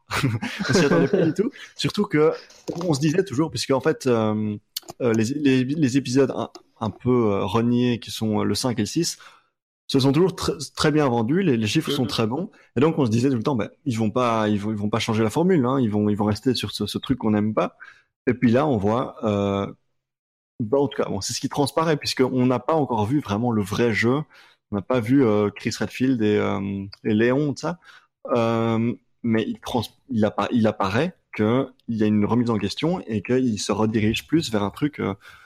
On 0.70 0.74
s'y 0.74 0.86
attendait 0.86 1.08
pas 1.08 1.22
du 1.26 1.34
tout. 1.34 1.50
Surtout 1.76 2.06
que 2.06 2.32
on 2.86 2.94
se 2.94 3.00
disait 3.00 3.24
toujours, 3.24 3.50
puisque 3.50 3.72
en 3.72 3.80
fait 3.80 4.06
euh, 4.08 4.56
les, 5.00 5.24
les, 5.36 5.64
les 5.64 5.98
épisodes 5.98 6.32
un, 6.36 6.50
un 6.80 6.90
peu 6.90 7.10
euh, 7.32 7.46
reniés 7.46 8.00
qui 8.00 8.12
sont 8.12 8.44
le 8.44 8.54
5 8.56 8.78
et 8.78 8.82
le 8.84 8.86
6 8.86 9.18
se 9.88 10.00
sont 10.00 10.12
toujours 10.12 10.32
tr- 10.32 10.74
très 10.76 10.92
bien 10.92 11.08
vendus, 11.08 11.44
les, 11.44 11.58
les 11.58 11.68
chiffres 11.68 11.92
sont 11.92 12.04
Mhm. 12.04 12.08
très 12.08 12.28
bons, 12.28 12.52
et 12.76 12.80
donc 12.80 12.98
on 13.00 13.06
se 13.06 13.12
disait 13.12 13.30
tout 13.30 13.36
le 13.38 13.44
temps, 13.44 13.56
ben 13.56 13.70
ils 13.86 13.98
vont 13.98 14.10
pas, 14.12 14.48
ils 14.50 14.60
vont, 14.60 14.72
ils 14.72 14.78
vont 14.78 14.90
pas 14.90 15.00
changer 15.00 15.24
la 15.24 15.30
formule, 15.30 15.66
hein, 15.66 15.80
ils 15.80 15.90
vont, 15.92 16.10
ils 16.10 16.16
vont 16.18 16.26
rester 16.26 16.54
sur 16.56 16.72
ce, 16.72 16.86
ce 16.88 16.98
truc 16.98 17.20
qu'on 17.20 17.32
n'aime 17.32 17.54
pas. 17.54 17.78
Et 18.28 18.34
puis 18.34 18.52
là, 18.52 18.66
on 18.68 18.78
voit, 18.78 19.16
euh, 19.26 19.68
ben, 20.60 20.78
en 20.80 20.88
tout 20.88 21.02
cas, 21.02 21.10
bon, 21.10 21.22
c'est 21.22 21.34
ce 21.34 21.40
qui 21.42 21.50
transparaît, 21.50 21.98
puisqu'on 21.98 22.46
n'a 22.46 22.60
pas 22.60 22.74
encore 22.76 23.06
vu 23.06 23.20
vraiment 23.22 23.52
le 23.52 23.62
vrai 23.64 23.94
jeu. 23.94 24.22
On 24.72 24.76
n'a 24.78 24.82
pas 24.82 25.00
vu 25.00 25.24
euh, 25.26 25.50
Chris 25.50 25.74
Redfield 25.80 26.22
et, 26.22 26.38
euh, 26.38 26.86
et 27.04 27.14
Léon, 27.14 27.54
tout 27.54 27.62
ça. 27.62 27.80
Euh, 28.36 28.94
mais 29.24 29.44
il, 29.48 29.60
trans 29.60 29.84
il, 30.10 30.24
appa- 30.26 30.50
il 30.52 30.68
apparaît 30.68 31.16
qu'il 31.36 31.68
y 31.90 32.04
a 32.04 32.08
une 32.08 32.26
remise 32.26 32.50
en 32.50 32.58
question 32.58 33.02
et 33.08 33.22
qu'il 33.24 33.60
se 33.60 33.72
redirige 33.72 34.28
plus 34.28 34.52
vers 34.52 34.64
un 34.64 34.70
truc 34.72 35.02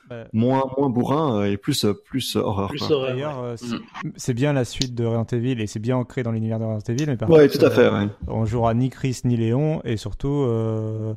Ouais. 0.10 0.24
moins, 0.34 0.64
moins 0.78 0.90
bourrin 0.90 1.42
euh, 1.42 1.52
et 1.52 1.58
plus, 1.58 1.84
euh, 1.86 1.94
plus 1.94 2.36
euh, 2.36 2.40
horreur. 2.42 2.70
Plus 2.70 2.82
horreur. 2.92 3.10
D'ailleurs, 3.10 3.54
c'est- 3.58 3.76
Mm. 3.76 4.12
c'est 4.16 4.34
bien 4.34 4.54
la 4.54 4.64
suite 4.66 4.96
de 4.96 5.06
Resident 5.06 5.26
Evil 5.38 5.62
et 5.62 5.68
c'est 5.68 5.80
bien 5.80 5.98
ancré 5.98 6.24
dans 6.24 6.32
l'univers 6.32 6.60
de 6.60 6.66
Resident 6.66 6.94
Evil. 6.94 7.06
Mais 7.08 7.18
par 7.18 7.30
Ouais, 7.30 7.48
contre, 7.48 7.60
tout 7.60 7.66
à 7.66 7.70
fait. 7.72 7.82
euh, 7.82 8.04
Ouais. 8.06 8.10
on 8.28 8.46
jouera 8.46 8.74
ni 8.74 8.90
Chris 8.90 9.20
ni 9.26 9.36
Léon 9.38 9.82
et 9.84 9.98
surtout 9.98 10.44
euh, 10.48 11.14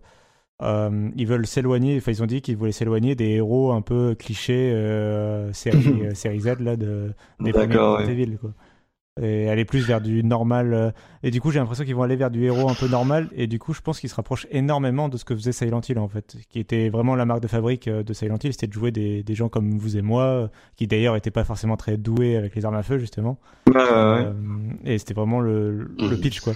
euh, 0.62 1.08
ils 1.16 1.26
veulent 1.26 1.46
s'éloigner 1.46 1.96
enfin 1.96 2.12
ils 2.12 2.22
ont 2.22 2.26
dit 2.26 2.42
qu'ils 2.42 2.56
voulaient 2.56 2.72
s'éloigner 2.72 3.14
des 3.14 3.28
héros 3.30 3.72
un 3.72 3.80
peu 3.80 4.14
clichés 4.18 4.72
euh, 4.74 5.52
série, 5.54 5.78
série 6.14 6.40
Z 6.40 6.58
là 6.60 6.76
de 6.76 7.12
des 7.40 7.52
premiers 7.52 7.68
D'accord, 7.68 7.96
Resident 7.98 8.14
ouais. 8.16 8.22
Evil 8.22 8.36
quoi. 8.38 8.50
Et 9.22 9.48
aller 9.50 9.64
plus 9.64 9.86
vers 9.86 10.00
du 10.00 10.22
normal. 10.24 10.72
euh, 10.74 10.90
Et 11.22 11.30
du 11.30 11.40
coup, 11.40 11.50
j'ai 11.50 11.58
l'impression 11.58 11.84
qu'ils 11.84 11.94
vont 11.94 12.02
aller 12.02 12.16
vers 12.16 12.30
du 12.30 12.42
héros 12.44 12.68
un 12.70 12.74
peu 12.74 12.88
normal. 12.88 13.28
Et 13.34 13.46
du 13.46 13.58
coup, 13.58 13.74
je 13.74 13.80
pense 13.80 14.00
qu'ils 14.00 14.08
se 14.10 14.14
rapprochent 14.14 14.46
énormément 14.50 15.08
de 15.08 15.16
ce 15.16 15.24
que 15.24 15.34
faisait 15.34 15.52
Silent 15.52 15.80
Hill 15.88 15.98
en 15.98 16.08
fait, 16.08 16.36
qui 16.48 16.58
était 16.58 16.88
vraiment 16.88 17.14
la 17.14 17.26
marque 17.26 17.40
de 17.42 17.48
fabrique 17.48 17.88
euh, 17.88 18.02
de 18.02 18.12
Silent 18.12 18.38
Hill, 18.42 18.52
c'était 18.52 18.66
de 18.66 18.72
jouer 18.72 18.90
des, 18.92 19.22
des 19.22 19.34
gens 19.34 19.48
comme 19.48 19.76
vous 19.78 19.96
et 19.96 20.02
moi, 20.02 20.22
euh, 20.24 20.48
qui 20.76 20.86
d'ailleurs 20.86 21.16
étaient 21.16 21.30
pas 21.30 21.44
forcément 21.44 21.76
très 21.76 21.96
doués 21.96 22.36
avec 22.36 22.54
les 22.54 22.64
armes 22.64 22.76
à 22.76 22.82
feu 22.82 22.98
justement. 22.98 23.38
Ouais. 23.68 23.74
Euh, 23.76 24.32
et 24.84 24.98
c'était 24.98 25.14
vraiment 25.14 25.40
le, 25.40 25.70
le 25.98 26.08
Mhm. 26.10 26.20
pitch 26.20 26.40
quoi. 26.40 26.54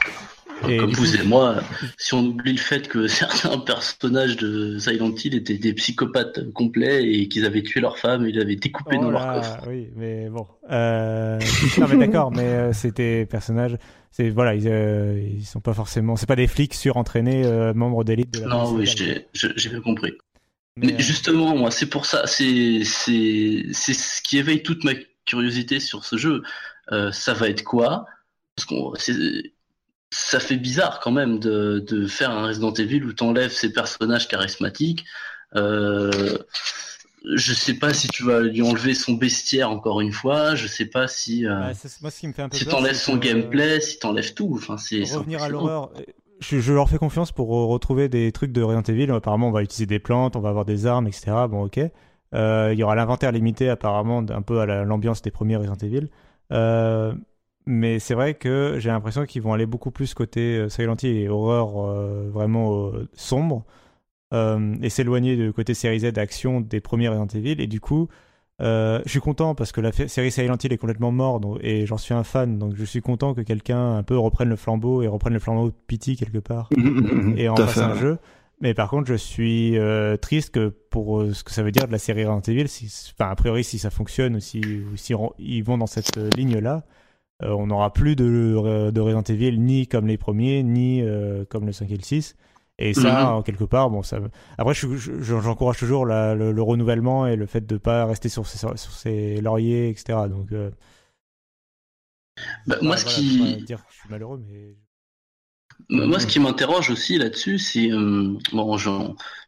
Et 0.68 0.78
Comme 0.78 0.92
vous 0.92 1.16
et 1.16 1.22
moi, 1.24 1.56
si 1.98 2.14
on 2.14 2.24
oublie 2.24 2.52
le 2.52 2.58
fait 2.58 2.88
que 2.88 3.06
certains 3.08 3.58
personnages 3.58 4.36
de 4.36 4.78
Silent 4.78 5.14
Hill 5.14 5.34
étaient 5.34 5.58
des 5.58 5.74
psychopathes 5.74 6.52
complets 6.52 7.04
et 7.04 7.28
qu'ils 7.28 7.44
avaient 7.44 7.62
tué 7.62 7.80
leur 7.80 7.98
femme 7.98 8.26
et 8.26 8.30
ils 8.30 8.40
avaient 8.40 8.56
découpé 8.56 8.96
Oh 8.98 9.02
dans 9.02 9.10
leur 9.10 9.26
là, 9.26 9.34
coffre. 9.34 9.68
Oui, 9.68 9.90
mais 9.96 10.28
bon. 10.28 10.46
Euh... 10.70 11.38
non, 11.78 11.88
mais 11.88 12.06
d'accord, 12.06 12.30
mais 12.30 12.42
euh, 12.42 12.72
c'était 12.72 13.26
personnages. 13.26 13.76
C'est 14.10 14.30
voilà, 14.30 14.54
ils, 14.54 14.68
euh, 14.68 15.20
ils 15.20 15.44
sont 15.44 15.60
pas 15.60 15.74
forcément. 15.74 16.14
C'est 16.14 16.26
pas 16.26 16.36
des 16.36 16.46
flics 16.46 16.74
surentraînés 16.74 17.44
euh, 17.44 17.74
membres 17.74 18.04
d'élite 18.04 18.32
de 18.32 18.40
la 18.42 18.46
Non, 18.46 18.72
oui, 18.72 18.86
j'ai 18.86 19.68
bien 19.68 19.80
compris. 19.80 20.12
Mais, 20.76 20.86
Mais 20.86 20.94
euh, 20.94 20.98
justement, 20.98 21.56
moi, 21.56 21.70
c'est 21.70 21.86
pour 21.86 22.06
ça, 22.06 22.26
c'est 22.26 22.82
c'est 22.84 23.66
c'est 23.72 23.94
ce 23.94 24.22
qui 24.22 24.38
éveille 24.38 24.62
toute 24.62 24.84
ma 24.84 24.92
curiosité 25.24 25.80
sur 25.80 26.04
ce 26.04 26.16
jeu. 26.16 26.42
Euh, 26.92 27.10
ça 27.12 27.34
va 27.34 27.48
être 27.48 27.64
quoi? 27.64 28.06
Parce 28.56 28.66
qu'on 28.66 28.94
ça 30.14 30.38
fait 30.40 30.56
bizarre 30.56 31.00
quand 31.00 31.10
même 31.10 31.38
de, 31.38 31.80
de 31.86 32.06
faire 32.06 32.30
un 32.30 32.46
Resident 32.46 32.72
Evil 32.72 33.02
où 33.04 33.12
t'enlèves 33.12 33.50
ces 33.52 33.72
personnages 33.72 34.28
charismatiques. 34.28 35.04
Euh, 35.56 36.38
je 37.36 37.52
sais 37.54 37.74
pas 37.74 37.94
si 37.94 38.06
tu 38.08 38.22
vas 38.24 38.40
lui 38.40 38.60
enlever 38.62 38.92
son 38.94 39.14
bestiaire 39.14 39.70
encore 39.70 40.00
une 40.00 40.12
fois. 40.12 40.54
Je 40.54 40.66
sais 40.66 40.84
pas 40.86 41.08
si 41.08 41.46
euh, 41.46 41.72
moi, 42.02 42.10
ce 42.10 42.20
qui 42.20 42.28
me 42.28 42.32
fait 42.32 42.42
un 42.42 42.48
peu 42.48 42.56
si 42.56 42.66
t'enlèves 42.66 42.94
son 42.96 43.18
que, 43.18 43.26
gameplay, 43.26 43.80
si 43.80 43.98
t'enlèves 43.98 44.34
tout. 44.34 44.52
Enfin, 44.54 44.76
c'est 44.76 45.02
revenir 45.04 45.42
à 45.42 45.48
l'horreur. 45.48 45.90
euh, 45.96 46.02
Je, 46.40 46.58
je 46.60 46.72
leur 46.72 46.88
fais 46.88 46.98
confiance 46.98 47.32
pour 47.32 47.56
euh, 47.56 47.64
retrouver 47.64 48.08
des 48.08 48.30
trucs 48.30 48.52
de 48.52 48.62
Resident 48.62 48.82
Evil. 48.82 49.10
Apparemment, 49.10 49.48
on 49.48 49.52
va 49.52 49.62
utiliser 49.62 49.86
des 49.86 49.98
plantes, 50.00 50.36
on 50.36 50.40
va 50.40 50.50
avoir 50.50 50.64
des 50.66 50.86
armes, 50.86 51.06
etc. 51.06 51.32
Bon, 51.48 51.64
ok. 51.64 51.80
Euh, 52.34 52.70
Il 52.72 52.78
y 52.78 52.82
aura 52.82 52.94
l'inventaire 52.94 53.32
limité, 53.32 53.68
apparemment, 53.70 54.18
un 54.28 54.42
peu 54.42 54.60
à 54.60 54.66
la- 54.66 54.84
l'ambiance 54.84 55.22
des 55.22 55.30
premiers 55.30 55.56
Resident 55.56 55.76
Evil. 55.82 56.08
Euh, 56.52 57.14
mais 57.66 57.98
c'est 57.98 58.14
vrai 58.14 58.34
que 58.34 58.76
j'ai 58.78 58.90
l'impression 58.90 59.24
qu'ils 59.24 59.42
vont 59.42 59.52
aller 59.52 59.66
beaucoup 59.66 59.90
plus 59.90 60.14
côté 60.14 60.56
euh, 60.58 60.68
Silent 60.68 60.96
Hill 61.02 61.16
et 61.16 61.28
horreur 61.28 61.78
euh, 61.78 62.28
vraiment 62.32 62.86
euh, 62.88 63.08
sombre 63.14 63.64
et 64.82 64.88
s'éloigner 64.90 65.36
du 65.36 65.52
côté 65.52 65.74
série 65.74 66.00
Z 66.00 66.18
action 66.18 66.60
des 66.60 66.80
premiers 66.80 67.06
Resident 67.06 67.28
Evil. 67.28 67.60
Et 67.60 67.68
du 67.68 67.80
coup, 67.80 68.08
euh, 68.60 69.00
je 69.04 69.10
suis 69.10 69.20
content 69.20 69.54
parce 69.54 69.70
que 69.70 69.80
la 69.80 69.92
série 69.92 70.32
Silent 70.32 70.56
Hill 70.60 70.72
est 70.72 70.76
complètement 70.76 71.12
morte 71.12 71.40
donc- 71.42 71.58
et 71.62 71.86
j'en 71.86 71.98
suis 71.98 72.14
un 72.14 72.24
fan. 72.24 72.58
Donc 72.58 72.74
je 72.74 72.84
suis 72.84 73.00
content 73.00 73.32
que 73.34 73.42
quelqu'un 73.42 73.96
un 73.96 74.02
peu 74.02 74.18
reprenne 74.18 74.48
le 74.48 74.56
flambeau 74.56 75.02
et 75.02 75.06
reprenne 75.06 75.34
le 75.34 75.38
flambeau 75.38 75.68
de 75.68 75.74
Pity 75.86 76.16
quelque 76.16 76.38
part 76.38 76.68
et 77.36 77.48
en 77.48 77.54
Tout 77.54 77.62
à 77.62 77.66
fasse 77.68 77.74
fait, 77.74 77.90
un 77.92 77.94
jeu. 77.94 78.18
Mais 78.60 78.74
par 78.74 78.90
contre, 78.90 79.06
je 79.06 79.14
suis 79.14 79.78
euh, 79.78 80.16
triste 80.16 80.52
que 80.52 80.68
pour 80.90 81.20
euh, 81.20 81.32
ce 81.32 81.44
que 81.44 81.52
ça 81.52 81.62
veut 81.62 81.70
dire 81.70 81.86
de 81.86 81.92
la 81.92 81.98
série 81.98 82.24
Resident 82.24 82.40
Evil, 82.52 82.66
si, 82.66 82.86
enfin, 83.16 83.30
a 83.30 83.36
priori, 83.36 83.62
si 83.62 83.78
ça 83.78 83.90
fonctionne 83.90 84.34
ou 84.34 84.40
si, 84.40 84.60
ou 84.92 84.96
si 84.96 85.14
ils 85.38 85.62
vont 85.62 85.78
dans 85.78 85.86
cette 85.86 86.16
ligne-là, 86.36 86.82
on 87.46 87.66
n'aura 87.68 87.92
plus 87.92 88.16
de, 88.16 88.90
de 88.90 89.00
Resident 89.00 89.22
Evil 89.22 89.58
ni 89.60 89.86
comme 89.88 90.06
les 90.06 90.18
premiers, 90.18 90.62
ni 90.62 91.02
euh, 91.02 91.44
comme 91.46 91.66
le 91.66 91.72
5 91.72 91.90
et 91.90 91.96
le 91.96 92.02
6. 92.02 92.36
Et 92.78 92.92
ça, 92.94 93.36
Mhm. 93.36 93.44
quelque 93.44 93.64
part, 93.64 93.88
bon, 93.90 94.02
ça. 94.02 94.18
Après, 94.58 94.74
je- 94.74 94.96
je- 94.96 95.20
je- 95.22 95.40
j'encourage 95.40 95.78
toujours 95.78 96.06
la- 96.06 96.34
le, 96.34 96.50
le 96.52 96.62
renouvellement 96.62 97.26
et 97.26 97.36
le 97.36 97.46
fait 97.46 97.64
de 97.66 97.76
pas 97.76 98.04
rester 98.06 98.28
sur 98.28 98.46
ses, 98.46 98.58
sur 98.58 98.76
ses 98.92 99.40
lauriers, 99.40 99.90
etc. 99.90 100.28
Donc, 100.28 100.50
euh, 100.52 100.70
Bah, 102.66 102.76
bah, 102.80 102.82
moi, 102.82 102.96
ce 102.96 103.04
voilà, 103.04 103.18
qui 103.20 103.38
faut 103.38 103.44
pas 103.44 103.60
dire 103.64 103.84
je 103.90 103.96
suis 103.96 104.08
malheureux, 104.10 104.38
mais 104.46 104.76
Moi, 105.90 106.18
ce 106.20 106.26
qui 106.26 106.40
m'interroge 106.40 106.90
aussi 106.90 107.18
là-dessus, 107.18 107.58
c'est 107.58 107.90
euh, 107.90 108.38
bon, 108.52 108.76
je, 108.78 108.90
je 108.90 108.96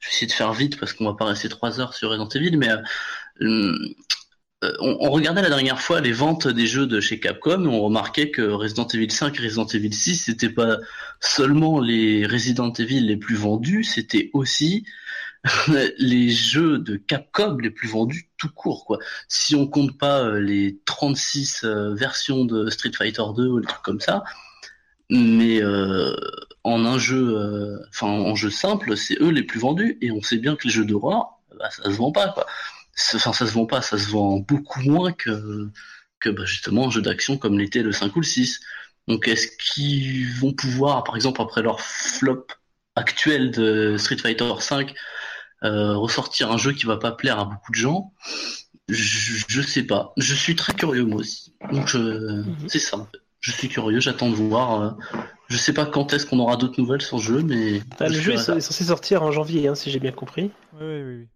vais 0.08 0.12
essayer 0.12 0.26
de 0.26 0.32
faire 0.32 0.52
vite 0.52 0.78
parce 0.78 0.92
qu'on 0.92 1.04
va 1.04 1.14
pas 1.14 1.24
rester 1.24 1.48
trois 1.48 1.80
heures 1.80 1.94
sur 1.94 2.10
Resident 2.10 2.28
Evil, 2.28 2.56
mais 2.58 2.68
euh, 2.70 2.78
euh, 3.42 3.78
on, 4.62 4.96
on 5.00 5.10
regardait 5.10 5.42
la 5.42 5.48
dernière 5.48 5.80
fois 5.80 6.00
les 6.00 6.12
ventes 6.12 6.48
des 6.48 6.66
jeux 6.66 6.86
de 6.86 7.00
chez 7.00 7.20
Capcom 7.20 7.64
et 7.64 7.68
on 7.68 7.82
remarquait 7.82 8.30
que 8.30 8.42
Resident 8.42 8.86
Evil 8.88 9.10
5 9.10 9.38
et 9.38 9.42
Resident 9.42 9.66
Evil 9.66 9.92
6 9.92 10.16
c'était 10.16 10.50
pas 10.50 10.78
seulement 11.20 11.80
les 11.80 12.26
Resident 12.26 12.72
Evil 12.72 13.00
les 13.00 13.16
plus 13.16 13.36
vendus, 13.36 13.84
c'était 13.84 14.30
aussi 14.32 14.84
les 15.98 16.30
jeux 16.30 16.78
de 16.78 16.96
Capcom 16.96 17.58
les 17.58 17.70
plus 17.70 17.88
vendus 17.88 18.28
tout 18.38 18.50
court 18.50 18.84
quoi. 18.84 18.98
Si 19.28 19.54
on 19.54 19.66
compte 19.66 19.98
pas 19.98 20.22
euh, 20.22 20.40
les 20.40 20.78
36 20.86 21.64
euh, 21.64 21.94
versions 21.94 22.44
de 22.44 22.70
Street 22.70 22.92
Fighter 22.96 23.22
2 23.36 23.46
ou 23.46 23.60
des 23.60 23.66
trucs 23.66 23.82
comme 23.82 24.00
ça, 24.00 24.24
mais 25.10 25.62
euh, 25.62 26.16
en 26.64 26.84
un 26.84 26.98
jeu, 26.98 27.36
euh, 27.36 27.78
en 28.00 28.34
jeu 28.34 28.50
simple, 28.50 28.96
c'est 28.96 29.20
eux 29.20 29.30
les 29.30 29.44
plus 29.44 29.60
vendus 29.60 29.98
et 30.00 30.10
on 30.10 30.20
sait 30.22 30.38
bien 30.38 30.56
que 30.56 30.66
les 30.66 30.72
jeux 30.72 30.84
d'horreur, 30.84 31.38
bah, 31.58 31.70
ça 31.70 31.84
se 31.84 31.90
vend 31.90 32.12
pas 32.12 32.28
quoi. 32.30 32.46
Enfin 33.14 33.32
ça 33.32 33.46
se 33.46 33.52
vend 33.52 33.66
pas, 33.66 33.82
ça 33.82 33.98
se 33.98 34.08
vend 34.08 34.38
beaucoup 34.38 34.80
moins 34.80 35.12
que 35.12 35.70
que 36.20 36.30
bah, 36.30 36.44
justement 36.46 36.86
un 36.86 36.90
jeu 36.90 37.02
d'action 37.02 37.36
comme 37.38 37.58
l'était 37.58 37.82
le 37.82 37.92
5 37.92 38.14
ou 38.16 38.20
le 38.20 38.26
6. 38.26 38.60
Donc 39.08 39.28
est-ce 39.28 39.48
qu'ils 39.58 40.28
vont 40.40 40.52
pouvoir, 40.52 41.04
par 41.04 41.14
exemple 41.16 41.40
après 41.42 41.62
leur 41.62 41.80
flop 41.80 42.46
actuel 42.96 43.50
de 43.50 43.96
Street 43.98 44.16
Fighter 44.18 44.50
5, 44.60 44.94
euh, 45.64 45.96
ressortir 45.96 46.50
un 46.52 46.56
jeu 46.58 46.72
qui 46.72 46.86
va 46.86 46.96
pas 46.96 47.12
plaire 47.12 47.38
à 47.38 47.44
beaucoup 47.44 47.72
de 47.72 47.76
gens? 47.76 48.12
Je, 48.88 49.44
je 49.48 49.62
sais 49.62 49.82
pas. 49.82 50.12
Je 50.16 50.34
suis 50.34 50.56
très 50.56 50.72
curieux 50.72 51.04
moi 51.04 51.20
aussi. 51.20 51.54
Donc 51.72 51.88
je... 51.88 52.42
c'est 52.68 52.78
ça. 52.78 53.06
Je 53.40 53.52
suis 53.52 53.68
curieux, 53.68 54.00
j'attends 54.00 54.30
de 54.30 54.34
voir. 54.36 54.80
euh, 54.82 54.90
Je 55.48 55.56
sais 55.56 55.72
pas 55.72 55.86
quand 55.86 56.12
est-ce 56.12 56.26
qu'on 56.26 56.38
aura 56.38 56.56
d'autres 56.56 56.80
nouvelles 56.80 57.02
sur 57.02 57.18
le 57.18 57.22
jeu, 57.22 57.42
mais 57.42 57.80
Bah, 57.98 58.08
je 58.08 58.14
le 58.14 58.20
jeu 58.20 58.32
est 58.32 58.60
censé 58.60 58.84
sortir 58.84 59.22
en 59.22 59.30
janvier, 59.32 59.68
hein, 59.68 59.74
si 59.74 59.90
j'ai 59.90 60.00
bien 60.00 60.12
compris. 60.12 60.50
oui, 60.72 60.80
oui, 60.80 61.02
oui. 61.02 61.28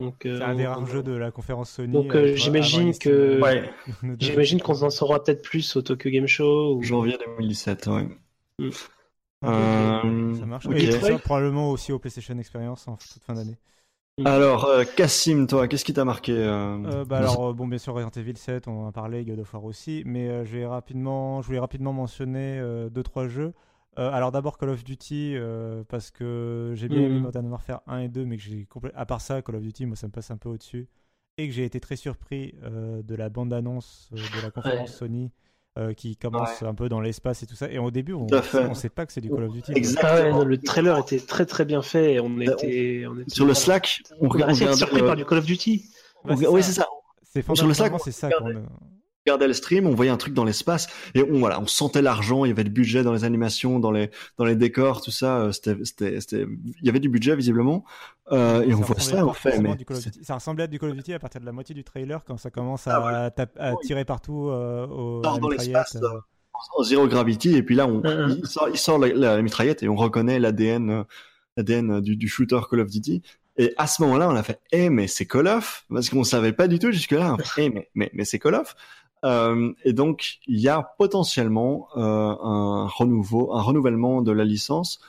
Donc, 0.00 0.26
euh, 0.26 0.38
C'est 0.38 0.44
un 0.44 0.54
des 0.54 0.66
on- 0.66 0.70
rares 0.70 0.86
jeux 0.86 1.02
de 1.02 1.12
la 1.12 1.30
conférence 1.30 1.70
Sony. 1.70 1.92
Donc, 1.92 2.14
euh, 2.14 2.32
euh, 2.32 2.36
j'imagine 2.36 2.96
que- 2.98 3.40
Ouais. 3.40 3.70
J'imagine 4.18 4.60
qu'on 4.60 4.82
en 4.82 4.90
saura 4.90 5.22
peut-être 5.22 5.42
plus 5.42 5.74
au 5.76 5.82
Tokyo 5.82 6.10
Game 6.10 6.26
Show. 6.26 6.74
Ou... 6.76 6.82
Janvier 6.82 7.16
2017, 7.18 7.86
ouais. 7.86 8.08
Mm. 8.58 8.68
Euh, 9.44 10.34
Ça 10.34 10.46
marche. 10.46 10.66
ok. 10.66 10.74
Et 10.74 10.90
ça, 10.92 11.18
probablement 11.18 11.70
aussi 11.70 11.92
au 11.92 11.98
PlayStation 11.98 12.36
Experience 12.38 12.88
en 12.88 12.96
toute 12.96 13.22
fin 13.22 13.34
d'année. 13.34 13.56
Alors, 14.24 14.64
euh, 14.64 14.84
Cassim, 14.96 15.46
toi, 15.46 15.68
qu'est-ce 15.68 15.84
qui 15.84 15.92
t'a 15.92 16.06
marqué 16.06 16.32
euh, 16.32 16.78
Euh, 16.86 17.04
bah 17.04 17.18
alors, 17.18 17.48
euh, 17.48 17.52
bon, 17.52 17.66
bien 17.68 17.76
sûr, 17.78 17.92
Resident 17.94 18.10
Evil 18.16 18.36
7, 18.36 18.66
on 18.66 18.84
en 18.84 18.88
a 18.88 18.92
parlé, 18.92 19.24
God 19.26 19.40
of 19.40 19.52
War 19.52 19.64
aussi, 19.64 20.02
mais 20.06 20.26
euh, 20.28 20.44
je, 20.46 20.56
vais 20.56 20.66
rapidement, 20.66 21.42
je 21.42 21.46
voulais 21.48 21.58
rapidement 21.58 21.92
mentionner 21.92 22.58
euh, 22.58 22.88
deux 22.88 23.02
trois 23.02 23.28
jeux. 23.28 23.52
Euh, 23.98 24.10
alors 24.12 24.30
d'abord 24.32 24.58
Call 24.58 24.68
of 24.70 24.84
Duty, 24.84 25.32
euh, 25.36 25.82
parce 25.88 26.10
que 26.10 26.72
j'ai 26.74 26.88
bien 26.88 26.98
aimé 27.00 27.16
Mhm. 27.16 27.22
Modern 27.22 27.46
Warfare 27.48 27.82
1 27.86 28.00
et 28.00 28.08
2, 28.08 28.24
mais 28.26 28.36
que 28.36 28.42
j'ai 28.42 28.66
à 28.94 29.06
part 29.06 29.20
ça, 29.20 29.40
Call 29.42 29.56
of 29.56 29.62
Duty, 29.62 29.86
moi 29.86 29.96
ça 29.96 30.06
me 30.06 30.12
passe 30.12 30.30
un 30.30 30.36
peu 30.36 30.48
au-dessus. 30.50 30.86
Et 31.38 31.48
que 31.48 31.54
j'ai 31.54 31.64
été 31.64 31.80
très 31.80 31.96
surpris 31.96 32.54
euh, 32.64 33.02
de 33.02 33.14
la 33.14 33.28
bande-annonce 33.28 34.10
euh, 34.12 34.16
de 34.16 34.42
la 34.42 34.50
conférence 34.50 34.94
Sony 34.94 35.30
euh, 35.78 35.92
qui 35.92 36.16
commence 36.16 36.62
un 36.62 36.74
peu 36.74 36.88
dans 36.88 37.00
l'espace 37.00 37.42
et 37.42 37.46
tout 37.46 37.54
ça. 37.56 37.70
Et 37.70 37.76
au 37.78 37.90
début, 37.90 38.14
on 38.14 38.26
on 38.54 38.74
sait 38.74 38.88
pas 38.88 39.04
que 39.04 39.12
c'est 39.12 39.20
du 39.20 39.28
Call 39.28 39.44
of 39.44 39.52
Duty. 39.52 39.64
Ah 39.68 39.72
ouais, 39.74 39.78
Exactement. 39.78 40.38
non, 40.38 40.44
le 40.44 40.56
trailer 40.58 40.98
était 40.98 41.20
très 41.20 41.44
très 41.44 41.64
bien 41.66 41.82
fait. 41.82 42.14
et 42.14 42.20
On 42.20 42.40
était, 42.40 43.04
on 43.06 43.18
était 43.18 43.30
Sur 43.30 43.44
le 43.44 43.52
Slack, 43.52 44.00
on, 44.20 44.26
on 44.26 44.28
regardait 44.30 44.72
surpris 44.74 45.02
par 45.02 45.16
du 45.16 45.24
Call 45.26 45.38
of 45.38 45.44
Duty. 45.46 45.84
C'est 46.28 46.48
oui, 46.48 46.62
ça. 46.62 46.68
c'est 46.68 46.72
ça. 46.80 46.86
C'est 47.22 47.54
Sur 47.54 47.66
le 47.66 47.74
Slack, 47.74 47.92
c'est 48.02 48.12
ça 48.12 48.30
qu'on 48.30 48.56
On 48.56 48.62
regardait 49.26 49.48
le 49.48 49.52
stream, 49.54 49.86
on 49.86 49.94
voyait 49.94 50.10
un 50.10 50.16
truc 50.16 50.34
dans 50.34 50.44
l'espace 50.44 50.86
et 51.14 51.22
on 51.22 51.38
voilà, 51.38 51.60
on 51.60 51.66
sentait 51.66 52.02
l'argent, 52.02 52.44
il 52.44 52.48
y 52.48 52.50
avait 52.52 52.62
le 52.64 52.70
budget 52.70 53.02
dans 53.02 53.12
les 53.12 53.24
animations, 53.24 53.78
dans 53.80 53.90
les 53.90 54.10
dans 54.38 54.44
les 54.44 54.56
décors, 54.56 55.00
tout 55.02 55.10
ça. 55.10 55.38
euh, 55.40 55.52
C'était 55.52 55.76
il 56.00 56.84
y 56.84 56.88
avait 56.88 57.00
du 57.00 57.08
budget 57.08 57.34
visiblement 57.36 57.84
euh, 58.32 58.62
et 58.62 58.74
on 58.74 58.78
Ça 58.80 58.84
voit 58.86 58.94
ressemblait 58.96 59.18
ça, 59.20 59.26
on 59.26 59.32
fait 59.32 59.60
mais 59.60 59.76
du 59.76 59.84
Call 59.84 59.96
of 59.96 60.02
c'est- 60.02 60.10
Duty. 60.14 60.24
Ça 60.24 60.34
ressemblait 60.34 60.64
à 60.64 60.66
du 60.66 60.78
Call 60.78 60.90
of 60.90 60.96
Duty 60.96 61.12
à 61.14 61.18
partir 61.18 61.40
de 61.40 61.46
la 61.46 61.52
moitié 61.52 61.74
du 61.74 61.84
trailer 61.84 62.24
quand 62.24 62.36
ça 62.38 62.50
commence 62.50 62.86
Ah 62.86 63.30
à, 63.36 63.42
à 63.58 63.74
tirer 63.84 64.04
partout 64.04 64.48
euh, 64.48 64.86
au, 64.86 65.20
Dans- 65.22 65.48
l'espace, 65.48 65.96
euh. 65.96 66.08
en 66.78 66.82
zéro 66.82 67.06
gravity 67.06 67.54
et 67.56 67.62
puis 67.62 67.74
là 67.74 67.86
on 67.86 68.02
il 68.28 68.46
sort, 68.46 68.68
il 68.72 68.78
sort 68.78 68.98
la, 68.98 69.08
la 69.08 69.42
mitraillette 69.42 69.82
et 69.82 69.88
on 69.88 69.96
reconnaît 69.96 70.38
l'ADN 70.38 71.04
l'ADN 71.56 72.00
du, 72.00 72.16
du 72.16 72.28
shooter 72.28 72.60
Call 72.70 72.80
of 72.80 72.90
Duty 72.90 73.22
et 73.58 73.72
à 73.78 73.86
ce 73.86 74.02
moment-là 74.02 74.28
on 74.30 74.36
a 74.36 74.42
fait 74.42 74.60
eh 74.72 74.90
mais 74.90 75.06
c'est 75.06 75.26
Call 75.26 75.48
of? 75.48 75.84
Parce 75.90 76.10
qu'on 76.10 76.24
savait 76.24 76.52
pas 76.52 76.66
du 76.68 76.78
tout 76.78 76.90
jusque 76.92 77.12
là 77.12 77.34
on 77.34 77.42
fait, 77.42 77.66
eh 77.66 77.70
mais 77.70 77.88
mais 77.94 78.10
mais 78.14 78.24
c'est 78.24 78.38
Call 78.38 78.54
of? 78.54 78.74
Euh, 79.24 79.72
et 79.84 79.92
donc 79.94 80.38
il 80.46 80.60
y 80.60 80.68
a 80.68 80.82
potentiellement 80.98 81.88
euh, 81.96 82.00
un 82.00 82.86
renouveau 82.86 83.54
un 83.54 83.62
renouvellement 83.62 84.20
de 84.20 84.30
la 84.30 84.44
licence 84.44 85.00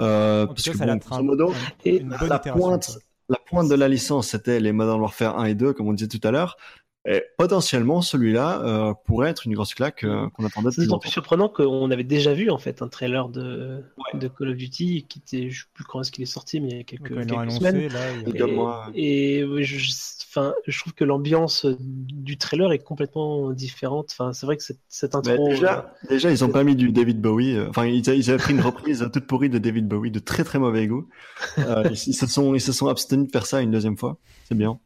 euh, 0.00 0.46
parce 0.46 0.62
cas, 0.62 0.72
que 0.72 0.78
bon, 0.78 0.96
grosso 0.96 1.22
modo 1.22 1.52
Et 1.84 2.02
la 2.26 2.38
pointe 2.38 2.98
la 3.28 3.36
pointe 3.36 3.68
de 3.68 3.74
la 3.74 3.86
licence 3.86 4.28
c'était 4.28 4.60
les 4.60 4.72
Modern 4.72 4.98
Warfare 4.98 5.38
1 5.38 5.44
et 5.44 5.54
2 5.54 5.74
comme 5.74 5.88
on 5.88 5.92
disait 5.92 6.08
tout 6.08 6.26
à 6.26 6.30
l'heure 6.30 6.56
Et 7.06 7.24
potentiellement, 7.38 8.02
celui-là 8.02 8.60
euh, 8.62 8.94
pourrait 9.06 9.30
être 9.30 9.46
une 9.46 9.54
grosse 9.54 9.72
claque 9.72 10.04
euh, 10.04 10.28
qu'on 10.34 10.44
attendait 10.44 10.70
C'est 10.70 10.82
d'autant 10.82 10.98
plus 10.98 11.08
surprenant 11.10 11.48
qu'on 11.48 11.90
avait 11.90 12.04
déjà 12.04 12.34
vu 12.34 12.50
en 12.50 12.58
fait 12.58 12.82
un 12.82 12.88
trailer 12.88 13.30
de, 13.30 13.82
de 14.12 14.28
Call 14.28 14.50
of 14.50 14.56
Duty 14.56 15.06
qui 15.08 15.18
était, 15.20 15.48
je 15.50 15.60
sais 15.62 15.66
plus 15.72 15.84
quand 15.84 16.02
est-ce 16.02 16.12
qu'il 16.12 16.22
est 16.22 16.26
sorti, 16.26 16.60
mais 16.60 16.68
il 16.68 16.76
y 16.76 16.80
a 16.80 16.84
quelques, 16.84 17.10
annoncé, 17.16 17.56
semaines. 17.56 17.88
là, 17.88 18.00
il 18.12 18.28
y 18.28 18.32
a- 18.32 18.34
Et- 18.34 18.38
Comme 18.38 18.52
moi. 18.54 18.86
Et 18.94 19.44
ouais, 19.44 19.62
je, 19.62 19.78
je- 19.78 19.92
enfin, 20.28 20.52
je 20.66 20.78
trouve 20.78 20.92
que 20.92 21.04
l'ambiance 21.04 21.64
du 21.80 22.36
trailer 22.36 22.70
est 22.72 22.78
complètement 22.80 23.50
différente. 23.52 24.10
Enfin, 24.12 24.34
c'est 24.34 24.44
vrai 24.44 24.58
que 24.58 24.62
cette, 24.62 24.80
cette 24.88 25.14
Mais 25.14 25.30
intro. 25.30 25.46
euh, 25.46 25.50
déjà, 25.54 25.94
déjà, 26.10 26.30
ils 26.30 26.44
ont 26.44 26.50
pas 26.50 26.64
mis 26.64 26.76
du 26.76 26.92
David 26.92 27.18
Bowie. 27.22 27.56
euh, 27.56 27.68
Enfin, 27.70 27.86
ils, 27.86 28.06
ils 28.06 28.28
avaient 28.30 28.38
pris 28.42 28.52
une 28.52 28.60
reprise 28.60 29.08
toute 29.10 29.26
pourrie 29.26 29.48
de 29.48 29.56
David 29.58 29.88
Bowie 29.88 30.10
de 30.10 30.18
très 30.18 30.44
très 30.44 30.58
mauvais 30.58 30.86
goût. 30.86 31.08
Euh, 31.56 31.82
ils, 31.86 31.92
ils 31.92 32.14
se 32.14 32.26
sont 32.26 32.54
ils 32.54 32.60
se 32.60 32.72
sont 32.74 32.88
abstenus 32.88 33.26
de 33.26 33.32
faire 33.32 33.46
ça 33.46 33.62
une 33.62 33.70
deuxième 33.70 33.96
fois. 33.96 34.18
C'est 34.44 34.54
bien. 34.54 34.78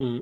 euh, 0.00 0.20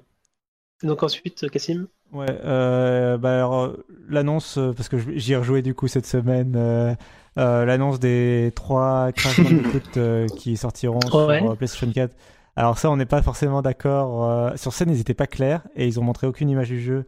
Donc 0.82 1.02
ensuite, 1.02 1.48
Cassim. 1.50 1.86
Ouais, 2.12 2.26
euh, 2.44 3.16
bah 3.18 3.36
alors, 3.36 3.64
euh, 3.64 3.84
l'annonce, 4.08 4.58
euh, 4.58 4.72
parce 4.72 4.88
que 4.88 4.96
j'y 5.16 5.32
ai 5.32 5.36
rejoué 5.36 5.62
du 5.62 5.74
coup 5.74 5.88
cette 5.88 6.06
semaine, 6.06 6.54
euh, 6.56 6.94
euh, 7.38 7.64
l'annonce 7.64 7.98
des 7.98 8.52
trois 8.54 9.10
Crash 9.12 9.40
Bandicoot 9.40 9.80
euh, 9.96 10.26
qui 10.28 10.56
sortiront 10.56 11.00
Ouais. 11.12 11.38
sur 11.40 11.50
euh, 11.50 11.54
PlayStation 11.56 11.90
4. 11.92 12.14
Alors 12.54 12.78
ça, 12.78 12.90
on 12.90 12.96
n'est 12.96 13.06
pas 13.06 13.22
forcément 13.22 13.60
d'accord. 13.62 14.30
euh, 14.30 14.50
sur 14.56 14.72
scène, 14.72 14.90
ils 14.90 14.98
n'étaient 14.98 15.14
pas 15.14 15.26
clairs 15.26 15.62
et 15.74 15.86
ils 15.86 15.98
ont 15.98 16.04
montré 16.04 16.26
aucune 16.26 16.48
image 16.48 16.68
du 16.68 16.80
jeu. 16.80 17.04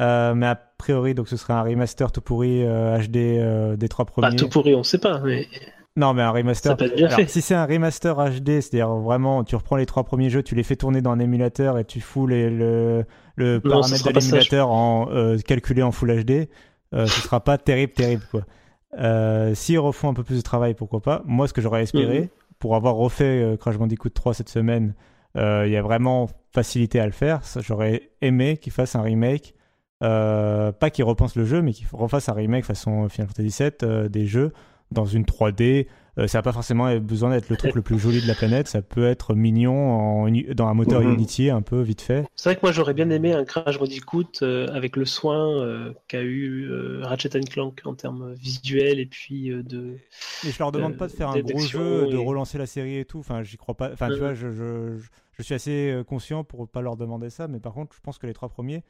Euh, 0.00 0.34
mais 0.34 0.46
a 0.46 0.56
priori, 0.56 1.14
donc 1.14 1.28
ce 1.28 1.36
serait 1.36 1.52
un 1.54 1.62
remaster 1.62 2.10
tout 2.12 2.20
pourri 2.20 2.64
euh, 2.64 2.98
HD 2.98 3.16
euh, 3.38 3.76
des 3.76 3.88
trois 3.88 4.04
Pas 4.04 4.10
premiers. 4.12 4.36
tout 4.36 4.48
pourri, 4.48 4.74
on 4.74 4.82
sait 4.82 4.98
pas, 4.98 5.20
mais 5.20 5.46
Non, 5.96 6.12
mais 6.12 6.22
un 6.22 6.30
remaster. 6.32 6.72
ça 6.72 6.76
peut 6.76 6.86
être 6.86 6.96
bien 6.96 7.06
Alors, 7.06 7.20
fait. 7.20 7.28
si 7.28 7.40
c'est 7.40 7.54
un 7.54 7.66
remaster 7.66 8.16
HD, 8.16 8.60
c'est-à-dire 8.60 8.88
vraiment, 8.94 9.44
tu 9.44 9.54
reprends 9.54 9.76
les 9.76 9.86
trois 9.86 10.02
premiers 10.02 10.28
jeux, 10.28 10.42
tu 10.42 10.56
les 10.56 10.64
fais 10.64 10.74
tourner 10.74 11.00
dans 11.02 11.12
un 11.12 11.20
émulateur 11.20 11.78
et 11.78 11.84
tu 11.84 12.00
fous 12.00 12.26
les- 12.26 12.50
le, 12.50 13.04
le 13.36 13.60
Non, 13.64 13.80
paramètre 13.80 14.12
de 14.12 14.18
l'émulateur 14.18 14.70
en 14.70 15.08
euh, 15.12 15.38
calculé 15.38 15.82
en 15.82 15.92
Full 15.92 16.24
HD, 16.24 16.48
euh, 16.94 17.06
ce 17.06 17.20
sera 17.20 17.38
pas 17.44 17.58
terrible, 17.58 17.92
terrible 17.92 18.24
quoi. 18.30 18.42
Euh, 18.98 19.54
S'ils 19.54 19.78
refont 19.78 20.08
un 20.08 20.14
peu 20.14 20.24
plus 20.24 20.36
de 20.36 20.42
travail, 20.42 20.74
pourquoi 20.74 21.00
pas. 21.00 21.22
Moi, 21.26 21.46
ce 21.46 21.52
que 21.52 21.60
j'aurais 21.60 21.82
espéré, 21.84 22.20
Mhm. 22.22 22.28
pour 22.58 22.74
avoir 22.74 22.96
refait 22.96 23.42
euh, 23.42 23.56
Crash 23.56 23.76
Bandicoot 23.78 24.10
3 24.10 24.34
cette 24.34 24.48
semaine, 24.48 24.94
euh, 25.36 25.62
il 25.66 25.72
y 25.72 25.76
a 25.76 25.82
vraiment 25.82 26.28
facilité 26.52 26.98
à 26.98 27.06
le 27.06 27.12
faire. 27.12 27.40
J'aurais 27.60 28.10
aimé 28.20 28.56
qu'ils 28.56 28.72
fassent 28.72 28.96
un 28.96 29.02
remake. 29.02 29.54
Pas 30.00 30.90
qu'ils 30.92 31.04
repensent 31.04 31.36
le 31.36 31.44
jeu, 31.44 31.62
mais 31.62 31.72
qu'ils 31.72 31.86
refassent 31.92 32.28
un 32.28 32.34
remake 32.34 32.64
façon 32.64 33.08
Final 33.08 33.28
Fantasy 33.28 33.62
VII 33.80 34.08
des 34.10 34.26
jeux 34.26 34.52
dans 34.94 35.04
une 35.04 35.24
3D. 35.24 35.86
Euh, 36.16 36.28
ça 36.28 36.38
n'a 36.38 36.42
pas 36.42 36.52
forcément 36.52 36.96
besoin 37.00 37.30
d'être 37.30 37.48
le 37.48 37.56
truc 37.56 37.74
le 37.74 37.82
plus 37.82 37.98
joli 37.98 38.20
de 38.22 38.26
la 38.28 38.36
planète. 38.36 38.68
Ça 38.68 38.82
peut 38.82 39.04
être 39.04 39.34
mignon 39.34 39.74
en, 39.90 40.30
dans 40.54 40.68
un 40.68 40.74
moteur 40.74 41.00
Mhm. 41.00 41.12
Unity, 41.14 41.50
un 41.50 41.60
peu 41.62 41.80
vite 41.82 42.00
fait. 42.02 42.24
C'est 42.36 42.48
vrai 42.50 42.56
que 42.56 42.60
moi 42.62 42.70
j'aurais 42.72 42.94
bien 42.94 43.10
aimé 43.10 43.32
un 43.32 43.44
Crash 43.44 43.78
Bandicoot 43.78 44.24
euh, 44.42 44.68
avec 44.72 44.96
le 44.96 45.04
soin 45.04 45.60
euh, 45.60 45.92
qu'a 46.06 46.22
eu 46.22 46.68
euh, 46.70 47.00
Ratchet 47.02 47.30
Clank 47.50 47.80
en 47.84 47.94
termes 47.94 48.32
visuels 48.34 49.00
et 49.00 49.06
puis 49.06 49.50
euh, 49.50 49.62
de. 49.64 49.96
Mais 50.44 50.52
je 50.52 50.58
leur 50.60 50.70
demande 50.72 50.96
pas 50.96 51.08
de 51.08 51.12
faire 51.12 51.30
un 51.30 51.40
gros 51.40 51.58
jeu, 51.58 52.06
de 52.06 52.16
et- 52.16 52.24
relancer 52.24 52.58
la 52.58 52.66
série 52.66 52.98
et 52.98 53.04
tout. 53.04 53.18
Enfin, 53.18 53.42
j'y 53.42 53.56
crois 53.56 53.76
pas. 53.76 53.90
Enfin, 53.92 54.06
tu 54.06 54.12
Mhm. 54.14 54.18
vois, 54.20 54.34
je, 54.34 54.50
je, 54.50 54.96
je, 54.98 55.08
je 55.32 55.42
suis 55.42 55.54
assez 55.54 56.00
conscient 56.06 56.44
pour 56.44 56.68
pas 56.68 56.80
leur 56.80 56.96
demander 56.96 57.28
ça. 57.30 57.48
Mais 57.48 57.58
par 57.60 57.72
contre, 57.72 57.94
je 57.96 58.00
pense 58.00 58.18
que 58.18 58.26
les 58.26 58.34
trois 58.34 58.48
premiers 58.48 58.84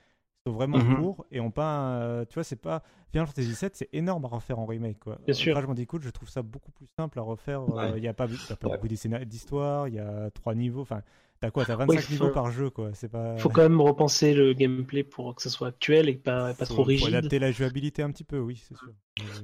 sont 0.47 0.53
vraiment 0.53 0.79
Mhm. 0.79 0.97
courts 0.97 1.27
et 1.31 1.41
ont 1.41 1.51
pas. 1.51 1.65
un- 1.65 2.01
euh, 2.03 2.25
tu 2.29 2.35
vois, 2.35 2.45
c'est 2.45 2.61
pas. 2.61 2.83
Final 3.13 3.27
Fantasy 3.27 3.49
VII, 3.59 3.71
c'est 3.73 3.89
énorme 3.93 4.25
à 4.27 4.29
refaire 4.29 4.59
en 4.59 4.67
remake, 4.67 4.99
quoi. 5.01 5.19
Bien 5.25 5.35
sûr. 5.35 5.55
Crash 5.55 5.67
Bandicoot, 5.67 6.01
je 6.03 6.11
trouve 6.11 6.29
ça 6.29 6.43
beaucoup 6.43 6.71
plus 6.73 6.87
simple 6.99 7.19
à 7.19 7.23
refaire. 7.23 7.63
Euh, 7.63 7.67
Il 7.89 7.93
Ouais. 7.95 8.01
y 8.03 8.09
a 8.09 8.13
pas, 8.15 8.27
t'as 8.49 8.57
pas 8.57 8.69
Ouais. 8.69 8.75
beaucoup 8.75 8.89
d'histoire. 8.89 9.89
Il 9.89 9.95
y 9.95 9.99
a 9.99 10.31
trois 10.31 10.55
niveaux. 10.55 10.83
Enfin, 10.83 11.01
t'as 11.41 11.51
quoi 11.51 11.65
T'as 11.65 11.77
25 11.77 12.01
faut- 12.01 12.13
niveaux 12.13 12.29
par 12.31 12.51
jeu, 12.51 12.69
quoi. 12.71 12.91
C'est 12.93 13.09
pas. 13.09 13.37
Faut 13.39 13.49
quand 13.49 13.63
même 13.63 13.81
repenser 13.81 14.35
le 14.35 14.53
gameplay 14.53 15.03
pour 15.05 15.35
que 15.35 15.41
ça 15.43 15.49
soit 15.49 15.69
actuel 15.69 16.09
et 16.11 16.15
pas, 16.15 16.53
pas 16.53 16.67
Faut- 16.67 16.75
trop 16.75 16.83
faut 16.83 16.89
rigide. 16.89 17.15
adapter 17.15 17.39
la 17.39 17.51
jouabilité 17.51 18.03
un 18.03 18.11
petit 18.11 18.25
peu, 18.25 18.39
oui, 18.39 18.63
c'est 18.69 18.77
sûr. 18.77 18.89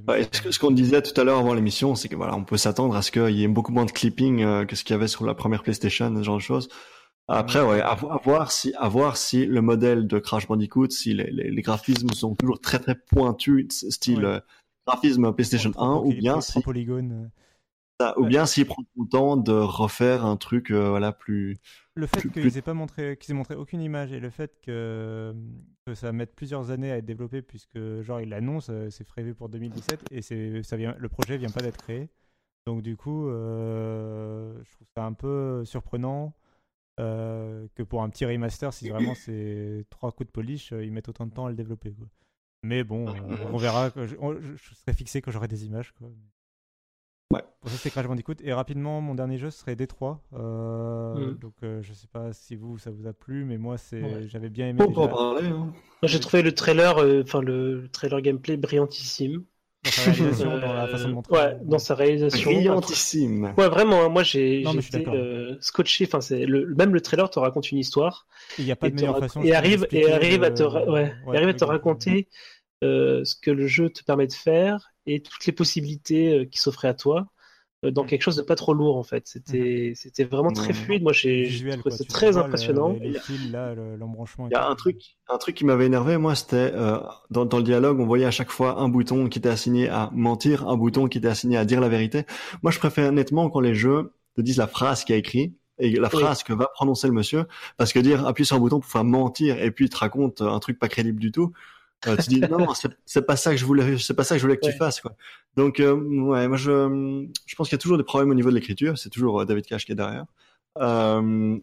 Ouais, 0.07 0.27
ce 0.31 0.41
que- 0.41 0.51
ce 0.51 0.59
qu'on 0.59 0.71
disait 0.71 1.01
tout 1.01 1.19
à 1.19 1.23
l'heure 1.23 1.39
avant 1.39 1.53
l'émission, 1.55 1.95
c'est 1.95 2.09
que 2.09 2.15
voilà, 2.15 2.35
on 2.35 2.43
peut 2.43 2.57
s'attendre 2.57 2.95
à 2.95 3.01
ce 3.01 3.09
qu'il 3.11 3.31
y 3.35 3.43
ait 3.43 3.47
beaucoup 3.47 3.71
moins 3.71 3.85
de 3.85 3.91
clipping 3.91 4.43
euh, 4.43 4.65
que 4.65 4.75
ce 4.75 4.83
qu'il 4.83 4.93
y 4.93 4.97
avait 4.99 5.07
sur 5.07 5.25
la 5.25 5.33
première 5.33 5.63
PlayStation, 5.63 6.13
ce 6.15 6.21
genre 6.21 6.35
de 6.37 6.41
choses. 6.41 6.69
Après, 7.31 7.61
ouais, 7.63 7.81
à, 7.81 7.95
vo- 7.95 8.09
à 8.11 8.17
voir 8.23 8.51
si, 8.51 8.73
à 8.77 8.87
voir 8.89 9.17
si 9.17 9.45
le 9.45 9.61
modèle 9.61 10.07
de 10.07 10.19
Crash 10.19 10.47
Bandicoot, 10.47 10.89
si 10.89 11.13
les, 11.13 11.31
les, 11.31 11.49
les 11.51 11.61
graphismes 11.61 12.09
sont 12.11 12.35
toujours 12.35 12.59
très 12.61 12.79
très 12.79 12.95
pointus, 12.95 13.87
style 13.89 14.19
Ouais. 14.25 14.25
euh, 14.25 14.39
graphisme 14.87 15.31
PlayStation 15.33 15.71
Trop 15.71 15.83
1, 15.83 15.95
ou 15.97 16.05
équilibré, 16.11 16.21
bien 16.21 16.41
si, 16.41 16.61
polygone. 16.61 17.11
euh. 17.11 17.27
ça- 17.99 18.17
ou 18.19 18.23
Ouais. 18.23 18.29
bien 18.29 18.45
s'il 18.45 18.65
prend 18.65 18.83
le 18.97 19.07
temps 19.07 19.37
de 19.37 19.51
refaire 19.51 20.25
un 20.25 20.35
truc, 20.37 20.71
euh, 20.71 20.89
voilà, 20.89 21.11
plus. 21.11 21.57
Le 21.95 22.07
fait 22.07 22.21
qu'ils 22.21 22.31
plus- 22.31 22.57
aient 22.57 22.61
pas 22.61 22.73
montré, 22.73 23.17
qu'ils 23.17 23.31
aient 23.33 23.37
montré 23.37 23.55
aucune 23.55 23.81
image 23.81 24.11
et 24.11 24.19
le 24.19 24.29
fait 24.29 24.59
que, 24.65 25.33
que 25.85 25.93
ça 25.93 26.11
mette 26.11 26.33
plusieurs 26.35 26.71
années 26.71 26.91
à 26.91 26.97
être 26.97 27.05
développé 27.05 27.41
puisque 27.41 27.77
genre 28.01 28.21
ils 28.21 28.29
l'annoncent, 28.29 28.71
euh, 28.73 28.89
c'est 28.89 29.03
prévu 29.03 29.33
pour 29.35 29.49
2017 29.49 30.03
et 30.11 30.21
c'est 30.21 30.63
ça 30.63 30.77
vient, 30.77 30.95
le 30.97 31.09
projet 31.09 31.37
vient 31.37 31.49
pas 31.49 31.61
d'être 31.61 31.77
créé. 31.81 32.09
Donc 32.65 32.81
du 32.81 32.95
coup, 32.95 33.27
euh, 33.29 34.53
je 34.63 34.71
trouve 34.73 34.87
ça 34.95 35.05
un 35.05 35.13
peu 35.13 35.63
surprenant 35.65 36.33
euh, 37.01 37.67
que 37.75 37.83
pour 37.83 38.03
un 38.03 38.09
petit 38.09 38.25
remaster, 38.25 38.71
si 38.73 38.89
vraiment 38.89 39.15
c'est 39.15 39.85
trois 39.89 40.11
coups 40.11 40.27
de 40.27 40.31
polish, 40.31 40.71
euh, 40.71 40.85
ils 40.85 40.91
mettent 40.91 41.09
autant 41.09 41.25
de 41.25 41.33
temps 41.33 41.45
à 41.47 41.49
le 41.49 41.55
développer. 41.55 41.91
Quoi. 41.91 42.07
Mais 42.63 42.83
bon, 42.83 43.07
euh, 43.09 43.13
on 43.51 43.57
verra. 43.57 43.89
Je, 43.95 44.15
on- 44.19 44.39
je- 44.39 44.55
je 44.55 44.75
serai 44.75 44.93
fixé 44.93 45.21
quand 45.21 45.31
j'aurai 45.31 45.47
des 45.47 45.65
images. 45.65 45.91
Quoi. 45.97 46.09
Ouais. 47.33 47.41
Pour 47.61 47.69
ça, 47.69 47.77
c'était 47.77 47.89
Crash 47.91 48.07
Bandicoot. 48.07 48.35
Et 48.43 48.51
rapidement, 48.53 48.99
mon 49.01 49.15
dernier 49.15 49.37
jeu 49.37 49.49
serait 49.51 49.75
Détroit. 49.75 50.21
Euh, 50.33 51.31
Mm. 51.31 51.37
Donc, 51.39 51.53
euh, 51.63 51.81
je 51.81 51.93
sais 51.93 52.07
pas 52.07 52.33
si 52.33 52.55
vous, 52.55 52.77
ça 52.77 52.91
vous 52.91 53.07
a 53.07 53.13
plu, 53.13 53.45
mais 53.45 53.57
moi, 53.57 53.77
c'est, 53.77 54.01
Ouais. 54.01 54.27
j'avais 54.27 54.49
bien 54.49 54.67
aimé. 54.69 54.81
On 54.85 54.91
peut 54.91 54.99
en 55.01 55.07
parler. 55.07 55.47
Hein. 55.47 55.73
J'ai 56.03 56.19
trouvé 56.19 56.41
le 56.43 56.53
trailer, 56.53 56.97
enfin 57.23 57.41
le 57.41 57.87
trailer 57.91 58.21
gameplay 58.21 58.57
brillantissime. 58.57 59.43
Dans 59.83 59.91
sa 59.91 60.03
réalisation, 60.03 60.57
dans 60.59 60.73
la 60.73 60.83
Euh, 60.83 60.87
façon 60.91 61.09
de 61.09 61.13
montrer. 61.13 61.35
Ouais, 61.35 61.57
dans 61.63 61.79
sa 61.79 61.95
réalisation. 61.95 62.51
Brillantissime. 62.51 63.53
Ouais, 63.57 63.67
vraiment, 63.69 64.03
hein, 64.03 64.09
moi 64.09 64.23
j'ai 64.23 64.61
été 64.61 65.07
euh, 65.07 65.57
scotché. 65.59 66.05
Enfin, 66.05 66.21
c'est 66.21 66.45
le, 66.45 66.73
même 66.75 66.93
le 66.93 67.01
trailer 67.01 67.29
te 67.29 67.39
raconte 67.39 67.71
une 67.71 67.79
histoire. 67.79 68.27
Il 68.57 68.65
n'y 68.65 68.71
a 68.71 68.75
pas 68.75 68.87
de 68.87 68.93
et 68.93 68.95
te 68.95 69.01
meilleure 69.01 69.19
façon. 69.19 69.41
et 69.43 69.53
arrive 69.55 69.87
et 69.91 70.01
d'expliquer 70.01 70.13
arrive 70.13 70.43
à 70.43 70.51
te 70.51 70.63
ra- 70.63 70.89
ouais, 70.89 71.13
et 71.23 71.27
ouais, 71.29 71.37
arrive 71.37 71.49
à 71.49 71.53
te 71.53 71.63
raconter 71.63 72.27
euh, 72.83 73.23
ce 73.25 73.35
que 73.35 73.51
le 73.51 73.67
jeu 73.67 73.89
te 73.89 74.03
permet 74.03 74.27
de 74.27 74.33
faire 74.33 74.91
et 75.05 75.21
toutes 75.21 75.45
les 75.45 75.53
possibilités 75.53 76.33
euh, 76.39 76.45
qui 76.45 76.59
s'offraient 76.59 76.87
à 76.87 76.93
toi 76.93 77.19
euh, 77.21 77.25
dans 77.83 78.03
Mm. 78.03 78.07
quelque 78.07 78.21
chose 78.21 78.35
de 78.35 78.41
pas 78.43 78.55
trop 78.55 78.73
lourd 78.73 78.97
en 78.97 79.03
fait. 79.03 79.27
C'était 79.27 79.93
c'était 79.95 80.23
vraiment 80.23 80.51
très 80.51 80.73
Mm. 80.73 80.75
fluide. 80.75 81.03
Moi 81.03 81.13
j'ai 81.13 81.47
trouvé 81.71 81.95
Tu 81.97 82.05
très 82.05 82.31
vois 82.31 82.45
impressionnant. 82.45 82.93
Les, 83.01 83.09
les 83.09 83.19
fils, 83.19 83.51
là, 83.51 83.73
le- 83.73 83.95
l'embranchement. 83.95 84.47
et 84.47 84.49
Il 84.51 84.53
y 84.53 84.55
a 84.55 84.67
un 84.67 84.75
truc, 84.75 85.17
un 85.29 85.37
truc 85.37 85.55
qui 85.55 85.65
m'avait 85.65 85.85
énervé, 85.85 86.17
moi, 86.17 86.35
c'était 86.35 86.55
euh, 86.75 86.99
dans, 87.29 87.45
dans 87.45 87.57
le 87.57 87.63
dialogue, 87.63 87.99
on 87.99 88.05
voyait 88.05 88.25
à 88.25 88.31
chaque 88.31 88.51
fois 88.51 88.79
un 88.79 88.89
bouton 88.89 89.29
qui 89.29 89.39
était 89.39 89.49
assigné 89.49 89.87
à 89.89 90.09
mentir, 90.13 90.67
un 90.67 90.75
bouton 90.77 91.07
qui 91.07 91.17
était 91.19 91.27
assigné 91.29 91.57
à 91.57 91.65
dire 91.65 91.79
la 91.81 91.89
vérité. 91.89 92.25
Moi, 92.61 92.71
je 92.71 92.79
préfère 92.79 93.11
nettement 93.11 93.49
quand 93.49 93.61
les 93.61 93.75
jeux 93.75 94.13
te 94.35 94.41
disent 94.41 94.57
la 94.57 94.67
phrase 94.67 95.03
qui 95.05 95.13
a 95.13 95.15
écrit 95.15 95.55
et 95.79 95.91
la 95.93 96.09
Oui. 96.13 96.19
phrase 96.21 96.43
que 96.43 96.53
va 96.53 96.67
prononcer 96.73 97.07
le 97.07 97.13
monsieur, 97.13 97.45
parce 97.77 97.93
que 97.93 97.99
dire 97.99 98.27
appuie 98.27 98.45
sur 98.45 98.55
un 98.57 98.59
bouton 98.59 98.79
pour 98.79 98.89
faire 98.91 99.03
mentir 99.05 99.61
et 99.61 99.71
puis 99.71 99.85
il 99.85 99.89
te 99.89 99.97
raconte 99.97 100.41
un 100.41 100.59
truc 100.59 100.77
pas 100.79 100.89
crédible 100.89 101.19
du 101.19 101.31
tout. 101.31 101.53
Euh, 102.07 102.17
tu 102.17 102.29
dis 102.29 102.39
non, 102.41 102.59
non, 102.59 102.73
c'est 103.05 103.21
pas 103.21 103.35
ça 103.35 103.51
que 103.51 103.57
je 103.57 103.65
voulais, 103.65 103.97
c'est 103.99 104.13
pas 104.15 104.23
ça 104.23 104.35
que 104.35 104.39
je 104.39 104.45
voulais 104.45 104.57
que 104.57 104.65
Ouais. 104.65 104.71
tu 104.71 104.77
fasses 104.77 105.01
quoi. 105.01 105.15
Donc 105.55 105.79
euh, 105.79 105.93
ouais, 105.95 106.47
moi 106.47 106.57
je, 106.57 107.27
je 107.45 107.55
pense 107.55 107.67
qu'il 107.69 107.75
y 107.75 107.79
a 107.79 107.81
toujours 107.81 107.97
des 107.97 108.03
problèmes 108.03 108.29
au 108.31 108.33
niveau 108.35 108.49
de 108.49 108.55
l'écriture. 108.55 108.97
C'est 108.97 109.09
toujours 109.09 109.41
euh, 109.41 109.45
David 109.45 109.65
Cage 109.65 109.85
qui 109.85 109.91
est 109.91 109.95
derrière. 109.95 110.25
Euh, 110.79 111.59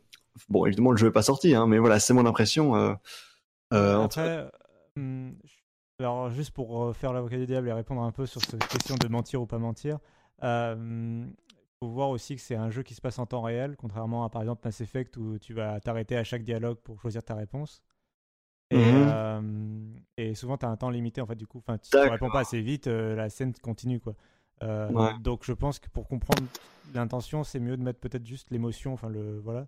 bon, 0.48 0.66
évidemment 0.66 0.93
le 0.93 0.97
jeu 0.98 1.09
est 1.09 1.12
pas 1.12 1.23
sorti, 1.23 1.55
hein, 1.55 1.66
mais 1.66 1.78
voilà, 1.78 1.98
c'est 2.01 2.15
mon 2.15 2.27
impression. 2.27 2.77
Euh, 2.77 2.94
euh. 3.73 4.02
Après, 4.02 4.48
je- 4.97 5.55
alors 6.01 6.31
juste 6.31 6.52
pour 6.52 6.85
euh, 6.85 6.93
faire 6.93 7.12
l'avocat 7.12 7.36
du 7.39 7.47
diable 7.47 7.69
et 7.69 7.73
répondre 7.73 8.02
un 8.02 8.12
peu 8.12 8.27
sur 8.27 8.40
cette 8.40 8.66
question 8.69 8.94
de 8.97 9.09
mentir 9.09 9.43
ou 9.43 9.47
pas 9.47 9.59
mentir, 9.59 9.98
il 10.43 11.27
faut 11.81 11.89
voir 11.89 12.10
aussi 12.10 12.36
que 12.36 12.43
c'est 12.43 12.55
un 12.56 12.70
jeu 12.70 12.82
qui 12.82 12.94
se 12.94 13.01
passe 13.01 13.19
en 13.19 13.27
temps 13.27 13.43
réel, 13.43 13.77
contrairement 13.77 14.24
à 14.24 14.31
par 14.31 14.43
exemple 14.43 14.62
Mass 14.65 14.81
Effect 14.81 15.16
où 15.16 15.39
tu 15.39 15.55
vas 15.55 15.81
t'arrêter 15.81 16.16
à 16.16 16.24
chaque 16.24 16.43
dialogue 16.44 16.78
pour 16.78 17.01
choisir 17.01 17.23
ta 17.23 17.35
réponse. 17.35 17.82
Et, 18.70 18.77
Mhm. 18.77 19.09
euh, 19.15 19.40
et 20.19 20.35
souvent, 20.35 20.59
tu 20.59 20.66
as 20.66 20.69
un 20.69 20.77
temps 20.77 20.90
limité, 20.90 21.20
en 21.20 21.27
fait, 21.27 21.36
du 21.36 21.47
coup. 21.47 21.59
Enfin, 21.59 21.78
si 21.82 21.90
tu 21.90 21.97
D'accord. 21.97 22.12
réponds 22.12 22.31
pas 22.31 22.40
assez 22.40 22.61
vite, 22.61 22.86
euh, 22.86 23.15
la 23.16 23.31
scène 23.31 23.53
continue, 23.62 24.01
quoi. 24.01 24.15
Euh, 24.62 24.90
Ouais. 24.90 25.12
Donc, 25.20 25.45
je 25.45 25.53
pense 25.53 25.78
que 25.78 25.89
pour 25.89 26.07
comprendre 26.09 26.49
l'intention, 26.93 27.45
c'est 27.45 27.61
mieux 27.61 27.77
de 27.77 27.82
mettre 27.82 28.01
peut-être 28.01 28.27
juste 28.27 28.51
l'émotion, 28.51 28.93
enfin, 28.93 29.09
le... 29.09 29.39
Voilà. 29.40 29.66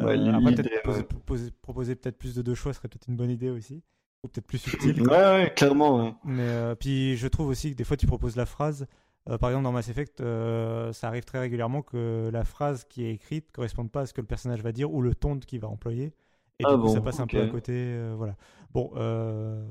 Ouais, 0.00 0.18
après, 0.30 0.54
poser, 0.82 1.02
poser- 1.26 1.50
proposer 1.60 1.94
peut-être 1.96 2.16
plus 2.18 2.34
de 2.34 2.40
deux 2.40 2.54
choix 2.54 2.72
serait 2.72 2.88
peut-être 2.88 3.08
une 3.08 3.16
bonne 3.16 3.28
idée 3.30 3.50
aussi. 3.50 3.82
Ou 4.24 4.28
peut-être 4.28 4.46
plus 4.46 4.58
subtil. 4.58 5.02
Ouais, 5.02 5.08
ouais, 5.08 5.52
clairement. 5.54 5.98
ouais. 6.04 6.14
Mais 6.24 6.48
euh, 6.48 6.74
puis 6.74 7.16
je 7.18 7.26
trouve 7.28 7.48
aussi 7.48 7.72
que 7.72 7.76
des 7.76 7.84
fois 7.84 7.96
tu 7.98 8.06
proposes 8.06 8.36
la 8.36 8.46
phrase. 8.46 8.86
euh, 9.28 9.36
par 9.36 9.50
exemple 9.50 9.64
dans 9.64 9.72
Mass 9.72 9.88
Effect, 9.90 10.20
euh, 10.22 10.92
ça 10.94 11.08
arrive 11.08 11.24
très 11.24 11.38
régulièrement 11.40 11.82
que 11.82 12.30
la 12.32 12.44
phrase 12.44 12.84
qui 12.84 13.04
est 13.04 13.12
écrite 13.12 13.48
ne 13.48 13.52
corresponde 13.52 13.90
pas 13.90 14.02
à 14.02 14.06
ce 14.06 14.14
que 14.14 14.20
le 14.22 14.26
personnage 14.26 14.62
va 14.62 14.72
dire 14.72 14.90
ou 14.92 15.02
le 15.02 15.14
ton 15.14 15.38
qu'il 15.38 15.60
va 15.60 15.68
employer. 15.68 16.14
Et 16.60 16.66
Ah 16.66 16.72
du 16.72 16.78
coup 16.78 16.88
ça 16.88 17.00
passe 17.00 17.20
un 17.20 17.26
peu 17.26 17.40
à 17.40 17.46
côté. 17.46 17.72
euh, 17.74 18.14
voilà. 18.16 18.36
Bon, 18.72 18.92
euh, 18.96 19.68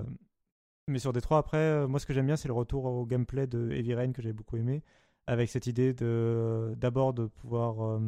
mais 0.87 0.99
sur 0.99 1.13
Détroit 1.13 1.37
après, 1.37 1.57
euh, 1.57 1.87
moi 1.87 1.99
ce 1.99 2.05
que 2.05 2.13
j'aime 2.13 2.25
bien 2.25 2.35
c'est 2.35 2.47
le 2.47 2.53
retour 2.53 2.85
au 2.85 3.05
gameplay 3.05 3.47
de 3.47 3.71
Heavy 3.71 3.93
Rain 3.95 4.11
que 4.11 4.21
j'ai 4.21 4.33
beaucoup 4.33 4.57
aimé, 4.57 4.83
avec 5.27 5.49
cette 5.49 5.67
idée 5.67 5.93
de 5.93 6.73
d'abord 6.77 7.13
de 7.13 7.27
pouvoir 7.27 7.99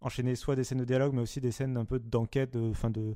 enchaîner 0.00 0.34
soit 0.36 0.56
des 0.56 0.64
scènes 0.64 0.78
de 0.78 0.84
dialogue, 0.84 1.12
mais 1.14 1.22
aussi 1.22 1.40
des 1.40 1.50
scènes 1.52 1.76
un 1.76 1.84
peu 1.84 1.98
d'enquête, 1.98 2.52
de, 2.52 2.70
enfin 2.70 2.90
de 2.90 3.14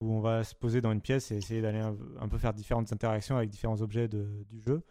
où 0.00 0.12
on 0.14 0.20
va 0.20 0.44
se 0.44 0.54
poser 0.54 0.80
dans 0.80 0.92
une 0.92 1.00
pièce 1.02 1.30
et 1.32 1.36
essayer 1.36 1.62
d'aller 1.62 1.80
un, 1.80 1.96
un 2.20 2.28
peu 2.28 2.38
faire 2.38 2.54
différentes 2.54 2.92
interactions 2.92 3.36
avec 3.36 3.50
différents 3.50 3.82
objets 3.82 4.08
de- 4.08 4.44
du 4.50 4.60
jeu. 4.60 4.82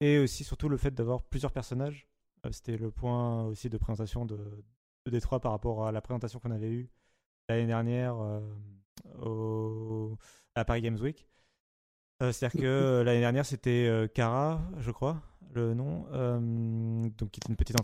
Et 0.00 0.18
aussi, 0.18 0.44
surtout, 0.44 0.68
le 0.68 0.76
fait 0.78 0.92
d'avoir 0.92 1.22
plusieurs 1.22 1.52
personnages. 1.52 2.08
C'était 2.52 2.76
le 2.78 2.90
point 2.90 3.44
aussi 3.46 3.68
de 3.70 3.78
présentation 3.78 4.26
de, 4.26 4.36
de 5.06 5.10
Détroit 5.10 5.40
par 5.40 5.52
rapport 5.52 5.86
à 5.86 5.92
la 5.92 6.00
présentation 6.00 6.40
qu'on 6.40 6.50
avait 6.52 6.70
eue 6.70 6.90
l'année 7.48 7.66
dernière 7.66 8.16
euh, 8.20 8.40
au, 9.22 10.16
à 10.54 10.64
Paris 10.64 10.82
Games 10.82 10.98
Week. 11.00 11.26
Euh, 12.22 12.32
C'est-à-dire 12.32 12.60
que 12.62 12.66
euh, 12.66 13.04
l'année 13.04 13.20
dernière, 13.20 13.46
c'était 13.46 13.86
euh, 13.88 14.06
Kara, 14.06 14.60
je 14.78 14.90
crois, 14.90 15.20
le 15.54 15.74
nom, 15.74 16.06
euh, 16.12 16.38
donc 17.18 17.30
qui 17.30 17.40
est 17.44 17.48
une 17.48 17.56
petite 17.56 17.76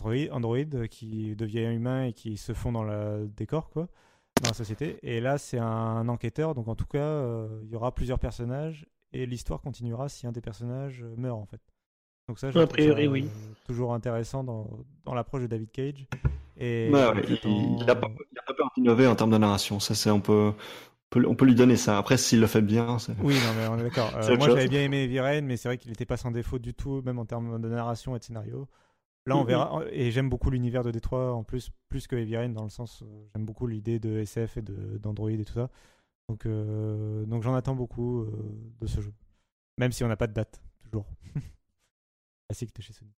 euh, 0.74 0.86
qui 0.86 1.34
devient 1.36 1.64
humain 1.74 2.04
et 2.04 2.12
qui 2.12 2.36
se 2.36 2.52
fond 2.52 2.72
dans 2.72 2.84
le 2.84 3.28
décor, 3.36 3.70
quoi, 3.70 3.88
dans 4.42 4.48
la 4.50 4.54
société. 4.54 4.98
Et 5.02 5.20
là, 5.20 5.38
c'est 5.38 5.58
un 5.58 6.08
enquêteur, 6.08 6.54
donc 6.54 6.68
en 6.68 6.74
tout 6.74 6.86
cas, 6.86 6.98
euh, 6.98 7.60
il 7.64 7.70
y 7.70 7.76
aura 7.76 7.92
plusieurs 7.94 8.18
personnages 8.18 8.86
et 9.12 9.26
l'histoire 9.26 9.60
continuera 9.60 10.08
si 10.08 10.26
un 10.26 10.32
des 10.32 10.40
personnages 10.42 11.02
euh, 11.02 11.14
meurt, 11.16 11.38
en 11.40 11.46
fait. 11.46 11.60
Donc 12.28 12.38
ça, 12.40 12.50
je 12.50 12.58
A 12.58 12.66
priori, 12.66 13.04
ça, 13.06 13.10
oui. 13.10 13.24
euh, 13.24 13.54
toujours 13.64 13.94
intéressant 13.94 14.42
dans, 14.44 14.68
dans 15.04 15.14
l'approche 15.14 15.42
de 15.42 15.46
David 15.46 15.70
Cage. 15.70 16.06
Et 16.56 16.90
Ouais, 16.92 17.06
ouais, 17.08 17.22
il, 17.22 17.28
j'attends- 17.36 17.78
il 17.80 17.90
a 17.90 17.94
pas, 17.94 18.08
pas 18.08 18.54
peur 18.54 18.70
d'innover 18.76 19.06
en 19.06 19.14
termes 19.14 19.30
de 19.30 19.38
narration. 19.38 19.78
Ça, 19.80 19.94
c'est 19.94 20.10
on 20.10 20.20
peut, 20.20 20.52
on 20.52 20.95
peut, 21.20 21.26
on 21.28 21.34
peut 21.34 21.44
lui 21.46 21.54
donner 21.54 21.76
ça. 21.76 21.98
Après, 21.98 22.16
s'il 22.16 22.40
le 22.40 22.46
fait 22.46 22.62
bien, 22.62 22.98
c'est. 22.98 23.12
Oui, 23.22 23.34
non, 23.34 23.54
mais 23.54 23.66
on 23.66 23.78
est 23.80 23.82
d'accord. 23.82 24.12
Euh, 24.16 24.36
moi, 24.36 24.48
j'avais 24.48 24.68
bien 24.68 24.82
aimé 24.82 25.04
Heavy 25.04 25.20
Rain, 25.20 25.42
mais 25.42 25.56
c'est 25.56 25.68
vrai 25.68 25.78
qu'il 25.78 25.90
n'était 25.90 26.06
pas 26.06 26.16
sans 26.16 26.30
défaut 26.30 26.58
du 26.58 26.74
tout, 26.74 27.02
même 27.04 27.18
en 27.18 27.24
termes 27.24 27.60
de 27.60 27.68
narration 27.68 28.14
et 28.16 28.18
de 28.18 28.24
scénario. 28.24 28.68
Là, 29.26 29.36
on 29.36 29.40
Mhm. 29.40 29.46
verra. 29.46 29.82
Et 29.90 30.10
j'aime 30.12 30.28
beaucoup 30.28 30.50
l'univers 30.50 30.84
de 30.84 30.90
Détroit, 30.92 31.32
en 31.34 31.42
plus, 31.42 31.70
plus 31.88 32.06
que 32.06 32.14
Heavy 32.16 32.36
Rain, 32.36 32.48
dans 32.50 32.62
le 32.64 32.70
sens, 32.70 33.02
euh, 33.02 33.06
j'aime 33.34 33.44
beaucoup 33.44 33.66
l'idée 33.66 33.98
de 33.98 34.18
SF 34.20 34.58
et 34.58 34.62
de- 34.62 34.98
d'Android 34.98 35.30
et 35.30 35.44
tout 35.44 35.52
ça. 35.52 35.68
Donc, 36.28 36.46
euh, 36.46 37.24
donc 37.26 37.42
j'en 37.42 37.54
attends 37.54 37.74
beaucoup 37.74 38.20
euh, 38.22 38.30
de 38.80 38.86
ce 38.86 39.00
jeu. 39.00 39.12
Même 39.78 39.92
si 39.92 40.04
on 40.04 40.08
n'a 40.08 40.16
pas 40.16 40.26
de 40.28 40.32
date, 40.32 40.60
toujours. 40.84 41.06
Classique 42.48 42.74
de 42.76 42.82
chez 42.82 42.92
Sony. 42.92 43.10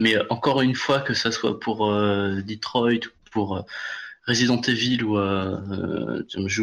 Mais 0.00 0.14
encore 0.30 0.60
une 0.60 0.74
fois, 0.74 1.00
que 1.00 1.14
ça 1.14 1.32
soit 1.32 1.58
pour 1.58 1.86
euh, 1.90 2.42
Detroit 2.42 2.92
ou 3.06 3.30
pour 3.32 3.56
euh, 3.56 3.62
Resident 4.26 4.60
Evil 4.62 5.02
ou 5.04 5.18
euh, 5.18 5.56
euh, 5.70 6.22
je, 6.46 6.62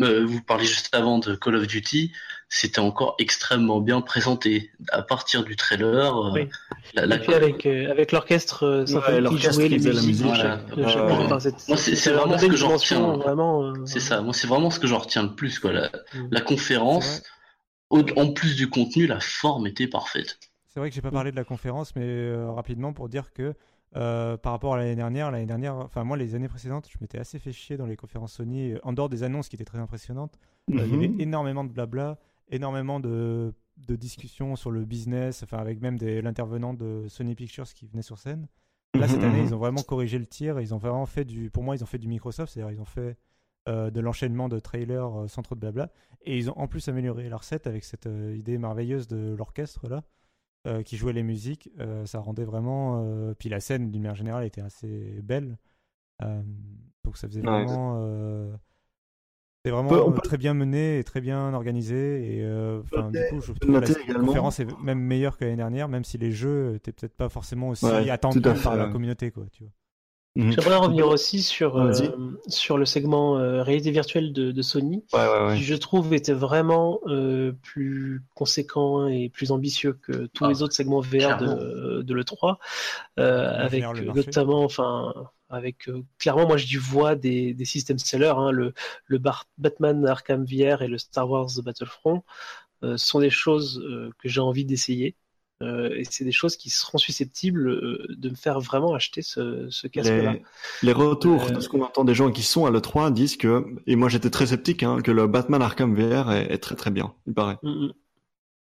euh, 0.00 0.24
vous 0.26 0.42
parliez 0.42 0.66
juste 0.66 0.94
avant 0.94 1.18
de 1.18 1.34
Call 1.34 1.56
of 1.56 1.66
Duty, 1.66 2.12
c'était 2.48 2.78
encore 2.78 3.14
extrêmement 3.18 3.80
bien 3.80 4.00
présenté. 4.00 4.70
À 4.90 5.02
partir 5.02 5.44
du 5.44 5.54
trailer, 5.56 6.14
Oui. 6.32 6.48
la, 6.94 7.06
la- 7.06 7.16
avec, 7.34 7.66
euh, 7.66 7.90
avec 7.90 8.12
l'orchestre 8.12 8.64
euh, 8.64 8.86
symphonique 8.86 9.38
jouait 9.52 9.68
qui 9.68 9.76
les 9.78 9.92
la 9.92 9.92
musiques. 9.92 10.06
musique, 10.08 10.26
Voilà. 10.26 10.56
Ouais, 10.76 10.84
ouais. 11.34 11.76
c'est- 11.78 12.10
vraiment 12.10 12.38
ce 12.38 12.46
que 12.46 12.56
j'en 12.56 12.68
retiens. 12.68 13.16
Vraiment, 13.18 13.64
euh, 13.64 13.72
c'est 13.84 14.00
ça. 14.00 14.22
Moi, 14.22 14.32
c'est 14.32 14.46
vraiment 14.46 14.70
ce 14.70 14.80
que 14.80 14.86
j'en 14.86 14.98
retiens 14.98 15.22
le 15.24 15.34
plus. 15.34 15.58
Quoi. 15.58 15.72
La, 15.72 15.88
Mm. 16.14 16.28
la 16.30 16.40
conférence, 16.40 17.22
au- 17.90 18.04
en 18.16 18.32
plus 18.32 18.56
du 18.56 18.68
contenu, 18.70 19.06
la 19.06 19.20
forme 19.20 19.66
était 19.66 19.86
parfaite. 19.86 20.38
C'est 20.68 20.80
vrai 20.80 20.88
que 20.90 20.94
j'ai 20.94 21.02
pas 21.02 21.10
parlé 21.10 21.30
de 21.32 21.36
la 21.36 21.44
conférence, 21.44 21.94
mais 21.96 22.04
euh, 22.04 22.50
rapidement 22.50 22.92
pour 22.92 23.08
dire 23.08 23.32
que 23.32 23.54
euh, 23.96 24.36
par 24.36 24.52
rapport 24.52 24.74
à 24.74 24.76
l'année 24.78 24.96
dernière, 24.96 25.30
l'année 25.30 25.46
dernière, 25.46 25.76
enfin 25.76 26.04
moi 26.04 26.16
les 26.16 26.34
années 26.34 26.48
précédentes, 26.48 26.88
je 26.90 26.98
m'étais 27.00 27.18
assez 27.18 27.38
fait 27.38 27.52
chier 27.52 27.76
dans 27.76 27.86
les 27.86 27.96
conférences 27.96 28.34
Sony, 28.34 28.72
euh, 28.72 28.78
en 28.82 28.92
dehors 28.92 29.08
des 29.08 29.22
annonces 29.22 29.48
qui 29.48 29.56
étaient 29.56 29.64
très 29.64 29.78
impressionnantes. 29.78 30.38
Euh, 30.70 30.84
il 30.86 30.90
y 30.92 30.94
avait 30.94 31.08
Mhm. 31.08 31.20
énormément 31.20 31.64
de 31.64 31.70
blabla, 31.72 32.18
énormément 32.50 33.00
de, 33.00 33.54
de 33.78 33.96
discussions 33.96 34.56
sur 34.56 34.70
le 34.70 34.84
business, 34.84 35.42
enfin 35.42 35.58
avec 35.58 35.80
même 35.80 35.96
l'intervenant 35.98 36.74
de 36.74 37.06
Sony 37.08 37.34
Pictures 37.34 37.66
qui 37.72 37.86
venait 37.86 38.02
sur 38.02 38.18
scène. 38.18 38.46
Là 38.94 39.06
cette 39.08 39.22
année, 39.22 39.42
ils 39.42 39.54
ont 39.54 39.58
vraiment 39.58 39.82
corrigé 39.82 40.18
le 40.18 40.26
tir, 40.26 40.60
ils 40.60 40.74
ont 40.74 40.78
vraiment 40.78 41.06
fait 41.06 41.24
du, 41.24 41.50
pour 41.50 41.62
moi 41.62 41.76
ils 41.76 41.82
ont 41.82 41.86
fait 41.86 41.98
du 41.98 42.08
Microsoft, 42.08 42.52
c'est-à-dire 42.52 42.72
ils 42.72 42.80
ont 42.80 42.84
fait 42.86 43.16
euh, 43.68 43.90
de 43.90 44.00
l'enchaînement 44.00 44.48
de 44.48 44.58
trailers 44.58 45.20
euh, 45.20 45.28
sans 45.28 45.42
trop 45.42 45.54
de 45.54 45.60
blabla, 45.60 45.90
et 46.22 46.36
ils 46.38 46.50
ont 46.50 46.58
en 46.58 46.66
plus 46.68 46.88
amélioré 46.88 47.28
leur 47.28 47.44
set 47.44 47.66
avec 47.66 47.84
cette 47.84 48.08
idée 48.34 48.58
merveilleuse 48.58 49.06
de 49.06 49.34
l'orchestre 49.36 49.88
là 49.88 50.02
euh, 50.66 50.82
qui 50.82 50.96
jouait 50.96 51.12
les 51.12 51.22
musiques, 51.22 51.70
euh, 51.78 52.04
ça 52.06 52.18
rendait 52.18 52.44
vraiment. 52.44 53.02
euh, 53.04 53.34
Puis 53.38 53.48
la 53.48 53.60
scène, 53.60 53.90
d'une 53.90 54.02
manière 54.02 54.16
générale, 54.16 54.44
était 54.44 54.60
assez 54.60 55.20
belle. 55.22 55.56
Donc 57.04 57.16
ça 57.16 57.28
faisait 57.28 57.40
vraiment. 57.40 58.00
C'était 59.58 59.70
vraiment 59.74 59.88
peut- 59.88 60.00
on 60.02 60.12
peut- 60.12 60.20
très 60.20 60.36
bien 60.38 60.54
mené 60.54 60.98
et 61.00 61.04
très 61.04 61.20
bien 61.20 61.52
organisé. 61.52 62.36
Et 62.38 62.42
du 62.42 63.18
coup, 63.30 63.40
je 63.40 63.52
trouve 63.52 63.58
que 63.58 63.66
la 63.72 63.80
également- 64.02 64.26
conférence 64.26 64.60
est 64.60 64.66
même 64.80 65.00
meilleure 65.00 65.36
que 65.36 65.44
l'année 65.44 65.56
dernière, 65.56 65.88
même 65.88 66.04
si 66.04 66.16
les 66.18 66.30
jeux 66.30 66.74
étaient 66.76 66.92
peut-être 66.92 67.16
pas 67.16 67.28
forcément 67.28 67.68
aussi 67.70 67.84
Ouais, 67.84 68.08
attendus 68.10 68.40
par 68.40 68.76
la 68.76 68.86
communauté. 68.88 69.30
Quoi, 69.30 69.46
tu 69.52 69.64
vois. 69.64 69.72
Mhm. 70.36 70.52
J'aimerais 70.52 70.76
revenir 70.76 71.08
aussi 71.08 71.42
sur, 71.42 71.76
euh, 71.78 71.90
sur 72.46 72.78
le 72.78 72.84
segment 72.86 73.38
euh, 73.38 73.62
réalité 73.62 73.90
virtuelle 73.90 74.32
de, 74.32 74.52
de 74.52 74.62
Sony, 74.62 75.04
Ouais, 75.12 75.20
ouais, 75.20 75.46
ouais. 75.46 75.56
qui 75.56 75.64
je 75.64 75.74
trouve 75.74 76.14
était 76.14 76.32
vraiment 76.32 77.00
euh, 77.06 77.52
plus 77.62 78.22
conséquent 78.36 79.08
et 79.08 79.30
plus 79.30 79.50
ambitieux 79.50 79.94
que 79.94 80.26
tous 80.26 80.44
Ah, 80.44 80.48
les 80.48 80.62
autres 80.62 80.74
segments 80.74 81.00
VR 81.00 81.38
de, 81.38 82.02
de 82.02 82.14
l'E3, 82.14 82.58
euh, 83.18 83.50
avec 83.64 83.82
le 83.94 84.12
notamment, 84.12 84.62
enfin, 84.62 85.12
avec 85.50 85.88
euh, 85.88 86.04
clairement, 86.18 86.46
moi 86.46 86.56
je 86.56 86.78
vois 86.78 87.16
des, 87.16 87.52
des 87.54 87.64
system 87.64 87.98
sellers, 87.98 88.34
hein, 88.36 88.52
le, 88.52 88.74
le 89.06 89.18
Bar- 89.18 89.48
Batman 89.58 90.06
Arkham 90.06 90.44
VR 90.44 90.82
et 90.82 90.88
le 90.88 90.98
Star 90.98 91.28
Wars 91.28 91.48
Battlefront 91.64 92.22
euh, 92.84 92.96
sont 92.96 93.20
des 93.20 93.30
choses 93.30 93.80
euh, 93.84 94.10
que 94.18 94.28
j'ai 94.28 94.40
envie 94.40 94.64
d'essayer. 94.64 95.16
Euh, 95.60 95.90
et 95.96 96.04
c'est 96.04 96.24
des 96.24 96.30
choses 96.32 96.56
qui 96.56 96.70
seront 96.70 96.98
susceptibles 96.98 97.68
euh, 97.68 98.06
de 98.10 98.28
me 98.30 98.36
faire 98.36 98.60
vraiment 98.60 98.94
acheter 98.94 99.22
ce, 99.22 99.66
ce 99.70 99.88
casque-là. 99.88 100.34
Les, 100.34 100.42
les 100.82 100.92
retours 100.92 101.46
Euh, 101.46 101.50
de 101.50 101.60
ce 101.60 101.68
qu'on 101.68 101.82
entend 101.82 102.04
des 102.04 102.14
gens 102.14 102.30
qui 102.30 102.42
sont 102.44 102.64
à 102.66 102.70
l'E3 102.70 103.12
disent 103.12 103.36
que, 103.36 103.64
et 103.88 103.96
moi 103.96 104.08
j'étais 104.08 104.30
très 104.30 104.46
sceptique, 104.46 104.84
hein, 104.84 105.00
que 105.02 105.10
le 105.10 105.26
Batman 105.26 105.60
Arkham 105.60 105.94
VR 105.96 106.30
est, 106.32 106.52
est 106.52 106.58
très 106.58 106.76
très 106.76 106.90
bien, 106.92 107.12
il 107.26 107.34
paraît. 107.34 107.58
Mm, 107.62 107.86
mm. 107.86 107.92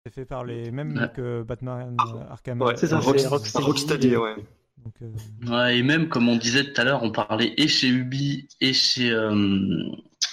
C'est 0.05 0.13
fait 0.13 0.25
par 0.25 0.43
les 0.45 0.69
mêmes 0.69 0.97
Ouais. 0.97 1.09
que 1.15 1.43
Batman 1.43 1.95
euh, 1.99 2.29
Arkham. 2.29 2.61
Ouais, 2.61 2.75
C'est 2.77 2.87
ça, 2.87 2.99
Rocksteady. 2.99 3.57
Rocksteady, 3.65 4.15
ouais. 4.17 4.35
donc, 4.83 4.93
euh, 5.01 5.11
Ouais, 5.49 5.77
et 5.79 5.81
même, 5.83 6.09
comme 6.09 6.27
on 6.29 6.35
disait 6.35 6.65
tout 6.73 6.79
à 6.79 6.83
l'heure, 6.83 7.01
on 7.03 7.11
parlait 7.11 7.53
et 7.57 7.67
chez 7.69 7.87
Ubi 7.87 8.47
et 8.61 8.73
chez 8.73 9.09
euh, 9.11 9.33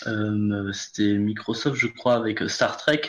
euh, 0.09 0.73
c'était 0.73 1.15
Microsoft, 1.15 1.77
je 1.79 1.87
crois, 1.87 2.15
avec 2.17 2.41
Star 2.51 2.77
Trek. 2.77 3.01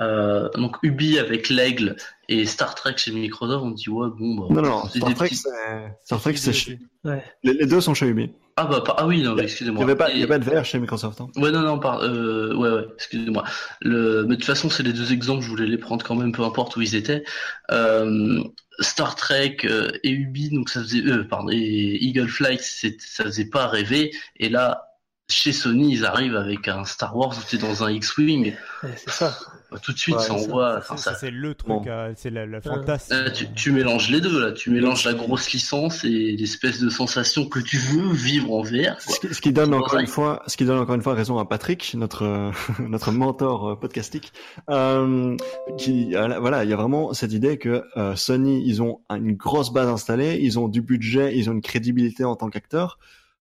Euh, 0.00 0.48
donc 0.54 0.76
Ubi 0.82 1.18
avec 1.18 1.48
l'aigle 1.48 1.96
et 2.28 2.46
Star 2.46 2.74
Trek 2.74 2.94
chez 2.96 3.10
Microsoft, 3.10 3.64
on 3.64 3.70
dit 3.72 3.88
ouais 3.88 4.08
bon 4.16 4.36
bah 4.36 4.46
Non, 4.50 4.62
non, 4.62 4.82
c'est 4.92 4.98
Star 5.00 5.14
Trek, 5.14 5.26
petits- 5.28 5.36
c'est, 5.36 5.96
Star 6.04 6.20
Trek, 6.20 6.36
c'est 6.36 6.52
chez, 6.52 6.78
Ouais. 7.04 7.24
les, 7.42 7.54
les 7.54 7.66
deux 7.66 7.80
sont 7.80 7.94
chez 7.94 8.06
Ubi. 8.06 8.30
ah 8.56 8.66
bah 8.66 8.80
pas- 8.82 8.94
ah 8.98 9.06
oui 9.06 9.22
non 9.22 9.30
Il 9.32 9.36
mais 9.36 9.42
n'y 9.42 9.48
excusez-moi. 9.48 9.82
avait 9.84 9.96
pas, 9.96 10.10
il 10.10 10.18
y 10.18 10.20
Et- 10.20 10.24
a 10.24 10.26
pas 10.28 10.38
de 10.38 10.44
VR 10.44 10.64
chez 10.64 10.78
Microsoft, 10.78 11.20
hein. 11.20 11.28
Ouais 11.36 11.50
non 11.50 11.60
non 11.62 11.78
par 11.80 12.00
euh, 12.02 12.54
ouais 12.54 12.70
ouais 12.70 12.86
excusez-moi. 12.94 13.44
Le 13.80 14.22
mais 14.24 14.30
de 14.30 14.34
toute 14.36 14.44
façon 14.44 14.70
c'est 14.70 14.82
les 14.84 14.92
deux 14.92 15.12
exemples, 15.12 15.42
je 15.42 15.48
voulais 15.48 15.66
les 15.66 15.78
prendre 15.78 16.04
quand 16.04 16.14
même 16.14 16.32
peu 16.32 16.42
importe 16.44 16.76
où 16.76 16.80
ils 16.80 16.94
étaient. 16.94 17.24
Euh, 17.72 18.42
Star 18.80 19.16
Trek 19.16 19.56
et 20.04 20.10
Ubi 20.10 20.50
donc 20.50 20.68
ça 20.70 20.80
faisait 20.80 21.02
euh, 21.04 21.24
pardon 21.24 21.48
et 21.50 21.98
Eagle 22.04 22.28
Flight 22.28 22.60
c'est 22.62 23.00
ça 23.00 23.24
faisait 23.24 23.46
pas 23.50 23.66
rêver 23.66 24.12
et 24.36 24.48
là 24.48 24.84
chez 25.28 25.52
Sony 25.52 25.92
ils 25.92 26.04
arrivent 26.06 26.36
avec 26.36 26.68
un 26.68 26.84
Star 26.84 27.16
Wars 27.16 27.34
t'es 27.50 27.58
dans 27.58 27.82
un 27.82 27.90
X-wing 27.90 28.54
Ouais, 28.84 28.94
c'est 28.96 29.10
ça. 29.10 29.36
Bah, 29.70 29.78
tout 29.82 29.92
de 29.92 29.98
suite 29.98 30.16
Ouais, 30.16 30.22
ça 30.22 30.32
envoie 30.34 30.80
c'est- 30.96 30.96
ça- 31.14 31.30
le 31.30 31.54
truc, 31.54 31.68
Bon. 31.68 31.82
euh, 31.86 32.12
c'est 32.16 32.30
le, 32.30 32.46
le 32.46 32.60
fantasme. 32.60 33.12
Là, 33.14 33.30
tu, 33.30 33.52
tu 33.52 33.70
mélanges 33.72 34.10
les 34.10 34.20
deux 34.20 34.40
là, 34.40 34.52
tu 34.52 34.70
mélanges 34.70 35.04
la 35.04 35.12
grosse 35.14 35.52
licence 35.52 36.04
et 36.04 36.36
l'espèce 36.38 36.80
de 36.80 36.88
sensation 36.88 37.46
que 37.46 37.58
tu 37.60 37.76
veux 37.76 38.12
vivre 38.12 38.52
en 38.52 38.62
VR. 38.62 39.00
Ce 39.00 39.20
qui, 39.20 39.34
ce 39.34 39.40
qui 39.40 39.52
donne 39.52 39.74
encore 39.74 39.98
une 39.98 40.06
fois, 40.06 40.42
ce 40.46 40.56
qui 40.56 40.64
donne 40.64 40.78
encore 40.78 40.94
une 40.94 41.02
fois 41.02 41.14
raison 41.14 41.38
à 41.38 41.44
Patrick, 41.44 41.94
notre 41.94 42.24
euh, 42.24 42.50
notre 42.88 43.12
mentor 43.12 43.68
euh, 43.68 43.76
podcastique, 43.76 44.32
euh, 44.70 45.36
qui 45.76 46.14
euh, 46.16 46.38
voilà, 46.40 46.64
il 46.64 46.70
y 46.70 46.72
a 46.72 46.76
vraiment 46.76 47.12
cette 47.12 47.32
idée 47.32 47.58
que 47.58 47.84
euh, 47.96 48.16
Sony, 48.16 48.62
ils 48.66 48.82
ont 48.82 49.00
une 49.10 49.34
grosse 49.36 49.72
base 49.72 49.88
installée, 49.88 50.38
ils 50.40 50.58
ont 50.58 50.68
du 50.68 50.80
budget, 50.80 51.36
ils 51.36 51.50
ont 51.50 51.52
une 51.52 51.62
crédibilité 51.62 52.24
en 52.24 52.36
tant 52.36 52.48
qu'acteur. 52.48 52.98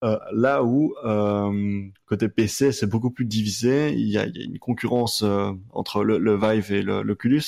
Euh, 0.02 0.18
là 0.32 0.64
où 0.64 0.94
euh, 1.04 1.82
côté 2.06 2.28
PC, 2.28 2.72
c'est 2.72 2.88
beaucoup 2.88 3.10
plus 3.12 3.24
divisé, 3.24 3.92
il 3.92 4.08
y 4.08 4.18
a, 4.18 4.26
il 4.26 4.36
y 4.36 4.40
a 4.42 4.44
une 4.44 4.58
concurrence 4.58 5.22
euh, 5.22 5.52
entre 5.70 6.02
le, 6.02 6.18
le 6.18 6.36
Vive 6.36 6.72
et 6.72 6.82
le, 6.82 7.02
l'Oculus, 7.02 7.42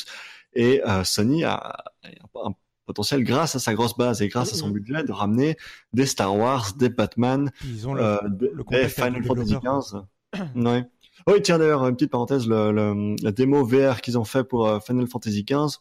et 0.54 0.80
euh, 0.88 1.02
Sony 1.02 1.42
a 1.42 1.82
un, 2.04 2.10
un 2.50 2.52
potentiel 2.86 3.24
grâce 3.24 3.56
à 3.56 3.58
sa 3.58 3.74
grosse 3.74 3.96
base 3.96 4.22
et 4.22 4.28
grâce 4.28 4.52
à 4.52 4.56
son 4.56 4.68
Mhm. 4.68 4.72
budget 4.74 5.02
de 5.02 5.10
ramener 5.10 5.56
des 5.92 6.06
Star 6.06 6.36
Wars, 6.36 6.74
des 6.74 6.90
Batman, 6.90 7.50
Ils 7.64 7.88
ont 7.88 7.94
le, 7.94 8.02
euh, 8.02 8.18
de- 8.28 8.52
le 8.54 8.62
des 8.70 8.88
Final 8.88 9.24
Fantasy. 9.24 9.56
XV. 9.56 10.02
ouais. 10.54 10.84
Oui, 11.26 11.42
tiens 11.42 11.58
d'ailleurs, 11.58 11.84
une 11.88 11.94
petite 11.96 12.10
parenthèse, 12.12 12.46
le, 12.46 12.70
le- 12.70 13.16
la 13.20 13.32
démo 13.32 13.64
VR 13.64 14.00
qu'ils 14.00 14.16
ont 14.16 14.24
fait 14.24 14.44
pour 14.44 14.80
Final 14.84 15.08
Fantasy 15.08 15.42
XV, 15.44 15.78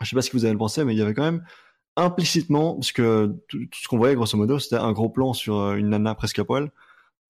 je 0.00 0.08
sais 0.08 0.16
pas 0.16 0.22
ce 0.22 0.30
que 0.30 0.36
vous 0.36 0.44
avez 0.44 0.56
pensé, 0.56 0.84
mais 0.84 0.94
il 0.94 0.98
y 0.98 1.02
avait 1.02 1.14
quand 1.14 1.22
même 1.24 1.44
implicitement, 1.98 2.74
parce 2.76 2.92
que 2.92 3.34
tout, 3.48 3.58
tout 3.58 3.80
ce 3.82 3.88
qu'on 3.88 3.98
voyait 3.98 4.14
grosso 4.14 4.36
modo, 4.38 4.58
c'était 4.58 4.76
un 4.76 4.92
gros 4.92 5.08
plan 5.10 5.32
sur 5.34 5.56
euh, 5.58 5.76
une 5.76 5.90
nana 5.90 6.14
presque 6.14 6.38
à 6.38 6.44
poil. 6.44 6.70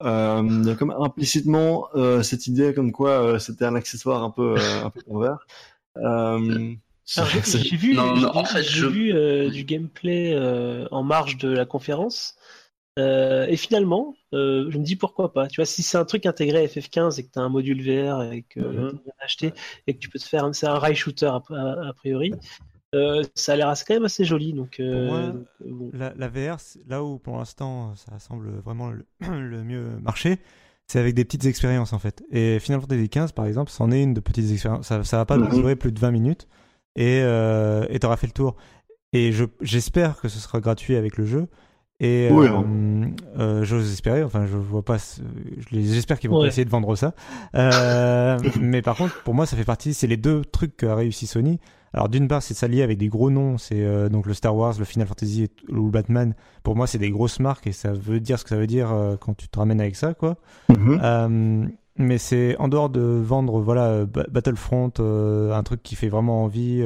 Euh, 0.02 0.42
il 0.44 0.68
y 0.68 0.70
a 0.70 0.76
comme 0.76 0.92
implicitement 0.92 1.88
euh, 1.96 2.22
cette 2.22 2.46
idée 2.46 2.72
comme 2.74 2.92
quoi 2.92 3.10
euh, 3.22 3.38
c'était 3.40 3.64
un 3.64 3.74
accessoire 3.74 4.22
un 4.22 4.30
peu 4.30 4.42
euh, 4.58 4.84
un 4.84 4.90
peu 4.90 5.00
pervers. 5.02 5.46
Euh, 5.96 6.74
j'ai 7.06 7.76
vu, 7.76 7.94
Non, 7.94 8.16
non, 8.16 8.36
en 8.36 8.44
fait, 8.44 8.62
je- 8.62 8.86
vu 8.86 9.12
euh, 9.14 9.50
du 9.50 9.64
gameplay 9.64 10.34
euh, 10.34 10.86
en 10.90 11.02
marge 11.02 11.38
de 11.38 11.48
la 11.48 11.64
conférence. 11.64 12.36
Euh, 12.98 13.46
et 13.46 13.56
finalement, 13.56 14.16
euh, 14.34 14.66
je 14.70 14.78
me 14.78 14.84
dis 14.84 14.96
pourquoi 14.96 15.32
pas. 15.32 15.46
Tu 15.48 15.56
vois, 15.56 15.66
si 15.66 15.82
c'est 15.82 15.98
un 15.98 16.04
truc 16.04 16.26
intégré 16.26 16.58
à 16.58 16.64
FF15 16.64 17.18
et 17.20 17.24
que 17.24 17.30
tu 17.32 17.38
as 17.38 17.42
un 17.42 17.48
module 17.48 17.80
VR 17.82 18.22
et 18.32 18.42
que 18.42 18.60
Mhm. 18.60 18.90
tu 19.04 19.10
acheté 19.20 19.52
et 19.86 19.94
que 19.94 19.98
tu 20.00 20.08
peux 20.08 20.18
te 20.18 20.24
faire, 20.24 20.48
c'est 20.54 20.66
un 20.66 20.78
rail 20.78 20.96
shooter 20.96 21.26
a, 21.26 21.42
a- 21.50 21.88
a 21.88 21.92
priori, 21.94 22.32
euh, 22.94 23.22
ça 23.34 23.52
a 23.52 23.56
l'air 23.56 23.68
assez- 23.68 23.84
quand 23.86 23.94
même 23.94 24.04
assez 24.04 24.24
joli. 24.24 24.52
Donc, 24.52 24.80
euh, 24.80 25.06
moi, 25.06 25.26
donc, 25.32 25.46
euh, 25.62 25.64
bon. 25.70 25.90
La, 25.92 26.14
la 26.16 26.28
VR, 26.28 26.58
là 26.88 27.02
où 27.04 27.18
pour 27.18 27.36
l'instant 27.38 27.94
ça 27.96 28.18
semble 28.18 28.50
vraiment 28.64 28.90
le, 28.90 29.04
le 29.20 29.62
mieux 29.64 29.98
marcher, 30.00 30.38
c'est 30.86 30.98
avec 30.98 31.14
des 31.14 31.24
petites 31.24 31.44
expériences 31.46 31.92
en 31.92 31.98
fait. 31.98 32.22
Et 32.30 32.58
Final 32.60 32.80
Fantasy 32.80 33.08
XV 33.08 33.32
par 33.34 33.46
exemple, 33.46 33.70
c'en 33.70 33.90
est 33.90 34.02
une 34.02 34.14
de 34.14 34.20
petites 34.20 34.50
expériences. 34.50 34.86
Ça, 34.86 35.04
ça 35.04 35.18
va 35.18 35.26
pas 35.26 35.36
Mhm. 35.36 35.48
durer 35.50 35.76
plus 35.76 35.92
de 35.92 36.00
20 36.00 36.10
minutes 36.10 36.48
et 36.96 37.20
euh, 37.22 37.86
et 37.90 37.98
t'auras 37.98 38.16
fait 38.16 38.26
le 38.26 38.32
tour. 38.32 38.56
Et 39.12 39.32
je 39.32 39.44
j'espère 39.60 40.20
que 40.20 40.28
ce 40.28 40.38
sera 40.38 40.60
gratuit 40.60 40.96
avec 40.96 41.16
le 41.18 41.24
jeu. 41.26 41.48
Et 42.00 42.28
Oui, 42.32 42.46
hein. 42.46 43.10
euh, 43.38 43.64
j'ose 43.64 43.92
espérer. 43.92 44.22
Enfin, 44.22 44.46
je 44.46 44.56
vois 44.56 44.84
pas. 44.84 44.98
J'espère 45.72 46.18
qu'ils 46.20 46.30
vont 46.30 46.40
pas 46.40 46.46
essayer 46.46 46.64
de 46.64 46.70
vendre 46.70 46.94
ça. 46.96 47.14
Euh, 47.56 48.38
mais 48.60 48.82
par 48.82 48.96
contre, 48.96 49.14
pour 49.24 49.34
moi, 49.34 49.46
ça 49.46 49.56
fait 49.56 49.64
partie. 49.64 49.94
C'est 49.94 50.06
les 50.06 50.16
deux 50.16 50.44
trucs 50.44 50.76
qu'a 50.76 50.94
réussi 50.94 51.26
Sony. 51.26 51.58
Alors 51.94 52.08
d'une 52.08 52.28
part, 52.28 52.42
c'est 52.42 52.54
s'allier 52.54 52.82
avec 52.82 52.98
des 52.98 53.08
gros 53.08 53.30
noms, 53.30 53.56
c'est 53.58 53.82
euh, 53.82 54.08
donc 54.08 54.26
le 54.26 54.34
Star 54.34 54.54
Wars, 54.54 54.74
le 54.78 54.84
Final 54.84 55.06
Fantasy 55.08 55.44
et- 55.44 55.72
ou 55.72 55.86
le 55.86 55.90
Batman. 55.90 56.34
Pour 56.62 56.76
moi, 56.76 56.86
c'est 56.86 56.98
des 56.98 57.10
grosses 57.10 57.40
marques 57.40 57.66
et 57.66 57.72
ça 57.72 57.92
veut 57.92 58.20
dire 58.20 58.38
ce 58.38 58.44
que 58.44 58.50
ça 58.50 58.56
veut 58.56 58.66
dire 58.66 58.92
euh, 58.92 59.16
quand 59.16 59.34
tu 59.36 59.48
te 59.48 59.58
ramènes 59.58 59.80
avec 59.80 59.96
ça, 59.96 60.12
quoi. 60.14 60.36
Mhm. 60.68 61.00
Euh, 61.02 61.66
mais 61.96 62.18
c'est 62.18 62.56
en 62.58 62.68
dehors 62.68 62.90
de 62.90 63.00
vendre, 63.00 63.60
voilà, 63.60 64.04
Ba- 64.06 64.26
Battlefront, 64.30 64.92
un 65.00 65.62
truc 65.64 65.82
qui 65.82 65.96
fait 65.96 66.08
vraiment 66.08 66.44
envie 66.44 66.84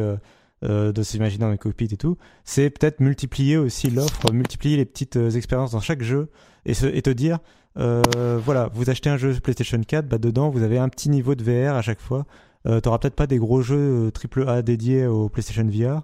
de 0.63 1.03
s'imaginer 1.03 1.41
dans 1.45 1.51
les 1.51 1.59
cockpits 1.59 1.89
et 1.93 1.97
tout. 1.97 2.17
C'est 2.45 2.71
peut-être 2.71 3.01
multiplier 3.01 3.57
aussi 3.59 3.91
l'offre, 3.91 4.33
multiplier 4.33 4.77
les 4.79 4.85
petites 4.87 5.17
expériences 5.17 5.73
dans 5.73 5.81
chaque 5.81 6.03
jeu 6.03 6.31
et, 6.65 6.73
se, 6.75 6.87
et 6.87 7.03
te 7.03 7.11
dire, 7.11 7.41
voilà, 7.77 8.71
vous 8.73 8.89
achetez 8.89 9.11
un 9.11 9.17
jeu 9.19 9.35
PlayStation 9.43 9.81
4, 9.87 10.09
bah 10.09 10.19
dedans 10.19 10.49
vous 10.51 10.63
avez 10.63 10.79
un 10.79 10.89
petit 10.89 11.11
niveau 11.11 11.35
de 11.35 11.43
VR 11.45 11.75
à 11.77 11.83
chaque 11.83 12.01
fois. 12.01 12.25
Euh, 12.67 12.81
t'auras 12.81 12.99
peut-être 12.99 13.17
pas 13.17 13.27
des 13.27 13.39
gros 13.39 13.61
jeux 13.63 14.07
euh, 14.07 14.11
triple 14.11 14.49
A 14.49 14.63
dédiés 14.63 15.07
au 15.07 15.29
PlayStation 15.29 15.67
VR, 15.67 16.03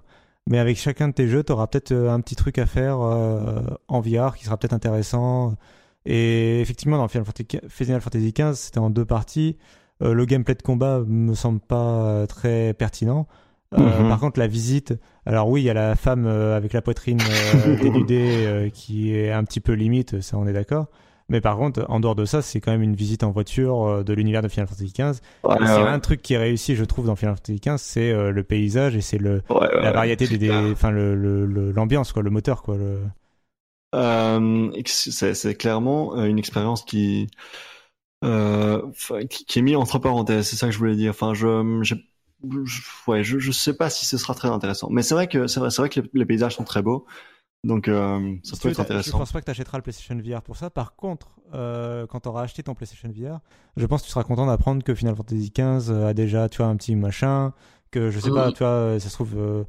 mais 0.48 0.58
avec 0.58 0.76
chacun 0.76 1.08
de 1.08 1.12
tes 1.12 1.28
jeux, 1.28 1.42
t'auras 1.42 1.66
peut-être 1.66 1.92
euh, 1.92 2.10
un 2.10 2.20
petit 2.20 2.36
truc 2.36 2.58
à 2.58 2.66
faire 2.66 3.00
euh, 3.00 3.60
en 3.88 4.00
VR 4.00 4.36
qui 4.36 4.44
sera 4.44 4.56
peut-être 4.56 4.72
intéressant. 4.72 5.54
Et 6.06 6.60
effectivement, 6.60 6.96
dans 6.96 7.06
Final 7.08 7.26
Fantasy, 8.00 8.32
XV, 8.32 8.54
c'était 8.54 8.78
en 8.78 8.90
deux 8.90 9.04
parties. 9.04 9.56
Euh, 10.02 10.14
le 10.14 10.24
gameplay 10.24 10.54
de 10.54 10.62
combat 10.62 11.02
me 11.06 11.34
semble 11.34 11.60
pas 11.60 12.26
très 12.28 12.74
pertinent. 12.74 13.26
Euh, 13.74 14.02
Mhm. 14.02 14.08
Par 14.08 14.18
contre, 14.18 14.38
la 14.40 14.46
visite, 14.46 14.94
alors 15.26 15.50
oui, 15.50 15.60
il 15.60 15.64
y 15.64 15.70
a 15.70 15.74
la 15.74 15.94
femme 15.94 16.24
euh, 16.26 16.56
avec 16.56 16.72
la 16.72 16.80
poitrine 16.80 17.18
dénudée 17.82 18.70
qui 18.72 19.14
est 19.14 19.30
un 19.30 19.44
petit 19.44 19.60
peu 19.60 19.72
limite, 19.72 20.22
ça 20.22 20.38
on 20.38 20.46
est 20.46 20.54
d'accord. 20.54 20.86
Mais 21.28 21.40
par 21.40 21.56
contre, 21.58 21.84
en 21.88 22.00
dehors 22.00 22.14
de 22.14 22.24
ça, 22.24 22.40
c'est 22.42 22.60
quand 22.60 22.70
même 22.72 22.82
une 22.82 22.96
visite 22.96 23.22
en 23.22 23.30
voiture 23.30 23.82
euh, 23.86 24.02
de 24.04 24.12
l'univers 24.14 24.42
de 24.42 24.48
Final 24.48 24.66
Fantasy 24.66 24.92
XV. 24.92 25.20
Ouais, 25.42 25.56
ouais. 25.60 25.88
un 25.88 26.00
truc 26.00 26.22
qui 26.22 26.34
est 26.34 26.38
réussi, 26.38 26.74
je 26.76 26.84
trouve, 26.84 27.06
dans 27.06 27.16
Final 27.16 27.36
Fantasy 27.36 27.60
XV, 27.60 27.82
c'est 27.82 28.10
euh, 28.10 28.30
le 28.30 28.42
paysage 28.44 28.96
et 28.96 29.00
c'est 29.02 29.18
le 29.18 29.42
la 29.78 29.92
variété 29.92 30.26
des, 30.28 30.70
enfin 30.72 30.90
le 30.90 31.14
l'ambiance 31.72 32.12
quoi, 32.12 32.22
le 32.22 32.30
moteur 32.30 32.62
quoi. 32.62 32.76
Le... 32.76 33.00
Euh, 33.94 34.70
c'est 34.86 35.34
c'est 35.34 35.54
clairement 35.54 36.22
une 36.24 36.38
expérience 36.38 36.84
qui, 36.84 37.28
euh, 38.24 38.82
qui, 39.30 39.44
qui 39.46 39.58
est 39.58 39.62
mise 39.62 39.76
entre 39.76 39.98
parenthèses. 39.98 40.48
C'est 40.48 40.56
ça 40.56 40.66
que 40.68 40.72
je 40.72 40.78
voulais 40.78 40.96
dire. 40.96 41.10
Enfin, 41.10 41.34
je, 41.34 41.80
je, 41.82 41.94
je- 42.64 42.82
ouais, 43.08 43.24
je, 43.24 43.38
je 43.38 43.52
sais 43.52 43.74
pas 43.76 43.90
si 43.90 44.06
ce 44.06 44.18
sera 44.18 44.34
très 44.34 44.48
intéressant. 44.48 44.88
Mais 44.90 45.02
c'est 45.02 45.14
vrai 45.14 45.28
que 45.28 45.46
c'est 45.48 45.60
vrai, 45.60 45.70
c'est 45.70 45.82
vrai 45.82 45.88
que 45.90 46.00
les, 46.00 46.10
les 46.14 46.26
paysages 46.26 46.56
sont 46.56 46.64
très 46.64 46.82
beaux. 46.82 47.06
Donc, 47.64 47.88
euh, 47.88 48.36
ça 48.44 48.56
Si 48.56 48.58
tu 48.58 48.62
peut 48.62 48.68
être 48.68 48.80
t'as- 48.86 48.88
Je 49.00 49.10
intéressant. 49.10 49.18
pense 49.18 49.32
pas 49.32 49.40
que 49.40 49.44
tu 49.46 49.50
achèteras 49.50 49.78
le 49.78 49.82
PlayStation 49.82 50.16
VR 50.16 50.42
pour 50.42 50.56
ça. 50.56 50.70
Par 50.70 50.94
contre, 50.96 51.40
euh, 51.54 52.06
quand 52.06 52.20
tu 52.20 52.28
auras 52.28 52.42
acheté 52.42 52.62
ton 52.62 52.74
PlayStation 52.74 53.08
VR, 53.10 53.40
je 53.76 53.84
pense 53.86 54.02
que 54.02 54.06
tu 54.06 54.12
seras 54.12 54.24
content 54.24 54.46
d'apprendre 54.46 54.82
que 54.84 54.94
Final 54.94 55.16
Fantasy 55.16 55.50
XV 55.50 55.90
a 55.90 56.14
déjà, 56.14 56.48
tu 56.48 56.58
vois, 56.58 56.66
un 56.66 56.76
petit 56.76 56.94
machin, 56.96 57.52
que 57.90 58.10
je 58.10 58.20
sais 58.20 58.30
pas, 58.30 58.52
tu 58.52 58.58
vois, 58.60 58.68
euh, 58.68 58.98
ça 59.00 59.08
se 59.08 59.14
trouve 59.14 59.36
euh, 59.36 59.64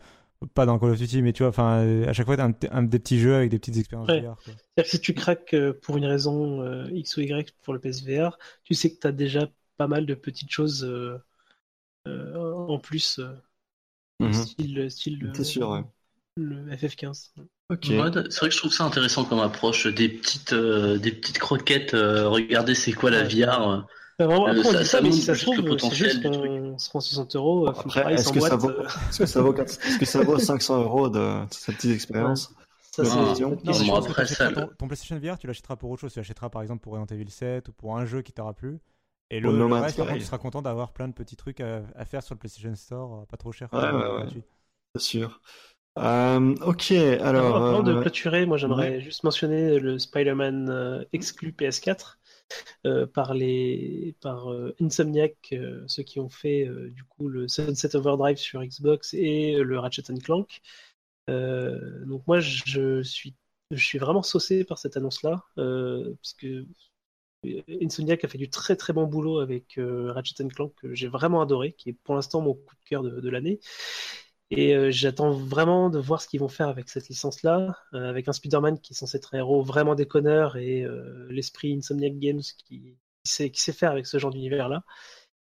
pas 0.54 0.66
dans 0.66 0.78
Call 0.80 0.92
of 0.92 0.98
Duty, 1.00 1.22
mais 1.22 1.34
tu 1.34 1.44
vois, 1.44 1.50
enfin, 1.50 1.80
euh, 1.84 2.08
à 2.08 2.14
chaque 2.14 2.26
fois, 2.28 2.38
t'as 2.38 2.46
un, 2.48 2.54
un 2.72 2.84
des 2.84 3.00
petits 3.00 3.20
jeux 3.20 3.36
avec 3.36 3.50
des 3.50 3.60
petites 3.60 3.78
expériences 3.78 4.10
Ouais. 4.10 4.16
VR. 4.16 4.42
quoi. 4.44 4.56
C'est-à-dire 4.76 4.84
que 4.92 4.98
si 4.98 5.02
tu 5.02 5.14
craques 5.14 5.54
euh, 5.54 5.74
pour 5.82 5.98
une 5.98 6.06
raison 6.06 6.62
euh, 6.62 6.90
X 6.92 7.18
ou 7.18 7.22
Y 7.22 7.54
pour 7.62 7.74
le 7.74 7.80
PSVR, 7.80 8.38
tu 8.64 8.74
sais 8.74 8.94
que 8.94 9.00
tu 9.00 9.08
as 9.08 9.12
déjà 9.12 9.48
pas 9.78 9.88
mal 9.88 10.06
de 10.06 10.14
petites 10.16 10.52
choses 10.52 10.84
euh, 10.86 11.18
euh, 12.08 12.54
en 12.54 12.80
plus, 12.80 13.20
euh, 13.20 13.36
Mhm. 14.20 14.50
style, 14.58 14.90
style 14.92 15.26
euh, 15.26 15.34
C'est 15.34 15.44
sûr, 15.44 15.70
ouais. 15.72 15.84
Le 16.42 16.72
FF15. 16.76 17.32
Ok. 17.70 17.86
Ouais, 17.90 17.98
c'est 18.30 18.40
vrai 18.40 18.50
que 18.50 18.56
je 18.56 18.58
trouve 18.58 18.74
ça 18.74 18.84
intéressant 18.84 19.26
comme 19.26 19.40
approche, 19.40 19.86
des 19.88 20.10
petites, 20.10 20.54
euh, 20.54 20.98
des 20.98 21.12
petites 21.12 21.38
croquettes. 21.40 21.94
euh, 21.94 22.28
regardez, 22.28 22.74
c'est 22.76 22.94
quoi 22.94 23.12
la. 23.12 23.24
VR 23.24 23.70
euh. 23.70 23.82
Enfin, 24.22 24.26
vraiment, 24.28 24.48
Euh, 24.48 24.52
après, 24.52 24.64
ça- 24.64 24.80
dit 24.80 24.86
ça 24.86 24.98
ça, 24.98 25.02
mais 25.02 25.10
montre 25.10 25.16
si 25.16 25.22
ça 25.22 25.34
se 25.36 25.40
juste 25.40 25.56
le 25.56 25.64
trouve, 25.64 25.78
c'est 25.80 25.88
potentiel 25.90 26.10
juste 26.12 26.22
du 26.24 26.30
qu'on 26.30 26.78
se 26.78 26.90
prend 26.90 27.00
60 27.00 27.36
euros, 27.36 27.68
Après, 27.68 28.14
est-ce 28.16 28.34
que 28.34 28.40
ça 28.40 28.58
boîte. 28.58 28.62
vaut, 28.76 28.84
est-ce 29.10 29.20
que 29.20 29.26
ça 29.26 29.42
vaut, 29.42 29.56
est-ce 29.56 29.98
que 30.00 30.06
ça 30.06 30.24
vaut 30.24 30.40
500 30.40 30.82
euros 30.82 31.10
de 31.10 31.46
cette 31.52 31.76
petite 31.76 31.92
expérience? 31.92 32.54
Ça, 32.92 33.06
c'est 33.06 33.12
Ah, 33.12 33.34
non, 33.40 33.50
Non, 33.64 34.02
que 34.02 34.08
après, 34.10 34.26
ça, 34.26 34.52
ton, 34.52 34.68
ton 34.78 34.88
PlayStation 34.88 35.18
VR, 35.20 35.38
tu 35.38 35.48
l'achèteras 35.48 35.76
pour 35.78 35.92
autre 35.92 36.02
chose. 36.02 36.12
Tu 36.14 36.20
l'achèteras 36.20 36.50
par 36.50 36.62
exemple 36.64 36.82
pour 36.82 36.94
Resident 36.94 37.16
Evil 37.16 37.30
7 37.30 37.70
ou 37.70 37.72
pour 37.72 37.98
un 37.98 38.06
jeu 38.06 38.22
qui 38.24 38.34
t'aura 38.34 38.54
plu. 38.54 38.80
Et 39.30 39.40
le, 39.40 39.56
le 39.56 39.66
reste, 39.66 39.98
par 39.98 40.08
contre, 40.08 40.20
tu 40.20 40.26
seras 40.26 40.38
content 40.40 40.62
d'avoir 40.64 40.92
plein 40.92 41.08
de 41.08 41.14
petits 41.14 41.36
trucs 41.36 41.62
à, 41.62 41.84
à 41.96 42.04
faire 42.04 42.24
sur 42.24 42.34
le 42.34 42.40
PlayStation 42.40 42.74
Store, 42.76 43.26
pas 43.28 43.38
trop 43.38 43.52
cher. 43.52 43.70
Ouais, 43.72 43.80
ouais, 43.80 43.92
ouais. 43.92 44.02
gratuit. 44.18 44.44
C'est 44.96 45.02
sûr. 45.04 45.40
Euh, 46.00 46.56
ok, 46.62 46.92
Alors, 46.92 47.58
avant 47.58 47.84
de 47.84 47.94
euh, 47.94 48.02
clôturer, 48.02 48.46
moi 48.46 48.58
j'aimerais 48.58 49.02
juste 49.02 49.24
mentionner 49.24 49.80
le 49.80 50.00
Spider-Man 50.00 50.70
euh, 50.70 51.04
exclu 51.12 51.52
PS4 51.52 52.20
euh, 52.86 53.06
par 53.06 53.34
les 53.34 54.16
par 54.22 54.50
euh, 54.52 54.74
Insomniac, 54.80 55.54
ceux 55.88 56.04
qui 56.04 56.20
ont 56.22 56.30
fait 56.30 56.68
du 56.92 57.04
coup 57.04 57.28
le 57.28 57.48
Sunset 57.50 57.96
Overdrive 57.98 58.38
sur 58.38 58.64
Xbox 58.64 59.14
et 59.14 59.58
le 59.58 59.80
Ratchet 59.80 60.04
Clank. 60.24 60.62
Donc 61.28 62.26
moi 62.28 62.40
je 62.40 63.04
suis 63.04 63.36
je 63.72 63.84
suis 63.86 64.00
vraiment 64.00 64.24
saucé 64.24 64.64
par 64.64 64.78
cette 64.80 64.98
annonce-là 64.98 65.44
parce 65.56 66.34
que 66.34 66.66
Insomniac 67.82 68.24
a 68.24 68.28
fait 68.28 68.38
du 68.38 68.50
très 68.50 68.76
très 68.76 68.94
bon 68.94 69.06
boulot 69.06 69.40
avec 69.40 69.78
Ratchet 69.78 70.48
Clank 70.48 70.74
que 70.76 70.94
j'ai 70.96 71.08
vraiment 71.08 71.42
adoré, 71.42 71.74
qui 71.74 71.90
est 71.90 71.94
pour 71.94 72.16
l'instant 72.16 72.42
mon 72.42 72.54
coup 72.54 72.76
de 72.76 72.90
cœur 72.90 73.04
de, 73.04 73.22
de 73.22 73.30
l'année. 73.30 73.60
Et 74.52 74.76
euh, 74.76 74.90
j'attends 74.90 75.32
vraiment 75.32 75.90
de 75.90 76.00
voir 76.00 76.22
ce 76.22 76.28
qu'ils 76.28 76.40
vont 76.40 76.48
faire 76.48 76.70
avec 76.70 76.90
cette 76.90 77.08
licence-là, 77.08 77.78
euh, 77.94 78.10
avec 78.10 78.28
un 78.28 78.34
Spider-Man 78.34 78.80
qui 78.80 78.94
est 78.94 78.96
censé 78.96 79.18
être 79.18 79.36
un 79.36 79.40
héros 79.40 79.62
vraiment 79.62 79.94
déconneur 79.94 80.58
et 80.58 80.84
euh, 80.84 81.28
l'esprit 81.30 81.74
Insomniac 81.74 82.18
Games 82.18 82.42
qui, 82.58 82.98
sait, 83.24 83.52
faire 83.72 83.92
avec 83.92 84.08
ce 84.08 84.18
genre 84.18 84.32
d'univers-là. 84.32 84.84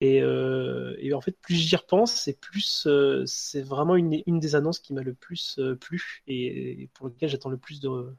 Et, 0.01 0.17
et 0.19 1.13
en 1.13 1.19
fait, 1.19 1.37
plus 1.41 1.55
j'y 1.55 1.75
repense, 1.75 2.13
c'est 2.13 2.39
plus, 2.39 2.87
c'est 3.25 3.61
vraiment 3.61 3.97
une, 3.97 4.39
des 4.39 4.55
annonces 4.55 4.79
qui 4.79 4.93
m'a 4.93 5.01
le 5.01 5.13
plus 5.13 5.59
plu 5.81 6.23
et, 6.25 6.83
et 6.83 6.87
pour 6.93 7.07
lequel 7.07 7.27
j'attends 7.27 7.49
le 7.49 7.57
plus 7.57 7.81
de, 7.81 8.15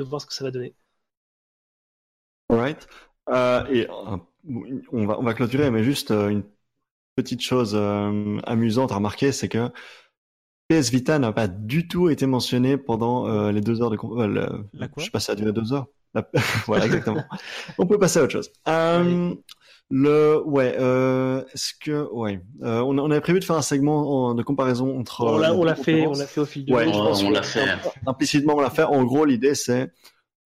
voir 0.00 0.22
ce 0.22 0.26
que 0.26 0.32
ça 0.32 0.44
va 0.44 0.50
donner. 0.50 0.74
Alright. 2.48 2.88
Et 3.70 3.86
on 3.90 5.06
va, 5.06 5.18
on 5.18 5.22
va 5.22 5.34
clôturer, 5.34 5.70
mais 5.70 5.84
juste 5.84 6.10
une 6.10 6.42
petite 7.16 7.40
chose 7.42 7.72
euh, 7.74 8.38
amusante 8.44 8.92
à 8.92 8.96
remarquer, 8.96 9.32
c'est 9.32 9.48
que 9.48 9.68
PS 10.68 10.90
Vita 10.90 11.18
n'a 11.18 11.32
pas 11.32 11.46
du 11.48 11.88
tout 11.88 12.08
été 12.08 12.26
mentionné 12.26 12.76
pendant 12.78 13.26
euh, 13.28 13.52
les 13.52 13.60
deux 13.60 13.82
heures 13.82 13.90
de... 13.90 13.98
euh, 14.02 14.26
le- 14.26 14.64
La 14.72 14.88
quoi 14.88 15.00
je 15.00 15.06
sais 15.06 15.10
pas 15.10 15.20
si 15.20 15.26
ça 15.26 15.32
a 15.32 15.36
duré 15.36 15.52
deux 15.52 15.72
heures. 15.72 15.86
La- 16.14 16.28
voilà, 16.66 16.86
exactement. 16.86 17.24
on 17.78 17.86
peut 17.86 17.98
passer 17.98 18.18
à 18.20 18.22
autre 18.24 18.32
chose. 18.32 18.50
Le, 19.90 20.42
ouais, 20.46 20.74
euh, 20.78 21.44
est-ce 21.52 21.72
que, 21.78 22.08
ouais, 22.10 22.40
euh, 22.62 22.80
on, 22.80 22.98
on 22.98 23.10
avait 23.10 23.20
prévu 23.20 23.38
de 23.38 23.44
faire 23.44 23.56
un 23.56 23.62
segment 23.62 24.28
en- 24.30 24.34
de 24.34 24.42
comparaison 24.42 24.98
entre. 24.98 25.22
on 25.24 25.36
l'a 25.38 25.54
on 25.54 25.74
fait, 25.74 26.06
on 26.06 26.12
l'a 26.14 26.26
fait 26.26 26.40
au 26.40 26.46
fil 26.46 26.64
de 26.64 26.72
Ouais, 26.72 26.86
on 26.88 27.30
l'a 27.30 27.42
fait. 27.42 27.66
Implicitement, 28.06 28.54
on 28.56 28.60
l'a 28.60 28.70
fait. 28.70 28.84
En 28.84 29.04
gros, 29.04 29.26
l'idée, 29.26 29.54
c'est 29.54 29.92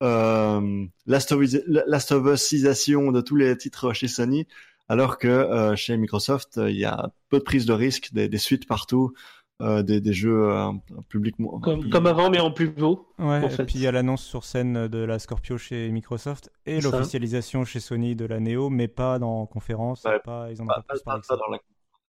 euh, 0.02 0.84
Last 1.06 1.32
of 1.32 1.40
Us- 1.42 1.62
Last 1.66 2.10
of 2.12 2.26
Usisation 2.26 3.12
de 3.12 3.20
tous 3.20 3.36
les 3.36 3.56
titres 3.56 3.92
chez 3.92 4.08
Sony, 4.08 4.46
alors 4.88 5.18
que 5.18 5.28
euh, 5.28 5.76
chez 5.76 5.96
Microsoft, 5.96 6.58
euh, 6.58 6.70
il 6.70 6.76
y 6.78 6.84
a 6.84 7.10
peu 7.28 7.38
de 7.38 7.44
prise 7.44 7.66
de 7.66 7.72
risque, 7.72 8.12
des, 8.12 8.28
des 8.28 8.38
suites 8.38 8.66
partout, 8.66 9.12
euh, 9.60 9.82
des, 9.82 10.00
des 10.00 10.12
jeux 10.12 10.48
euh, 10.50 10.70
publiquement. 11.08 11.58
Comme, 11.60 11.90
comme 11.90 12.06
avant, 12.06 12.30
mais 12.30 12.38
en 12.40 12.50
plus 12.52 12.68
beau. 12.68 13.08
Ouais, 13.18 13.42
en 13.42 13.48
et 13.48 13.56
puis 13.66 13.74
il 13.76 13.80
y 13.82 13.86
a 13.86 13.92
l'annonce 13.92 14.22
sur 14.24 14.44
scène 14.44 14.86
de 14.88 14.98
la 14.98 15.18
Scorpio 15.18 15.58
chez 15.58 15.90
Microsoft 15.90 16.50
et 16.66 16.80
l'officialisation 16.80 17.64
chez 17.64 17.80
Sony 17.80 18.14
de 18.16 18.24
la 18.24 18.38
Neo, 18.40 18.70
mais 18.70 18.86
pas 18.88 19.18
dans 19.18 19.46
conférence. 19.46 20.04
Ouais, 20.04 20.20
pas, 20.20 20.48
ils 20.50 20.62
en 20.62 20.66
Pas- 20.66 20.84
pas, 21.04 21.18
dans 21.36 21.50
la- 21.50 21.58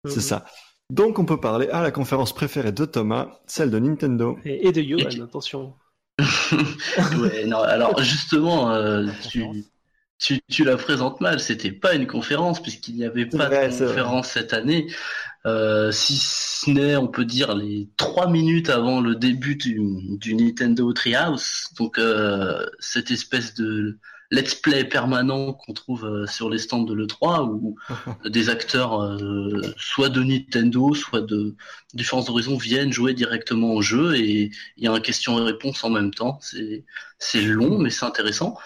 Mhm. 0.04 0.10
C'est 0.12 0.20
ça. 0.20 0.44
Donc, 0.90 1.18
on 1.18 1.24
peut 1.24 1.40
parler 1.40 1.68
à 1.70 1.82
la 1.82 1.90
conférence 1.90 2.32
préférée 2.32 2.70
de 2.72 2.84
Thomas, 2.84 3.40
celle 3.46 3.70
de 3.70 3.78
Nintendo. 3.78 4.38
Et, 4.44 4.68
et 4.68 4.72
de 4.72 4.82
Johan, 4.82 5.24
attention. 5.24 5.74
Ouais, 7.20 7.44
non, 7.46 7.58
alors 7.60 8.00
justement, 8.02 8.70
euh, 8.70 9.06
tu, 9.28 9.40
Conférence. 9.42 9.56
Tu, 10.18 10.40
tu 10.48 10.64
la 10.64 10.76
présentes 10.76 11.20
mal. 11.20 11.40
C'était 11.40 11.72
pas 11.72 11.94
une 11.94 12.06
conférence 12.06 12.60
puisqu'il 12.62 12.96
n'y 12.96 13.04
avait 13.04 13.26
pas 13.26 13.48
de 13.48 13.78
conférence 13.78 14.28
cette 14.28 14.52
année. 14.52 14.86
euh, 15.46 15.92
si 15.92 16.16
ce 16.18 16.70
n'est, 16.70 16.96
on 16.96 17.08
peut 17.08 17.24
dire, 17.24 17.54
les 17.54 17.88
trois 17.96 18.28
minutes 18.28 18.68
avant 18.70 19.00
le 19.00 19.14
début 19.14 19.56
du, 19.56 19.80
du 20.18 20.34
Nintendo 20.34 20.92
Treehouse. 20.92 21.68
Donc, 21.78 21.98
euh, 21.98 22.66
cette 22.80 23.10
espèce 23.10 23.54
de 23.54 23.98
let's 24.32 24.54
play 24.56 24.84
permanent 24.84 25.52
qu'on 25.52 25.72
trouve 25.72 26.04
euh, 26.04 26.26
sur 26.26 26.50
les 26.50 26.58
stands 26.58 26.82
de 26.82 26.94
l'E3 26.94 27.48
où 27.48 27.76
des 28.28 28.48
acteurs, 28.50 29.00
euh, 29.02 29.60
soit 29.76 30.08
de 30.08 30.22
Nintendo, 30.22 30.94
soit 30.94 31.20
de 31.20 31.54
Différence 31.94 32.26
d'Horizon, 32.26 32.56
viennent 32.56 32.92
jouer 32.92 33.14
directement 33.14 33.72
au 33.74 33.82
jeu 33.82 34.16
et 34.16 34.50
il 34.76 34.84
y 34.84 34.88
a 34.88 34.92
un 34.92 35.00
question 35.00 35.38
et 35.38 35.42
réponse 35.42 35.84
en 35.84 35.90
même 35.90 36.12
temps. 36.12 36.38
C'est 36.42 36.84
c'est 37.18 37.42
long, 37.42 37.78
mais 37.78 37.90
c'est 37.90 38.04
intéressant. 38.04 38.58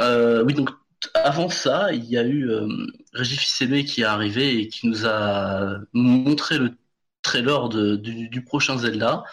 Euh, 0.00 0.44
oui, 0.44 0.54
donc 0.54 0.70
avant 1.14 1.48
ça, 1.48 1.92
il 1.92 2.04
y 2.04 2.18
a 2.18 2.24
eu 2.24 2.48
euh, 2.50 2.68
Régis 3.12 3.62
qui 3.86 4.00
est 4.02 4.04
arrivé 4.04 4.60
et 4.60 4.68
qui 4.68 4.86
nous 4.88 5.06
a 5.06 5.78
montré 5.92 6.58
le 6.58 6.76
trailer 7.22 7.68
du, 7.68 8.44
prochain 8.44 8.78
Zelda. 8.78 9.24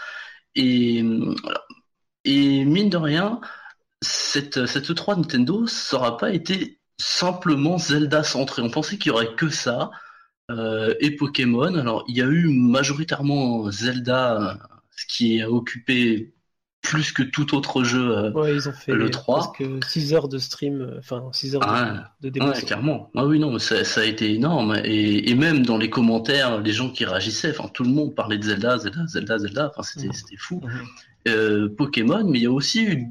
Et, 0.55 1.03
voilà. 1.43 1.63
et 2.25 2.65
mine 2.65 2.89
de 2.89 2.97
rien, 2.97 3.41
cette, 4.01 4.65
cette 4.65 4.89
E3 4.89 5.17
Nintendo, 5.17 5.67
ça 5.67 5.97
n'aura 5.97 6.17
pas 6.17 6.31
été 6.31 6.79
simplement 6.97 7.77
Zelda 7.77 8.23
centré. 8.23 8.61
On 8.61 8.69
pensait 8.69 8.97
qu'il 8.97 9.11
y 9.11 9.13
aurait 9.13 9.35
que 9.35 9.49
ça. 9.49 9.91
Euh, 10.51 10.93
et 10.99 11.11
Pokémon. 11.15 11.75
Alors, 11.75 12.03
il 12.07 12.17
y 12.17 12.21
a 12.21 12.25
eu 12.25 12.47
majoritairement 12.49 13.71
Zelda, 13.71 14.59
ce 14.91 15.05
qui 15.05 15.41
a 15.41 15.49
occupé 15.49 16.33
plus 16.81 17.11
que 17.11 17.23
tout 17.23 17.55
autre 17.55 17.83
jeu 17.83 18.09
euh, 18.17 18.31
Ouais, 18.31 18.55
ils 18.55 18.67
ont 18.67 18.73
fait 18.73 18.93
le 18.93 19.09
3. 19.09 19.53
presque 19.53 19.63
6 19.87 20.13
heures 20.13 20.27
de 20.27 20.37
stream, 20.39 20.81
euh, 20.81 20.97
enfin 20.99 21.23
6 21.31 21.55
heures 21.55 21.61
Ah, 21.63 22.11
de, 22.21 22.27
de 22.29 22.33
démo. 22.33 22.47
Ouais, 22.51 22.61
clairement. 22.61 23.11
Ah 23.15 23.25
oui, 23.25 23.39
non, 23.39 23.57
ça, 23.59 23.83
ça 23.83 24.01
a 24.01 24.05
été 24.05 24.33
énorme. 24.33 24.81
Et, 24.83 25.29
et 25.29 25.35
même 25.35 25.65
dans 25.65 25.77
les 25.77 25.89
commentaires, 25.89 26.59
les 26.59 26.71
gens 26.73 26.89
qui 26.89 27.05
réagissaient, 27.05 27.51
enfin, 27.51 27.69
tout 27.73 27.83
le 27.83 27.89
monde 27.91 28.15
parlait 28.15 28.37
de 28.37 28.43
Zelda, 28.43 28.77
Zelda, 28.79 29.05
Zelda, 29.07 29.37
Zelda. 29.37 29.71
Enfin, 29.75 29.83
c'était, 29.83 30.07
Mhm. 30.07 30.13
fou. 30.39 30.61
Mhm. 30.63 30.69
Euh, 31.27 31.69
Pokémon, 31.77 32.27
mais 32.27 32.39
il 32.39 32.43
y 32.43 32.47
a 32.47 32.51
aussi 32.51 32.83
eu, 32.83 33.07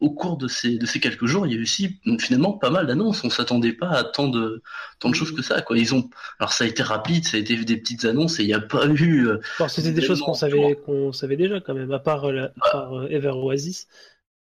au 0.00 0.10
cours 0.10 0.36
de 0.36 0.46
ces, 0.48 0.78
de 0.78 0.86
ces 0.86 1.00
quelques 1.00 1.26
jours, 1.26 1.46
il 1.46 1.52
y 1.52 1.56
a 1.56 1.58
eu 1.58 1.62
aussi 1.62 2.00
finalement 2.20 2.52
pas 2.52 2.70
mal 2.70 2.86
d'annonces. 2.86 3.24
On 3.24 3.30
s'attendait 3.30 3.72
pas 3.72 3.88
à 3.90 4.04
tant 4.04 4.28
de, 4.28 4.62
tant 4.98 5.08
de 5.08 5.14
choses 5.14 5.32
que 5.32 5.42
ça, 5.42 5.62
quoi. 5.62 5.78
Ils 5.78 5.94
ont, 5.94 6.08
alors 6.38 6.52
ça 6.52 6.64
a 6.64 6.66
été 6.66 6.82
rapide, 6.82 7.24
ça 7.26 7.36
a 7.36 7.40
été 7.40 7.56
des 7.56 7.76
petites 7.76 8.04
annonces 8.04 8.38
et 8.40 8.42
il 8.44 8.46
n'y 8.46 8.54
a 8.54 8.60
pas 8.60 8.86
eu, 8.86 9.26
euh, 9.28 9.40
Alors, 9.58 9.70
c'était 9.70 9.92
des 9.92 10.02
choses 10.02 10.20
qu'on 10.20 10.34
savait, 10.34 10.76
qu'on 10.84 11.12
savait 11.12 11.36
déjà 11.36 11.60
quand 11.60 11.74
même, 11.74 11.92
à 11.92 11.98
part, 11.98 12.24
euh, 12.26 12.32
la- 12.32 12.44
à 12.60 12.70
part 12.72 12.94
euh, 12.98 13.08
Ever 13.08 13.30
Oasis. 13.30 13.88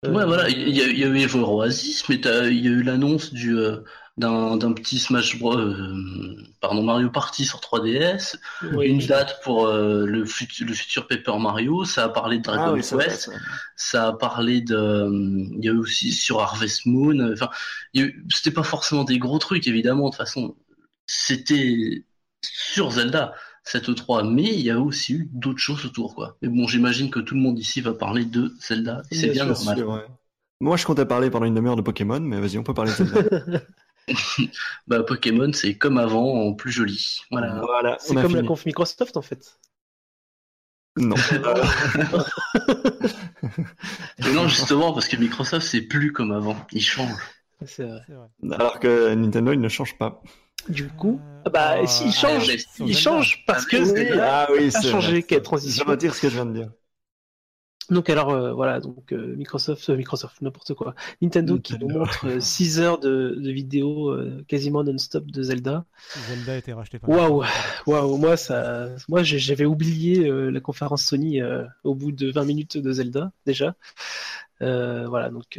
Euh, 0.05 0.12
Ouais, 0.12 0.24
voilà, 0.24 0.48
il 0.48 0.68
y, 0.68 0.76
y 0.78 1.05
a 1.05 1.08
eu 1.08 1.18
Evo 1.18 1.44
Oasis, 1.44 2.08
mais 2.08 2.16
il 2.16 2.24
y 2.64 2.68
a 2.68 2.70
eu 2.70 2.82
l'annonce 2.82 3.32
du 3.32 3.56
euh, 3.56 3.78
d'un 4.18 4.72
petit 4.72 4.98
Smash 4.98 5.38
Bros, 5.38 5.56
euh, 5.56 6.42
pardon 6.60 6.82
Mario 6.82 7.10
Party 7.10 7.44
sur 7.44 7.60
3DS, 7.60 8.36
oui, 8.62 8.88
une 8.88 8.98
date 8.98 9.40
pour 9.44 9.66
euh, 9.66 10.06
le, 10.06 10.24
futur 10.24 10.66
le 10.66 10.74
futur 10.74 11.06
Paper 11.06 11.38
Mario, 11.38 11.84
ça 11.84 12.05
a 12.05 12.08
parlé 12.08 12.38
de 12.38 12.42
Dragon 12.42 12.62
Ah 12.66 12.72
oui, 12.72 12.80
vrai, 12.80 13.05
Quest, 13.06 13.20
ça. 13.20 13.32
ça. 13.76 14.08
A 14.08 14.12
parlé 14.12 14.60
de, 14.60 14.74
euh, 14.74 15.10
il 15.56 15.64
y 15.64 15.68
a 15.68 15.72
eu 15.72 15.78
aussi 15.78 16.12
sur 16.12 16.40
Harvest 16.40 16.86
Moon, 16.86 17.32
enfin, 17.32 17.48
eu- 17.94 18.24
c'était 18.30 18.50
pas 18.50 18.62
forcément 18.64 19.05
des 19.05 19.18
gros 19.18 19.38
trucs 19.38 19.66
évidemment, 19.68 20.06
de 20.06 20.10
toute 20.10 20.18
façon, 20.18 20.56
c'était 21.06 22.05
sur 22.42 22.90
Zelda 22.92 23.34
cette 23.64 23.88
E3, 23.88 24.22
mais 24.24 24.44
il 24.55 24.60
y 24.62 24.70
a 24.70 24.80
aussi 24.80 25.12
eu 25.14 25.28
d'autres 25.32 25.58
choses 25.58 25.84
autour, 25.84 26.14
quoi. 26.14 26.36
Mais 26.42 26.48
bon, 26.48 26.66
j'imagine 26.66 27.10
que 27.10 27.20
tout 27.20 27.34
le 27.34 27.40
monde 27.40 27.58
ici 27.58 27.80
va 27.82 27.92
parler 27.92 28.24
de 28.24 28.55
Zelda, 28.60 29.02
et 29.10 29.14
c'est 29.14 29.28
Bien 29.28 29.44
bien 29.44 29.55
sûr, 29.55 29.86
normal. 29.86 30.06
Moi, 30.60 30.76
je 30.76 30.84
comptais 30.86 31.06
parler 31.06 31.30
pendant 31.30 31.47
une 31.47 31.55
demi-heure 31.55 31.76
de 31.76 31.82
Pokémon, 31.82 32.18
mais 32.20 32.40
vas-y, 32.40 32.58
on 32.58 32.64
peut 32.64 32.74
parler 32.74 32.90
de 32.90 32.97
Zelda. 32.97 33.20
Bah, 34.86 35.02
Pokémon, 35.02 35.52
c'est 35.52 35.76
comme 35.76 35.98
avant, 35.98 36.46
en 36.48 36.54
plus 36.54 36.72
joli. 36.72 37.20
Voilà. 37.30 37.60
voilà, 37.60 37.96
C'est 38.00 38.16
a 38.16 38.22
comme 38.22 38.34
la 38.34 38.42
conf 38.42 38.64
Microsoft 38.66 39.16
en 39.16 39.22
fait. 39.22 39.58
Non. 40.96 41.14
Mais 44.18 44.32
non, 44.32 44.48
justement, 44.48 44.92
parce 44.92 45.08
que 45.08 45.16
Microsoft, 45.16 45.66
c'est 45.66 45.82
plus 45.82 46.12
comme 46.12 46.32
avant. 46.32 46.56
Ils 46.72 46.82
changent. 46.82 47.34
C'est 47.66 47.84
vrai. 47.84 48.00
Vrai. 48.08 48.28
Alors 48.54 48.78
que 48.80 49.14
Nintendo, 49.14 49.52
il 49.52 49.60
ne 49.60 49.68
change 49.68 49.96
pas. 49.98 50.22
Du 50.68 50.88
coup, 50.88 51.20
Euh, 51.20 51.42
ah 51.44 51.50
bah, 51.50 51.76
ah, 51.82 51.86
s'il 51.86 52.08
ah, 52.08 52.12
change, 52.12 52.46
mais 52.46 52.58
sur 52.58 52.88
il 52.88 52.94
Zelda. 52.94 52.94
change 52.94 53.44
parce 53.46 53.66
que 53.66 53.76
Ah, 53.76 53.84
Zelda 53.84 54.46
ah 54.46 54.48
oui, 54.52 54.70
a 54.74 54.82
c'est 54.82 54.82
changé, 54.82 55.22
quelle 55.22 55.42
Je 55.42 55.44
transition. 55.44 55.84
retire 55.84 56.14
ce 56.14 56.20
que 56.22 56.28
je 56.28 56.34
viens 56.34 56.46
de 56.46 56.52
dire. 56.54 56.72
Donc 57.91 58.10
alors 58.10 58.31
euh, 58.31 58.52
voilà, 58.52 58.81
donc 58.81 59.12
euh, 59.12 59.34
Microsoft, 59.36 59.89
euh, 59.89 59.97
Microsoft, 59.97 60.42
n'importe 60.42 60.75
quoi. 60.75 60.94
Nintendo 61.23 61.58
qui 61.58 61.78
nous 61.78 61.89
montre 61.89 62.41
6 62.41 62.81
heures 62.81 62.99
de, 62.99 63.36
de 63.39 63.50
vidéos 63.50 64.15
quasiment 64.47 64.84
non-stop 64.84 65.25
de 65.26 65.42
Zelda. 65.42 65.86
Zelda 66.28 66.52
a 66.52 66.57
été 66.57 66.73
racheté 66.75 66.99
par 66.99 67.08
Waouh, 67.08 67.44
waouh, 67.86 68.17
moi 68.18 68.36
ça, 68.36 68.89
moi 69.08 69.23
j'avais 69.23 69.65
oublié 69.65 70.31
la 70.50 70.60
conférence 70.60 71.05
Sony 71.05 71.41
au 71.84 71.94
bout 71.94 72.12
de 72.12 72.31
20 72.31 72.44
minutes 72.44 72.76
de 72.76 72.92
Zelda 72.92 73.33
déjà. 73.47 73.75
Voilà, 74.60 75.31
donc 75.31 75.58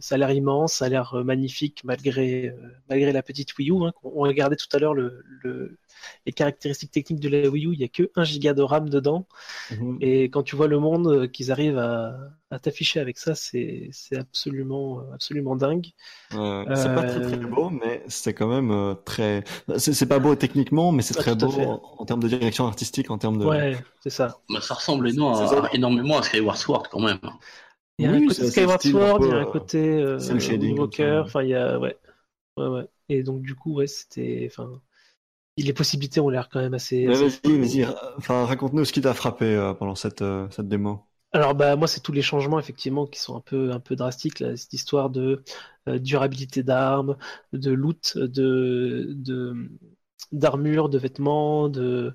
ça 0.00 0.16
a 0.16 0.18
l'air 0.18 0.30
immense, 0.32 0.74
ça 0.74 0.84
a 0.84 0.88
l'air 0.90 1.14
magnifique 1.24 1.82
malgré 1.84 2.54
malgré 2.90 3.12
la 3.12 3.22
petite 3.22 3.56
Wii 3.56 3.70
U. 3.70 3.84
Hein, 3.84 3.92
on 4.02 4.22
regardait 4.22 4.56
tout 4.56 4.68
à 4.72 4.78
l'heure 4.78 4.94
le, 4.94 5.24
le, 5.42 5.78
les 6.26 6.32
caractéristiques 6.32 6.90
techniques 6.92 7.20
de 7.20 7.28
la 7.28 7.48
Wii 7.48 7.66
U, 7.66 7.72
il 7.74 7.80
y 7.80 7.84
a 7.84 7.88
que 7.88 8.10
1 8.16 8.24
giga 8.24 8.54
de 8.54 8.62
RAM 8.62 8.88
dedans. 8.88 9.26
Mhm. 9.70 10.00
Et 10.00 10.24
quand 10.30 10.42
tu 10.42 10.56
vois 10.56 10.68
le 10.68 10.78
monde 10.80 11.08
euh, 11.08 11.26
qu'ils 11.28 11.52
arrivent 11.52 11.78
à, 11.78 12.16
à 12.50 12.58
t'afficher 12.58 13.00
avec 13.00 13.18
ça, 13.18 13.34
c'est 13.34 13.88
c'est 13.92 14.16
absolument 14.18 15.00
euh, 15.00 15.14
absolument 15.14 15.56
dingue. 15.56 15.88
Ouais, 16.66 16.74
C'est 16.76 16.94
pas 16.94 17.02
très 17.02 17.20
très 17.20 17.36
Euh, 17.36 17.46
beau, 17.46 17.68
mais 17.70 18.02
c'est 18.08 18.32
quand 18.32 18.48
même 18.48 18.70
euh, 18.70 18.94
très. 18.94 19.44
C'est 19.76 19.92
c'est 19.92 20.06
pas 20.06 20.18
beau 20.18 20.34
techniquement, 20.34 20.90
mais 20.92 21.02
c'est 21.02 21.14
très 21.14 21.34
beau 21.34 21.52
en, 21.52 21.82
en 21.98 22.04
termes 22.06 22.22
de 22.22 22.28
direction 22.28 22.66
artistique, 22.66 23.10
en 23.10 23.18
termes 23.18 23.38
de. 23.38 23.44
Ouais, 23.44 23.76
c'est 24.00 24.10
ça. 24.10 24.40
Bah, 24.48 24.60
ça 24.60 24.74
ressemble 24.74 25.08
énormément 25.08 26.18
à 26.18 26.22
Skyward 26.22 26.56
Sword, 26.56 26.88
quand 26.90 27.00
même. 27.00 27.18
Il 27.98 28.04
y 28.04 28.08
a 28.08 28.12
Oui, 28.12 28.16
un 28.16 28.20
côté 28.22 28.50
Skyward 28.50 28.82
Sword, 28.82 29.20
il 29.20 29.28
y 29.28 29.32
a 29.32 29.36
un 29.36 29.44
euh, 29.44 29.44
côté 29.46 29.78
euh, 29.78 30.18
Walker, 30.76 31.22
ouais. 31.22 31.24
enfin 31.24 31.42
il 31.42 31.50
y 31.50 31.54
a 31.54 31.78
ouais. 31.78 31.96
Ouais 32.56 32.68
ouais. 32.68 32.88
Et 33.08 33.22
donc 33.22 33.42
du 33.42 33.54
coup 33.54 33.74
ouais, 33.74 33.86
c'était 33.88 34.48
enfin 34.50 34.80
les 35.64 35.72
possibilités 35.72 36.20
ont 36.20 36.28
l'air 36.28 36.48
quand 36.48 36.60
même 36.60 36.74
assez, 36.74 37.06
vas-y, 37.06 37.58
vas-y. 37.58 37.86
Enfin, 38.16 38.44
raconte-nous 38.46 38.84
ce 38.84 38.92
qui 38.92 39.00
t'a 39.00 39.14
frappé 39.14 39.44
euh, 39.44 39.74
pendant 39.74 39.94
cette 39.94 40.22
euh, 40.22 40.46
cette 40.50 40.68
démo. 40.68 41.06
Alors 41.32 41.54
bah 41.54 41.76
moi 41.76 41.88
c'est 41.88 42.00
tous 42.00 42.12
les 42.12 42.20
changements 42.20 42.58
effectivement 42.58 43.06
qui 43.06 43.18
sont 43.18 43.36
un 43.36 43.40
peu 43.40 43.72
un 43.72 43.80
peu 43.80 43.96
drastiques 43.96 44.40
là, 44.40 44.54
cette 44.56 44.72
histoire 44.74 45.08
de 45.08 45.42
euh, 45.88 45.98
durabilité 45.98 46.62
d'armes, 46.62 47.16
de 47.54 47.72
loot, 47.72 48.18
de 48.18 49.14
de 49.16 49.70
d'armure, 50.30 50.88
de 50.88 50.98
vêtements, 50.98 51.68
de 51.68 52.14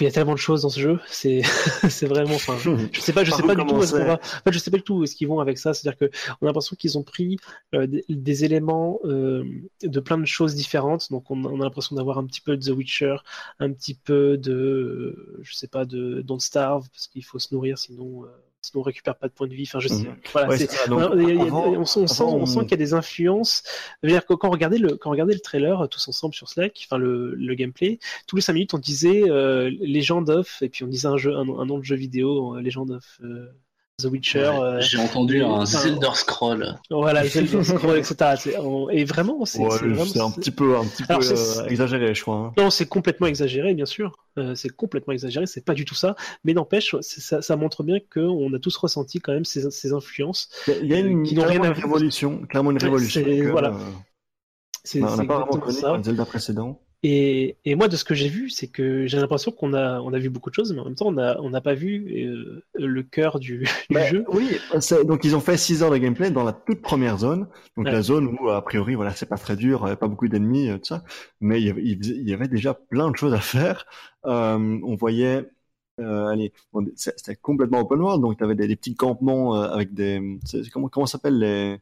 il 0.00 0.04
y 0.04 0.06
a 0.06 0.10
tellement 0.10 0.34
de 0.34 0.38
choses 0.38 0.62
dans 0.62 0.68
ce 0.68 0.80
jeu, 0.80 0.98
c'est 1.08 1.42
c'est 1.88 2.06
vraiment 2.06 2.34
enfin 2.34 2.56
je 2.92 3.00
sais 3.00 3.12
pas 3.12 3.24
je 3.24 3.30
sais 3.30 3.42
pas 3.42 3.54
du 3.54 3.64
tout 3.64 3.74
où 3.74 3.82
est-ce 3.82 3.92
qu'on 3.92 3.98
commencer 3.98 4.04
va 4.04 4.14
en 4.14 4.42
fait 4.44 4.52
je 4.52 4.58
sais 4.58 4.70
pas 4.70 4.76
du 4.76 4.82
tout 4.82 4.96
où 4.96 5.04
est-ce 5.04 5.14
qu'ils 5.14 5.28
vont 5.28 5.40
avec 5.40 5.58
ça, 5.58 5.74
c'est-à-dire 5.74 5.98
que 5.98 6.10
on 6.40 6.46
a 6.46 6.48
l'impression 6.48 6.76
qu'ils 6.76 6.98
ont 6.98 7.02
pris 7.02 7.38
euh, 7.74 7.86
des, 7.86 8.04
des 8.08 8.44
éléments 8.44 9.00
euh, 9.04 9.44
de 9.82 10.00
plein 10.00 10.18
de 10.18 10.26
choses 10.26 10.54
différentes, 10.54 11.10
donc 11.10 11.30
on, 11.30 11.44
on 11.44 11.60
a 11.60 11.64
l'impression 11.64 11.96
d'avoir 11.96 12.18
un 12.18 12.26
petit 12.26 12.40
peu 12.40 12.56
de 12.56 12.64
The 12.64 12.76
Witcher, 12.76 13.16
un 13.58 13.72
petit 13.72 13.94
peu 13.94 14.36
de 14.36 14.52
euh, 14.52 15.38
je 15.42 15.54
sais 15.54 15.68
pas 15.68 15.84
de 15.84 16.22
Don't 16.22 16.40
Starve 16.40 16.88
parce 16.90 17.08
qu'il 17.08 17.24
faut 17.24 17.38
se 17.38 17.54
nourrir 17.54 17.78
sinon 17.78 18.24
euh, 18.24 18.28
sinon 18.60 18.80
on 18.80 18.84
récupère 18.84 19.16
pas 19.16 19.28
de 19.28 19.32
points 19.32 19.46
de 19.46 19.54
vie, 19.54 19.64
enfin 19.66 19.80
je 19.80 19.88
sais 19.88 19.94
Mhm. 20.04 20.16
voilà, 20.32 20.48
Ouais, 20.48 20.58
ça, 20.58 20.86
donc, 20.88 21.00
avant- 21.00 21.66
on 21.72 21.84
sent, 21.84 22.00
on 22.22 22.46
sent, 22.46 22.60
qu'il 22.62 22.70
y 22.72 22.74
a 22.74 22.76
des 22.76 22.92
influences. 22.94 23.62
Que 24.02 24.34
quand 24.34 24.48
on 24.48 24.50
regardait 24.52 24.78
le, 24.78 24.96
quand 24.96 25.10
on 25.10 25.12
regardait 25.12 25.34
le 25.34 25.40
trailer 25.40 25.88
tous 25.88 26.06
ensemble 26.08 26.34
sur 26.34 26.48
Slack, 26.48 26.80
enfin 26.84 26.98
le, 26.98 27.34
le 27.34 27.54
gameplay, 27.54 27.98
tous 28.26 28.36
les 28.36 28.42
5 28.42 28.52
minutes 28.54 28.74
on 28.74 28.78
disait 28.78 29.30
euh, 29.30 29.70
Legend 29.80 30.28
of, 30.30 30.60
et 30.62 30.68
puis 30.68 30.84
on 30.84 30.88
disait 30.88 31.08
un 31.08 31.16
jeu, 31.16 31.34
un, 31.34 31.48
un 31.48 31.66
nom 31.66 31.78
de 31.78 31.84
jeu 31.84 31.96
vidéo, 31.96 32.56
euh, 32.56 32.60
Legend 32.60 32.90
of 32.90 33.20
euh, 33.22 33.46
The 34.00 34.04
Witcher. 34.06 34.38
Ouais, 34.50 34.60
euh, 34.62 34.80
J'ai 34.80 34.98
entendu 34.98 35.42
un 35.42 35.48
enfin, 35.48 35.64
Zelda 35.80 36.14
Scroll. 36.14 36.76
voilà, 36.88 37.24
Zelda 37.28 37.64
Scroll, 37.64 37.98
etc. 37.98 38.16
On- 38.60 38.88
Et 38.90 39.04
vraiment, 39.04 39.44
c'est 39.44 39.58
Ouais, 39.58 39.74
un 40.20 40.30
petit 40.30 40.52
peu 40.52 40.76
un 40.76 40.84
petit 40.84 41.02
peu 41.02 41.14
Alors, 41.14 41.24
euh, 41.32 41.64
exagéré, 41.66 42.14
je 42.14 42.22
crois. 42.22 42.36
hein. 42.36 42.52
non, 42.56 42.70
c'est 42.70 42.86
complètement 42.86 43.26
exagéré, 43.26 43.74
bien 43.74 43.86
sûr. 43.86 44.12
Euh, 44.38 44.54
c'est 44.54 44.68
complètement 44.68 45.12
exagéré, 45.14 45.46
c'est 45.46 45.64
pas 45.64 45.74
du 45.74 45.84
tout 45.84 45.96
ça. 45.96 46.14
Mais 46.44 46.54
n'empêche, 46.54 46.94
ça, 47.00 47.42
ça 47.42 47.56
montre 47.56 47.82
bien 47.82 47.98
qu'on 48.12 48.54
a 48.54 48.58
tous 48.60 48.76
ressenti 48.76 49.18
quand 49.18 49.32
même 49.32 49.44
ces, 49.44 49.68
ces 49.72 49.92
influences. 49.92 50.48
Il 50.68 50.86
y 50.86 50.94
a- 50.94 50.98
une, 51.00 51.24
qui 51.24 51.34
n'ont 51.34 51.42
rien 51.42 51.58
clairement 51.58 51.64
à 51.64 51.66
une 51.68 51.72
voir. 51.74 51.86
révolution, 51.94 52.46
clairement 52.46 52.70
une 52.70 52.78
révolution. 52.78 53.24
que, 53.24 53.50
voilà. 53.50 53.70
euh, 53.70 53.72
on 53.72 55.00
n'a 55.00 55.16
c'est 55.16 55.26
pas 55.26 55.38
vraiment 55.40 55.58
connu 55.58 55.76
ça. 55.76 55.96
le 55.96 56.02
Zelda 56.04 56.24
précédent. 56.24 56.80
Et, 57.04 57.58
et 57.64 57.74
moi, 57.76 57.88
de 57.88 57.96
ce 57.96 58.04
que 58.04 58.14
j'ai 58.14 58.28
vu, 58.28 58.50
c'est 58.50 58.68
que 58.68 59.06
j'ai 59.06 59.18
l'impression 59.18 59.52
qu'on 59.52 59.72
a, 59.74 60.00
on 60.00 60.12
a 60.12 60.18
vu 60.18 60.30
beaucoup 60.30 60.50
de 60.50 60.54
choses, 60.54 60.72
mais 60.72 60.80
en 60.80 60.84
même 60.84 60.96
temps, 60.96 61.06
on 61.08 61.12
n'a 61.12 61.40
on 61.40 61.50
n'a 61.50 61.60
pas 61.60 61.74
vu 61.74 62.26
euh, 62.26 62.64
le 62.74 63.02
cœur 63.04 63.38
du, 63.38 63.64
du 63.90 63.94
Bah, 63.94 64.04
jeu. 64.04 64.24
Oui, 64.28 64.58
donc 65.06 65.24
ils 65.24 65.34
ont 65.34 65.40
fait 65.40 65.56
6 65.56 65.82
heures 65.82 65.90
de 65.90 65.96
gameplay 65.96 66.30
dans 66.30 66.44
la 66.44 66.52
toute 66.52 66.82
première 66.82 67.16
zone, 67.18 67.48
donc 67.76 67.86
Ouais. 67.86 67.92
la 67.92 68.02
zone 68.02 68.36
où 68.38 68.50
a 68.50 68.62
priori 68.62 68.94
voilà 68.94 69.12
c'est 69.12 69.26
pas 69.26 69.38
très 69.38 69.56
dur, 69.56 69.84
avait 69.86 69.96
pas 69.96 70.08
beaucoup 70.08 70.28
d'ennemis, 70.28 70.68
euh, 70.68 70.76
tout 70.78 70.84
ça, 70.84 71.04
mais 71.40 71.60
il 71.60 71.66
y, 71.66 71.70
avait, 71.70 71.82
il 71.82 72.28
y 72.28 72.34
avait 72.34 72.48
déjà 72.48 72.74
plein 72.74 73.10
de 73.10 73.16
choses 73.16 73.32
à 73.32 73.40
faire. 73.40 73.86
Euh, 74.26 74.78
on 74.84 74.94
voyait, 74.96 75.48
euh, 76.00 76.26
allez, 76.26 76.52
bon, 76.72 76.86
c'était 76.96 77.36
complètement 77.36 77.80
open 77.80 78.00
world, 78.00 78.20
donc 78.22 78.36
tu 78.36 78.44
avais 78.44 78.54
des, 78.54 78.68
des 78.68 78.76
petits 78.76 78.94
campements 78.94 79.56
euh, 79.56 79.68
avec 79.70 79.94
des, 79.94 80.20
comment 80.72 80.88
comment 80.88 81.06
ça 81.06 81.12
s'appelle 81.12 81.38
les, 81.38 81.78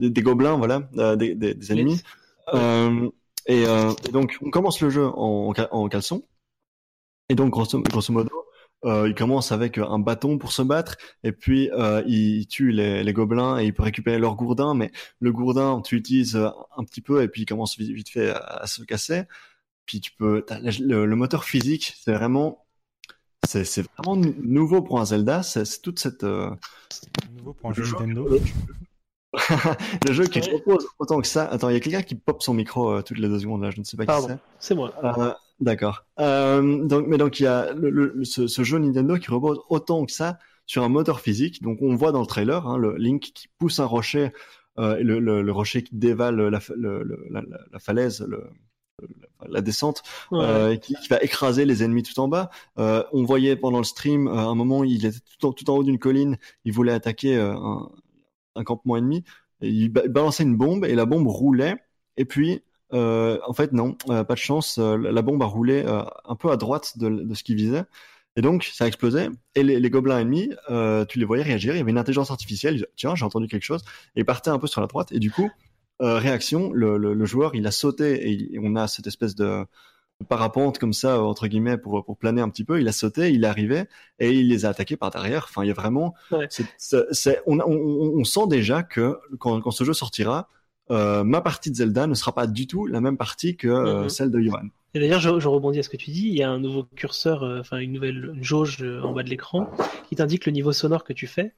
des, 0.00 0.08
des 0.10 0.22
gobelins, 0.22 0.56
voilà, 0.56 0.88
euh, 0.96 1.16
des, 1.16 1.34
des, 1.34 1.72
ennemis. 1.72 2.00
Euh, 2.54 3.10
et, 3.46 3.66
euh, 3.66 3.92
et 4.08 4.12
donc 4.12 4.38
on 4.42 4.50
commence 4.50 4.80
le 4.80 4.90
jeu 4.90 5.06
en, 5.06 5.48
en 5.48 5.54
ca- 5.54 5.68
en 5.72 5.88
caleçon. 5.88 6.24
Et 7.28 7.34
donc, 7.34 7.50
grosso, 7.50 7.80
grosso 7.80 8.12
modo, 8.12 8.30
euh, 8.84 9.08
il 9.08 9.14
commence 9.14 9.52
avec 9.52 9.78
un 9.78 9.98
bâton 10.00 10.36
pour 10.38 10.52
se 10.52 10.62
battre, 10.62 10.96
et 11.22 11.30
puis 11.32 11.70
euh, 11.72 12.02
il 12.06 12.46
tue 12.48 12.72
les, 12.72 13.04
les, 13.04 13.12
gobelins 13.12 13.58
et 13.60 13.66
il 13.66 13.74
peut 13.74 13.84
récupérer 13.84 14.18
leur 14.18 14.34
gourdin, 14.34 14.74
mais 14.74 14.90
le 15.20 15.32
gourdin, 15.32 15.80
tu 15.80 15.96
l'utilises 15.96 16.36
un 16.36 16.84
petit 16.84 17.00
peu 17.00 17.22
et 17.22 17.28
puis 17.28 17.42
il 17.42 17.46
commence 17.46 17.78
vite, 17.78 17.92
vite 17.92 18.08
fait 18.08 18.30
à, 18.30 18.66
se 18.66 18.82
casser. 18.82 19.24
Puis 19.86 20.00
tu 20.00 20.10
peux, 20.12 20.44
le, 20.50 21.06
le, 21.06 21.16
moteur 21.16 21.44
physique, 21.44 21.94
c'est 22.00 22.12
vraiment, 22.12 22.66
c'est 23.46 23.82
vraiment 23.98 24.16
nouveau 24.16 24.82
pour 24.82 25.00
un 25.00 25.04
Zelda. 25.04 25.42
C'est 25.42 25.82
toute 25.82 25.98
cette 25.98 26.24
euh... 26.24 26.50
nouveau 27.36 27.52
pour 27.52 27.70
un 27.70 27.74
jeu 27.74 27.84
Nintendo. 27.84 28.28
le 30.08 30.12
jeu 30.12 30.24
qui 30.24 30.40
propose 30.40 30.88
autant 30.98 31.20
que 31.20 31.26
ça. 31.26 31.44
Attends, 31.46 31.68
il 31.68 31.74
y 31.74 31.76
a 31.76 31.80
quelqu'un 31.80 32.02
qui 32.02 32.14
pop 32.14 32.42
son 32.42 32.54
micro 32.54 32.90
euh, 32.90 33.02
toutes 33.02 33.18
les 33.18 33.28
deux 33.28 33.38
secondes 33.38 33.62
là, 33.62 33.70
je 33.70 33.78
ne 33.78 33.84
sais 33.84 33.96
pas 33.96 34.04
Pardon, 34.04 34.26
qui 34.26 34.32
c'est. 34.58 34.68
C'est 34.68 34.74
moi. 34.74 34.92
Euh, 35.04 35.32
D'accord. 35.60 36.04
Euh, 36.18 36.84
donc, 36.84 37.06
mais 37.06 37.18
donc 37.18 37.38
il 37.38 37.44
y 37.44 37.46
a 37.46 37.72
le, 37.72 37.90
le, 37.90 38.24
ce, 38.24 38.46
ce, 38.46 38.64
jeu 38.64 38.78
Nintendo 38.78 39.16
qui 39.18 39.30
repose 39.30 39.60
autant 39.68 40.04
que 40.06 40.12
ça 40.12 40.38
sur 40.66 40.82
un 40.82 40.88
moteur 40.88 41.20
physique. 41.20 41.62
Donc 41.62 41.78
on 41.82 41.94
voit 41.94 42.12
dans 42.12 42.20
le 42.20 42.26
trailer 42.26 42.66
hein, 42.66 42.76
le 42.78 42.96
Link 42.96 43.20
qui 43.34 43.48
pousse 43.58 43.78
un 43.78 43.84
rocher, 43.84 44.32
euh, 44.78 44.96
et 44.96 45.02
le, 45.02 45.18
le, 45.20 45.52
rocher 45.52 45.82
qui 45.82 45.94
dévale 45.94 46.36
la, 46.48 46.60
la, 46.76 47.42
la 47.72 47.78
falaise, 47.78 48.26
la 49.48 49.60
descente, 49.60 50.02
Ouais. 50.30 50.38
euh, 50.42 50.76
qui, 50.76 50.94
qui 50.94 51.08
va 51.08 51.20
écraser 51.22 51.64
les 51.64 51.82
ennemis 51.82 52.02
tout 52.02 52.18
en 52.20 52.28
bas. 52.28 52.50
Euh, 52.78 53.02
on 53.12 53.24
voyait 53.24 53.56
pendant 53.56 53.78
le 53.78 53.84
stream, 53.84 54.28
à 54.28 54.42
un 54.44 54.54
moment, 54.54 54.84
il 54.84 55.04
était 55.06 55.18
tout 55.38 55.46
en, 55.48 55.52
tout 55.52 55.68
en 55.70 55.76
haut 55.76 55.84
d'une 55.84 55.98
colline, 55.98 56.36
il 56.64 56.72
voulait 56.72 56.92
attaquer 56.92 57.36
un, 57.36 57.90
un 58.56 58.64
campement 58.64 58.96
ennemi, 58.96 59.24
il 59.60 59.90
ba- 59.90 60.08
balançait 60.08 60.42
une 60.42 60.56
bombe 60.56 60.84
et 60.84 60.94
la 60.94 61.06
bombe 61.06 61.26
roulait. 61.26 61.76
Et 62.16 62.24
puis, 62.24 62.62
euh, 62.92 63.38
en 63.46 63.52
fait, 63.52 63.72
non, 63.72 63.96
euh, 64.08 64.24
pas 64.24 64.34
de 64.34 64.38
chance, 64.38 64.78
euh, 64.78 64.96
la 64.96 65.22
bombe 65.22 65.42
a 65.42 65.46
roulé 65.46 65.84
un 65.86 66.34
peu 66.36 66.50
à 66.50 66.56
droite 66.56 66.98
de, 66.98 67.34
ce 67.34 67.42
qu'il 67.42 67.56
visait. 67.56 67.84
Et 68.36 68.42
donc, 68.42 68.64
ça 68.64 68.84
a 68.84 68.86
explosé. 68.86 69.28
Et 69.54 69.62
les, 69.62 69.90
gobelins 69.90 70.20
ennemis, 70.20 70.50
tu 71.08 71.18
les 71.18 71.24
voyais 71.24 71.42
réagir. 71.42 71.74
Il 71.74 71.78
y 71.78 71.80
avait 71.80 71.90
une 71.90 71.98
intelligence 71.98 72.30
artificielle. 72.30 72.86
Tiens, 72.96 73.14
j'ai 73.14 73.24
entendu 73.24 73.48
quelque 73.48 73.64
chose. 73.64 73.82
Et 74.14 74.20
ils 74.20 74.24
partaient 74.24 74.50
un 74.50 74.58
peu 74.58 74.66
sur 74.66 74.80
la 74.80 74.86
droite. 74.86 75.12
Et 75.12 75.18
du 75.18 75.30
coup, 75.30 75.50
réaction, 75.98 76.70
le, 76.72 77.24
joueur, 77.24 77.54
il 77.54 77.66
a 77.66 77.70
sauté 77.70 78.30
et, 78.54 78.58
on 78.62 78.76
a 78.76 78.88
cette 78.88 79.06
espèce 79.06 79.34
de 79.34 79.64
parapente 80.28 80.78
comme 80.78 80.92
ça 80.92 81.22
entre 81.22 81.46
guillemets 81.48 81.78
pour 81.78 82.04
pour 82.04 82.16
planer 82.16 82.40
un 82.40 82.48
petit 82.48 82.64
peu. 82.64 82.80
Il 82.80 82.88
a 82.88 82.92
sauté, 82.92 83.30
il 83.30 83.44
est 83.44 83.46
arrivé 83.46 83.84
et 84.18 84.30
il 84.32 84.48
les 84.48 84.64
a 84.64 84.70
attaqués 84.70 84.96
par 84.96 85.10
derrière. 85.10 85.46
Enfin, 85.48 85.64
il 85.64 85.68
y 85.68 85.70
a 85.70 85.74
vraiment, 85.74 86.14
Ouais. 86.30 86.46
c'est, 86.50 86.64
c'est, 86.78 87.04
c'est- 87.12 87.42
on, 87.46 87.58
on, 87.60 88.24
sent 88.24 88.46
déjà 88.48 88.82
que 88.82 89.18
quand, 89.38 89.60
quand 89.60 89.70
ce 89.70 89.84
jeu 89.84 89.92
sortira, 89.92 90.48
euh, 90.90 91.24
ma 91.24 91.40
partie 91.40 91.70
de 91.70 91.76
Zelda 91.76 92.06
ne 92.06 92.14
sera 92.14 92.34
pas 92.34 92.46
du 92.46 92.66
tout 92.66 92.86
la 92.86 93.00
même 93.00 93.16
partie 93.16 93.56
que 93.56 93.68
euh, 93.68 94.08
celle 94.08 94.30
de 94.30 94.40
Johan. 94.40 94.68
Et 94.92 94.98
d'ailleurs, 94.98 95.20
je, 95.20 95.38
je 95.38 95.46
rebondis 95.46 95.78
à 95.78 95.82
ce 95.84 95.88
que 95.88 95.96
tu 95.96 96.10
dis. 96.10 96.26
Il 96.28 96.34
y 96.34 96.42
a 96.42 96.50
un 96.50 96.58
nouveau 96.58 96.82
curseur, 96.96 97.44
euh, 97.44 97.60
enfin 97.60 97.78
une 97.78 97.92
nouvelle 97.92 98.34
jauge 98.40 98.78
euh, 98.82 99.00
en 99.02 99.12
bas 99.12 99.22
de 99.22 99.30
l'écran 99.30 99.70
qui 100.08 100.16
t'indique 100.16 100.46
le 100.46 100.52
niveau 100.52 100.72
sonore 100.72 101.04
que 101.04 101.12
tu 101.12 101.28
fais. 101.28 101.54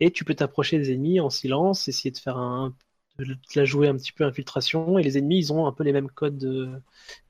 Et 0.00 0.10
tu 0.10 0.24
peux 0.24 0.34
t'approcher 0.34 0.78
des 0.78 0.92
ennemis 0.92 1.18
en 1.18 1.30
silence, 1.30 1.88
essayer 1.88 2.10
de 2.10 2.18
faire 2.18 2.36
un, 2.36 2.74
de 3.18 3.36
la 3.54 3.64
jouer 3.64 3.88
un 3.88 3.96
petit 3.96 4.12
peu 4.12 4.24
infiltration. 4.24 4.98
Et 4.98 5.02
les 5.02 5.18
ennemis, 5.18 5.38
ils 5.38 5.52
ont 5.52 5.66
un 5.66 5.72
peu 5.72 5.84
les 5.84 5.92
mêmes 5.92 6.10
codes 6.10 6.44
euh, 6.44 6.78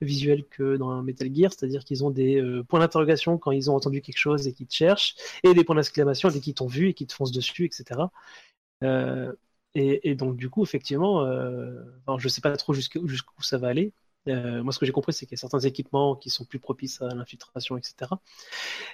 visuels 0.01 0.45
que 0.45 0.77
dans 0.77 1.01
Metal 1.03 1.33
Gear, 1.33 1.51
c'est-à-dire 1.51 1.83
qu'ils 1.83 2.03
ont 2.03 2.11
des 2.11 2.41
euh, 2.41 2.63
points 2.63 2.79
d'interrogation 2.79 3.37
quand 3.37 3.51
ils 3.51 3.69
ont 3.69 3.75
entendu 3.75 4.01
quelque 4.01 4.17
chose 4.17 4.47
et 4.47 4.53
qu'ils 4.53 4.67
te 4.67 4.75
cherchent, 4.75 5.15
et 5.43 5.53
des 5.53 5.63
points 5.63 5.75
d'exclamation 5.75 6.29
dès 6.29 6.39
qu'ils 6.39 6.55
t'ont 6.55 6.67
vu 6.67 6.89
et 6.89 6.93
qu'ils 6.93 7.07
te 7.07 7.13
foncent 7.13 7.31
dessus, 7.31 7.65
etc. 7.65 8.01
Euh, 8.83 9.33
et, 9.75 10.15
donc 10.15 10.37
du 10.37 10.49
coup, 10.49 10.63
effectivement, 10.63 11.25
je 12.17 12.27
sais 12.29 12.39
pas 12.39 12.55
trop 12.55 12.73
jusqu'où 12.73 13.41
ça 13.41 13.57
va 13.57 13.67
aller. 13.67 13.91
Euh, 14.27 14.63
moi, 14.63 14.73
ce 14.73 14.79
que 14.79 14.85
j'ai 14.85 14.91
compris, 14.91 15.13
c'est 15.13 15.25
qu'il 15.25 15.35
y 15.35 15.39
a 15.39 15.41
certains 15.41 15.59
équipements 15.59 16.15
qui 16.15 16.29
sont 16.29 16.45
plus 16.45 16.59
propices 16.59 17.01
à 17.01 17.09
l'infiltration, 17.09 17.77
etc. 17.77 18.11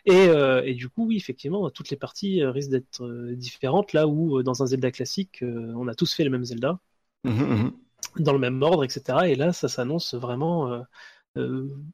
Et, 0.05 0.13
euh, 0.13 0.61
et 0.65 0.73
du 0.73 0.89
coup, 0.89 1.07
oui, 1.07 1.17
effectivement, 1.17 1.69
toutes 1.69 1.89
les 1.89 1.97
parties 1.97 2.41
euh, 2.41 2.51
risquent 2.51 2.71
d'être 2.71 3.31
différentes. 3.33 3.93
Là 3.93 4.07
où, 4.07 4.43
dans 4.43 4.63
un 4.63 4.67
Zelda 4.67 4.91
classique, 4.91 5.43
on 5.43 5.87
a 5.87 5.95
tous 5.95 6.13
fait 6.13 6.23
le 6.23 6.29
même 6.29 6.45
Zelda, 6.45 6.79
Mhm, 7.23 7.33
mhm. 7.33 7.71
dans 8.19 8.33
le 8.33 8.39
même 8.39 8.61
ordre, 8.61 8.83
etc. 8.83 9.19
Et 9.27 9.35
là, 9.35 9.53
ça 9.53 9.67
s'annonce 9.67 10.15
vraiment 10.15 10.83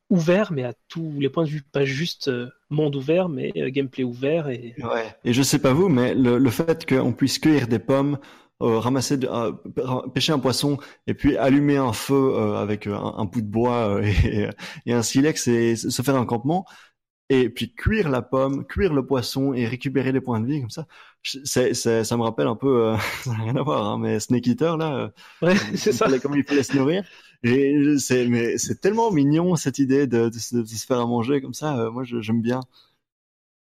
ouvert, 0.09 0.51
mais 0.51 0.64
à 0.64 0.74
tous 0.88 1.14
les 1.19 1.30
points 1.30 1.43
de 1.43 1.49
vue. 1.49 1.61
Pas 1.61 1.85
juste 1.85 2.32
monde 2.69 2.95
ouvert, 2.95 3.30
mais 3.30 3.51
gameplay 3.72 4.03
ouvert. 4.03 4.49
Et... 4.49 4.74
Ouais. 4.82 5.16
Et 5.25 5.33
je 5.33 5.41
sais 5.43 5.59
pas 5.59 5.74
vous, 5.74 5.90
mais 5.90 6.16
le, 6.16 6.38
le 6.38 6.49
fait 6.49 6.85
qu'on 6.88 7.14
puisse 7.14 7.40
cueillir 7.40 7.67
des 7.67 7.80
pommes, 7.80 8.17
euh, 8.61 8.80
ramasser, 8.80 9.18
de- 9.18 9.27
euh, 9.27 9.52
pêcher 10.14 10.34
un 10.34 10.40
poisson 10.40 10.77
et 11.08 11.14
puis 11.14 11.38
allumer 11.38 11.77
un 11.77 11.94
feu 11.94 12.16
euh, 12.36 12.56
avec 12.61 12.88
euh, 12.88 12.95
un, 12.95 13.16
un 13.19 13.26
bout 13.26 13.42
de 13.42 13.48
bois 13.48 13.98
euh, 14.00 14.03
et, 14.26 14.50
et 14.86 14.94
un 14.94 15.03
silex 15.03 15.48
et 15.48 15.76
se 15.76 16.02
faire 16.02 16.16
un 16.16 16.26
campement 16.26 16.66
et 17.30 17.50
puis 17.50 17.74
cuire 17.76 18.10
la 18.10 18.22
pomme, 18.22 18.66
cuire 18.66 18.94
le 18.94 19.06
poisson 19.06 19.53
et 19.53 19.68
récupérer 19.68 20.11
les 20.14 20.22
points 20.22 20.40
de 20.40 20.45
vie 20.48 20.61
comme 20.61 20.69
ça, 20.69 20.88
c'est, 21.24 21.74
c'est, 21.74 22.03
ça 22.06 22.16
me 22.18 22.24
rappelle 22.24 22.48
un 22.48 22.56
peu, 22.56 22.86
euh, 22.88 22.98
ça 23.24 23.32
n'a 23.32 23.44
rien 23.44 23.56
à 23.58 23.64
voir, 23.64 23.86
hein, 23.86 23.98
mais 24.00 24.19
Snake 24.19 24.48
Eater 24.48 24.77
là, 24.77 24.95
euh, 24.98 25.10
Ouais, 25.42 25.56
c'est 25.76 25.92
ça. 25.92 26.08
comment 26.22 26.36
il 26.36 26.44
fallait 26.45 26.64
se 26.64 26.76
nourrir. 26.77 27.03
Et 27.44 27.98
c'est, 28.00 28.27
mais 28.27 28.58
c'est 28.58 28.80
tellement 28.82 29.11
mignon 29.11 29.56
cette 29.56 29.80
idée 29.80 30.08
de, 30.08 30.30
de, 30.30 30.40
se- 30.40 30.56
de 30.58 30.66
se 30.66 30.86
faire 30.86 31.00
à 31.02 31.06
manger 31.06 31.42
comme 31.42 31.53
ça. 31.53 31.77
euh, 31.77 31.92
moi, 31.92 32.03
je- 32.03 32.22
j'aime 32.22 32.42
bien. 32.42 32.61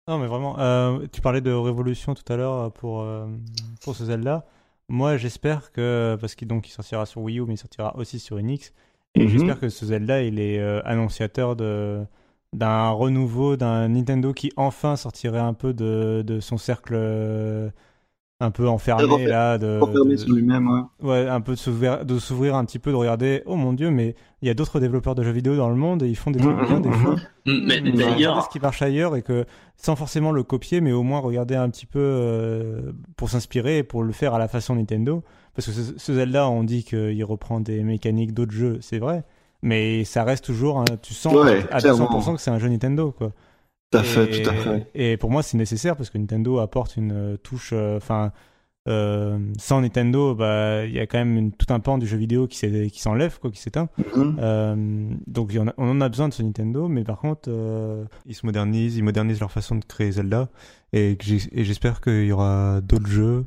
Non, 0.08 0.20
mais 0.20 0.28
vraiment, 0.28 0.60
euh, 0.60 1.08
tu 1.12 1.20
parlais 1.22 1.42
de 1.42 1.52
révolution 1.52 2.14
tout 2.14 2.32
à 2.32 2.36
l'heure 2.36 2.72
pour, 2.74 3.02
euh, 3.02 3.26
pour 3.82 3.96
ce 3.96 4.06
Zelda. 4.06 4.46
Moi, 4.88 5.18
j'espère 5.18 5.72
que, 5.72 6.16
parce 6.22 6.36
qu'il 6.36 6.48
donc 6.48 6.68
il 6.68 6.72
sortira 6.72 7.06
sur 7.06 7.22
Wii 7.22 7.40
U, 7.40 7.46
mais 7.48 7.56
il 7.56 7.58
sortira 7.58 7.96
aussi 7.98 8.20
sur 8.20 8.38
Enix, 8.38 8.72
et 9.18 9.28
Mhm. 9.28 9.28
j'espère 9.28 9.60
que 9.60 9.70
ce 9.70 9.86
Zelda, 9.86 10.22
il 10.22 10.40
est 10.40 10.60
euh, 10.60 10.82
annonciateur 10.86 11.56
de 11.56 12.06
d'un 12.54 12.90
renouveau 12.92 13.58
d'un 13.58 13.90
Nintendo 13.90 14.32
qui 14.34 14.52
enfin 14.56 14.96
sortirait 14.96 15.40
un 15.40 15.54
peu 15.54 15.74
de, 15.74 16.24
de 16.26 16.40
son 16.40 16.58
cercle 16.58 16.94
euh, 16.96 17.70
un 18.42 18.52
peu 18.52 18.68
enfermé 18.68 19.26
là 19.28 19.58
de, 19.58 19.80
Refermé 19.80 20.12
de- 20.12 20.18
sur 20.18 20.34
lui-même. 20.34 20.68
ouais. 20.70 21.08
ouais 21.24 21.28
un 21.30 21.40
peu 21.40 21.54
de 21.54 21.58
s'ouvrir 21.58 22.04
de 22.06 22.20
s'ouvrir 22.20 22.56
un 22.56 22.66
petit 22.66 22.80
peu 22.80 22.92
de 22.92 22.96
regarder 22.98 23.44
oh 23.46 23.56
mon 23.56 23.72
dieu 23.72 23.90
mais 23.92 24.14
il 24.42 24.48
y 24.50 24.52
a 24.52 24.54
d'autres 24.54 24.82
développeurs 24.82 25.16
de 25.16 25.24
jeux 25.24 25.32
vidéo 25.32 25.56
dans 25.56 25.70
le 25.70 25.76
monde 25.76 26.04
et 26.04 26.08
ils 26.10 26.18
font 26.18 26.32
des 26.32 26.40
trucs 26.40 26.58
bien 26.68 26.82
des 26.82 26.92
fois 26.92 27.16
Mais 27.46 27.76
Regarder 27.80 27.92
d'ailleurs, 27.94 28.44
ce 28.44 28.50
qui 28.50 28.60
marche 28.60 28.82
ailleurs 28.82 29.16
et 29.16 29.22
que 29.22 29.46
sans 29.78 29.96
forcément 29.96 30.32
le 30.34 30.44
copier, 30.44 30.82
mais 30.82 30.92
au 30.92 31.04
moins 31.04 31.20
regarder 31.20 31.56
un 31.56 31.70
petit 31.70 31.86
peu 31.86 32.00
euh, 32.02 32.92
pour 33.16 33.30
s'inspirer 33.30 33.78
et 33.80 33.84
pour 33.84 34.04
le 34.04 34.12
faire 34.12 34.34
à 34.34 34.40
la 34.40 34.48
façon 34.50 34.76
Nintendo. 34.76 35.24
Parce 35.56 35.68
que 35.68 35.72
ce, 35.74 35.98
ce 35.98 36.14
Zelda, 36.14 36.50
on 36.50 36.64
dit 36.66 36.84
qu'il 36.84 37.24
reprend 37.24 37.60
des 37.62 37.84
mécaniques 37.84 38.34
d'autres 38.34 38.52
jeux, 38.52 38.80
c'est 38.82 39.00
vrai, 39.00 39.24
mais 39.62 40.04
ça 40.04 40.24
reste 40.26 40.44
toujours, 40.44 40.80
un- 40.80 40.98
tu 41.02 41.14
sens 41.14 41.34
Ouais, 41.34 41.66
à 41.72 41.80
clairement. 41.80 42.06
200% 42.10 42.36
que 42.36 42.42
c'est 42.42 42.52
un 42.52 42.60
jeu 42.60 42.68
Nintendo, 42.68 43.14
quoi. 43.18 43.32
Tout 43.92 43.98
à 44.00 44.04
fait, 44.04 44.24
et, 44.40 44.42
tout 44.42 44.50
à 44.50 44.54
fait. 44.54 44.88
Et 44.96 45.18
pour 45.18 45.30
moi, 45.32 45.44
c'est 45.44 45.58
nécessaire 45.58 45.96
parce 45.96 46.10
que 46.10 46.18
Nintendo 46.18 46.60
apporte 46.60 46.98
une 46.98 47.12
euh, 47.12 47.38
touche. 47.38 47.70
euh, 47.74 47.98
Enfin, 47.98 48.32
euh, 48.88 49.40
sans 49.58 49.82
Nintendo, 49.82 50.36
bah, 50.36 50.86
il 50.86 50.94
y 50.94 51.00
a 51.00 51.08
quand 51.08 51.18
même 51.18 51.38
une- 51.38 51.52
tout 51.52 51.74
un 51.74 51.80
pan 51.80 51.98
du 51.98 52.06
jeu 52.06 52.18
vidéo 52.18 52.46
qui 52.48 52.58
s'est- 52.58 52.90
qui 52.92 53.02
s'enlève, 53.02 53.40
quoi, 53.40 53.50
qui 53.52 53.60
s'éteint. 53.60 53.90
Mhm. 54.16 54.38
Euh, 54.40 54.76
donc 55.28 55.56
a- 55.56 55.74
on 55.78 55.90
en 55.90 56.02
a 56.02 56.10
besoin 56.10 56.28
de 56.30 56.34
ce 56.34 56.44
Nintendo, 56.44 56.88
mais 56.88 57.04
par 57.04 57.20
contre, 57.20 57.50
euh, 57.50 58.06
ils 58.28 58.36
se 58.36 58.46
modernisent, 58.46 58.96
ils 58.98 59.04
modernisent 59.04 59.40
leur 59.40 59.52
façon 59.52 59.76
de 59.76 59.86
créer 59.86 60.12
Zelda, 60.12 60.50
et, 60.94 61.16
que 61.18 61.26
j'ai- 61.26 61.50
et 61.52 61.64
j'espère 61.64 62.00
qu'il 62.02 62.26
y 62.26 62.32
aura 62.32 62.80
d'autres 62.82 63.08
jeux 63.08 63.46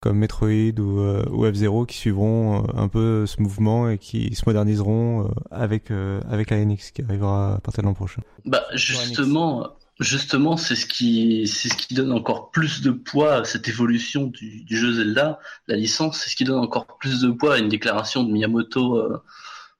comme 0.00 0.18
Metroid 0.18 0.78
ou, 0.78 1.00
euh, 1.00 1.24
ou 1.32 1.44
F-Zero 1.44 1.84
qui 1.84 1.96
suivront 1.98 2.62
euh, 2.64 2.66
un 2.74 2.88
peu 2.88 3.26
ce 3.26 3.42
mouvement 3.42 3.90
et 3.90 3.98
qui 3.98 4.32
se 4.36 4.42
moderniseront 4.46 5.24
euh, 5.26 5.28
avec, 5.50 5.90
euh, 5.90 6.20
avec 6.30 6.50
la 6.50 6.58
NX 6.64 6.92
qui 6.92 7.02
arrivera 7.02 7.56
à 7.56 7.58
partir 7.58 7.82
de 7.82 7.88
l'an 7.88 7.94
prochain. 7.94 8.22
bah, 8.46 8.62
justement, 8.74 9.66
justement, 10.00 10.56
c'est 10.56 10.76
ce 10.76 10.86
qui, 10.86 11.46
c'est 11.46 11.68
ce 11.68 11.74
qui 11.74 11.94
donne 11.94 12.12
encore 12.12 12.50
plus 12.50 12.82
de 12.82 12.90
poids 12.90 13.36
à 13.36 13.44
cette 13.44 13.68
évolution 13.68 14.26
du, 14.26 14.64
jeu 14.68 14.92
Zelda, 14.92 15.40
la 15.66 15.76
licence, 15.76 16.20
c'est 16.20 16.30
ce 16.30 16.36
qui 16.36 16.44
donne 16.44 16.60
encore 16.60 16.98
plus 16.98 17.20
de 17.20 17.30
poids 17.30 17.54
à 17.54 17.58
une 17.58 17.68
déclaration 17.68 18.22
de 18.24 18.30
Miyamoto 18.32 18.96
euh, 18.96 19.22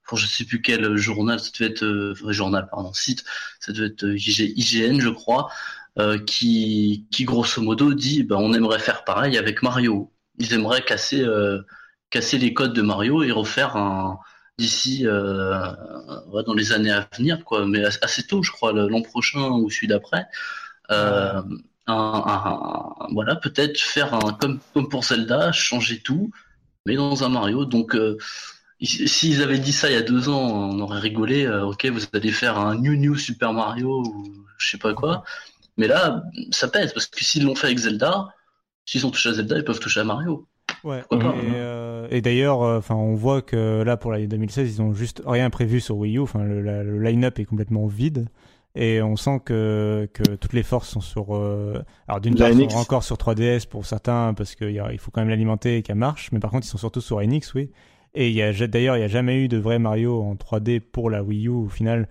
pour 0.09 0.17
je 0.17 0.25
sais 0.27 0.43
plus 0.43 0.61
quel 0.61 0.97
journal, 0.97 1.39
ça 1.39 1.51
devait 1.57 1.71
être 1.71 1.83
euh, 1.83 2.31
journal, 2.31 2.67
pardon, 2.69 2.91
site, 2.93 3.23
ça 3.59 3.71
devait 3.71 3.87
être 3.87 4.03
euh, 4.05 4.17
IG 4.17 4.53
IGN, 4.57 4.99
je 4.99 5.09
crois, 5.09 5.49
euh, 5.99 6.17
qui, 6.17 7.07
qui 7.11 7.25
grosso 7.25 7.61
modo 7.61 7.93
dit, 7.93 8.23
bah, 8.23 8.37
on 8.39 8.53
aimerait 8.53 8.79
faire 8.79 9.03
pareil 9.03 9.37
avec 9.37 9.61
Mario. 9.63 10.13
Ils 10.37 10.53
aimeraient 10.53 10.83
casser, 10.83 11.21
euh, 11.21 11.61
casser 12.09 12.37
les 12.37 12.53
codes 12.53 12.73
de 12.73 12.81
Mario 12.81 13.23
et 13.23 13.31
refaire 13.31 13.75
un 13.75 14.19
d'ici 14.59 15.07
euh, 15.07 15.63
dans 16.45 16.53
les 16.53 16.71
années 16.73 16.91
à 16.91 17.07
venir, 17.17 17.43
quoi, 17.45 17.65
mais 17.65 17.83
as- 17.85 17.99
assez 18.01 18.23
tôt, 18.23 18.43
je 18.43 18.51
crois, 18.51 18.71
l'an 18.73 19.01
prochain 19.01 19.49
ou 19.49 19.69
celui 19.69 19.87
d'après. 19.87 20.25
Euh, 20.91 21.41
un, 21.87 21.95
un- 21.95 22.95
un- 23.05 23.07
voilà, 23.13 23.35
peut-être 23.37 23.79
faire 23.79 24.13
un 24.13 24.33
comme, 24.33 24.59
comme 24.73 24.89
pour 24.89 25.03
Zelda, 25.05 25.51
changer 25.51 25.99
tout, 26.01 26.31
mais 26.85 26.95
dans 26.95 27.23
un 27.23 27.29
Mario. 27.29 27.65
Donc, 27.65 27.95
euh, 27.95 28.17
ils- 28.79 29.09
s'ils 29.09 29.41
avaient 29.43 29.59
dit 29.59 29.73
ça 29.73 29.89
il 29.89 29.93
y 29.95 29.97
a 29.97 30.01
deux 30.01 30.29
ans, 30.29 30.41
on 30.71 30.79
aurait 30.81 30.99
rigolé. 30.99 31.47
ok, 31.49 31.85
vous 31.87 32.01
allez 32.13 32.31
faire 32.31 32.57
un 32.59 32.75
New 32.75 32.95
New 32.95 33.15
Super 33.17 33.53
Mario 33.53 34.03
ou 34.05 34.35
je 34.57 34.69
sais 34.71 34.77
pas 34.77 34.93
quoi. 34.93 35.23
Mais 35.77 35.87
là, 35.87 36.23
ça 36.51 36.67
pèse 36.69 36.93
parce 36.93 37.07
que 37.07 37.23
s'ils 37.23 37.45
l'ont 37.45 37.55
fait 37.55 37.67
avec 37.67 37.79
Zelda, 37.79 38.29
s'ils 38.85 39.05
ont 39.05 39.11
touché 39.11 39.29
à 39.29 39.33
Zelda, 39.33 39.57
ils 39.57 39.63
peuvent 39.63 39.79
toucher 39.79 40.01
à 40.01 40.03
Mario. 40.03 40.47
Ouais. 40.83 41.03
Pourquoi 41.09 41.35
et, 41.35 41.39
hein. 41.39 41.53
euh, 41.53 42.07
et 42.11 42.21
d'ailleurs, 42.21 42.61
euh, 42.63 42.77
enfin, 42.77 42.95
on 42.95 43.15
voit 43.15 43.41
que 43.41 43.83
là 43.83 43.97
pour 43.97 44.11
l'année 44.11 44.27
2016, 44.27 44.75
ils 44.75 44.81
ont 44.81 44.93
juste 44.93 45.21
rien 45.25 45.49
prévu 45.49 45.79
sur 45.79 45.97
Wii 45.97 46.17
U. 46.17 46.21
Enfin, 46.21 46.43
le, 46.43 46.61
le 46.61 47.03
line-up 47.03 47.39
est 47.39 47.45
complètement 47.45 47.87
vide. 47.87 48.27
Et 48.75 49.01
on 49.01 49.15
sent 49.15 49.41
que, 49.43 50.07
que 50.13 50.35
toutes 50.35 50.53
les 50.53 50.63
forces 50.63 50.89
sont 50.89 51.01
sur. 51.01 51.35
Euh, 51.35 51.83
alors 52.07 52.21
d'une 52.21 52.35
part, 52.35 52.51
ils 52.51 52.69
sont 52.69 52.77
encore 52.77 53.03
sur 53.03 53.17
3DS 53.17 53.67
pour 53.67 53.85
certains 53.85 54.33
parce 54.35 54.55
qu'il 54.55 54.99
faut 54.99 55.11
quand 55.11 55.21
même 55.21 55.29
l'alimenter 55.29 55.77
et 55.77 55.81
qu'elle 55.81 55.95
marche. 55.95 56.31
Mais 56.31 56.39
par 56.39 56.51
contre, 56.51 56.65
ils 56.67 56.69
sont 56.69 56.77
surtout 56.77 57.01
sur 57.01 57.19
NX, 57.19 57.53
oui. 57.55 57.71
Et 58.13 58.33
d'ailleurs, 58.67 58.95
il 58.95 58.99
n'y 58.99 59.05
a 59.05 59.09
jamais 59.09 59.43
eu 59.43 59.47
de 59.47 59.57
vrai 59.57 59.79
Mario 59.79 60.21
en 60.21 60.35
3D 60.35 60.79
pour 60.79 61.09
la 61.09 61.23
Wii 61.23 61.47
U. 61.47 61.49
Au 61.49 61.67
final, 61.67 62.07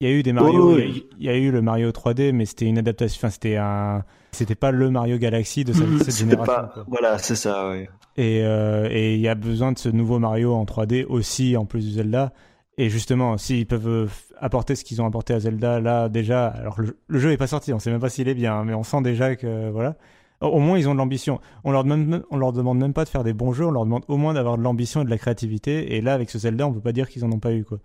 il 0.00 0.08
y 0.08 0.10
a 0.10 0.14
eu 0.14 0.22
des 0.22 0.32
Mario, 0.32 0.78
il, 0.78 1.04
y 1.18 1.28
a, 1.28 1.36
eu 1.36 1.50
le 1.50 1.60
Mario 1.60 1.90
3D, 1.90 2.32
mais 2.32 2.46
c'était 2.46 2.66
une 2.66 2.78
adaptation. 2.78 3.18
Enfin, 3.18 3.30
c'était 3.30 3.56
un, 3.56 4.04
c'était 4.32 4.54
pas 4.54 4.70
le 4.70 4.90
Mario 4.90 5.18
Galaxy 5.18 5.64
de 5.64 5.72
cette, 5.72 6.16
génération. 6.16 6.68
Voilà, 6.88 7.18
c'est 7.18 7.36
ça. 7.36 7.70
Oui. 7.70 7.86
Et 8.16 8.42
euh, 8.42 8.88
et 8.90 9.14
il 9.14 9.20
y 9.20 9.28
a 9.28 9.34
besoin 9.34 9.72
de 9.72 9.78
ce 9.78 9.88
nouveau 9.88 10.18
Mario 10.18 10.54
en 10.54 10.64
3D 10.64 11.06
aussi, 11.06 11.56
en 11.56 11.64
plus 11.64 11.86
du 11.86 11.92
Zelda. 11.92 12.32
Et 12.78 12.88
justement, 12.88 13.36
s'ils 13.36 13.66
peuvent 13.66 14.10
apporter 14.38 14.74
ce 14.74 14.84
qu'ils 14.84 15.02
ont 15.02 15.06
apporté 15.06 15.34
à 15.34 15.40
Zelda 15.40 15.80
là 15.80 16.08
déjà, 16.08 16.46
alors 16.46 16.80
le, 16.80 17.18
jeu 17.18 17.32
est 17.32 17.36
pas 17.36 17.46
sorti, 17.46 17.72
on 17.72 17.78
sait 17.78 17.90
même 17.90 18.00
pas 18.00 18.08
s'il 18.08 18.28
est 18.28 18.34
bien, 18.34 18.64
mais 18.64 18.74
on 18.74 18.82
sent 18.82 19.02
déjà 19.02 19.36
que 19.36 19.70
voilà. 19.70 19.96
Au 20.40 20.58
moins, 20.58 20.78
ils 20.78 20.88
ont 20.88 20.94
de 20.94 20.98
l'ambition. 20.98 21.38
On 21.64 21.72
leur 21.72 21.84
demande, 21.84 22.24
on 22.30 22.38
leur 22.38 22.54
demande 22.54 22.78
même 22.78 22.94
pas 22.94 23.04
de 23.04 23.10
faire 23.10 23.24
des 23.24 23.34
bons 23.34 23.52
jeux, 23.52 23.66
on 23.66 23.70
leur 23.70 23.84
demande 23.84 24.04
au 24.08 24.16
moins 24.16 24.32
d'avoir 24.32 24.56
de 24.56 24.62
l'ambition 24.62 25.02
et 25.02 25.04
de 25.04 25.10
la 25.10 25.18
créativité. 25.18 25.96
Et 25.96 26.00
là, 26.00 26.14
avec 26.14 26.30
ce 26.30 26.38
Zelda, 26.38 26.66
on 26.66 26.72
peut 26.72 26.80
pas 26.80 26.92
dire 26.92 27.10
qu'ils 27.10 27.24
en 27.26 27.32
ont 27.32 27.38
pas 27.38 27.52
eu 27.52 27.64
quoi. 27.64 27.78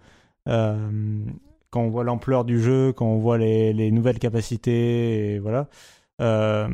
Euh, 0.48 0.78
quand 1.70 1.82
on 1.82 1.90
voit 1.90 2.06
l'ampleur 2.06 2.46
du 2.46 2.62
jeu, 2.62 2.94
quand 2.94 3.06
on 3.06 3.18
voit 3.18 3.38
les, 3.38 3.74
les 3.74 3.92
nouvelles 3.92 4.20
capacités, 4.20 5.34
et 5.34 5.40
voilà. 5.40 5.68
Euh, 6.22 6.68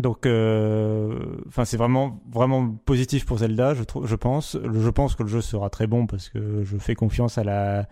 donc, 0.00 0.26
euh, 0.26 1.36
enfin, 1.46 1.64
c'est 1.64 1.76
vraiment 1.76 2.20
vraiment 2.30 2.68
positif 2.68 3.24
pour 3.24 3.38
Zelda, 3.38 3.74
je, 3.74 3.82
je 4.04 4.16
pense. 4.16 4.58
Je 4.62 4.90
pense 4.90 5.14
que 5.14 5.22
le 5.22 5.28
jeu 5.28 5.40
sera 5.40 5.70
très 5.70 5.86
bon 5.86 6.06
parce 6.06 6.28
que 6.28 6.64
je 6.64 6.76
fais 6.78 6.94
confiance 6.94 7.38
à 7.38 7.44
la 7.44 7.86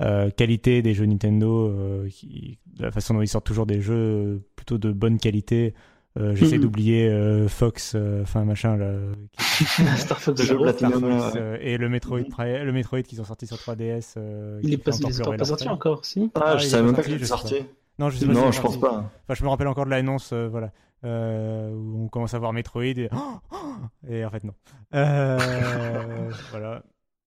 euh, 0.00 0.30
qualité 0.30 0.80
des 0.80 0.94
jeux 0.94 1.06
Nintendo, 1.06 1.66
euh, 1.66 2.08
qui, 2.08 2.58
la 2.78 2.92
façon 2.92 3.14
dont 3.14 3.22
ils 3.22 3.28
sortent 3.28 3.46
toujours 3.46 3.66
des 3.66 3.80
jeux 3.80 4.42
plutôt 4.54 4.78
de 4.78 4.92
bonne 4.92 5.18
qualité. 5.18 5.74
Euh, 6.18 6.34
j'essaie 6.34 6.58
d'oublier 6.58 7.10
Fox, 7.48 7.96
enfin 8.22 8.44
machin 8.44 8.76
là. 8.76 8.92
Star 9.96 10.20
Fox, 10.20 10.42
Star 10.42 10.92
Fox 10.92 11.36
et 11.60 11.78
le 11.78 11.88
Metroid, 11.88 12.20
le 12.20 12.70
Metroid 12.72 13.02
qu'ils 13.02 13.20
ont 13.20 13.24
sorti 13.24 13.46
sur 13.46 13.56
3DS. 13.56 14.14
il 14.62 14.72
est 14.72 14.76
pas, 14.76 14.92
pas 15.36 15.44
sorti 15.44 15.68
encore, 15.68 16.04
si? 16.04 16.30
Ah, 16.34 16.56
je 16.58 16.66
savais 16.66 16.84
même 16.84 16.94
pas 16.94 17.02
qu'il 17.02 17.14
était 17.14 17.24
sorti. 17.24 17.56
Non, 17.98 18.10
je, 18.10 18.24
non, 18.26 18.52
je 18.52 18.60
pense 18.60 18.78
pas. 18.78 19.10
Enfin, 19.24 19.34
je 19.34 19.42
me 19.42 19.48
rappelle 19.48 19.66
encore 19.66 19.84
de 19.84 19.90
l'annonce, 19.90 20.32
voilà. 20.32 20.70
Euh, 21.04 21.70
où 21.70 22.04
on 22.04 22.08
commence 22.08 22.34
à 22.34 22.40
voir 22.40 22.52
Metroid 22.52 22.82
et, 22.82 23.08
et 24.08 24.24
en 24.24 24.30
fait 24.30 24.42
non. 24.42 24.54
Euh, 24.94 26.30
voilà. 26.50 26.82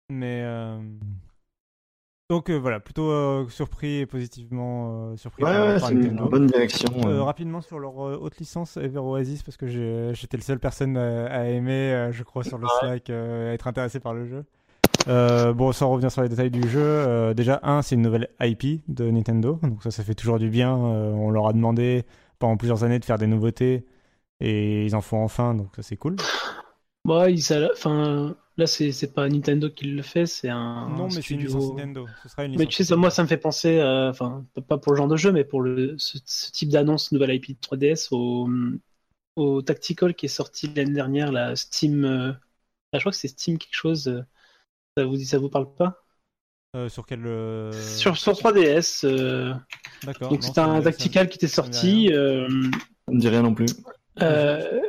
Mais 0.10 0.42
euh, 0.44 0.78
donc 2.30 2.52
voilà, 2.52 2.82
plutôt 2.82 3.48
surpris 3.50 4.00
et 4.00 4.06
positivement 4.06 5.16
surpris. 5.16 5.44
Ouais, 5.44 5.58
ouais 5.58 5.80
c'est 5.80 5.94
une 5.94 6.18
bonne 6.18 6.48
direction. 6.48 6.90
rapidement 7.24 7.62
sur 7.62 7.80
leur 7.80 7.96
haute 7.96 8.38
licence 8.38 8.76
Ever 8.76 9.00
Oasis 9.00 9.44
parce 9.44 9.56
que 9.56 9.68
j'étais 10.14 10.38
le 10.38 10.44
seul 10.44 10.60
personne 10.60 10.98
à, 10.98 11.50
aimer, 11.50 12.10
je 12.12 12.24
crois, 12.24 12.44
sur 12.44 12.58
le 12.58 12.68
Slack, 12.80 13.10
à 13.10 13.54
être 13.54 13.68
intéressé 13.68 14.02
par 14.02 14.14
le 14.14 14.26
jeu. 14.26 14.46
Bon, 15.08 15.72
sans 15.72 15.90
revenir 15.90 16.12
sur 16.12 16.22
les 16.22 16.30
détails 16.30 16.52
du 16.52 16.68
jeu, 16.70 17.34
déjà, 17.34 17.60
un, 17.64 17.82
c'est 17.82 17.96
une 17.96 18.02
nouvelle 18.02 18.30
IP 18.40 18.84
de 18.88 19.10
Nintendo, 19.10 19.60
donc 19.64 19.84
ça, 19.84 19.92
ça 19.92 20.04
fait 20.04 20.16
toujours 20.16 20.40
du 20.40 20.50
bien. 20.50 20.74
on 20.74 21.30
leur 21.30 21.48
a 21.48 21.54
demandé 21.54 22.06
pendant 22.40 22.58
plusieurs 22.58 22.84
années 22.84 23.00
de 23.00 23.06
faire 23.06 23.18
des 23.18 23.28
nouveautés 23.28 23.86
et 24.40 24.86
ils 24.86 24.96
en 24.96 25.02
font 25.02 25.24
enfin, 25.24 25.54
donc 25.54 25.76
ça 25.76 25.84
c'est 25.84 25.98
cool. 25.98 26.16
Ouais, 27.06 27.34
enfin, 27.74 28.36
là 28.58 28.68
c'est 28.68 29.14
pas 29.14 29.28
Nintendo 29.28 29.70
qui 29.70 29.86
le 29.86 30.02
fait, 30.02 30.26
c'est 30.26 30.50
un. 30.50 30.90
Non, 30.90 31.06
mais 31.06 31.22
c'est 31.22 31.32
une 31.32 31.42
licence 31.42 31.70
Nintendo. 31.72 32.08
mais 32.38 32.66
tu 32.66 32.76
sais, 32.76 32.84
ça, 32.84 32.96
moi 32.96 33.10
ça 33.10 33.24
me 33.24 33.28
fait 33.28 33.38
penser, 33.38 33.82
enfin, 33.82 34.46
pas 34.68 34.78
pour 34.78 34.92
le 34.92 34.98
genre 34.98 35.08
de 35.08 35.16
jeu, 35.18 35.32
mais 35.32 35.44
pour 35.44 35.62
le, 35.62 35.96
ce, 35.98 36.18
type 36.52 36.70
d'annonce 36.70 37.12
nouvelle 37.12 37.34
IP 37.36 37.60
3DS 37.62 38.10
au, 38.12 38.50
au 39.36 39.62
Tactical 39.62 40.14
qui 40.16 40.26
est 40.26 40.30
sorti 40.30 40.72
l'année 40.76 40.94
dernière, 40.94 41.32
la 41.32 41.56
Steam. 41.56 42.06
Euh, 42.06 42.34
je 42.94 43.00
crois 43.00 43.12
que 43.12 43.18
c'est 43.18 43.30
Steam 43.30 43.58
quelque 43.58 43.76
chose. 43.76 44.24
Ça 44.98 45.06
vous, 45.06 45.18
ça 45.18 45.38
vous 45.38 45.50
parle 45.50 45.74
pas? 45.74 46.02
Euh, 46.74 46.88
sur 46.88 47.06
quel 47.06 47.26
euh, 47.26 47.72
sur, 47.74 48.16
sur 48.16 48.32
3DS. 48.32 49.06
Euh... 49.06 49.54
D'accord. 50.04 50.30
Donc 50.30 50.42
c'est 50.42 50.58
un 50.58 50.82
tactical 50.82 51.28
qui 51.28 51.36
était 51.36 51.48
sorti. 51.48 52.10
Euh... 52.14 52.48
On 53.08 53.14
ne 53.14 53.20
dit 53.20 53.28
rien 53.28 53.42
non 53.42 53.54
plus. 53.54 53.68
Euh, 54.22 54.80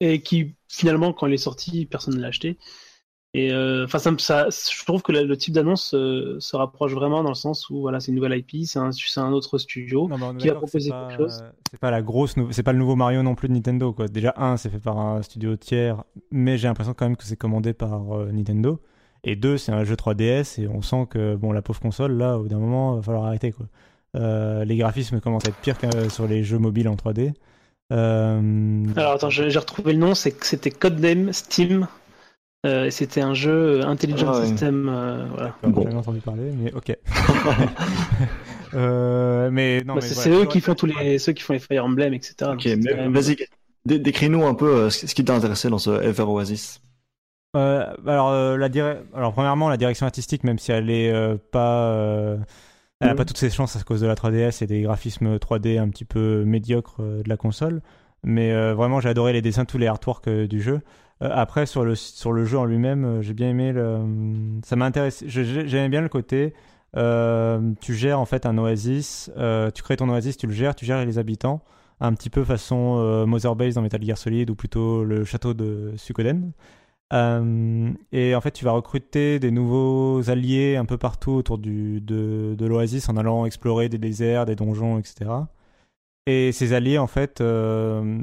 et 0.00 0.20
qui 0.20 0.56
finalement 0.68 1.14
quand 1.14 1.26
il 1.26 1.32
est 1.32 1.38
sorti, 1.38 1.86
personne 1.86 2.16
ne 2.16 2.20
l'a 2.20 2.28
acheté. 2.28 2.58
Et 3.32 3.52
enfin 3.52 3.98
ça, 3.98 4.14
ça, 4.18 4.48
je 4.50 4.84
trouve 4.84 5.02
que 5.02 5.10
le, 5.10 5.36
type 5.36 5.54
d'annonce 5.54 5.90
se 5.90 6.56
rapproche 6.56 6.92
vraiment 6.92 7.24
dans 7.24 7.30
le 7.30 7.34
sens 7.34 7.68
où 7.68 7.80
voilà 7.80 7.98
c'est 7.98 8.12
une 8.12 8.16
nouvelle 8.16 8.38
IP, 8.38 8.64
c'est 8.64 8.78
un, 8.78 8.90
un, 9.16 9.32
autre 9.32 9.58
studio 9.58 10.08
qui 10.38 10.48
va 10.48 10.54
proposer 10.54 10.90
quelque 10.90 11.16
chose. 11.16 11.42
C'est 11.70 11.80
pas 11.80 11.90
la 11.90 12.02
grosse, 12.02 12.36
c'est 12.50 12.62
pas 12.62 12.72
le 12.72 12.78
nouveau 12.78 12.94
Mario 12.94 13.22
non 13.24 13.34
plus 13.34 13.48
de 13.48 13.54
Nintendo 13.54 13.92
quoi. 13.92 14.06
Déjà 14.06 14.34
un, 14.36 14.56
c'est 14.56 14.70
fait 14.70 14.78
par 14.78 14.98
un 14.98 15.22
studio 15.22 15.56
tiers, 15.56 16.04
mais 16.30 16.58
j'ai 16.58 16.68
l'impression 16.68 16.94
quand 16.94 17.06
même 17.06 17.16
que 17.16 17.24
c'est 17.24 17.36
commandé 17.36 17.72
par 17.72 18.02
Nintendo. 18.26 18.80
Et 19.24 19.36
deux, 19.36 19.56
c'est 19.56 19.72
un 19.72 19.84
jeu 19.84 19.94
3DS 19.94 20.60
et 20.60 20.68
on 20.68 20.82
sent 20.82 21.06
que 21.10 21.34
bon, 21.34 21.52
la 21.52 21.62
pauvre 21.62 21.80
console, 21.80 22.12
là, 22.12 22.36
au 22.36 22.42
bout 22.42 22.48
d'un 22.48 22.58
moment, 22.58 22.94
il 22.94 22.96
va 22.96 23.02
falloir 23.02 23.24
arrêter. 23.24 23.52
Quoi. 23.52 23.66
Euh, 24.16 24.64
les 24.64 24.76
graphismes 24.76 25.20
commencent 25.20 25.46
à 25.46 25.48
être 25.48 25.56
pires 25.56 25.78
que 25.78 26.08
sur 26.08 26.26
les 26.26 26.44
jeux 26.44 26.58
mobiles 26.58 26.88
en 26.88 26.94
3D. 26.94 27.32
Euh... 27.92 28.84
Alors 28.96 29.12
attends, 29.12 29.30
j'ai 29.30 29.58
retrouvé 29.58 29.92
le 29.92 29.98
nom, 29.98 30.14
c'était 30.14 30.70
Codename 30.70 31.32
Steam. 31.32 31.88
Euh, 32.64 32.88
c'était 32.88 33.20
un 33.20 33.34
jeu 33.34 33.84
Intelligent 33.84 34.32
ah 34.32 34.44
System. 34.44 34.88
Euh, 34.88 35.26
voilà. 35.34 35.54
Bon. 35.62 35.86
J'ai 35.88 35.96
entendu 35.96 36.20
parler, 36.20 36.50
mais 36.56 36.72
ok. 36.72 36.96
Euh, 38.76 39.50
mais 39.52 39.82
non, 39.84 39.94
bah, 39.94 40.00
c'est 40.00 40.30
eux 40.30 40.46
qui 40.46 40.60
font 40.60 40.74
tous 40.74 40.86
les, 40.86 41.20
ceux 41.20 41.30
qui 41.30 41.44
font 41.44 41.52
les 41.52 41.60
Fire 41.60 41.84
Emblem, 41.84 42.12
etc. 42.12 42.50
Ok, 42.54 42.68
mais 42.82 43.06
vas-y, 43.08 43.36
décris-nous 43.84 44.44
un 44.44 44.54
peu 44.54 44.90
ce 44.90 45.14
qui 45.14 45.24
t'a 45.24 45.36
intéressé 45.36 45.70
dans 45.70 45.78
ce 45.78 46.02
Ever 46.02 46.24
Oasis. 46.24 46.80
Euh, 47.54 47.94
alors, 48.06 48.30
euh, 48.30 48.56
la 48.56 48.68
alors, 49.14 49.32
premièrement, 49.32 49.68
la 49.68 49.76
direction 49.76 50.06
artistique, 50.06 50.44
même 50.44 50.58
si 50.58 50.72
elle 50.72 50.90
est 50.90 51.12
euh, 51.12 51.36
pas. 51.52 52.38
elle 53.00 53.08
n'a 53.08 53.14
pas 53.14 53.24
toutes 53.24 53.38
ses 53.38 53.50
chances 53.50 53.76
à 53.76 53.82
cause 53.82 54.00
de 54.00 54.06
la 54.06 54.14
3DS 54.14 54.62
et 54.62 54.66
des 54.66 54.82
graphismes 54.82 55.36
3D 55.36 55.78
un 55.78 55.88
petit 55.88 56.04
peu 56.04 56.44
médiocres 56.44 57.00
de 57.00 57.28
la 57.28 57.36
console. 57.36 57.80
Mais 58.24 58.54
vraiment, 58.72 59.00
j'ai 59.00 59.10
adoré 59.10 59.32
les 59.32 59.42
dessins, 59.42 59.64
tous 59.64 59.78
les 59.78 59.86
artworks 59.86 60.28
du 60.28 60.62
jeu. 60.62 60.80
après, 61.20 61.66
sur 61.66 61.84
le, 61.84 61.94
sur 61.94 62.32
le 62.32 62.44
jeu 62.44 62.58
en 62.58 62.64
lui-même, 62.64 63.20
j'ai 63.20 63.34
bien 63.34 63.50
aimé 63.50 63.72
le. 63.72 64.00
Ça 64.64 64.76
m'a 64.76 64.86
intéressé. 64.86 65.26
J'aimais 65.28 65.90
bien 65.90 66.00
le 66.00 66.08
côté. 66.08 66.54
tu 66.94 67.94
gères 67.94 68.18
en 68.18 68.24
fait 68.24 68.46
un 68.46 68.56
oasis, 68.58 69.30
tu 69.74 69.82
crées 69.82 69.96
ton 69.96 70.08
oasis, 70.08 70.38
tu 70.38 70.46
le 70.46 70.54
gères, 70.54 70.74
tu 70.74 70.86
gères 70.86 71.04
les 71.04 71.18
habitants, 71.18 71.62
un 72.00 72.14
petit 72.14 72.30
peu 72.30 72.42
façon 72.42 73.26
Mother 73.26 73.54
Base 73.54 73.74
dans 73.74 73.82
Metal 73.82 74.02
Gear 74.02 74.16
Solid 74.16 74.48
ou 74.48 74.54
plutôt 74.54 75.04
le 75.04 75.24
château 75.24 75.52
de 75.52 75.92
Sukoden. 75.96 76.52
Euh, 77.14 77.92
et 78.12 78.34
en 78.34 78.40
fait, 78.40 78.50
tu 78.50 78.64
vas 78.64 78.72
recruter 78.72 79.38
des 79.38 79.50
nouveaux 79.50 80.28
alliés 80.30 80.76
un 80.76 80.84
peu 80.84 80.98
partout 80.98 81.32
autour 81.32 81.58
de, 81.58 82.56
l'Oasis 82.60 83.08
en 83.08 83.16
allant 83.16 83.46
explorer 83.46 83.88
des 83.88 83.98
déserts, 83.98 84.46
des 84.46 84.56
donjons, 84.56 84.98
etc. 84.98 85.30
Et 86.26 86.52
ces 86.52 86.72
alliés, 86.72 86.98
en 86.98 87.06
fait, 87.06 87.40
euh, 87.40 88.22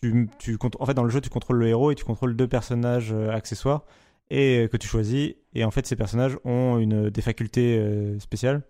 tu, 0.00 0.28
tu, 0.38 0.58
en 0.80 0.86
fait, 0.86 0.94
dans 0.94 1.04
le 1.04 1.10
jeu, 1.10 1.20
tu 1.20 1.30
contrôles 1.30 1.58
le 1.58 1.68
héros 1.68 1.92
et 1.92 1.94
tu 1.94 2.04
contrôles 2.04 2.34
deux 2.36 2.48
personnages 2.48 3.12
euh, 3.12 3.30
accessoires 3.30 3.84
et 4.30 4.68
que 4.72 4.76
tu 4.76 4.88
choisis. 4.88 5.34
Et 5.54 5.64
en 5.64 5.70
fait, 5.70 5.86
ces 5.86 5.96
personnages 5.96 6.38
ont 6.44 6.78
une, 6.78 7.10
des 7.10 7.22
facultés 7.22 7.78
spéciales 8.18 8.62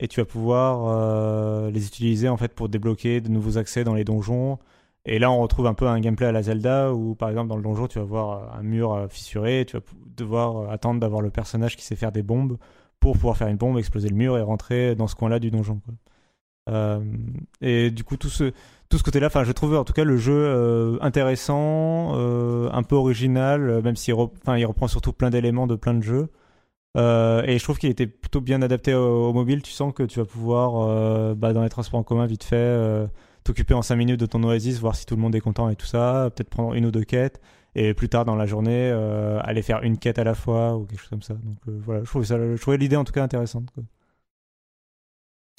et 0.00 0.08
tu 0.08 0.20
vas 0.20 0.24
pouvoir 0.24 1.70
les 1.70 1.86
utiliser 1.86 2.30
en 2.30 2.38
fait 2.38 2.54
pour 2.54 2.70
débloquer 2.70 3.20
de 3.20 3.28
nouveaux 3.28 3.58
accès 3.58 3.84
dans 3.84 3.94
les 3.94 4.04
donjons 4.04 4.58
et 5.04 5.18
là, 5.18 5.30
on 5.32 5.40
retrouve 5.40 5.66
un 5.66 5.74
peu 5.74 5.88
un 5.88 5.98
gameplay 6.00 6.26
à 6.26 6.32
la 6.32 6.42
Zelda 6.42 6.92
où, 6.92 7.14
par 7.16 7.28
exemple, 7.28 7.48
dans 7.48 7.56
le 7.56 7.62
donjon, 7.62 7.88
tu 7.88 7.98
vas 7.98 8.04
voir 8.04 8.54
un 8.54 8.62
mur 8.62 8.92
euh, 8.92 9.08
fissuré, 9.08 9.64
tu 9.66 9.76
vas 9.76 9.82
devoir 10.16 10.56
euh, 10.56 10.68
attendre 10.70 11.00
d'avoir 11.00 11.22
le 11.22 11.30
personnage 11.30 11.76
qui 11.76 11.84
sait 11.84 11.96
faire 11.96 12.12
des 12.12 12.22
bombes 12.22 12.56
pour 13.00 13.14
pouvoir 13.14 13.36
faire 13.36 13.48
une 13.48 13.56
bombe, 13.56 13.78
exploser 13.78 14.08
le 14.08 14.14
mur 14.14 14.38
et 14.38 14.42
rentrer 14.42 14.94
dans 14.94 15.08
ce 15.08 15.16
coin-là 15.16 15.40
du 15.40 15.50
donjon. 15.50 15.80
Euh, 16.70 17.00
et 17.60 17.90
du 17.90 18.04
coup, 18.04 18.16
tout 18.16 18.28
ce, 18.28 18.52
tout 18.88 18.96
ce 18.96 19.02
côté-là, 19.02 19.26
enfin, 19.26 19.42
je 19.42 19.50
trouve 19.50 19.74
en 19.74 19.82
tout 19.82 19.92
cas 19.92 20.04
le 20.04 20.16
jeu 20.16 20.98
intéressant, 21.02 22.14
un 22.14 22.82
peu 22.84 22.94
original, 22.94 23.82
même 23.82 23.96
s'il 23.96 24.14
il 24.14 24.66
reprend 24.66 24.86
surtout 24.86 25.12
plein 25.12 25.30
d'éléments 25.30 25.66
de 25.66 25.74
plein 25.74 25.94
de 25.94 26.02
jeux. 26.02 26.28
et 26.96 27.58
je 27.58 27.62
trouve 27.64 27.78
qu'il 27.78 27.90
était 27.90 28.06
plutôt 28.06 28.40
bien 28.40 28.62
adapté 28.62 28.94
au, 28.94 29.32
mobile. 29.32 29.62
Tu 29.62 29.72
sens 29.72 29.92
que 29.92 30.04
tu 30.04 30.20
vas 30.20 30.26
pouvoir, 30.26 31.34
bah, 31.34 31.52
dans 31.52 31.64
les 31.64 31.70
transports 31.70 31.98
en 31.98 32.04
commun, 32.04 32.26
vite 32.26 32.44
fait 32.44 33.08
t'occuper 33.44 33.74
en 33.74 33.82
5 33.82 33.96
minutes 33.96 34.20
de 34.20 34.26
ton 34.26 34.42
Oasis, 34.44 34.78
voir 34.78 34.94
si 34.94 35.06
tout 35.06 35.16
le 35.16 35.22
monde 35.22 35.34
est 35.34 35.40
content 35.40 35.68
et 35.68 35.76
tout 35.76 35.86
ça, 35.86 36.30
peut-être 36.34 36.50
prendre 36.50 36.74
une 36.74 36.86
ou 36.86 36.90
deux 36.90 37.04
quêtes, 37.04 37.40
et 37.74 37.94
plus 37.94 38.08
tard 38.08 38.24
dans 38.24 38.36
la 38.36 38.46
journée, 38.46 38.90
euh, 38.92 39.40
aller 39.42 39.62
faire 39.62 39.82
une 39.82 39.98
quête 39.98 40.18
à 40.18 40.24
la 40.24 40.34
fois 40.34 40.76
ou 40.76 40.84
quelque 40.84 41.00
chose 41.00 41.10
comme 41.10 41.22
ça. 41.22 41.34
Donc 41.34 41.58
euh, 41.68 41.80
voilà, 41.84 42.04
je 42.04 42.08
trouvais, 42.08 42.26
ça, 42.26 42.38
je 42.38 42.60
trouvais 42.60 42.76
l'idée 42.76 42.96
en 42.96 43.04
tout 43.04 43.12
cas 43.12 43.22
intéressante. 43.22 43.68
Quoi. 43.74 43.84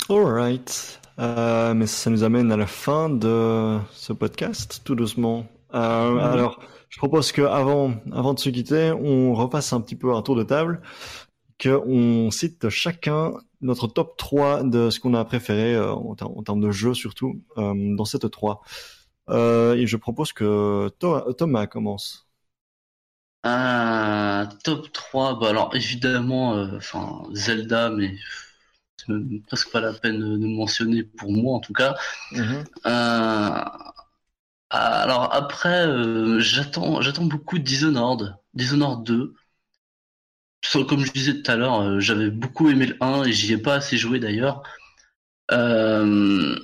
Alright. 0.09 0.99
Euh, 1.19 1.73
mais 1.73 1.87
ça 1.87 2.09
nous 2.09 2.23
amène 2.23 2.51
à 2.51 2.57
la 2.57 2.67
fin 2.67 3.09
de 3.09 3.77
ce 3.91 4.13
podcast, 4.13 4.81
tout 4.83 4.95
doucement. 4.95 5.45
Euh, 5.73 6.17
Alors, 6.17 6.59
je 6.89 6.97
propose 6.97 7.31
que 7.31 7.41
avant, 7.41 7.93
avant 8.11 8.33
de 8.33 8.39
se 8.39 8.49
quitter, 8.49 8.91
on 8.91 9.33
repasse 9.33 9.73
un 9.73 9.81
petit 9.81 9.95
peu 9.95 10.13
un 10.13 10.21
tour 10.21 10.35
de 10.35 10.43
table 10.43 10.81
qu'on 11.61 12.31
cite 12.31 12.69
chacun 12.69 13.33
notre 13.61 13.87
top 13.87 14.17
3 14.17 14.63
de 14.63 14.89
ce 14.89 14.99
qu'on 14.99 15.13
a 15.13 15.23
préféré 15.25 15.75
euh, 15.75 15.93
en, 15.93 16.15
ter- 16.15 16.29
en 16.29 16.43
termes 16.43 16.61
de 16.61 16.71
jeu 16.71 16.93
surtout 16.93 17.41
euh, 17.57 17.95
dans 17.95 18.05
cette 18.05 18.29
3. 18.31 18.61
Euh, 19.29 19.75
et 19.75 19.87
je 19.87 19.97
propose 19.97 20.33
que 20.33 20.89
To- 20.99 21.33
Thomas 21.33 21.67
commence. 21.67 22.27
Top 24.63 24.91
3, 24.93 25.39
bah 25.39 25.49
alors 25.49 25.75
évidemment, 25.75 26.51
enfin 26.75 27.23
Zelda, 27.33 27.89
mais 27.89 28.15
c'est 28.97 29.13
presque 29.47 29.71
pas 29.71 29.81
la 29.81 29.93
peine 29.93 30.19
de 30.19 30.47
mentionner 30.47 31.03
pour 31.03 31.31
moi 31.31 31.55
en 31.55 31.59
tout 31.59 31.73
cas. 31.73 31.95
Mhm. 32.31 32.63
Euh, 32.87 33.63
alors 34.69 35.33
après, 35.33 35.85
j'attends, 36.39 37.01
j'attends 37.01 37.25
beaucoup 37.25 37.57
de 37.59 37.63
Dishonored, 37.63 38.35
Dishonored 38.53 39.03
2. 39.03 39.33
So- 40.63 40.85
Comme 40.85 41.05
je 41.05 41.11
disais 41.11 41.41
tout 41.41 41.51
à 41.51 41.55
l'heure, 41.55 41.81
euh, 41.81 41.99
j'avais 41.99 42.29
beaucoup 42.31 42.69
aimé 42.69 42.87
le 42.87 42.97
1 43.01 43.23
et 43.23 43.31
j'y 43.33 43.53
ai 43.53 43.57
pas 43.57 43.75
assez 43.75 43.97
joué 43.97 44.19
d'ailleurs. 44.19 44.63
Euh, 45.51 46.57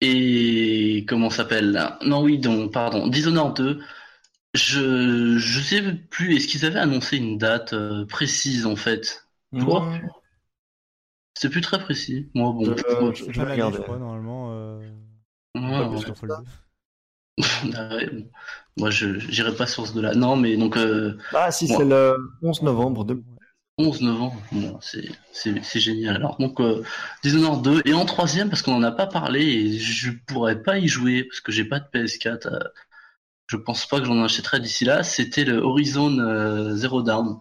et 0.00 1.04
comment 1.08 1.30
s'appelle 1.30 1.78
Non, 2.04 2.22
oui, 2.22 2.38
donc 2.38 2.72
pardon, 2.72 3.08
Dishonored 3.08 3.56
2. 3.56 3.80
Je 4.54 5.38
je 5.38 5.60
sais 5.60 5.82
plus. 6.10 6.36
Est-ce 6.36 6.46
qu'ils 6.46 6.64
avaient 6.64 6.78
annoncé 6.78 7.16
une 7.16 7.38
date 7.38 7.72
euh, 7.72 8.06
précise 8.06 8.66
en 8.66 8.76
fait? 8.76 9.26
Toi 9.58 9.88
Ouais. 9.90 10.02
C'est 11.34 11.50
plus 11.50 11.60
très 11.60 11.78
précis. 11.78 12.28
Moi, 12.34 12.52
bon. 12.52 12.68
Euh, 12.68 13.12
je- 13.14 13.24
je 13.24 13.32
pas 13.32 13.44
vais 13.44 13.52
regarder. 13.52 13.76
je 13.78 13.82
crois, 13.82 13.98
normalement. 13.98 14.50
Euh... 14.52 14.78
ouais, 15.54 15.62
pas 15.70 15.88
ouais. 15.88 16.38
Moi, 18.76 18.90
je 18.90 19.18
j'irai 19.18 19.54
pas 19.54 19.66
sur 19.66 19.86
ce 19.86 19.92
de 19.92 20.00
là. 20.00 20.14
Non, 20.14 20.36
mais 20.36 20.56
donc 20.56 20.76
euh, 20.76 21.16
Ah 21.32 21.50
si, 21.50 21.66
c'est 21.66 21.84
le 21.84 22.16
11 22.42 22.62
novembre. 22.62 23.04
De... 23.04 23.22
11 23.80 24.00
novembre, 24.02 24.36
bon, 24.50 24.78
c'est 24.82 25.80
génial. 25.80 26.16
Alors 26.16 26.36
donc 26.38 26.60
euh, 26.60 26.82
Dishonored 27.22 27.62
2 27.62 27.82
et 27.84 27.94
en 27.94 28.04
troisième 28.04 28.48
parce 28.50 28.62
qu'on 28.62 28.74
en 28.74 28.82
a 28.82 28.90
pas 28.90 29.06
parlé 29.06 29.40
et 29.44 29.78
je 29.78 30.10
pourrais 30.26 30.60
pas 30.62 30.78
y 30.78 30.88
jouer 30.88 31.24
parce 31.24 31.40
que 31.40 31.52
j'ai 31.52 31.64
pas 31.64 31.78
de 31.78 31.84
PS4. 31.92 32.46
euh, 32.48 32.58
je 33.48 33.56
pense 33.56 33.86
pas 33.86 34.00
que 34.00 34.06
j'en 34.06 34.22
achèterai 34.24 34.60
d'ici 34.60 34.84
là. 34.84 35.02
C'était 35.04 35.44
le 35.44 35.58
Horizon 35.58 36.18
euh, 36.20 36.74
Zero 36.76 37.02
Dawn. 37.02 37.38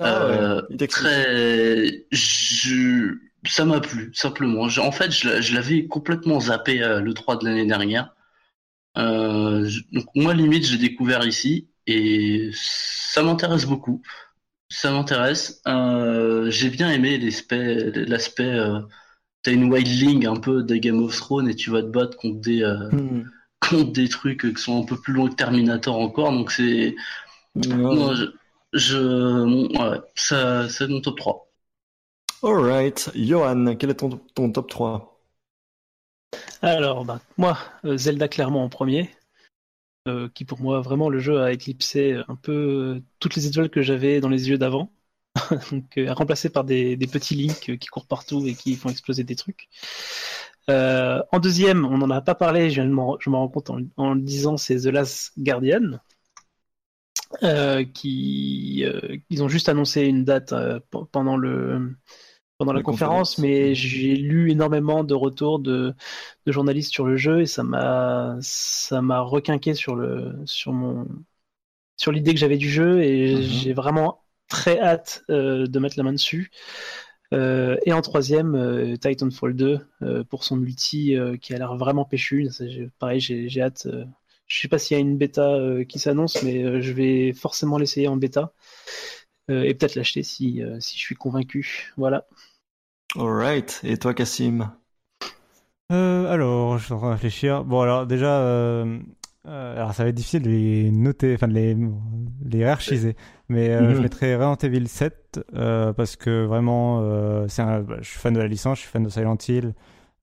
Ah 0.00 0.26
ouais, 0.28 0.36
Euh, 0.38 0.62
très, 0.88 2.06
je, 2.12 3.14
ça 3.46 3.64
m'a 3.64 3.80
plu 3.80 4.12
simplement. 4.14 4.68
Je- 4.68 4.80
en 4.80 4.92
fait, 4.92 5.10
je, 5.12 5.28
l'a- 5.28 5.40
je 5.40 5.54
l'avais 5.54 5.86
complètement 5.86 6.40
zappé 6.40 6.78
le 6.78 7.14
3 7.14 7.36
de 7.36 7.44
l'année 7.46 7.66
dernière. 7.66 8.13
Euh, 8.98 9.68
donc 9.92 10.06
moi 10.14 10.34
limite 10.34 10.64
j'ai 10.66 10.78
découvert 10.78 11.26
ici 11.26 11.68
et 11.86 12.50
ça 12.54 13.22
m'intéresse 13.22 13.66
beaucoup. 13.66 14.02
Ça 14.70 14.92
m'intéresse. 14.92 15.62
Euh, 15.68 16.50
j'ai 16.50 16.70
bien 16.70 16.90
aimé 16.90 17.18
l'aspect, 17.18 17.90
l'aspect. 18.06 18.44
Euh, 18.44 18.80
T'as 19.42 19.52
une 19.52 19.72
wildling 19.72 20.26
un 20.26 20.36
peu 20.36 20.62
des 20.64 20.80
Game 20.80 21.02
of 21.02 21.16
Thrones 21.16 21.48
et 21.48 21.54
tu 21.56 21.70
vas 21.70 21.82
te 21.82 21.88
battre 21.88 22.16
contre 22.18 22.40
des 22.40 22.62
euh, 22.62 22.90
Hmm. 22.90 23.30
contre 23.60 23.92
des 23.92 24.08
trucs 24.08 24.42
qui 24.54 24.62
sont 24.62 24.82
un 24.82 24.86
peu 24.86 25.00
plus 25.00 25.12
longs 25.14 25.28
que 25.28 25.34
Terminator 25.36 25.98
encore. 25.98 26.32
Donc 26.32 26.52
c'est 26.52 26.96
non, 27.56 28.14
je, 28.14 28.24
je 28.74 28.98
ouais, 29.78 30.00
ça 30.16 30.68
c'est 30.70 30.88
mon 30.88 31.00
top 31.00 31.18
3. 31.18 31.52
Alright. 32.42 33.10
Johan, 33.16 33.74
quel 33.76 33.90
est 33.90 33.94
ton, 33.96 34.10
ton 34.34 34.52
top 34.52 34.68
3 34.70 35.13
Alors, 36.62 37.04
bah, 37.04 37.20
moi, 37.36 37.58
euh, 37.84 37.96
Zelda 37.96 38.28
clairement 38.28 38.64
en 38.64 38.68
premier, 38.68 39.10
euh, 40.08 40.28
qui 40.34 40.44
pour 40.44 40.60
moi 40.60 40.80
vraiment 40.80 41.08
le 41.08 41.18
jeu 41.18 41.40
a 41.40 41.52
éclipsé 41.52 42.20
un 42.28 42.36
peu 42.36 42.52
euh, 42.52 43.02
toutes 43.20 43.36
les 43.36 43.46
étoiles 43.46 43.70
que 43.70 43.82
j'avais 43.82 44.20
dans 44.20 44.28
les 44.28 44.48
yeux 44.50 44.58
d'avant, 44.58 44.92
donc 45.70 45.96
euh, 45.98 46.12
remplacé 46.12 46.50
par 46.50 46.64
des, 46.64 46.96
petits 47.10 47.34
links 47.34 47.70
euh, 47.70 47.76
qui 47.76 47.88
courent 47.88 48.06
partout 48.06 48.46
et 48.46 48.54
qui 48.54 48.76
font 48.76 48.90
exploser 48.90 49.24
des 49.24 49.36
trucs. 49.36 49.68
Euh, 50.70 51.22
en 51.32 51.38
deuxième, 51.40 51.84
on 51.84 51.98
n'en 51.98 52.10
a 52.10 52.20
pas 52.20 52.34
parlé, 52.34 52.70
je, 52.70 52.82
m'en- 52.82 53.18
rends 53.26 53.48
compte 53.48 53.70
en, 53.96 54.14
le 54.14 54.20
disant, 54.20 54.56
c'est 54.56 54.76
The 54.76 54.86
Last 54.86 55.32
Guardian. 55.38 55.98
Euh, 57.42 57.84
qui 57.84 58.84
euh, 58.84 59.16
ils 59.28 59.42
ont 59.42 59.48
juste 59.48 59.68
annoncé 59.68 60.02
une 60.02 60.24
date 60.24 60.52
euh, 60.52 60.78
pendant 61.10 61.36
le 61.36 61.96
pendant 62.58 62.72
la, 62.72 62.80
La 62.80 62.82
conférence, 62.82 63.38
conférence. 63.38 63.38
mais 63.38 63.74
j'ai 63.74 64.16
lu 64.16 64.50
énormément 64.50 65.04
de 65.04 65.14
retours 65.14 65.58
de, 65.60 65.94
de 66.46 66.52
journalistes 66.52 66.92
sur 66.92 67.06
le 67.06 67.16
jeu 67.16 67.40
et 67.42 67.46
ça 67.46 67.62
m'a 67.64 68.36
ça 68.40 69.02
m'a 69.02 69.20
requinqué 69.20 69.74
sur 69.74 69.96
le 69.96 70.34
sur 70.46 70.72
mon 70.72 71.06
sur 71.96 72.12
l'idée 72.12 72.34
que 72.34 72.40
j'avais 72.40 72.56
du 72.58 72.70
jeu 72.70 73.02
et 73.02 73.40
Mhm. 73.40 73.42
j'ai 73.42 73.72
vraiment 73.72 74.22
très 74.48 74.80
hâte 74.80 75.24
euh, 75.30 75.66
de 75.66 75.78
mettre 75.78 75.96
la 75.98 76.04
main 76.04 76.12
dessus. 76.12 76.50
Euh, 77.32 77.76
et 77.86 77.92
en 77.92 78.02
troisième, 78.02 78.54
euh, 78.54 78.96
Titanfall 78.96 79.54
2 79.56 79.80
euh, 80.02 80.24
pour 80.24 80.44
son 80.44 80.56
multi 80.56 81.16
qui 81.40 81.54
a 81.54 81.58
l'air 81.58 81.76
vraiment 81.76 82.04
péchu. 82.04 82.48
Pareil, 82.98 83.20
j'ai 83.20 83.48
j'ai 83.48 83.62
hâte. 83.62 83.88
je 84.46 84.60
sais 84.60 84.68
pas 84.68 84.78
s'il 84.78 84.96
y 84.96 84.98
a 84.98 85.02
une 85.02 85.18
bêta 85.18 85.58
qui 85.88 85.98
s'annonce, 85.98 86.42
mais 86.42 86.82
je 86.82 86.92
vais 86.92 87.32
forcément 87.32 87.78
l'essayer 87.78 88.08
en 88.08 88.16
bêta 88.16 88.52
et 89.48 89.74
peut-être 89.74 89.94
l'acheter 89.96 90.22
si 90.22 90.62
euh, 90.62 90.78
si 90.80 90.96
je 90.98 91.02
suis 91.02 91.14
convaincu. 91.16 91.92
Voilà. 91.96 92.26
Alright. 93.16 93.80
Et 93.82 93.96
toi, 93.98 94.14
Cassim 94.14 94.70
Euh, 95.92 96.32
alors, 96.32 96.78
je 96.78 96.84
suis 96.86 96.94
en 96.94 96.98
train 96.98 97.08
de 97.08 97.12
réfléchir. 97.12 97.64
Bon, 97.64 97.80
alors 97.82 98.06
déjà, 98.06 98.38
euh, 98.40 98.98
euh, 99.46 99.76
alors 99.76 99.92
ça 99.94 100.02
va 100.04 100.08
être 100.08 100.14
difficile 100.14 100.42
de 100.42 100.48
les 100.50 100.90
noter, 100.90 101.34
enfin 101.34 101.48
de 101.48 101.52
les, 101.54 101.76
les 102.44 102.58
hiérarchiser. 102.58 103.16
Mais 103.48 103.68
euh, 103.70 103.92
Mhm. 103.92 103.94
je 103.94 104.00
mettrais 104.02 104.34
Resident 104.36 104.56
Evil 104.56 104.88
7 104.88 105.40
euh, 105.54 105.92
parce 105.92 106.16
que 106.16 106.44
vraiment, 106.46 107.00
euh, 107.02 107.46
c'est 107.48 107.62
un- 107.62 107.80
bah, 107.82 107.96
je 108.00 108.08
suis 108.08 108.18
fan 108.18 108.32
de 108.34 108.38
la 108.40 108.46
licence, 108.48 108.78
je 108.78 108.82
suis 108.82 108.90
fan 108.90 109.02
de 109.02 109.10
Silent 109.10 109.36
Hill. 109.48 109.74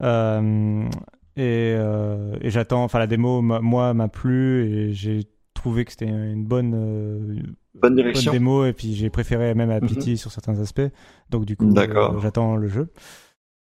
Euh, 0.01 0.90
et 1.38 1.74
euh, 1.77 2.38
et 2.41 2.50
j'attends, 2.50 2.83
enfin 2.83 3.00
la 3.00 3.08
démo, 3.08 3.41
moi, 3.41 3.93
m'a 3.93 4.08
plu 4.09 4.66
et 4.66 4.93
j'ai 4.93 5.22
trouvé 5.53 5.85
que 5.85 5.91
c'était 5.91 6.08
une 6.08 6.43
bonne, 6.45 7.56
Bonne 7.74 7.82
bonne 7.82 7.95
direction. 7.95 8.32
démo 8.33 8.66
et 8.66 8.74
puis 8.74 8.93
j'ai 8.95 9.09
préféré 9.09 9.53
même 9.56 9.72
à 9.72 9.80
Mhm. 9.80 9.88
Pity 9.88 10.17
sur 10.17 10.32
certains 10.32 10.59
aspects. 10.59 10.82
Donc 11.30 11.45
du 11.45 11.56
coup, 11.56 11.74
euh, 11.75 12.19
j'attends 12.22 12.56
le 12.56 12.67
jeu. 12.67 12.90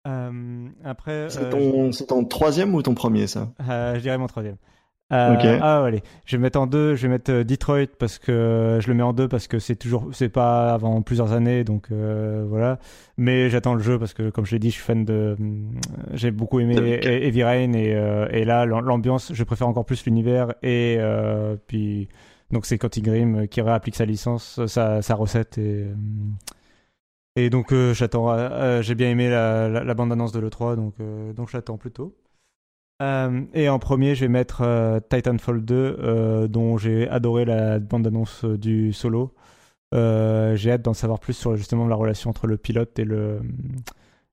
Euh, 0.08 0.68
après, 0.86 1.28
C'est 1.30 1.44
euh, 1.44 1.52
ton, 1.52 1.92
c'est 1.92 2.06
ton 2.08 2.24
troisième 2.24 2.74
ou 2.74 2.82
ton 2.82 2.94
premier, 2.96 3.28
ça? 3.28 3.50
Je 3.60 4.00
dirais 4.00 4.18
mon 4.18 4.28
troisième. 4.28 4.56
Euh, 5.14 5.36
Ok. 5.36 5.46
Ah 5.62 5.84
allez, 5.86 6.02
je 6.26 6.36
vais 6.36 6.42
mettre 6.42 6.60
en 6.60 6.68
deux. 6.68 6.96
Je 6.96 7.04
vais 7.04 7.08
mettre 7.14 7.32
Detroit 7.44 7.88
parce 7.98 8.18
que 8.20 8.78
je 8.82 8.88
le 8.90 8.94
mets 8.94 9.04
en 9.04 9.14
deux 9.14 9.30
parce 9.30 9.48
que 9.48 9.58
c'est 9.58 9.76
toujours, 9.78 10.10
c'est 10.12 10.28
pas 10.30 10.74
avant 10.74 11.02
plusieurs 11.02 11.32
années, 11.32 11.64
donc 11.64 11.88
euh, 11.92 12.46
voilà. 12.48 12.78
Mais 13.18 13.50
j'attends 13.50 13.74
le 13.74 13.82
jeu 13.82 13.98
parce 14.00 14.14
que, 14.14 14.30
comme 14.30 14.46
je 14.46 14.52
l'ai 14.52 14.60
dit, 14.60 14.68
je 14.70 14.76
suis 14.76 14.84
fan 14.84 15.06
de. 15.06 15.38
J'ai 16.14 16.32
beaucoup 16.32 16.60
aimé 16.60 16.76
Cage. 16.76 17.06
E- 17.06 17.24
Heavy 17.26 17.44
Rain 17.44 17.72
et, 17.74 17.94
euh, 17.96 18.28
et 18.32 18.44
là 18.44 18.66
l'am- 18.66 18.86
l'ambiance, 18.86 19.32
je 19.34 19.44
préfère 19.46 19.70
encore 19.70 19.86
plus 19.86 20.06
l'univers 20.06 20.54
et 20.62 20.98
puis 21.68 22.10
donc 22.52 22.66
c'est 22.66 22.78
Quantic 22.78 23.06
Dream 23.06 23.48
qui 23.48 23.62
réapplique 23.62 23.96
sa 23.96 24.06
licence, 24.06 24.66
sa, 24.68 25.02
sa 25.02 25.16
recette 25.16 25.58
et. 25.58 25.84
hum, 25.84 26.36
et 27.38 27.52
donc 27.52 27.72
euh, 27.72 27.94
j'attends, 27.94 28.32
euh, 28.32 28.50
euh, 28.50 28.82
j'ai 28.82 28.96
bien 28.96 29.12
aimé 29.12 29.30
la, 29.30 29.94
bande-annonce 29.94 30.32
de 30.32 30.40
l'E3, 30.40 30.76
donc, 30.76 30.96
euh, 31.00 31.34
donc 31.34 31.50
j'attends 31.50 31.78
plutôt. 31.78 32.16
Euh, 33.04 33.44
et 33.54 33.70
en 33.70 33.78
premier, 33.78 34.16
je 34.16 34.22
vais 34.22 34.28
mettre 34.28 34.62
euh, 34.62 35.00
Titanfall 35.08 35.64
2, 35.64 35.76
euh, 35.76 36.48
dont 36.48 36.80
j'ai 36.80 37.08
adoré 37.08 37.46
la 37.46 37.78
bande-annonce 37.78 38.44
euh, 38.44 38.58
du 38.58 38.92
solo. 38.92 39.36
Euh, 39.94 40.56
j'ai 40.56 40.72
hâte 40.72 40.82
d'en 40.82 40.96
savoir 40.96 41.20
plus 41.20 41.34
sur 41.34 41.56
justement 41.56 41.88
la 41.88 41.96
relation 41.96 42.32
entre 42.32 42.48
le 42.48 42.58
pilote 42.58 42.98
et 42.98 43.06
le 43.06 43.40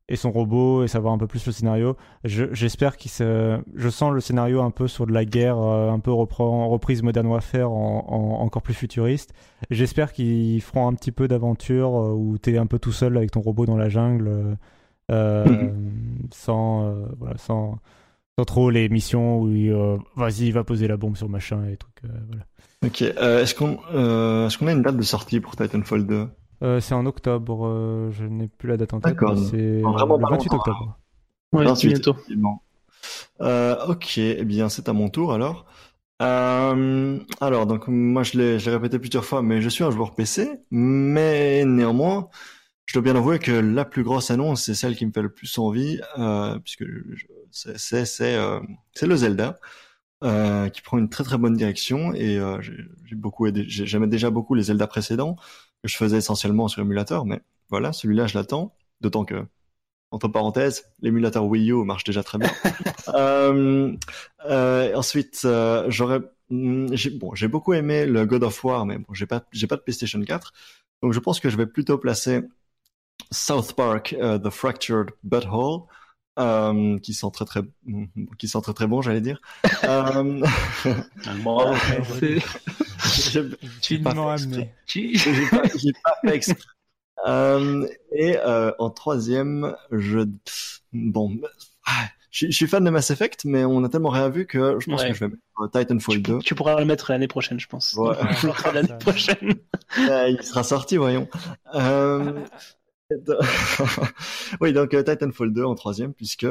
et 0.09 0.17
son 0.17 0.31
robot 0.31 0.85
et 0.85 0.89
savoir 0.89 1.15
un 1.15 1.19
peu 1.19 1.27
plus 1.27 1.47
le 1.47 1.53
scénario. 1.53 1.97
Je- 2.25 2.53
J'espère 2.53 2.97
qu'il 2.99 3.11
se, 3.11 3.59
je 3.75 3.89
sens 3.89 4.13
le 4.13 4.21
scénario 4.21 4.61
un 4.61 4.71
peu 4.71 4.87
sur 4.87 5.07
de 5.07 5.13
la 5.13 5.25
guerre, 5.25 5.59
euh, 5.59 5.91
un 5.91 5.99
peu 5.99 6.13
reprend, 6.13 6.69
reprise 6.69 7.03
Modern 7.03 7.27
Warfare 7.27 7.71
en, 7.73 8.05
en- 8.09 8.43
encore 8.45 8.61
plus 8.63 8.75
futuriste. 8.75 9.33
J'espère 9.71 10.13
qu'ils 10.13 10.61
feront 10.61 10.87
un 10.89 10.93
petit 10.95 11.11
peu 11.13 11.27
d'aventure 11.27 11.99
euh, 11.99 12.13
où 12.13 12.37
t'es 12.37 12.59
un 12.59 12.67
peu 12.67 12.79
tout 12.79 12.93
seul 12.93 13.17
avec 13.17 13.31
ton 13.31 13.41
robot 13.41 13.65
dans 13.65 13.77
la 13.79 13.89
jungle, 13.89 14.29
euh, 14.29 14.55
euh, 15.11 15.71
sans, 16.33 16.85
euh, 16.85 17.07
voilà, 17.19 17.39
sans, 17.39 17.79
sans 18.39 18.45
trop 18.45 18.69
les 18.71 18.89
missions 18.91 19.41
où 19.41 19.51
il, 19.51 19.71
euh, 19.71 19.97
vas-y, 20.17 20.51
va 20.51 20.65
poser 20.65 20.87
la 20.87 20.97
bombe 20.99 21.17
sur 21.17 21.29
machin 21.31 21.65
et 21.71 21.77
trucs. 21.79 22.03
voilà. 22.29 22.45
Ok. 22.85 23.01
Est-ce 23.01 23.55
qu'on, 23.55 23.77
est-ce 24.47 24.59
qu'on 24.59 24.67
a 24.67 24.73
une 24.73 24.83
date 24.83 24.97
de 24.99 25.03
sortie 25.03 25.41
pour 25.41 25.57
Titanfall 25.57 26.07
2 26.07 26.29
Euh, 26.63 26.81
c'est 26.81 26.95
en 26.95 27.05
octobre, 27.07 27.67
euh, 27.67 28.11
je 28.13 28.25
n'ai 28.25 28.49
plus 28.49 28.69
la 28.69 28.77
date 28.77 28.95
en 28.95 29.01
tête. 29.01 29.17
C'est 29.37 29.83
Vraiment 29.83 30.17
le 30.17 30.23
pas 30.23 30.31
28 30.31 30.49
longtemps, 30.49 30.57
octobre. 30.57 30.99
Ouais, 31.53 31.65
28, 31.65 31.89
bientôt. 31.89 32.17
effectivement. 32.17 32.63
Euh, 33.43 33.77
ok, 33.89 34.19
eh 34.19 34.45
bien 34.45 34.69
c'est 34.69 34.89
à 34.89 34.93
mon 34.93 35.11
tour 35.11 35.33
alors. 35.35 35.67
Euh, 36.23 37.19
alors 37.41 37.67
donc 37.67 37.89
moi 37.89 38.23
je 38.25 38.39
l'ai 38.39 38.59
je 38.61 38.67
l'ai 38.71 38.77
répété 38.77 38.99
plusieurs 38.99 39.25
fois, 39.25 39.43
mais 39.43 39.63
je 39.63 39.69
suis 39.69 39.85
un 39.85 39.91
joueur 39.93 40.15
PC, 40.15 40.51
mais 40.71 41.65
néanmoins 41.67 42.29
je 42.87 42.95
dois 42.95 43.03
bien 43.03 43.17
avouer 43.17 43.39
que 43.41 43.53
la 43.53 43.85
plus 43.87 44.05
grosse 44.05 44.31
annonce 44.31 44.65
c'est 44.65 44.75
celle 44.75 44.97
qui 44.97 45.07
me 45.07 45.13
fait 45.13 45.23
le 45.23 45.33
plus 45.33 45.59
envie, 45.59 46.01
euh, 46.19 46.59
puisque 46.61 46.85
je- 46.87 47.27
c'est 47.53 47.79
c'est 47.79 48.05
c'est 48.07 48.37
euh, 48.37 48.61
c'est 48.95 49.07
le 49.09 49.17
Zelda. 49.17 49.59
euh, 50.25 50.69
qui 50.71 50.81
prend 50.83 50.99
une 50.99 51.09
très 51.11 51.25
très 51.25 51.39
bonne 51.39 51.55
direction 51.57 52.15
et 52.15 52.39
euh, 52.39 52.61
j'ai 52.63 53.15
beaucoup 53.17 53.47
aidé, 53.47 53.65
j'aimais 53.69 54.07
déjà 54.07 54.31
beaucoup 54.31 54.55
les 54.55 54.65
Zelda 54.65 54.87
précédents 54.87 55.37
que 55.85 55.89
je 55.91 55.97
faisais 55.99 56.17
essentiellement 56.17 56.67
sur 56.67 56.81
émulateur, 56.81 57.27
mais 57.27 57.43
voilà, 57.69 57.93
celui-là 57.93 58.27
je 58.27 58.39
l'attends, 58.39 58.75
d'autant 59.03 59.25
que 59.25 59.45
entre 60.11 60.29
parenthèses, 60.29 60.85
l'émulateur 61.01 61.45
Wii 61.45 61.73
U 61.73 61.85
marche 61.85 62.05
déjà 62.05 62.23
très 62.23 62.39
bien. 62.39 62.51
euh, 63.15 63.93
euh, 64.47 64.95
ensuite, 64.95 65.43
euh, 65.45 65.85
j'aurais, 65.89 66.21
hmm, 66.49 66.95
j'ai 66.95 67.11
bon, 67.11 67.35
j'ai 67.35 67.49
beaucoup 67.49 67.75
aimé 67.75 68.07
le 68.07 68.25
God 68.25 68.45
of 68.45 68.65
War, 68.65 68.87
mais 68.87 68.97
bon, 68.97 69.13
j'ai 69.13 69.27
pas, 69.27 69.45
j'ai 69.53 69.67
pas 69.67 69.77
de 69.77 69.83
PlayStation 69.83 70.21
4, 70.23 70.53
donc 71.03 71.13
je 71.13 71.19
pense 71.19 71.39
que 71.39 71.51
je 71.51 71.57
vais 71.59 71.67
plutôt 71.67 71.99
placer 71.99 72.43
South 73.31 73.75
Park, 73.75 74.13
uh, 74.19 74.41
The 74.41 74.51
Fractured 74.51 75.11
Butthole, 75.23 75.83
euh, 76.39 76.99
qui 76.99 77.15
sont 77.15 77.31
très 77.31 77.45
très 77.45 77.61
qui 78.39 78.49
sont 78.49 78.61
très 78.61 78.75
très 78.75 78.87
bons 78.87 79.03
j'allais 79.03 79.21
dire 79.21 79.41
euh... 79.85 80.43
bravo 81.45 81.75
tu 83.81 83.99
m'as 84.01 84.15
ramené 84.15 84.73
j'ai 84.87 85.13
pas, 85.51 85.63
pas 85.63 86.17
fait 86.23 86.35
exprès 86.35 86.57
euh, 87.27 87.87
et 88.13 88.37
euh, 88.39 88.73
en 88.79 88.91
troisième 88.91 89.77
je 89.93 90.27
bon 90.93 91.41
ah, 91.87 92.07
je, 92.31 92.47
je, 92.47 92.53
suis 92.53 92.67
fan 92.67 92.83
de 92.83 92.91
Mass 92.91 93.11
Effect 93.11 93.45
mais 93.45 93.65
on 93.65 93.85
a 93.85 93.89
tellement 93.89 94.11
rien 94.11 94.29
vu 94.29 94.47
que 94.47 94.77
je 94.81 94.91
pense 94.91 95.03
Ouais. 95.03 95.09
que 95.09 95.15
je 95.15 95.25
vais 95.25 95.31
mettre 95.31 95.71
Titanfall 95.71 96.17
Tu, 96.17 96.21
2 96.21 96.39
tu 96.41 96.55
pourras 96.55 96.79
le 96.79 96.85
mettre 96.85 97.13
l'année 97.13 97.29
prochaine, 97.29 97.61
je 97.61 97.69
pense. 97.69 97.95
Ouais. 97.95 98.17
l'année 98.75 98.99
prochaine. 98.99 99.55
Euh, 99.99 100.29
il 100.29 100.43
sera 100.43 100.65
sorti 100.65 100.97
voyons 100.97 101.29
euh... 101.75 102.41
oui, 104.61 104.73
donc 104.73 104.95
euh, 104.95 105.03
Titanfall 105.03 105.53
2 105.53 105.65
en 105.65 105.75
troisième, 105.75 106.15
puisque 106.15 106.45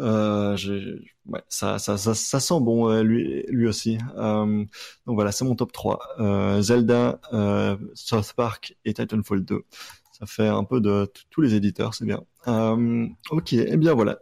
euh, 0.00 0.56
j'ai- 0.56 0.96
ouais, 1.26 1.42
ça, 1.48 1.78
ça, 1.78 1.98
ça, 1.98 2.14
ça 2.14 2.40
sent 2.40 2.60
bon 2.60 2.90
euh, 2.90 3.02
lui, 3.02 3.44
lui 3.48 3.66
aussi. 3.68 3.98
Euh, 4.16 4.64
donc 5.06 5.14
voilà, 5.16 5.32
c'est 5.32 5.44
mon 5.44 5.54
top 5.56 5.72
3. 5.72 5.98
Euh, 6.20 6.62
Zelda, 6.62 7.20
euh, 7.32 7.76
South 7.94 8.32
Park 8.34 8.76
et 8.84 8.94
Titanfall 8.94 9.44
2. 9.44 9.64
Ça 10.12 10.26
fait 10.26 10.48
un 10.48 10.64
peu 10.64 10.80
de 10.80 11.10
tous 11.30 11.40
les 11.42 11.54
éditeurs, 11.54 11.94
c'est 11.94 12.04
bien. 12.06 12.22
Euh, 12.48 13.06
ok, 13.30 13.52
et 13.54 13.76
bien 13.76 13.94
voilà. 13.94 14.18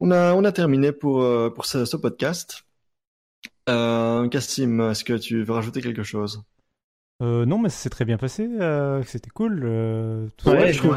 On 0.00 0.10
a, 0.12 0.34
on 0.34 0.44
a 0.44 0.52
terminé 0.52 0.92
pour, 0.92 1.22
euh, 1.22 1.50
pour 1.50 1.66
ce, 1.66 1.84
ce 1.86 1.96
podcast. 1.98 2.64
Euh, 3.68 4.28
Cassim, 4.28 4.80
est-ce 4.90 5.02
que 5.04 5.14
tu 5.14 5.42
veux 5.42 5.52
rajouter 5.52 5.80
quelque 5.80 6.02
chose? 6.04 6.42
Euh, 7.20 7.46
non, 7.46 7.58
mais 7.58 7.68
ça 7.68 7.76
s'est 7.76 7.90
très 7.90 8.04
bien 8.04 8.16
passé. 8.16 8.48
euh, 8.60 9.02
C'était 9.04 9.30
cool. 9.30 9.62
euh, 9.64 10.26
tout, 10.36 10.48
Ouais, 10.50 10.72
je 10.72 10.80
tout 10.80 10.88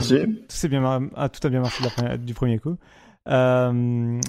bien, 0.69 1.09
ah, 1.15 1.29
tout 1.29 1.45
a 1.45 1.49
bien 1.49 1.61
marché 1.61 1.83
première- 1.89 2.17
du 2.17 2.33
premier 2.33 2.57
coup. 2.59 2.77
Euh, 3.27 4.19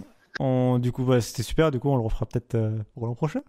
on, 0.41 0.79
du 0.79 0.93
coup, 0.93 1.05
voilà, 1.05 1.21
c'était 1.21 1.43
super. 1.43 1.71
Du 1.71 1.79
coup, 1.79 1.89
on 1.91 1.97
le 1.97 2.03
refera 2.03 2.27
peut-être 2.27 2.55
pour 2.95 3.07
l'an 3.07 3.15
prochain. 3.15 3.41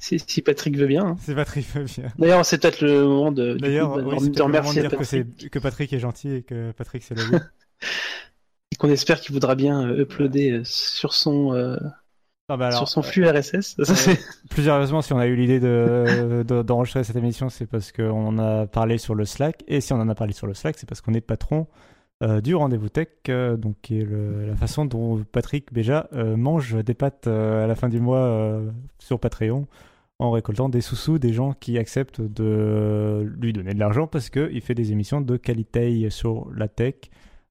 Si, 0.00 0.18
si 0.18 0.40
Patrick 0.42 0.76
veut 0.76 0.86
bien. 0.86 1.04
hein. 1.04 1.16
C'est 1.20 1.34
Patrick 1.34 1.66
veut 1.74 1.84
bien. 1.84 2.10
D'ailleurs, 2.18 2.44
c'est 2.44 2.58
peut-être 2.60 2.80
le 2.80 3.04
moment 3.04 3.32
de, 3.32 3.54
D'ailleurs, 3.54 3.96
de- 3.96 4.02
oui, 4.02 4.30
de 4.30 4.42
remercier 4.42 4.82
de 4.82 4.88
dire 4.88 4.98
que, 4.98 5.04
Patrick, 5.04 5.50
que 5.50 5.58
Patrick 5.58 5.92
est 5.92 5.98
gentil 5.98 6.30
et 6.32 6.42
que 6.42 6.72
Patrick 6.72 7.02
c'est 7.02 7.14
le 7.14 7.22
et 8.72 8.76
qu'on 8.76 8.88
espère 8.88 9.20
qu'il 9.20 9.32
voudra 9.34 9.54
bien 9.54 9.88
uploader 9.94 10.62
sur 10.64 11.12
son, 11.12 11.52
Non, 12.50 12.58
bah 12.58 12.66
alors, 12.66 12.80
sur 12.80 12.88
son 12.88 13.02
flux 13.02 13.26
RSS. 13.26 13.76
C'est- 13.84 14.18
Plus 14.50 14.64
sérieusement, 14.64 15.00
si 15.00 15.12
on 15.14 15.18
a 15.18 15.26
eu 15.26 15.34
l'idée 15.34 15.60
de, 15.60 16.42
de- 16.46 16.62
d'enregistrer 16.62 17.02
cette 17.02 17.16
émission, 17.16 17.48
c'est 17.48 17.66
parce 17.66 17.90
qu'on 17.90 18.26
en 18.26 18.38
a 18.38 18.66
parlé 18.66 18.98
sur 18.98 19.14
le 19.14 19.24
Slack. 19.24 19.64
Et 19.66 19.80
si 19.80 19.92
on 19.94 19.96
en 20.00 20.08
a 20.10 20.14
parlé 20.14 20.34
sur 20.34 20.46
le 20.46 20.52
Slack, 20.52 20.76
c'est 20.78 20.86
parce 20.88 21.00
qu'on 21.00 21.14
est 21.14 21.22
patron 21.22 21.66
euh, 22.22 22.40
du 22.42 22.54
Rendez-vous 22.54 22.90
Tech, 22.90 23.08
euh, 23.30 23.56
donc 23.56 23.76
qui 23.82 23.98
est 23.98 24.04
le- 24.04 24.46
la 24.48 24.56
façon 24.56 24.84
dont 24.84 25.24
Patrick 25.32 25.72
Béja 25.72 26.08
euh, 26.12 26.36
mange 26.36 26.76
des 26.84 26.94
pâtes 26.94 27.26
euh, 27.28 27.64
à 27.64 27.66
la 27.66 27.74
fin 27.74 27.88
du 27.88 27.98
mois 27.98 28.18
euh, 28.18 28.70
sur 28.98 29.18
Patreon 29.18 29.66
en 30.20 30.30
récoltant 30.30 30.68
des 30.68 30.80
sous-sous 30.82 31.18
des 31.18 31.32
gens 31.32 31.54
qui 31.54 31.76
acceptent 31.78 32.20
de 32.20 33.26
lui 33.40 33.52
donner 33.52 33.72
de 33.74 33.80
l'argent 33.80 34.06
parce 34.06 34.28
qu'il 34.30 34.60
fait 34.60 34.74
des 34.74 34.92
émissions 34.92 35.20
de 35.20 35.36
qualité 35.38 36.08
sur 36.10 36.48
la 36.54 36.68
tech, 36.68 36.94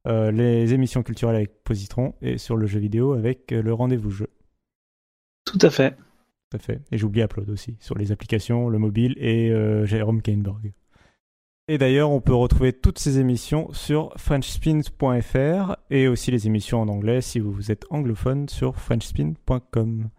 euh, 0.08 0.32
les 0.32 0.74
émissions 0.74 1.04
culturelles 1.04 1.36
avec 1.36 1.64
Positron 1.64 2.14
et 2.22 2.38
sur 2.38 2.56
le 2.56 2.66
jeu 2.68 2.80
vidéo 2.80 3.14
avec 3.14 3.52
euh, 3.52 3.62
le 3.62 3.74
Rendez-vous 3.74 4.12
Jeu. 4.12 4.28
Tout 5.46 5.60
à 5.62 5.70
fait. 5.70 5.96
Tout 6.50 6.58
à 6.58 6.60
fait. 6.60 6.82
Et 6.92 6.98
j'oublie 6.98 7.22
Upload 7.22 7.50
aussi, 7.50 7.78
sur 7.80 7.98
les 7.98 8.12
applications, 8.12 8.70
le 8.70 8.78
mobile 8.78 9.16
et 9.18 9.52
euh, 9.52 9.86
Jérôme 9.86 10.22
Kainborg. 10.22 10.74
Et 11.70 11.78
d'ailleurs, 11.78 12.12
on 12.12 12.20
peut 12.20 12.34
retrouver 12.34 12.74
toutes 12.74 13.00
ces 13.00 13.20
émissions 13.20 13.72
sur 13.72 14.12
frenchspins.fr 14.18 15.78
et 15.90 16.10
aussi 16.10 16.30
les 16.30 16.46
émissions 16.46 16.82
en 16.82 16.90
anglais 16.90 17.22
si 17.22 17.40
vous 17.40 17.72
êtes 17.72 17.86
anglophone 17.90 18.50
sur 18.50 18.76
frenchspin.com. 18.76 20.10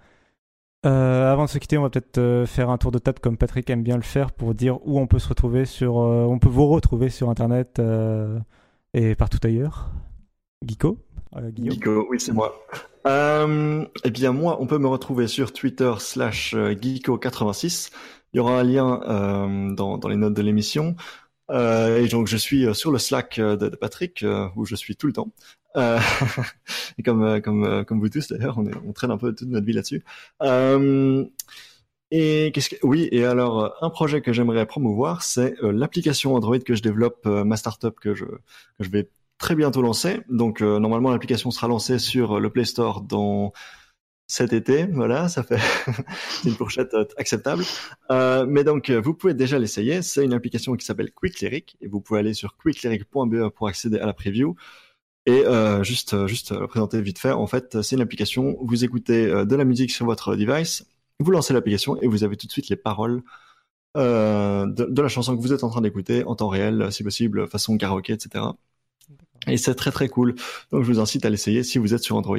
Euh, 0.86 1.32
avant 1.32 1.44
de 1.44 1.50
se 1.50 1.58
quitter, 1.58 1.78
on 1.78 1.82
va 1.82 1.90
peut-être 1.90 2.18
euh, 2.18 2.46
faire 2.46 2.68
un 2.68 2.78
tour 2.78 2.92
de 2.92 2.98
table 2.98 3.18
comme 3.18 3.36
Patrick 3.36 3.68
aime 3.70 3.82
bien 3.82 3.96
le 3.96 4.02
faire 4.02 4.32
pour 4.32 4.54
dire 4.54 4.78
où 4.86 4.98
on 4.98 5.06
peut 5.06 5.18
se 5.18 5.28
retrouver 5.28 5.64
sur, 5.64 5.96
on 5.96 6.38
peut 6.38 6.48
vous 6.48 6.66
retrouver 6.66 7.08
sur 7.08 7.30
Internet 7.30 7.78
euh, 7.78 8.38
et 8.92 9.14
partout 9.14 9.38
ailleurs. 9.44 9.90
Geeko, 10.66 10.98
euh, 11.36 11.50
Guillaume. 11.50 12.06
Oui, 12.08 12.20
c'est 12.20 12.32
moi. 12.32 12.64
Euh, 13.06 13.84
eh 14.04 14.10
bien, 14.10 14.32
moi, 14.32 14.56
on 14.60 14.66
peut 14.66 14.78
me 14.78 14.88
retrouver 14.88 15.28
sur 15.28 15.52
Twitter 15.52 15.92
slash 15.98 16.54
euh, 16.54 16.74
Geeko86. 16.74 17.90
Il 18.32 18.38
y 18.38 18.40
aura 18.40 18.58
un 18.58 18.64
lien 18.64 19.00
euh, 19.02 19.74
dans, 19.74 19.98
dans 19.98 20.08
les 20.08 20.16
notes 20.16 20.34
de 20.34 20.42
l'émission. 20.42 20.96
Euh, 21.50 22.02
et 22.02 22.08
donc, 22.08 22.26
je 22.26 22.36
suis 22.36 22.74
sur 22.74 22.90
le 22.90 22.98
Slack 22.98 23.38
de, 23.38 23.68
Patrick, 23.68 24.24
où 24.56 24.64
je 24.64 24.74
suis 24.74 24.96
tout 24.96 25.06
le 25.06 25.12
temps. 25.12 25.28
Et 26.98 27.02
comme, 27.02 27.40
comme, 27.42 27.84
comme 27.84 28.00
vous 28.00 28.08
tous, 28.08 28.28
d'ailleurs, 28.28 28.58
on, 28.58 28.70
on 28.86 28.92
traîne 28.92 29.10
un 29.10 29.18
peu 29.18 29.34
toute 29.34 29.48
notre 29.48 29.66
vie 29.66 29.72
là-dessus. 29.72 30.04
Et 32.10 32.52
qu'est-ce 32.54 32.70
que... 32.70 32.76
Oui, 32.82 33.08
et 33.10 33.24
alors, 33.24 33.76
un 33.82 33.90
projet 33.90 34.20
que 34.22 34.32
j'aimerais 34.32 34.66
promouvoir, 34.66 35.22
c'est 35.22 35.56
l'application 35.60 36.34
Android 36.34 36.58
que 36.60 36.74
je 36.74 36.82
développe, 36.82 37.26
ma 37.26 37.56
startup 37.56 37.98
que 38.00 38.14
je, 38.14 38.24
que 38.24 38.84
je 38.84 38.90
vais 38.90 39.08
très 39.38 39.54
bientôt 39.54 39.82
lancé. 39.82 40.20
Donc 40.28 40.60
euh, 40.60 40.78
normalement 40.78 41.10
l'application 41.10 41.50
sera 41.50 41.68
lancée 41.68 41.98
sur 41.98 42.40
le 42.40 42.50
Play 42.50 42.64
Store 42.64 43.02
dans 43.02 43.52
cet 44.26 44.52
été. 44.52 44.86
Voilà, 44.86 45.28
ça 45.28 45.42
fait 45.42 45.60
une 46.44 46.54
fourchette 46.54 46.94
euh, 46.94 47.04
acceptable. 47.18 47.64
Euh, 48.10 48.46
mais 48.48 48.64
donc 48.64 48.90
vous 48.90 49.14
pouvez 49.14 49.34
déjà 49.34 49.58
l'essayer. 49.58 50.02
C'est 50.02 50.24
une 50.24 50.32
application 50.32 50.74
qui 50.76 50.86
s'appelle 50.86 51.12
Quick 51.12 51.40
Lyric 51.40 51.76
et 51.80 51.88
vous 51.88 52.00
pouvez 52.00 52.20
aller 52.20 52.34
sur 52.34 52.56
quicklyric.be 52.56 53.50
pour 53.50 53.68
accéder 53.68 53.98
à 53.98 54.06
la 54.06 54.14
preview. 54.14 54.56
Et 55.26 55.42
juste 55.82 56.26
juste 56.26 56.54
présenter 56.66 57.00
vite 57.00 57.18
fait. 57.18 57.32
En 57.32 57.46
fait, 57.46 57.80
c'est 57.80 57.96
une 57.96 58.02
application. 58.02 58.58
Vous 58.60 58.84
écoutez 58.84 59.26
de 59.26 59.56
la 59.56 59.64
musique 59.64 59.90
sur 59.90 60.04
votre 60.04 60.36
device, 60.36 60.84
vous 61.18 61.30
lancez 61.30 61.54
l'application 61.54 61.98
et 62.02 62.08
vous 62.08 62.24
avez 62.24 62.36
tout 62.36 62.46
de 62.46 62.52
suite 62.52 62.68
les 62.68 62.76
paroles. 62.76 63.22
de, 63.96 64.66
de 64.66 65.02
la 65.02 65.08
chanson 65.08 65.34
que 65.34 65.40
vous 65.40 65.54
êtes 65.54 65.64
en 65.64 65.70
train 65.70 65.80
d'écouter 65.80 66.24
en 66.24 66.36
temps 66.36 66.48
réel, 66.48 66.92
si 66.92 67.02
possible, 67.02 67.48
façon 67.48 67.78
karaoké, 67.78 68.12
etc. 68.12 68.44
Et 69.46 69.56
c'est 69.56 69.74
très 69.74 69.90
très 69.90 70.08
cool. 70.08 70.34
Donc 70.72 70.82
je 70.84 70.92
vous 70.92 71.00
incite 71.00 71.24
à 71.24 71.30
l'essayer 71.30 71.62
si 71.62 71.78
vous 71.78 71.94
êtes 71.94 72.02
sur 72.02 72.16
Android. 72.16 72.38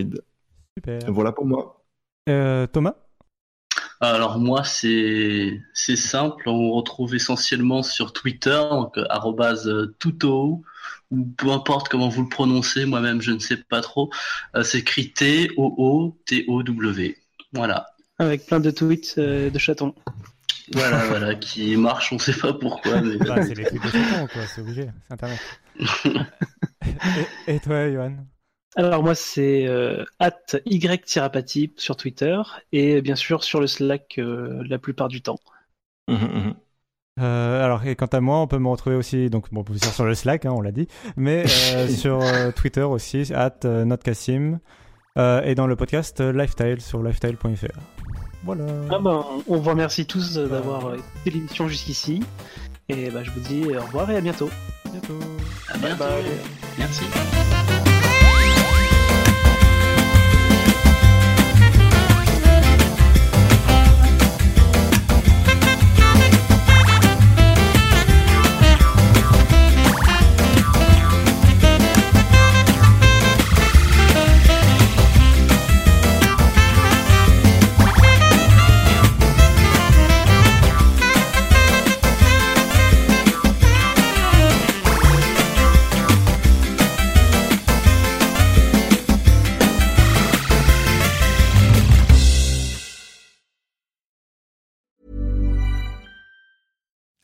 Super. 0.77 0.99
Voilà 1.11 1.31
pour 1.31 1.45
moi. 1.45 1.83
Euh, 2.29 2.67
Thomas? 2.67 2.95
Alors 4.01 4.39
moi 4.39 4.63
c'est 4.65 5.61
c'est 5.73 5.95
simple, 5.95 6.49
on 6.49 6.71
retrouve 6.73 7.15
essentiellement 7.15 7.81
sur 7.81 8.11
Twitter 8.11 8.61
donc 8.69 8.97
euh, 8.97 9.05
arrobase, 9.09 9.69
euh, 9.69 9.95
@tuto 9.99 10.63
ou 11.11 11.25
peu 11.37 11.49
importe 11.51 11.87
comment 11.87 12.09
vous 12.09 12.23
le 12.23 12.29
prononcez, 12.29 12.85
moi-même 12.85 13.21
je 13.21 13.31
ne 13.31 13.39
sais 13.39 13.55
pas 13.55 13.79
trop. 13.81 14.11
Euh, 14.55 14.63
c'est 14.63 14.79
écrit 14.79 15.11
T 15.11 15.49
O 15.55 15.73
O 15.77 16.17
T 16.25 16.43
O 16.47 16.61
W. 16.61 17.17
Voilà. 17.53 17.87
Avec 18.19 18.45
plein 18.45 18.59
de 18.59 18.69
tweets 18.69 19.15
euh, 19.17 19.49
de 19.49 19.57
chatons. 19.57 19.95
Voilà 20.73 21.05
voilà 21.05 21.35
qui 21.35 21.77
marche, 21.77 22.11
on 22.11 22.19
sait 22.19 22.33
pas 22.33 22.53
pourquoi 22.53 23.01
mais 23.01 23.17
Bah, 23.17 23.41
C'est 23.43 23.55
les 23.55 23.63
trucs 23.63 23.81
de 23.81 23.89
chatons, 23.89 24.27
quoi, 24.27 24.41
c'est 24.53 24.61
obligé, 24.61 24.89
c'est 25.07 25.13
Internet. 25.13 25.39
Et, 27.47 27.55
et 27.55 27.59
toi, 27.59 27.91
Johan 27.91 28.15
Alors 28.75 29.03
moi 29.03 29.15
c'est 29.15 29.67
euh, 29.67 30.03
at 30.19 30.37
y 30.65 30.79
sur 31.77 31.95
Twitter 31.97 32.41
et 32.71 33.01
bien 33.01 33.15
sûr 33.15 33.43
sur 33.43 33.59
le 33.59 33.67
Slack 33.67 34.15
euh, 34.17 34.63
la 34.67 34.79
plupart 34.79 35.07
du 35.07 35.21
temps. 35.21 35.39
Mhm, 36.07 36.17
mhm. 36.17 36.53
Euh, 37.21 37.63
alors, 37.63 37.85
et 37.85 37.95
quant 37.95 38.07
à 38.07 38.19
moi, 38.19 38.39
on 38.39 38.47
peut 38.47 38.57
me 38.59 38.67
retrouver 38.67 38.97
aussi, 38.97 39.29
donc 39.29 39.45
bon, 39.53 39.63
sûr 39.77 39.93
sur 39.93 40.03
le 40.03 40.15
Slack, 40.15 40.45
hein, 40.45 40.51
on 40.53 40.59
l'a 40.59 40.73
dit, 40.73 40.89
mais 41.15 41.45
euh, 41.73 41.87
sur 41.87 42.21
euh, 42.21 42.51
Twitter 42.51 42.81
aussi, 42.81 43.31
at 43.33 43.59
euh, 43.63 43.85
notcassim, 43.85 44.59
euh, 45.17 45.41
et 45.43 45.55
dans 45.55 45.65
le 45.65 45.77
podcast 45.77 46.19
euh, 46.19 46.33
Lifestyle 46.33 46.81
sur 46.81 47.01
lifestyle.fr. 47.01 47.79
Voilà. 48.43 48.65
Ah 48.91 48.99
ben, 48.99 49.25
on 49.47 49.57
vous 49.57 49.69
remercie 49.69 50.05
tous 50.05 50.37
euh, 50.37 50.47
d'avoir 50.47 50.87
euh, 50.87 50.95
écouté 50.97 51.31
l'émission 51.31 51.67
jusqu'ici 51.67 52.21
et 52.89 53.09
bah, 53.09 53.23
je 53.23 53.31
vous 53.31 53.39
dis 53.39 53.75
au 53.75 53.81
revoir 53.81 54.11
et 54.11 54.17
à 54.17 54.21
bientôt. 54.21 54.49
Bientôt. 54.95 55.19
à 55.73 55.77
bientôt. 55.77 56.39
Merci. 56.77 57.03